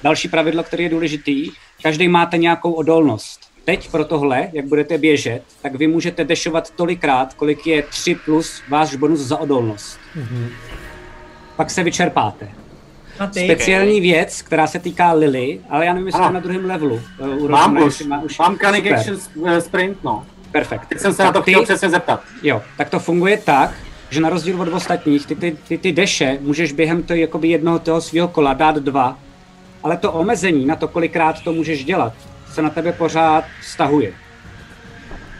Další 0.04 0.28
pravidlo, 0.28 0.62
které 0.62 0.82
je 0.82 0.88
důležitý, 0.88 1.50
každý 1.82 2.08
máte 2.08 2.38
nějakou 2.38 2.72
odolnost. 2.72 3.40
teď 3.64 3.90
pro 3.90 4.04
tohle, 4.04 4.48
jak 4.52 4.64
budete 4.66 4.98
běžet, 4.98 5.42
tak 5.62 5.74
vy 5.74 5.86
můžete 5.86 6.24
dešovat 6.24 6.70
tolikrát, 6.70 7.34
kolik 7.34 7.66
je 7.66 7.82
3 7.82 8.14
plus 8.14 8.62
váš 8.68 8.94
bonus 8.96 9.20
za 9.20 9.36
odolnost. 9.36 9.98
Mm-hmm. 10.18 10.46
Pak 11.56 11.70
se 11.70 11.82
vyčerpáte. 11.82 12.48
Speciální 13.44 14.00
věc, 14.00 14.42
která 14.42 14.66
se 14.66 14.78
týká 14.78 15.12
Lily, 15.12 15.60
ale 15.70 15.86
já 15.86 15.92
nevím, 15.92 16.06
jestli 16.06 16.32
na 16.32 16.40
druhém 16.40 16.64
levelu. 16.64 17.00
eh, 17.24 17.28
u 17.28 17.48
Mám 17.48 17.76
už, 17.76 18.02
má 18.02 18.22
už. 18.22 18.38
mám 18.38 18.52
Super. 18.56 18.94
Action 18.94 19.18
eh, 19.46 19.60
Sprint, 19.60 20.04
no. 20.04 20.26
Perfekt. 20.52 20.86
Teď 20.88 20.98
jsem 20.98 21.14
se 21.14 21.24
na 21.24 21.32
to 21.32 21.38
Tak 21.38 21.44
ty- 21.44 21.50
chtěl 21.50 21.62
přesně 21.64 21.90
zeptat. 21.90 22.22
Jo, 22.42 22.62
tak 22.76 22.90
to 22.90 22.98
funguje 22.98 23.36
tak, 23.38 23.70
že 24.10 24.20
na 24.20 24.28
rozdíl 24.30 24.62
od 24.62 24.68
ostatních, 24.68 25.26
ty, 25.26 25.34
ty, 25.34 25.56
ty, 25.68 25.78
ty 25.78 25.92
deše 25.92 26.38
můžeš 26.40 26.72
během 26.72 27.02
to, 27.02 27.14
jakoby 27.14 27.48
jednoho 27.48 27.78
toho 27.78 28.00
svého 28.00 28.28
kola 28.28 28.54
dát 28.54 28.76
dva, 28.76 29.18
ale 29.84 29.96
to 29.96 30.12
omezení 30.12 30.66
na 30.66 30.76
to, 30.76 30.88
kolikrát 30.88 31.40
to 31.40 31.52
můžeš 31.52 31.84
dělat, 31.84 32.12
se 32.52 32.62
na 32.62 32.70
tebe 32.70 32.92
pořád 32.92 33.44
vztahuje. 33.60 34.12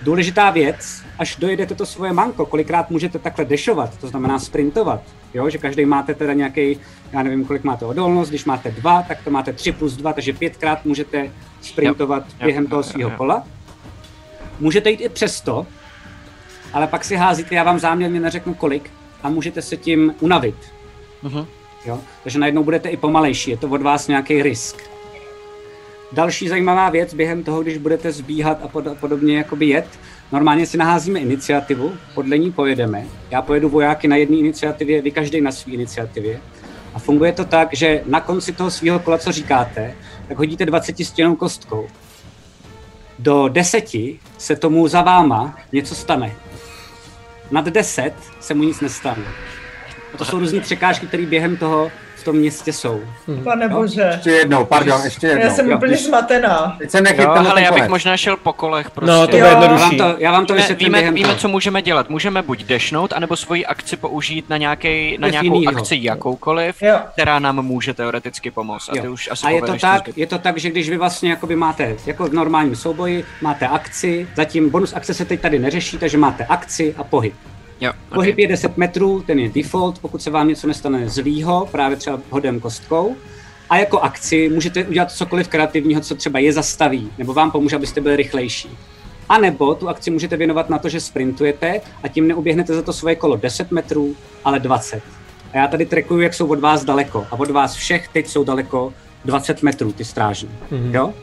Důležitá 0.02 0.50
věc, 0.50 1.02
až 1.18 1.36
dojedete 1.36 1.74
to 1.74 1.86
svoje 1.86 2.12
manko, 2.12 2.46
kolikrát 2.46 2.90
můžete 2.90 3.18
takhle 3.18 3.44
dešovat, 3.44 3.98
to 3.98 4.08
znamená 4.08 4.38
sprintovat, 4.38 5.00
jo, 5.34 5.50
že 5.50 5.58
každý 5.58 5.84
máte 5.84 6.14
teda 6.14 6.32
nějaký, 6.32 6.80
já 7.12 7.22
nevím, 7.22 7.44
kolik 7.44 7.64
máte 7.64 7.84
odolnost, 7.84 8.28
když 8.28 8.44
máte 8.44 8.70
dva, 8.70 9.02
tak 9.02 9.24
to 9.24 9.30
máte 9.30 9.52
tři 9.52 9.72
plus 9.72 9.96
dva, 9.96 10.12
takže 10.12 10.32
pětkrát 10.32 10.84
můžete 10.84 11.30
sprintovat 11.60 12.24
Jo, 12.28 12.44
během 12.44 12.64
jo, 12.64 12.70
toho 12.70 12.82
svého 12.82 13.10
kola. 13.10 13.46
Můžete 14.60 14.90
jít 14.90 15.00
i 15.00 15.08
přesto, 15.08 15.66
ale 16.72 16.86
pak 16.86 17.04
si 17.04 17.16
házíte, 17.16 17.54
já 17.54 17.62
vám 17.62 17.78
záměrně 17.78 18.20
neřeknu 18.20 18.54
kolik, 18.54 18.90
a 19.22 19.28
můžete 19.28 19.62
se 19.62 19.76
tím 19.76 20.14
unavit. 20.20 20.56
Mhm. 21.22 21.46
Jo? 21.86 22.00
Takže 22.22 22.38
najednou 22.38 22.64
budete 22.64 22.88
i 22.88 22.96
pomalejší, 22.96 23.50
je 23.50 23.56
to 23.56 23.68
od 23.68 23.82
vás 23.82 24.08
nějaký 24.08 24.42
risk. 24.42 24.82
Další 26.12 26.48
zajímavá 26.48 26.90
věc 26.90 27.14
během 27.14 27.42
toho, 27.44 27.62
když 27.62 27.78
budete 27.78 28.12
zbíhat 28.12 28.58
a 28.62 28.68
pod, 28.68 28.84
podobně 29.00 29.36
jakoby 29.36 29.66
jet, 29.66 29.86
normálně 30.32 30.66
si 30.66 30.76
naházíme 30.76 31.20
iniciativu, 31.20 31.92
podle 32.14 32.38
ní 32.38 32.52
pojedeme. 32.52 33.04
Já 33.30 33.42
pojedu 33.42 33.68
vojáky 33.68 34.08
na 34.08 34.16
jedné 34.16 34.36
iniciativě, 34.36 35.02
vy 35.02 35.10
každý 35.10 35.40
na 35.40 35.52
své 35.52 35.72
iniciativě. 35.72 36.40
A 36.94 36.98
funguje 36.98 37.32
to 37.32 37.44
tak, 37.44 37.68
že 37.72 38.02
na 38.06 38.20
konci 38.20 38.52
toho 38.52 38.70
svého 38.70 38.98
kola, 38.98 39.18
co 39.18 39.32
říkáte, 39.32 39.94
tak 40.28 40.38
hodíte 40.38 40.66
20 40.66 41.04
stěnou 41.04 41.36
kostkou. 41.36 41.88
Do 43.18 43.48
deseti 43.48 44.20
se 44.38 44.56
tomu 44.56 44.88
za 44.88 45.02
váma 45.02 45.58
něco 45.72 45.94
stane. 45.94 46.32
Nad 47.50 47.64
10 47.64 48.12
se 48.40 48.54
mu 48.54 48.62
nic 48.62 48.80
nestane. 48.80 49.24
A 50.14 50.16
to 50.16 50.24
jsou 50.24 50.38
různé 50.38 50.60
překážky, 50.60 51.06
které 51.06 51.26
během 51.26 51.56
toho 51.56 51.90
v 52.16 52.24
tom 52.24 52.36
městě 52.36 52.72
jsou. 52.72 53.00
Pane 53.44 53.68
bože. 53.68 54.02
Ještě 54.14 54.30
jednou, 54.30 54.64
pardon, 54.64 55.00
ještě 55.04 55.26
jednou. 55.26 55.42
Já 55.44 55.50
jsem 55.50 55.70
Jo, 55.70 55.76
úplně 55.76 55.96
zmatená. 55.96 56.76
Teď 56.78 56.90
jsem 56.90 57.04
nechyt 57.04 57.20
Jo, 57.24 57.30
ale 57.30 57.62
já 57.62 57.72
bych 57.72 57.88
možná 57.88 58.16
šel 58.16 58.36
po 58.36 58.52
kolech 58.52 58.90
prostě. 58.90 59.10
No, 59.12 59.20
to 59.26 59.26
bude 59.26 59.38
Jo. 59.38 59.44
Já 59.46 59.54
vám 59.54 59.62
jednodušší. 59.62 59.96
to, 59.98 60.14
já 60.18 60.32
vám 60.32 60.46
to 60.46 60.52
Víme, 60.52 60.62
vysvětlím 60.62 60.86
víme, 60.86 60.98
během 60.98 61.14
víme, 61.14 61.36
co 61.36 61.48
můžeme 61.48 61.82
dělat. 61.82 62.10
Můžeme 62.10 62.42
buď 62.42 62.64
dešnout, 62.64 63.12
anebo 63.12 63.36
svoji 63.36 63.66
akci 63.66 63.96
použít 63.96 64.48
na, 64.48 64.56
nějaký, 64.56 65.18
na 65.18 65.28
nějakou 65.28 65.44
jinýho. 65.54 65.72
akci 65.78 65.98
jakoukoliv, 66.00 66.82
Jo. 66.82 66.98
která 67.12 67.38
nám 67.38 67.62
může 67.62 67.94
teoreticky 67.94 68.50
pomoct. 68.50 68.88
A 68.88 68.92
ty 68.92 69.06
Jo. 69.06 69.12
už 69.12 69.28
asi 69.30 69.46
a 69.46 69.50
je 69.50 69.62
to, 69.62 69.74
tak, 69.80 70.02
je 70.16 70.26
to 70.26 70.38
tak, 70.38 70.58
že 70.58 70.70
když 70.70 70.90
vy 70.90 70.96
vlastně 70.96 71.30
jakoby 71.30 71.56
máte, 71.56 71.96
jako 72.06 72.26
v 72.28 72.32
normálním 72.32 72.76
souboji, 72.76 73.24
máte 73.40 73.66
akci, 73.68 74.28
zatím 74.36 74.70
bonus 74.70 74.92
akce 74.96 75.14
se 75.14 75.24
teď 75.24 75.40
tady 75.40 75.58
neřeší, 75.58 75.98
takže 75.98 76.18
máte 76.18 76.44
akci 76.44 76.94
a 76.98 77.04
pohyb. 77.04 77.34
Jo, 77.80 77.92
Pohyb 78.14 78.34
okay. 78.34 78.42
je 78.42 78.48
10 78.48 78.76
metrů, 78.76 79.22
ten 79.26 79.38
je 79.38 79.48
default, 79.48 79.98
pokud 79.98 80.22
se 80.22 80.30
vám 80.30 80.48
něco 80.48 80.66
nestane 80.66 81.08
zlýho, 81.08 81.68
právě 81.72 81.96
třeba 81.96 82.20
hodem 82.30 82.60
kostkou. 82.60 83.16
A 83.70 83.76
jako 83.76 84.00
akci 84.00 84.48
můžete 84.48 84.84
udělat 84.84 85.12
cokoliv 85.12 85.48
kreativního, 85.48 86.00
co 86.00 86.14
třeba 86.14 86.38
je 86.38 86.52
zastaví, 86.52 87.10
nebo 87.18 87.34
vám 87.34 87.50
pomůže, 87.50 87.76
abyste 87.76 88.00
byli 88.00 88.16
rychlejší. 88.16 88.68
A 89.28 89.38
nebo 89.38 89.74
tu 89.74 89.88
akci 89.88 90.10
můžete 90.10 90.36
věnovat 90.36 90.70
na 90.70 90.78
to, 90.78 90.88
že 90.88 91.00
sprintujete 91.00 91.80
a 92.02 92.08
tím 92.08 92.28
neuběhnete 92.28 92.74
za 92.74 92.82
to 92.82 92.92
svoje 92.92 93.16
kolo 93.16 93.36
10 93.36 93.70
metrů, 93.70 94.16
ale 94.44 94.60
20. 94.60 95.02
A 95.52 95.56
já 95.56 95.68
tady 95.68 95.86
trekuju, 95.86 96.20
jak 96.20 96.34
jsou 96.34 96.46
od 96.46 96.60
vás 96.60 96.84
daleko. 96.84 97.26
A 97.30 97.32
od 97.32 97.50
vás 97.50 97.74
všech 97.74 98.08
teď 98.08 98.28
jsou 98.28 98.44
daleko 98.44 98.94
20 99.24 99.62
metrů, 99.62 99.92
ty 99.92 100.04
strážní. 100.04 100.50
Mm-hmm. 100.70 100.94
Jo? 100.94 101.14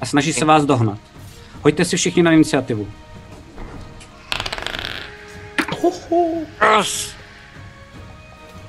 A 0.00 0.06
snaží 0.06 0.32
se 0.32 0.44
vás 0.44 0.64
dohnat. 0.64 0.98
Hoďte 1.62 1.84
si 1.84 1.96
všichni 1.96 2.22
na 2.22 2.32
iniciativu. 2.32 2.86
Yes. 6.78 7.14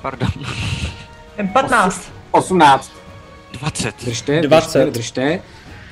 Pardon. 0.02 0.28
Jen 1.38 1.48
15. 1.48 2.12
18. 2.30 2.92
20. 3.52 4.04
Držte, 4.04 4.40
20. 4.42 4.78
držte, 4.78 4.90
držte. 4.90 5.42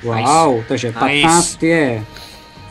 Wow, 0.03 0.63
takže 0.67 0.87
Nice. 0.87 0.99
15 0.99 1.63
je 1.63 2.05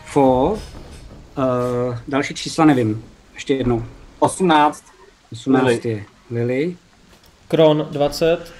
fo. 0.05 0.53
Uh, 0.53 1.99
další 2.09 2.35
čísla 2.35 2.65
nevím. 2.65 3.05
Ještě 3.35 3.55
jednou. 3.55 3.85
18. 4.19 4.85
18 5.33 5.65
Lily. 5.65 5.81
je 5.85 6.05
Lily, 6.31 6.77
Kron 7.49 7.89
20. 7.91 8.53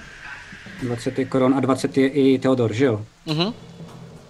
20 0.83 1.19
je 1.19 1.25
Koron 1.25 1.53
a 1.53 1.59
20 1.59 1.97
je 1.97 2.07
i 2.07 2.39
Theodor, 2.39 2.73
že 2.73 2.85
jo? 2.85 3.05
Mhm. 3.25 3.53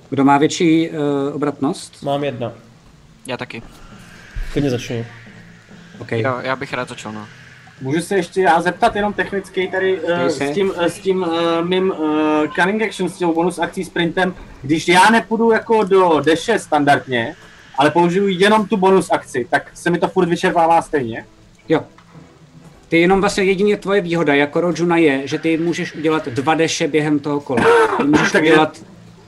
Kdo 0.09 0.23
má 0.23 0.37
větší 0.37 0.89
uh, 0.89 0.95
obratnost? 1.35 2.03
Mám 2.03 2.23
jedna. 2.23 2.51
Já 3.27 3.37
taky. 3.37 3.61
Klidně 4.53 4.69
začni. 4.69 5.05
OK. 5.99 6.11
Jo, 6.11 6.35
já 6.41 6.55
bych 6.55 6.73
rád 6.73 6.89
začal, 6.89 7.11
no. 7.11 7.27
Můžu 7.81 8.01
se 8.01 8.15
ještě 8.15 8.41
já 8.41 8.61
zeptat 8.61 8.95
jenom 8.95 9.13
technicky 9.13 9.67
tady 9.67 9.99
uh, 9.99 10.09
s 10.27 10.51
tím, 10.53 10.69
uh, 10.69 10.83
s 10.83 10.99
tím 10.99 11.21
uh, 11.21 11.29
mým 11.67 11.91
uh, 11.97 12.07
cunning 12.55 12.81
action, 12.81 13.09
s 13.09 13.17
tím 13.17 13.33
bonus 13.33 13.59
akcí 13.59 13.83
sprintem, 13.85 14.35
když 14.61 14.87
já 14.87 15.09
nepůjdu 15.09 15.51
jako 15.51 15.83
do 15.83 16.19
deše 16.25 16.59
standardně, 16.59 17.35
ale 17.77 17.91
použiju 17.91 18.27
jenom 18.27 18.67
tu 18.67 18.77
bonus 18.77 19.11
akci, 19.11 19.47
tak 19.49 19.71
se 19.73 19.89
mi 19.89 19.97
to 19.97 20.07
furt 20.07 20.29
vyčerpává 20.29 20.81
stejně. 20.81 21.25
Jo. 21.69 21.83
Ty 22.89 22.99
jenom 23.01 23.21
vlastně 23.21 23.43
jedině 23.43 23.77
tvoje 23.77 24.01
výhoda 24.01 24.33
jako 24.35 24.61
Rojuna 24.61 24.97
je, 24.97 25.27
že 25.27 25.37
ty 25.39 25.57
můžeš 25.57 25.95
udělat 25.95 26.27
dva 26.27 26.55
deše 26.55 26.87
během 26.87 27.19
toho 27.19 27.39
kola. 27.39 27.63
Ty 27.97 28.03
můžeš 28.03 28.31
Tak 28.31 28.43
je- 28.43 28.51
udělat 28.51 28.77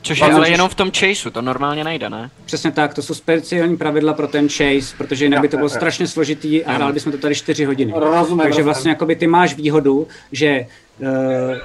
Což 0.07 0.19
je 0.19 0.25
ale 0.25 0.33
můžeš- 0.35 0.51
jenom 0.51 0.69
v 0.69 0.75
tom 0.75 0.91
chaseu, 0.91 1.29
to 1.29 1.41
normálně 1.41 1.83
nejde, 1.83 2.09
ne? 2.09 2.29
Přesně 2.45 2.71
tak, 2.71 2.93
to 2.93 3.01
jsou 3.01 3.13
speciální 3.13 3.77
pravidla 3.77 4.13
pro 4.13 4.27
ten 4.27 4.49
chase, 4.49 4.95
protože 4.97 5.25
jinak 5.25 5.41
by 5.41 5.47
to 5.47 5.57
bylo 5.57 5.69
strašně 5.69 6.07
složitý 6.07 6.65
a 6.65 6.71
hráli 6.73 6.93
bychom 6.93 7.11
to 7.11 7.17
tady 7.17 7.35
4 7.35 7.65
hodiny. 7.65 7.93
Rozumím, 7.95 8.43
Takže 8.43 8.63
vlastně 8.63 8.89
jakoby 8.91 9.15
ty 9.15 9.27
máš 9.27 9.55
výhodu, 9.55 10.07
že 10.31 10.65
uh, 10.99 11.07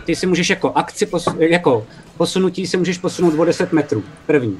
ty 0.05 0.17
si 0.17 0.27
můžeš 0.27 0.51
jako 0.51 0.73
akci, 0.75 1.07
pos, 1.07 1.29
jako 1.39 1.87
posunutí 2.17 2.67
si 2.67 2.77
můžeš 2.77 2.99
posunout 2.99 3.35
o 3.39 3.45
10 3.45 3.73
metrů, 3.73 4.05
první. 4.27 4.59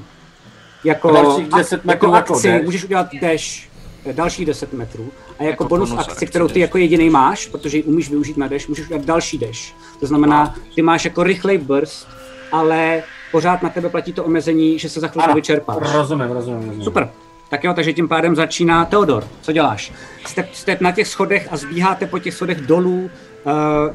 Jako, 0.83 1.09
A 1.09 1.21
dalších 1.21 1.47
10 1.49 1.85
metrů 1.85 2.07
jako 2.11 2.15
jako 2.15 2.33
akci 2.33 2.47
dash. 2.51 2.63
můžeš 2.63 2.83
udělat 2.83 3.07
dash, 3.21 3.43
eh, 4.05 4.13
další 4.13 4.45
10 4.45 4.73
metrů. 4.73 5.11
A 5.39 5.43
jako, 5.43 5.49
Jako 5.49 5.63
bonus, 5.65 5.89
bonus 5.89 5.99
akci, 6.01 6.11
akci 6.11 6.25
kterou 6.27 6.47
ty 6.47 6.53
dash. 6.53 6.61
jako 6.61 6.77
jediný 6.77 7.09
máš, 7.09 7.45
protože 7.47 7.77
ji 7.77 7.83
umíš 7.83 8.09
využít 8.09 8.37
na 8.37 8.47
dash, 8.47 8.67
můžeš 8.67 8.85
udělat 8.85 9.05
další 9.05 9.37
dash. 9.37 9.73
To 9.99 10.05
znamená, 10.07 10.55
ty 10.75 10.81
máš 10.81 11.05
jako 11.05 11.23
rychlej 11.23 11.57
burst, 11.57 12.07
ale 12.51 13.03
pořád 13.33 13.63
na 13.63 13.69
tebe 13.69 13.89
platí 13.89 14.13
to 14.13 14.23
omezení, 14.23 14.79
že 14.79 14.89
se 14.89 14.99
za 14.99 15.07
chvilku 15.07 15.25
Ano, 15.25 15.35
vyčerpáš. 15.35 15.77
rozumím, 15.93 16.31
rozumím, 16.31 16.59
rozumím. 16.59 16.83
Super. 16.83 17.09
Tak 17.49 17.63
jo, 17.63 17.73
takže 17.73 17.93
tím 17.93 18.07
pádem 18.07 18.35
začíná 18.35 18.85
Teodor. 18.85 19.23
Co 19.41 19.51
děláš? 19.51 19.91
Jste, 20.27 20.47
jste 20.53 20.77
na 20.81 20.91
těch 20.91 21.07
schodech 21.07 21.47
a 21.51 21.57
zbíháte 21.57 22.05
po 22.07 22.19
těch 22.19 22.33
schodech 22.33 22.61
dolů, 22.61 23.09
uh, 23.45 23.51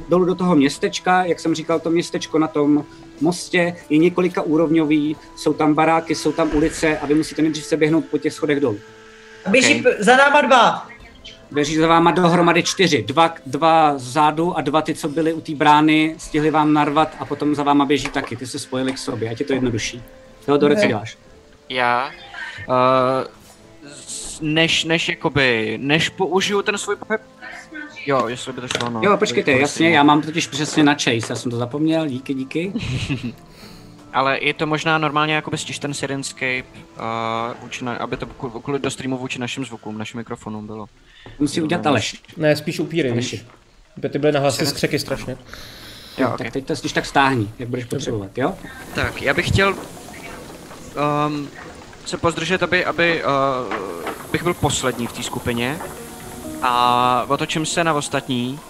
dolů 0.08 0.25
do 0.25 0.34
toho 0.34 0.57
městečka. 0.57 1.25
Jak 1.25 1.41
jsem 1.41 1.55
říkal, 1.55 1.81
to 1.81 1.91
městečko 1.91 2.39
na 2.39 2.49
tom 2.49 2.84
mostě 3.20 3.76
je 3.91 3.99
několika 3.99 4.42
úrovňový, 4.42 5.17
jsou 5.36 5.52
tam 5.52 5.75
baráky, 5.75 6.15
jsou 6.15 6.33
tam 6.33 6.50
ulice 6.55 6.99
a 6.99 7.07
vy 7.07 7.15
musíte 7.15 7.42
nejdřív 7.42 7.65
se 7.65 7.76
běhnout 7.76 8.05
po 8.10 8.18
těch 8.18 8.33
schodech 8.33 8.60
dolů. 8.60 8.78
Běží 9.50 9.81
Okay. 9.81 9.92
p- 9.97 10.05
za 10.05 10.17
náma 10.17 10.41
dva. 10.41 10.86
Běží 11.51 11.77
za 11.77 11.86
váma 11.86 12.10
dohromady 12.10 12.62
čtyři. 12.62 13.02
Dva, 13.02 13.35
dva 13.47 13.93
zádu 13.97 14.59
a 14.59 14.60
dva 14.60 14.83
ty, 14.83 14.94
co 14.94 15.09
byly 15.09 15.33
u 15.33 15.41
té 15.41 15.55
brány, 15.55 16.15
stihli 16.18 16.51
vám 16.51 16.73
narvat 16.73 17.17
a 17.20 17.25
potom 17.25 17.55
za 17.55 17.62
váma 17.62 17.85
běží 17.85 18.09
taky. 18.09 18.36
Ty 18.36 18.47
se 18.47 18.59
spojili 18.59 18.93
k 18.93 18.99
sobě, 18.99 19.31
ať 19.31 19.41
je 19.41 19.47
to 19.47 19.52
jednodušší. 19.52 20.02
Teodore, 20.47 20.77
co 20.77 20.86
děláš? 20.86 21.18
Já, 21.68 22.10
uh, 22.68 22.75
než, 24.41 24.85
než 24.85 25.09
jakoby, 25.09 25.78
než 25.83 26.09
použiju 26.09 26.62
ten 26.62 26.78
svůj 26.78 26.97
pohyb, 26.97 27.20
jo, 28.07 28.28
jestli 28.28 28.52
by 28.52 28.60
to 28.60 28.68
šlo, 28.68 28.91
no. 28.91 29.01
Jo, 29.05 29.17
počkejte, 29.17 29.52
to 29.52 29.59
jasně, 29.59 29.91
já 29.91 30.02
mám 30.02 30.23
totiž 30.23 30.47
přesně 30.47 30.83
na 30.83 30.94
chase, 30.94 31.27
já 31.28 31.36
jsem 31.36 31.51
to 31.51 31.57
zapomněl, 31.57 32.07
díky, 32.07 32.35
díky. 32.35 32.73
Ale 34.12 34.39
je 34.41 34.55
to 34.55 34.67
možná 34.67 34.99
normálně 34.99 35.35
jakoby 35.35 35.59
stiž 35.59 35.78
ten 35.78 35.94
Sirenscape, 35.94 36.62
uh, 36.62 37.62
vůči 37.62 37.85
na, 37.85 37.97
aby 37.97 38.17
to 38.17 38.27
kvůli 38.27 38.62
kvůli 38.62 38.78
do 38.78 38.91
streamu 38.91 39.18
vůči 39.18 39.39
našim 39.39 39.65
zvukům, 39.65 39.99
našim 39.99 40.18
mikrofonům 40.18 40.67
bylo. 40.67 40.86
Musí 41.39 41.63
udělat 41.63 41.87
Aleš. 41.87 42.23
Ne, 42.37 42.57
spíš 42.57 42.81
upíry, 42.81 43.11
Aleši. 43.11 43.37
víš. 43.37 43.47
By 43.97 44.09
ty 44.09 44.19
byly 44.19 44.33
na 44.33 44.41
hlasy 44.41 44.67
skřeky 44.67 44.99
strašně. 44.99 45.37
Jo, 46.19 46.27
tak 46.27 46.35
okay. 46.35 46.51
teď 46.51 46.67
to 46.67 46.75
když 46.81 46.93
tak 46.93 47.07
stáhni, 47.07 47.49
jak 47.59 47.69
budeš 47.69 47.85
potřebovat, 47.85 48.39
jo? 48.39 48.55
Tak, 48.95 49.23
já 49.23 49.35
bych 49.35 49.49
chtěl 49.49 49.75
um, 51.29 51.49
se 52.07 52.17
pozdržet, 52.17 52.63
aby, 52.63 52.85
aby 52.85 53.23
uh, 53.25 54.31
bych 54.33 54.43
byl 54.43 54.55
poslední 54.55 55.07
v 55.07 55.13
té 55.13 55.23
skupině 55.23 55.79
a 56.63 57.25
otočím 57.29 57.67
se 57.67 57.85
na 57.85 57.95
ostatní. 57.95 58.61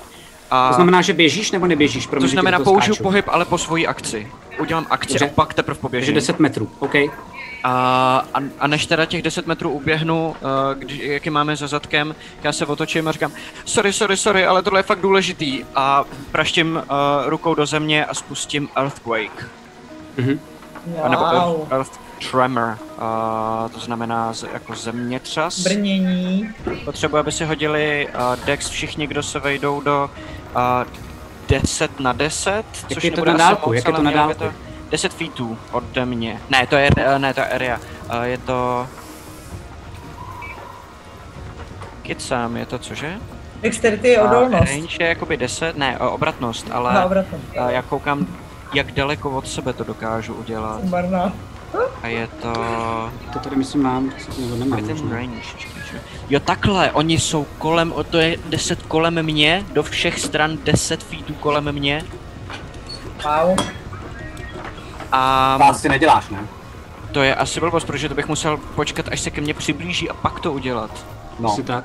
A 0.51 0.69
To 0.69 0.75
znamená, 0.75 1.03
že 1.03 1.13
běžíš 1.13 1.51
nebo 1.51 1.67
neběžíš? 1.67 2.07
Promiň, 2.07 2.29
to 2.29 2.33
znamená, 2.33 2.59
použiju 2.61 2.95
skáču. 2.95 3.03
pohyb, 3.03 3.25
ale 3.29 3.45
po 3.45 3.59
svojí 3.59 3.87
akci. 3.87 4.27
Udělám 4.61 4.87
akci 4.91 5.09
Dobře. 5.13 5.27
a 5.31 5.35
pak 5.35 5.55
teprve 5.55 5.75
Takže 5.75 5.81
poběžím. 5.81 6.15
10 6.15 6.39
metrů, 6.39 6.71
OK. 6.79 6.95
A 7.69 8.25
A, 8.35 8.41
a, 8.61 8.67
než 8.67 8.87
teda 8.87 9.07
těch 9.07 9.23
10 9.23 9.47
metrů 9.47 9.71
uběhnu, 9.71 10.29
uh, 10.29 10.35
když, 10.79 10.99
jak 10.99 11.27
je 11.27 11.33
máme 11.33 11.57
za 11.57 11.67
zadkem, 11.67 12.15
já 12.43 12.53
se 12.53 12.67
otočím 12.67 13.09
a 13.09 13.13
říkám, 13.13 13.33
sorry, 13.65 13.93
sorry, 13.93 14.17
sorry, 14.17 14.47
ale 14.47 14.63
tohle 14.63 14.79
je 14.79 14.83
fakt 14.83 15.01
důležitý. 15.01 15.65
A 15.75 16.05
praštím 16.33 16.77
uh, 16.77 16.83
rukou 17.27 17.55
do 17.55 17.67
země 17.67 18.05
a 18.05 18.15
spustím 18.15 18.69
Earthquake. 18.77 19.49
Mhm. 20.17 20.41
A 21.03 21.09
nebo 21.09 21.23
Wow. 21.23 21.33
Earth, 21.35 21.73
Earth 21.73 21.99
Tremor, 22.31 22.79
uh, 22.99 23.71
to 23.75 23.81
znamená 23.81 24.33
z, 24.33 24.45
jako 24.53 24.75
zemětřas. 24.75 25.61
Brnění. 25.61 26.51
Potřebuji, 26.85 27.17
aby 27.17 27.33
si 27.33 27.45
hodili 27.45 28.09
uh, 28.15 28.45
Dex 28.45 28.69
všichni, 28.69 29.07
kdo 29.07 29.23
se 29.23 29.39
vejdou 29.39 29.81
do 29.81 30.11
uh, 30.57 30.61
10 31.49 32.01
na 32.01 32.13
10, 32.13 32.65
což 32.95 33.05
je 33.05 33.11
to 33.11 33.17
nebude 33.17 33.31
na 33.31 33.45
asi 33.45 33.55
dálku? 33.55 33.71
moc, 33.71 33.77
Jak 33.77 33.87
je 33.87 33.93
to 33.93 34.03
na 34.03 34.11
dálku? 34.11 34.45
10 34.91 35.13
feetů 35.15 35.59
ode 35.73 36.05
mě. 36.07 36.41
Ne, 36.51 36.67
to 36.67 36.77
je, 36.77 36.91
uh, 36.91 37.19
ne, 37.19 37.35
to 37.35 37.41
je 37.41 37.47
area. 37.47 37.79
Uh, 38.17 38.23
je 38.23 38.39
to... 38.39 38.87
Kicám, 42.03 42.57
je 42.57 42.67
to 42.67 42.79
cože? 42.79 43.13
Dexterity 43.61 44.09
je 44.09 44.19
A 44.19 44.25
odolnost. 44.31 44.65
range 44.73 44.97
je 45.01 45.09
jakoby 45.09 45.37
10, 45.37 45.77
ne, 45.77 45.99
obratnost, 45.99 46.67
ale 46.73 46.95
Na 46.95 47.05
obratnou. 47.05 47.39
uh, 47.39 47.69
já 47.69 47.83
koukám, 47.83 48.27
jak 48.75 48.93
daleko 48.93 49.31
od 49.31 49.49
sebe 49.49 49.73
to 49.73 49.85
dokážu 49.85 50.35
udělat. 50.35 50.85
Barna. 50.85 51.33
A 52.03 52.09
je 52.09 52.27
to... 52.27 52.53
To 53.33 53.39
tady 53.39 53.57
myslím 53.57 53.83
mám, 53.83 54.13
nebo 54.39 54.57
nemám. 54.57 54.81
Within 54.81 54.97
možná. 54.97 55.17
range. 55.17 55.41
čekaj, 55.59 55.83
čekaj. 55.87 56.01
Jo 56.31 56.41
takhle, 56.41 56.93
oni 56.93 57.19
jsou 57.19 57.45
kolem, 57.59 57.93
o 57.93 58.05
to 58.05 58.19
je 58.19 58.37
10 58.49 58.83
kolem 58.83 59.23
mě, 59.23 59.65
do 59.73 59.83
všech 59.83 60.21
stran 60.21 60.59
10 60.65 61.03
feetů 61.03 61.35
kolem 61.35 61.73
mě. 61.73 62.05
Wow. 63.25 63.59
A 65.13 65.55
To 65.59 65.65
asi 65.65 65.89
neděláš, 65.89 66.29
ne? 66.29 66.47
to 67.13 67.23
je 67.23 67.35
asi 67.35 67.61
blbost, 67.61 67.85
protože 67.85 68.09
to 68.09 68.15
bych 68.15 68.29
musel 68.29 68.57
počkat, 68.57 69.09
až 69.09 69.21
se 69.21 69.31
ke 69.31 69.41
mně 69.41 69.55
přiblíží 69.55 70.11
a 70.11 70.15
pak 70.15 70.41
to 70.41 70.53
udělat. 70.53 71.07
No. 71.41 71.53
Asi 71.53 71.63
tak. 71.63 71.85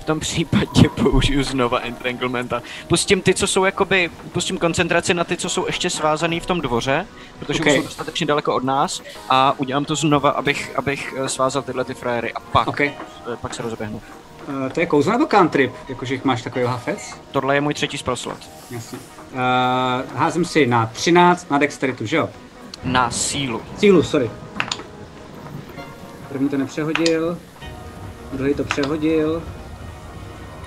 V 0.00 0.04
tom 0.04 0.20
případě 0.20 0.88
použiju 1.02 1.42
znova 1.42 1.78
Entranglementa. 1.78 2.62
Pustím 2.88 3.20
ty, 3.22 3.34
co 3.34 3.46
jsou 3.46 3.64
jakoby, 3.64 4.10
pustím 4.32 4.58
koncentraci 4.58 5.14
na 5.14 5.24
ty, 5.24 5.36
co 5.36 5.48
jsou 5.48 5.66
ještě 5.66 5.90
svázaný 5.90 6.40
v 6.40 6.46
tom 6.46 6.60
dvoře, 6.60 7.06
protože 7.38 7.60
Okay. 7.60 7.72
už 7.72 7.78
jsou 7.78 7.84
dostatečně 7.88 8.26
daleko 8.26 8.54
od 8.54 8.64
nás 8.64 9.02
a 9.28 9.54
udělám 9.58 9.84
to 9.84 9.94
znova, 9.96 10.30
abych, 10.30 10.72
abych 10.78 11.14
eh, 11.18 11.28
svázal 11.28 11.62
tyhle 11.62 11.84
ty 11.84 11.94
frajery 11.94 12.32
a 12.32 12.40
pak, 12.40 12.68
OK. 12.68 12.80
eh, 12.80 12.92
pak 13.40 13.54
se 13.54 13.62
rozeběhnu. 13.62 14.02
Uh, 14.48 14.68
to 14.72 14.80
je 14.80 14.86
kouzlo 14.86 15.12
nebo 15.12 15.26
cantrip? 15.26 15.72
Jakože 15.88 16.14
jich 16.14 16.24
máš 16.24 16.42
takový 16.42 16.64
hafec? 16.64 17.14
Tohle 17.30 17.54
je 17.54 17.60
můj 17.60 17.74
třetí 17.74 17.98
spell 17.98 18.16
slot. 18.16 18.38
Jasně. 18.70 18.98
Uh, 19.36 20.18
házím 20.18 20.44
si 20.44 20.66
na 20.66 20.86
13 20.86 21.50
na 21.50 21.58
dexteritu, 21.58 22.06
že 22.06 22.16
jo? 22.16 22.28
Na 22.84 23.10
sílu. 23.10 23.60
Sílu, 23.78 24.02
sorry. 24.02 24.30
První 26.28 26.48
to 26.48 26.56
nepřehodil, 26.56 27.38
druhý 28.32 28.54
to 28.54 28.64
přehodil, 28.64 29.42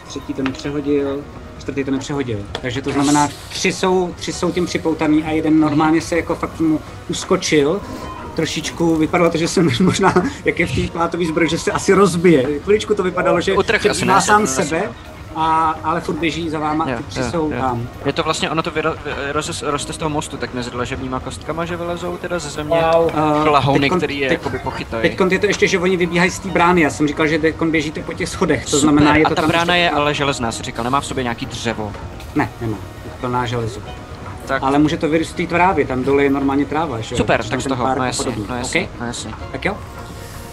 třetí 0.07 0.33
to 0.33 0.43
nepřehodil, 0.43 1.23
čtvrtý 1.59 1.83
to 1.83 1.91
nepřehodil. 1.91 2.45
Takže 2.61 2.81
to 2.81 2.91
znamená, 2.91 3.30
tři 3.49 3.73
jsou, 3.73 4.14
tři 4.17 4.33
jsou 4.33 4.51
tím 4.51 4.65
připoutaný 4.65 5.23
a 5.23 5.31
jeden 5.31 5.59
normálně 5.59 6.01
se 6.01 6.15
jako 6.15 6.35
fakt 6.35 6.59
mu 6.59 6.80
uskočil. 7.09 7.81
Trošičku 8.35 8.95
vypadalo 8.95 9.30
to, 9.31 9.38
že 9.38 9.48
jsem 9.48 9.69
možná, 9.81 10.14
jak 10.45 10.59
je 10.59 10.67
v 10.67 10.75
té 10.75 10.91
plátový 10.91 11.25
zbroj, 11.25 11.49
že 11.49 11.59
se 11.59 11.72
asi 11.72 11.93
rozbije. 11.93 12.59
Chviličku 12.59 12.95
to 12.95 13.03
vypadalo, 13.03 13.41
že, 13.41 13.53
má 14.06 14.22
sám 14.22 14.48
sebe. 14.48 14.91
A, 15.40 15.76
ale 15.84 16.01
furt 16.01 16.16
běží 16.16 16.50
za 16.50 16.59
váma, 16.59 16.90
Jo, 16.90 16.98
ty 16.98 17.03
tři 17.03 17.19
jo, 17.19 17.26
jsou 17.32 17.51
jo. 17.51 17.59
tam. 17.61 17.88
Je 18.06 18.14
to 18.14 18.24
vlastně, 18.24 18.50
ono 18.50 18.64
to 18.64 18.72
vyro, 18.72 18.92
vy- 19.06 19.11
roz, 19.32 19.61
roste 19.61 19.93
z 19.93 19.98
toho 19.98 20.09
mostu, 20.09 20.38
tak 20.38 20.53
mezi 20.53 20.72
dlažebníma 20.72 21.19
kostkama, 21.19 21.66
že 21.66 21.77
vylezou 21.77 22.18
teda 22.18 22.40
ze 22.40 22.50
země. 22.50 22.77
Wow. 22.93 23.11
Klahouny, 23.43 23.80
teďkon- 23.90 23.98
který 23.98 24.19
je 24.19 24.30
teď- 24.30 24.38
jakoby 24.40 24.59
pochytají. 24.59 25.01
Teď 25.09 25.32
je 25.32 25.40
to 25.40 25.45
ještě, 25.45 25.68
že 25.68 25.80
oni 25.80 25.98
vybíhají 25.98 26.32
z 26.32 26.40
té 26.40 26.50
brány. 26.50 26.82
Já 26.82 26.90
jsem 26.90 27.08
říkal, 27.08 27.27
že 27.27 27.40
teď 27.40 27.56
běžíte 27.61 28.03
po 28.03 28.14
těch 28.14 28.30
schodech. 28.30 28.66
To 28.66 28.80
znamená, 28.80 29.16
je 29.16 29.26
to 29.26 29.32
a 29.32 29.35
ta 29.35 29.42
tam 29.42 29.50
brána 29.50 29.76
je 29.76 29.90
ale 29.92 30.14
železná, 30.14 30.51
si 30.51 30.64
říkal, 30.64 30.84
nemá 30.84 31.01
v 31.01 31.06
sobě 31.06 31.24
nějaký 31.24 31.45
dřevo. 31.45 31.92
Ne, 32.35 32.50
nemá. 32.61 32.77
Je 33.06 33.11
plná 33.22 33.45
železo. 33.45 33.80
Tak 34.45 34.64
Ale 34.64 34.80
může 34.80 34.98
to 34.98 35.09
vyrůst 35.09 35.30
z 35.32 35.34
té 35.34 35.48
trávy, 35.48 35.85
tam 35.85 36.03
dole 36.03 36.24
je 36.24 36.30
normálně 36.30 36.66
tráva, 36.66 37.00
že 37.00 37.16
super, 37.16 37.43
tak 37.43 37.61
z 37.61 37.64
toho, 37.68 37.95
no 37.95 38.03
jasně, 38.03 38.32
no 38.50 38.56
jasně, 38.56 38.82
OK? 38.82 38.90
no 39.00 39.06
jasně. 39.06 39.32
Tak 39.51 39.66
jo. 39.66 39.77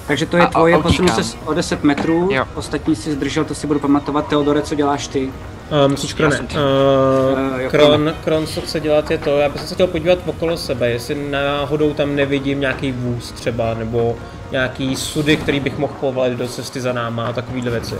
Takže 0.06 0.26
to 0.26 0.36
je 0.36 0.42
A- 0.42 0.46
tvoje, 0.46 0.78
posunu 0.78 1.08
se 1.08 1.36
o 1.44 1.54
10 1.54 1.84
metrů, 1.84 2.28
Jo. 2.32 2.44
ostatní 2.54 2.96
si 2.96 3.12
zdržel, 3.12 3.44
to 3.44 3.54
si 3.54 3.66
budu 3.66 3.80
pamatovat. 3.80 4.26
Teodore, 4.28 4.62
co 4.62 4.74
děláš 4.74 5.08
ty? 5.08 5.26
Uh? 5.26 5.90
Já 6.18 6.30
jsem- 6.30 6.44
Uh, 6.46 7.38
Eh, 7.58 7.62
jo, 7.62 7.70
Kron, 7.70 8.14
Kron, 8.24 8.46
co 8.46 8.60
chce 8.60 8.80
dělat 8.80 9.10
je 9.10 9.18
to, 9.18 9.38
já 9.38 9.48
bych 9.48 9.60
se 9.62 9.74
chtěl 9.74 9.86
podívat 9.86 10.18
okolo 10.26 10.56
sebe, 10.56 10.90
jestli 10.90 11.30
náhodou 11.30 11.92
tam 11.94 12.16
nevidím 12.16 12.60
nějaký 12.60 12.92
vůz 12.92 13.32
třeba, 13.32 13.74
nebo 13.74 14.16
nějaký 14.52 14.96
sudy, 14.96 15.36
který 15.36 15.60
bych 15.60 15.78
mohl 15.78 15.92
povolat 16.00 16.32
do 16.32 16.48
cesty 16.48 16.80
za 16.80 16.92
náma 16.92 17.26
a 17.26 17.32
takovýhle 17.32 17.70
věci. 17.70 17.94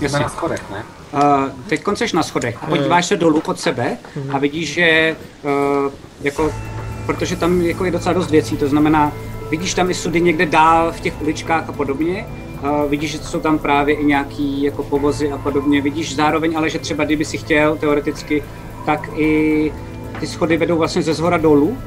Jsme 0.00 0.18
na 0.20 0.28
schodech, 0.28 0.62
ne? 0.70 0.84
Uh, 1.12 1.20
teď 1.68 1.82
konceš 1.82 2.12
na 2.12 2.22
schodech 2.22 2.58
a 2.62 2.66
podíváš 2.66 3.06
se 3.06 3.16
dolů 3.16 3.40
pod 3.40 3.60
sebe 3.60 3.96
a 4.32 4.38
vidíš, 4.38 4.72
že 4.74 5.16
uh, 5.42 5.50
jako, 6.20 6.52
protože 7.06 7.36
tam 7.36 7.62
jako 7.62 7.84
je 7.84 7.90
docela 7.90 8.12
dost 8.12 8.30
věcí, 8.30 8.56
to 8.56 8.68
znamená, 8.68 9.12
vidíš 9.50 9.74
tam 9.74 9.90
i 9.90 9.94
sudy 9.94 10.20
někde 10.20 10.46
dál 10.46 10.92
v 10.92 11.00
těch 11.00 11.22
uličkách 11.22 11.68
a 11.68 11.72
podobně, 11.72 12.26
uh, 12.62 12.90
vidíš, 12.90 13.10
že 13.10 13.18
jsou 13.18 13.40
tam 13.40 13.58
právě 13.58 13.94
i 13.94 14.04
nějaký 14.04 14.62
jako 14.62 14.82
povozy 14.82 15.30
a 15.30 15.38
podobně, 15.38 15.80
vidíš 15.80 16.16
zároveň 16.16 16.56
ale, 16.56 16.70
že 16.70 16.78
třeba 16.78 17.04
kdyby 17.04 17.24
si 17.24 17.38
chtěl 17.38 17.76
teoreticky, 17.76 18.42
tak 18.86 19.10
i 19.16 19.72
ty 20.20 20.26
schody 20.26 20.56
vedou 20.56 20.76
vlastně 20.76 21.02
ze 21.02 21.14
zhora 21.14 21.36
dolů 21.36 21.78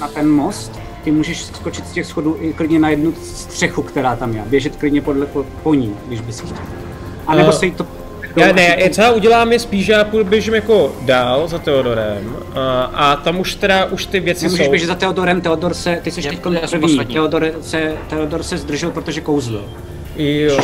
na 0.00 0.08
ten 0.08 0.30
most, 0.30 0.80
ty 1.04 1.10
můžeš 1.10 1.44
skočit 1.44 1.86
z 1.86 1.92
těch 1.92 2.06
schodů 2.06 2.36
i 2.40 2.52
klidně 2.52 2.78
na 2.78 2.88
jednu 2.88 3.12
střechu, 3.22 3.82
která 3.82 4.16
tam 4.16 4.32
je, 4.32 4.42
běžet 4.46 4.76
klidně 4.76 5.00
podle, 5.00 5.26
po, 5.26 5.44
po 5.62 5.74
ní, 5.74 5.96
když 6.06 6.20
bys 6.20 6.40
chtěl. 6.40 6.56
A 7.26 7.34
nebo 7.34 7.48
Eh, 7.48 7.52
se 7.52 7.66
jí 7.66 7.72
to 7.72 7.86
Já 8.36 8.52
ne, 8.52 8.76
já- 8.78 8.88
co 8.90 9.00
já 9.02 9.10
udělám 9.10 9.52
je 9.52 9.58
spíš, 9.58 9.86
že 9.86 9.92
já 9.92 10.04
půjdu 10.04 10.24
běžím 10.24 10.54
jako 10.54 10.96
dál 11.02 11.48
za 11.48 11.58
Teodorem 11.58 12.36
a, 12.54 12.82
a 12.82 13.16
tam 13.16 13.40
už 13.40 13.54
teda, 13.54 13.84
už 13.84 14.06
ty 14.06 14.20
věci 14.20 14.44
Nemůžeš 14.44 14.66
jsou. 14.66 14.70
běžet 14.70 14.86
za 14.86 14.94
Teodorem, 14.94 15.40
Teodor 15.40 15.74
se, 15.74 16.00
ty 16.02 16.10
jsi 16.10 16.22
teď. 16.22 16.40
Teodor 17.12 17.52
se, 17.60 17.94
Teodor 18.10 18.42
se 18.42 18.58
zdržel, 18.58 18.90
protože 18.90 19.20
kouzlil. 19.20 19.64
Jo. 20.16 20.58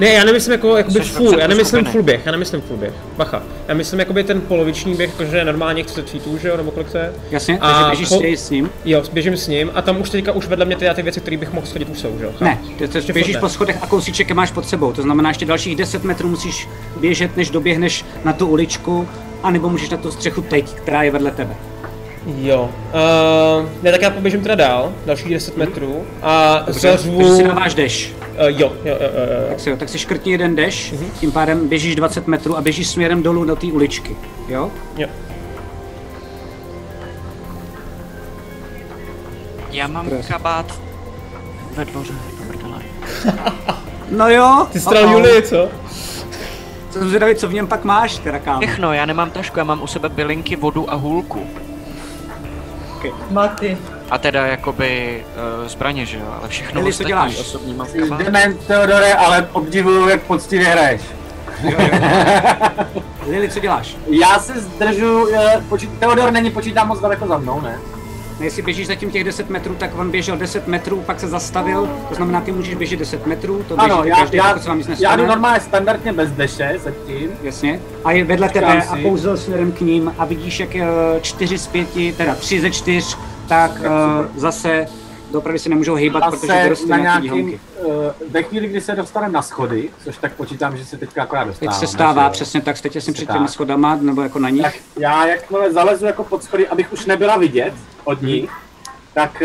Ne, 0.00 0.06
já 0.08 0.24
nemyslím 0.24 0.52
jako 0.52 0.76
jakoby 0.76 1.00
Jsi 1.04 1.10
full, 1.12 1.38
já 1.38 1.46
nemyslím 1.46 1.66
skupiny. 1.66 1.90
full 1.92 2.02
běh, 2.02 2.20
já 2.26 2.32
nemyslím 2.32 2.60
full 2.60 2.78
běh, 2.78 2.92
bacha. 3.16 3.42
Já 3.68 3.74
myslím 3.74 3.98
jakoby 4.00 4.24
ten 4.24 4.40
poloviční 4.40 4.94
běh, 4.94 5.12
protože 5.16 5.36
je 5.36 5.44
normálně 5.44 5.84
30 5.84 6.10
feetů, 6.10 6.38
že 6.38 6.48
jo, 6.48 6.56
nebo 6.56 6.70
kolik 6.70 6.90
to 6.92 6.98
je? 6.98 7.12
Jasně, 7.30 7.58
A 7.60 7.72
takže 7.72 7.88
běžíš 7.90 8.08
po- 8.08 8.46
s 8.46 8.50
ním? 8.50 8.70
Jo, 8.84 9.02
běžím 9.12 9.36
s 9.36 9.48
ním 9.48 9.70
a 9.74 9.82
tam 9.82 10.00
už 10.00 10.10
teďka 10.10 10.32
už 10.32 10.46
vedle 10.46 10.64
mě 10.64 10.76
ty, 10.76 10.86
ty 10.94 11.02
věci, 11.02 11.20
které 11.20 11.36
bych 11.36 11.52
mohl 11.52 11.66
schodit, 11.66 11.88
už 11.88 11.98
jsou, 11.98 12.18
že 12.18 12.24
jo? 12.24 12.30
Ne, 12.40 12.58
ty, 12.78 12.88
ty 12.88 13.12
běžíš 13.12 13.36
po 13.36 13.48
schodech 13.48 13.76
a 13.82 13.86
kousíček 13.86 14.30
máš 14.32 14.50
pod 14.50 14.68
sebou, 14.68 14.92
to 14.92 15.02
znamená 15.02 15.30
ještě 15.30 15.44
dalších 15.46 15.76
10 15.76 16.04
metrů 16.04 16.28
musíš 16.28 16.68
běžet, 17.00 17.36
než 17.36 17.50
doběhneš 17.50 18.04
na 18.24 18.32
tu 18.32 18.46
uličku, 18.46 19.08
anebo 19.42 19.68
můžeš 19.68 19.90
na 19.90 19.96
tu 19.96 20.10
střechu 20.10 20.42
teď, 20.42 20.70
která 20.70 21.02
je 21.02 21.10
vedle 21.10 21.30
tebe. 21.30 21.54
Jo. 22.26 22.70
Uh, 23.62 23.68
ne, 23.82 23.90
tak 23.92 24.02
já 24.02 24.10
poběžím 24.10 24.40
teda 24.42 24.54
dál, 24.54 24.92
dalších 25.06 25.32
10 25.34 25.56
metrů 25.56 26.04
a 26.22 26.62
Dobře, 26.66 26.80
zařvu... 26.80 27.18
takže 27.18 27.32
si 27.36 27.44
dáváš 27.44 27.74
dash. 27.74 28.08
Uh, 28.40 28.46
jo, 28.46 28.54
jo, 28.58 28.72
jo, 28.84 28.94
jo, 29.00 29.08
jo. 29.42 29.48
Tak 29.48 29.60
si, 29.60 29.70
jo, 29.70 29.76
tak 29.76 29.88
si 29.88 29.98
škrtni 29.98 30.32
jeden 30.32 30.56
dash, 30.56 30.92
Mhm. 30.92 31.10
tím 31.20 31.32
pádem 31.32 31.68
běžíš 31.68 31.96
20 31.96 32.26
metrů 32.26 32.56
a 32.56 32.60
běžíš 32.60 32.88
směrem 32.88 33.22
dolů 33.22 33.44
do 33.44 33.56
té 33.56 33.66
uličky, 33.66 34.16
jo? 34.48 34.70
jo. 34.96 35.08
Já 39.70 39.86
mám 39.86 40.08
Pres. 40.08 40.26
kabát 40.26 40.80
ve 41.74 41.84
dvoře. 41.84 42.12
No 44.10 44.30
jo, 44.30 44.66
Ty 44.72 44.80
stral 44.80 45.02
oh, 45.04 45.10
oh. 45.10 45.12
Julie, 45.12 45.42
co? 45.42 45.68
Jsem 46.90 47.08
zvědavý, 47.08 47.34
co 47.34 47.48
v 47.48 47.52
něm 47.54 47.66
pak 47.66 47.84
máš, 47.84 48.18
teda 48.18 48.38
kámo. 48.38 48.60
Všechno, 48.60 48.92
já 48.92 49.06
nemám 49.06 49.30
tašku, 49.30 49.58
já 49.58 49.64
mám 49.64 49.82
u 49.82 49.86
sebe 49.86 50.08
bylinky, 50.08 50.56
vodu 50.56 50.90
a 50.92 50.94
hůlku. 50.94 51.46
Maty. 53.30 53.78
A 54.10 54.18
teda 54.18 54.46
jakoby 54.46 55.24
uh, 55.62 55.68
zbraně, 55.68 56.06
že 56.06 56.18
jo, 56.18 56.24
ale 56.40 56.48
všechno 56.48 56.80
Eli, 56.80 56.84
co 56.84 56.94
ostatní 56.94 57.08
děláš? 57.08 57.38
osobní 57.40 57.74
kabátu. 57.74 58.24
dement, 58.24 58.66
Teodore, 58.66 59.14
ale 59.14 59.48
obdivuju, 59.52 60.08
jak 60.08 60.22
poctivě 60.22 60.68
hraješ. 60.68 61.00
Lili, 63.28 63.48
co 63.48 63.60
děláš? 63.60 63.96
Já 64.10 64.38
se 64.38 64.60
zdržu, 64.60 65.28
eh, 65.34 65.62
počít, 65.68 65.98
Teodor 65.98 66.30
není 66.32 66.50
počítá 66.50 66.84
moc 66.84 67.00
daleko 67.00 67.26
za 67.26 67.38
mnou, 67.38 67.60
ne? 67.60 67.78
No, 68.38 68.44
jestli 68.44 68.62
běžíš 68.62 68.86
zatím 68.86 69.10
těch 69.10 69.24
10 69.24 69.50
metrů, 69.50 69.74
tak 69.74 69.98
on 69.98 70.10
běžel 70.10 70.36
10 70.36 70.66
metrů, 70.68 71.00
pak 71.06 71.20
se 71.20 71.28
zastavil, 71.28 71.88
to 72.08 72.14
znamená, 72.14 72.40
ty 72.40 72.52
můžeš 72.52 72.74
běžet 72.74 72.96
10 72.98 73.26
metrů, 73.26 73.62
to 73.68 73.80
Ano, 73.80 73.96
běží 74.02 74.08
já, 74.10 74.16
každý, 74.16 74.36
já, 74.36 74.44
pokud 74.48 74.62
se 74.62 74.68
vám 74.68 74.78
nic 74.78 74.86
já 74.86 74.90
nestane. 74.92 75.22
jdu 75.22 75.28
normálně 75.28 75.60
standardně 75.60 76.12
bez 76.12 76.30
deše 76.30 76.74
zatím. 76.84 77.30
Jasně. 77.42 77.80
A 78.04 78.12
je 78.12 78.24
vedle 78.24 78.48
Počkám 78.48 78.70
tebe 78.72 78.82
si. 78.82 78.88
a 78.88 79.02
kouzl 79.02 79.36
směrem 79.36 79.72
k 79.72 79.80
ním 79.80 80.14
a 80.18 80.24
vidíš, 80.24 80.60
jak 80.60 80.76
eh, 80.76 80.86
čtyři 81.20 81.58
z 81.58 81.66
pěti, 81.66 82.12
teda 82.12 82.34
tři 82.34 82.60
ze 82.60 82.70
čtyř, 82.70 83.18
tak 83.48 83.70
uh, 83.80 83.86
zase 84.36 84.86
dopravy 85.32 85.58
se 85.58 85.68
nemůžou 85.68 85.94
hýbat, 85.94 86.24
protože 86.30 86.46
Zase 86.46 86.62
vyrostly 86.62 86.88
na 86.90 86.96
nějaký 86.98 87.22
nějakým, 87.26 87.46
výhonky. 87.46 87.60
uh, 87.84 88.30
ve 88.30 88.42
chvíli, 88.42 88.68
kdy 88.68 88.80
se 88.80 88.94
dostaneme 88.96 89.32
na 89.32 89.42
schody, 89.42 89.90
což 90.04 90.16
tak 90.18 90.32
počítám, 90.32 90.76
že 90.76 90.84
se 90.84 90.96
teďka 90.96 91.22
akorát 91.22 91.44
Teď 91.44 91.48
dostáváme. 91.50 91.78
se 91.80 91.86
stává, 91.86 92.24
že 92.24 92.30
přesně 92.30 92.60
tak, 92.60 92.76
jste 92.76 92.88
těsně 92.88 93.12
před 93.12 93.32
těmi 93.32 93.48
schodama, 93.48 93.98
nebo 94.00 94.22
jako 94.22 94.38
na 94.38 94.48
nich. 94.50 94.62
Tak 94.62 94.74
já 94.98 95.26
jakmile 95.26 95.72
zalezu 95.72 96.06
jako 96.06 96.24
pod 96.24 96.44
schody, 96.44 96.68
abych 96.68 96.92
už 96.92 97.06
nebyla 97.06 97.36
vidět 97.36 97.74
od 98.04 98.18
Mhm. 98.22 98.30
nich, 98.30 98.50
tak 99.14 99.42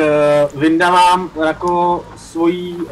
uh, 0.53 0.61
vyndávám 0.61 1.29
jako 1.47 2.05
svojí, 2.17 2.75
uh, 2.75 2.89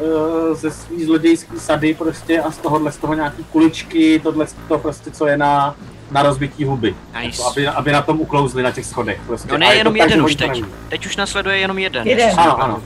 ze 0.56 0.70
svý 0.70 1.04
zlodějský 1.04 1.58
sady 1.60 1.94
prostě 1.94 2.40
a 2.40 2.50
z 2.50 2.58
tohohle 2.58 2.92
z 2.92 2.96
toho 2.96 3.14
nějaký 3.14 3.44
kuličky, 3.44 4.20
tohle 4.22 4.46
to 4.68 4.78
prostě, 4.78 5.10
co 5.10 5.26
je 5.26 5.36
na, 5.36 5.74
na 6.10 6.22
rozbití 6.22 6.64
huby. 6.64 6.94
Nice. 7.22 7.42
Jako, 7.42 7.50
aby, 7.50 7.66
aby 7.68 7.92
na 7.92 8.02
tom 8.02 8.20
uklouzli 8.20 8.62
na 8.62 8.70
těch 8.70 8.86
schodech. 8.86 9.20
Prostě. 9.26 9.48
No 9.52 9.58
ne, 9.58 9.66
A 9.66 9.72
je 9.72 9.78
jenom 9.78 9.94
to 9.94 9.98
tak, 9.98 10.10
jeden 10.10 10.24
už 10.24 10.34
teď. 10.36 10.48
neví. 10.48 10.64
Teď 10.88 11.06
už 11.06 11.16
nasleduje 11.16 11.58
jenom 11.58 11.78
jeden. 11.78 12.08
Jeden. 12.08 12.30
Ano, 12.40 12.50
to 12.52 12.62
ano. 12.62 12.82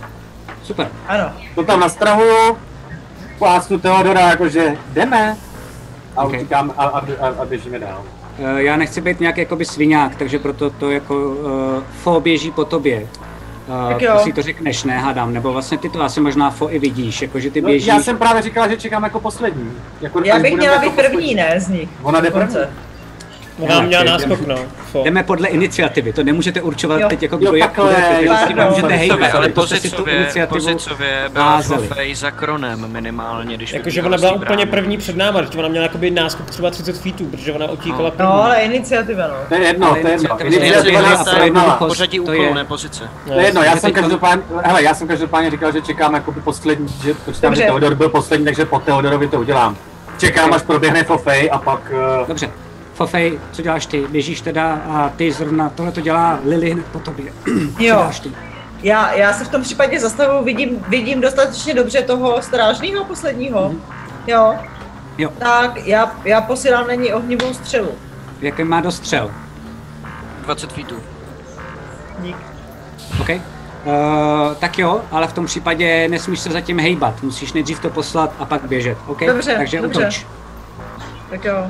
Super. 0.63 0.89
Ano. 1.09 1.25
To 1.55 1.65
tam 1.65 1.81
nastrahuju, 1.81 2.59
plácnu 3.39 3.79
Teodora 3.79 4.21
jakože 4.21 4.77
jdeme 4.93 5.37
a 6.17 6.25
Ok. 6.25 6.33
utíkám 6.33 6.75
a, 6.77 6.85
a, 6.85 6.99
a, 6.99 7.27
a 7.43 7.45
běžíme 7.45 7.79
dál. 7.79 8.03
Eh, 8.39 8.63
Já 8.63 8.77
nechci 8.77 9.01
být 9.01 9.21
nějak 9.21 9.37
jakoby 9.39 9.65
sviňák, 9.65 10.15
takže 10.17 10.39
proto 10.39 10.71
to 10.71 10.91
jako 10.91 11.15
uh, 11.29 11.83
fo 12.03 12.21
běží 12.21 12.51
po 12.51 12.65
tobě. 12.65 13.07
Tak 13.67 13.97
Uh, 13.97 14.03
jo. 14.03 14.13
to 14.15 14.25
si 14.25 14.33
to 14.33 14.43
řekneš, 14.43 14.85
ne, 14.85 14.99
hádám, 14.99 15.33
nebo 15.33 15.53
vlastně 15.53 15.79
ty 15.79 15.89
to 15.89 16.03
asi 16.03 16.21
možná 16.21 16.51
fo 16.51 16.71
i 16.73 16.79
vidíš, 16.79 17.23
jakože 17.23 17.51
ty 17.51 17.61
No, 17.61 17.69
běžíš. 17.69 17.87
já 17.89 18.03
jsem 18.03 18.19
právě 18.19 18.43
říkal, 18.43 18.69
že 18.69 18.77
čekám 18.77 19.05
jako 19.05 19.21
poslední. 19.21 19.73
Jako, 20.01 20.21
Já 20.25 20.39
bych 20.39 20.55
měla 20.57 20.75
jako 20.75 20.91
být 20.91 20.97
první, 20.97 21.11
poslední. 21.11 21.35
ne, 21.35 21.61
z 21.61 21.69
nich. 21.69 21.89
Ona 22.03 22.21
jde 22.21 22.31
první. 22.31 22.57
Ona 23.59 23.81
měla 23.83 24.03
jdeme- 24.05 24.13
náskok, 24.27 24.47
no. 24.47 24.57
Fo. 24.93 25.03
Jdeme 25.05 25.23
podle 25.23 25.49
iniciativy, 25.49 26.13
to 26.13 26.25
nemůžete 26.25 26.61
určovat 26.63 27.01
Jo. 27.01 27.09
teď 27.09 27.23
jako 27.23 27.37
kdo 27.37 27.51
s 27.51 27.53
tím 27.53 27.61
pardon. 27.77 28.57
nemůžete 28.57 28.95
hejbat, 28.97 29.19
Pozicově, 29.19 29.33
ale 29.33 29.49
to 29.49 29.67
jste 29.67 29.77
si 29.77 29.83
tu 29.83 29.97
pozicově, 29.97 30.17
iniciativu 30.17 30.61
pozicově 30.61 31.29
byla 31.33 31.45
házeli. 31.57 31.87
Fofej 31.89 32.15
za 32.15 32.31
kronem 32.31 32.93
minimálně, 32.93 33.57
když 33.57 33.73
Jakože 33.73 34.03
ona 34.03 34.19
byla 34.19 34.33
úplně 34.33 34.67
první 34.67 34.97
před 34.99 35.17
náma, 35.17 35.43
že 35.43 35.49
ona 35.59 35.69
měla 35.69 35.83
jakoby 35.83 36.11
náskok 36.11 36.51
třeba 36.51 36.71
30 36.71 36.99
feetů, 36.99 37.25
protože 37.25 37.53
ona 37.53 37.71
utíkala 37.71 38.11
první. 38.11 38.33
No, 38.33 38.43
ale 38.45 38.57
iniciativa, 38.61 39.27
no. 39.29 39.35
To 39.49 39.55
je 39.55 39.61
jedno, 39.61 39.87
Ale 39.91 40.01
to 40.01 40.07
je 40.07 40.13
jedno. 40.13 40.39
iniciativa- 40.39 41.03
nás 41.03 41.27
je 41.27 41.43
jednoducho- 41.43 41.87
Pořadí 41.87 42.17
to 42.19 42.23
úkolů, 42.23 42.43
je- 42.43 42.55
ne 42.55 42.65
pozice. 42.65 43.05
To 43.27 43.33
je 43.33 43.47
jedno, 43.47 43.63
já 43.63 43.77
jsem 43.77 43.93
každopádně, 43.93 44.43
hele, 44.65 44.83
já 44.83 44.95
jsem 44.95 45.09
každopádně 45.09 45.51
říkal, 45.51 45.73
že 45.73 45.81
čekám 45.83 46.15
jako 46.15 46.33
poslední, 46.33 46.89
že 47.03 47.15
počítám, 47.15 47.51
Dobře. 47.51 47.63
že 47.63 47.67
Teodor 47.67 47.95
byl 47.95 48.09
poslední, 48.09 48.45
takže 48.47 48.65
po 48.67 48.79
Teodorovi 48.79 49.29
to 49.29 49.41
udělám. 49.41 49.77
Čekám, 50.19 50.53
až 50.53 50.63
proběhne 50.63 51.05
Fofej 51.05 51.49
a 51.53 51.59
pak... 51.59 51.81
Uh, 52.21 52.29
Dobře. 52.29 52.51
Fofej, 53.03 53.39
co 53.53 53.63
děláš 53.63 53.87
ty? 53.87 54.07
Běžíš 54.09 54.41
teda 54.41 54.73
a 54.89 55.09
ty 55.09 55.33
zrovna, 55.33 55.69
tohle 55.69 55.93
to 55.93 56.01
dělá 56.01 56.39
Lily 56.45 56.71
hned 56.71 56.87
po 56.87 56.99
tobě. 56.99 57.33
co 57.45 57.51
Jo. 57.53 57.67
děláš 57.79 58.21
ty? 58.21 58.31
Já, 58.83 59.13
já 59.13 59.33
se 59.33 59.45
v 59.45 59.49
tom 59.49 59.63
případě 59.63 60.01
zastavu, 60.01 60.45
vidím, 60.45 60.85
vidím 60.89 61.21
dostatečně 61.21 61.75
dobře 61.75 62.03
toho 62.03 62.43
strážného 62.43 63.05
posledního. 63.05 63.75
Jo. 64.27 64.55
Jo. 65.19 65.31
Tak 65.39 65.87
já, 65.87 66.13
já 66.25 66.41
posílám 66.41 66.87
na 66.89 66.95
ní 66.95 67.13
ohnivou 67.13 67.55
střelu. 67.55 67.89
Jaký 68.41 68.65
má 68.65 68.81
dostřel? 68.81 69.31
20 70.45 70.73
feetů. 70.73 70.97
Dík. 72.19 72.37
OK. 73.21 73.29
Uh, 73.31 74.55
tak 74.59 74.79
jo, 74.79 75.01
ale 75.11 75.27
v 75.29 75.33
tom 75.33 75.47
případě 75.47 76.09
nesmíš 76.09 76.41
se 76.41 76.51
zatím 76.51 76.79
hejbat. 76.81 77.23
Musíš 77.23 77.53
nejdřív 77.53 77.81
to 77.81 77.91
poslat 77.91 78.35
a 78.39 78.45
pak 78.45 78.65
běžet. 78.69 78.99
OK? 79.07 79.21
Dobře, 79.27 79.55
Takže 79.57 79.81
dobře. 79.81 80.01
útoč. 80.01 80.27
Tak 81.31 81.45
jo. 81.45 81.67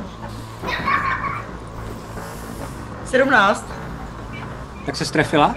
17. 3.13 3.67
Tak 4.87 4.97
se 4.97 5.05
strefila? 5.05 5.55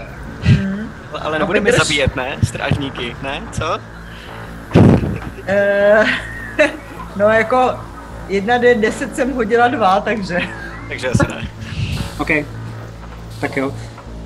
Ale, 1.12 1.20
ale 1.22 1.38
nebudeme 1.38 1.64
vydrž. 1.70 1.82
zabíjet, 1.86 2.16
ne? 2.16 2.36
Strážníky, 2.44 3.16
ne? 3.22 3.42
Co? 3.52 3.78
Eh, 5.46 6.04
no 7.16 7.28
jako 7.28 7.80
1D10 8.28 9.12
jsem 9.12 9.32
hodila 9.32 9.68
dva, 9.68 10.00
takže... 10.00 10.40
Takže 10.88 11.08
asi 11.08 11.22
ne. 11.28 11.48
OK. 12.18 12.28
Tak 13.40 13.56
jo. 13.56 13.72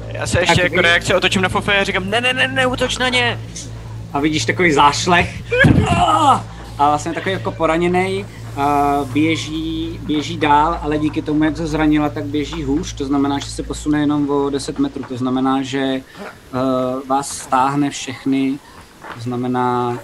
Já 0.09 0.26
se 0.26 0.41
ještě 0.41 0.55
Tak 0.55 0.65
jako 0.65 0.76
vy- 0.76 0.83
reakce 0.83 1.15
otočím 1.15 1.42
na 1.42 1.49
Fofej 1.49 1.81
a 1.81 1.84
říkám, 1.84 2.10
ne, 2.10 2.20
ne, 2.20 2.33
ne, 2.33 2.49
ne, 2.49 2.67
útoč 2.67 2.99
na 2.99 3.09
ně. 3.09 3.41
A 4.12 4.20
vidíš 4.20 4.44
takový 4.44 4.73
zášlech. 4.73 5.42
A 6.78 6.89
vlastně 6.89 7.12
takový 7.12 7.33
jako 7.33 7.50
poraněný. 7.52 8.26
Běží, 9.12 10.01
běží 10.03 10.37
dál, 10.37 10.79
ale 10.83 10.99
díky 10.99 11.23
tomu, 11.23 11.45
jak 11.45 11.57
se 11.57 11.67
zranila, 11.67 12.09
tak 12.09 12.25
běží 12.25 12.65
hůř. 12.65 12.93
To 12.93 13.05
znamená, 13.05 13.39
že 13.39 13.51
se 13.51 13.62
posune 13.62 14.01
jenom 14.01 14.31
o 14.31 14.51
10 14.51 14.79
metrů. 14.79 15.05
To 15.09 15.17
znamená, 15.17 15.62
že 15.62 16.03
uh, 16.53 17.09
vás 17.09 17.39
stáhne 17.39 17.91
všechny. 17.91 18.59
To 19.15 19.20
znamená 19.20 19.99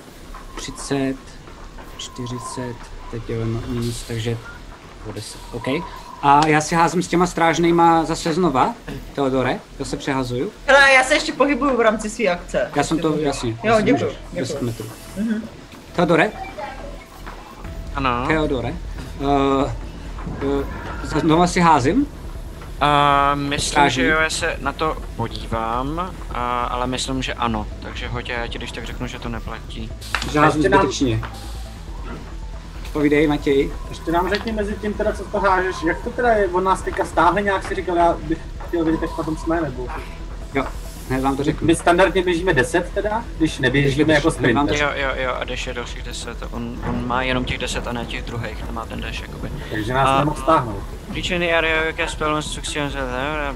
30, 0.56 1.16
40, 1.98 2.74
teď 3.10 3.22
je 3.28 3.44
minus, 3.44 4.02
takže 4.02 4.38
o 5.08 5.12
10. 5.12 5.40
OK. 5.52 5.66
A 6.22 6.46
já 6.46 6.60
si 6.60 6.74
házím 6.74 7.02
s 7.02 7.08
těma 7.08 7.26
strážnejma 7.26 8.04
zase 8.04 8.34
znova, 8.34 8.74
Teodore, 9.14 9.60
to 9.78 9.84
se 9.84 9.96
přehazuju. 9.96 10.50
Hele, 10.66 10.92
já 10.92 11.04
se 11.04 11.14
ještě 11.14 11.32
pohybuju 11.32 11.76
v 11.76 11.80
rámci 11.80 12.10
své 12.10 12.24
akce. 12.24 12.70
Já 12.76 12.84
jsem 12.84 12.98
to, 12.98 13.16
jasně. 13.18 13.58
Jo, 13.62 13.80
děkuju. 13.80 14.10
10 14.32 14.62
metrů. 14.62 14.86
Teodore, 15.92 16.32
Ano. 17.96 18.24
Teodore, 18.26 18.74
uh, 19.20 19.70
uh, 20.42 20.64
znova 21.20 21.46
si 21.46 21.60
házím. 21.60 22.06
A 22.80 23.34
myslím, 23.34 23.70
Strážník. 23.70 24.04
že 24.06 24.10
jo, 24.10 24.18
já 24.20 24.30
se 24.30 24.56
na 24.60 24.72
to 24.72 24.96
podívám, 25.16 26.10
a, 26.34 26.64
ale 26.64 26.86
myslím, 26.86 27.22
že 27.22 27.34
ano. 27.34 27.66
Takže 27.82 28.08
hoď 28.08 28.28
já 28.28 28.46
ti 28.46 28.58
když 28.58 28.72
tak 28.72 28.84
řeknu, 28.84 29.06
že 29.06 29.18
to 29.18 29.28
neplatí. 29.28 29.90
Že 30.32 30.38
házím 30.40 30.58
Ještě 30.60 30.68
nám- 30.68 30.80
zbytečně. 30.80 31.20
Povídej, 32.92 33.26
Matěj. 33.26 33.70
ještě 33.88 34.12
nám 34.12 34.28
řekni 34.28 34.52
mezi 34.52 34.76
tím 34.76 34.92
teda, 34.94 35.12
co 35.12 35.24
to 35.24 35.40
hážeš, 35.40 35.76
jak 35.86 36.00
to 36.04 36.10
teda 36.10 36.28
je, 36.32 36.48
on 36.48 36.64
nás 36.64 36.82
teďka 36.82 37.04
stáhne 37.04 37.42
nějak 37.42 37.64
si 37.68 37.74
říkal, 37.74 37.96
já 37.96 38.16
bych 38.22 38.38
chtěl 38.68 38.84
vědět, 38.84 39.02
jak 39.02 39.18
na 39.18 39.24
tom 39.24 39.36
jsme, 39.36 39.60
nebo... 39.60 39.86
Jo, 40.54 40.64
hned 41.08 41.20
vám 41.22 41.36
to 41.36 41.44
řeknu. 41.44 41.66
My 41.66 41.76
standardně 41.76 42.22
běžíme 42.22 42.54
10 42.54 42.90
teda, 42.94 43.24
když 43.38 43.58
neběžíme 43.58 44.12
jako 44.14 44.30
sprinter. 44.30 44.76
Jo, 44.76 44.88
jo, 44.94 45.08
jo, 45.16 45.34
a 45.40 45.44
dash 45.44 45.66
je 45.66 45.74
dalších 45.74 46.02
10. 46.02 46.38
On, 46.50 46.78
on 46.88 47.06
má 47.06 47.22
jenom 47.22 47.44
těch 47.44 47.58
10 47.58 47.86
a 47.86 47.92
ne 47.92 48.06
těch 48.06 48.22
druhých, 48.22 48.66
nemá 48.66 48.86
ten 48.86 49.00
dash 49.00 49.20
jakoby. 49.20 49.50
Takže 49.70 49.94
nás 49.94 50.08
A- 50.08 50.18
nemohl 50.18 50.40
stáhnout. 50.42 50.82
Reach 51.14 51.30
in 51.30 51.40
the 51.40 51.52
area 51.54 51.84
you 51.84 51.96
cast 51.96 52.12
spell 52.12 52.34
on 52.34 52.42
succeeds 52.42 52.94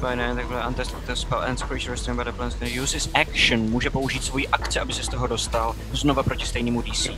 by 0.00 0.16
nine, 0.16 0.34
takhle 0.36 0.66
untested 0.66 0.98
the 1.06 1.12
spell 1.12 1.42
ends 1.42 1.62
creature 1.62 1.90
restrained 1.90 2.24
by 2.24 2.30
the 2.30 2.36
plans 2.36 2.54
uses 2.82 3.08
action, 3.14 3.60
může 3.60 3.90
použít 3.90 4.24
svoji 4.24 4.48
akci, 4.48 4.80
aby 4.80 4.92
se 4.92 5.02
z 5.02 5.08
toho 5.08 5.26
dostal 5.26 5.74
znova 5.92 6.22
proti 6.22 6.46
stejnému 6.46 6.82
DC. 6.82 7.10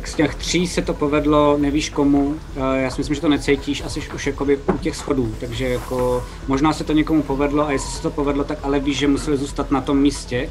Tak 0.00 0.08
z 0.08 0.14
těch 0.14 0.34
tří 0.34 0.66
se 0.66 0.82
to 0.82 0.94
povedlo, 0.94 1.56
nevíš 1.58 1.90
komu, 1.90 2.34
já 2.74 2.90
si 2.90 3.00
myslím, 3.00 3.14
že 3.14 3.20
to 3.20 3.28
necítíš, 3.28 3.82
asi 3.84 4.00
už 4.14 4.26
jakoby 4.26 4.56
u 4.74 4.78
těch 4.78 4.96
schodů, 4.96 5.34
takže 5.40 5.68
jako 5.68 6.24
možná 6.48 6.72
se 6.72 6.84
to 6.84 6.92
někomu 6.92 7.22
povedlo 7.22 7.66
a 7.66 7.72
jestli 7.72 7.90
se 7.90 8.02
to 8.02 8.10
povedlo, 8.10 8.44
tak 8.44 8.58
ale 8.62 8.80
víš, 8.80 8.98
že 8.98 9.08
museli 9.08 9.36
zůstat 9.36 9.70
na 9.70 9.80
tom 9.80 9.98
místě 9.98 10.48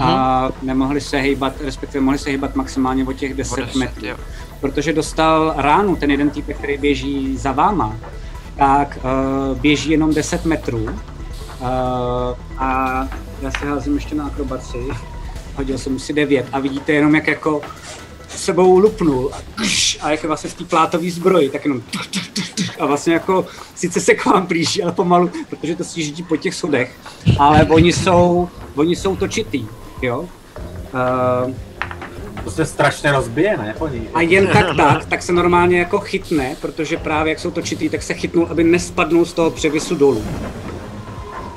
a 0.00 0.48
nemohli 0.62 1.00
se 1.00 1.18
hejbat, 1.18 1.52
respektive 1.60 2.04
mohli 2.04 2.18
se 2.18 2.30
hejbat 2.30 2.56
maximálně 2.56 3.04
o 3.04 3.12
těch 3.12 3.34
10, 3.34 3.52
O 3.52 3.56
10, 3.56 3.74
metrů. 3.78 4.06
jo. 4.06 4.16
Protože 4.60 4.92
dostal 4.92 5.54
ránu 5.56 5.96
ten 5.96 6.10
jeden 6.10 6.30
týpek, 6.30 6.56
který 6.58 6.78
běží 6.78 7.36
za 7.36 7.52
váma, 7.52 7.96
tak 8.56 8.98
uh, 9.52 9.58
běží 9.58 9.90
jenom 9.90 10.14
10 10.14 10.44
metrů 10.44 10.82
uh, 10.84 10.90
a 12.58 13.08
já 13.42 13.50
si 13.50 13.66
házím 13.66 13.94
ještě 13.94 14.14
na 14.14 14.26
akrobaci, 14.26 14.78
hodil 15.56 15.78
jsem 15.78 15.98
si 15.98 16.12
9 16.12 16.46
a 16.52 16.58
vidíte 16.58 16.92
jenom 16.92 17.14
jak 17.14 17.26
jako 17.26 17.60
sebou 18.36 18.78
lupnul 18.78 19.30
a, 19.32 19.38
kš, 19.62 19.98
a 20.00 20.10
jak 20.10 20.22
je 20.22 20.26
vlastně 20.26 20.50
v 20.50 20.54
té 20.54 20.64
plátové 20.64 21.10
zbroji, 21.10 21.48
tak 21.50 21.64
jenom 21.64 21.80
tuš, 21.80 22.08
a 22.80 22.86
vlastně 22.86 23.14
jako 23.14 23.46
sice 23.74 24.00
se 24.00 24.14
k 24.14 24.26
vám 24.26 24.46
blíží, 24.46 24.82
ale 24.82 24.92
pomalu, 24.92 25.30
protože 25.50 25.76
to 25.76 25.84
si 25.84 26.12
po 26.28 26.36
těch 26.36 26.54
schodech, 26.54 26.96
ale 27.38 27.64
oni 27.64 27.92
jsou, 27.92 28.48
oni 28.74 28.96
jsou 28.96 29.16
točitý, 29.16 29.66
jo. 30.02 30.28
Uh, 31.48 31.54
To 32.44 32.50
se 32.50 32.66
strašně 32.66 33.12
rozbije, 33.12 33.56
ne? 33.56 33.74
Po 33.78 33.88
ní. 33.88 34.08
a 34.14 34.20
jen 34.20 34.46
tak 34.46 34.76
tak, 34.76 35.04
tak 35.04 35.22
se 35.22 35.32
normálně 35.32 35.78
jako 35.78 35.98
chytne, 35.98 36.56
protože 36.60 36.96
právě 36.96 37.30
jak 37.30 37.38
jsou 37.38 37.50
točitý, 37.50 37.88
tak 37.88 38.02
se 38.02 38.14
chytnul, 38.14 38.48
aby 38.50 38.64
nespadnul 38.64 39.24
z 39.24 39.32
toho 39.32 39.50
převisu 39.50 39.94
dolů. 39.94 40.24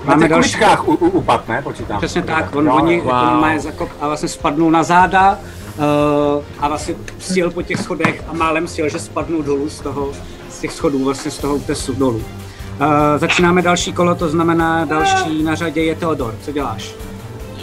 Na 0.06 0.20
těch 0.20 0.32
kuličkách 0.32 0.88
u, 0.88 0.94
u, 0.94 1.10
upad, 1.10 1.48
ne? 1.48 1.62
Počítám. 1.62 1.98
Přesně 1.98 2.22
tak, 2.22 2.56
on, 2.56 2.66
Jo, 2.66 2.74
oni 2.74 2.96
jo. 2.98 3.04
wow. 3.04 3.14
jako 3.14 3.26
normálně 3.26 3.60
zakop 3.60 3.90
a 4.02 4.08
vlastně 4.08 4.30
spadnul 4.30 4.72
na 4.72 4.84
záda 4.84 5.40
uh, 5.78 6.44
a 6.60 6.68
vlastně 6.68 6.96
sjel 7.20 7.52
po 7.52 7.62
těch 7.62 7.80
schodech 7.80 8.24
a 8.28 8.34
málem 8.34 8.68
sjel, 8.68 8.90
že 8.90 9.00
spadnul 9.00 9.44
dolů 9.44 9.70
z 9.70 9.80
toho, 9.80 10.12
z 10.50 10.60
těch 10.60 10.72
schodů, 10.72 11.04
vlastně 11.04 11.32
z 11.32 11.38
toho 11.38 11.56
útesu 11.56 11.94
dolů. 11.94 12.18
Uh, 12.82 12.88
začínáme 13.18 13.62
další 13.62 13.94
kolo, 13.94 14.16
to 14.16 14.30
znamená 14.30 14.86
další 14.86 15.44
na 15.44 15.56
řadě 15.56 15.84
je 15.84 15.96
Teodor. 15.96 16.36
Co 16.42 16.52
děláš? 16.52 16.92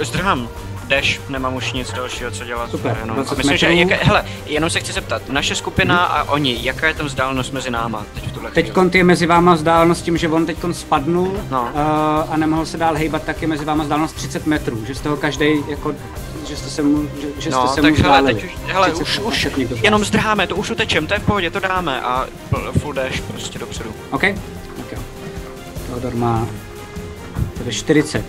Zdrhám. 0.02 0.48
Dash, 0.90 1.28
nemám 1.28 1.54
už 1.56 1.72
nic 1.72 1.92
dalšího, 1.92 2.30
co 2.30 2.44
dělat. 2.44 2.70
Super, 2.70 2.96
Jenom. 3.00 3.16
20 3.16 3.32
A 3.32 3.36
myslím, 3.36 3.56
že, 3.56 3.72
jaké, 3.74 3.98
hele, 4.02 4.24
jenom 4.46 4.70
se 4.70 4.80
chci 4.80 4.92
zeptat, 4.92 5.28
naše 5.28 5.54
skupina 5.54 6.04
a 6.04 6.32
oni, 6.32 6.58
jaká 6.60 6.86
je 6.86 6.94
tam 6.94 7.06
vzdálenost 7.06 7.52
mezi 7.52 7.70
náma 7.70 8.06
teď 8.14 8.28
v 8.28 8.32
tuhle 8.32 8.50
Teď 8.50 8.72
je 8.94 9.04
mezi 9.04 9.26
váma 9.26 9.54
vzdálenost 9.54 10.02
tím, 10.04 10.16
že 10.16 10.28
on 10.28 10.46
teď 10.46 10.56
spadnul 10.72 11.32
No. 11.50 11.62
uh, 11.62 12.34
a 12.34 12.36
nemohl 12.36 12.66
se 12.66 12.76
dál 12.76 12.94
hejbat, 12.94 13.22
tak 13.22 13.42
je 13.42 13.48
mezi 13.48 13.64
váma 13.64 13.82
vzdálenost 13.82 14.16
30 14.16 14.46
metrů, 14.46 14.84
že 14.84 14.94
z 14.94 15.00
toho 15.00 15.16
každý 15.16 15.46
jako 15.68 15.94
že 16.50 16.56
jste 16.56 16.70
se 16.70 16.82
mu, 16.82 17.02
že, 17.02 17.26
že 17.38 17.42
jste 17.42 17.50
No, 17.50 17.68
se 17.68 17.82
tak 17.82 17.98
mu 17.98 18.02
hele, 18.04 18.22
teď 18.22 18.44
už, 18.44 18.50
hele, 18.66 18.90
30 18.90 19.02
už, 19.02 19.18
už 19.18 19.48
z 19.78 19.82
jenom 19.82 20.04
zdrháme, 20.04 20.46
to 20.46 20.56
už 20.56 20.70
utečem, 20.70 21.06
to 21.06 21.14
je 21.14 21.20
v 21.20 21.26
pohodě, 21.26 21.50
to 21.50 21.60
dáme 21.60 22.00
a 22.00 22.26
full 22.78 22.92
dash 22.92 23.20
prostě 23.20 23.58
dopředu. 23.58 23.90
OK? 24.10 24.20
Tak 24.20 24.92
jo. 24.92 24.98
Teodor 25.86 26.14
má 26.14 26.48
tedy 27.58 27.72
40. 27.72 28.24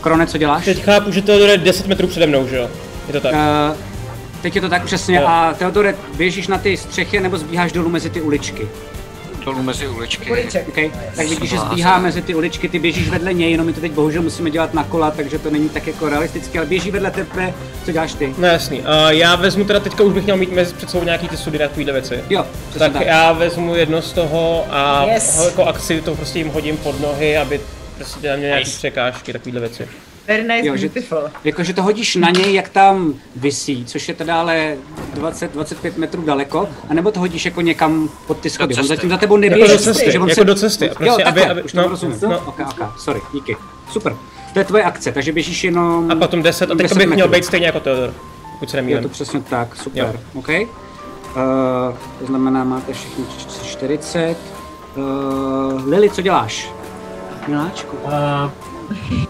Krone, 0.00 0.26
co 0.26 0.38
děláš? 0.38 0.64
Teď 0.64 0.82
chápu, 0.84 1.10
že 1.12 1.22
to 1.22 1.32
je 1.32 1.58
10 1.58 1.86
metrů 1.86 2.06
přede 2.06 2.26
mnou, 2.26 2.46
že 2.46 2.56
jo? 2.56 2.70
Je 3.06 3.12
to 3.12 3.20
tak? 3.20 3.32
Uh, 3.32 3.76
teď 4.42 4.54
je 4.54 4.60
to 4.60 4.68
tak 4.68 4.84
přesně. 4.84 5.20
A 5.20 5.54
Teodore, 5.58 5.94
běžíš 6.16 6.48
na 6.48 6.58
ty 6.58 6.76
střechy 6.76 7.20
nebo 7.20 7.38
zbíháš 7.38 7.72
dolů 7.72 7.88
mezi 7.88 8.10
ty 8.10 8.20
uličky? 8.20 8.68
Dolů 9.48 9.62
mezi 9.62 9.88
uličky. 9.88 10.30
Uliček. 10.30 10.68
Okay. 10.68 10.90
Tak 11.16 11.26
vidíš, 11.28 11.50
že 11.50 11.58
zbíhá 11.58 11.98
mezi 11.98 12.22
ty 12.22 12.34
uličky, 12.34 12.68
ty 12.68 12.78
běžíš 12.78 13.08
vedle 13.08 13.32
něj, 13.34 13.50
jenom 13.50 13.66
my 13.66 13.72
to 13.72 13.80
teď 13.80 13.92
bohužel 13.92 14.22
musíme 14.22 14.50
dělat 14.50 14.74
na 14.74 14.84
kola, 14.84 15.10
takže 15.10 15.38
to 15.38 15.50
není 15.50 15.68
tak 15.68 15.86
jako 15.86 16.08
realistické, 16.08 16.58
ale 16.58 16.68
běží 16.68 16.90
vedle 16.90 17.10
tebe, 17.10 17.54
co 17.84 17.92
děláš 17.92 18.14
ty? 18.14 18.34
No 18.38 18.46
jasný. 18.46 18.80
Uh, 18.80 18.86
já 19.08 19.36
vezmu 19.36 19.64
teda 19.64 19.80
teďka 19.80 20.04
už 20.04 20.14
bych 20.14 20.24
měl 20.24 20.36
mít 20.36 20.52
mezi 20.52 20.74
před 20.74 20.90
sebou 20.90 21.04
nějaký 21.04 21.28
ty 21.28 21.36
sudy 21.36 21.58
na 21.58 21.68
takovýhle 21.68 21.92
věci. 21.92 22.24
Jo, 22.30 22.46
tak, 22.72 22.78
tak. 22.78 22.92
tak 22.92 23.06
já 23.06 23.32
vezmu 23.32 23.74
jedno 23.74 24.02
z 24.02 24.12
toho 24.12 24.66
a 24.70 25.06
Yes. 25.06 25.44
jako 25.44 25.64
akci 25.64 26.00
to 26.00 26.14
prostě 26.14 26.38
jim 26.38 26.48
hodím 26.48 26.76
pod 26.76 27.00
nohy, 27.00 27.36
aby 27.36 27.60
prostě 27.96 28.28
tam 28.28 28.38
měl 28.38 28.48
nějaký 28.48 28.64
Nice. 28.64 28.78
překážky, 28.78 29.32
takovýhle 29.32 29.60
věci. 29.60 29.88
Very 30.28 30.42
nice, 30.48 30.66
Jo, 30.66 30.76
že- 30.76 30.88
beautiful. 30.88 31.18
Jakože 31.44 31.72
to 31.74 31.82
hodíš 31.82 32.16
na 32.16 32.30
něj, 32.30 32.54
jak 32.54 32.68
tam 32.68 33.14
visí, 33.36 33.84
což 33.84 34.08
je 34.08 34.14
teda 34.14 34.40
ale 34.40 34.76
20-25 35.14 35.92
metrů 35.96 36.22
daleko, 36.22 36.68
anebo 36.88 37.10
to 37.10 37.20
hodíš 37.20 37.44
jako 37.44 37.60
někam 37.60 38.08
pod 38.26 38.38
ty 38.38 38.50
schody. 38.50 38.74
On 38.74 38.86
zatím 38.86 39.10
za 39.10 39.16
tebou 39.16 39.34
Jako 39.36 39.50
neběží, 39.50 39.72
do 39.72 39.78
cesty, 39.78 40.04
protože 40.04 40.18
on 40.18 40.28
jako 40.28 40.40
se... 40.40 40.44
do 40.44 40.54
cesty. 40.54 40.84
Jo, 40.86 40.92
Prostě, 40.96 41.24
aby, 41.24 41.40
takhle, 41.40 41.50
aby, 41.50 41.62
už 41.62 41.72
to 41.72 41.88
rozumím. 41.88 42.18
no, 42.22 42.28
No. 42.28 42.38
Ok, 42.46 42.60
ok, 42.60 42.98
sorry, 43.00 43.20
díky. 43.32 43.56
Super. 43.90 44.16
To 44.52 44.58
je 44.58 44.64
tvoje 44.64 44.82
akce, 44.84 45.12
takže 45.12 45.32
běžíš 45.32 45.64
jenom... 45.64 46.10
a 46.10 46.14
potom 46.14 46.42
10, 46.42 46.70
a 46.70 46.74
10 46.74 46.98
bych 46.98 47.08
měl 47.08 47.28
být 47.28 47.44
stejně 47.44 47.66
jako 47.66 47.80
Theodor, 47.80 48.14
pokud 48.52 48.70
se 48.70 48.76
Je 48.76 48.82
nemýlím. 48.82 49.02
to 49.02 49.08
přesně 49.08 49.40
tak, 49.40 49.76
super, 49.76 50.04
Jo. 50.04 50.20
OK. 50.34 50.48
Uh, 50.48 50.64
to 52.20 52.26
znamená, 52.26 52.64
máte 52.64 52.92
všichni 52.92 53.24
40. 53.64 54.36
Uh, 54.96 55.88
Lili, 55.88 56.10
co 56.10 56.22
děláš? 56.22 56.70
Miláčku. 57.48 57.96
Uh, 57.96 58.10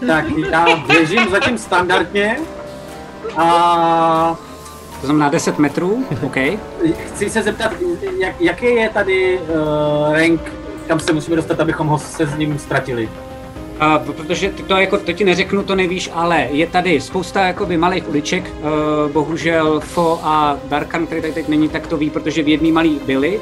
tak 0.07 0.25
já 0.51 0.75
běžím 0.75 1.29
zatím 1.31 1.57
standardně 1.57 2.39
a 3.37 4.37
To 5.01 5.05
znamená 5.05 5.29
10 5.29 5.59
metrů, 5.59 6.05
OK. 6.21 6.37
chci 7.07 7.29
se 7.29 7.41
zeptat, 7.41 7.71
jak, 8.19 8.41
jaký 8.41 8.65
je 8.65 8.89
tady 8.89 9.39
uh, 9.39 10.13
rank, 10.13 10.41
kam 10.87 10.99
se 10.99 11.13
musíme 11.13 11.35
dostat, 11.35 11.59
abychom 11.59 11.87
ho 11.87 11.97
se 11.97 12.25
s 12.27 12.37
ním 12.37 12.59
ztratili. 12.59 13.09
Uh, 13.97 14.13
protože 14.13 14.49
to 14.49 14.77
jako, 14.77 14.97
to 14.97 15.13
ti 15.13 15.23
neřeknu, 15.25 15.63
to 15.63 15.75
nevíš, 15.75 16.09
ale 16.13 16.47
je 16.51 16.67
tady 16.67 17.01
spousta 17.01 17.47
jakoby 17.47 17.77
malých 17.77 18.09
uliček, 18.09 18.43
uh, 18.43 19.11
bohužel 19.11 19.79
Fo 19.79 20.19
a 20.23 20.57
Darkan, 20.67 21.05
který 21.05 21.21
tady 21.21 21.33
teď 21.33 21.47
není, 21.47 21.69
tak 21.69 21.87
to 21.87 21.97
ví, 21.97 22.09
protože 22.09 22.43
v 22.43 22.47
jedný 22.47 22.71
malý 22.71 22.99
byli. 23.05 23.39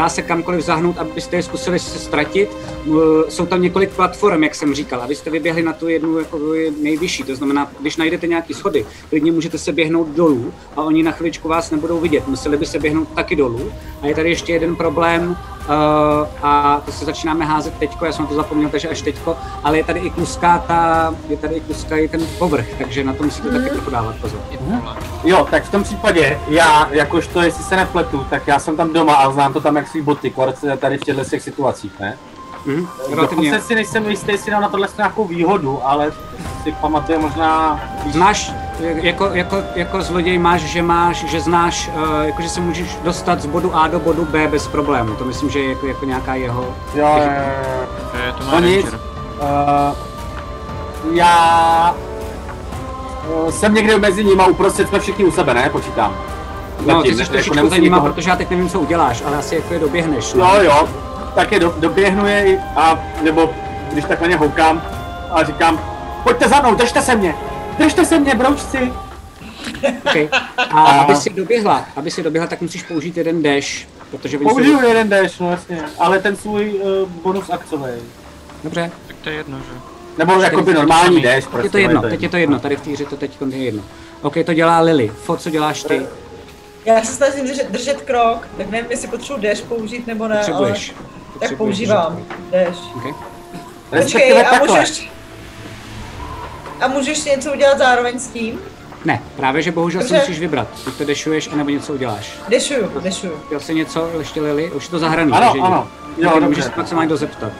Dá 0.00 0.08
se 0.08 0.22
kamkoliv 0.22 0.64
zahnout, 0.64 0.98
abyste 0.98 1.36
je 1.36 1.42
zkusili 1.42 1.78
se 1.78 1.98
ztratit. 1.98 2.56
Uh, 2.86 2.98
jsou 3.28 3.46
tam 3.46 3.62
několik 3.62 3.90
platform, 3.90 4.42
jak 4.42 4.54
jsem 4.54 4.74
říkal, 4.74 5.00
abyste 5.00 5.30
vyběhli 5.30 5.62
na 5.62 5.72
tu 5.72 5.88
jednu 5.88 6.18
jako 6.18 6.38
nejvyšší. 6.82 7.22
To 7.22 7.36
znamená, 7.36 7.70
když 7.80 7.96
najdete 7.96 8.26
nějaký 8.26 8.54
schody, 8.54 8.86
klidně 9.08 9.32
můžete 9.32 9.58
se 9.58 9.72
běhnout 9.72 10.08
dolů 10.08 10.52
a 10.76 10.82
oni 10.82 11.02
na 11.02 11.12
chviličku 11.12 11.48
vás 11.48 11.70
nebudou 11.70 12.00
vidět. 12.00 12.28
Museli 12.28 12.56
by 12.56 12.66
se 12.66 12.78
běhnout 12.78 13.08
taky 13.08 13.36
dolů. 13.36 13.72
A 14.02 14.06
je 14.06 14.14
tady 14.14 14.28
ještě 14.30 14.52
jeden 14.52 14.76
problém, 14.76 15.36
uh, 15.70 16.26
a 16.42 16.80
to 16.84 16.92
se 16.92 17.04
začínáme 17.04 17.44
házet 17.44 17.74
teďko, 17.78 18.04
já 18.04 18.12
jsem 18.12 18.24
na 18.24 18.28
to 18.28 18.34
zapomněl, 18.34 18.70
takže 18.70 18.88
až 18.88 19.02
teďko, 19.02 19.36
ale 19.64 19.76
je 19.76 19.84
tady 19.84 20.00
i 20.00 20.10
kluská 20.10 20.58
ta, 20.58 21.14
je 21.28 21.36
tady 21.36 21.54
i 21.54 21.60
kluská 21.60 21.96
i 21.96 22.08
ten 22.08 22.20
povrch, 22.38 22.66
takže 22.78 23.04
na 23.04 23.12
to 23.12 23.22
musíte 23.22 23.50
taky 23.50 23.70
trochu 23.70 23.90
dávat 23.90 24.16
pozor. 24.20 24.40
Jo, 25.24 25.46
tak 25.50 25.64
v 25.64 25.70
tom 25.70 25.82
případě, 25.82 26.40
já, 26.48 26.88
jakožto, 26.90 27.42
jestli 27.42 27.64
se 27.64 27.76
nepletu, 27.76 28.26
tak 28.30 28.46
já 28.46 28.58
jsem 28.58 28.76
tam 28.76 28.92
doma 28.92 29.14
a 29.14 29.32
znám 29.32 29.52
to 29.52 29.60
tam 29.60 29.76
jak 29.76 29.88
svý 29.88 30.02
boty, 30.02 30.30
kort 30.30 30.56
tady 30.78 30.98
v 30.98 31.04
těchto 31.04 31.24
těch 31.24 31.42
situacích, 31.42 32.00
ne? 32.00 32.18
Mhm, 32.66 32.86
Dokonce 33.16 33.60
si 33.60 33.74
nejsem 33.74 34.08
jistý, 34.10 34.32
jestli 34.32 34.50
dám 34.50 34.62
na 34.62 34.68
tohle 34.68 34.88
nějakou 34.96 35.24
výhodu, 35.24 35.80
ale 35.84 36.12
si 36.62 36.72
pamatuje 36.72 37.18
možná... 37.18 37.80
Máš, 38.14 38.52
jako, 38.80 39.28
jako, 39.32 39.56
jako 39.74 40.02
zloděj 40.02 40.38
máš, 40.38 40.60
že 40.60 40.82
máš, 40.82 41.24
že 41.24 41.40
znáš, 41.40 41.90
uh, 41.94 42.24
jako 42.24 42.42
že 42.42 42.48
se 42.48 42.60
můžeš 42.60 42.96
dostat 43.04 43.40
z 43.42 43.46
bodu 43.46 43.76
A 43.76 43.88
do 43.88 44.00
bodu 44.00 44.24
B 44.24 44.48
bez 44.48 44.66
problému. 44.68 45.14
To 45.14 45.24
myslím, 45.24 45.50
že 45.50 45.58
je 45.58 45.68
jako, 45.68 45.86
jako 45.86 46.04
nějaká 46.04 46.34
jeho... 46.34 46.62
Jo, 46.94 47.06
jo, 47.16 47.22
jo. 47.22 47.86
Je 48.26 48.32
to 48.32 48.44
No 48.44 48.52
má 48.52 48.60
nic, 48.60 48.84
Ranger. 48.84 49.00
uh, 49.40 49.96
já 51.16 51.94
uh, 53.44 53.50
jsem 53.50 53.74
někde 53.74 53.98
mezi 53.98 54.24
nimi 54.24 54.42
a 54.42 54.46
uprostřed 54.46 54.88
jsme 54.88 55.00
všichni 55.00 55.24
u 55.24 55.30
sebe, 55.30 55.54
ne? 55.54 55.70
Počítám. 55.70 56.14
No, 56.86 57.02
ty 57.02 57.08
Zatím, 57.08 57.12
jsi 57.12 57.16
ne- 57.16 57.22
jako 57.22 57.32
trošičku 57.32 57.54
za 57.54 57.62
nemusím 57.62 57.82
nima, 57.84 57.96
nikoho- 57.96 58.12
protože 58.12 58.30
já 58.30 58.36
teď 58.36 58.50
nevím, 58.50 58.68
co 58.68 58.80
uděláš, 58.80 59.22
ale 59.26 59.36
asi 59.36 59.54
jako 59.54 59.74
je 59.74 59.80
doběhneš. 59.80 60.34
No. 60.34 60.44
Jo, 60.54 60.60
jo, 60.62 60.88
tak 61.34 61.52
je 61.52 61.60
do, 61.60 61.74
doběhnu 61.78 62.26
je 62.26 62.58
a 62.76 62.98
nebo 63.22 63.50
když 63.92 64.04
tak 64.04 64.20
na 64.20 64.26
ně 64.26 64.36
houkám 64.36 64.82
a 65.32 65.44
říkám, 65.44 65.80
pojďte 66.22 66.48
za 66.48 66.60
mnou, 66.60 66.74
držte 66.74 67.02
se 67.02 67.16
mě, 67.16 67.34
držte 67.80 68.04
se 68.04 68.18
mě, 68.18 68.34
broučci. 68.34 68.92
Okay. 70.04 70.28
A 70.56 70.82
aby 70.84 71.16
si 71.16 71.30
doběhla, 71.30 71.86
aby 71.96 72.10
si 72.10 72.22
doběhla, 72.22 72.48
tak 72.48 72.60
musíš 72.60 72.82
použít 72.82 73.16
jeden 73.16 73.42
dash, 73.42 73.86
protože 74.10 74.38
oni 74.38 74.48
jsou... 74.48 74.54
Použiju 74.54 74.88
jeden 74.88 75.08
dash, 75.08 75.40
no 75.40 75.50
jasně, 75.50 75.82
ale 75.98 76.18
ten 76.18 76.36
svůj 76.36 76.74
uh, 76.74 77.08
bonus 77.08 77.50
akcový. 77.50 77.90
Dobře, 78.64 78.90
Tak 79.06 79.16
to 79.16 79.28
je 79.28 79.34
jedno, 79.34 79.58
že? 79.58 79.80
Nebo 80.18 80.40
jakoby 80.40 80.74
normální 80.74 81.22
dash, 81.22 81.34
teď 81.34 81.48
prostě. 81.48 81.66
je 81.66 81.70
to 81.70 81.78
jedno, 81.78 82.02
teď 82.02 82.22
je 82.22 82.28
to 82.28 82.36
jedno, 82.36 82.58
tady 82.58 82.76
v 82.76 82.80
té 82.80 82.90
hře 82.90 83.04
to 83.04 83.16
teď 83.16 83.38
je 83.50 83.64
jedno. 83.64 83.82
OK, 84.22 84.34
to 84.44 84.54
dělá 84.54 84.80
Lily. 84.80 85.08
Fo, 85.08 85.36
co 85.36 85.50
děláš 85.50 85.82
ty? 85.82 86.06
Já 86.84 87.02
se 87.02 87.12
snažím 87.12 87.46
držet, 87.46 87.70
držet 87.70 88.00
krok, 88.00 88.48
tak 88.56 88.70
nevím, 88.70 88.90
jestli 88.90 89.08
potřebuji 89.08 89.42
dash 89.42 89.60
použít 89.60 90.06
nebo 90.06 90.28
ne, 90.28 90.36
Potřebuješ. 90.36 90.94
ale 91.40 91.48
tak 91.48 91.56
používám 91.56 92.24
dash. 92.50 92.96
Okay. 92.96 93.12
Počkej, 93.90 94.42
a 94.46 94.58
můžu 94.58 94.76
ještě... 94.76 95.19
A 96.80 96.88
můžu 96.88 97.10
ještě 97.10 97.30
něco 97.30 97.52
udělat 97.52 97.78
zároveň 97.78 98.18
s 98.18 98.26
tím? 98.28 98.60
Ne, 99.04 99.22
právě 99.36 99.62
že 99.62 99.72
bohužel 99.72 100.00
si 100.02 100.08
Dobře. 100.08 100.18
musíš 100.20 100.40
vybrat. 100.40 100.68
Buď 100.84 100.94
to 100.94 101.04
dešuješ, 101.04 101.48
anebo 101.52 101.70
něco 101.70 101.92
uděláš. 101.92 102.32
Deshuju, 102.48 103.00
deshuju. 103.00 103.32
Chtěl 103.46 103.60
jsi 103.60 103.74
něco 103.74 104.10
ještě 104.18 104.40
Lily? 104.40 104.70
Už 104.70 104.84
je 104.84 104.90
to 104.90 104.98
zahraný, 104.98 105.32
Ano, 105.32 105.46
takže 105.46 105.60
ano. 105.60 105.88
Jo, 106.18 106.24
Jo, 106.24 106.30
dobře. 106.34 106.46
můžeš 106.48 106.64
se 106.64 106.70
pak 106.70 106.88
se 106.88 106.94
má 106.94 107.00
někdo 107.02 107.16
zeptat. 107.16 107.52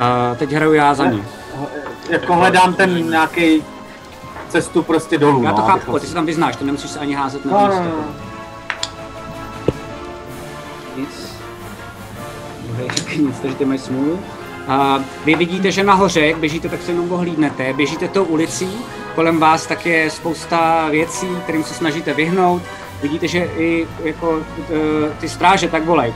Uh, 0.00 0.36
teď 0.36 0.52
hraju 0.52 0.72
já 0.72 0.94
za 0.94 1.06
ní. 1.06 1.24
Jako 2.10 2.34
hledám 2.34 2.74
ten 2.74 3.10
nějaký 3.10 3.64
cestu 4.48 4.82
prostě 4.82 5.18
dolů, 5.18 5.42
Já 5.42 5.52
to 5.52 5.60
no, 5.60 5.66
chápu, 5.66 5.92
ty 5.94 6.00
si- 6.00 6.06
se 6.06 6.14
tam 6.14 6.26
vyznáš, 6.26 6.56
to 6.56 6.64
nemusíš 6.64 6.90
se 6.90 6.98
ani 6.98 7.14
házet 7.14 7.44
na 7.44 7.52
No, 7.52 7.60
no, 7.60 7.66
místo. 7.68 7.82
no. 7.84 8.04
Nic. 10.96 11.08
Bohejčky, 12.66 13.18
nic, 13.22 13.36
takže 13.42 13.56
ty 13.56 13.64
mají 13.64 13.78
smůlu. 13.78 14.20
A 14.68 15.00
vy 15.24 15.34
vidíte, 15.34 15.72
že 15.72 15.84
nahoře, 15.84 16.26
jak 16.26 16.38
běžíte, 16.38 16.68
tak 16.68 16.82
se 16.82 16.92
jenom 16.92 17.12
ohlídnete. 17.12 17.72
Běžíte 17.72 18.08
tou 18.08 18.24
ulicí, 18.24 18.68
kolem 19.14 19.40
vás 19.40 19.66
tak 19.66 19.86
je 19.86 20.10
spousta 20.10 20.88
věcí, 20.90 21.26
kterým 21.42 21.64
se 21.64 21.74
snažíte 21.74 22.14
vyhnout. 22.14 22.62
Vidíte, 23.02 23.28
že 23.28 23.38
i 23.58 23.86
jako 24.04 24.40
eh, 24.60 25.14
ty 25.20 25.28
stráže 25.28 25.68
tak 25.68 25.84
volají. 25.84 26.14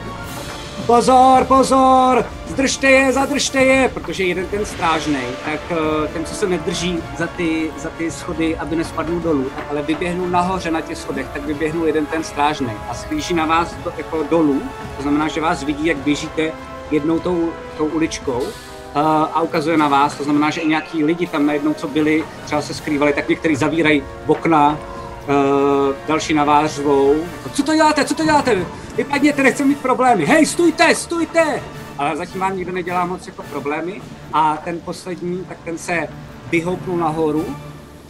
Pozor, 0.85 1.45
pozor, 1.45 2.25
zdržte 2.47 2.87
je, 2.87 3.13
zadržte 3.13 3.59
je, 3.59 3.89
protože 3.89 4.23
jeden 4.23 4.45
ten 4.45 4.65
strážnej, 4.65 5.25
tak 5.45 5.59
eh, 5.71 6.07
ten, 6.07 6.25
co 6.25 6.35
se 6.35 6.47
nedrží 6.47 6.97
za 7.17 7.27
ty, 7.27 7.71
za 7.77 7.89
ty 7.89 8.11
schody, 8.11 8.57
aby 8.57 8.75
nespadnul 8.75 9.19
dolů, 9.19 9.45
ale 9.69 9.81
vyběhnul 9.81 10.29
nahoře 10.29 10.71
na 10.71 10.81
těch 10.81 10.97
schodech, 10.97 11.27
tak 11.33 11.45
vyběhnul 11.45 11.87
jeden 11.87 12.05
ten 12.05 12.23
strážnej 12.23 12.75
a 12.89 12.93
sklíží 12.93 13.33
na 13.33 13.45
vás 13.45 13.75
do, 13.83 13.93
jako 13.97 14.23
dolů, 14.23 14.61
to 14.97 15.01
znamená, 15.01 15.27
že 15.27 15.41
vás 15.41 15.63
vidí, 15.63 15.85
jak 15.85 15.97
běžíte 15.97 16.51
jednou 16.91 17.19
tou, 17.19 17.49
tou 17.77 17.85
uličkou 17.85 18.41
eh, 18.43 18.99
a 19.33 19.41
ukazuje 19.41 19.77
na 19.77 19.87
vás, 19.87 20.15
to 20.15 20.23
znamená, 20.23 20.49
že 20.49 20.61
i 20.61 20.67
nějaký 20.67 21.03
lidi 21.03 21.27
tam 21.27 21.45
najednou, 21.45 21.73
co 21.73 21.87
byli, 21.87 22.23
třeba 22.45 22.61
se 22.61 22.73
skrývali, 22.73 23.13
tak 23.13 23.29
někteří 23.29 23.55
zavírají 23.55 24.03
okna, 24.27 24.77
Uh, 25.21 25.95
další 26.07 26.33
na 26.33 26.43
vás 26.43 26.75
řvou. 26.75 27.15
Co 27.53 27.63
to 27.63 27.75
děláte, 27.75 28.05
co 28.05 28.15
to 28.15 28.23
děláte? 28.23 28.65
Vypadněte, 28.95 29.43
nechci 29.43 29.63
mít 29.63 29.79
problémy. 29.79 30.25
Hej, 30.25 30.45
stůjte, 30.45 30.95
stůjte! 30.95 31.61
Ale 31.97 32.17
zatím 32.17 32.41
vám 32.41 32.57
nikdo 32.57 32.71
nedělá 32.71 33.05
moc 33.05 33.27
jako 33.27 33.43
problémy. 33.43 34.01
A 34.33 34.57
ten 34.57 34.79
poslední, 34.79 35.45
tak 35.49 35.57
ten 35.65 35.77
se 35.77 36.07
vyhoupnul 36.51 36.97
nahoru 36.97 37.45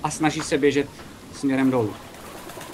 a 0.04 0.10
snaží 0.10 0.42
se 0.42 0.58
běžet 0.58 0.88
směrem 1.34 1.72
dolů. 1.72 1.94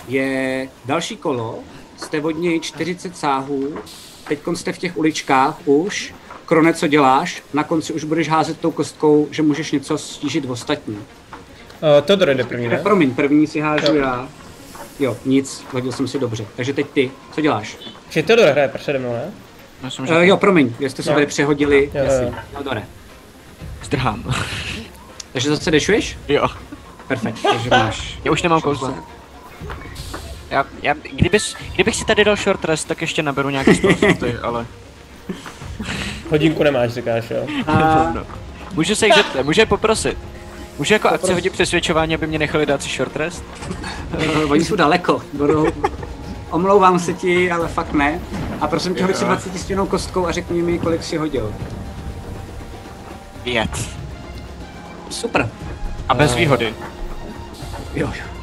Je 0.07 0.69
další 0.85 1.17
kolo, 1.17 1.59
jste 1.97 2.21
od 2.21 2.31
něj 2.31 2.59
40 2.59 3.17
sáhů, 3.17 3.75
teď 4.27 4.39
jste 4.53 4.73
v 4.73 4.77
těch 4.77 4.97
uličkách 4.97 5.57
už, 5.65 6.13
Krone, 6.45 6.73
co 6.73 6.87
děláš? 6.87 7.43
Na 7.53 7.63
konci 7.63 7.93
už 7.93 8.03
budeš 8.03 8.29
házet 8.29 8.59
tou 8.59 8.71
kostkou, 8.71 9.27
že 9.31 9.43
můžeš 9.43 9.71
něco 9.71 9.97
stížit 9.97 10.45
v 10.45 10.51
ostatní. 10.51 10.95
Uh, 10.95 11.01
Theodor 12.01 12.29
jde 12.29 12.43
první, 12.43 12.67
Ne? 12.67 12.75
ne? 12.75 12.83
Promiň, 12.83 13.11
první 13.15 13.47
si 13.47 13.59
hážu 13.59 13.85
Jo. 13.87 13.95
já. 13.95 14.27
Jo, 14.99 15.17
nic, 15.25 15.63
hodil 15.71 15.91
jsem 15.91 16.07
si 16.07 16.19
dobře. 16.19 16.45
Takže 16.55 16.73
teď 16.73 16.87
ty, 16.89 17.11
co 17.33 17.41
děláš? 17.41 17.77
Či 18.09 18.23
Theodor 18.23 18.47
hraje 18.49 18.67
přede 18.67 18.99
mnou, 18.99 19.13
ne? 19.13 19.31
Myslím, 19.83 20.05
Uh, 20.05 20.11
že 20.13 20.27
jo, 20.27 20.37
promiň, 20.37 20.73
jestli 20.79 21.03
se 21.03 21.09
Jo. 21.09 21.13
tady 21.13 21.25
přehodili. 21.25 21.91
Jo, 21.93 21.99
jo, 21.99 22.03
Jasně, 22.11 22.25
jo. 22.25 22.33
Teodore. 22.53 22.83
zdrhám. 23.83 24.33
Takže 25.33 25.49
zase 25.49 25.71
dešuješ? 25.71 26.17
jo. 26.27 26.47
Perfekt, 27.07 27.39
takže 27.51 27.69
máš. 27.69 28.19
Já 28.23 28.31
už 28.31 28.41
nemám 28.43 28.61
kouzla. 28.61 28.93
Já, 30.51 30.65
já, 30.81 30.93
kdybys, 31.11 31.55
kdybych 31.75 31.95
si 31.95 32.05
tady 32.05 32.23
dal 32.23 32.35
short 32.35 32.65
rest, 32.65 32.87
tak 32.87 33.01
ještě 33.01 33.23
naberu 33.23 33.49
nějaký 33.49 33.75
spell 33.75 33.95
ale... 34.41 34.65
Hodinku 36.29 36.63
nemáš, 36.63 36.91
říkáš, 36.91 37.29
jo? 37.29 37.47
A. 37.67 38.13
Můžu 38.73 38.95
se 38.95 39.05
jich 39.05 39.15
zeptat, 39.15 39.45
můžu 39.45 39.61
je 39.61 39.65
poprosit. 39.65 40.17
Můžu 40.77 40.93
jako 40.93 41.07
akci 41.07 41.33
hodit 41.33 41.53
přesvědčování, 41.53 42.15
aby 42.15 42.27
mě 42.27 42.39
nechali 42.39 42.65
dát 42.65 42.83
si 42.83 42.89
short 42.89 43.15
rest? 43.15 43.43
Uh, 44.43 44.51
oni 44.51 44.65
jsou 44.65 44.75
daleko, 44.75 45.21
budou... 45.33 45.67
Omlouvám 46.51 46.99
se 46.99 47.13
ti, 47.13 47.51
ale 47.51 47.67
fakt 47.67 47.93
ne. 47.93 48.19
A 48.61 48.67
prosím 48.67 48.95
tě, 48.95 49.03
hoď 49.03 49.15
si 49.15 49.25
20 49.25 49.59
stěnou 49.59 49.85
kostkou 49.85 50.27
a 50.27 50.31
řekni 50.31 50.61
mi, 50.61 50.79
kolik 50.79 51.03
si 51.03 51.17
hodil. 51.17 51.53
Pět. 53.43 53.69
Super. 55.09 55.49
A 56.09 56.13
bez 56.13 56.35
výhody. 56.35 56.73
Jo, 57.95 58.07
jo. 58.07 58.36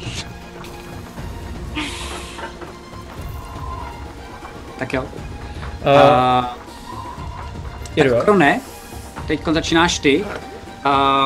Tak 4.78 4.92
jo. 4.92 5.02
Uh, 5.02 5.08
Uh, 5.84 6.44
jo? 8.06 8.20
Krone, 8.20 8.60
teď 9.26 9.40
začínáš 9.52 9.98
ty. 9.98 10.24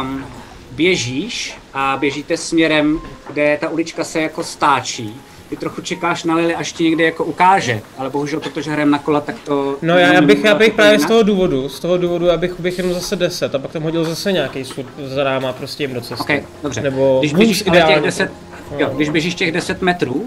Um, 0.01 0.25
běžíš 0.73 1.59
a 1.75 1.97
běžíte 2.01 2.37
směrem, 2.37 3.01
kde 3.33 3.59
ta 3.61 3.69
ulička 3.69 4.05
se 4.05 4.23
jako 4.23 4.45
stáčí. 4.45 5.21
Ty 5.49 5.57
trochu 5.57 5.83
čekáš 5.83 6.25
na 6.25 6.35
Lily, 6.35 6.55
až 6.55 6.73
ti 6.73 6.85
někde 6.85 7.05
jako 7.05 7.25
ukáže, 7.25 7.81
ale 7.99 8.11
bohužel, 8.11 8.41
protože 8.41 8.71
hrajeme 8.71 8.91
na 8.91 8.99
kola, 8.99 9.21
tak 9.21 9.37
to... 9.45 9.77
No 9.83 9.99
já, 9.99 10.13
já 10.13 10.21
bych, 10.21 10.45
já 10.45 10.55
bych 10.55 10.73
právě 10.73 10.99
z 10.99 11.07
toho 11.07 11.23
důvodu, 11.23 11.69
z 11.69 11.81
toho 11.81 11.99
důvodu, 11.99 12.31
abych 12.31 12.61
bych 12.61 12.79
jenom 12.79 12.95
zase 12.95 13.17
10 13.17 13.55
a 13.55 13.59
pak 13.59 13.71
tam 13.71 13.83
hodil 13.83 14.05
zase 14.05 14.33
nějaký 14.33 14.65
sud 14.65 14.87
za 15.05 15.25
náma 15.25 15.53
prostě 15.53 15.83
jim 15.83 15.95
do 15.95 16.01
cesty. 16.01 16.39
Ok, 16.39 16.45
dobře. 16.63 16.81
Nebo 16.81 17.19
když 17.21 17.35
běžíš, 17.35 17.63
ale 17.67 17.77
těch 17.77 17.85
ideálně. 17.85 18.07
10, 18.07 18.31
jo, 18.79 18.91
když 18.97 19.09
běžíš 19.09 19.35
těch 19.35 19.53
10 19.53 19.83
metrů, 19.83 20.27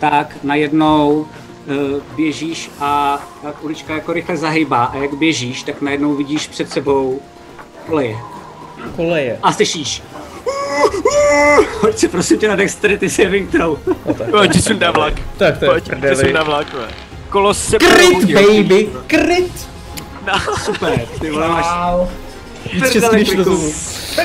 tak 0.00 0.36
najednou 0.42 1.26
běžíš 2.16 2.70
a 2.80 3.22
ta 3.42 3.54
ulička 3.60 3.94
jako 3.94 4.12
rychle 4.12 4.36
zahýbá 4.36 4.84
a 4.84 4.96
jak 4.96 5.14
běžíš, 5.14 5.62
tak 5.62 5.80
najednou 5.82 6.14
vidíš 6.14 6.46
před 6.48 6.70
sebou 6.70 7.20
koleje. 7.86 8.16
Koleje. 8.96 9.38
A 9.42 9.52
slyšíš. 9.52 10.02
Hoď 11.80 11.98
si 11.98 12.08
prosím 12.08 12.38
tě 12.38 12.48
na 12.48 12.56
dexterity 12.56 13.10
saving 13.10 13.50
throw. 13.50 13.78
No 14.06 14.14
tak. 14.18 14.30
Pojď 14.30 14.52
ti 14.52 14.62
sundá 14.62 14.90
vlak. 14.90 15.14
Tak 15.36 15.58
to 15.58 15.64
je 15.74 15.80
prdeli. 15.80 16.16
sundá 16.16 16.42
vlak, 16.42 16.72
vole. 16.72 16.88
Kolo 17.28 17.54
se 17.54 17.76
Crit, 17.78 18.08
prohodil. 18.08 18.62
baby, 18.62 18.88
crit! 19.10 19.68
Super, 20.64 21.06
ty 21.20 21.30
vole 21.30 21.48
máš 21.48 21.64
Wow. 21.64 22.08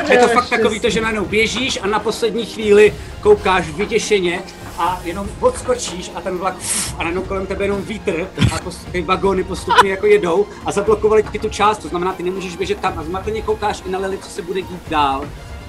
Je 0.09 0.17
to 0.17 0.27
fakt 0.27 0.49
takový 0.49 0.79
to, 0.79 0.89
že 0.89 1.01
najednou 1.01 1.25
běžíš 1.25 1.79
a 1.81 1.87
na 1.87 1.99
poslední 1.99 2.45
chvíli 2.45 2.93
koukáš 3.21 3.69
vyděšeně 3.69 4.41
a 4.77 4.99
jenom 5.03 5.27
odskočíš 5.39 6.11
a 6.15 6.21
ten 6.21 6.37
vlak 6.37 6.55
a 6.97 7.03
najednou 7.03 7.21
kolem 7.21 7.45
tebe 7.45 7.65
jenom 7.65 7.81
vítr 7.81 8.27
a 8.55 8.59
ty 8.91 9.01
vagóny 9.01 9.43
postupně 9.43 9.89
jako 9.91 10.05
jedou 10.05 10.45
a 10.65 10.71
zablokovali 10.71 11.23
ti 11.31 11.39
tu 11.39 11.49
část, 11.49 11.77
to 11.77 11.87
znamená, 11.87 12.13
ty 12.13 12.23
nemůžeš 12.23 12.55
běžet 12.55 12.79
tam 12.79 12.99
a 12.99 13.03
zmateně 13.03 13.41
koukáš 13.41 13.83
i 13.85 13.89
na 13.91 13.99
Lily, 13.99 14.17
co 14.17 14.29
se 14.29 14.41
bude 14.41 14.61
dít 14.61 14.89
dál. 14.89 15.25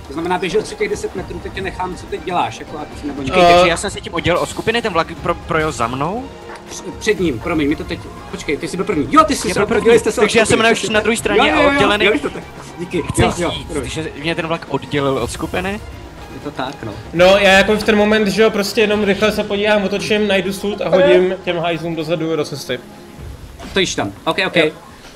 To 0.07 0.13
znamená, 0.13 0.39
běžel 0.39 0.63
si 0.63 0.75
těch 0.77 0.89
10 0.89 1.17
metrů, 1.17 1.39
teď 1.39 1.53
tě 1.53 1.61
nechám, 1.61 1.97
co 1.97 2.07
teď 2.07 2.25
děláš, 2.25 2.59
jako 2.59 2.79
akci 2.79 3.07
nebo 3.07 3.23
něco. 3.23 3.35
Počkej, 3.35 3.55
takže 3.55 3.69
já 3.71 3.77
jsem 3.77 3.91
se 3.91 4.01
tím 4.01 4.15
oddělil 4.15 4.41
od 4.41 4.49
skupiny, 4.49 4.83
ten 4.83 4.93
vlak 4.93 5.07
pro, 5.23 5.35
projel 5.35 5.73
za 5.73 5.87
mnou? 5.87 6.25
Před 6.99 7.21
ním, 7.21 7.41
promiň, 7.41 7.69
mi 7.69 7.77
to 7.77 7.85
teď, 7.85 8.01
počkej, 8.31 8.57
ty 8.57 8.69
jsi 8.69 8.77
byl 8.77 8.87
první. 8.87 9.09
Jo, 9.11 9.25
ty 9.25 9.37
jsi 9.37 9.49
Já 9.49 9.55
se 9.55 9.61
byl 9.61 9.67
první, 9.67 9.99
jste 9.99 10.13
se 10.13 10.21
takže 10.21 10.39
já 10.39 10.47
jsem 10.47 10.61
ještě 10.65 10.93
na 10.93 11.01
druhé 11.01 11.17
straně 11.17 11.41
Jo, 11.41 11.47
jo, 11.57 11.61
a 11.61 11.63
jo, 11.63 11.71
oddělený. 11.71 12.05
jo, 12.05 12.13
je 12.13 12.19
to 12.19 12.31
tak. 12.31 12.43
Díky, 12.79 13.03
Chci 13.03 13.23
jo, 13.23 13.33
jo, 13.39 13.51
říct, 13.51 13.67
promiň. 13.69 13.91
že 13.91 14.13
mě 14.23 14.35
ten 14.35 14.47
vlak 14.47 14.67
oddělil 14.69 15.19
od 15.19 15.31
skupiny? 15.31 15.81
Je 16.35 16.41
to 16.41 16.51
tak, 16.51 16.83
no. 16.85 16.93
No 17.13 17.25
já 17.39 17.53
jako 17.53 17.77
v 17.77 17.83
ten 17.83 17.97
moment, 17.97 18.27
že 18.27 18.43
jo, 18.43 18.51
prostě 18.51 18.81
jenom 18.81 19.05
rychle 19.05 19.33
se 19.33 19.45
podívám, 19.45 19.85
otočím, 19.85 20.29
najdu 20.29 20.53
sud 20.53 20.81
a 20.81 20.89
hodím 20.89 21.35
těm 21.45 21.59
hajzlům 21.59 21.97
dozadu 21.97 22.37
do 22.37 22.45
cesty. 22.45 22.81
Stojíš 23.71 23.95
tam, 23.95 24.13
ok, 24.25 24.39
ok. 24.47 24.57
Jo. 24.57 24.67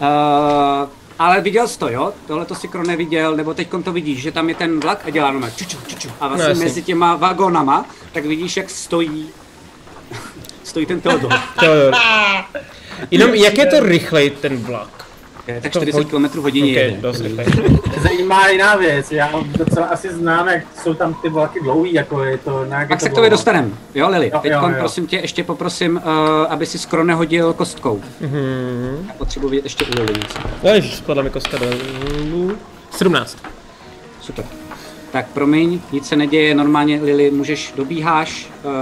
Uh, 0.00 0.88
ale 1.18 1.40
viděl 1.40 1.68
jsi 1.68 1.78
to, 1.78 1.88
jo? 1.88 2.12
Tohle 2.26 2.44
to 2.44 2.54
si 2.54 2.68
Kro 2.68 2.84
neviděl, 2.84 3.36
nebo 3.36 3.54
teď 3.54 3.68
to 3.84 3.92
vidíš, 3.92 4.22
že 4.22 4.32
tam 4.32 4.48
je 4.48 4.54
ten 4.54 4.80
vlak 4.80 5.02
a 5.04 5.10
dělá 5.10 5.28
jenom 5.28 5.50
čuču, 5.56 5.76
čuču. 5.86 6.08
A 6.20 6.28
vlastně 6.28 6.54
No, 6.54 6.60
mezi 6.60 6.82
těma 6.82 7.16
vagónama, 7.16 7.86
tak 8.12 8.26
vidíš, 8.26 8.56
jak 8.56 8.70
stojí, 8.70 9.28
stojí 10.64 10.86
ten 10.86 11.00
Teodor. 11.00 11.32
To 11.60 11.66
jo. 11.66 11.92
Jenom 13.10 13.34
jak 13.34 13.58
je 13.58 13.66
to 13.66 13.80
rychlej 13.80 14.30
ten 14.30 14.56
vlak? 14.56 14.97
Je 15.48 15.54
tak 15.54 15.64
Jako 15.64 15.78
40 15.78 15.98
hodně- 16.12 16.28
km 16.28 16.38
hodině 16.40 16.72
Ok, 16.72 16.76
jede. 16.76 16.96
dost 17.00 17.20
rychlej. 17.20 17.46
Zajímá 18.02 18.48
jiná 18.48 18.76
věc, 18.76 19.12
já 19.12 19.30
docela 19.58 19.86
asi 19.86 20.12
znám, 20.12 20.48
jak 20.48 20.62
jsou 20.82 20.94
tam 20.94 21.14
ty 21.14 21.28
vlaky 21.28 21.60
dlouhý, 21.60 21.94
jako 21.94 22.24
je 22.24 22.38
to 22.38 22.64
nějak... 22.64 22.88
Tak 22.88 23.00
se 23.00 23.06
to 23.06 23.12
k 23.12 23.14
tobě 23.14 23.30
dlouho. 23.30 23.38
dostaneme, 23.38 23.70
jo 23.94 24.08
Lili? 24.08 24.30
Jo, 24.34 24.38
Teď 24.42 24.52
jo, 24.52 24.60
jo. 24.68 24.74
prosím 24.78 25.06
tě, 25.06 25.16
ještě 25.16 25.44
poprosím, 25.44 25.96
uh, 25.96 26.02
aby 26.48 26.66
si 26.66 26.78
skoro 26.78 27.04
nehodil 27.04 27.52
kostkou. 27.52 28.00
Mhm. 28.20 29.04
Já 29.08 29.14
potřebuji 29.14 29.48
vidět 29.48 29.64
ještě 29.64 29.84
u 29.84 29.88
Lili 30.00 30.12
něco. 30.18 30.38
No 30.64 30.70
ježiš, 30.70 30.94
spadla 30.96 31.22
mi 31.22 31.30
kostka 31.30 31.58
dolů. 31.58 32.52
17. 32.90 33.38
Super. 34.20 34.44
Tak 35.12 35.26
promiň, 35.28 35.80
nic 35.92 36.06
se 36.08 36.16
neděje, 36.16 36.54
normálně 36.54 37.00
Lili, 37.02 37.30
můžeš, 37.30 37.72
dobíháš 37.76 38.50
uh, 38.64 38.72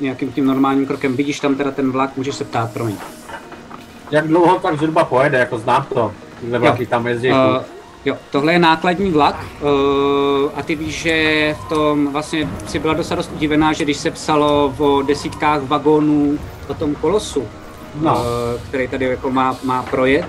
nějakým 0.00 0.32
tím 0.32 0.46
normálním 0.46 0.86
krokem, 0.86 1.16
vidíš 1.16 1.40
tam 1.40 1.54
teda 1.54 1.70
ten 1.70 1.92
vlak, 1.92 2.16
můžeš 2.16 2.34
se 2.34 2.44
ptát, 2.44 2.72
promiň. 2.72 2.96
Jak 4.10 4.28
dlouho 4.28 4.58
tak 4.58 4.76
zhruba 4.78 5.04
pojede, 5.04 5.38
jako 5.38 5.58
znám 5.58 5.86
to. 5.94 6.12
Tyhle 6.40 6.58
vlaky 6.58 6.86
tam 6.86 7.06
jezdí. 7.06 7.30
Uh, 7.30 7.36
jo, 8.04 8.16
tohle 8.30 8.52
je 8.52 8.58
nákladní 8.58 9.10
vlak 9.10 9.36
uh, 9.60 10.50
a 10.56 10.62
ty 10.62 10.74
víš, 10.74 10.94
že 11.02 11.56
v 11.64 11.68
tom 11.68 12.12
vlastně 12.12 12.48
si 12.66 12.78
byla 12.78 12.94
docela 12.94 13.16
dost 13.16 13.30
udivená, 13.34 13.72
že 13.72 13.84
když 13.84 13.96
se 13.96 14.10
psalo 14.10 14.74
o 14.78 15.02
desítkách 15.02 15.62
vagónů 15.62 16.38
o 16.68 16.74
tom 16.74 16.94
kolosu, 16.94 17.44
No. 18.00 18.14
uh, 18.14 18.20
který 18.68 18.88
tady 18.88 19.04
jako 19.04 19.30
má, 19.30 19.56
má 19.64 19.82
projet, 19.82 20.26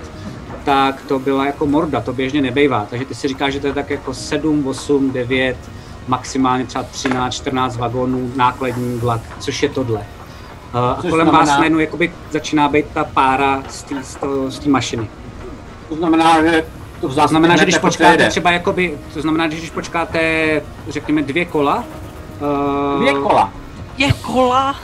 tak 0.64 1.02
to 1.08 1.18
byla 1.18 1.46
jako 1.46 1.66
morda, 1.66 2.00
to 2.00 2.12
běžně 2.12 2.42
nebejvá. 2.42 2.86
Takže 2.90 3.04
ty 3.06 3.14
si 3.14 3.28
říkáš, 3.28 3.52
že 3.52 3.60
to 3.60 3.66
je 3.66 3.72
tak 3.72 3.90
jako 3.90 4.14
7, 4.14 4.66
8, 4.66 5.10
9, 5.12 5.56
maximálně 6.08 6.66
třeba 6.66 6.84
13, 6.84 7.34
14 7.34 7.76
vagónů 7.76 8.32
nákladní 8.36 8.98
vlak, 8.98 9.20
což 9.38 9.62
je 9.62 9.68
tohle. 9.68 10.06
A 10.72 10.98
Což 11.00 11.10
kolem 11.10 11.26
znamená- 11.26 11.44
vás 11.44 11.58
najednou 11.58 11.78
jakoby 11.78 12.12
začíná 12.30 12.68
být 12.68 12.86
ta 12.94 13.04
pára 13.04 13.62
z 13.68 13.82
té 13.82 14.02
z 14.02 14.14
to- 14.16 14.50
z 14.50 14.66
mašiny. 14.66 15.10
To 15.88 15.96
znamená, 15.96 16.42
že 16.44 16.64
to 17.00 17.08
To 17.08 17.28
znamená, 17.28 17.56
že 17.56 17.62
když 17.64 17.74
jako 17.74 17.86
počkáte 17.86 18.28
třeba 18.28 18.50
jakoby, 18.50 18.98
to 19.14 19.22
znamená, 19.22 19.48
že 19.48 19.56
když 19.56 19.70
počkáte, 19.70 20.20
řekněme, 20.88 21.22
dvě 21.22 21.44
kola, 21.44 21.84
uh, 22.94 23.00
Dvě 23.00 23.12
kola. 23.12 23.52
Je 23.98 24.12
kola? 24.12 24.76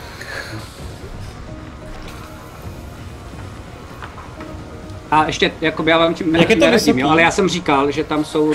A 5.11 5.25
ještě, 5.25 5.53
jakoby 5.61 5.91
já 5.91 5.99
vám 5.99 6.15
tím 6.15 6.37
Jak 6.37 6.51
je 6.51 6.57
to 6.57 6.61
neradím, 6.61 6.73
vysoký? 6.87 7.01
jo, 7.01 7.09
ale 7.09 7.23
já 7.23 7.31
jsem 7.31 7.49
říkal, 7.49 7.91
že 7.91 8.05
tam 8.05 8.25
jsou 8.25 8.53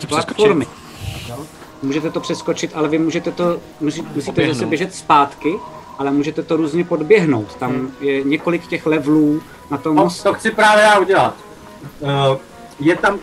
to 0.00 0.06
platformy. 0.06 0.66
Můžete 1.82 2.10
to 2.10 2.20
přeskočit, 2.20 2.70
ale 2.74 2.88
vy 2.88 2.98
můžete 2.98 3.30
to, 3.32 3.58
musí, 3.80 4.02
musíte 4.02 4.24
Poběhnout. 4.24 4.54
zase 4.56 4.66
běžet 4.66 4.94
zpátky, 4.94 5.54
ale 6.00 6.10
můžete 6.10 6.42
to 6.42 6.56
různě 6.56 6.84
podběhnout. 6.84 7.54
Tam 7.54 7.70
Hmm. 7.70 7.92
je 8.00 8.22
několik 8.22 8.66
těch 8.66 8.86
levelů 8.86 9.42
na 9.70 9.78
tom 9.78 9.96
No, 9.96 10.02
mostu. 10.04 10.22
to 10.22 10.34
chci 10.34 10.50
právě 10.50 10.84
já 10.84 10.98
udělat. 10.98 11.34
Uh, 12.00 12.08
je 12.80 12.96
tam, 12.96 13.18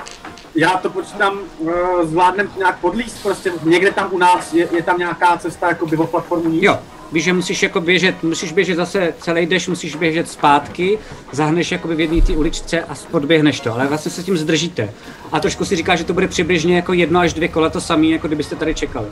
já 0.55 0.69
to 0.69 0.89
počítám, 0.89 1.39
uh, 1.59 1.71
zvládnem 2.03 2.49
nějak 2.57 2.79
podlíst, 2.79 3.23
prostě 3.23 3.51
někde 3.63 3.91
tam 3.91 4.07
u 4.11 4.17
nás 4.17 4.53
je, 4.53 4.67
je 4.75 4.83
tam 4.83 4.97
nějaká 4.97 5.37
cesta 5.37 5.67
jako 5.67 5.85
by 5.85 5.97
o 5.97 6.07
platformu 6.07 6.49
níž. 6.49 6.63
Jo, 6.63 6.77
víš, 7.11 7.23
že 7.23 7.33
musíš 7.33 7.63
jako 7.63 7.81
běžet, 7.81 8.23
musíš 8.23 8.51
běžet 8.51 8.75
zase 8.75 9.13
celý 9.19 9.45
deš, 9.45 9.67
musíš 9.67 9.95
běžet 9.95 10.29
zpátky, 10.29 10.99
zahneš 11.31 11.71
jakoby 11.71 11.95
v 11.95 11.99
jedné 11.99 12.21
té 12.21 12.33
uličce 12.33 12.83
a 12.83 12.95
podběhneš 13.11 13.59
to, 13.59 13.73
ale 13.73 13.87
vlastně 13.87 14.11
se 14.11 14.23
tím 14.23 14.37
zdržíte. 14.37 14.93
A 15.31 15.39
trošku 15.39 15.65
si 15.65 15.75
říká, 15.75 15.95
že 15.95 16.03
to 16.03 16.13
bude 16.13 16.27
přibližně 16.27 16.75
jako 16.75 16.93
jedno 16.93 17.19
až 17.19 17.33
dvě 17.33 17.47
kola 17.47 17.69
to 17.69 17.81
samé, 17.81 18.05
jako 18.07 18.27
kdybyste 18.27 18.55
tady 18.55 18.75
čekali. 18.75 19.07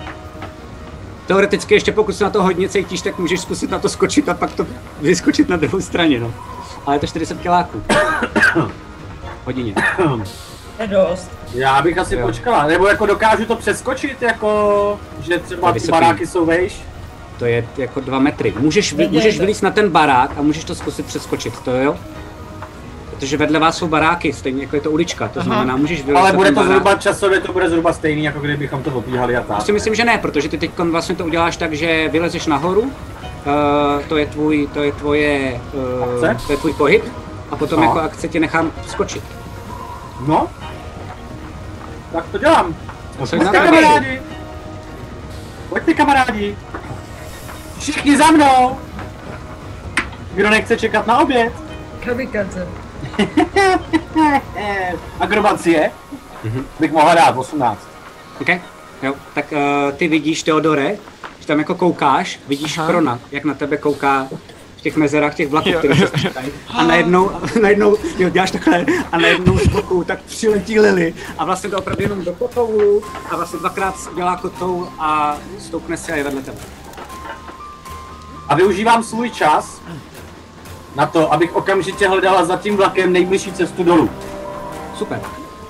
Teoreticky 1.27 1.73
ještě 1.73 1.91
pokud 1.91 2.15
se 2.15 2.23
na 2.23 2.29
to 2.29 2.43
hodně 2.43 2.69
cítíš, 2.69 3.01
tak 3.01 3.19
můžeš 3.19 3.39
zkusit 3.39 3.71
na 3.71 3.79
to 3.79 3.89
skočit 3.89 4.29
a 4.29 4.33
pak 4.33 4.53
to 4.53 4.67
vyskočit 5.01 5.49
na 5.49 5.57
druhou 5.57 5.81
straně, 5.81 6.19
no. 6.19 6.33
Ale 6.85 6.95
je 6.95 6.99
to 6.99 7.07
40 7.07 7.39
kiláků. 7.39 7.83
Hodině. 9.45 9.75
Je 10.79 10.87
dost. 10.87 11.31
Já 11.53 11.81
bych 11.81 11.97
asi 11.97 12.15
Jo. 12.15 12.27
počkala, 12.27 12.67
nebo 12.67 12.87
jako 12.87 13.05
dokážu 13.05 13.45
to 13.45 13.55
přeskočit, 13.55 14.21
jako, 14.21 14.99
že 15.21 15.39
třeba 15.39 15.71
ty 15.71 15.79
baráky 15.91 16.27
jsou 16.27 16.45
vejš. 16.45 16.81
To 17.39 17.45
je 17.45 17.67
jako 17.77 17.99
dva 17.99 18.19
metry. 18.19 18.53
Můžeš, 18.59 18.93
vy, 18.93 19.07
můžeš 19.07 19.39
vylít 19.39 19.61
na 19.61 19.71
ten 19.71 19.89
barák 19.89 20.31
a 20.37 20.41
můžeš 20.41 20.63
to 20.63 20.75
zkusit 20.75 21.05
přeskočit, 21.05 21.59
to 21.59 21.71
jo? 21.71 21.97
Protože 23.19 23.37
vedle 23.37 23.59
vás 23.59 23.77
jsou 23.77 23.87
baráky, 23.87 24.33
stejně 24.33 24.61
jako 24.63 24.75
je 24.75 24.81
to 24.81 24.91
ulička, 24.91 25.27
to 25.27 25.41
znamená, 25.41 25.75
můžeš 25.77 26.01
vylít 26.05 26.19
Ale 26.19 26.31
bude 26.33 26.49
to 26.49 26.55
barák. 26.55 26.71
zhruba 26.71 26.95
časově, 26.95 27.39
to 27.39 27.53
bude 27.53 27.69
zhruba 27.69 27.93
stejný, 27.93 28.23
jako 28.23 28.39
kdybychom 28.39 28.83
to 28.83 28.91
obíhali 28.91 29.35
a 29.35 29.39
Já 29.39 29.45
tak. 29.45 29.61
si 29.61 29.71
myslím, 29.71 29.95
že 29.95 30.05
ne, 30.05 30.17
protože 30.17 30.49
ty 30.49 30.57
teď 30.57 30.71
vlastně 30.77 31.15
to 31.15 31.25
uděláš 31.25 31.57
tak, 31.57 31.73
že 31.73 32.09
vylezeš 32.09 32.45
nahoru, 32.47 32.81
uh, 32.81 32.89
to 34.09 34.17
je 34.17 34.25
tvůj, 34.25 34.67
to 34.73 34.83
je 34.83 34.91
tvoje, 34.91 35.61
uh, 36.23 36.37
to 36.47 36.51
je 36.51 36.57
tvůj 36.57 36.73
pohyb, 36.73 37.03
a 37.51 37.55
potom 37.55 37.79
No. 37.79 37.85
jako 37.85 37.99
akce 37.99 38.27
tě 38.27 38.39
nechám 38.39 38.71
skočit. 38.87 39.23
No, 40.27 40.47
tak 42.13 42.25
to 42.31 42.37
dělám. 42.37 42.75
Pojďte 43.17 43.37
kamarádi! 43.37 44.21
Pojďte 45.69 45.93
kamarádi! 45.93 46.57
Všichni 47.79 48.17
za 48.17 48.31
mnou! 48.31 48.77
Kdo 50.33 50.49
nechce 50.49 50.77
čekat 50.77 51.07
na 51.07 51.17
oběd? 51.19 51.53
Kamikaze. 52.05 52.67
Akrobacie 55.19 55.91
bych 56.79 56.91
mohla 56.91 57.15
dát 57.15 57.37
18. 57.37 57.79
OK? 58.41 58.49
Jo, 59.03 59.13
tak 59.33 59.51
uh, 59.51 59.57
ty 59.97 60.07
vidíš, 60.07 60.43
Teodore, 60.43 60.95
že 61.39 61.47
tam 61.47 61.59
jako 61.59 61.75
koukáš, 61.75 62.39
vidíš 62.47 62.77
Aha. 62.77 62.87
Krona, 62.87 63.19
jak 63.31 63.43
na 63.43 63.53
tebe 63.53 63.77
kouká 63.77 64.27
v 64.77 64.81
těch 64.81 64.95
mezerách 64.95 65.35
těch 65.35 65.49
vlaků, 65.49 65.69
které 65.77 65.95
se 65.95 66.07
stříkají. 66.07 66.51
A 66.69 66.83
najednou, 66.83 67.31
najednou, 67.61 67.97
jo, 68.17 68.29
děláš 68.29 68.51
takhle, 68.51 68.85
a 69.11 69.17
najednou 69.17 69.57
z 69.57 69.67
boku 69.67 70.03
tak 70.03 70.21
přiletí 70.21 70.79
Lily 70.79 71.13
a 71.37 71.45
vlastně 71.45 71.69
to 71.69 71.77
opravdu 71.77 72.03
jenom 72.03 72.23
do 72.23 72.33
kotoulu 72.33 73.03
a 73.29 73.35
vlastně 73.35 73.59
dvakrát 73.59 73.95
dělá 74.15 74.37
kotoul 74.37 74.89
a 74.99 75.37
stoupne 75.59 75.97
si 75.97 76.11
a 76.11 76.15
je 76.15 76.23
vedle 76.23 76.41
tebe. 76.41 76.57
A 78.47 78.55
využívám 78.55 79.03
svůj 79.03 79.29
čas 79.29 79.81
na 80.95 81.05
to, 81.05 81.33
abych 81.33 81.55
okamžitě 81.55 82.07
hledala 82.07 82.45
za 82.45 82.57
tím 82.57 82.77
vlakem 82.77 83.13
nejbližší 83.13 83.53
cestu 83.53 83.83
dolů. 83.83 84.09
Super. 84.95 85.21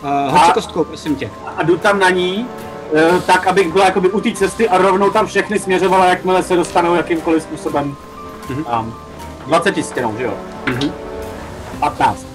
Uh, 0.04 0.38
hoď 0.38 0.54
kostkou, 0.54 0.84
prosím 0.84 1.16
tě. 1.16 1.30
A 1.58 1.64
jdu 1.64 1.78
tam 1.78 2.00
na 2.00 2.10
ní, 2.10 2.48
uh, 2.92 3.22
tak 3.22 3.48
abych 3.48 3.74
byla 3.74 3.86
jakoby 3.86 4.10
u 4.10 4.22
té 4.22 4.32
cesty 4.32 4.70
a 4.70 4.78
rovnou 4.78 5.10
tam 5.10 5.28
všechny 5.28 5.60
směřovala, 5.60 6.06
jakmile 6.06 6.44
se 6.44 6.56
dostanou 6.56 6.96
jakýmkoliv 6.96 7.44
způsobem. 7.44 7.96
Mm-hmm. 8.50 8.80
Um, 8.80 8.94
20 9.48 9.86
stěnou, 9.86 10.16
že 10.18 10.24
jo? 10.24 10.34
Mm-hmm. 10.66 10.92
15. 11.80 12.26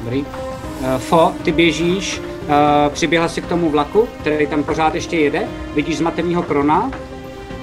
Dobrý. 0.00 0.20
Uh, 0.20 0.98
Fo, 0.98 1.32
ty 1.44 1.52
běžíš, 1.52 2.18
uh, 2.20 2.92
přiběhla 2.92 3.28
si 3.28 3.42
k 3.42 3.46
tomu 3.46 3.70
vlaku, 3.70 4.08
který 4.20 4.46
tam 4.46 4.62
pořád 4.62 4.94
ještě 4.94 5.16
jede, 5.16 5.48
vidíš 5.74 5.98
zmateného 5.98 6.42
krona, 6.42 6.90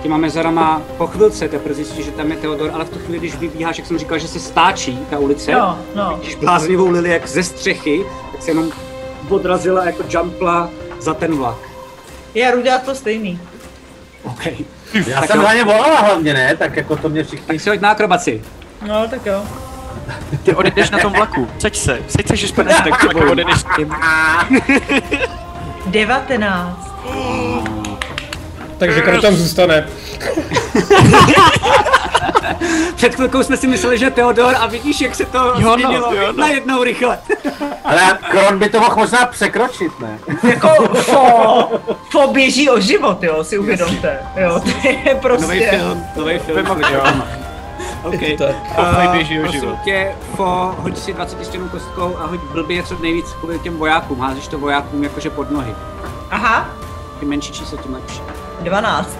těma 0.03 0.17
mezerama 0.17 0.81
po 0.97 1.07
chvilce 1.07 1.47
teprve 1.49 1.75
zjistíš, 1.75 2.05
že 2.05 2.11
tam 2.11 2.31
je 2.31 2.37
Teodor, 2.37 2.71
ale 2.73 2.85
v 2.85 2.89
tu 2.89 2.99
chvíli, 2.99 3.19
když 3.19 3.35
vybíháš, 3.35 3.77
jak 3.77 3.87
jsem 3.87 3.97
říkal, 3.97 4.19
že 4.19 4.27
se 4.27 4.39
stáčí 4.39 4.99
ta 5.09 5.19
ulice, 5.19 5.51
No, 5.51 5.79
no. 5.95 6.17
vidíš 6.21 6.35
bláznivou 6.35 6.89
Lily 6.89 7.09
jak 7.09 7.27
ze 7.27 7.43
střechy, 7.43 8.05
tak 8.31 8.41
se 8.43 8.51
jenom 8.51 8.71
odrazila 9.29 9.85
jako 9.85 10.03
jumpla 10.09 10.69
za 10.99 11.13
ten 11.13 11.35
vlak. 11.37 11.57
Já 12.35 12.51
jdu 12.51 12.61
dělat 12.61 12.83
to 12.83 12.95
stejný. 12.95 13.39
OK. 14.23 14.45
Já 15.07 15.19
Tak 15.21 15.31
jsem 15.31 15.41
za 15.41 15.53
ně 15.53 15.63
volala 15.63 15.99
hlavně, 15.99 16.33
ne? 16.33 16.55
Tak 16.55 16.75
jako 16.77 16.95
to 16.95 17.09
mě 17.09 17.23
všichni... 17.23 17.45
Tak 17.47 17.59
si 17.61 17.69
hoď 17.69 17.79
na 17.81 17.89
akrobaci. 17.89 18.41
No, 18.87 19.07
tak 19.07 19.25
jo. 19.25 19.43
Ty 20.43 20.55
odejdeš 20.55 20.89
na 20.91 20.99
tom 20.99 21.13
vlaku. 21.13 21.47
Seď 21.59 21.75
se. 21.77 21.99
Seď 22.07 22.27
se, 22.27 22.35
že 22.35 22.47
spadneš 22.47 22.75
tak 22.83 23.15
odejdeš 23.31 23.59
s 23.59 23.65
tím. 23.75 23.93
19. 25.85 27.78
Takže 28.79 29.01
Kron 29.01 29.21
tam 29.21 29.35
zůstane. 29.35 29.87
Před 32.95 33.15
chvilkou 33.15 33.43
jsme 33.43 33.57
si 33.57 33.67
mysleli, 33.67 33.97
že 33.97 34.09
Teodor 34.09 34.55
a 34.59 34.67
vidíš, 34.67 35.01
jak 35.01 35.15
se 35.15 35.25
to 35.25 35.37
Jo, 35.37 35.53
no, 35.59 35.73
změnilo 35.73 36.13
jo, 36.15 36.27
no. 36.27 36.33
najednou 36.33 36.83
rychle. 36.83 37.17
Ale 37.83 38.17
Kron 38.31 38.59
by 38.59 38.69
to 38.69 38.79
mohl 38.79 38.95
možná 38.95 39.25
překročit, 39.25 39.99
ne? 39.99 40.19
Jako 40.49 40.69
fo, 41.01 41.69
fo 42.11 42.27
běží 42.27 42.69
o 42.69 42.79
život, 42.79 43.23
jo, 43.23 43.43
si 43.43 43.57
uvědomte. 43.57 44.19
Jo, 44.35 44.59
to 44.59 44.87
je 44.87 45.03
Nový 45.05 45.19
prostě... 45.21 45.69
film, 45.69 46.03
nový 46.15 46.39
film. 46.39 46.67
Jo. 46.93 47.01
Okay. 48.03 48.37
Tak. 48.37 48.55
Uh, 48.77 49.11
běží 49.11 49.39
o 49.39 49.41
prosím 49.41 49.59
život. 49.61 49.77
tě, 49.83 50.15
Fo, 50.35 50.75
hoď 50.77 50.97
si 50.97 51.13
20 51.13 51.45
stěnou 51.45 51.67
kostkou 51.69 52.17
a 52.17 52.25
hoď 52.25 52.39
blbě 52.53 52.83
co 52.83 52.97
nejvíc 53.01 53.25
kvůli 53.33 53.59
těm 53.59 53.77
vojákům. 53.77 54.19
Házíš 54.19 54.47
to 54.47 54.57
vojákům 54.59 55.03
jakože 55.03 55.29
pod 55.29 55.51
nohy. 55.51 55.75
Aha, 56.31 56.69
Tím 57.19 57.29
menší 57.29 57.53
číslo, 57.53 57.77
tím 57.77 57.93
lepší. 57.93 58.21
12. 58.63 59.17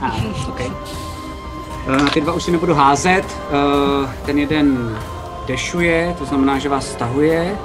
Ah, 0.00 0.12
okay. 0.48 0.66
uh, 0.66 2.08
ty 2.08 2.20
dva 2.20 2.32
už 2.32 2.42
si 2.42 2.50
nebudu 2.50 2.74
házet. 2.74 3.24
Uh, 3.24 4.10
ten 4.26 4.38
jeden 4.38 4.98
dešuje, 5.46 6.14
to 6.18 6.24
znamená, 6.24 6.58
že 6.58 6.68
vás 6.68 6.86
stahuje. 6.86 7.58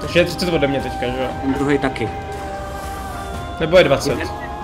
Takže 0.00 0.18
je 0.18 0.24
30 0.24 0.48
ode 0.52 0.66
mě 0.66 0.80
teďka, 0.80 1.06
že 1.06 1.22
jo? 1.22 1.28
Ten 1.42 1.54
druhý 1.54 1.78
taky. 1.78 2.08
Nebo 3.60 3.78
je 3.78 3.84
20? 3.84 4.18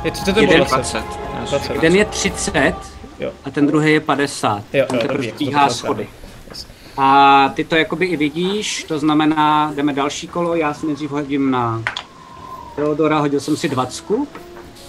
Je 0.04 0.10
30 0.10 0.36
nebo 0.36 0.52
Jeden 0.52 0.66
20? 0.66 1.04
20. 1.38 1.50
20. 1.50 1.74
Jeden 1.74 1.96
je 1.96 2.04
30 2.04 2.74
Jo. 3.18 3.30
a 3.44 3.50
ten 3.50 3.66
druhý 3.66 3.92
je 3.92 4.00
50. 4.00 4.62
Jo, 4.72 4.86
jo, 4.92 4.98
teprve 5.00 5.28
stíhá 5.28 5.68
schody. 5.68 6.08
A 6.96 7.48
ty 7.54 7.64
to 7.64 7.76
jakoby 7.76 8.06
i 8.06 8.16
vidíš, 8.16 8.84
to 8.84 8.98
znamená, 8.98 9.72
jdeme 9.74 9.92
další 9.92 10.28
kolo, 10.28 10.54
já 10.54 10.74
si 10.74 10.86
nejdřív 10.86 11.10
hodím 11.10 11.50
na 11.50 11.82
Teodora, 12.76 13.18
hodil 13.18 13.40
jsem 13.40 13.56
si 13.56 13.68
20, 13.68 14.04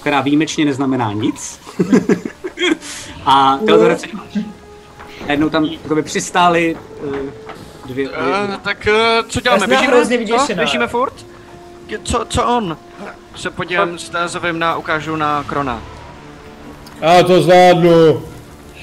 která 0.01 0.21
výjimečně 0.21 0.65
neznamená 0.65 1.13
nic. 1.13 1.59
a 3.25 3.59
Teodora, 3.65 3.95
co 3.95 4.07
děláš? 4.07 4.45
Najednou 5.25 5.49
tam 5.49 5.65
jakoby 5.65 6.01
přistály 6.01 6.77
eh, 6.77 7.31
dvě, 7.85 8.09
Uh, 8.09 8.55
tak 8.61 8.87
uh, 8.87 9.27
co 9.29 9.41
děláme? 9.41 9.67
Běžíme? 9.67 10.03
Co? 10.03 10.09
vyděšená. 10.09 10.55
Běžíme 10.55 10.87
furt? 10.87 11.13
Co, 12.03 12.25
co 12.29 12.45
on? 12.45 12.77
Se 13.35 13.49
podívám 13.49 13.97
s 13.97 14.09
Tázovým 14.09 14.59
na, 14.59 14.77
ukážu 14.77 15.15
na 15.15 15.43
Krona. 15.43 15.81
Já 17.01 17.23
to 17.23 17.41
zvládnu. 17.41 18.23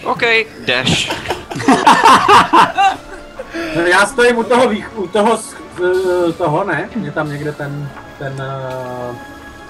OK, 0.05 0.23
jdeš. 0.65 1.11
No, 3.77 3.83
Já 3.87 4.07
stojím 4.07 4.39
u 4.39 4.45
toho, 4.45 4.69
vých, 4.69 4.99
u 4.99 5.07
toho, 5.07 5.37
z, 5.37 5.55
z, 6.29 6.35
toho, 6.37 6.65
ne? 6.65 6.89
Je 7.03 7.13
tam 7.13 7.29
někde 7.31 7.53
ten, 7.53 7.89
ten, 8.19 8.33
uh, 9.11 9.17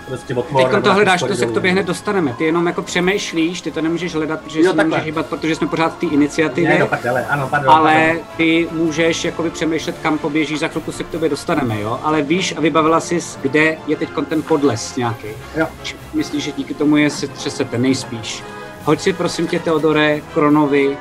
prostě. 0.06 0.34
Teď 0.34 0.82
to 0.84 0.92
hledáš, 0.94 1.20
to 1.20 1.34
se 1.34 1.46
k 1.46 1.50
tobě 1.50 1.72
hned 1.72 1.86
dostaneme. 1.86 2.34
Ty 2.38 2.44
jenom 2.44 2.66
jako 2.66 2.82
přemýšlíš, 2.82 3.60
ty 3.60 3.70
to 3.70 3.80
nemůžeš 3.82 4.14
hledat, 4.14 4.40
protože 4.40 4.58
Jo, 4.60 4.70
si 4.70 4.76
takhle. 4.76 4.84
nemůžeš 4.84 5.04
hýbat, 5.04 5.26
protože 5.26 5.54
jsme 5.56 5.66
pořád 5.66 5.94
v 5.94 5.98
té 5.98 6.06
iniciativě. 6.06 6.78
Ne, 6.78 6.86
prdele, 6.86 7.26
ano, 7.26 7.48
pardon. 7.48 7.74
ale 7.74 7.94
pardon. 8.06 8.22
ty 8.36 8.68
můžeš 8.72 9.24
jakoby 9.24 9.50
přemýšlet, 9.50 9.96
kam 10.02 10.18
poběžíš, 10.18 10.58
za 10.58 10.68
chvilku 10.68 10.92
se 10.92 11.04
k 11.04 11.08
tobě 11.08 11.28
dostaneme, 11.28 11.80
jo? 11.80 12.00
Ale 12.02 12.22
víš 12.22 12.54
a 12.56 12.60
vybavila 12.60 13.00
jsi, 13.00 13.18
kde 13.42 13.76
je 13.86 13.96
teď 13.96 14.08
ten 14.28 14.42
podles 14.42 14.96
nějaký. 14.96 15.26
Jo. 15.56 15.66
Myslíš, 16.14 16.44
že 16.44 16.52
díky 16.52 16.74
tomu 16.74 16.96
je 16.96 17.10
se 17.10 17.28
třesete, 17.28 17.78
nejspíš. 17.78 18.42
Hoď 18.84 19.00
si 19.00 19.12
prosím 19.12 19.46
tě, 19.46 19.58
Teodore, 19.58 20.20
Kronovi, 20.34 20.96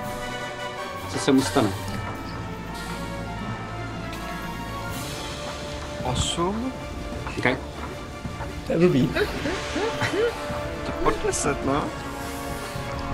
co 1.09 1.19
se 1.19 1.31
mu 1.31 1.41
stane. 1.41 1.69
8? 6.03 6.73
Okay. 7.39 7.57
To 8.67 8.71
je 8.73 8.79
blbý. 8.79 9.09
Pod 11.03 11.13
10, 11.25 11.65
no. 11.65 11.83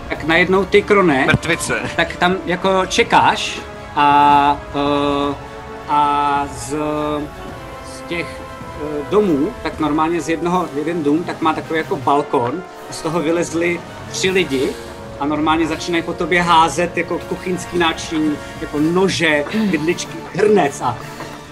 Tak 0.10 0.24
najednou 0.24 0.66
ty, 0.66 0.82
Krone, 0.82 1.26
Mrtvice. 1.26 1.82
tak 1.96 2.16
tam 2.16 2.36
jako 2.46 2.86
čekáš 2.86 3.60
a, 3.96 4.58
uh, 4.76 5.36
a 5.88 6.48
z, 6.58 6.70
z 7.94 8.02
těch 8.08 8.42
uh, 8.82 9.10
domů, 9.10 9.54
tak 9.64 9.80
normálně 9.80 10.22
z 10.22 10.30
jednoho, 10.30 10.70
jeden 10.76 11.04
dům, 11.04 11.24
tak 11.24 11.42
má 11.42 11.54
takový 11.54 11.78
jako 11.78 11.96
balkon, 11.96 12.64
a 12.90 12.94
z 12.94 13.02
toho 13.02 13.20
vylezli 13.20 13.82
tři 14.12 14.30
lidi 14.30 14.70
a 15.20 15.26
normálně 15.26 15.68
začínají 15.68 16.04
po 16.04 16.14
tobě 16.14 16.42
házet 16.42 16.98
jako 16.98 17.20
kuchyňský 17.20 17.78
náčiní, 17.78 18.38
jako 18.62 18.78
nože, 18.80 19.46
vidličky, 19.54 20.18
hrnec 20.34 20.82
a 20.82 20.98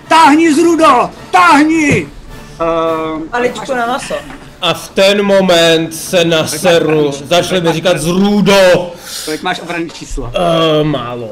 táhni 0.08 0.53
z 0.53 0.58
rudo, 0.58 1.09
táhni! 1.32 2.17
Uh, 2.61 3.22
Aličku 3.32 3.74
na 3.74 3.86
maso. 3.86 4.16
A 4.61 4.74
v 4.74 4.90
ten 4.90 5.24
moment 5.26 5.95
se 5.95 6.26
na 6.26 6.48
seru 6.48 7.11
začali 7.11 7.61
mi 7.61 7.74
říkat 7.74 7.98
zrůdo. 7.98 8.92
kolik 9.26 9.42
máš 9.44 9.60
obranné 9.60 9.90
číslo? 9.90 10.24
Uh, 10.24 10.88
málo. 10.88 11.30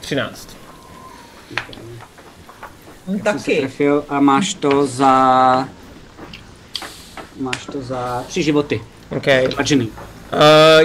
13. 0.00 0.48
Hm, 3.08 3.18
Jsem 3.18 3.18
se 3.18 3.24
Taky. 3.24 3.58
trefil 3.58 4.04
a 4.08 4.20
máš 4.20 4.54
to 4.54 4.86
za... 4.86 5.68
Máš 7.40 7.66
to 7.72 7.82
za 7.82 8.24
tři 8.28 8.42
životy. 8.42 8.80
Okay. 9.16 9.48
Adžený. 9.56 9.84
Uh, 9.86 9.90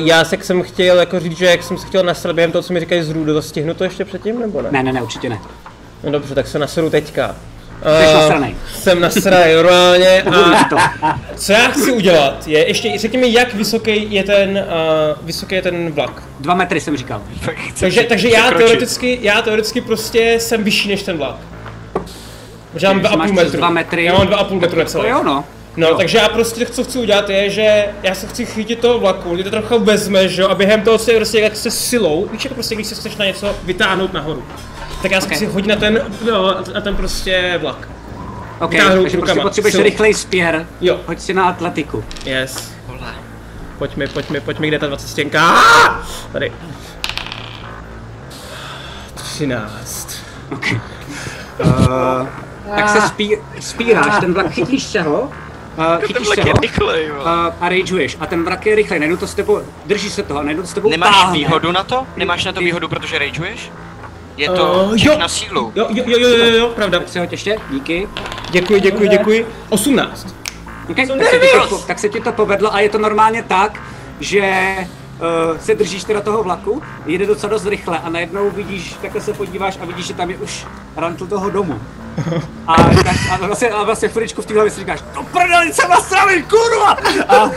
já 0.07 0.25
se 0.25 0.37
jsem 0.41 0.63
chtěl 0.63 0.99
jako 0.99 1.19
říct, 1.19 1.37
že 1.37 1.45
jak 1.45 1.63
jsem 1.63 1.77
se 1.77 1.87
chtěl 1.87 2.03
nasrat 2.03 2.35
během 2.35 2.51
toho, 2.51 2.61
co 2.61 2.73
mi 2.73 2.79
říkají 2.79 3.03
zrůdo, 3.03 3.33
to 3.33 3.41
stihnu 3.41 3.73
to 3.73 3.83
ještě 3.83 4.05
předtím, 4.05 4.39
nebo 4.39 4.61
ne? 4.61 4.69
Ne, 4.71 4.83
ne, 4.83 4.93
ne, 4.93 5.01
určitě 5.01 5.29
ne. 5.29 5.39
No 6.03 6.11
dobře, 6.11 6.35
tak 6.35 6.47
se 6.47 6.59
naseru 6.59 6.89
teďka. 6.89 7.35
Jsi 7.83 8.05
Eh, 8.09 8.13
nasranej. 8.13 8.55
Jsem 8.73 8.99
nasranej 8.99 9.55
normálně 9.55 10.21
a 10.21 10.63
to. 10.69 10.75
co 11.35 11.51
já 11.51 11.67
chci 11.67 11.91
udělat 11.91 12.47
je, 12.47 12.67
ještě 12.67 12.97
řekni 12.97 13.17
mi, 13.17 13.33
jak 13.33 13.53
vysoký 13.53 14.13
je 14.13 14.23
ten, 14.23 14.49
uh, 14.49 15.25
vysoký 15.27 15.55
je 15.55 15.61
ten 15.61 15.91
vlak. 15.91 16.23
Dva 16.39 16.53
metry 16.53 16.81
jsem 16.81 16.97
říkal. 16.97 17.21
Takže, 17.79 18.03
takže 18.03 18.29
já 18.29 18.51
teoreticky, 18.51 19.19
já 19.21 19.41
teoreticky 19.41 19.81
prostě 19.81 20.35
jsem 20.39 20.63
vyšší 20.63 20.89
než 20.89 21.03
ten 21.03 21.17
vlak. 21.17 21.35
Protože 22.73 22.87
mám 22.87 23.01
Takže 23.01 23.17
máš 23.17 23.29
2,5 23.31 23.33
přes 23.35 23.43
metru. 23.45 23.57
dva 23.57 23.69
metry. 23.69 24.03
Já 24.03 24.13
mám 24.13 24.27
2,5 24.27 24.53
metru 24.59 24.69
To 24.75 24.83
necelé. 24.83 25.09
jo, 25.09 25.23
no. 25.23 25.43
No, 25.77 25.95
takže 25.95 26.17
já 26.17 26.29
prostě 26.29 26.65
co 26.65 26.83
chci 26.83 26.99
udělat 26.99 27.29
je, 27.29 27.49
že 27.49 27.85
já 28.03 28.15
se 28.15 28.27
chci 28.27 28.45
chytit 28.45 28.79
toho 28.79 28.99
vlaku, 28.99 29.33
kdy 29.35 29.43
to 29.43 29.49
trochu 29.49 29.79
vezme, 29.79 30.27
že 30.27 30.41
jo, 30.41 30.47
a 30.49 30.55
během 30.55 30.81
toho 30.81 30.97
se 30.97 31.11
prostě 31.11 31.39
jak 31.39 31.55
se 31.55 31.71
silou, 31.71 32.27
víš, 32.31 32.43
jako 32.43 32.53
prostě 32.53 32.75
když 32.75 32.87
se 32.87 32.95
chceš 32.95 33.15
na 33.15 33.25
něco 33.25 33.55
vytáhnout 33.63 34.13
nahoru. 34.13 34.43
Tak 35.01 35.11
já 35.11 35.21
se 35.21 35.27
Ok. 35.27 35.33
chci 35.33 35.45
hodit 35.45 35.67
na 35.67 35.75
ten, 35.75 36.01
no, 36.31 36.55
na 36.73 36.81
ten 36.81 36.95
prostě 36.95 37.57
vlak. 37.61 37.87
OK, 38.59 38.71
Vytáhnout 38.71 39.01
takže 39.03 39.17
prostě 39.17 39.31
rukama. 39.33 39.41
potřebuješ 39.43 39.71
Silou. 39.73 39.83
rychlej 39.83 40.13
spěr. 40.13 40.65
Jo. 40.81 40.99
Hoď 41.07 41.19
si 41.19 41.33
na 41.33 41.43
atletiku. 41.49 42.03
Yes. 42.25 42.71
Vole. 42.87 43.13
Pojď 43.77 43.95
mi, 43.95 44.07
pojď 44.07 44.29
mi, 44.29 44.39
pojď 44.41 44.59
mi, 44.59 44.67
kde 44.67 44.75
je 44.75 44.79
ta 44.79 44.87
20 44.87 45.07
stěnka? 45.07 45.41
Ah! 45.41 46.07
Tady. 46.31 46.51
13. 49.15 50.17
Uh, 51.59 52.27
tak 52.75 52.89
se 52.89 53.01
spí, 53.01 53.37
spíráš, 53.59 54.19
ten 54.19 54.33
vlak 54.33 54.51
chytíš 54.51 54.83
se 54.83 55.01
ho 55.01 55.31
Uh, 55.77 56.05
chytíš 56.07 56.27
se 56.27 56.41
ho 56.43 56.53
rychlej, 56.61 57.11
uh, 57.11 57.27
a 57.61 57.69
rageuješ. 57.69 58.17
A 58.19 58.25
ten 58.25 58.43
vrak 58.43 58.65
je 58.65 58.75
rychlej, 58.75 58.99
najednou 58.99 59.17
to 59.17 59.27
s 59.27 59.33
tebou, 59.35 59.61
drží 59.85 60.09
se 60.09 60.23
toho, 60.23 60.43
najednou 60.43 60.63
to 60.63 60.69
s 60.69 60.73
tebou 60.73 60.89
Nemáš 60.89 61.15
táhne. 61.15 61.33
výhodu 61.37 61.71
na 61.71 61.83
to? 61.83 62.07
Nemáš 62.17 62.45
na 62.45 62.51
to 62.53 62.59
výhodu, 62.59 62.87
protože 62.87 63.19
rageuješ? 63.19 63.71
Je 64.39 64.49
to 64.49 64.83
Uh, 64.83 64.93
jo. 64.95 65.17
na 65.17 65.27
sílu. 65.27 65.71
Jo, 65.75 65.87
jo, 65.89 66.03
jo, 66.07 66.19
jo, 66.19 66.29
jo, 66.29 66.45
jo, 66.45 66.67
pravda. 66.75 66.99
Tak 66.99 67.09
se 67.09 67.19
hoď 67.19 67.31
ještě, 67.31 67.57
díky. 67.69 68.07
Děkuji, 68.51 68.81
děkuji, 68.81 69.09
děkuji. 69.09 69.47
18. 69.69 70.35
Okay, 70.89 71.07
tak, 71.07 71.23
se 71.27 71.39
ti 71.39 71.47
to, 71.69 71.77
tak 71.77 71.99
se 71.99 72.09
ti 72.09 72.19
to 72.21 72.31
povedlo 72.31 72.73
a 72.73 72.79
je 72.79 72.89
to 72.89 72.97
normálně 72.97 73.43
tak, 73.43 73.81
že 74.19 74.75
uh, 75.51 75.57
se 75.57 75.75
držíš 75.75 76.03
teda 76.03 76.21
toho 76.21 76.43
vlaku, 76.43 76.81
jede 77.05 77.25
docela 77.25 77.49
dost 77.49 77.65
rychle 77.65 77.99
a 77.99 78.09
najednou 78.09 78.49
vidíš, 78.49 78.95
takhle 79.01 79.21
se 79.21 79.33
podíváš 79.33 79.77
a 79.81 79.85
vidíš, 79.85 80.05
že 80.05 80.13
tam 80.13 80.29
je 80.29 80.37
už 80.37 80.65
rantl 80.95 81.27
toho 81.27 81.49
domu. 81.49 81.79
A, 82.67 82.73
a 83.31 83.45
vlastně, 83.47 83.69
a 83.69 83.83
vlastně 83.83 84.09
chviličku 84.09 84.41
v 84.41 84.45
té 84.45 84.53
hlavě 84.53 84.71
si 84.71 84.79
říkáš, 84.79 85.03
to 85.13 85.23
prdeli 85.23 85.73
jsem 85.73 85.89
nasravený, 85.89 86.43
kurva! 86.43 86.97
A, 87.27 87.51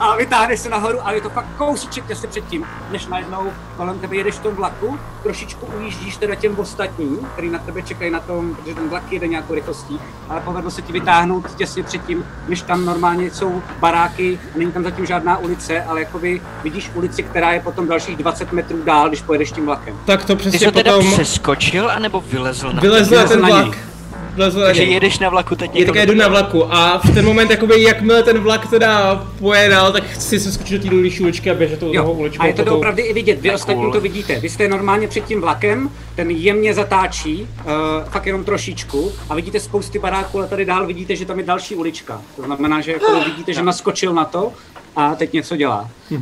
a 0.00 0.16
vytáhneš 0.16 0.60
se 0.60 0.68
nahoru, 0.68 0.98
ale 1.02 1.14
je 1.14 1.20
to 1.20 1.30
fakt 1.30 1.46
kousíček 1.58 2.06
těsně 2.06 2.28
předtím, 2.28 2.64
než 2.90 3.06
najednou 3.06 3.52
kolem 3.76 3.98
tebe 3.98 4.16
jedeš 4.16 4.34
v 4.34 4.42
tom 4.42 4.54
vlaku, 4.54 4.98
trošičku 5.22 5.66
ujíždíš 5.78 6.16
teda 6.16 6.34
těm 6.34 6.58
ostatním, 6.58 7.18
který 7.32 7.50
na 7.50 7.58
tebe 7.58 7.82
čekají 7.82 8.10
na 8.10 8.20
tom, 8.20 8.54
protože 8.54 8.74
ten 8.74 8.88
vlak 8.88 9.12
jede 9.12 9.28
nějakou 9.28 9.54
rychlostí, 9.54 10.00
ale 10.28 10.40
povedlo 10.40 10.70
se 10.70 10.82
ti 10.82 10.92
vytáhnout 10.92 11.54
těsně 11.54 11.82
předtím, 11.82 12.24
než 12.48 12.62
tam 12.62 12.84
normálně 12.84 13.30
jsou 13.30 13.62
baráky, 13.80 14.40
a 14.54 14.58
není 14.58 14.72
tam 14.72 14.84
zatím 14.84 15.06
žádná 15.06 15.38
ulice, 15.38 15.82
ale 15.82 16.00
jakoby 16.00 16.40
vidíš 16.62 16.90
ulici, 16.94 17.22
která 17.22 17.52
je 17.52 17.60
potom 17.60 17.88
dalších 17.88 18.16
20 18.16 18.52
metrů 18.52 18.82
dál, 18.82 19.08
když 19.08 19.22
pojedeš 19.22 19.52
tím 19.52 19.66
vlakem. 19.66 19.98
Tak 20.04 20.24
to 20.24 20.34
Ty 20.34 20.40
přesně 20.40 20.58
jsi 20.58 20.64
to 20.64 20.72
teda 20.72 20.92
potom 20.92 21.12
přeskočil, 21.12 21.90
anebo 21.90 22.20
vylezl 22.20 22.72
na 22.72 22.80
vylezl 22.80 23.14
na 23.14 23.24
ten 23.24 23.40
na 23.40 23.48
vlak. 24.38 24.52
Vylezl 24.52 24.58
na 24.60 24.66
Takže 24.66 24.84
něj. 24.84 24.94
jedeš 24.94 25.18
na 25.18 25.28
vlaku 25.28 25.56
teď 25.56 25.70
Je 25.74 25.78
někam 25.80 25.92
také 25.94 26.02
jedu 26.02 26.14
na 26.14 26.28
vlaku 26.28 26.74
a 26.74 26.98
v 26.98 27.14
ten 27.14 27.24
moment, 27.24 27.50
jakoby, 27.50 27.82
jakmile 27.82 28.22
ten 28.22 28.38
vlak 28.38 28.70
teda 28.70 29.24
pojedal, 29.38 29.92
tak 29.92 30.04
chci 30.04 30.40
se 30.40 30.52
skočit 30.52 30.76
do 30.82 30.82
té 30.82 30.90
dolní 30.94 31.20
uličky 31.20 31.50
a 31.50 31.54
běžet 31.54 31.80
tou 31.80 31.86
toho 31.92 31.94
Jo, 31.94 32.12
uličkou. 32.12 32.42
a 32.42 32.46
je 32.46 32.52
to 32.52 32.56
potom- 32.56 32.72
doopravdy 32.72 33.02
i 33.02 33.12
vidět, 33.12 33.40
vy 33.40 33.48
Tak 33.48 33.54
ostatní 33.54 33.82
cool. 33.82 33.92
to 33.92 34.00
vidíte. 34.00 34.40
Vy 34.40 34.48
jste 34.48 34.68
normálně 34.68 35.08
před 35.08 35.24
tím 35.24 35.40
vlakem, 35.40 35.90
ten 36.16 36.30
jemně 36.30 36.74
zatáčí, 36.74 37.42
uh, 37.42 37.70
fakt 38.10 38.26
jenom 38.26 38.44
trošičku, 38.44 39.12
a 39.30 39.34
vidíte 39.34 39.60
spousty 39.60 39.98
baráků, 39.98 40.38
ale 40.38 40.48
tady 40.48 40.64
dál 40.64 40.86
vidíte, 40.86 41.16
že 41.16 41.24
tam 41.24 41.38
je 41.38 41.44
další 41.44 41.74
ulička. 41.74 42.22
To 42.36 42.42
znamená, 42.42 42.80
že 42.80 42.92
jako 42.92 43.20
vidíte, 43.24 43.52
že 43.52 43.62
naskočil 43.62 44.14
na 44.14 44.24
to 44.24 44.52
a 44.96 45.14
teď 45.14 45.32
něco 45.32 45.56
dělá. 45.56 45.88
Uh, 46.10 46.18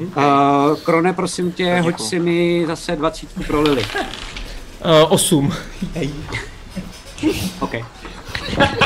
Krone, 0.84 1.12
prosím 1.12 1.52
tě, 1.52 1.80
hoď 1.80 2.00
si 2.00 2.18
mi 2.18 2.64
zase 2.66 2.96
20 2.96 3.28
pro 3.46 3.60
Lily. 3.62 3.82
Uh, 3.82 5.12
8. 5.12 5.52
OK. 7.60 7.72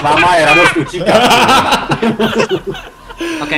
Máma 0.03 0.35
je 0.37 0.47
radost 0.47 0.77
utíkat. 0.77 1.23
OK. 3.43 3.53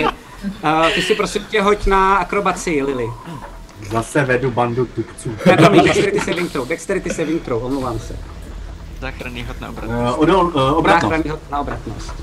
Uh, 0.65 0.89
ty 0.95 1.03
si 1.03 1.15
prosím 1.15 1.45
tě 1.45 1.63
hoď 1.63 1.87
na 1.87 2.17
akrobaci, 2.17 2.83
Lily. 2.83 3.07
Zase 3.91 4.25
vedu 4.25 4.51
bandu 4.51 4.87
tupců. 4.87 5.31
Ne, 5.47 5.57
promiň, 5.57 5.85
Dexterity 5.85 6.21
saving 6.21 6.53
throw, 6.53 6.69
Dexterity 6.69 7.11
saving 7.11 7.43
throw, 7.43 7.65
omlouvám 7.65 7.99
se. 7.99 8.17
záchranný 9.01 9.45
hod 9.45 9.61
na 9.61 9.69
obrat. 9.69 9.89
Uh, 9.91 10.21
odol, 10.21 10.45
uh, 10.47 10.73
obratnost. 10.79 11.03
Záchranný 11.11 11.31
hod 11.31 11.41
na 11.51 11.61
obratnost. 11.61 12.15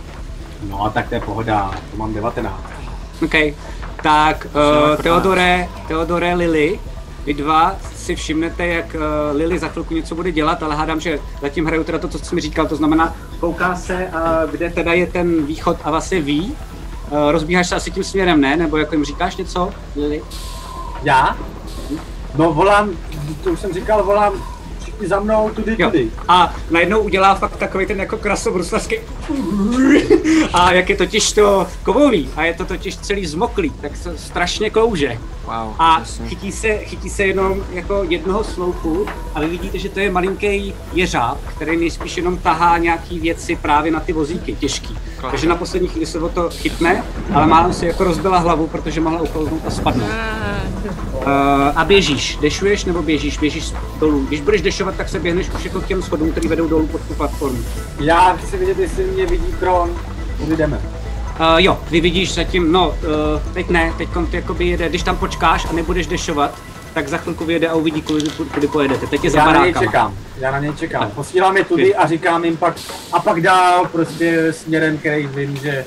No 0.70 0.84
a 0.86 0.90
tak 0.90 1.10
to 1.10 1.16
je 1.16 1.22
pohoda, 1.22 1.72
to 1.92 1.98
mám 1.98 2.14
19. 2.14 2.54
OK. 3.26 3.34
Tak, 4.04 4.48
uh, 4.54 5.02
Teodore, 5.04 5.68
Teodore, 5.88 6.34
Lily, 6.36 6.80
vy 7.26 7.34
dva 7.34 7.76
si 8.10 8.16
všimnete, 8.16 8.68
jak 8.68 8.96
uh, 8.96 9.38
Lily 9.38 9.60
za 9.60 9.68
chvilku 9.68 9.94
něco 9.94 10.16
bude 10.16 10.32
dělat, 10.32 10.64
ale 10.64 10.76
hádám, 10.76 11.00
že 11.00 11.20
zatím 11.42 11.66
hraju 11.66 11.84
teda 11.84 11.98
to, 11.98 12.08
co 12.08 12.20
jsi 12.20 12.36
mi 12.36 12.42
říkal, 12.42 12.68
to 12.68 12.76
znamená, 12.76 13.16
kouká 13.40 13.76
se, 13.76 14.12
uh, 14.14 14.52
kde 14.52 14.70
teda 14.70 14.94
je 14.94 15.08
ten 15.08 15.46
východ 15.46 15.78
a 15.84 15.92
vlastně 15.92 16.22
ví. 16.22 16.56
Uh, 17.12 17.32
rozbíháš 17.32 17.70
se 17.70 17.76
asi 17.76 17.92
tím 17.92 18.04
směrem, 18.04 18.42
ne? 18.42 18.58
Nebo 18.58 18.78
jako 18.78 18.96
jim 18.96 19.06
říkáš 19.06 19.36
něco, 19.38 19.70
Lily? 19.96 20.22
Já? 21.04 21.38
No 22.36 22.54
volám, 22.54 22.90
to 23.44 23.50
už 23.50 23.60
jsem 23.60 23.74
říkal, 23.74 24.04
volám 24.04 24.34
za 25.08 25.20
mnou, 25.20 25.50
tudy, 25.50 25.76
Jo. 25.80 25.90
tudy. 25.92 26.08
A 26.28 26.56
najednou 26.72 27.00
udělá 27.00 27.36
fakt 27.36 27.56
takový 27.58 27.86
ten 27.86 28.00
jako 28.00 28.18
krasobruslařský 28.18 28.96
a 30.54 30.72
jak 30.74 30.90
je 30.90 30.96
totiž 30.98 31.32
to 31.32 31.68
kovový 31.84 32.30
a 32.36 32.46
je 32.46 32.54
to 32.54 32.66
totiž 32.66 32.98
celý 32.98 33.26
zmoklý, 33.26 33.70
tak 33.82 33.96
se 33.98 34.18
strašně 34.18 34.70
klouže. 34.70 35.18
Wow, 35.46 35.74
A 35.80 36.04
chytí 36.28 36.52
se, 36.52 36.78
chytí 36.78 37.10
se 37.10 37.24
jenom 37.24 37.64
jako 37.74 38.06
jednoho 38.10 38.44
sloupu 38.44 39.06
a 39.36 39.40
vy 39.40 39.48
vidíte, 39.48 39.80
že 39.80 39.90
to 39.90 40.00
je 40.00 40.12
malinký 40.12 40.74
jeřáb, 40.94 41.38
který 41.56 41.78
nejspíš 41.78 42.18
jenom 42.18 42.38
tahá 42.38 42.78
nějaký 42.78 43.20
věci 43.20 43.56
právě 43.56 43.92
na 43.92 44.00
ty 44.00 44.14
vozíky, 44.14 44.56
těžký. 44.56 44.98
Klar. 45.20 45.32
Takže 45.32 45.50
na 45.50 45.56
poslední 45.56 45.88
chvíli 45.88 46.06
se 46.06 46.20
o 46.20 46.30
to 46.30 46.50
chytne, 46.50 47.04
ale 47.34 47.48
málem 47.48 47.74
si 47.74 47.86
jako 47.86 48.04
rozbila 48.04 48.38
hlavu, 48.38 48.68
protože 48.68 49.02
mohla 49.02 49.22
uklouznout 49.22 49.62
a 49.68 49.70
spadnout. 49.70 50.10
Uh, 51.14 51.24
a 51.76 51.86
běžíš, 51.86 52.38
dešuješ 52.42 52.86
nebo 52.86 53.02
běžíš, 53.02 53.38
běžíš 53.38 53.74
dolů. 54.00 54.26
Když 54.28 54.42
budeš 54.42 54.62
dešovat, 54.62 54.89
tak 54.92 55.10
se 55.10 55.20
běhneš 55.20 55.50
už 55.50 55.66
jako 55.66 55.82
k 55.82 55.88
těm 55.88 56.02
schodům, 56.02 56.32
který 56.32 56.48
vedou 56.48 56.68
dolů 56.68 56.88
pod 56.88 57.02
tu 57.02 57.14
platformu. 57.14 57.60
Já 58.00 58.36
chci 58.36 58.58
vidět, 58.58 58.80
jestli 58.80 59.04
mě 59.04 59.26
vidí 59.26 59.54
Kron. 59.60 59.96
Kudy 60.38 60.56
jdeme? 60.56 60.78
Uh, 60.78 61.58
jo, 61.58 61.80
ty 61.90 62.02
vidíš 62.02 62.34
zatím, 62.34 62.72
no, 62.72 62.88
uh, 62.90 63.54
teď 63.54 63.70
ne, 63.70 63.94
teď 63.98 64.10
ty 64.32 64.36
jakoby 64.36 64.68
jede, 64.68 64.90
když 64.90 65.04
tam 65.04 65.18
počkáš 65.18 65.66
a 65.70 65.74
nebudeš 65.74 66.08
dešovat, 66.08 66.60
tak 66.94 67.08
za 67.08 67.18
chvilku 67.18 67.46
vyjede 67.46 67.68
a 67.68 67.76
uvidí, 67.76 68.02
kudy, 68.02 68.30
kudy 68.54 68.68
pojedete. 68.68 69.08
Teď 69.08 69.24
je 69.24 69.30
za 69.30 69.40
Já 69.40 69.52
na 69.52 69.64
něj 69.64 69.74
čekám, 69.74 70.14
já 70.38 70.52
na 70.52 70.60
něj 70.60 70.74
čekám. 70.74 71.12
Posílám 71.12 71.58
je 71.58 71.64
tudy 71.64 71.96
a 71.96 72.08
říkám 72.08 72.46
jim 72.46 72.58
pak, 72.58 72.76
a 73.14 73.20
pak 73.20 73.42
dál 73.42 73.86
prostě 73.92 74.54
směrem, 74.54 74.98
který 74.98 75.28
vím, 75.28 75.56
že... 75.56 75.86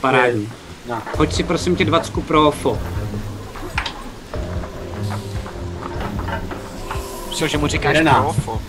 Parádní. 0.00 0.48
No. 0.88 1.02
Hoď 1.16 1.32
si 1.32 1.42
prosím 1.42 1.76
tě 1.76 1.84
20 1.84 2.26
pro 2.26 2.50
FO. 2.50 2.78
Myslel, 7.30 7.48
že 7.48 7.58
mu 7.58 7.66
říkáš 7.66 7.96
profo. 8.20 8.60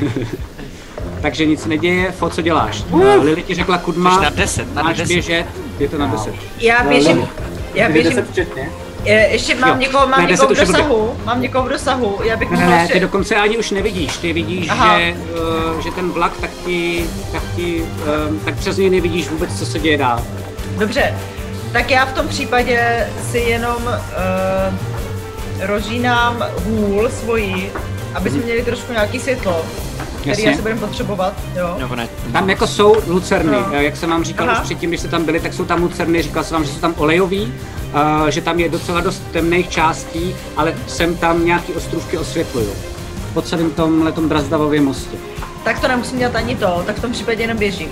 Takže 1.22 1.46
nic 1.46 1.66
neděje, 1.66 2.12
FO, 2.12 2.30
co 2.30 2.42
děláš? 2.42 2.84
Uh, 2.90 3.24
Lili 3.24 3.42
ti 3.42 3.54
řekla 3.54 3.78
Kudma, 3.78 4.16
Jsi 4.16 4.22
na 4.24 4.30
10, 4.30 4.74
na 4.74 4.82
máš 4.82 4.96
10. 4.96 5.12
běžet, 5.12 5.46
je 5.78 5.88
to 5.88 5.98
na 5.98 6.06
10. 6.06 6.34
Já 6.58 6.84
běžím, 6.84 7.28
já 7.74 7.88
běžím, 7.88 8.10
10 8.10 8.30
včetně? 8.30 8.70
je, 9.04 9.28
ještě 9.32 9.54
mám 9.54 9.70
Jo. 9.70 9.76
někoho, 9.76 10.06
mám 10.06 10.22
Ne, 10.22 10.30
někoho 10.30 10.48
v 10.48 10.56
deset 10.56 10.66
dosahu, 10.72 11.16
mám 11.24 11.42
někoho 11.42 11.64
v 11.64 11.68
dosahu, 11.68 12.18
já 12.22 12.36
bych 12.36 12.50
Ne, 12.50 12.56
ne, 12.56 12.62
mohla 12.62 12.76
ne, 12.76 12.82
ještě... 12.82 12.94
ty 12.94 13.00
dokonce 13.00 13.36
ani 13.36 13.56
už 13.58 13.70
nevidíš, 13.70 14.16
ty 14.16 14.32
vidíš, 14.32 14.68
Aha. 14.68 14.98
že, 15.00 15.14
uh, 15.74 15.80
že 15.80 15.90
ten 15.90 16.10
vlak, 16.10 16.32
tak 16.40 16.50
ti, 16.66 17.06
tak 17.32 17.42
ti, 17.56 17.82
um, 18.28 18.38
tak 18.44 18.54
přes 18.54 18.76
něj 18.76 18.90
nevidíš 18.90 19.28
vůbec, 19.28 19.58
co 19.58 19.66
se 19.66 19.78
děje 19.78 19.98
dál. 19.98 20.22
Dobře, 20.78 21.14
tak 21.72 21.90
já 21.90 22.06
v 22.06 22.12
tom 22.12 22.28
případě 22.28 23.08
si 23.30 23.38
jenom 23.38 23.82
uh, 23.86 24.93
rozžínám 25.60 26.44
hůl 26.64 27.08
svojí, 27.10 27.68
aby 28.14 28.30
jsme 28.30 28.40
měli 28.42 28.62
trošku 28.62 28.92
nějaký 28.92 29.18
světlo, 29.20 29.62
který 30.16 30.30
Jasně. 30.30 30.52
asi 30.52 30.62
budeme 30.62 30.80
potřebovat, 30.80 31.34
jo. 31.56 31.76
Nebo 31.78 31.96
ne. 31.96 32.08
Tam 32.32 32.50
jako 32.50 32.66
jsou 32.66 32.96
lucerny, 33.06 33.52
No. 33.52 33.66
no. 33.72 33.80
jak 33.80 33.96
jsem 33.96 34.10
vám 34.10 34.24
říkal 34.24 34.50
Aha. 34.50 34.60
už 34.60 34.64
předtím, 34.64 34.90
když 34.90 35.00
jste 35.00 35.08
tam 35.08 35.24
byli, 35.24 35.40
tak 35.40 35.54
jsou 35.54 35.64
tam 35.64 35.82
lucerny, 35.82 36.22
říkal 36.22 36.44
jsem 36.44 36.54
vám, 36.54 36.64
že 36.64 36.72
jsou 36.72 36.80
tam 36.80 36.94
olejový, 36.96 37.52
uh, 38.22 38.26
že 38.28 38.40
tam 38.40 38.60
je 38.60 38.68
docela 38.68 39.00
dost 39.00 39.22
temných 39.32 39.68
částí, 39.68 40.36
ale 40.56 40.74
sem 40.86 41.16
tam 41.16 41.44
nějaký 41.44 41.72
ostrůvky 41.72 42.18
osvětlují. 42.18 42.66
Po 43.34 43.42
celém 43.42 43.70
tom 43.70 44.02
letom 44.02 44.28
Drazdavově 44.28 44.80
mostě. 44.80 45.16
Tak 45.64 45.80
to 45.80 45.88
nemusím 45.88 46.18
dělat 46.18 46.36
ani 46.36 46.56
to, 46.56 46.82
tak 46.86 46.96
v 46.96 47.00
tom 47.02 47.12
případě 47.12 47.42
jenom 47.42 47.58
běžím. 47.58 47.88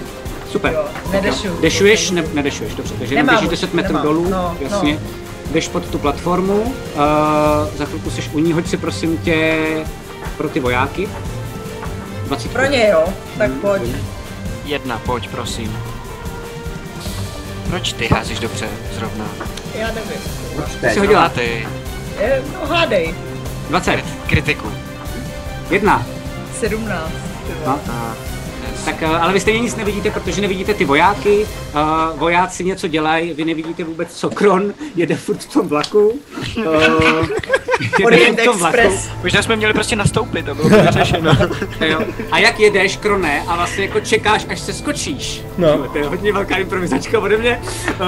Super. 0.50 0.72
Jo, 0.72 0.84
nedešuju. 1.12 1.58
Dešuješ? 1.60 2.10
Ne, 2.10 2.24
nedešuješ, 2.34 2.74
dobře, 2.74 2.94
takže 2.98 3.14
jenom 3.14 3.26
běžíš 3.26 3.44
už, 3.46 3.50
10 3.50 3.74
metrů 3.74 3.98
dolů, 3.98 4.28
no, 4.30 4.56
jasně. 4.60 4.92
no. 4.94 5.21
Jdeš 5.52 5.68
pod 5.68 5.90
tu 5.90 5.98
platformu, 5.98 6.60
uh, 6.62 6.70
za 7.76 7.84
chvilku 7.84 8.10
jsi 8.10 8.22
u 8.32 8.38
ní, 8.38 8.52
hoď 8.52 8.66
si 8.66 8.76
prosím 8.76 9.18
tě 9.18 9.58
pro 10.36 10.48
ty 10.48 10.60
vojáky. 10.60 11.08
20. 12.26 12.52
Pro 12.52 12.66
ně 12.66 12.88
jo, 12.88 13.04
tak 13.38 13.50
pojď. 13.50 13.82
Jedna, 14.64 14.98
pojď, 14.98 15.28
prosím. 15.28 15.78
Proč 17.70 17.92
ty 17.92 18.06
házíš 18.06 18.38
dobře 18.38 18.68
zrovna? 18.94 19.24
Já 19.74 19.86
nevím. 19.86 20.20
Proč 20.56 20.92
Ty 20.92 20.98
hodila 21.00 21.28
ty, 21.28 21.66
Je, 22.20 22.42
no 22.54 22.66
hádej. 22.66 23.14
20. 23.68 24.04
kritiku. 24.26 24.72
Jedna. 25.70 26.06
17. 26.60 27.12
ty 27.46 27.52
vole. 27.64 27.78
No. 27.86 28.14
Tak, 28.84 29.02
eh, 29.02 29.06
ale 29.06 29.32
vy 29.32 29.40
stejně 29.40 29.60
nic 29.60 29.76
nevidíte, 29.76 30.10
protože 30.10 30.40
nevidíte 30.40 30.74
ty 30.74 30.84
vojáky. 30.84 31.46
Uh, 31.74 32.18
vojáci 32.18 32.64
něco 32.64 32.88
dělají, 32.88 33.32
vy 33.32 33.44
nevidíte 33.44 33.84
vůbec, 33.84 34.14
co 34.14 34.30
Kron 34.30 34.74
jede 34.94 35.16
furt 35.16 35.38
v 35.38 35.52
tom 35.52 35.68
vlaku. 35.68 36.20
Uh, 36.56 38.04
Orient 38.04 38.38
Express. 38.38 39.08
Možná 39.22 39.42
jsme 39.42 39.56
měli 39.56 39.72
prostě 39.72 39.96
nastoupit, 39.96 40.46
to 40.46 40.54
bylo 40.54 40.68
by 40.68 40.76
vyřešeno. 40.86 41.36
jo. 41.80 42.00
A 42.30 42.38
jak 42.38 42.60
jedeš, 42.60 42.96
Krone, 42.96 43.42
a 43.48 43.56
vlastně 43.56 43.84
jako 43.84 44.00
čekáš, 44.00 44.46
až 44.48 44.60
se 44.60 44.72
skočíš. 44.72 45.42
No. 45.58 45.88
To 45.88 45.98
je 45.98 46.04
hodně 46.04 46.32
velká 46.32 46.56
improvizačka 46.56 47.18
ode 47.18 47.36
mě. 47.38 47.60
Uh, 48.00 48.06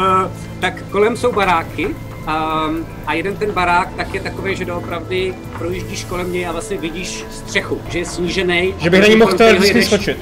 tak 0.61 0.83
kolem 0.91 1.17
jsou 1.17 1.33
baráky. 1.33 1.95
Um, 2.29 2.87
a 3.07 3.15
jeden 3.15 3.37
ten 3.37 3.53
barák 3.53 3.89
tak 3.97 4.15
je 4.15 4.21
takový, 4.21 4.57
že 4.57 4.65
doopravdy 4.65 5.35
projíždíš 5.59 6.05
kolem 6.05 6.33
něj 6.33 6.47
a 6.47 6.53
vlastně 6.53 6.77
vidíš 6.79 7.25
střechu, 7.31 7.81
že 7.89 7.99
je 7.99 8.05
snížený. 8.05 8.75
Že 8.79 8.91
bych 8.91 9.01
na 9.01 9.07
ní 9.07 9.17
mohl 9.17 9.33
teoreticky 9.33 9.85
skočit. 9.85 10.19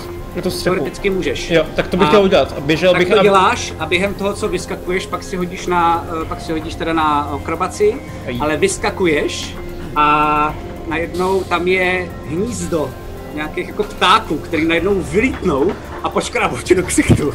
Střechu. 0.49 0.65
Teoreticky 0.65 1.11
můžeš. 1.11 1.51
Jo, 1.51 1.67
tak 1.77 1.89
to 1.89 1.97
bych 1.97 2.07
A- 2.07 2.09
chtěl 2.09 2.23
udělat. 2.23 2.55
A 2.57 2.61
běžel 2.61 2.93
Tak 2.93 2.99
bych 3.03 3.09
to 3.09 3.21
a... 3.21 3.23
děláš 3.23 3.75
a 3.79 3.87
během 3.87 4.15
toho, 4.15 4.33
co 4.33 4.49
vyskakuješ, 4.49 5.07
pak 5.07 5.23
si 5.23 5.37
hodíš 5.37 5.67
na, 5.67 6.07
eh, 6.23 6.25
pak 6.25 6.41
si 6.41 6.53
hodíš 6.53 6.75
teda 6.75 6.93
na 6.93 7.21
akrobaci, 7.21 7.95
ale 8.41 8.57
vyskakuješ 8.57 9.55
a 9.97 10.55
najednou 10.89 11.43
tam 11.45 11.69
je 11.69 12.11
hnízdo 12.29 12.91
nějakých 13.35 13.69
jako 13.69 13.83
ptáků, 13.85 14.39
který 14.39 14.65
najednou 14.65 14.95
vylítnou 15.01 15.73
a 16.03 16.09
počkrábou 16.09 16.57
tě 16.57 16.75
do 16.75 16.83
ksichtu. 16.83 17.35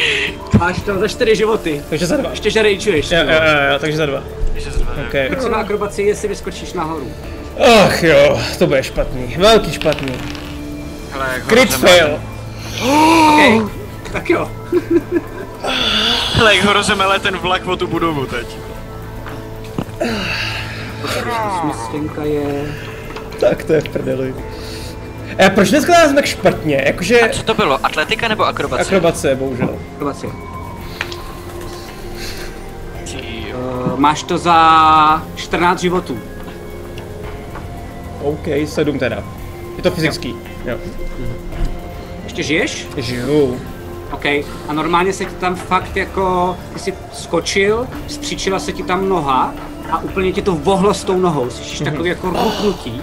Máš 0.58 0.80
tam 0.80 1.00
za 1.00 1.08
čtyři 1.08 1.36
životy. 1.36 1.82
Takže 1.90 2.06
za 2.06 2.16
dva. 2.16 2.30
Ještě 2.30 2.50
že 2.50 2.62
rejčuješ. 2.62 3.10
Jo, 3.10 3.18
jo, 3.18 3.24
jo, 3.30 3.72
jo, 3.72 3.78
takže 3.78 3.96
za 3.96 4.06
dva. 4.06 4.22
Okay. 5.08 5.28
Tak 5.28 5.42
si 5.42 5.48
na 5.48 5.56
akrobaci, 5.56 6.02
jestli 6.02 6.28
vyskočíš 6.28 6.72
nahoru. 6.72 7.12
Ach 7.84 8.02
jo, 8.02 8.40
to 8.58 8.66
bude 8.66 8.82
špatný. 8.82 9.34
Velký 9.38 9.72
špatný. 9.72 10.12
Hele, 11.12 11.42
Crit 11.48 11.74
fail. 11.74 12.20
Okay. 13.32 13.60
Tak 14.12 14.30
jo. 14.30 14.50
Hele, 16.34 16.56
jak 16.56 16.64
horoze 16.64 16.94
mele 16.94 17.18
ten 17.20 17.36
vlak 17.36 17.66
o 17.66 17.76
tu 17.76 17.86
budovu 17.86 18.26
teď. 18.26 18.46
Je... 22.22 22.74
Tak 23.40 23.64
to 23.64 23.72
je 23.72 23.80
v 23.80 23.88
prdeli. 23.88 24.34
A 25.38 25.50
proč 25.50 25.70
dneska 25.70 25.92
nás 25.92 26.12
tak 26.12 26.26
špatně? 26.26 26.82
Jakože 26.86 27.20
A 27.20 27.28
co 27.28 27.42
to 27.42 27.54
bylo? 27.54 27.86
Atletika 27.86 28.28
nebo 28.28 28.44
akrobace? 28.46 28.82
akrobace, 28.82 29.34
bohužel. 29.34 29.78
Jo. 30.00 30.32
Uh, 33.54 33.98
máš 33.98 34.22
to 34.22 34.38
za 34.38 35.22
14 35.36 35.80
životů. 35.80 36.18
OK, 38.22 38.46
sedm 38.64 38.98
teda. 38.98 39.24
Je 39.76 39.82
to 39.82 39.90
fyzický. 39.90 40.34
Jo. 40.64 40.76
Ještě 42.24 42.42
žiješ? 42.42 42.86
Žiju. 42.96 43.60
OK. 44.12 44.24
A 44.68 44.72
normálně 44.72 45.12
se 45.12 45.24
ti 45.24 45.34
tam 45.34 45.54
fakt 45.56 45.96
jako, 45.96 46.56
ty 46.74 46.78
jsi 46.78 46.94
skočil, 47.12 47.86
stříčila 48.06 48.58
se 48.58 48.72
ti 48.72 48.82
tam 48.82 49.08
noha 49.08 49.54
a 49.90 49.98
úplně 49.98 50.32
ti 50.32 50.42
to 50.42 50.52
vohlo 50.52 50.94
s 50.94 51.04
tou 51.04 51.18
nohou. 51.18 51.50
Slyšíš 51.50 51.78
takový 51.80 52.08
jako 52.08 52.30
ruknutí. 52.30 53.02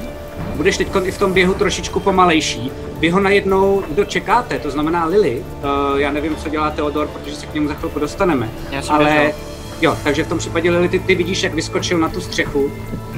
Budeš 0.59 0.77
teď 0.77 0.87
i 1.03 1.11
v 1.11 1.17
tom 1.17 1.33
běhu 1.33 1.53
trošičku 1.53 1.99
pomalejší. 1.99 2.71
Vy 2.99 3.09
ho 3.09 3.19
najednou, 3.19 3.83
kdo 3.91 4.05
čekáte, 4.05 4.59
to 4.59 4.71
znamená 4.71 5.05
Lily, 5.05 5.43
uh, 5.93 5.99
já 5.99 6.11
nevím, 6.11 6.35
co 6.35 6.49
dělá 6.49 6.69
Theodor, 6.71 7.07
protože 7.07 7.35
se 7.35 7.45
k 7.45 7.53
němu 7.53 7.67
za 7.67 7.73
chvilku 7.73 7.99
dostaneme. 7.99 8.49
Já 8.71 8.81
jsem 8.81 8.95
ale 8.95 9.05
běžel. 9.05 9.31
jo, 9.81 9.97
takže 10.03 10.23
v 10.23 10.27
tom 10.27 10.37
případě 10.37 10.71
Lily, 10.71 10.89
ty, 10.89 10.99
ty 10.99 11.15
vidíš, 11.15 11.43
jak 11.43 11.53
vyskočil 11.53 11.97
na 11.97 12.09
tu 12.09 12.21
střechu 12.21 12.71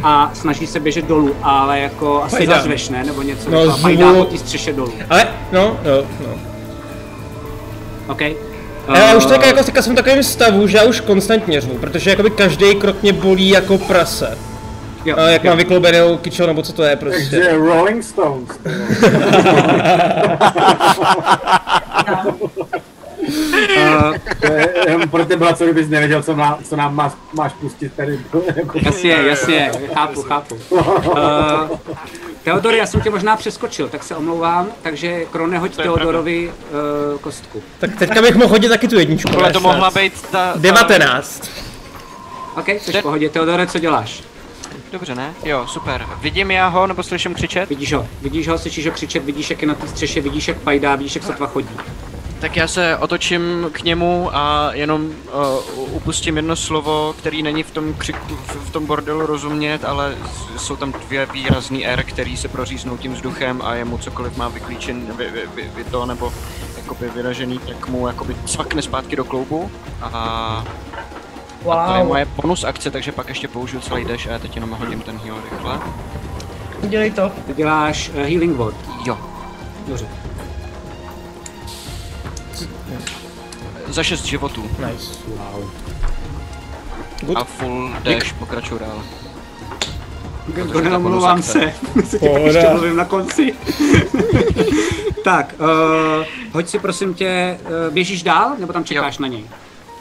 a 0.04 0.32
snaží 0.34 0.68
se 0.68 0.80
běžet 0.80 1.06
dolů, 1.06 1.36
ale 1.44 1.80
jako 1.80 2.24
asi 2.24 2.36
Pajdám. 2.38 2.58
zazveš, 2.58 2.90
ne? 2.90 3.04
Nebo 3.04 3.22
něco, 3.22 3.50
No, 3.52 3.66
no, 3.66 3.72
zvu- 3.72 3.82
pajdá 3.82 4.14
po 4.14 4.26
té 4.26 4.38
střeše 4.38 4.74
dolů. 4.74 4.94
Ale, 5.10 5.28
no, 5.52 5.78
no, 5.86 6.08
no. 6.28 6.34
OK. 8.08 8.22
Já 8.96 9.16
už 9.18 9.26
tak 9.26 9.46
jako 9.46 9.64
teďka 9.64 9.82
jsem 9.82 9.94
v 9.94 9.96
takovém 9.96 10.24
stavu, 10.24 10.68
že 10.68 10.78
já 10.78 10.84
už 10.84 11.00
konstantně 11.00 11.62
řvu, 11.62 11.74
protože 11.78 12.10
jakoby 12.10 12.30
každý 12.30 12.76
krok 12.76 13.02
mě 13.02 13.14
bolí 13.14 13.50
jako 13.50 13.78
prase. 13.78 14.38
Jo, 15.06 15.16
A 15.18 15.30
jak 15.30 15.44
jo. 15.44 15.52
mám 15.52 15.58
vykloubenou 15.58 16.18
kyčel, 16.18 16.48
nebo 16.48 16.62
co 16.62 16.74
to 16.74 16.84
je 16.84 16.96
prostě. 16.96 17.30
Takže 17.30 17.58
Rolling 17.58 18.04
Stones. 18.04 18.50
Uh, 23.78 24.16
To 24.42 24.52
je 24.54 24.70
jenom 24.88 25.10
pro 25.10 25.26
tebe, 25.26 25.56
co 25.56 25.64
kdybys 25.64 25.90
nevěděl, 25.90 26.24
co, 26.24 26.36
má, 26.36 26.60
co 26.64 26.76
nám 26.76 26.96
máš, 26.96 27.12
máš 27.34 27.54
pustit 27.54 27.94
tady. 27.94 28.20
Jako, 28.56 28.80
Jasně, 28.82 29.12
jasně, 29.12 29.72
chápu, 29.94 30.22
chápu. 30.22 30.56
Uh, 30.70 30.82
Teodor, 32.44 32.74
já 32.74 32.86
jsem 32.86 33.02
tě 33.02 33.10
možná 33.10 33.38
přeskočil, 33.38 33.90
tak 33.90 34.04
se 34.04 34.16
omlouvám, 34.16 34.68
takže 34.82 35.26
Krone, 35.26 35.58
hoď 35.60 35.76
Teodorovi 35.76 36.52
uh, 37.14 37.20
kostku. 37.20 37.64
Tak 37.80 37.96
teďka 38.00 38.22
bych 38.22 38.36
mohl 38.36 38.50
hodit 38.50 38.70
taky 38.70 38.88
tu 38.88 39.00
jedničku. 39.00 39.32
Tohle 39.32 39.54
to 39.54 39.60
mohla 39.60 39.92
být 39.92 40.22
ta... 40.22 40.54
ta... 40.54 40.60
19. 40.60 41.52
OK, 42.58 42.68
jsi 42.70 42.92
v 42.94 43.02
pohodě. 43.02 43.30
Teodore, 43.30 43.68
co 43.68 43.80
děláš? 43.80 44.24
Dobře, 44.92 45.16
ne? 45.16 45.34
Jo, 45.44 45.68
super. 45.68 46.08
Vidím 46.22 46.52
já 46.52 46.68
ho, 46.68 46.88
nebo 46.88 47.04
slyším 47.04 47.34
křičet? 47.34 47.70
Vidíš 47.70 47.94
ho, 47.94 48.08
vidíš 48.22 48.48
ho, 48.48 48.58
slyšíš 48.58 48.86
ho 48.86 48.92
křičet, 48.92 49.26
vidíš, 49.26 49.50
jak 49.50 49.62
je 49.62 49.68
na 49.68 49.76
té 49.76 49.88
střeše, 49.88 50.22
vidíš, 50.22 50.48
jak 50.48 50.58
pajdá, 50.58 50.96
vidíš, 50.96 51.16
jak 51.16 51.24
sotva 51.24 51.48
chodí. 51.48 51.70
Tak 52.40 52.58
já 52.58 52.68
se 52.68 52.98
otočím 52.98 53.70
k 53.72 53.84
němu 53.84 54.30
a 54.34 54.70
jenom 54.74 55.06
uh, 55.06 55.94
upustím 55.96 56.36
jedno 56.36 56.56
slovo, 56.56 57.16
který 57.18 57.44
není 57.44 57.64
v 57.64 57.72
tom 57.72 57.94
křiku, 57.94 58.36
v, 58.36 58.56
v 58.56 58.72
tom 58.72 58.86
bordelu 58.86 59.26
rozumět, 59.26 59.86
ale 59.86 60.16
jsou 60.58 60.76
tam 60.76 60.92
dvě 60.92 61.26
výrazný 61.26 61.88
R, 61.88 62.04
který 62.04 62.38
se 62.38 62.48
proříznou 62.48 62.98
tím 62.98 63.14
vzduchem 63.14 63.62
a 63.64 63.76
jemu 63.76 63.98
cokoliv 63.98 64.38
má 64.38 64.48
vyklíčen, 64.48 65.14
vy, 65.18 65.30
vy, 65.30 65.42
vy, 65.56 65.72
vy 65.76 65.84
to 65.84 66.06
nebo 66.06 66.34
jakoby 66.78 67.10
vyražený, 67.10 67.60
tak 67.60 67.88
mu 67.88 68.08
jakoby 68.08 68.36
cvakne 68.46 68.82
zpátky 68.82 69.16
do 69.16 69.24
kloubu 69.26 69.72
a, 70.02 70.66
a 71.70 71.88
to 71.88 71.94
je 71.94 72.00
Wow, 72.00 72.08
moje 72.08 72.26
bonus 72.26 72.64
akce, 72.64 72.92
takže 72.92 73.12
pak 73.12 73.28
ještě 73.30 73.48
použiju 73.48 73.82
celý 73.82 74.06
dash 74.06 74.28
a 74.28 74.32
já 74.32 74.40
teď 74.40 74.56
jenom 74.56 74.70
hodím 74.72 75.02
ten 75.02 75.18
heal 75.18 75.38
rychle. 75.52 75.80
udělej 76.84 77.12
to. 77.12 77.32
Ty 77.48 77.54
děláš 77.54 78.10
uh, 78.10 78.16
healing 78.16 78.58
word. 78.58 78.76
Jo, 79.06 79.18
Dobře. 79.88 80.08
za 83.88 84.04
6 84.04 84.26
životů 84.26 84.62
Nice. 84.64 85.14
Wow. 85.28 85.70
Good. 87.22 87.38
a 87.38 87.44
full 87.44 87.92
dash 88.04 88.34
pokračuju 88.34 88.80
dál. 88.80 89.04
Neomlouvám 90.84 91.36
bonus 91.38 91.46
se, 91.52 91.74
se 92.06 92.20
tě 92.20 92.26
pak 92.30 92.38
Pohoda. 92.38 92.60
ještě 92.60 92.74
mluvím 92.74 92.96
na 92.96 93.06
konci. 93.06 93.54
tak, 95.24 95.56
uh, 95.60 96.26
hoď 96.54 96.68
si 96.68 96.80
prosím 96.80 97.14
tě, 97.14 97.60
uh, 97.64 97.94
běžíš 97.94 98.24
dál, 98.24 98.56
nebo 98.60 98.74
tam 98.74 98.84
čekáš 98.84 99.18
na 99.18 99.28
něj? 99.28 99.46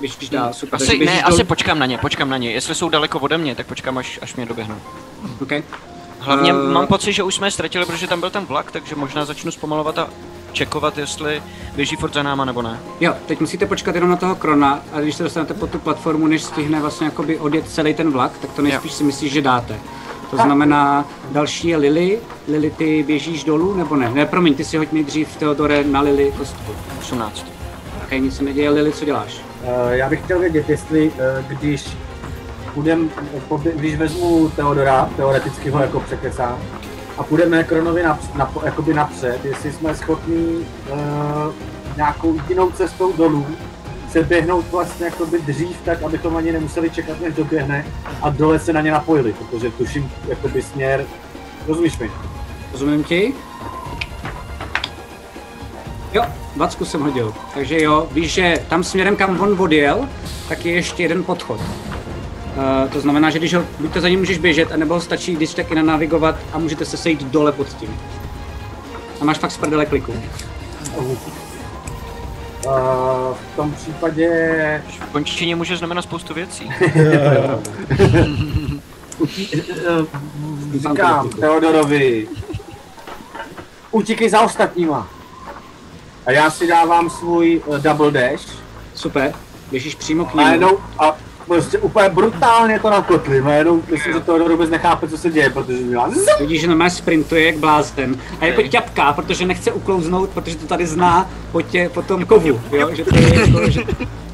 Běžíš 0.00 0.28
dál, 0.28 0.52
super. 0.52 0.70
takže 0.78 0.84
Asi, 0.92 0.98
běžíš 0.98 1.14
ne, 1.16 1.22
dolů. 1.22 1.34
asi 1.34 1.44
počkám 1.44 1.78
na 1.78 1.86
ně, 1.86 1.98
počkám 1.98 2.28
na 2.30 2.36
ně. 2.36 2.50
Jestli 2.50 2.74
jsou 2.74 2.88
daleko 2.88 3.18
ode 3.18 3.38
mě, 3.38 3.54
tak 3.54 3.66
počkám, 3.66 3.98
až, 3.98 4.18
až 4.22 4.34
mě 4.36 4.46
doběhnou. 4.46 4.76
Okay. 5.42 5.62
Hlavně 6.18 6.50
Eh. 6.52 6.72
mám 6.72 6.86
pocit, 6.86 7.12
že 7.12 7.22
už 7.22 7.34
jsme 7.34 7.46
je 7.46 7.50
ztratili, 7.50 7.84
protože 7.86 8.06
tam 8.06 8.20
byl 8.20 8.30
ten 8.30 8.44
vlak, 8.44 8.70
takže 8.72 8.94
možná 8.96 9.24
začnu 9.24 9.50
zpomalovat 9.50 9.98
a 9.98 10.08
čekovat, 10.52 10.98
jestli 10.98 11.42
běží 11.76 11.96
furt 11.96 12.14
za 12.14 12.22
náma 12.22 12.44
nebo 12.44 12.62
ne. 12.62 12.80
Jo, 13.00 13.14
teď 13.26 13.40
musíte 13.40 13.66
počkat 13.66 13.94
jenom 13.94 14.10
na 14.10 14.16
toho 14.16 14.34
Krona 14.34 14.80
a 14.92 15.00
když 15.00 15.14
se 15.16 15.22
dostanete 15.22 15.54
pod 15.54 15.70
tu 15.70 15.78
platformu, 15.78 16.26
než 16.26 16.42
stihne 16.42 16.80
vlastně 16.80 17.04
jakoby 17.04 17.38
odjet 17.38 17.70
celý 17.70 17.94
ten 17.94 18.10
vlak, 18.10 18.32
tak 18.38 18.52
to 18.52 18.62
nejspíš 18.62 18.92
si 18.92 19.04
myslíš, 19.04 19.32
že 19.32 19.42
dáte. 19.42 19.76
To 20.30 20.36
znamená, 20.36 21.04
další 21.30 21.68
je 21.68 21.76
Lily. 21.76 22.20
Lily, 22.48 22.70
ty 22.70 23.02
běžíš 23.02 23.44
dolů 23.44 23.74
nebo 23.74 23.96
ne? 23.96 24.10
Ne, 24.14 24.26
promiň, 24.26 24.54
ty 24.54 24.64
si 24.64 24.76
hoď 24.76 24.92
nejdřív 24.92 25.36
Teodore 25.36 25.84
na 25.84 26.00
Lily 26.00 26.32
kostku. 26.38 26.72
18. 27.00 27.46
Ok, 28.04 28.10
nic 28.20 28.36
se 28.36 28.42
neděje. 28.44 28.70
Lily, 28.70 28.92
co 28.92 29.04
děláš? 29.04 29.40
Eh, 29.64 29.96
Já 29.96 30.08
bych 30.08 30.24
chtěl 30.24 30.38
vědět, 30.38 30.68
jestli 30.68 31.12
eh, 31.18 31.44
když 31.48 31.96
půjdem, 32.74 33.10
když 33.74 33.96
vezmu 33.96 34.48
Teodora, 34.48 35.10
teoreticky 35.16 35.70
ho 35.70 35.80
jako 35.80 36.00
překesám, 36.00 36.58
a 37.18 37.22
půjdeme 37.22 37.64
Kronovi 37.64 38.02
na, 38.02 38.18
na, 38.36 38.52
jakoby 38.64 38.94
napřed, 38.94 39.44
jestli 39.44 39.72
jsme 39.72 39.94
schopni 39.94 40.46
uh, 40.46 41.54
nějakou 41.96 42.36
jinou 42.48 42.70
cestou 42.70 43.12
dolů 43.12 43.46
se 44.10 44.22
běhnout 44.22 44.64
vlastně 44.70 45.06
jakoby 45.06 45.38
dřív 45.38 45.76
tak, 45.84 46.02
abychom 46.02 46.36
ani 46.36 46.52
nemuseli 46.52 46.90
čekat, 46.90 47.20
než 47.20 47.34
doběhne 47.34 47.86
a 48.22 48.30
dole 48.30 48.58
se 48.58 48.72
na 48.72 48.80
ně 48.80 48.90
napojili, 48.90 49.32
protože 49.32 49.70
tuším 49.70 50.10
jakoby 50.28 50.62
směr, 50.62 51.06
rozumíš 51.66 51.98
mi? 51.98 52.10
Rozumím 52.72 53.04
ti? 53.04 53.34
Jo, 56.12 56.24
20 56.56 56.84
jsem 56.84 57.00
hodil. 57.00 57.34
Takže 57.54 57.82
jo, 57.82 58.08
víš, 58.12 58.32
že 58.32 58.58
tam 58.68 58.84
směrem, 58.84 59.16
kam 59.16 59.40
on 59.40 59.60
odjel, 59.60 60.08
tak 60.48 60.66
je 60.66 60.72
ještě 60.72 61.02
jeden 61.02 61.24
podchod. 61.24 61.60
Uh, 61.60 62.90
to 62.92 63.00
znamená, 63.00 63.30
že 63.30 63.38
když 63.38 63.54
ho, 63.54 63.64
buď 63.78 63.92
to 63.92 64.00
za 64.00 64.08
ním 64.08 64.18
můžeš 64.18 64.38
běžet, 64.38 64.72
anebo 64.72 65.00
stačí 65.00 65.34
když 65.34 65.54
tak 65.54 65.70
i 65.70 65.74
nanavigovat 65.74 66.36
a 66.52 66.58
můžete 66.58 66.84
se 66.84 66.96
sejít 66.96 67.22
dole 67.22 67.52
pod 67.52 67.68
tím. 67.68 67.96
A 69.20 69.24
máš 69.24 69.38
fakt 69.38 69.50
z 69.50 69.56
prdele 69.56 69.86
kliku. 69.86 70.12
Uh, 70.12 71.12
v 73.34 73.56
tom 73.56 73.72
případě 73.72 74.82
V 74.88 75.12
končině 75.12 75.56
může 75.56 75.76
znamenat 75.76 76.02
spoustu 76.02 76.34
věcí. 76.34 76.70
Říkám 80.72 81.28
Teodorovi, 81.28 82.28
utíkej 83.90 84.28
za 84.28 84.40
ostatníma. 84.40 85.19
A 86.30 86.32
já 86.32 86.50
si 86.50 86.66
dávám 86.66 87.10
svůj 87.10 87.62
uh, 87.66 87.78
double 87.78 88.10
dash 88.10 88.46
Super, 88.94 89.34
běžíš 89.70 89.94
přímo 89.94 90.24
k 90.24 90.34
a 90.34 90.42
němu. 90.42 90.52
jenom, 90.52 90.76
a 90.98 91.16
prostě 91.50 91.78
úplně 91.78 92.08
brutálně 92.08 92.78
to 92.78 92.90
nakotlím 92.90 93.46
a 93.46 93.52
jenom 93.52 93.82
myslím, 93.90 94.12
že 94.12 94.20
to 94.20 94.48
vůbec 94.48 94.70
nechápe, 94.70 95.08
co 95.08 95.18
se 95.18 95.30
děje, 95.30 95.50
protože 95.50 95.82
dělá 95.82 96.10
Vidíš, 96.40 96.60
že 96.60 96.66
normálně 96.66 96.90
sprintuje 96.90 97.46
jak 97.46 97.56
blázen. 97.56 98.16
A 98.40 98.44
jako 98.44 98.62
ťapká, 98.62 99.12
protože 99.12 99.46
nechce 99.46 99.72
uklouznout, 99.72 100.30
protože 100.30 100.56
to 100.56 100.66
tady 100.66 100.86
zná 100.86 101.30
po, 101.52 101.62
tě, 101.62 101.90
po 101.94 102.02
tom 102.02 102.26
kovu, 102.26 102.60
jo? 102.72 102.90
že 102.92 103.04
to 103.04 103.16
je 103.16 103.40
jako, 103.40 103.70
že 103.70 103.80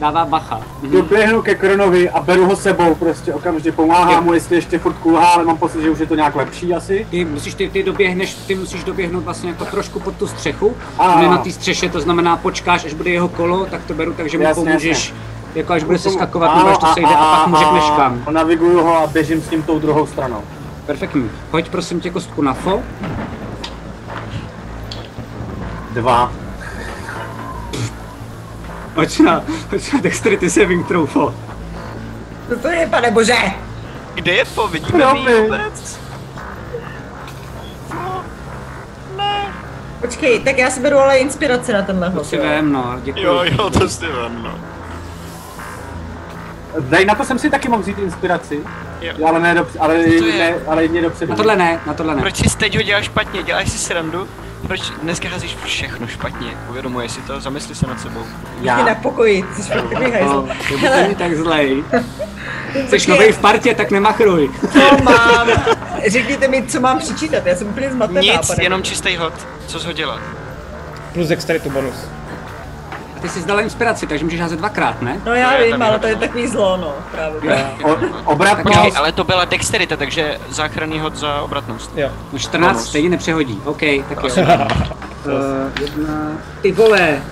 dává 0.01 0.25
bacha. 0.25 0.61
Doběhnu 0.83 1.43
ke 1.43 1.55
Kronovi 1.55 2.11
a 2.11 2.21
beru 2.21 2.47
ho 2.47 2.57
sebou, 2.57 2.95
prostě 2.95 3.35
okamžitě 3.35 3.73
pomáhám 3.73 4.25
mu, 4.25 4.35
jestli 4.35 4.57
ještě 4.57 4.79
furt 4.79 4.95
kulhá, 4.95 5.27
ale 5.27 5.45
mám 5.45 5.57
pocit, 5.57 5.83
že 5.83 5.91
už 5.91 5.99
je 5.99 6.07
to 6.07 6.15
nějak 6.15 6.37
lepší 6.37 6.75
asi. 6.75 7.07
Ty 7.11 7.25
musíš, 7.25 7.55
ty, 7.55 7.69
ty 7.69 7.83
doběhneš, 7.83 8.35
ty 8.35 8.55
musíš 8.55 8.85
doběhnout 8.85 9.25
vlastně 9.25 9.51
jako 9.51 9.65
trošku 9.65 10.01
pod 10.01 10.17
tu 10.17 10.27
střechu, 10.27 10.77
ne 11.21 11.29
na 11.29 11.39
té 11.39 11.51
střeše, 11.51 11.89
to 11.89 12.01
znamená 12.01 12.37
počkáš, 12.37 12.85
až 12.85 12.95
bude 12.95 13.11
jeho 13.11 13.29
kolo, 13.29 13.67
tak 13.67 13.85
to 13.85 13.95
beru, 13.95 14.13
takže 14.13 14.39
mu 14.39 14.55
pomůžeš, 14.55 14.99
jasně. 14.99 15.36
Jako 15.57 15.73
až 15.73 15.85
bude 15.85 15.99
se 15.99 16.11
skakovat, 16.11 16.57
nebo 16.57 16.69
až 16.71 16.79
to 16.79 16.87
a- 16.87 16.95
sejde 16.95 17.15
a, 17.15 17.37
pak 17.37 17.47
mu 17.47 17.57
a- 17.57 17.61
řekneš 17.61 17.85
a- 17.93 17.97
kam. 17.97 18.23
a 18.27 18.31
Naviguju 18.31 18.83
ho 18.83 18.97
a 18.99 19.07
běžím 19.07 19.43
s 19.43 19.51
ním 19.51 19.63
tou 19.63 19.79
druhou 19.79 20.07
stranou. 20.07 20.43
Perfektní. 20.87 21.31
Hoď 21.53 21.69
prosím 21.69 22.01
tě 22.01 22.11
kostku 22.11 22.43
na 22.43 22.55
fo. 22.55 22.83
Dva. 25.91 26.33
Hoď 28.97 29.19
na, 29.21 29.43
hoď 29.71 29.93
na 29.93 30.01
dexterity 30.01 30.51
saving 30.51 30.87
throw 30.89 31.11
fo. 31.11 31.35
Co 32.49 32.59
to 32.59 32.69
je, 32.69 32.87
pane 32.87 33.11
bože? 33.11 33.37
Kde 34.15 34.33
je 34.33 34.45
to? 34.45 34.69
Vidíme 34.69 34.99
No, 35.05 35.15
vůbec? 35.43 35.99
Počkej, 40.01 40.41
tak 40.41 40.59
já 40.59 40.71
si 40.71 40.81
beru 40.81 40.99
ale 40.99 41.17
inspiraci 41.19 41.73
na 41.73 41.83
tenhle 41.83 42.11
To 42.11 42.17
hod. 42.17 42.27
si 42.27 42.37
jo. 42.37 42.43
vem, 42.43 42.73
no, 42.73 42.95
děkuji. 43.03 43.23
Jo, 43.25 43.43
jo, 43.59 43.71
to 43.71 43.89
si 43.89 44.07
vem, 44.07 44.43
no. 44.43 44.55
Dej, 46.81 47.05
na 47.05 47.15
to 47.15 47.25
jsem 47.25 47.39
si 47.39 47.51
taky 47.51 47.69
mohl 47.69 47.83
vzít 47.83 47.99
inspiraci. 47.99 48.61
Jo. 49.01 49.27
Ale 49.29 49.41
ne, 49.41 49.55
dopř- 49.55 49.77
ale, 49.81 49.95
to 50.05 50.25
je? 50.27 50.39
ne, 50.39 50.55
ale 50.67 50.83
jedině 50.85 51.03
dopředu. 51.03 51.31
Na 51.31 51.37
tohle 51.37 51.57
ne, 51.57 51.81
na 51.87 51.95
tohle 51.95 52.15
ne. 52.15 52.21
Proč 52.21 52.51
si 52.51 52.57
teď 52.57 52.77
ho 52.77 52.83
děláš 52.83 53.05
špatně? 53.05 53.43
Děláš 53.43 53.71
si 53.73 53.79
srandu? 53.79 54.29
Proč 54.67 54.91
dneska 55.03 55.29
hazíš 55.29 55.57
všechno 55.65 56.07
špatně? 56.07 56.49
Uvědomuje 56.71 57.09
si 57.09 57.21
to? 57.21 57.41
Zamysli 57.41 57.75
se 57.75 57.87
nad 57.87 58.01
sebou. 58.01 58.21
Mě 58.61 58.73
na 58.73 58.95
pokoji, 58.95 59.43
ty 59.57 59.63
jsi 59.63 59.71
fakt 59.71 59.89
takový 59.89 60.11
hajzl. 60.13 60.27
No, 60.35 60.49
to 60.69 60.79
Hele. 60.79 61.03
není 61.03 61.15
tak 61.15 61.37
zlej. 61.37 61.85
Jsi 62.89 63.11
novej 63.11 63.33
v 63.33 63.39
partě, 63.39 63.75
tak 63.75 63.91
nemachruj. 63.91 64.51
Co 64.73 65.03
mám? 65.05 65.49
Řekněte 66.07 66.49
mi, 66.49 66.63
co 66.67 66.81
mám 66.81 66.99
přičítat, 66.99 67.47
já 67.47 67.55
jsem 67.57 67.69
úplně 67.69 67.91
zmatená. 67.91 68.21
Nic, 68.21 68.47
pane. 68.47 68.63
jenom 68.65 68.83
čistý 68.83 69.17
hod. 69.17 69.33
Co 69.67 69.81
jsi 69.81 69.87
hodila? 69.87 70.21
Plus 71.13 71.29
dexterity 71.29 71.69
bonus. 71.71 71.95
Ty 73.27 73.33
jsi 73.33 73.41
zdala 73.41 73.61
inspiraci, 73.61 74.07
takže 74.07 74.25
můžeš 74.25 74.41
házet 74.41 74.59
dvakrát, 74.59 75.03
ne? 75.03 75.21
No 75.25 75.35
já 75.35 75.53
je 75.53 75.73
vím, 75.73 75.83
ale 75.83 75.99
to 75.99 76.07
je 76.07 76.15
no. 76.15 76.21
takový 76.21 76.47
zlo, 76.47 76.77
no, 76.77 76.95
právě. 77.11 77.67
O, 77.85 77.97
obratnost. 78.25 78.79
Počkej, 78.79 78.93
ale 78.97 79.13
to 79.13 79.25
byla 79.25 79.45
dexterita, 79.45 79.97
takže 79.97 80.39
záchranný 80.49 81.01
hod 81.01 81.17
za 81.17 81.43
obratnost. 81.43 81.91
Jo. 81.97 82.11
No 82.33 82.39
14 82.39 82.73
Bonus. 82.73 82.89
stejně 82.89 83.09
nepřehodí. 83.09 83.61
OK, 83.65 83.81
tak 84.09 84.23
jo. 84.23 84.25
Uh, 84.25 84.31
jedna... 85.81 86.33
Ty 86.63 86.73
vole! 86.73 87.19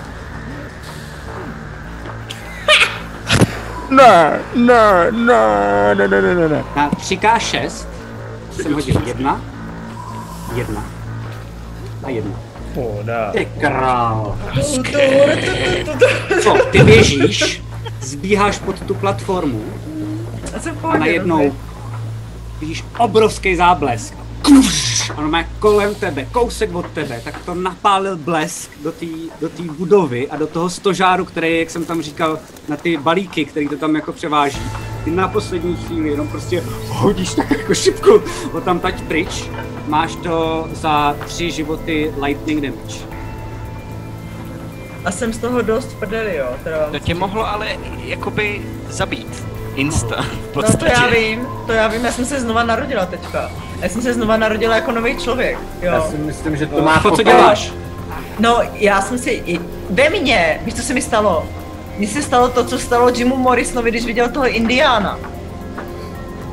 Ne, 3.89 4.39
ne, 4.55 5.11
ne, 5.11 5.95
ne, 5.95 6.07
ne, 6.07 6.21
ne, 6.21 6.35
ne, 6.35 6.49
ne. 6.49 6.63
Na 6.75 6.89
3K6 6.89 7.87
jsem 8.51 8.73
hodil 8.73 9.01
jedna, 9.05 9.41
jedna 10.55 10.83
a 12.03 12.09
jedna. 12.09 12.44
Poda. 12.75 13.31
Ty 13.31 13.47
král. 13.59 14.37
Co, 16.41 16.57
ty 16.71 16.83
běžíš, 16.83 17.61
zbíháš 18.01 18.59
pod 18.59 18.81
tu 18.81 18.95
platformu 18.95 19.63
a 20.83 20.97
najednou 20.97 21.55
vidíš 22.59 22.83
obrovský 22.97 23.55
záblesk. 23.55 24.13
Kuš! 24.41 25.09
A 25.09 25.21
normálně 25.21 25.49
kolem 25.59 25.95
tebe, 25.95 26.27
kousek 26.31 26.75
od 26.75 26.85
tebe, 26.91 27.21
tak 27.23 27.39
to 27.45 27.55
napálil 27.55 28.17
blesk 28.17 28.71
do 28.83 28.91
té 28.91 29.05
do 29.41 29.49
tý 29.49 29.63
budovy 29.63 30.29
a 30.29 30.37
do 30.37 30.47
toho 30.47 30.69
stožáru, 30.69 31.25
který, 31.25 31.59
jak 31.59 31.69
jsem 31.69 31.85
tam 31.85 32.01
říkal, 32.01 32.39
na 32.69 32.77
ty 32.77 32.97
balíky, 32.97 33.45
který 33.45 33.67
to 33.67 33.77
tam 33.77 33.95
jako 33.95 34.13
převáží. 34.13 34.61
Ty 35.03 35.11
na 35.11 35.27
poslední 35.27 35.75
chvíli 35.75 36.09
jenom 36.09 36.27
prostě 36.27 36.63
hodíš 36.87 37.33
tak 37.33 37.51
jako 37.51 37.75
šipku 37.75 38.21
o 38.53 38.61
tam 38.61 38.79
tať 38.79 39.01
pryč. 39.01 39.49
Máš 39.87 40.15
to 40.15 40.67
za 40.71 41.15
tři 41.25 41.51
životy 41.51 42.13
lightning 42.21 42.61
damage. 42.61 43.05
A 45.05 45.11
jsem 45.11 45.33
z 45.33 45.37
toho 45.37 45.61
dost 45.61 45.85
v 45.87 45.99
prdeli, 45.99 46.35
jo. 46.35 46.45
Teda 46.63 46.77
vám 46.77 46.91
To 46.91 46.99
tě 46.99 47.13
mohlo 47.13 47.49
ale 47.49 47.67
jakoby 48.05 48.61
zabít. 48.89 49.45
Insta, 49.75 50.25
v 50.53 50.55
No 50.55 50.63
to 50.79 50.85
já 50.85 51.07
vím, 51.07 51.47
to 51.65 51.73
já 51.73 51.87
vím, 51.87 52.05
já 52.05 52.11
jsem 52.11 52.25
se 52.25 52.39
znova 52.39 52.63
narodila 52.63 53.05
teďka. 53.05 53.51
Já 53.81 53.89
jsem 53.89 54.01
se 54.01 54.13
znova 54.13 54.37
narodila 54.37 54.75
jako 54.75 54.91
nový 54.91 55.17
člověk, 55.17 55.57
Já 55.81 55.95
jo. 55.95 56.07
si 56.11 56.17
myslím, 56.17 56.57
že 56.57 56.65
to 56.65 56.77
No, 56.77 56.85
má 56.85 56.99
po 56.99 57.11
co 57.11 57.23
děláš? 57.23 57.73
No, 58.39 58.59
já 58.73 59.01
jsem 59.01 59.17
si, 59.17 59.59
ve 59.89 60.09
mně, 60.09 60.59
víš, 60.65 60.73
co 60.73 60.81
se 60.81 60.93
mi 60.93 61.01
stalo? 61.01 61.45
Mně 61.97 62.07
se 62.07 62.21
stalo 62.21 62.49
to, 62.49 62.65
co 62.65 62.79
stalo 62.79 63.09
Jimu 63.09 63.37
Morrisonovi, 63.37 63.91
když 63.91 64.05
viděl 64.05 64.29
toho 64.29 64.47
Indiána. 64.49 65.19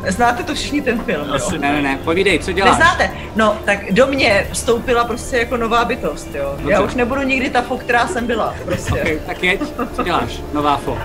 Znáte 0.08 0.42
to 0.42 0.54
všichni 0.54 0.82
ten 0.82 1.00
film, 1.04 1.28
jo? 1.28 1.34
Asi 1.34 1.58
Ne, 1.58 1.72
ne, 1.72 1.82
ne, 1.82 1.98
povídej, 2.04 2.38
co 2.38 2.52
děláš? 2.52 2.70
Neznáte? 2.78 3.10
No, 3.36 3.56
tak 3.64 3.92
do 3.92 4.06
mě 4.06 4.46
vstoupila 4.52 5.04
prostě 5.04 5.36
jako 5.36 5.56
nová 5.56 5.84
bytost, 5.84 6.28
jo. 6.34 6.54
Já 6.58 6.78
Dobře. 6.78 6.92
už 6.92 6.94
nebudu 6.94 7.22
nikdy 7.22 7.50
ta 7.50 7.62
fo, 7.62 7.78
která 7.78 8.06
jsem 8.08 8.26
byla, 8.26 8.54
prostě. 8.64 8.92
Okay, 8.92 9.18
tak 9.26 9.42
jeď, 9.42 9.60
co 9.96 10.02
děláš? 10.02 10.40
Nová 10.52 10.76
fo. 10.76 10.98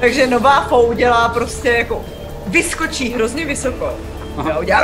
Takže 0.00 0.26
nová 0.26 0.60
fo 0.60 0.82
udělá 0.82 1.28
prostě 1.28 1.68
jako, 1.70 2.04
vyskočí 2.46 3.12
hrozně 3.12 3.46
vysoko. 3.46 3.92
Aha. 4.36 4.50
Jo, 4.50 4.60
udělá 4.60 4.80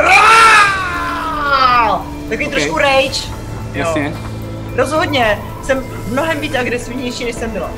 Takový 2.29 2.47
Ok. 2.47 2.53
trošku 2.53 2.79
rage. 2.79 3.23
Jo. 3.75 3.87
Jasně, 3.87 4.13
Rozhodně 4.77 5.39
jsem 5.63 5.85
mnohem 6.09 6.41
víc 6.41 6.55
agresivnější, 6.55 7.25
než 7.25 7.35
jsem 7.35 7.51
byla. 7.51 7.71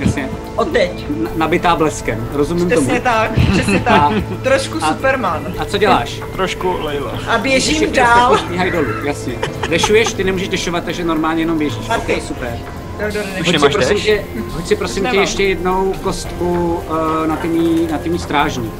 Jasně. 0.00 0.28
Od 0.56 0.72
teď. 0.72 1.06
N- 1.10 1.28
nabitá 1.36 1.76
bleskem, 1.76 2.28
rozumím 2.32 2.70
tomu. 2.70 2.80
Přesně 2.80 3.00
tak, 3.00 3.30
přesně 3.52 3.80
tak. 3.80 3.94
A- 3.94 4.12
Trošku 4.42 4.78
a- 4.82 4.88
Superman. 4.88 5.46
A 5.58 5.64
co 5.64 5.78
děláš? 5.78 6.20
Trošku 6.32 6.76
Leila. 6.80 7.12
A 7.28 7.38
běžím 7.38 7.74
Všichni 7.76 7.96
dál. 7.96 8.38
bíhají 8.48 8.70
dolů, 8.70 8.86
jasně. 9.04 9.34
Dešuješ, 9.68 10.12
ty 10.12 10.24
nemůžeš 10.24 10.48
dešovat, 10.48 10.84
takže 10.84 11.04
normálně 11.04 11.42
jenom 11.42 11.58
běžíš. 11.58 11.88
A 11.88 11.98
ty? 11.98 12.14
Ok, 12.14 12.22
super. 12.22 12.58
Hoď 13.04 13.46
si, 13.46 13.52
nemáš 13.52 13.72
prosím 13.72 13.98
tě, 14.00 14.24
hoď 14.50 14.66
si 14.66 14.76
prosím 14.76 15.06
tě 15.10 15.16
ještě 15.16 15.44
jednou 15.44 15.92
kostku 16.02 16.80
uh, 16.90 17.26
na 17.26 17.36
ty 17.36 17.48
mý, 17.48 17.88
na 17.92 17.98
ty 17.98 18.08
mý 18.08 18.18
strážní. 18.18 18.70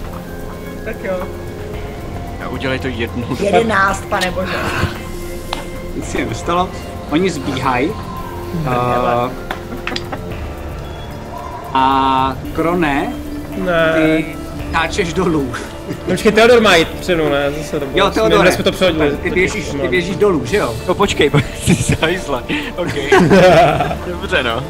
Tak 0.84 0.96
jo. 1.04 1.14
A 2.44 2.48
udělej 2.48 2.78
to 2.78 2.88
jednou. 2.88 3.24
Jedenáct, 3.40 4.04
pane 4.04 4.30
bože. 4.30 4.52
Nic 5.96 6.04
si 6.10 6.18
nedostalo. 6.18 6.68
Oni 7.10 7.30
zbíhají. 7.30 7.88
Uh, 7.90 9.30
a 11.74 12.36
Krone, 12.54 13.12
Ne. 13.56 13.92
ty 13.96 14.24
táčeš 14.72 15.12
dolů. 15.12 15.52
No, 15.88 15.94
Počkej, 16.06 16.32
Theodor 16.32 16.60
má 16.60 16.76
jít 16.76 16.88
přenu, 16.88 17.28
ne? 17.28 17.50
Zase 17.58 17.80
to 17.80 17.86
bylo. 17.86 18.06
Jo, 18.16 18.24
Minule 18.28 18.52
jsme 18.52 18.64
to 18.64 18.72
přehodili. 18.72 19.16
ty 19.16 19.30
běžíš, 19.30 19.68
ty 19.82 19.88
běžíš 19.88 20.16
dolů, 20.16 20.42
že 20.44 20.56
jo? 20.56 20.74
No 20.88 20.94
počkej, 20.94 21.30
ty 21.66 21.74
jsi 21.74 21.94
zajzla. 22.00 22.42
OK. 22.76 22.88
Dobře 24.06 24.42
no. 24.42 24.62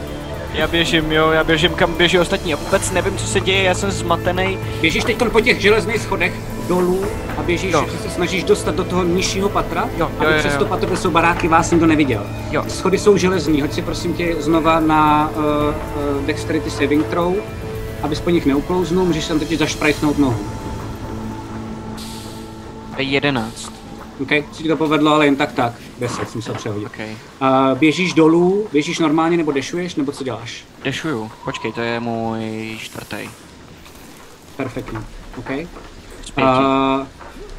Já 0.55 0.67
běžím, 0.67 1.13
jo, 1.13 1.31
já 1.31 1.45
běžím 1.45 1.71
kam 1.75 1.95
běží 1.95 2.19
ostatní. 2.19 2.51
Já 2.51 2.57
vůbec 2.57 2.91
nevím, 2.91 3.17
co 3.17 3.27
se 3.27 3.41
děje, 3.41 3.63
já 3.63 3.75
jsem 3.75 3.91
zmatený. 3.91 4.59
Běžíš 4.81 5.05
teď 5.05 5.17
po 5.33 5.41
těch 5.41 5.61
železných 5.61 5.99
schodech 6.03 6.33
dolů 6.71 7.05
a 7.39 7.43
běžíš, 7.43 7.73
Jo. 7.73 7.87
že 7.93 7.99
se 7.99 8.11
snažíš 8.11 8.45
dostat 8.45 8.75
do 8.75 8.85
toho 8.85 9.05
nižšího 9.05 9.49
patra, 9.49 9.83
Jo, 9.83 9.91
jo, 9.99 10.11
aby 10.19 10.33
jo, 10.33 10.39
přes 10.39 10.53
jo. 10.53 10.59
to 10.59 10.67
patro, 10.67 10.87
kde 10.87 10.97
jsou 10.97 11.11
baráky, 11.11 11.49
vás 11.49 11.71
nikdo 11.71 11.87
neviděl. 11.87 12.27
Jo. 12.51 12.65
Schody 12.69 12.99
jsou 12.99 13.17
železní, 13.17 13.61
hoď 13.63 13.73
si 13.73 13.83
prosím 13.83 14.15
tě 14.15 14.37
znova 14.39 14.81
na 14.81 15.31
uh, 15.31 15.43
uh, 16.17 16.27
Dexterity 16.27 16.71
Saving 16.71 17.07
Throw, 17.07 17.35
abys 18.03 18.21
po 18.21 18.31
nich 18.31 18.47
neuklouznul, 18.47 19.05
můžeš 19.05 19.27
tam 19.27 19.39
totiž 19.39 19.59
zašprajsnout 19.59 20.19
nohu. 20.19 20.47
To 22.97 23.03
je 23.03 23.09
11. 23.09 23.73
OK, 24.23 24.29
si 24.29 24.63
ti 24.63 24.69
to 24.69 24.77
povedlo, 24.77 25.15
ale 25.15 25.25
jen 25.25 25.37
tak 25.37 25.53
tak. 25.53 25.73
10 25.99 26.17
jsem 26.17 26.27
musel 26.35 26.55
přehodit. 26.55 26.87
OK. 26.87 26.99
Uh, 26.99 27.79
běžíš 27.79 28.13
dolů, 28.15 28.69
běžíš 28.73 28.99
normálně 28.99 29.37
nebo 29.37 29.53
dešuješ, 29.53 29.95
nebo 29.95 30.13
co 30.13 30.25
děláš? 30.25 30.65
Dešuju. 30.85 31.31
Počkej, 31.45 31.73
to 31.73 31.81
je 31.81 32.01
můj 32.01 32.77
čtvrtý. 32.81 33.31
Perfektní. 34.57 34.99
OK. 35.39 35.51
Uh, 36.39 37.07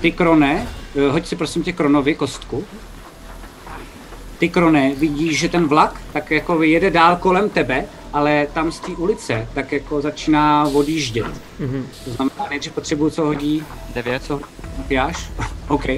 ty 0.02 0.12
krone, 0.12 0.68
uh, 0.94 1.04
hoď 1.04 1.28
si 1.28 1.36
prosím 1.36 1.64
tě 1.64 1.74
kronovi 1.74 2.16
kostku. 2.16 2.66
Ty 4.40 4.50
krone, 4.50 4.96
vidíš, 4.96 5.40
že 5.40 5.50
ten 5.50 5.68
vlak 5.68 6.02
tak 6.14 6.32
jako 6.32 6.64
jede 6.64 6.92
dál 6.92 7.16
kolem 7.16 7.50
tebe, 7.50 7.86
ale 8.14 8.48
tam 8.54 8.72
z 8.72 8.80
té 8.80 8.92
ulice 8.92 9.48
tak 9.54 9.72
jako 9.72 10.02
začíná 10.02 10.68
odjíždět. 10.74 11.26
Mm-hmm. 11.60 11.84
To 12.06 12.12
znamená, 12.12 12.48
nejdřív 12.50 12.74
potřebuju, 12.74 13.10
co 13.10 13.26
hodí, 13.26 13.64
9. 13.94 14.24
co 14.24 14.42
Jáš? 14.90 15.32
OK. 15.68 15.86
Uh, 15.90 15.98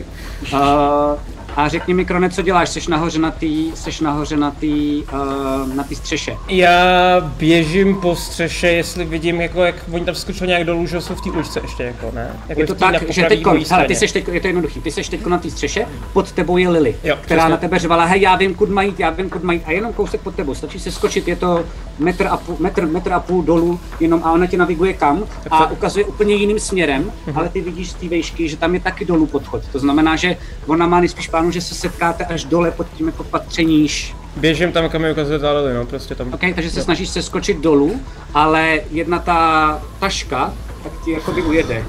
A 1.56 1.68
řekni 1.68 1.94
mi, 1.94 2.06
Krone, 2.06 2.30
co 2.30 2.42
děláš? 2.42 2.70
Jsi 2.70 2.92
nahoře 2.92 3.20
na 3.20 3.32
té 3.32 3.48
seš 3.74 4.00
nahoře 4.00 4.38
na 4.38 4.52
té 4.52 4.68
uh, 4.68 5.76
na 5.76 5.84
tý 5.84 5.96
střeše. 5.96 6.38
Já 6.48 6.72
běžím 7.38 7.96
po 7.96 8.16
střeše, 8.16 8.68
jestli 8.68 9.06
vidím, 9.06 9.42
jako 9.42 9.64
jak 9.64 9.76
oni 9.92 10.06
tam 10.06 10.16
skočili 10.16 10.48
nějak 10.48 10.64
dolů, 10.64 10.88
že 10.88 11.02
jsou 11.02 11.16
v 11.16 11.22
té 11.22 11.32
uličce 11.32 11.60
ještě, 11.60 11.84
jako 11.84 12.12
ne? 12.16 12.40
Jako 12.50 12.62
je 12.62 12.68
to 12.68 12.76
tak, 12.76 13.12
že 13.12 13.24
teď, 13.24 13.46
hele, 13.70 13.86
ty 13.88 13.96
seš 13.96 14.12
teď, 14.12 14.28
je 14.28 14.42
to 14.42 14.48
jednoduchý, 14.48 14.82
ty 14.82 14.92
seš 14.92 15.10
teď 15.10 15.26
na 15.26 15.38
té 15.38 15.50
střeše, 15.50 15.86
pod 16.14 16.32
tebou 16.32 16.58
je 16.58 16.70
Lily, 16.70 16.96
jo, 17.04 17.18
která 17.22 17.42
přesně. 17.42 17.52
na 17.52 17.58
tebe 17.58 17.80
řvala, 17.80 18.06
hej, 18.06 18.22
já 18.22 18.36
vím, 18.36 18.56
kud 18.56 18.70
mají, 18.70 18.96
já 18.98 19.10
vím, 19.10 19.30
kud 19.30 19.44
mají, 19.44 19.62
a 19.66 19.72
jenom 19.72 19.94
kousek 19.94 20.22
pod 20.22 20.36
tebou, 20.36 20.56
stačí 20.56 20.80
se 20.80 20.92
skočit, 20.92 21.28
je 21.28 21.36
to 21.36 21.64
metr 22.00 22.28
a 22.28 22.38
půl, 22.38 22.56
metr, 22.60 22.88
metr 22.88 23.14
a 23.14 23.20
půl 23.20 23.44
dolů, 23.44 23.80
jenom 24.00 24.22
a 24.24 24.32
ona 24.32 24.46
tě 24.48 24.58
naviguje 24.58 24.94
kam 24.94 25.24
a 25.52 25.72
ukazuje 25.72 26.06
úplně 26.06 26.36
jiným 26.36 26.60
směrem, 26.60 27.12
mhm. 27.28 27.38
ale 27.38 27.50
ty 27.50 27.62
vidíš 27.62 27.92
z 27.92 27.94
té 27.94 28.10
vejšky, 28.10 28.50
že 28.50 28.58
tam 28.58 28.74
je 28.74 28.80
taky 28.80 29.06
dolů 29.06 29.28
podchod. 29.28 29.62
To 29.72 29.80
znamená, 29.80 30.16
že 30.16 30.38
ona 30.68 30.88
má 30.88 31.00
nejspíš 31.00 31.28
plánu, 31.44 31.52
že 31.52 31.62
se 31.62 31.76
setkáte 31.76 32.26
až 32.26 32.44
dole 32.46 32.72
pod 32.72 32.88
tím 32.98 33.08
jako 33.08 33.24
patřeníš. 33.24 34.16
Běžím 34.36 34.72
tam, 34.72 34.90
kam 34.90 35.02
mi 35.02 35.12
ukazuje 35.12 35.40
ta 35.40 35.54
no, 35.76 35.86
prostě 35.86 36.16
tam. 36.16 36.34
OK, 36.34 36.42
takže 36.56 36.70
se 36.70 36.82
snažíš 36.82 37.10
se 37.10 37.22
skočit 37.22 37.58
dolů, 37.58 38.02
ale 38.34 38.82
jedna 38.92 39.20
ta 39.20 39.82
taška, 40.00 40.54
tak 40.84 40.92
ti 41.06 41.12
jakoby 41.12 41.42
ujede. 41.42 41.84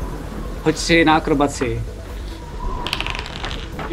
Hoď 0.65 0.77
si 0.77 1.05
na 1.05 1.17
akrobaci. 1.17 1.83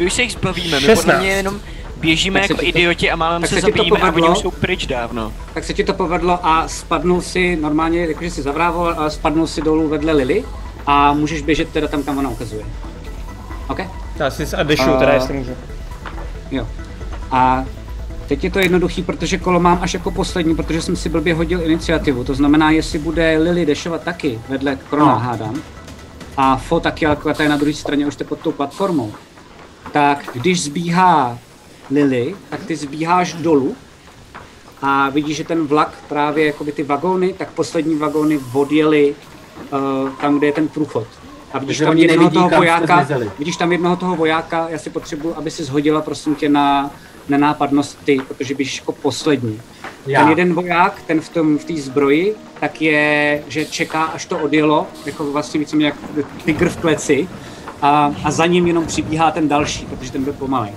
Už 0.06 0.12
se 0.12 0.22
jich 0.22 0.32
zbavíme, 0.32 0.80
my 0.80 0.94
podle 0.94 1.18
mě 1.18 1.28
jenom 1.30 1.60
běžíme 1.96 2.40
tak 2.40 2.50
jako 2.50 2.60
to, 2.60 2.68
idioti 2.68 3.10
a 3.10 3.16
málem 3.16 3.42
se, 3.42 3.54
se 3.54 3.60
zabijíme 3.60 3.98
a 3.98 4.12
oni 4.12 4.28
už 4.28 4.38
jsou 4.38 4.50
pryč 4.50 4.86
dávno. 4.86 5.32
Tak 5.54 5.64
se 5.64 5.74
ti 5.74 5.84
to 5.84 5.94
povedlo 5.94 6.46
a 6.46 6.68
spadnul 6.68 7.20
si 7.20 7.56
normálně, 7.56 8.06
jakože 8.06 8.30
si 8.30 8.42
zavrával, 8.42 8.94
a 8.98 9.10
spadnul 9.10 9.46
si 9.46 9.62
dolů 9.62 9.88
vedle 9.88 10.12
Lily 10.12 10.44
a 10.86 11.12
můžeš 11.12 11.42
běžet 11.42 11.68
teda 11.68 11.88
tam, 11.88 12.02
kam 12.02 12.18
ona 12.18 12.28
ukazuje. 12.28 12.64
OK? 13.68 14.01
Já 14.22 14.30
si 14.30 14.56
a 14.56 14.62
uh, 14.62 14.98
teda, 14.98 15.12
jestli 15.12 15.34
můžu. 15.34 15.50
Jo. 16.50 16.68
A 17.30 17.64
teď 18.28 18.44
je 18.44 18.50
to 18.50 18.58
jednoduchý, 18.58 19.02
protože 19.02 19.38
kolo 19.38 19.60
mám 19.60 19.78
až 19.82 19.94
jako 19.94 20.10
poslední, 20.10 20.56
protože 20.56 20.82
jsem 20.82 20.96
si 20.96 21.08
blbě 21.08 21.34
hodil 21.34 21.62
iniciativu. 21.62 22.24
To 22.24 22.34
znamená, 22.34 22.70
jestli 22.70 22.98
bude 22.98 23.38
Lily 23.38 23.66
dešovat 23.66 24.02
taky 24.02 24.40
vedle 24.48 24.78
Krona, 24.90 25.12
no. 25.12 25.18
hádám. 25.18 25.62
A 26.36 26.56
Fo 26.56 26.80
taky, 26.80 27.06
ale 27.06 27.16
je 27.42 27.48
na 27.48 27.56
druhé 27.56 27.74
straně, 27.74 28.06
už 28.06 28.14
jste 28.14 28.24
pod 28.24 28.38
tou 28.38 28.52
platformou. 28.52 29.12
Tak 29.92 30.28
když 30.32 30.62
zbíhá 30.62 31.38
Lily, 31.90 32.34
tak 32.50 32.64
ty 32.64 32.76
zbíháš 32.76 33.32
dolů 33.32 33.76
a 34.82 35.08
vidíš, 35.10 35.36
že 35.36 35.44
ten 35.44 35.66
vlak 35.66 35.98
právě 36.08 36.46
jako 36.46 36.64
ty 36.64 36.82
vagóny, 36.82 37.32
tak 37.32 37.50
poslední 37.50 37.96
vagóny 37.96 38.40
odjeli 38.52 39.14
uh, 39.72 40.10
tam, 40.20 40.38
kde 40.38 40.46
je 40.46 40.52
ten 40.52 40.68
průchod. 40.68 41.06
A 41.52 41.58
vidíš 41.58 41.78
tam 41.78 41.96
jednoho 41.96 42.30
toho 42.30 42.48
vojáka, 42.48 43.06
vidíš 43.38 43.56
tam 43.56 43.72
jednoho 43.72 43.96
toho 43.96 44.16
vojáka, 44.16 44.66
já 44.68 44.78
si 44.78 44.90
potřebuji, 44.90 45.34
aby 45.36 45.50
si 45.50 45.64
zhodila 45.64 46.00
prosím 46.00 46.34
tě 46.34 46.48
na 46.48 46.90
nenápadnost 47.28 47.98
ty, 48.04 48.20
protože 48.28 48.54
bys 48.54 48.78
jako 48.78 48.92
poslední. 48.92 49.60
Já. 50.06 50.20
Ten 50.20 50.28
jeden 50.28 50.54
voják, 50.54 51.02
ten 51.06 51.20
v 51.20 51.28
tom 51.28 51.58
v 51.58 51.64
té 51.64 51.76
zbroji, 51.76 52.34
tak 52.60 52.82
je, 52.82 53.42
že 53.48 53.64
čeká, 53.64 54.02
až 54.02 54.26
to 54.26 54.38
odjelo, 54.38 54.86
jako 55.06 55.32
vlastně 55.32 55.60
více 55.60 55.76
jak 55.76 55.94
tygr 56.44 56.68
v 56.68 56.76
kleci, 56.76 57.28
a, 57.82 58.14
a 58.24 58.30
za 58.30 58.46
ním 58.46 58.66
jenom 58.66 58.86
přibíhá 58.86 59.30
ten 59.30 59.48
další, 59.48 59.86
protože 59.86 60.12
ten 60.12 60.24
byl 60.24 60.32
pomalý. 60.32 60.70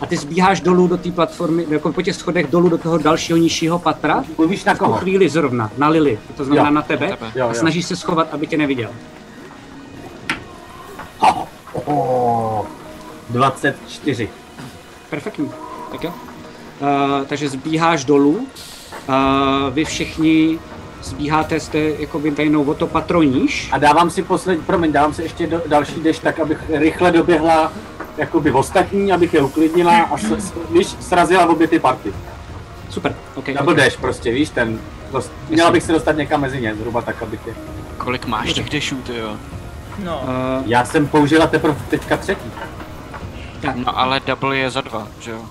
A 0.00 0.06
ty 0.06 0.16
zbíháš 0.16 0.60
dolů 0.60 0.86
do 0.86 0.96
té 0.96 1.10
platformy, 1.10 1.66
jako 1.68 1.92
po 1.92 2.02
těch 2.02 2.16
schodech 2.16 2.46
dolů 2.46 2.68
do 2.68 2.78
toho 2.78 2.98
dalšího 2.98 3.36
nižšího 3.36 3.78
patra. 3.78 4.24
Mluvíš 4.38 4.64
na 4.64 4.74
koho? 4.74 4.96
chvíli 4.96 5.28
zrovna, 5.28 5.70
na 5.78 5.88
Lily, 5.88 6.18
to 6.36 6.44
znamená 6.44 6.68
jo. 6.68 6.74
na 6.74 6.82
tebe, 6.82 7.10
na 7.10 7.16
tebe. 7.16 7.32
Jo, 7.34 7.44
jo. 7.44 7.48
a 7.50 7.54
snažíš 7.54 7.86
se 7.86 7.96
schovat, 7.96 8.28
aby 8.32 8.46
tě 8.46 8.56
neviděl. 8.56 8.90
Oh, 11.22 11.46
oh, 11.86 12.66
24. 13.30 14.28
Perfektní, 15.10 15.50
tak 15.92 16.04
jo. 16.04 16.10
Uh, 16.80 17.26
takže 17.26 17.48
zbíháš 17.48 18.04
dolů, 18.04 18.46
uh, 19.08 19.14
vy 19.70 19.84
všichni 19.84 20.58
zbíháte, 21.02 21.60
jste 21.60 21.78
jako 21.78 22.22
tajnou 22.36 22.64
o 22.64 22.74
to 22.74 22.86
patroníš. 22.86 23.68
A 23.72 23.78
dávám 23.78 24.10
si 24.10 24.22
poslední, 24.22 24.64
promiň, 24.64 24.92
dávám 24.92 25.14
si 25.14 25.22
ještě 25.22 25.46
do, 25.46 25.62
další 25.66 26.00
deš, 26.00 26.18
tak 26.18 26.40
abych 26.40 26.58
rychle 26.70 27.12
doběhla 27.12 27.72
jakoby 28.16 28.52
ostatní, 28.52 29.12
abych 29.12 29.34
je 29.34 29.42
uklidnila 29.42 30.02
a 30.02 30.18
s, 30.18 30.24
s, 30.24 30.52
víš, 30.70 30.86
srazila 31.00 31.46
obě 31.46 31.68
ty 31.68 31.78
party. 31.78 32.12
Super, 32.90 33.14
ok. 33.34 33.46
Double 33.46 33.72
okay. 33.72 33.84
dash 33.84 33.96
prostě, 33.96 34.32
víš, 34.32 34.50
ten, 34.50 34.78
dost, 35.12 35.32
měla 35.48 35.70
bych 35.70 35.82
se 35.82 35.92
dostat 35.92 36.16
někam 36.16 36.40
mezi 36.40 36.60
ně, 36.60 36.74
zhruba 36.74 37.02
tak, 37.02 37.22
abych 37.22 37.40
je... 37.46 37.54
Kolik 37.98 38.26
máš 38.26 38.52
těch 38.52 38.70
dashů, 38.70 38.96
ty 38.96 39.16
jo? 39.16 39.36
No. 39.98 40.22
Uh, 40.22 40.66
já 40.66 40.84
jsem 40.84 41.08
použila 41.08 41.46
teprve 41.46 41.76
teďka 41.90 42.16
třetí. 42.16 42.50
No 43.74 43.98
ale 43.98 44.20
double 44.20 44.56
je 44.56 44.70
za 44.70 44.80
dva, 44.80 45.08
že 45.20 45.30
jo? 45.30 45.42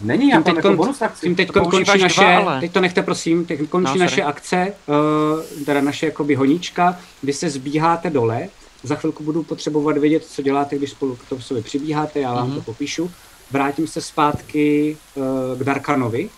Není, 0.00 0.28
já 0.28 0.40
tam 0.40 0.56
jako 0.56 0.76
bonus 0.76 1.02
akci. 1.02 1.26
Tím 1.26 1.34
teď 1.34 1.48
končí 1.48 2.02
naše, 2.02 2.20
dva, 2.20 2.36
ale... 2.36 2.60
teď 2.60 2.72
to 2.72 2.80
nechte 2.80 3.02
prosím, 3.02 3.46
teď 3.46 3.68
končí 3.68 3.98
no, 3.98 4.04
naše 4.04 4.22
akce, 4.22 4.72
uh, 4.86 5.64
teda 5.64 5.80
naše 5.80 6.06
jakoby 6.06 6.34
honíčka, 6.34 6.98
vy 7.22 7.32
se 7.32 7.50
zbíháte 7.50 8.10
dole, 8.10 8.48
za 8.82 8.94
chvilku 8.94 9.24
budu 9.24 9.42
potřebovat 9.42 9.98
vědět, 9.98 10.24
co 10.24 10.42
děláte, 10.42 10.76
když 10.76 10.90
spolu 10.90 11.16
k 11.16 11.28
tomu 11.28 11.40
sobě 11.40 11.62
přibíháte, 11.62 12.20
já 12.20 12.34
vám 12.34 12.50
mm-hmm. 12.50 12.54
to 12.54 12.60
popíšu. 12.60 13.10
Vrátím 13.50 13.86
se 13.86 14.00
zpátky 14.00 14.96
uh, 15.14 15.24
k 15.58 15.64
Darkanovi, 15.64 16.28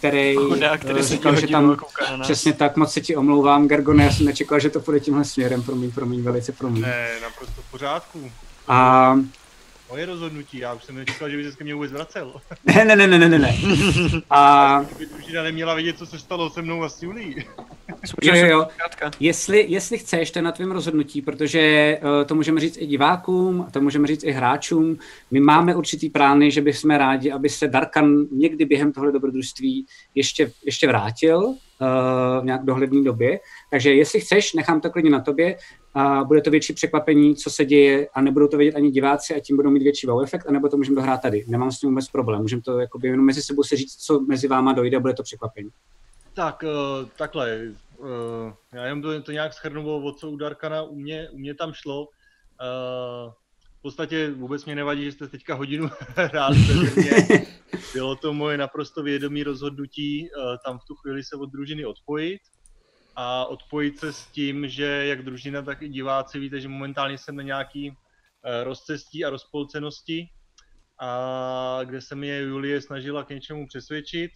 který, 0.00 0.36
Chudá, 0.36 0.78
který 0.78 1.00
uh, 1.00 1.06
říkal, 1.06 1.40
že 1.40 1.46
tam 1.46 1.76
přesně 2.22 2.52
tak, 2.52 2.76
moc 2.76 2.92
se 2.92 3.00
ti 3.00 3.16
omlouvám, 3.16 3.68
Gergone, 3.68 4.04
já 4.04 4.12
jsem 4.12 4.26
nečekal, 4.26 4.60
že 4.60 4.70
to 4.70 4.80
půjde 4.80 5.00
tímhle 5.00 5.24
směrem, 5.24 5.62
promiň, 5.62 5.90
promiň, 5.90 6.22
velice 6.22 6.52
promiň. 6.52 6.82
Ne, 6.82 7.08
naprosto 7.22 7.62
v 7.62 7.70
pořádku. 7.70 8.30
A 8.68 9.14
moje 9.90 10.06
rozhodnutí, 10.06 10.58
já 10.58 10.74
už 10.74 10.84
jsem 10.84 10.96
nečekal, 10.96 11.30
že 11.30 11.36
by 11.36 11.50
se 11.50 11.56
ke 11.56 11.64
mně 11.64 11.74
vůbec 11.74 11.92
vracel. 11.92 12.40
ne, 12.64 12.84
ne, 12.84 12.96
ne, 12.96 13.18
ne, 13.18 13.28
ne, 13.28 13.38
ne. 13.38 13.56
A... 14.30 14.84
Družina 15.12 15.42
neměla 15.42 15.74
vědět, 15.74 15.98
co 15.98 16.06
se 16.06 16.18
stalo 16.18 16.50
se 16.50 16.62
mnou 16.62 16.82
a 16.82 16.88
s 16.88 17.02
Julí. 17.02 17.44
jo, 18.22 18.34
jo, 18.34 18.46
jo. 18.46 18.66
Jestli, 19.20 19.66
jestli 19.68 19.98
chceš, 19.98 20.30
to 20.30 20.38
je 20.38 20.42
na 20.42 20.52
tvém 20.52 20.70
rozhodnutí, 20.70 21.22
protože 21.22 21.98
uh, 22.02 22.26
to 22.26 22.34
můžeme 22.34 22.60
říct 22.60 22.76
i 22.76 22.86
divákům, 22.86 23.66
to 23.70 23.80
můžeme 23.80 24.06
říct 24.06 24.24
i 24.24 24.30
hráčům. 24.30 24.98
My 25.30 25.40
máme 25.40 25.74
určitý 25.74 26.10
plány, 26.10 26.50
že 26.50 26.60
bychom 26.60 26.90
rádi, 26.90 27.32
aby 27.32 27.48
se 27.48 27.68
Darkan 27.68 28.26
někdy 28.32 28.64
během 28.64 28.92
tohle 28.92 29.12
dobrodružství 29.12 29.86
ještě, 30.14 30.52
ještě 30.64 30.86
vrátil 30.86 31.54
v 32.40 32.44
nějak 32.44 32.64
dohledné 32.64 33.02
době. 33.02 33.40
Takže 33.70 33.94
jestli 33.94 34.20
chceš, 34.20 34.52
nechám 34.52 34.80
to 34.80 34.90
klidně 34.90 35.10
na 35.10 35.20
tobě 35.20 35.56
a 35.94 36.24
bude 36.24 36.40
to 36.40 36.50
větší 36.50 36.72
překvapení, 36.72 37.36
co 37.36 37.50
se 37.50 37.64
děje 37.64 38.08
a 38.14 38.20
nebudou 38.20 38.48
to 38.48 38.56
vědět 38.56 38.76
ani 38.76 38.90
diváci 38.90 39.34
a 39.34 39.40
tím 39.40 39.56
budou 39.56 39.70
mít 39.70 39.82
větší 39.82 40.06
wow 40.06 40.22
efekt, 40.22 40.46
anebo 40.48 40.68
to 40.68 40.76
můžeme 40.76 40.96
dohrát 40.96 41.22
tady. 41.22 41.44
Nemám 41.48 41.72
s 41.72 41.80
tím 41.80 41.88
vůbec 41.88 42.08
problém. 42.08 42.42
Můžeme 42.42 42.62
to 42.62 42.78
jakoby 42.78 43.08
jenom 43.08 43.26
mezi 43.26 43.42
sebou 43.42 43.62
si 43.62 43.76
říct, 43.76 43.96
co 43.96 44.20
mezi 44.20 44.48
váma 44.48 44.72
dojde 44.72 44.96
a 44.96 45.00
bude 45.00 45.14
to 45.14 45.22
překvapení. 45.22 45.70
Tak, 46.34 46.62
uh, 46.62 47.08
takhle. 47.16 47.58
Uh, 47.98 48.06
já 48.72 48.84
jenom 48.84 49.02
to, 49.22 49.32
nějak 49.32 49.52
schrnu, 49.52 50.04
o 50.04 50.12
co 50.12 50.30
u 50.30 50.36
Darkana 50.36 50.82
u 50.82 50.94
mě, 50.94 51.28
u 51.32 51.38
mě 51.38 51.54
tam 51.54 51.72
šlo. 51.72 52.00
Uh, 52.00 53.32
v 53.80 53.82
podstatě 53.82 54.30
vůbec 54.30 54.64
mě 54.64 54.74
nevadí, 54.74 55.04
že 55.04 55.12
jste 55.12 55.28
teďka 55.28 55.54
hodinu 55.54 55.90
hráli 56.16 56.58
mě. 56.58 57.46
Bylo 57.92 58.16
to 58.16 58.32
moje 58.32 58.58
naprosto 58.58 59.02
vědomí 59.02 59.42
rozhodnutí 59.42 60.28
uh, 60.30 60.56
tam 60.64 60.78
v 60.78 60.84
tu 60.84 60.94
chvíli 60.94 61.24
se 61.24 61.36
od 61.36 61.46
družiny 61.46 61.84
odpojit 61.84 62.40
a 63.16 63.44
odpojit 63.44 63.98
se 63.98 64.12
s 64.12 64.26
tím, 64.26 64.68
že 64.68 64.84
jak 64.84 65.24
družina, 65.24 65.62
tak 65.62 65.82
i 65.82 65.88
diváci 65.88 66.38
víte, 66.38 66.60
že 66.60 66.68
momentálně 66.68 67.18
jsem 67.18 67.36
na 67.36 67.42
nějaký 67.42 67.90
uh, 67.90 67.96
rozcestí 68.62 69.24
a 69.24 69.30
rozpolcenosti, 69.30 70.28
a 71.00 71.80
kde 71.84 72.00
se 72.00 72.14
mě 72.14 72.38
Julie 72.38 72.80
snažila 72.80 73.24
k 73.24 73.30
něčemu 73.30 73.66
přesvědčit. 73.66 74.30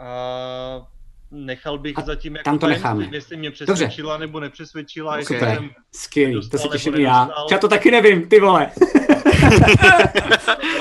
A 0.00 0.86
nechal 1.34 1.78
bych 1.78 1.98
a 1.98 2.00
zatím 2.00 2.36
jako 2.36 2.44
tam 2.44 2.58
to 2.58 2.66
necháme. 2.66 3.08
jestli 3.12 3.36
mě 3.36 3.50
přesvědčila 3.50 4.12
Dobře. 4.12 4.26
nebo 4.26 4.40
nepřesvědčila. 4.40 5.22
Super, 5.22 5.54
jsem 5.54 5.70
skvělý, 5.94 6.48
to 6.50 6.58
si 6.58 6.68
těším 6.68 6.94
já. 6.94 7.30
Já 7.50 7.58
to 7.58 7.68
taky 7.68 7.90
nevím, 7.90 8.28
ty 8.28 8.40
vole. 8.40 8.70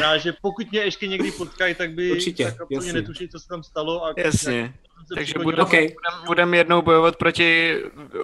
Znamená, 0.03 0.17
že 0.17 0.33
pokud 0.41 0.71
mě 0.71 0.79
ještě 0.79 1.07
někdy 1.07 1.31
potkají, 1.31 1.75
tak 1.75 1.93
by 1.93 2.11
Určitě, 2.11 2.45
tak 2.45 2.61
absolutně 2.61 2.93
netuší, 2.93 3.29
co 3.29 3.39
se 3.39 3.47
tam 3.47 3.63
stalo. 3.63 4.05
A 4.05 4.13
jasně. 4.17 4.73
Takže 5.15 5.33
budeme 5.43 5.63
okay. 5.63 5.81
budem, 5.81 6.25
budem 6.25 6.53
jednou 6.53 6.81
bojovat 6.81 7.15
proti 7.15 7.77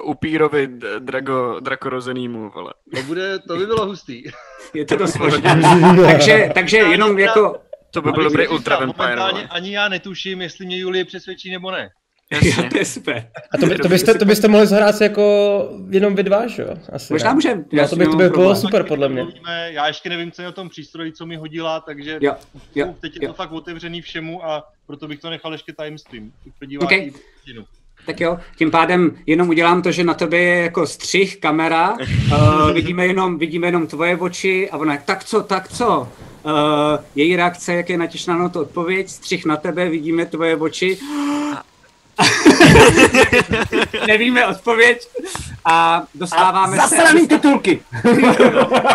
upírovi 0.03 0.69
drago, 0.99 1.59
drakorozenýmu, 1.59 2.49
vole. 2.49 2.73
To, 2.95 3.03
bude, 3.03 3.39
to 3.39 3.57
by 3.57 3.65
bylo 3.65 3.85
hustý. 3.85 4.23
Je 4.73 4.85
to 4.85 4.95
dost 4.95 5.17
možné. 5.17 5.61
takže, 6.05 6.51
takže 6.53 6.77
jenom 6.77 7.19
jako 7.19 7.61
to 7.91 8.01
by 8.01 8.11
byl 8.11 8.23
dobrý 8.23 8.47
Ultra 8.47 8.79
Vampire. 8.79 9.15
Momentálně 9.15 9.47
ani 9.47 9.75
já 9.75 9.89
netuším, 9.89 10.41
jestli 10.41 10.65
mě 10.65 10.77
Julie 10.77 11.05
přesvědčí 11.05 11.51
nebo 11.51 11.71
ne. 11.71 11.89
Jasně. 12.31 12.69
to 12.69 12.77
je 12.77 12.85
super. 12.85 13.29
A 13.53 13.57
to, 13.57 13.65
by, 13.65 13.77
to, 13.77 13.89
byste, 13.89 14.13
to 14.13 14.25
byste 14.25 14.47
mohli 14.47 14.67
zahrát 14.67 15.01
jako 15.01 15.23
jenom 15.89 16.15
vy 16.15 16.23
dva, 16.23 16.47
že 16.47 16.61
jo? 16.61 16.75
Asi 16.93 17.13
Možná 17.13 17.33
můžeme. 17.33 17.63
No, 17.73 17.87
to 17.87 17.95
by, 17.95 18.05
to 18.05 18.15
by 18.15 18.29
bylo 18.29 18.55
super, 18.55 18.83
podle 18.83 19.09
mě. 19.09 19.25
Já 19.65 19.87
ještě 19.87 20.09
nevím, 20.09 20.31
co 20.31 20.41
je 20.41 20.47
o 20.47 20.51
tom 20.51 20.69
přístroji, 20.69 21.11
co 21.11 21.25
mi 21.25 21.35
hodila, 21.35 21.79
takže 21.79 22.17
jo, 22.21 22.35
jo, 22.75 22.95
teď 23.01 23.15
je 23.15 23.25
jo. 23.25 23.27
to 23.27 23.33
fakt 23.33 23.51
otevřený 23.51 24.01
všemu 24.01 24.45
a 24.45 24.63
proto 24.87 25.07
bych 25.07 25.19
to 25.19 25.29
nechal 25.29 25.51
ještě 25.51 25.73
timestream. 25.73 26.31
Okay. 26.81 27.11
Tak 28.05 28.19
jo, 28.19 28.39
tím 28.57 28.71
pádem 28.71 29.17
jenom 29.25 29.49
udělám 29.49 29.81
to, 29.81 29.91
že 29.91 30.03
na 30.03 30.13
tobě 30.13 30.41
je 30.41 30.63
jako 30.63 30.87
střih, 30.87 31.37
kamera, 31.37 31.93
uh, 31.93 32.71
vidíme, 32.73 33.07
jenom, 33.07 33.37
vidíme 33.37 33.67
jenom 33.67 33.87
tvoje 33.87 34.17
oči 34.17 34.69
a 34.69 34.77
ona 34.77 34.97
tak 34.97 35.23
co, 35.23 35.43
tak 35.43 35.67
co, 35.67 36.07
Uh, 36.45 37.03
její 37.15 37.35
reakce, 37.35 37.73
jak 37.73 37.89
je 37.89 37.97
natěšná 37.97 38.37
na 38.37 38.49
to 38.49 38.61
odpověď, 38.61 39.09
střih 39.09 39.45
na 39.45 39.57
tebe, 39.57 39.89
vidíme 39.89 40.25
tvoje 40.25 40.55
oči. 40.55 40.97
Nevíme 44.07 44.47
odpověď 44.47 45.07
a 45.65 46.03
dostáváme 46.15 46.77
a 46.77 46.87
se... 46.87 46.95
titulky! 47.29 47.81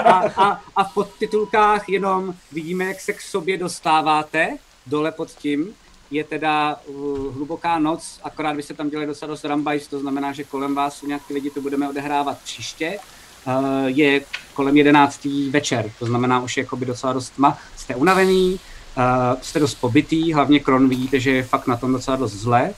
a, 0.04 0.22
a, 0.36 0.60
a 0.76 0.84
v 0.84 0.94
podtitulkách 0.94 1.88
jenom 1.88 2.34
vidíme, 2.52 2.84
jak 2.84 3.00
se 3.00 3.12
k 3.12 3.20
sobě 3.20 3.58
dostáváte, 3.58 4.56
dole 4.86 5.12
pod 5.12 5.30
tím 5.30 5.74
je 6.10 6.24
teda 6.24 6.76
uh, 6.86 7.34
hluboká 7.34 7.78
noc, 7.78 8.20
akorát 8.22 8.56
byste 8.56 8.74
tam 8.74 8.90
dělali 8.90 9.06
docela 9.06 9.28
dost 9.28 9.44
rambajs, 9.44 9.86
to 9.86 10.00
znamená, 10.00 10.32
že 10.32 10.44
kolem 10.44 10.74
vás 10.74 10.96
jsou 10.96 11.06
nějaký 11.06 11.34
lidi, 11.34 11.50
to 11.50 11.60
budeme 11.60 11.88
odehrávat 11.88 12.38
příště. 12.38 12.98
Uh, 13.46 13.86
je 13.86 14.20
kolem 14.54 14.76
11. 14.76 15.28
večer, 15.50 15.90
to 15.98 16.06
znamená 16.06 16.40
už 16.40 16.56
je 16.56 16.62
jakoby 16.62 16.86
docela 16.86 17.12
dost 17.12 17.30
tma. 17.30 17.58
Jste 17.76 17.94
unavený, 17.94 18.60
uh, 18.96 19.40
jste 19.42 19.60
dost 19.60 19.74
pobytý, 19.74 20.32
hlavně 20.32 20.60
Kron 20.60 20.88
vidíte, 20.88 21.20
že 21.20 21.30
je 21.30 21.42
fakt 21.42 21.66
na 21.66 21.76
tom 21.76 21.92
docela 21.92 22.16
dost 22.16 22.32
zle. 22.32 22.74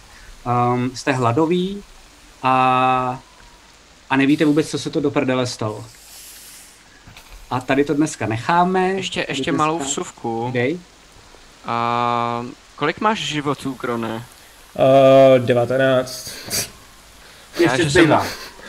Um, 0.46 0.90
jste 0.94 1.12
hladový 1.12 1.82
a, 2.42 3.20
a 4.10 4.16
nevíte 4.16 4.44
vůbec, 4.44 4.70
co 4.70 4.78
se 4.78 4.90
to 4.90 5.00
do 5.00 5.10
prdele 5.10 5.46
stalo. 5.46 5.84
A 7.50 7.60
tady 7.60 7.84
to 7.84 7.94
dneska 7.94 8.26
necháme. 8.26 8.88
Ještě, 8.88 9.26
ještě 9.28 9.50
dneska... 9.50 9.64
malou 9.64 9.78
vsuvku. 9.78 10.50
Dej. 10.52 10.78
A 11.66 12.46
kolik 12.76 13.00
máš 13.00 13.18
životů, 13.18 13.74
Krone? 13.74 14.24
Uh, 15.36 15.44
19. 15.46 16.32
Já, 17.60 17.76
že 17.76 17.90
jsem, 17.90 18.20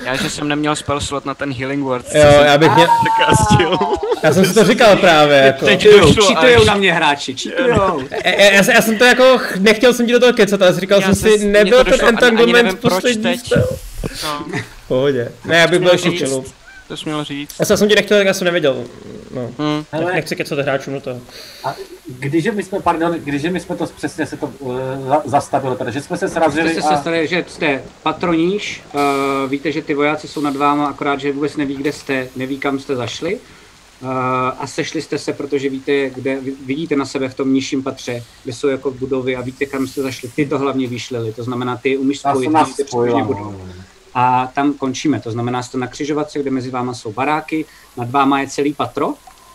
já, 0.06 0.16
že 0.16 0.30
jsem 0.30 0.48
neměl 0.48 0.76
spell 0.76 1.01
slot 1.01 1.26
na 1.26 1.34
ten 1.34 1.53
healing 1.53 1.84
word. 1.84 2.06
Jo, 2.16 2.43
já 2.45 2.58
bych 2.58 2.72
měl... 2.76 2.88
Já 4.24 4.34
jsem 4.34 4.45
si 4.45 4.53
to 4.53 4.64
říkal 4.64 4.95
právě. 4.95 5.38
Jako. 5.38 5.66
Teď 5.66 5.88
čitujou 6.27 6.66
na 6.66 6.76
mě 6.76 6.93
hráči. 6.93 7.35
Já, 8.26 8.32
já, 8.32 8.74
já, 8.74 8.82
jsem 8.82 8.98
to 8.98 9.06
jako, 9.06 9.40
nechtěl 9.59 9.93
jsem 9.93 10.06
ti 10.06 10.11
do 10.11 10.19
toho 10.19 10.34
kecat, 10.34 10.61
ale 10.61 10.80
říkal 10.80 11.01
já 11.01 11.14
jsem 11.14 11.16
si, 11.16 11.48
nebyl 11.48 11.84
ten 11.84 12.08
entanglement 12.08 12.80
poslední 12.80 13.38
spell. 13.38 13.67
No. 14.24 14.45
Pohodě. 14.88 15.32
Ne, 15.45 15.58
já 15.58 15.67
bych 15.67 15.80
byl 15.80 15.92
ještě 15.92 16.09
v 16.09 16.43
to 16.88 16.98
jsi 16.98 17.06
měl 17.06 17.24
říct. 17.24 17.56
Já 17.59 17.77
jsem 17.77 17.90
ti 17.90 17.95
nechtěl, 17.95 18.17
tak 18.17 18.27
já 18.27 18.33
jsem 18.33 18.45
nevěděl. 18.45 18.83
No. 19.32 19.51
Hmm. 19.57 19.85
Ale... 19.91 20.14
Nechci 20.14 20.35
kecat 20.35 20.59
hráčům 20.59 20.93
do 20.93 21.01
toho. 21.01 21.19
A 21.64 21.75
když 22.07 22.48
my 22.53 22.64
jsme, 22.64 22.80
pardon, 22.80 23.16
když 23.24 23.43
my 23.43 23.59
jsme 23.59 23.75
to 23.75 23.85
přesně 23.85 24.25
se 24.25 24.38
to 24.38 24.53
uh, 24.59 24.80
zastavilo, 25.25 25.75
teda, 25.75 25.91
že 25.91 26.01
jsme 26.01 26.17
se 26.17 26.30
srazili 26.30 26.72
jste 26.72 26.82
a... 26.82 26.95
se 26.95 27.01
stali, 27.01 27.27
že 27.27 27.45
jste 27.48 27.83
patroníš, 28.03 28.83
uh, 28.93 29.01
víte, 29.49 29.72
že 29.72 29.82
ty 29.82 29.93
vojáci 29.93 30.27
jsou 30.27 30.41
nad 30.41 30.56
váma, 30.56 30.88
akorát, 30.88 31.19
že 31.19 31.32
vůbec 31.32 31.57
neví, 31.57 31.75
kde 31.75 31.91
jste, 31.91 32.27
neví, 32.35 32.57
kam 32.57 32.80
jste 32.80 32.95
zašli. 32.95 33.40
Uh, 34.01 34.09
a 34.59 34.67
sešli 34.67 35.01
jste 35.01 35.17
se, 35.17 35.33
protože 35.33 35.69
víte, 35.69 36.09
kde 36.09 36.38
vidíte 36.66 36.95
na 36.95 37.06
sebe 37.06 37.30
v 37.30 37.33
tom 37.33 37.53
nižším 37.53 37.83
patře, 37.83 38.24
kde 38.43 38.53
jsou 38.53 38.67
jako 38.67 38.91
budovy 38.91 39.35
a 39.35 39.41
víte, 39.41 39.66
kam 39.66 39.88
jste 39.88 40.01
zašli. 40.01 40.30
Ty 40.35 40.45
to 40.45 40.59
hlavně 40.59 40.88
vyšlili, 40.88 41.33
to 41.33 41.43
znamená, 41.43 41.77
ty 41.77 41.98
umíš 41.98 42.19
spojit. 42.19 42.51
Já 42.53 42.66
jsem 42.66 42.85
spojila, 42.88 43.27
a 44.19 44.47
tam 44.53 44.73
končíme. 44.73 45.19
To 45.19 45.31
znamená, 45.31 45.63
jste 45.63 45.77
na 45.77 45.87
křižovatce, 45.87 46.39
kde 46.39 46.51
mezi 46.51 46.69
váma 46.69 46.93
jsou 46.93 47.11
baráky, 47.13 47.65
nad 47.97 48.11
váma 48.11 48.39
je 48.39 48.47
celý 48.47 48.73
patro, 48.73 49.13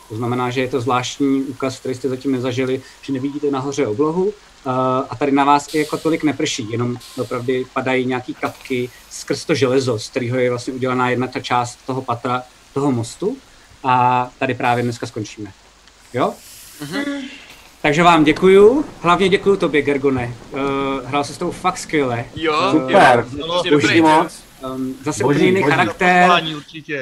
to 0.08 0.16
znamená, 0.16 0.50
že 0.50 0.60
je 0.60 0.68
to 0.68 0.80
zvláštní 0.80 1.42
úkaz, 1.42 1.78
který 1.78 1.94
jste 1.94 2.08
zatím 2.08 2.32
nezažili, 2.32 2.82
že 3.02 3.12
nevidíte 3.12 3.50
nahoře 3.50 3.86
oblohu 3.86 4.24
uh, 4.24 4.32
a 5.10 5.16
tady 5.18 5.32
na 5.32 5.44
vás 5.44 5.74
i 5.74 5.78
jako 5.78 5.96
tolik 5.96 6.24
neprší, 6.24 6.70
jenom 6.70 6.96
opravdu 7.20 7.52
padají 7.72 8.06
nějaký 8.06 8.34
kapky 8.34 8.90
skrz 9.10 9.44
to 9.44 9.54
železo, 9.54 9.98
z 9.98 10.08
kterého 10.08 10.38
je 10.38 10.50
vlastně 10.50 10.72
udělaná 10.72 11.10
jedna 11.10 11.26
ta 11.26 11.40
část 11.40 11.78
toho 11.86 12.02
patra, 12.02 12.42
toho 12.74 12.92
mostu 12.92 13.36
a 13.84 14.30
tady 14.38 14.54
právě 14.54 14.84
dneska 14.84 15.06
skončíme. 15.06 15.52
Jo? 16.14 16.34
Mm-hmm. 16.84 17.22
Takže 17.82 18.02
vám 18.02 18.24
děkuju, 18.24 18.84
hlavně 19.00 19.28
děkuju 19.28 19.56
tobě, 19.56 19.82
Gergone. 19.82 20.34
Uh, 20.50 20.60
hrál 21.04 21.24
se 21.24 21.34
s 21.34 21.38
tou 21.38 21.50
fakt 21.50 21.78
skvěle. 21.78 22.24
Jo, 22.36 22.68
super. 22.70 23.26
Uh, 23.44 24.00
moc. 24.00 24.51
Um, 24.64 24.94
zase 25.02 25.24
úplně 25.24 25.44
jiný 25.44 25.62
charakter. 25.62 26.30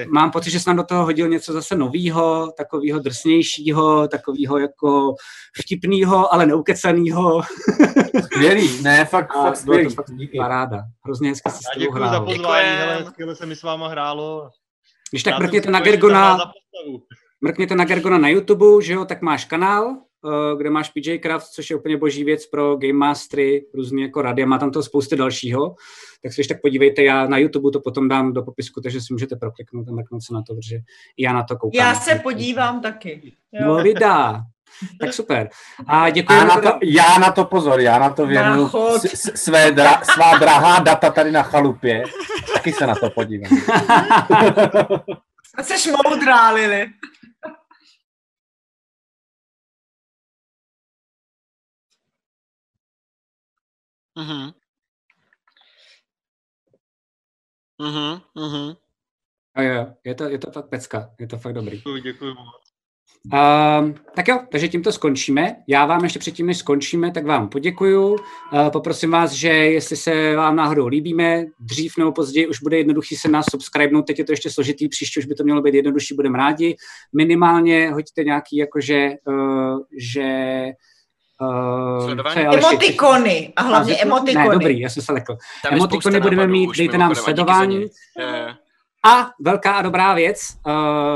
Mám 0.09 0.31
pocit, 0.31 0.51
že 0.51 0.61
jsem 0.61 0.77
do 0.77 0.83
toho 0.83 1.05
hodil 1.05 1.29
něco 1.29 1.53
zase 1.53 1.77
novýho, 1.77 2.53
takového 2.57 2.99
drsnějšího, 3.01 4.09
takového 4.09 4.59
jako 4.59 5.15
vtipného, 5.61 6.35
ale 6.35 6.47
neukecaného. 6.47 7.43
Skvělý, 8.25 8.83
ne, 8.83 9.05
fakt, 9.05 9.33
fakt 9.33 9.57
skvělý. 9.57 9.85
To 9.85 9.95
fakt 9.95 10.11
díky. 10.11 10.39
Paráda. 10.39 10.83
Hrozně 11.05 11.29
hezky 11.29 11.51
se 11.51 11.57
s 11.57 11.79
tebou 11.79 11.93
hrál. 11.93 12.11
za 12.11 12.21
pozvání, 12.21 12.69
hele, 12.69 13.05
skvěle 13.07 13.37
se 13.37 13.47
mi 13.47 13.57
s 13.57 13.63
váma 13.63 13.89
hrálo. 13.89 14.49
Když 15.11 15.23
tak 15.23 15.39
mrkněte 15.39 15.71
na 15.71 15.81
Gergona, 15.81 16.39
mrkněte 17.41 17.75
na 17.75 17.85
Gergona 17.85 18.19
na 18.19 18.29
YouTube, 18.29 18.85
že 18.85 18.93
jo, 18.93 19.05
tak 19.05 19.23
máš 19.23 19.45
kanál, 19.45 19.97
kde 20.57 20.71
máš 20.71 20.91
PJ 20.91 21.19
Craft, 21.19 21.47
což 21.47 21.71
je 21.71 21.77
úplně 21.77 21.97
boží 21.97 22.25
věc 22.25 22.47
pro 22.47 22.77
Game 22.77 22.93
Mastery, 22.93 23.67
různě 23.75 24.03
jako 24.03 24.23
rady, 24.23 24.43
a 24.43 24.47
má 24.47 24.59
tam 24.59 24.71
to 24.71 24.83
spoustu 24.83 25.17
dalšího. 25.17 25.75
Tak 26.23 26.33
se 26.33 26.43
tak 26.49 26.61
podívejte, 26.63 27.03
já 27.03 27.27
na 27.27 27.39
YouTube 27.39 27.71
to 27.71 27.81
potom 27.81 28.09
dám 28.09 28.33
do 28.33 28.43
popisku, 28.43 28.81
takže 28.81 29.01
si 29.01 29.13
můžete 29.13 29.37
prokliknout 29.37 29.89
a 29.89 29.93
mrknout 29.93 30.23
se 30.23 30.35
na 30.35 30.43
to, 30.43 30.55
protože 30.55 30.79
já 31.19 31.33
na 31.33 31.43
to 31.43 31.57
koukám. 31.57 31.87
Já 31.87 31.95
se 31.95 32.15
podívám 32.15 32.81
taky. 32.81 33.33
Jo. 33.53 33.67
No 33.67 33.83
vydá. 33.83 34.43
Tak 35.01 35.15
super. 35.15 35.49
A 35.87 36.11
děkuji. 36.11 36.33
Já 36.33 36.45
na, 36.45 36.61
to, 36.61 36.79
já 36.83 37.19
na 37.19 37.33
to 37.33 37.45
pozor, 37.45 37.81
já 37.81 37.99
na 37.99 38.11
to 38.11 38.27
věnu 38.27 38.71
své 39.35 39.73
dra, 39.73 40.01
svá 40.05 40.39
drahá 40.39 40.81
data 40.81 41.11
tady 41.11 41.33
na 41.33 41.43
chalupě. 41.43 42.05
Taky 42.55 42.73
se 42.73 42.87
na 42.87 42.95
to 42.95 43.11
podívám. 43.11 43.51
Jsi 45.63 45.93
moudrá, 46.05 46.51
Lili. 46.51 46.87
Mhm. 54.21 54.51
Mhm, 57.79 58.21
mhm. 58.35 58.77
A 59.55 59.63
jo, 59.63 59.87
je 60.05 60.15
to, 60.15 60.25
je 60.25 60.39
to 60.39 60.51
fakt 60.51 60.69
pecka, 60.69 61.11
je 61.19 61.27
to 61.27 61.39
fakt 61.39 61.53
dobrý. 61.53 61.77
Děkuji, 61.77 62.03
děkuji 62.03 62.35
moc. 62.35 62.71
Uh, 63.33 63.91
tak 64.17 64.29
jo, 64.29 64.41
takže 64.51 64.69
tímto 64.69 64.93
skončíme. 64.93 65.57
Já 65.69 65.87
vám 65.87 66.05
ještě 66.05 66.19
předtím, 66.19 66.47
než 66.47 66.59
skončíme, 66.59 67.11
tak 67.11 67.25
vám 67.25 67.49
poděkuju. 67.49 68.13
Uh, 68.13 68.19
poprosím 68.73 69.11
vás, 69.11 69.33
že 69.33 69.49
jestli 69.49 69.97
se 69.97 70.37
vám 70.37 70.57
náhodou 70.57 70.87
líbíme, 70.87 71.45
dřív 71.61 71.97
nebo 71.99 72.13
později 72.13 72.49
už 72.49 72.63
bude 72.63 72.79
jednoduchý 72.79 73.17
se 73.17 73.29
nás 73.29 73.47
subscribenout, 73.51 74.07
teď 74.07 74.19
je 74.19 74.25
to 74.25 74.33
ještě 74.33 74.51
složitý, 74.51 74.89
příště 74.89 75.21
už 75.21 75.27
by 75.27 75.35
to 75.35 75.45
mělo 75.45 75.63
být 75.63 75.75
jednodušší, 75.75 76.15
budeme 76.15 76.39
rádi. 76.39 76.77
Minimálně 77.17 77.91
hoďte 77.91 78.25
nějaký, 78.25 78.57
jakože, 78.57 79.11
uh, 79.27 79.79
že 79.99 80.29
Uh, 81.41 82.11
emotikony 82.55 83.53
a 83.57 83.63
hlavně 83.63 83.97
a 83.97 84.03
emotikony. 84.03 84.49
Ne, 84.49 84.53
dobrý, 84.53 84.81
já 84.81 84.89
jsem 84.89 85.03
se 85.03 85.13
lekl. 85.13 85.37
Tam 85.63 85.75
emotikony 85.75 86.21
budeme 86.21 86.47
mít, 86.47 86.71
dejte 86.77 86.99
nám 86.99 87.15
sledování. 87.15 87.87
A 89.05 89.31
velká 89.41 89.73
a 89.73 89.83
dobrá 89.83 90.15
věc, 90.15 90.41
uh, 90.67 90.73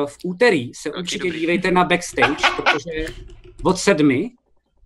v 0.06 0.16
úterý 0.24 0.74
se 0.74 0.90
okay, 0.90 1.00
určitě 1.00 1.24
dobrý. 1.24 1.40
dívejte 1.40 1.70
na 1.70 1.84
backstage, 1.84 2.46
protože 2.56 3.06
od 3.62 3.78
sedmi 3.78 4.30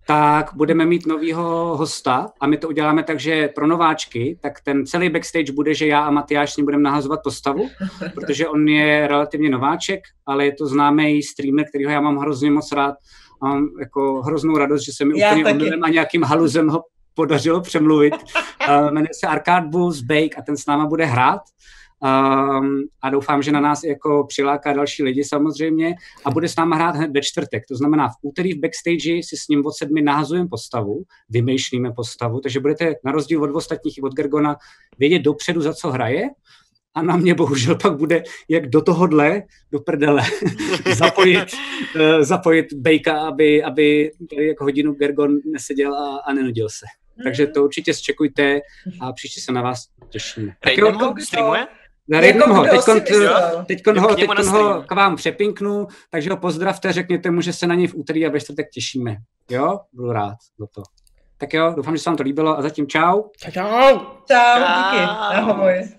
tak 0.09 0.51
budeme 0.53 0.85
mít 0.85 1.05
novýho 1.05 1.77
hosta 1.77 2.31
a 2.39 2.47
my 2.47 2.57
to 2.57 2.67
uděláme 2.67 3.03
tak, 3.03 3.19
že 3.19 3.47
pro 3.47 3.67
nováčky, 3.67 4.37
tak 4.41 4.61
ten 4.61 4.85
celý 4.85 5.09
backstage 5.09 5.51
bude, 5.51 5.73
že 5.73 5.87
já 5.87 6.03
a 6.03 6.11
Matyáš 6.11 6.53
s 6.53 6.57
ním 6.57 6.65
budeme 6.65 6.83
nahazovat 6.83 7.19
postavu, 7.23 7.69
protože 8.15 8.47
on 8.47 8.67
je 8.67 9.07
relativně 9.07 9.49
nováček, 9.49 9.99
ale 10.25 10.45
je 10.45 10.55
to 10.55 10.67
známý 10.67 11.23
streamer, 11.23 11.65
kterýho 11.69 11.91
já 11.91 12.01
mám 12.01 12.17
hrozně 12.17 12.51
moc 12.51 12.71
rád 12.71 12.95
mám 13.41 13.69
jako 13.79 14.21
hroznou 14.21 14.57
radost, 14.57 14.85
že 14.85 14.91
se 14.93 15.05
mi 15.05 15.19
Já 15.19 15.31
úplně 15.31 15.53
omylem 15.53 15.83
a 15.83 15.89
nějakým 15.89 16.23
haluzem 16.23 16.69
ho 16.69 16.83
podařilo 17.13 17.61
přemluvit. 17.61 18.13
Uh, 18.13 18.91
jmenuje 18.91 19.09
se 19.19 19.27
Arcade 19.27 19.67
Bulls 19.67 20.01
Bake 20.01 20.35
a 20.37 20.41
ten 20.41 20.57
s 20.57 20.65
náma 20.65 20.85
bude 20.85 21.05
hrát. 21.05 21.41
Um, 22.03 22.83
a 23.01 23.09
doufám, 23.09 23.41
že 23.43 23.51
na 23.51 23.59
nás 23.59 23.83
jako 23.83 24.25
přiláká 24.27 24.73
další 24.73 25.03
lidi 25.03 25.23
samozřejmě 25.23 25.95
a 26.25 26.31
bude 26.31 26.47
s 26.47 26.55
náma 26.55 26.75
hrát 26.75 26.95
hned 26.95 27.11
ve 27.11 27.21
čtvrtek. 27.21 27.63
To 27.67 27.75
znamená 27.75 28.07
v 28.07 28.13
úterý 28.21 28.53
v 28.53 28.59
backstage 28.59 29.23
si 29.23 29.37
s 29.37 29.47
ním 29.47 29.65
od 29.65 29.71
sedmi 29.71 30.01
nahazujeme 30.01 30.49
postavu, 30.49 31.03
vymýšlíme 31.29 31.91
postavu, 31.91 32.39
takže 32.39 32.59
budete 32.59 32.95
na 33.03 33.11
rozdíl 33.11 33.43
od 33.43 33.55
ostatních 33.55 33.97
i 33.97 34.01
od 34.01 34.13
Gergona 34.13 34.55
vědět 34.99 35.19
dopředu, 35.19 35.61
za 35.61 35.73
co 35.73 35.91
hraje 35.91 36.29
a 36.95 37.01
na 37.01 37.17
mě 37.17 37.33
bohužel 37.33 37.75
pak 37.75 37.97
bude, 37.97 38.23
jak 38.49 38.67
do 38.67 38.81
tohohle, 38.81 39.41
do 39.71 39.79
prdele, 39.79 40.21
zapojit, 40.95 41.47
uh, 41.95 42.21
zapojit 42.21 42.73
Bejka, 42.73 43.19
aby, 43.19 43.63
aby 43.63 44.11
tady 44.29 44.47
jako 44.47 44.63
hodinu 44.63 44.93
Gergon 44.93 45.37
neseděl 45.45 45.93
a, 45.93 46.17
a 46.25 46.33
nenudil 46.33 46.69
se. 46.69 46.85
Takže 47.23 47.47
to 47.47 47.63
určitě 47.63 47.93
zčekujte 47.93 48.59
a 49.01 49.13
příště 49.13 49.41
se 49.41 49.51
na 49.51 49.61
vás 49.61 49.85
těšíme. 50.09 50.53
Raiden 50.65 50.95
ho 50.95 51.13
streamuje? 51.23 51.67
Ho, 53.19 53.65
teď 53.65 53.99
ho, 53.99 54.15
teďkon 54.15 54.47
ho 54.47 54.83
k 54.83 54.91
vám 54.91 55.15
přepinknu, 55.15 55.87
takže 56.11 56.29
ho 56.29 56.37
pozdravte, 56.37 56.93
řekněte 56.93 57.31
mu, 57.31 57.41
že 57.41 57.53
se 57.53 57.67
na 57.67 57.75
něj 57.75 57.87
v 57.87 57.95
úterý 57.95 58.25
a 58.25 58.29
ve 58.29 58.39
čtvrtek 58.39 58.69
těšíme. 58.73 59.15
Jo, 59.49 59.79
budu 59.93 60.11
rád 60.11 60.37
do 60.59 60.67
toho. 60.67 60.85
Tak 61.37 61.53
jo, 61.53 61.73
doufám, 61.75 61.97
že 61.97 62.03
se 62.03 62.09
vám 62.09 62.17
to 62.17 62.23
líbilo 62.23 62.57
a 62.57 62.61
zatím 62.61 62.87
čau. 62.87 63.23
Čau. 63.37 63.51
Čau, 63.51 63.99
čau. 64.27 64.59
díky. 64.59 65.03
Ahoj. 65.35 65.98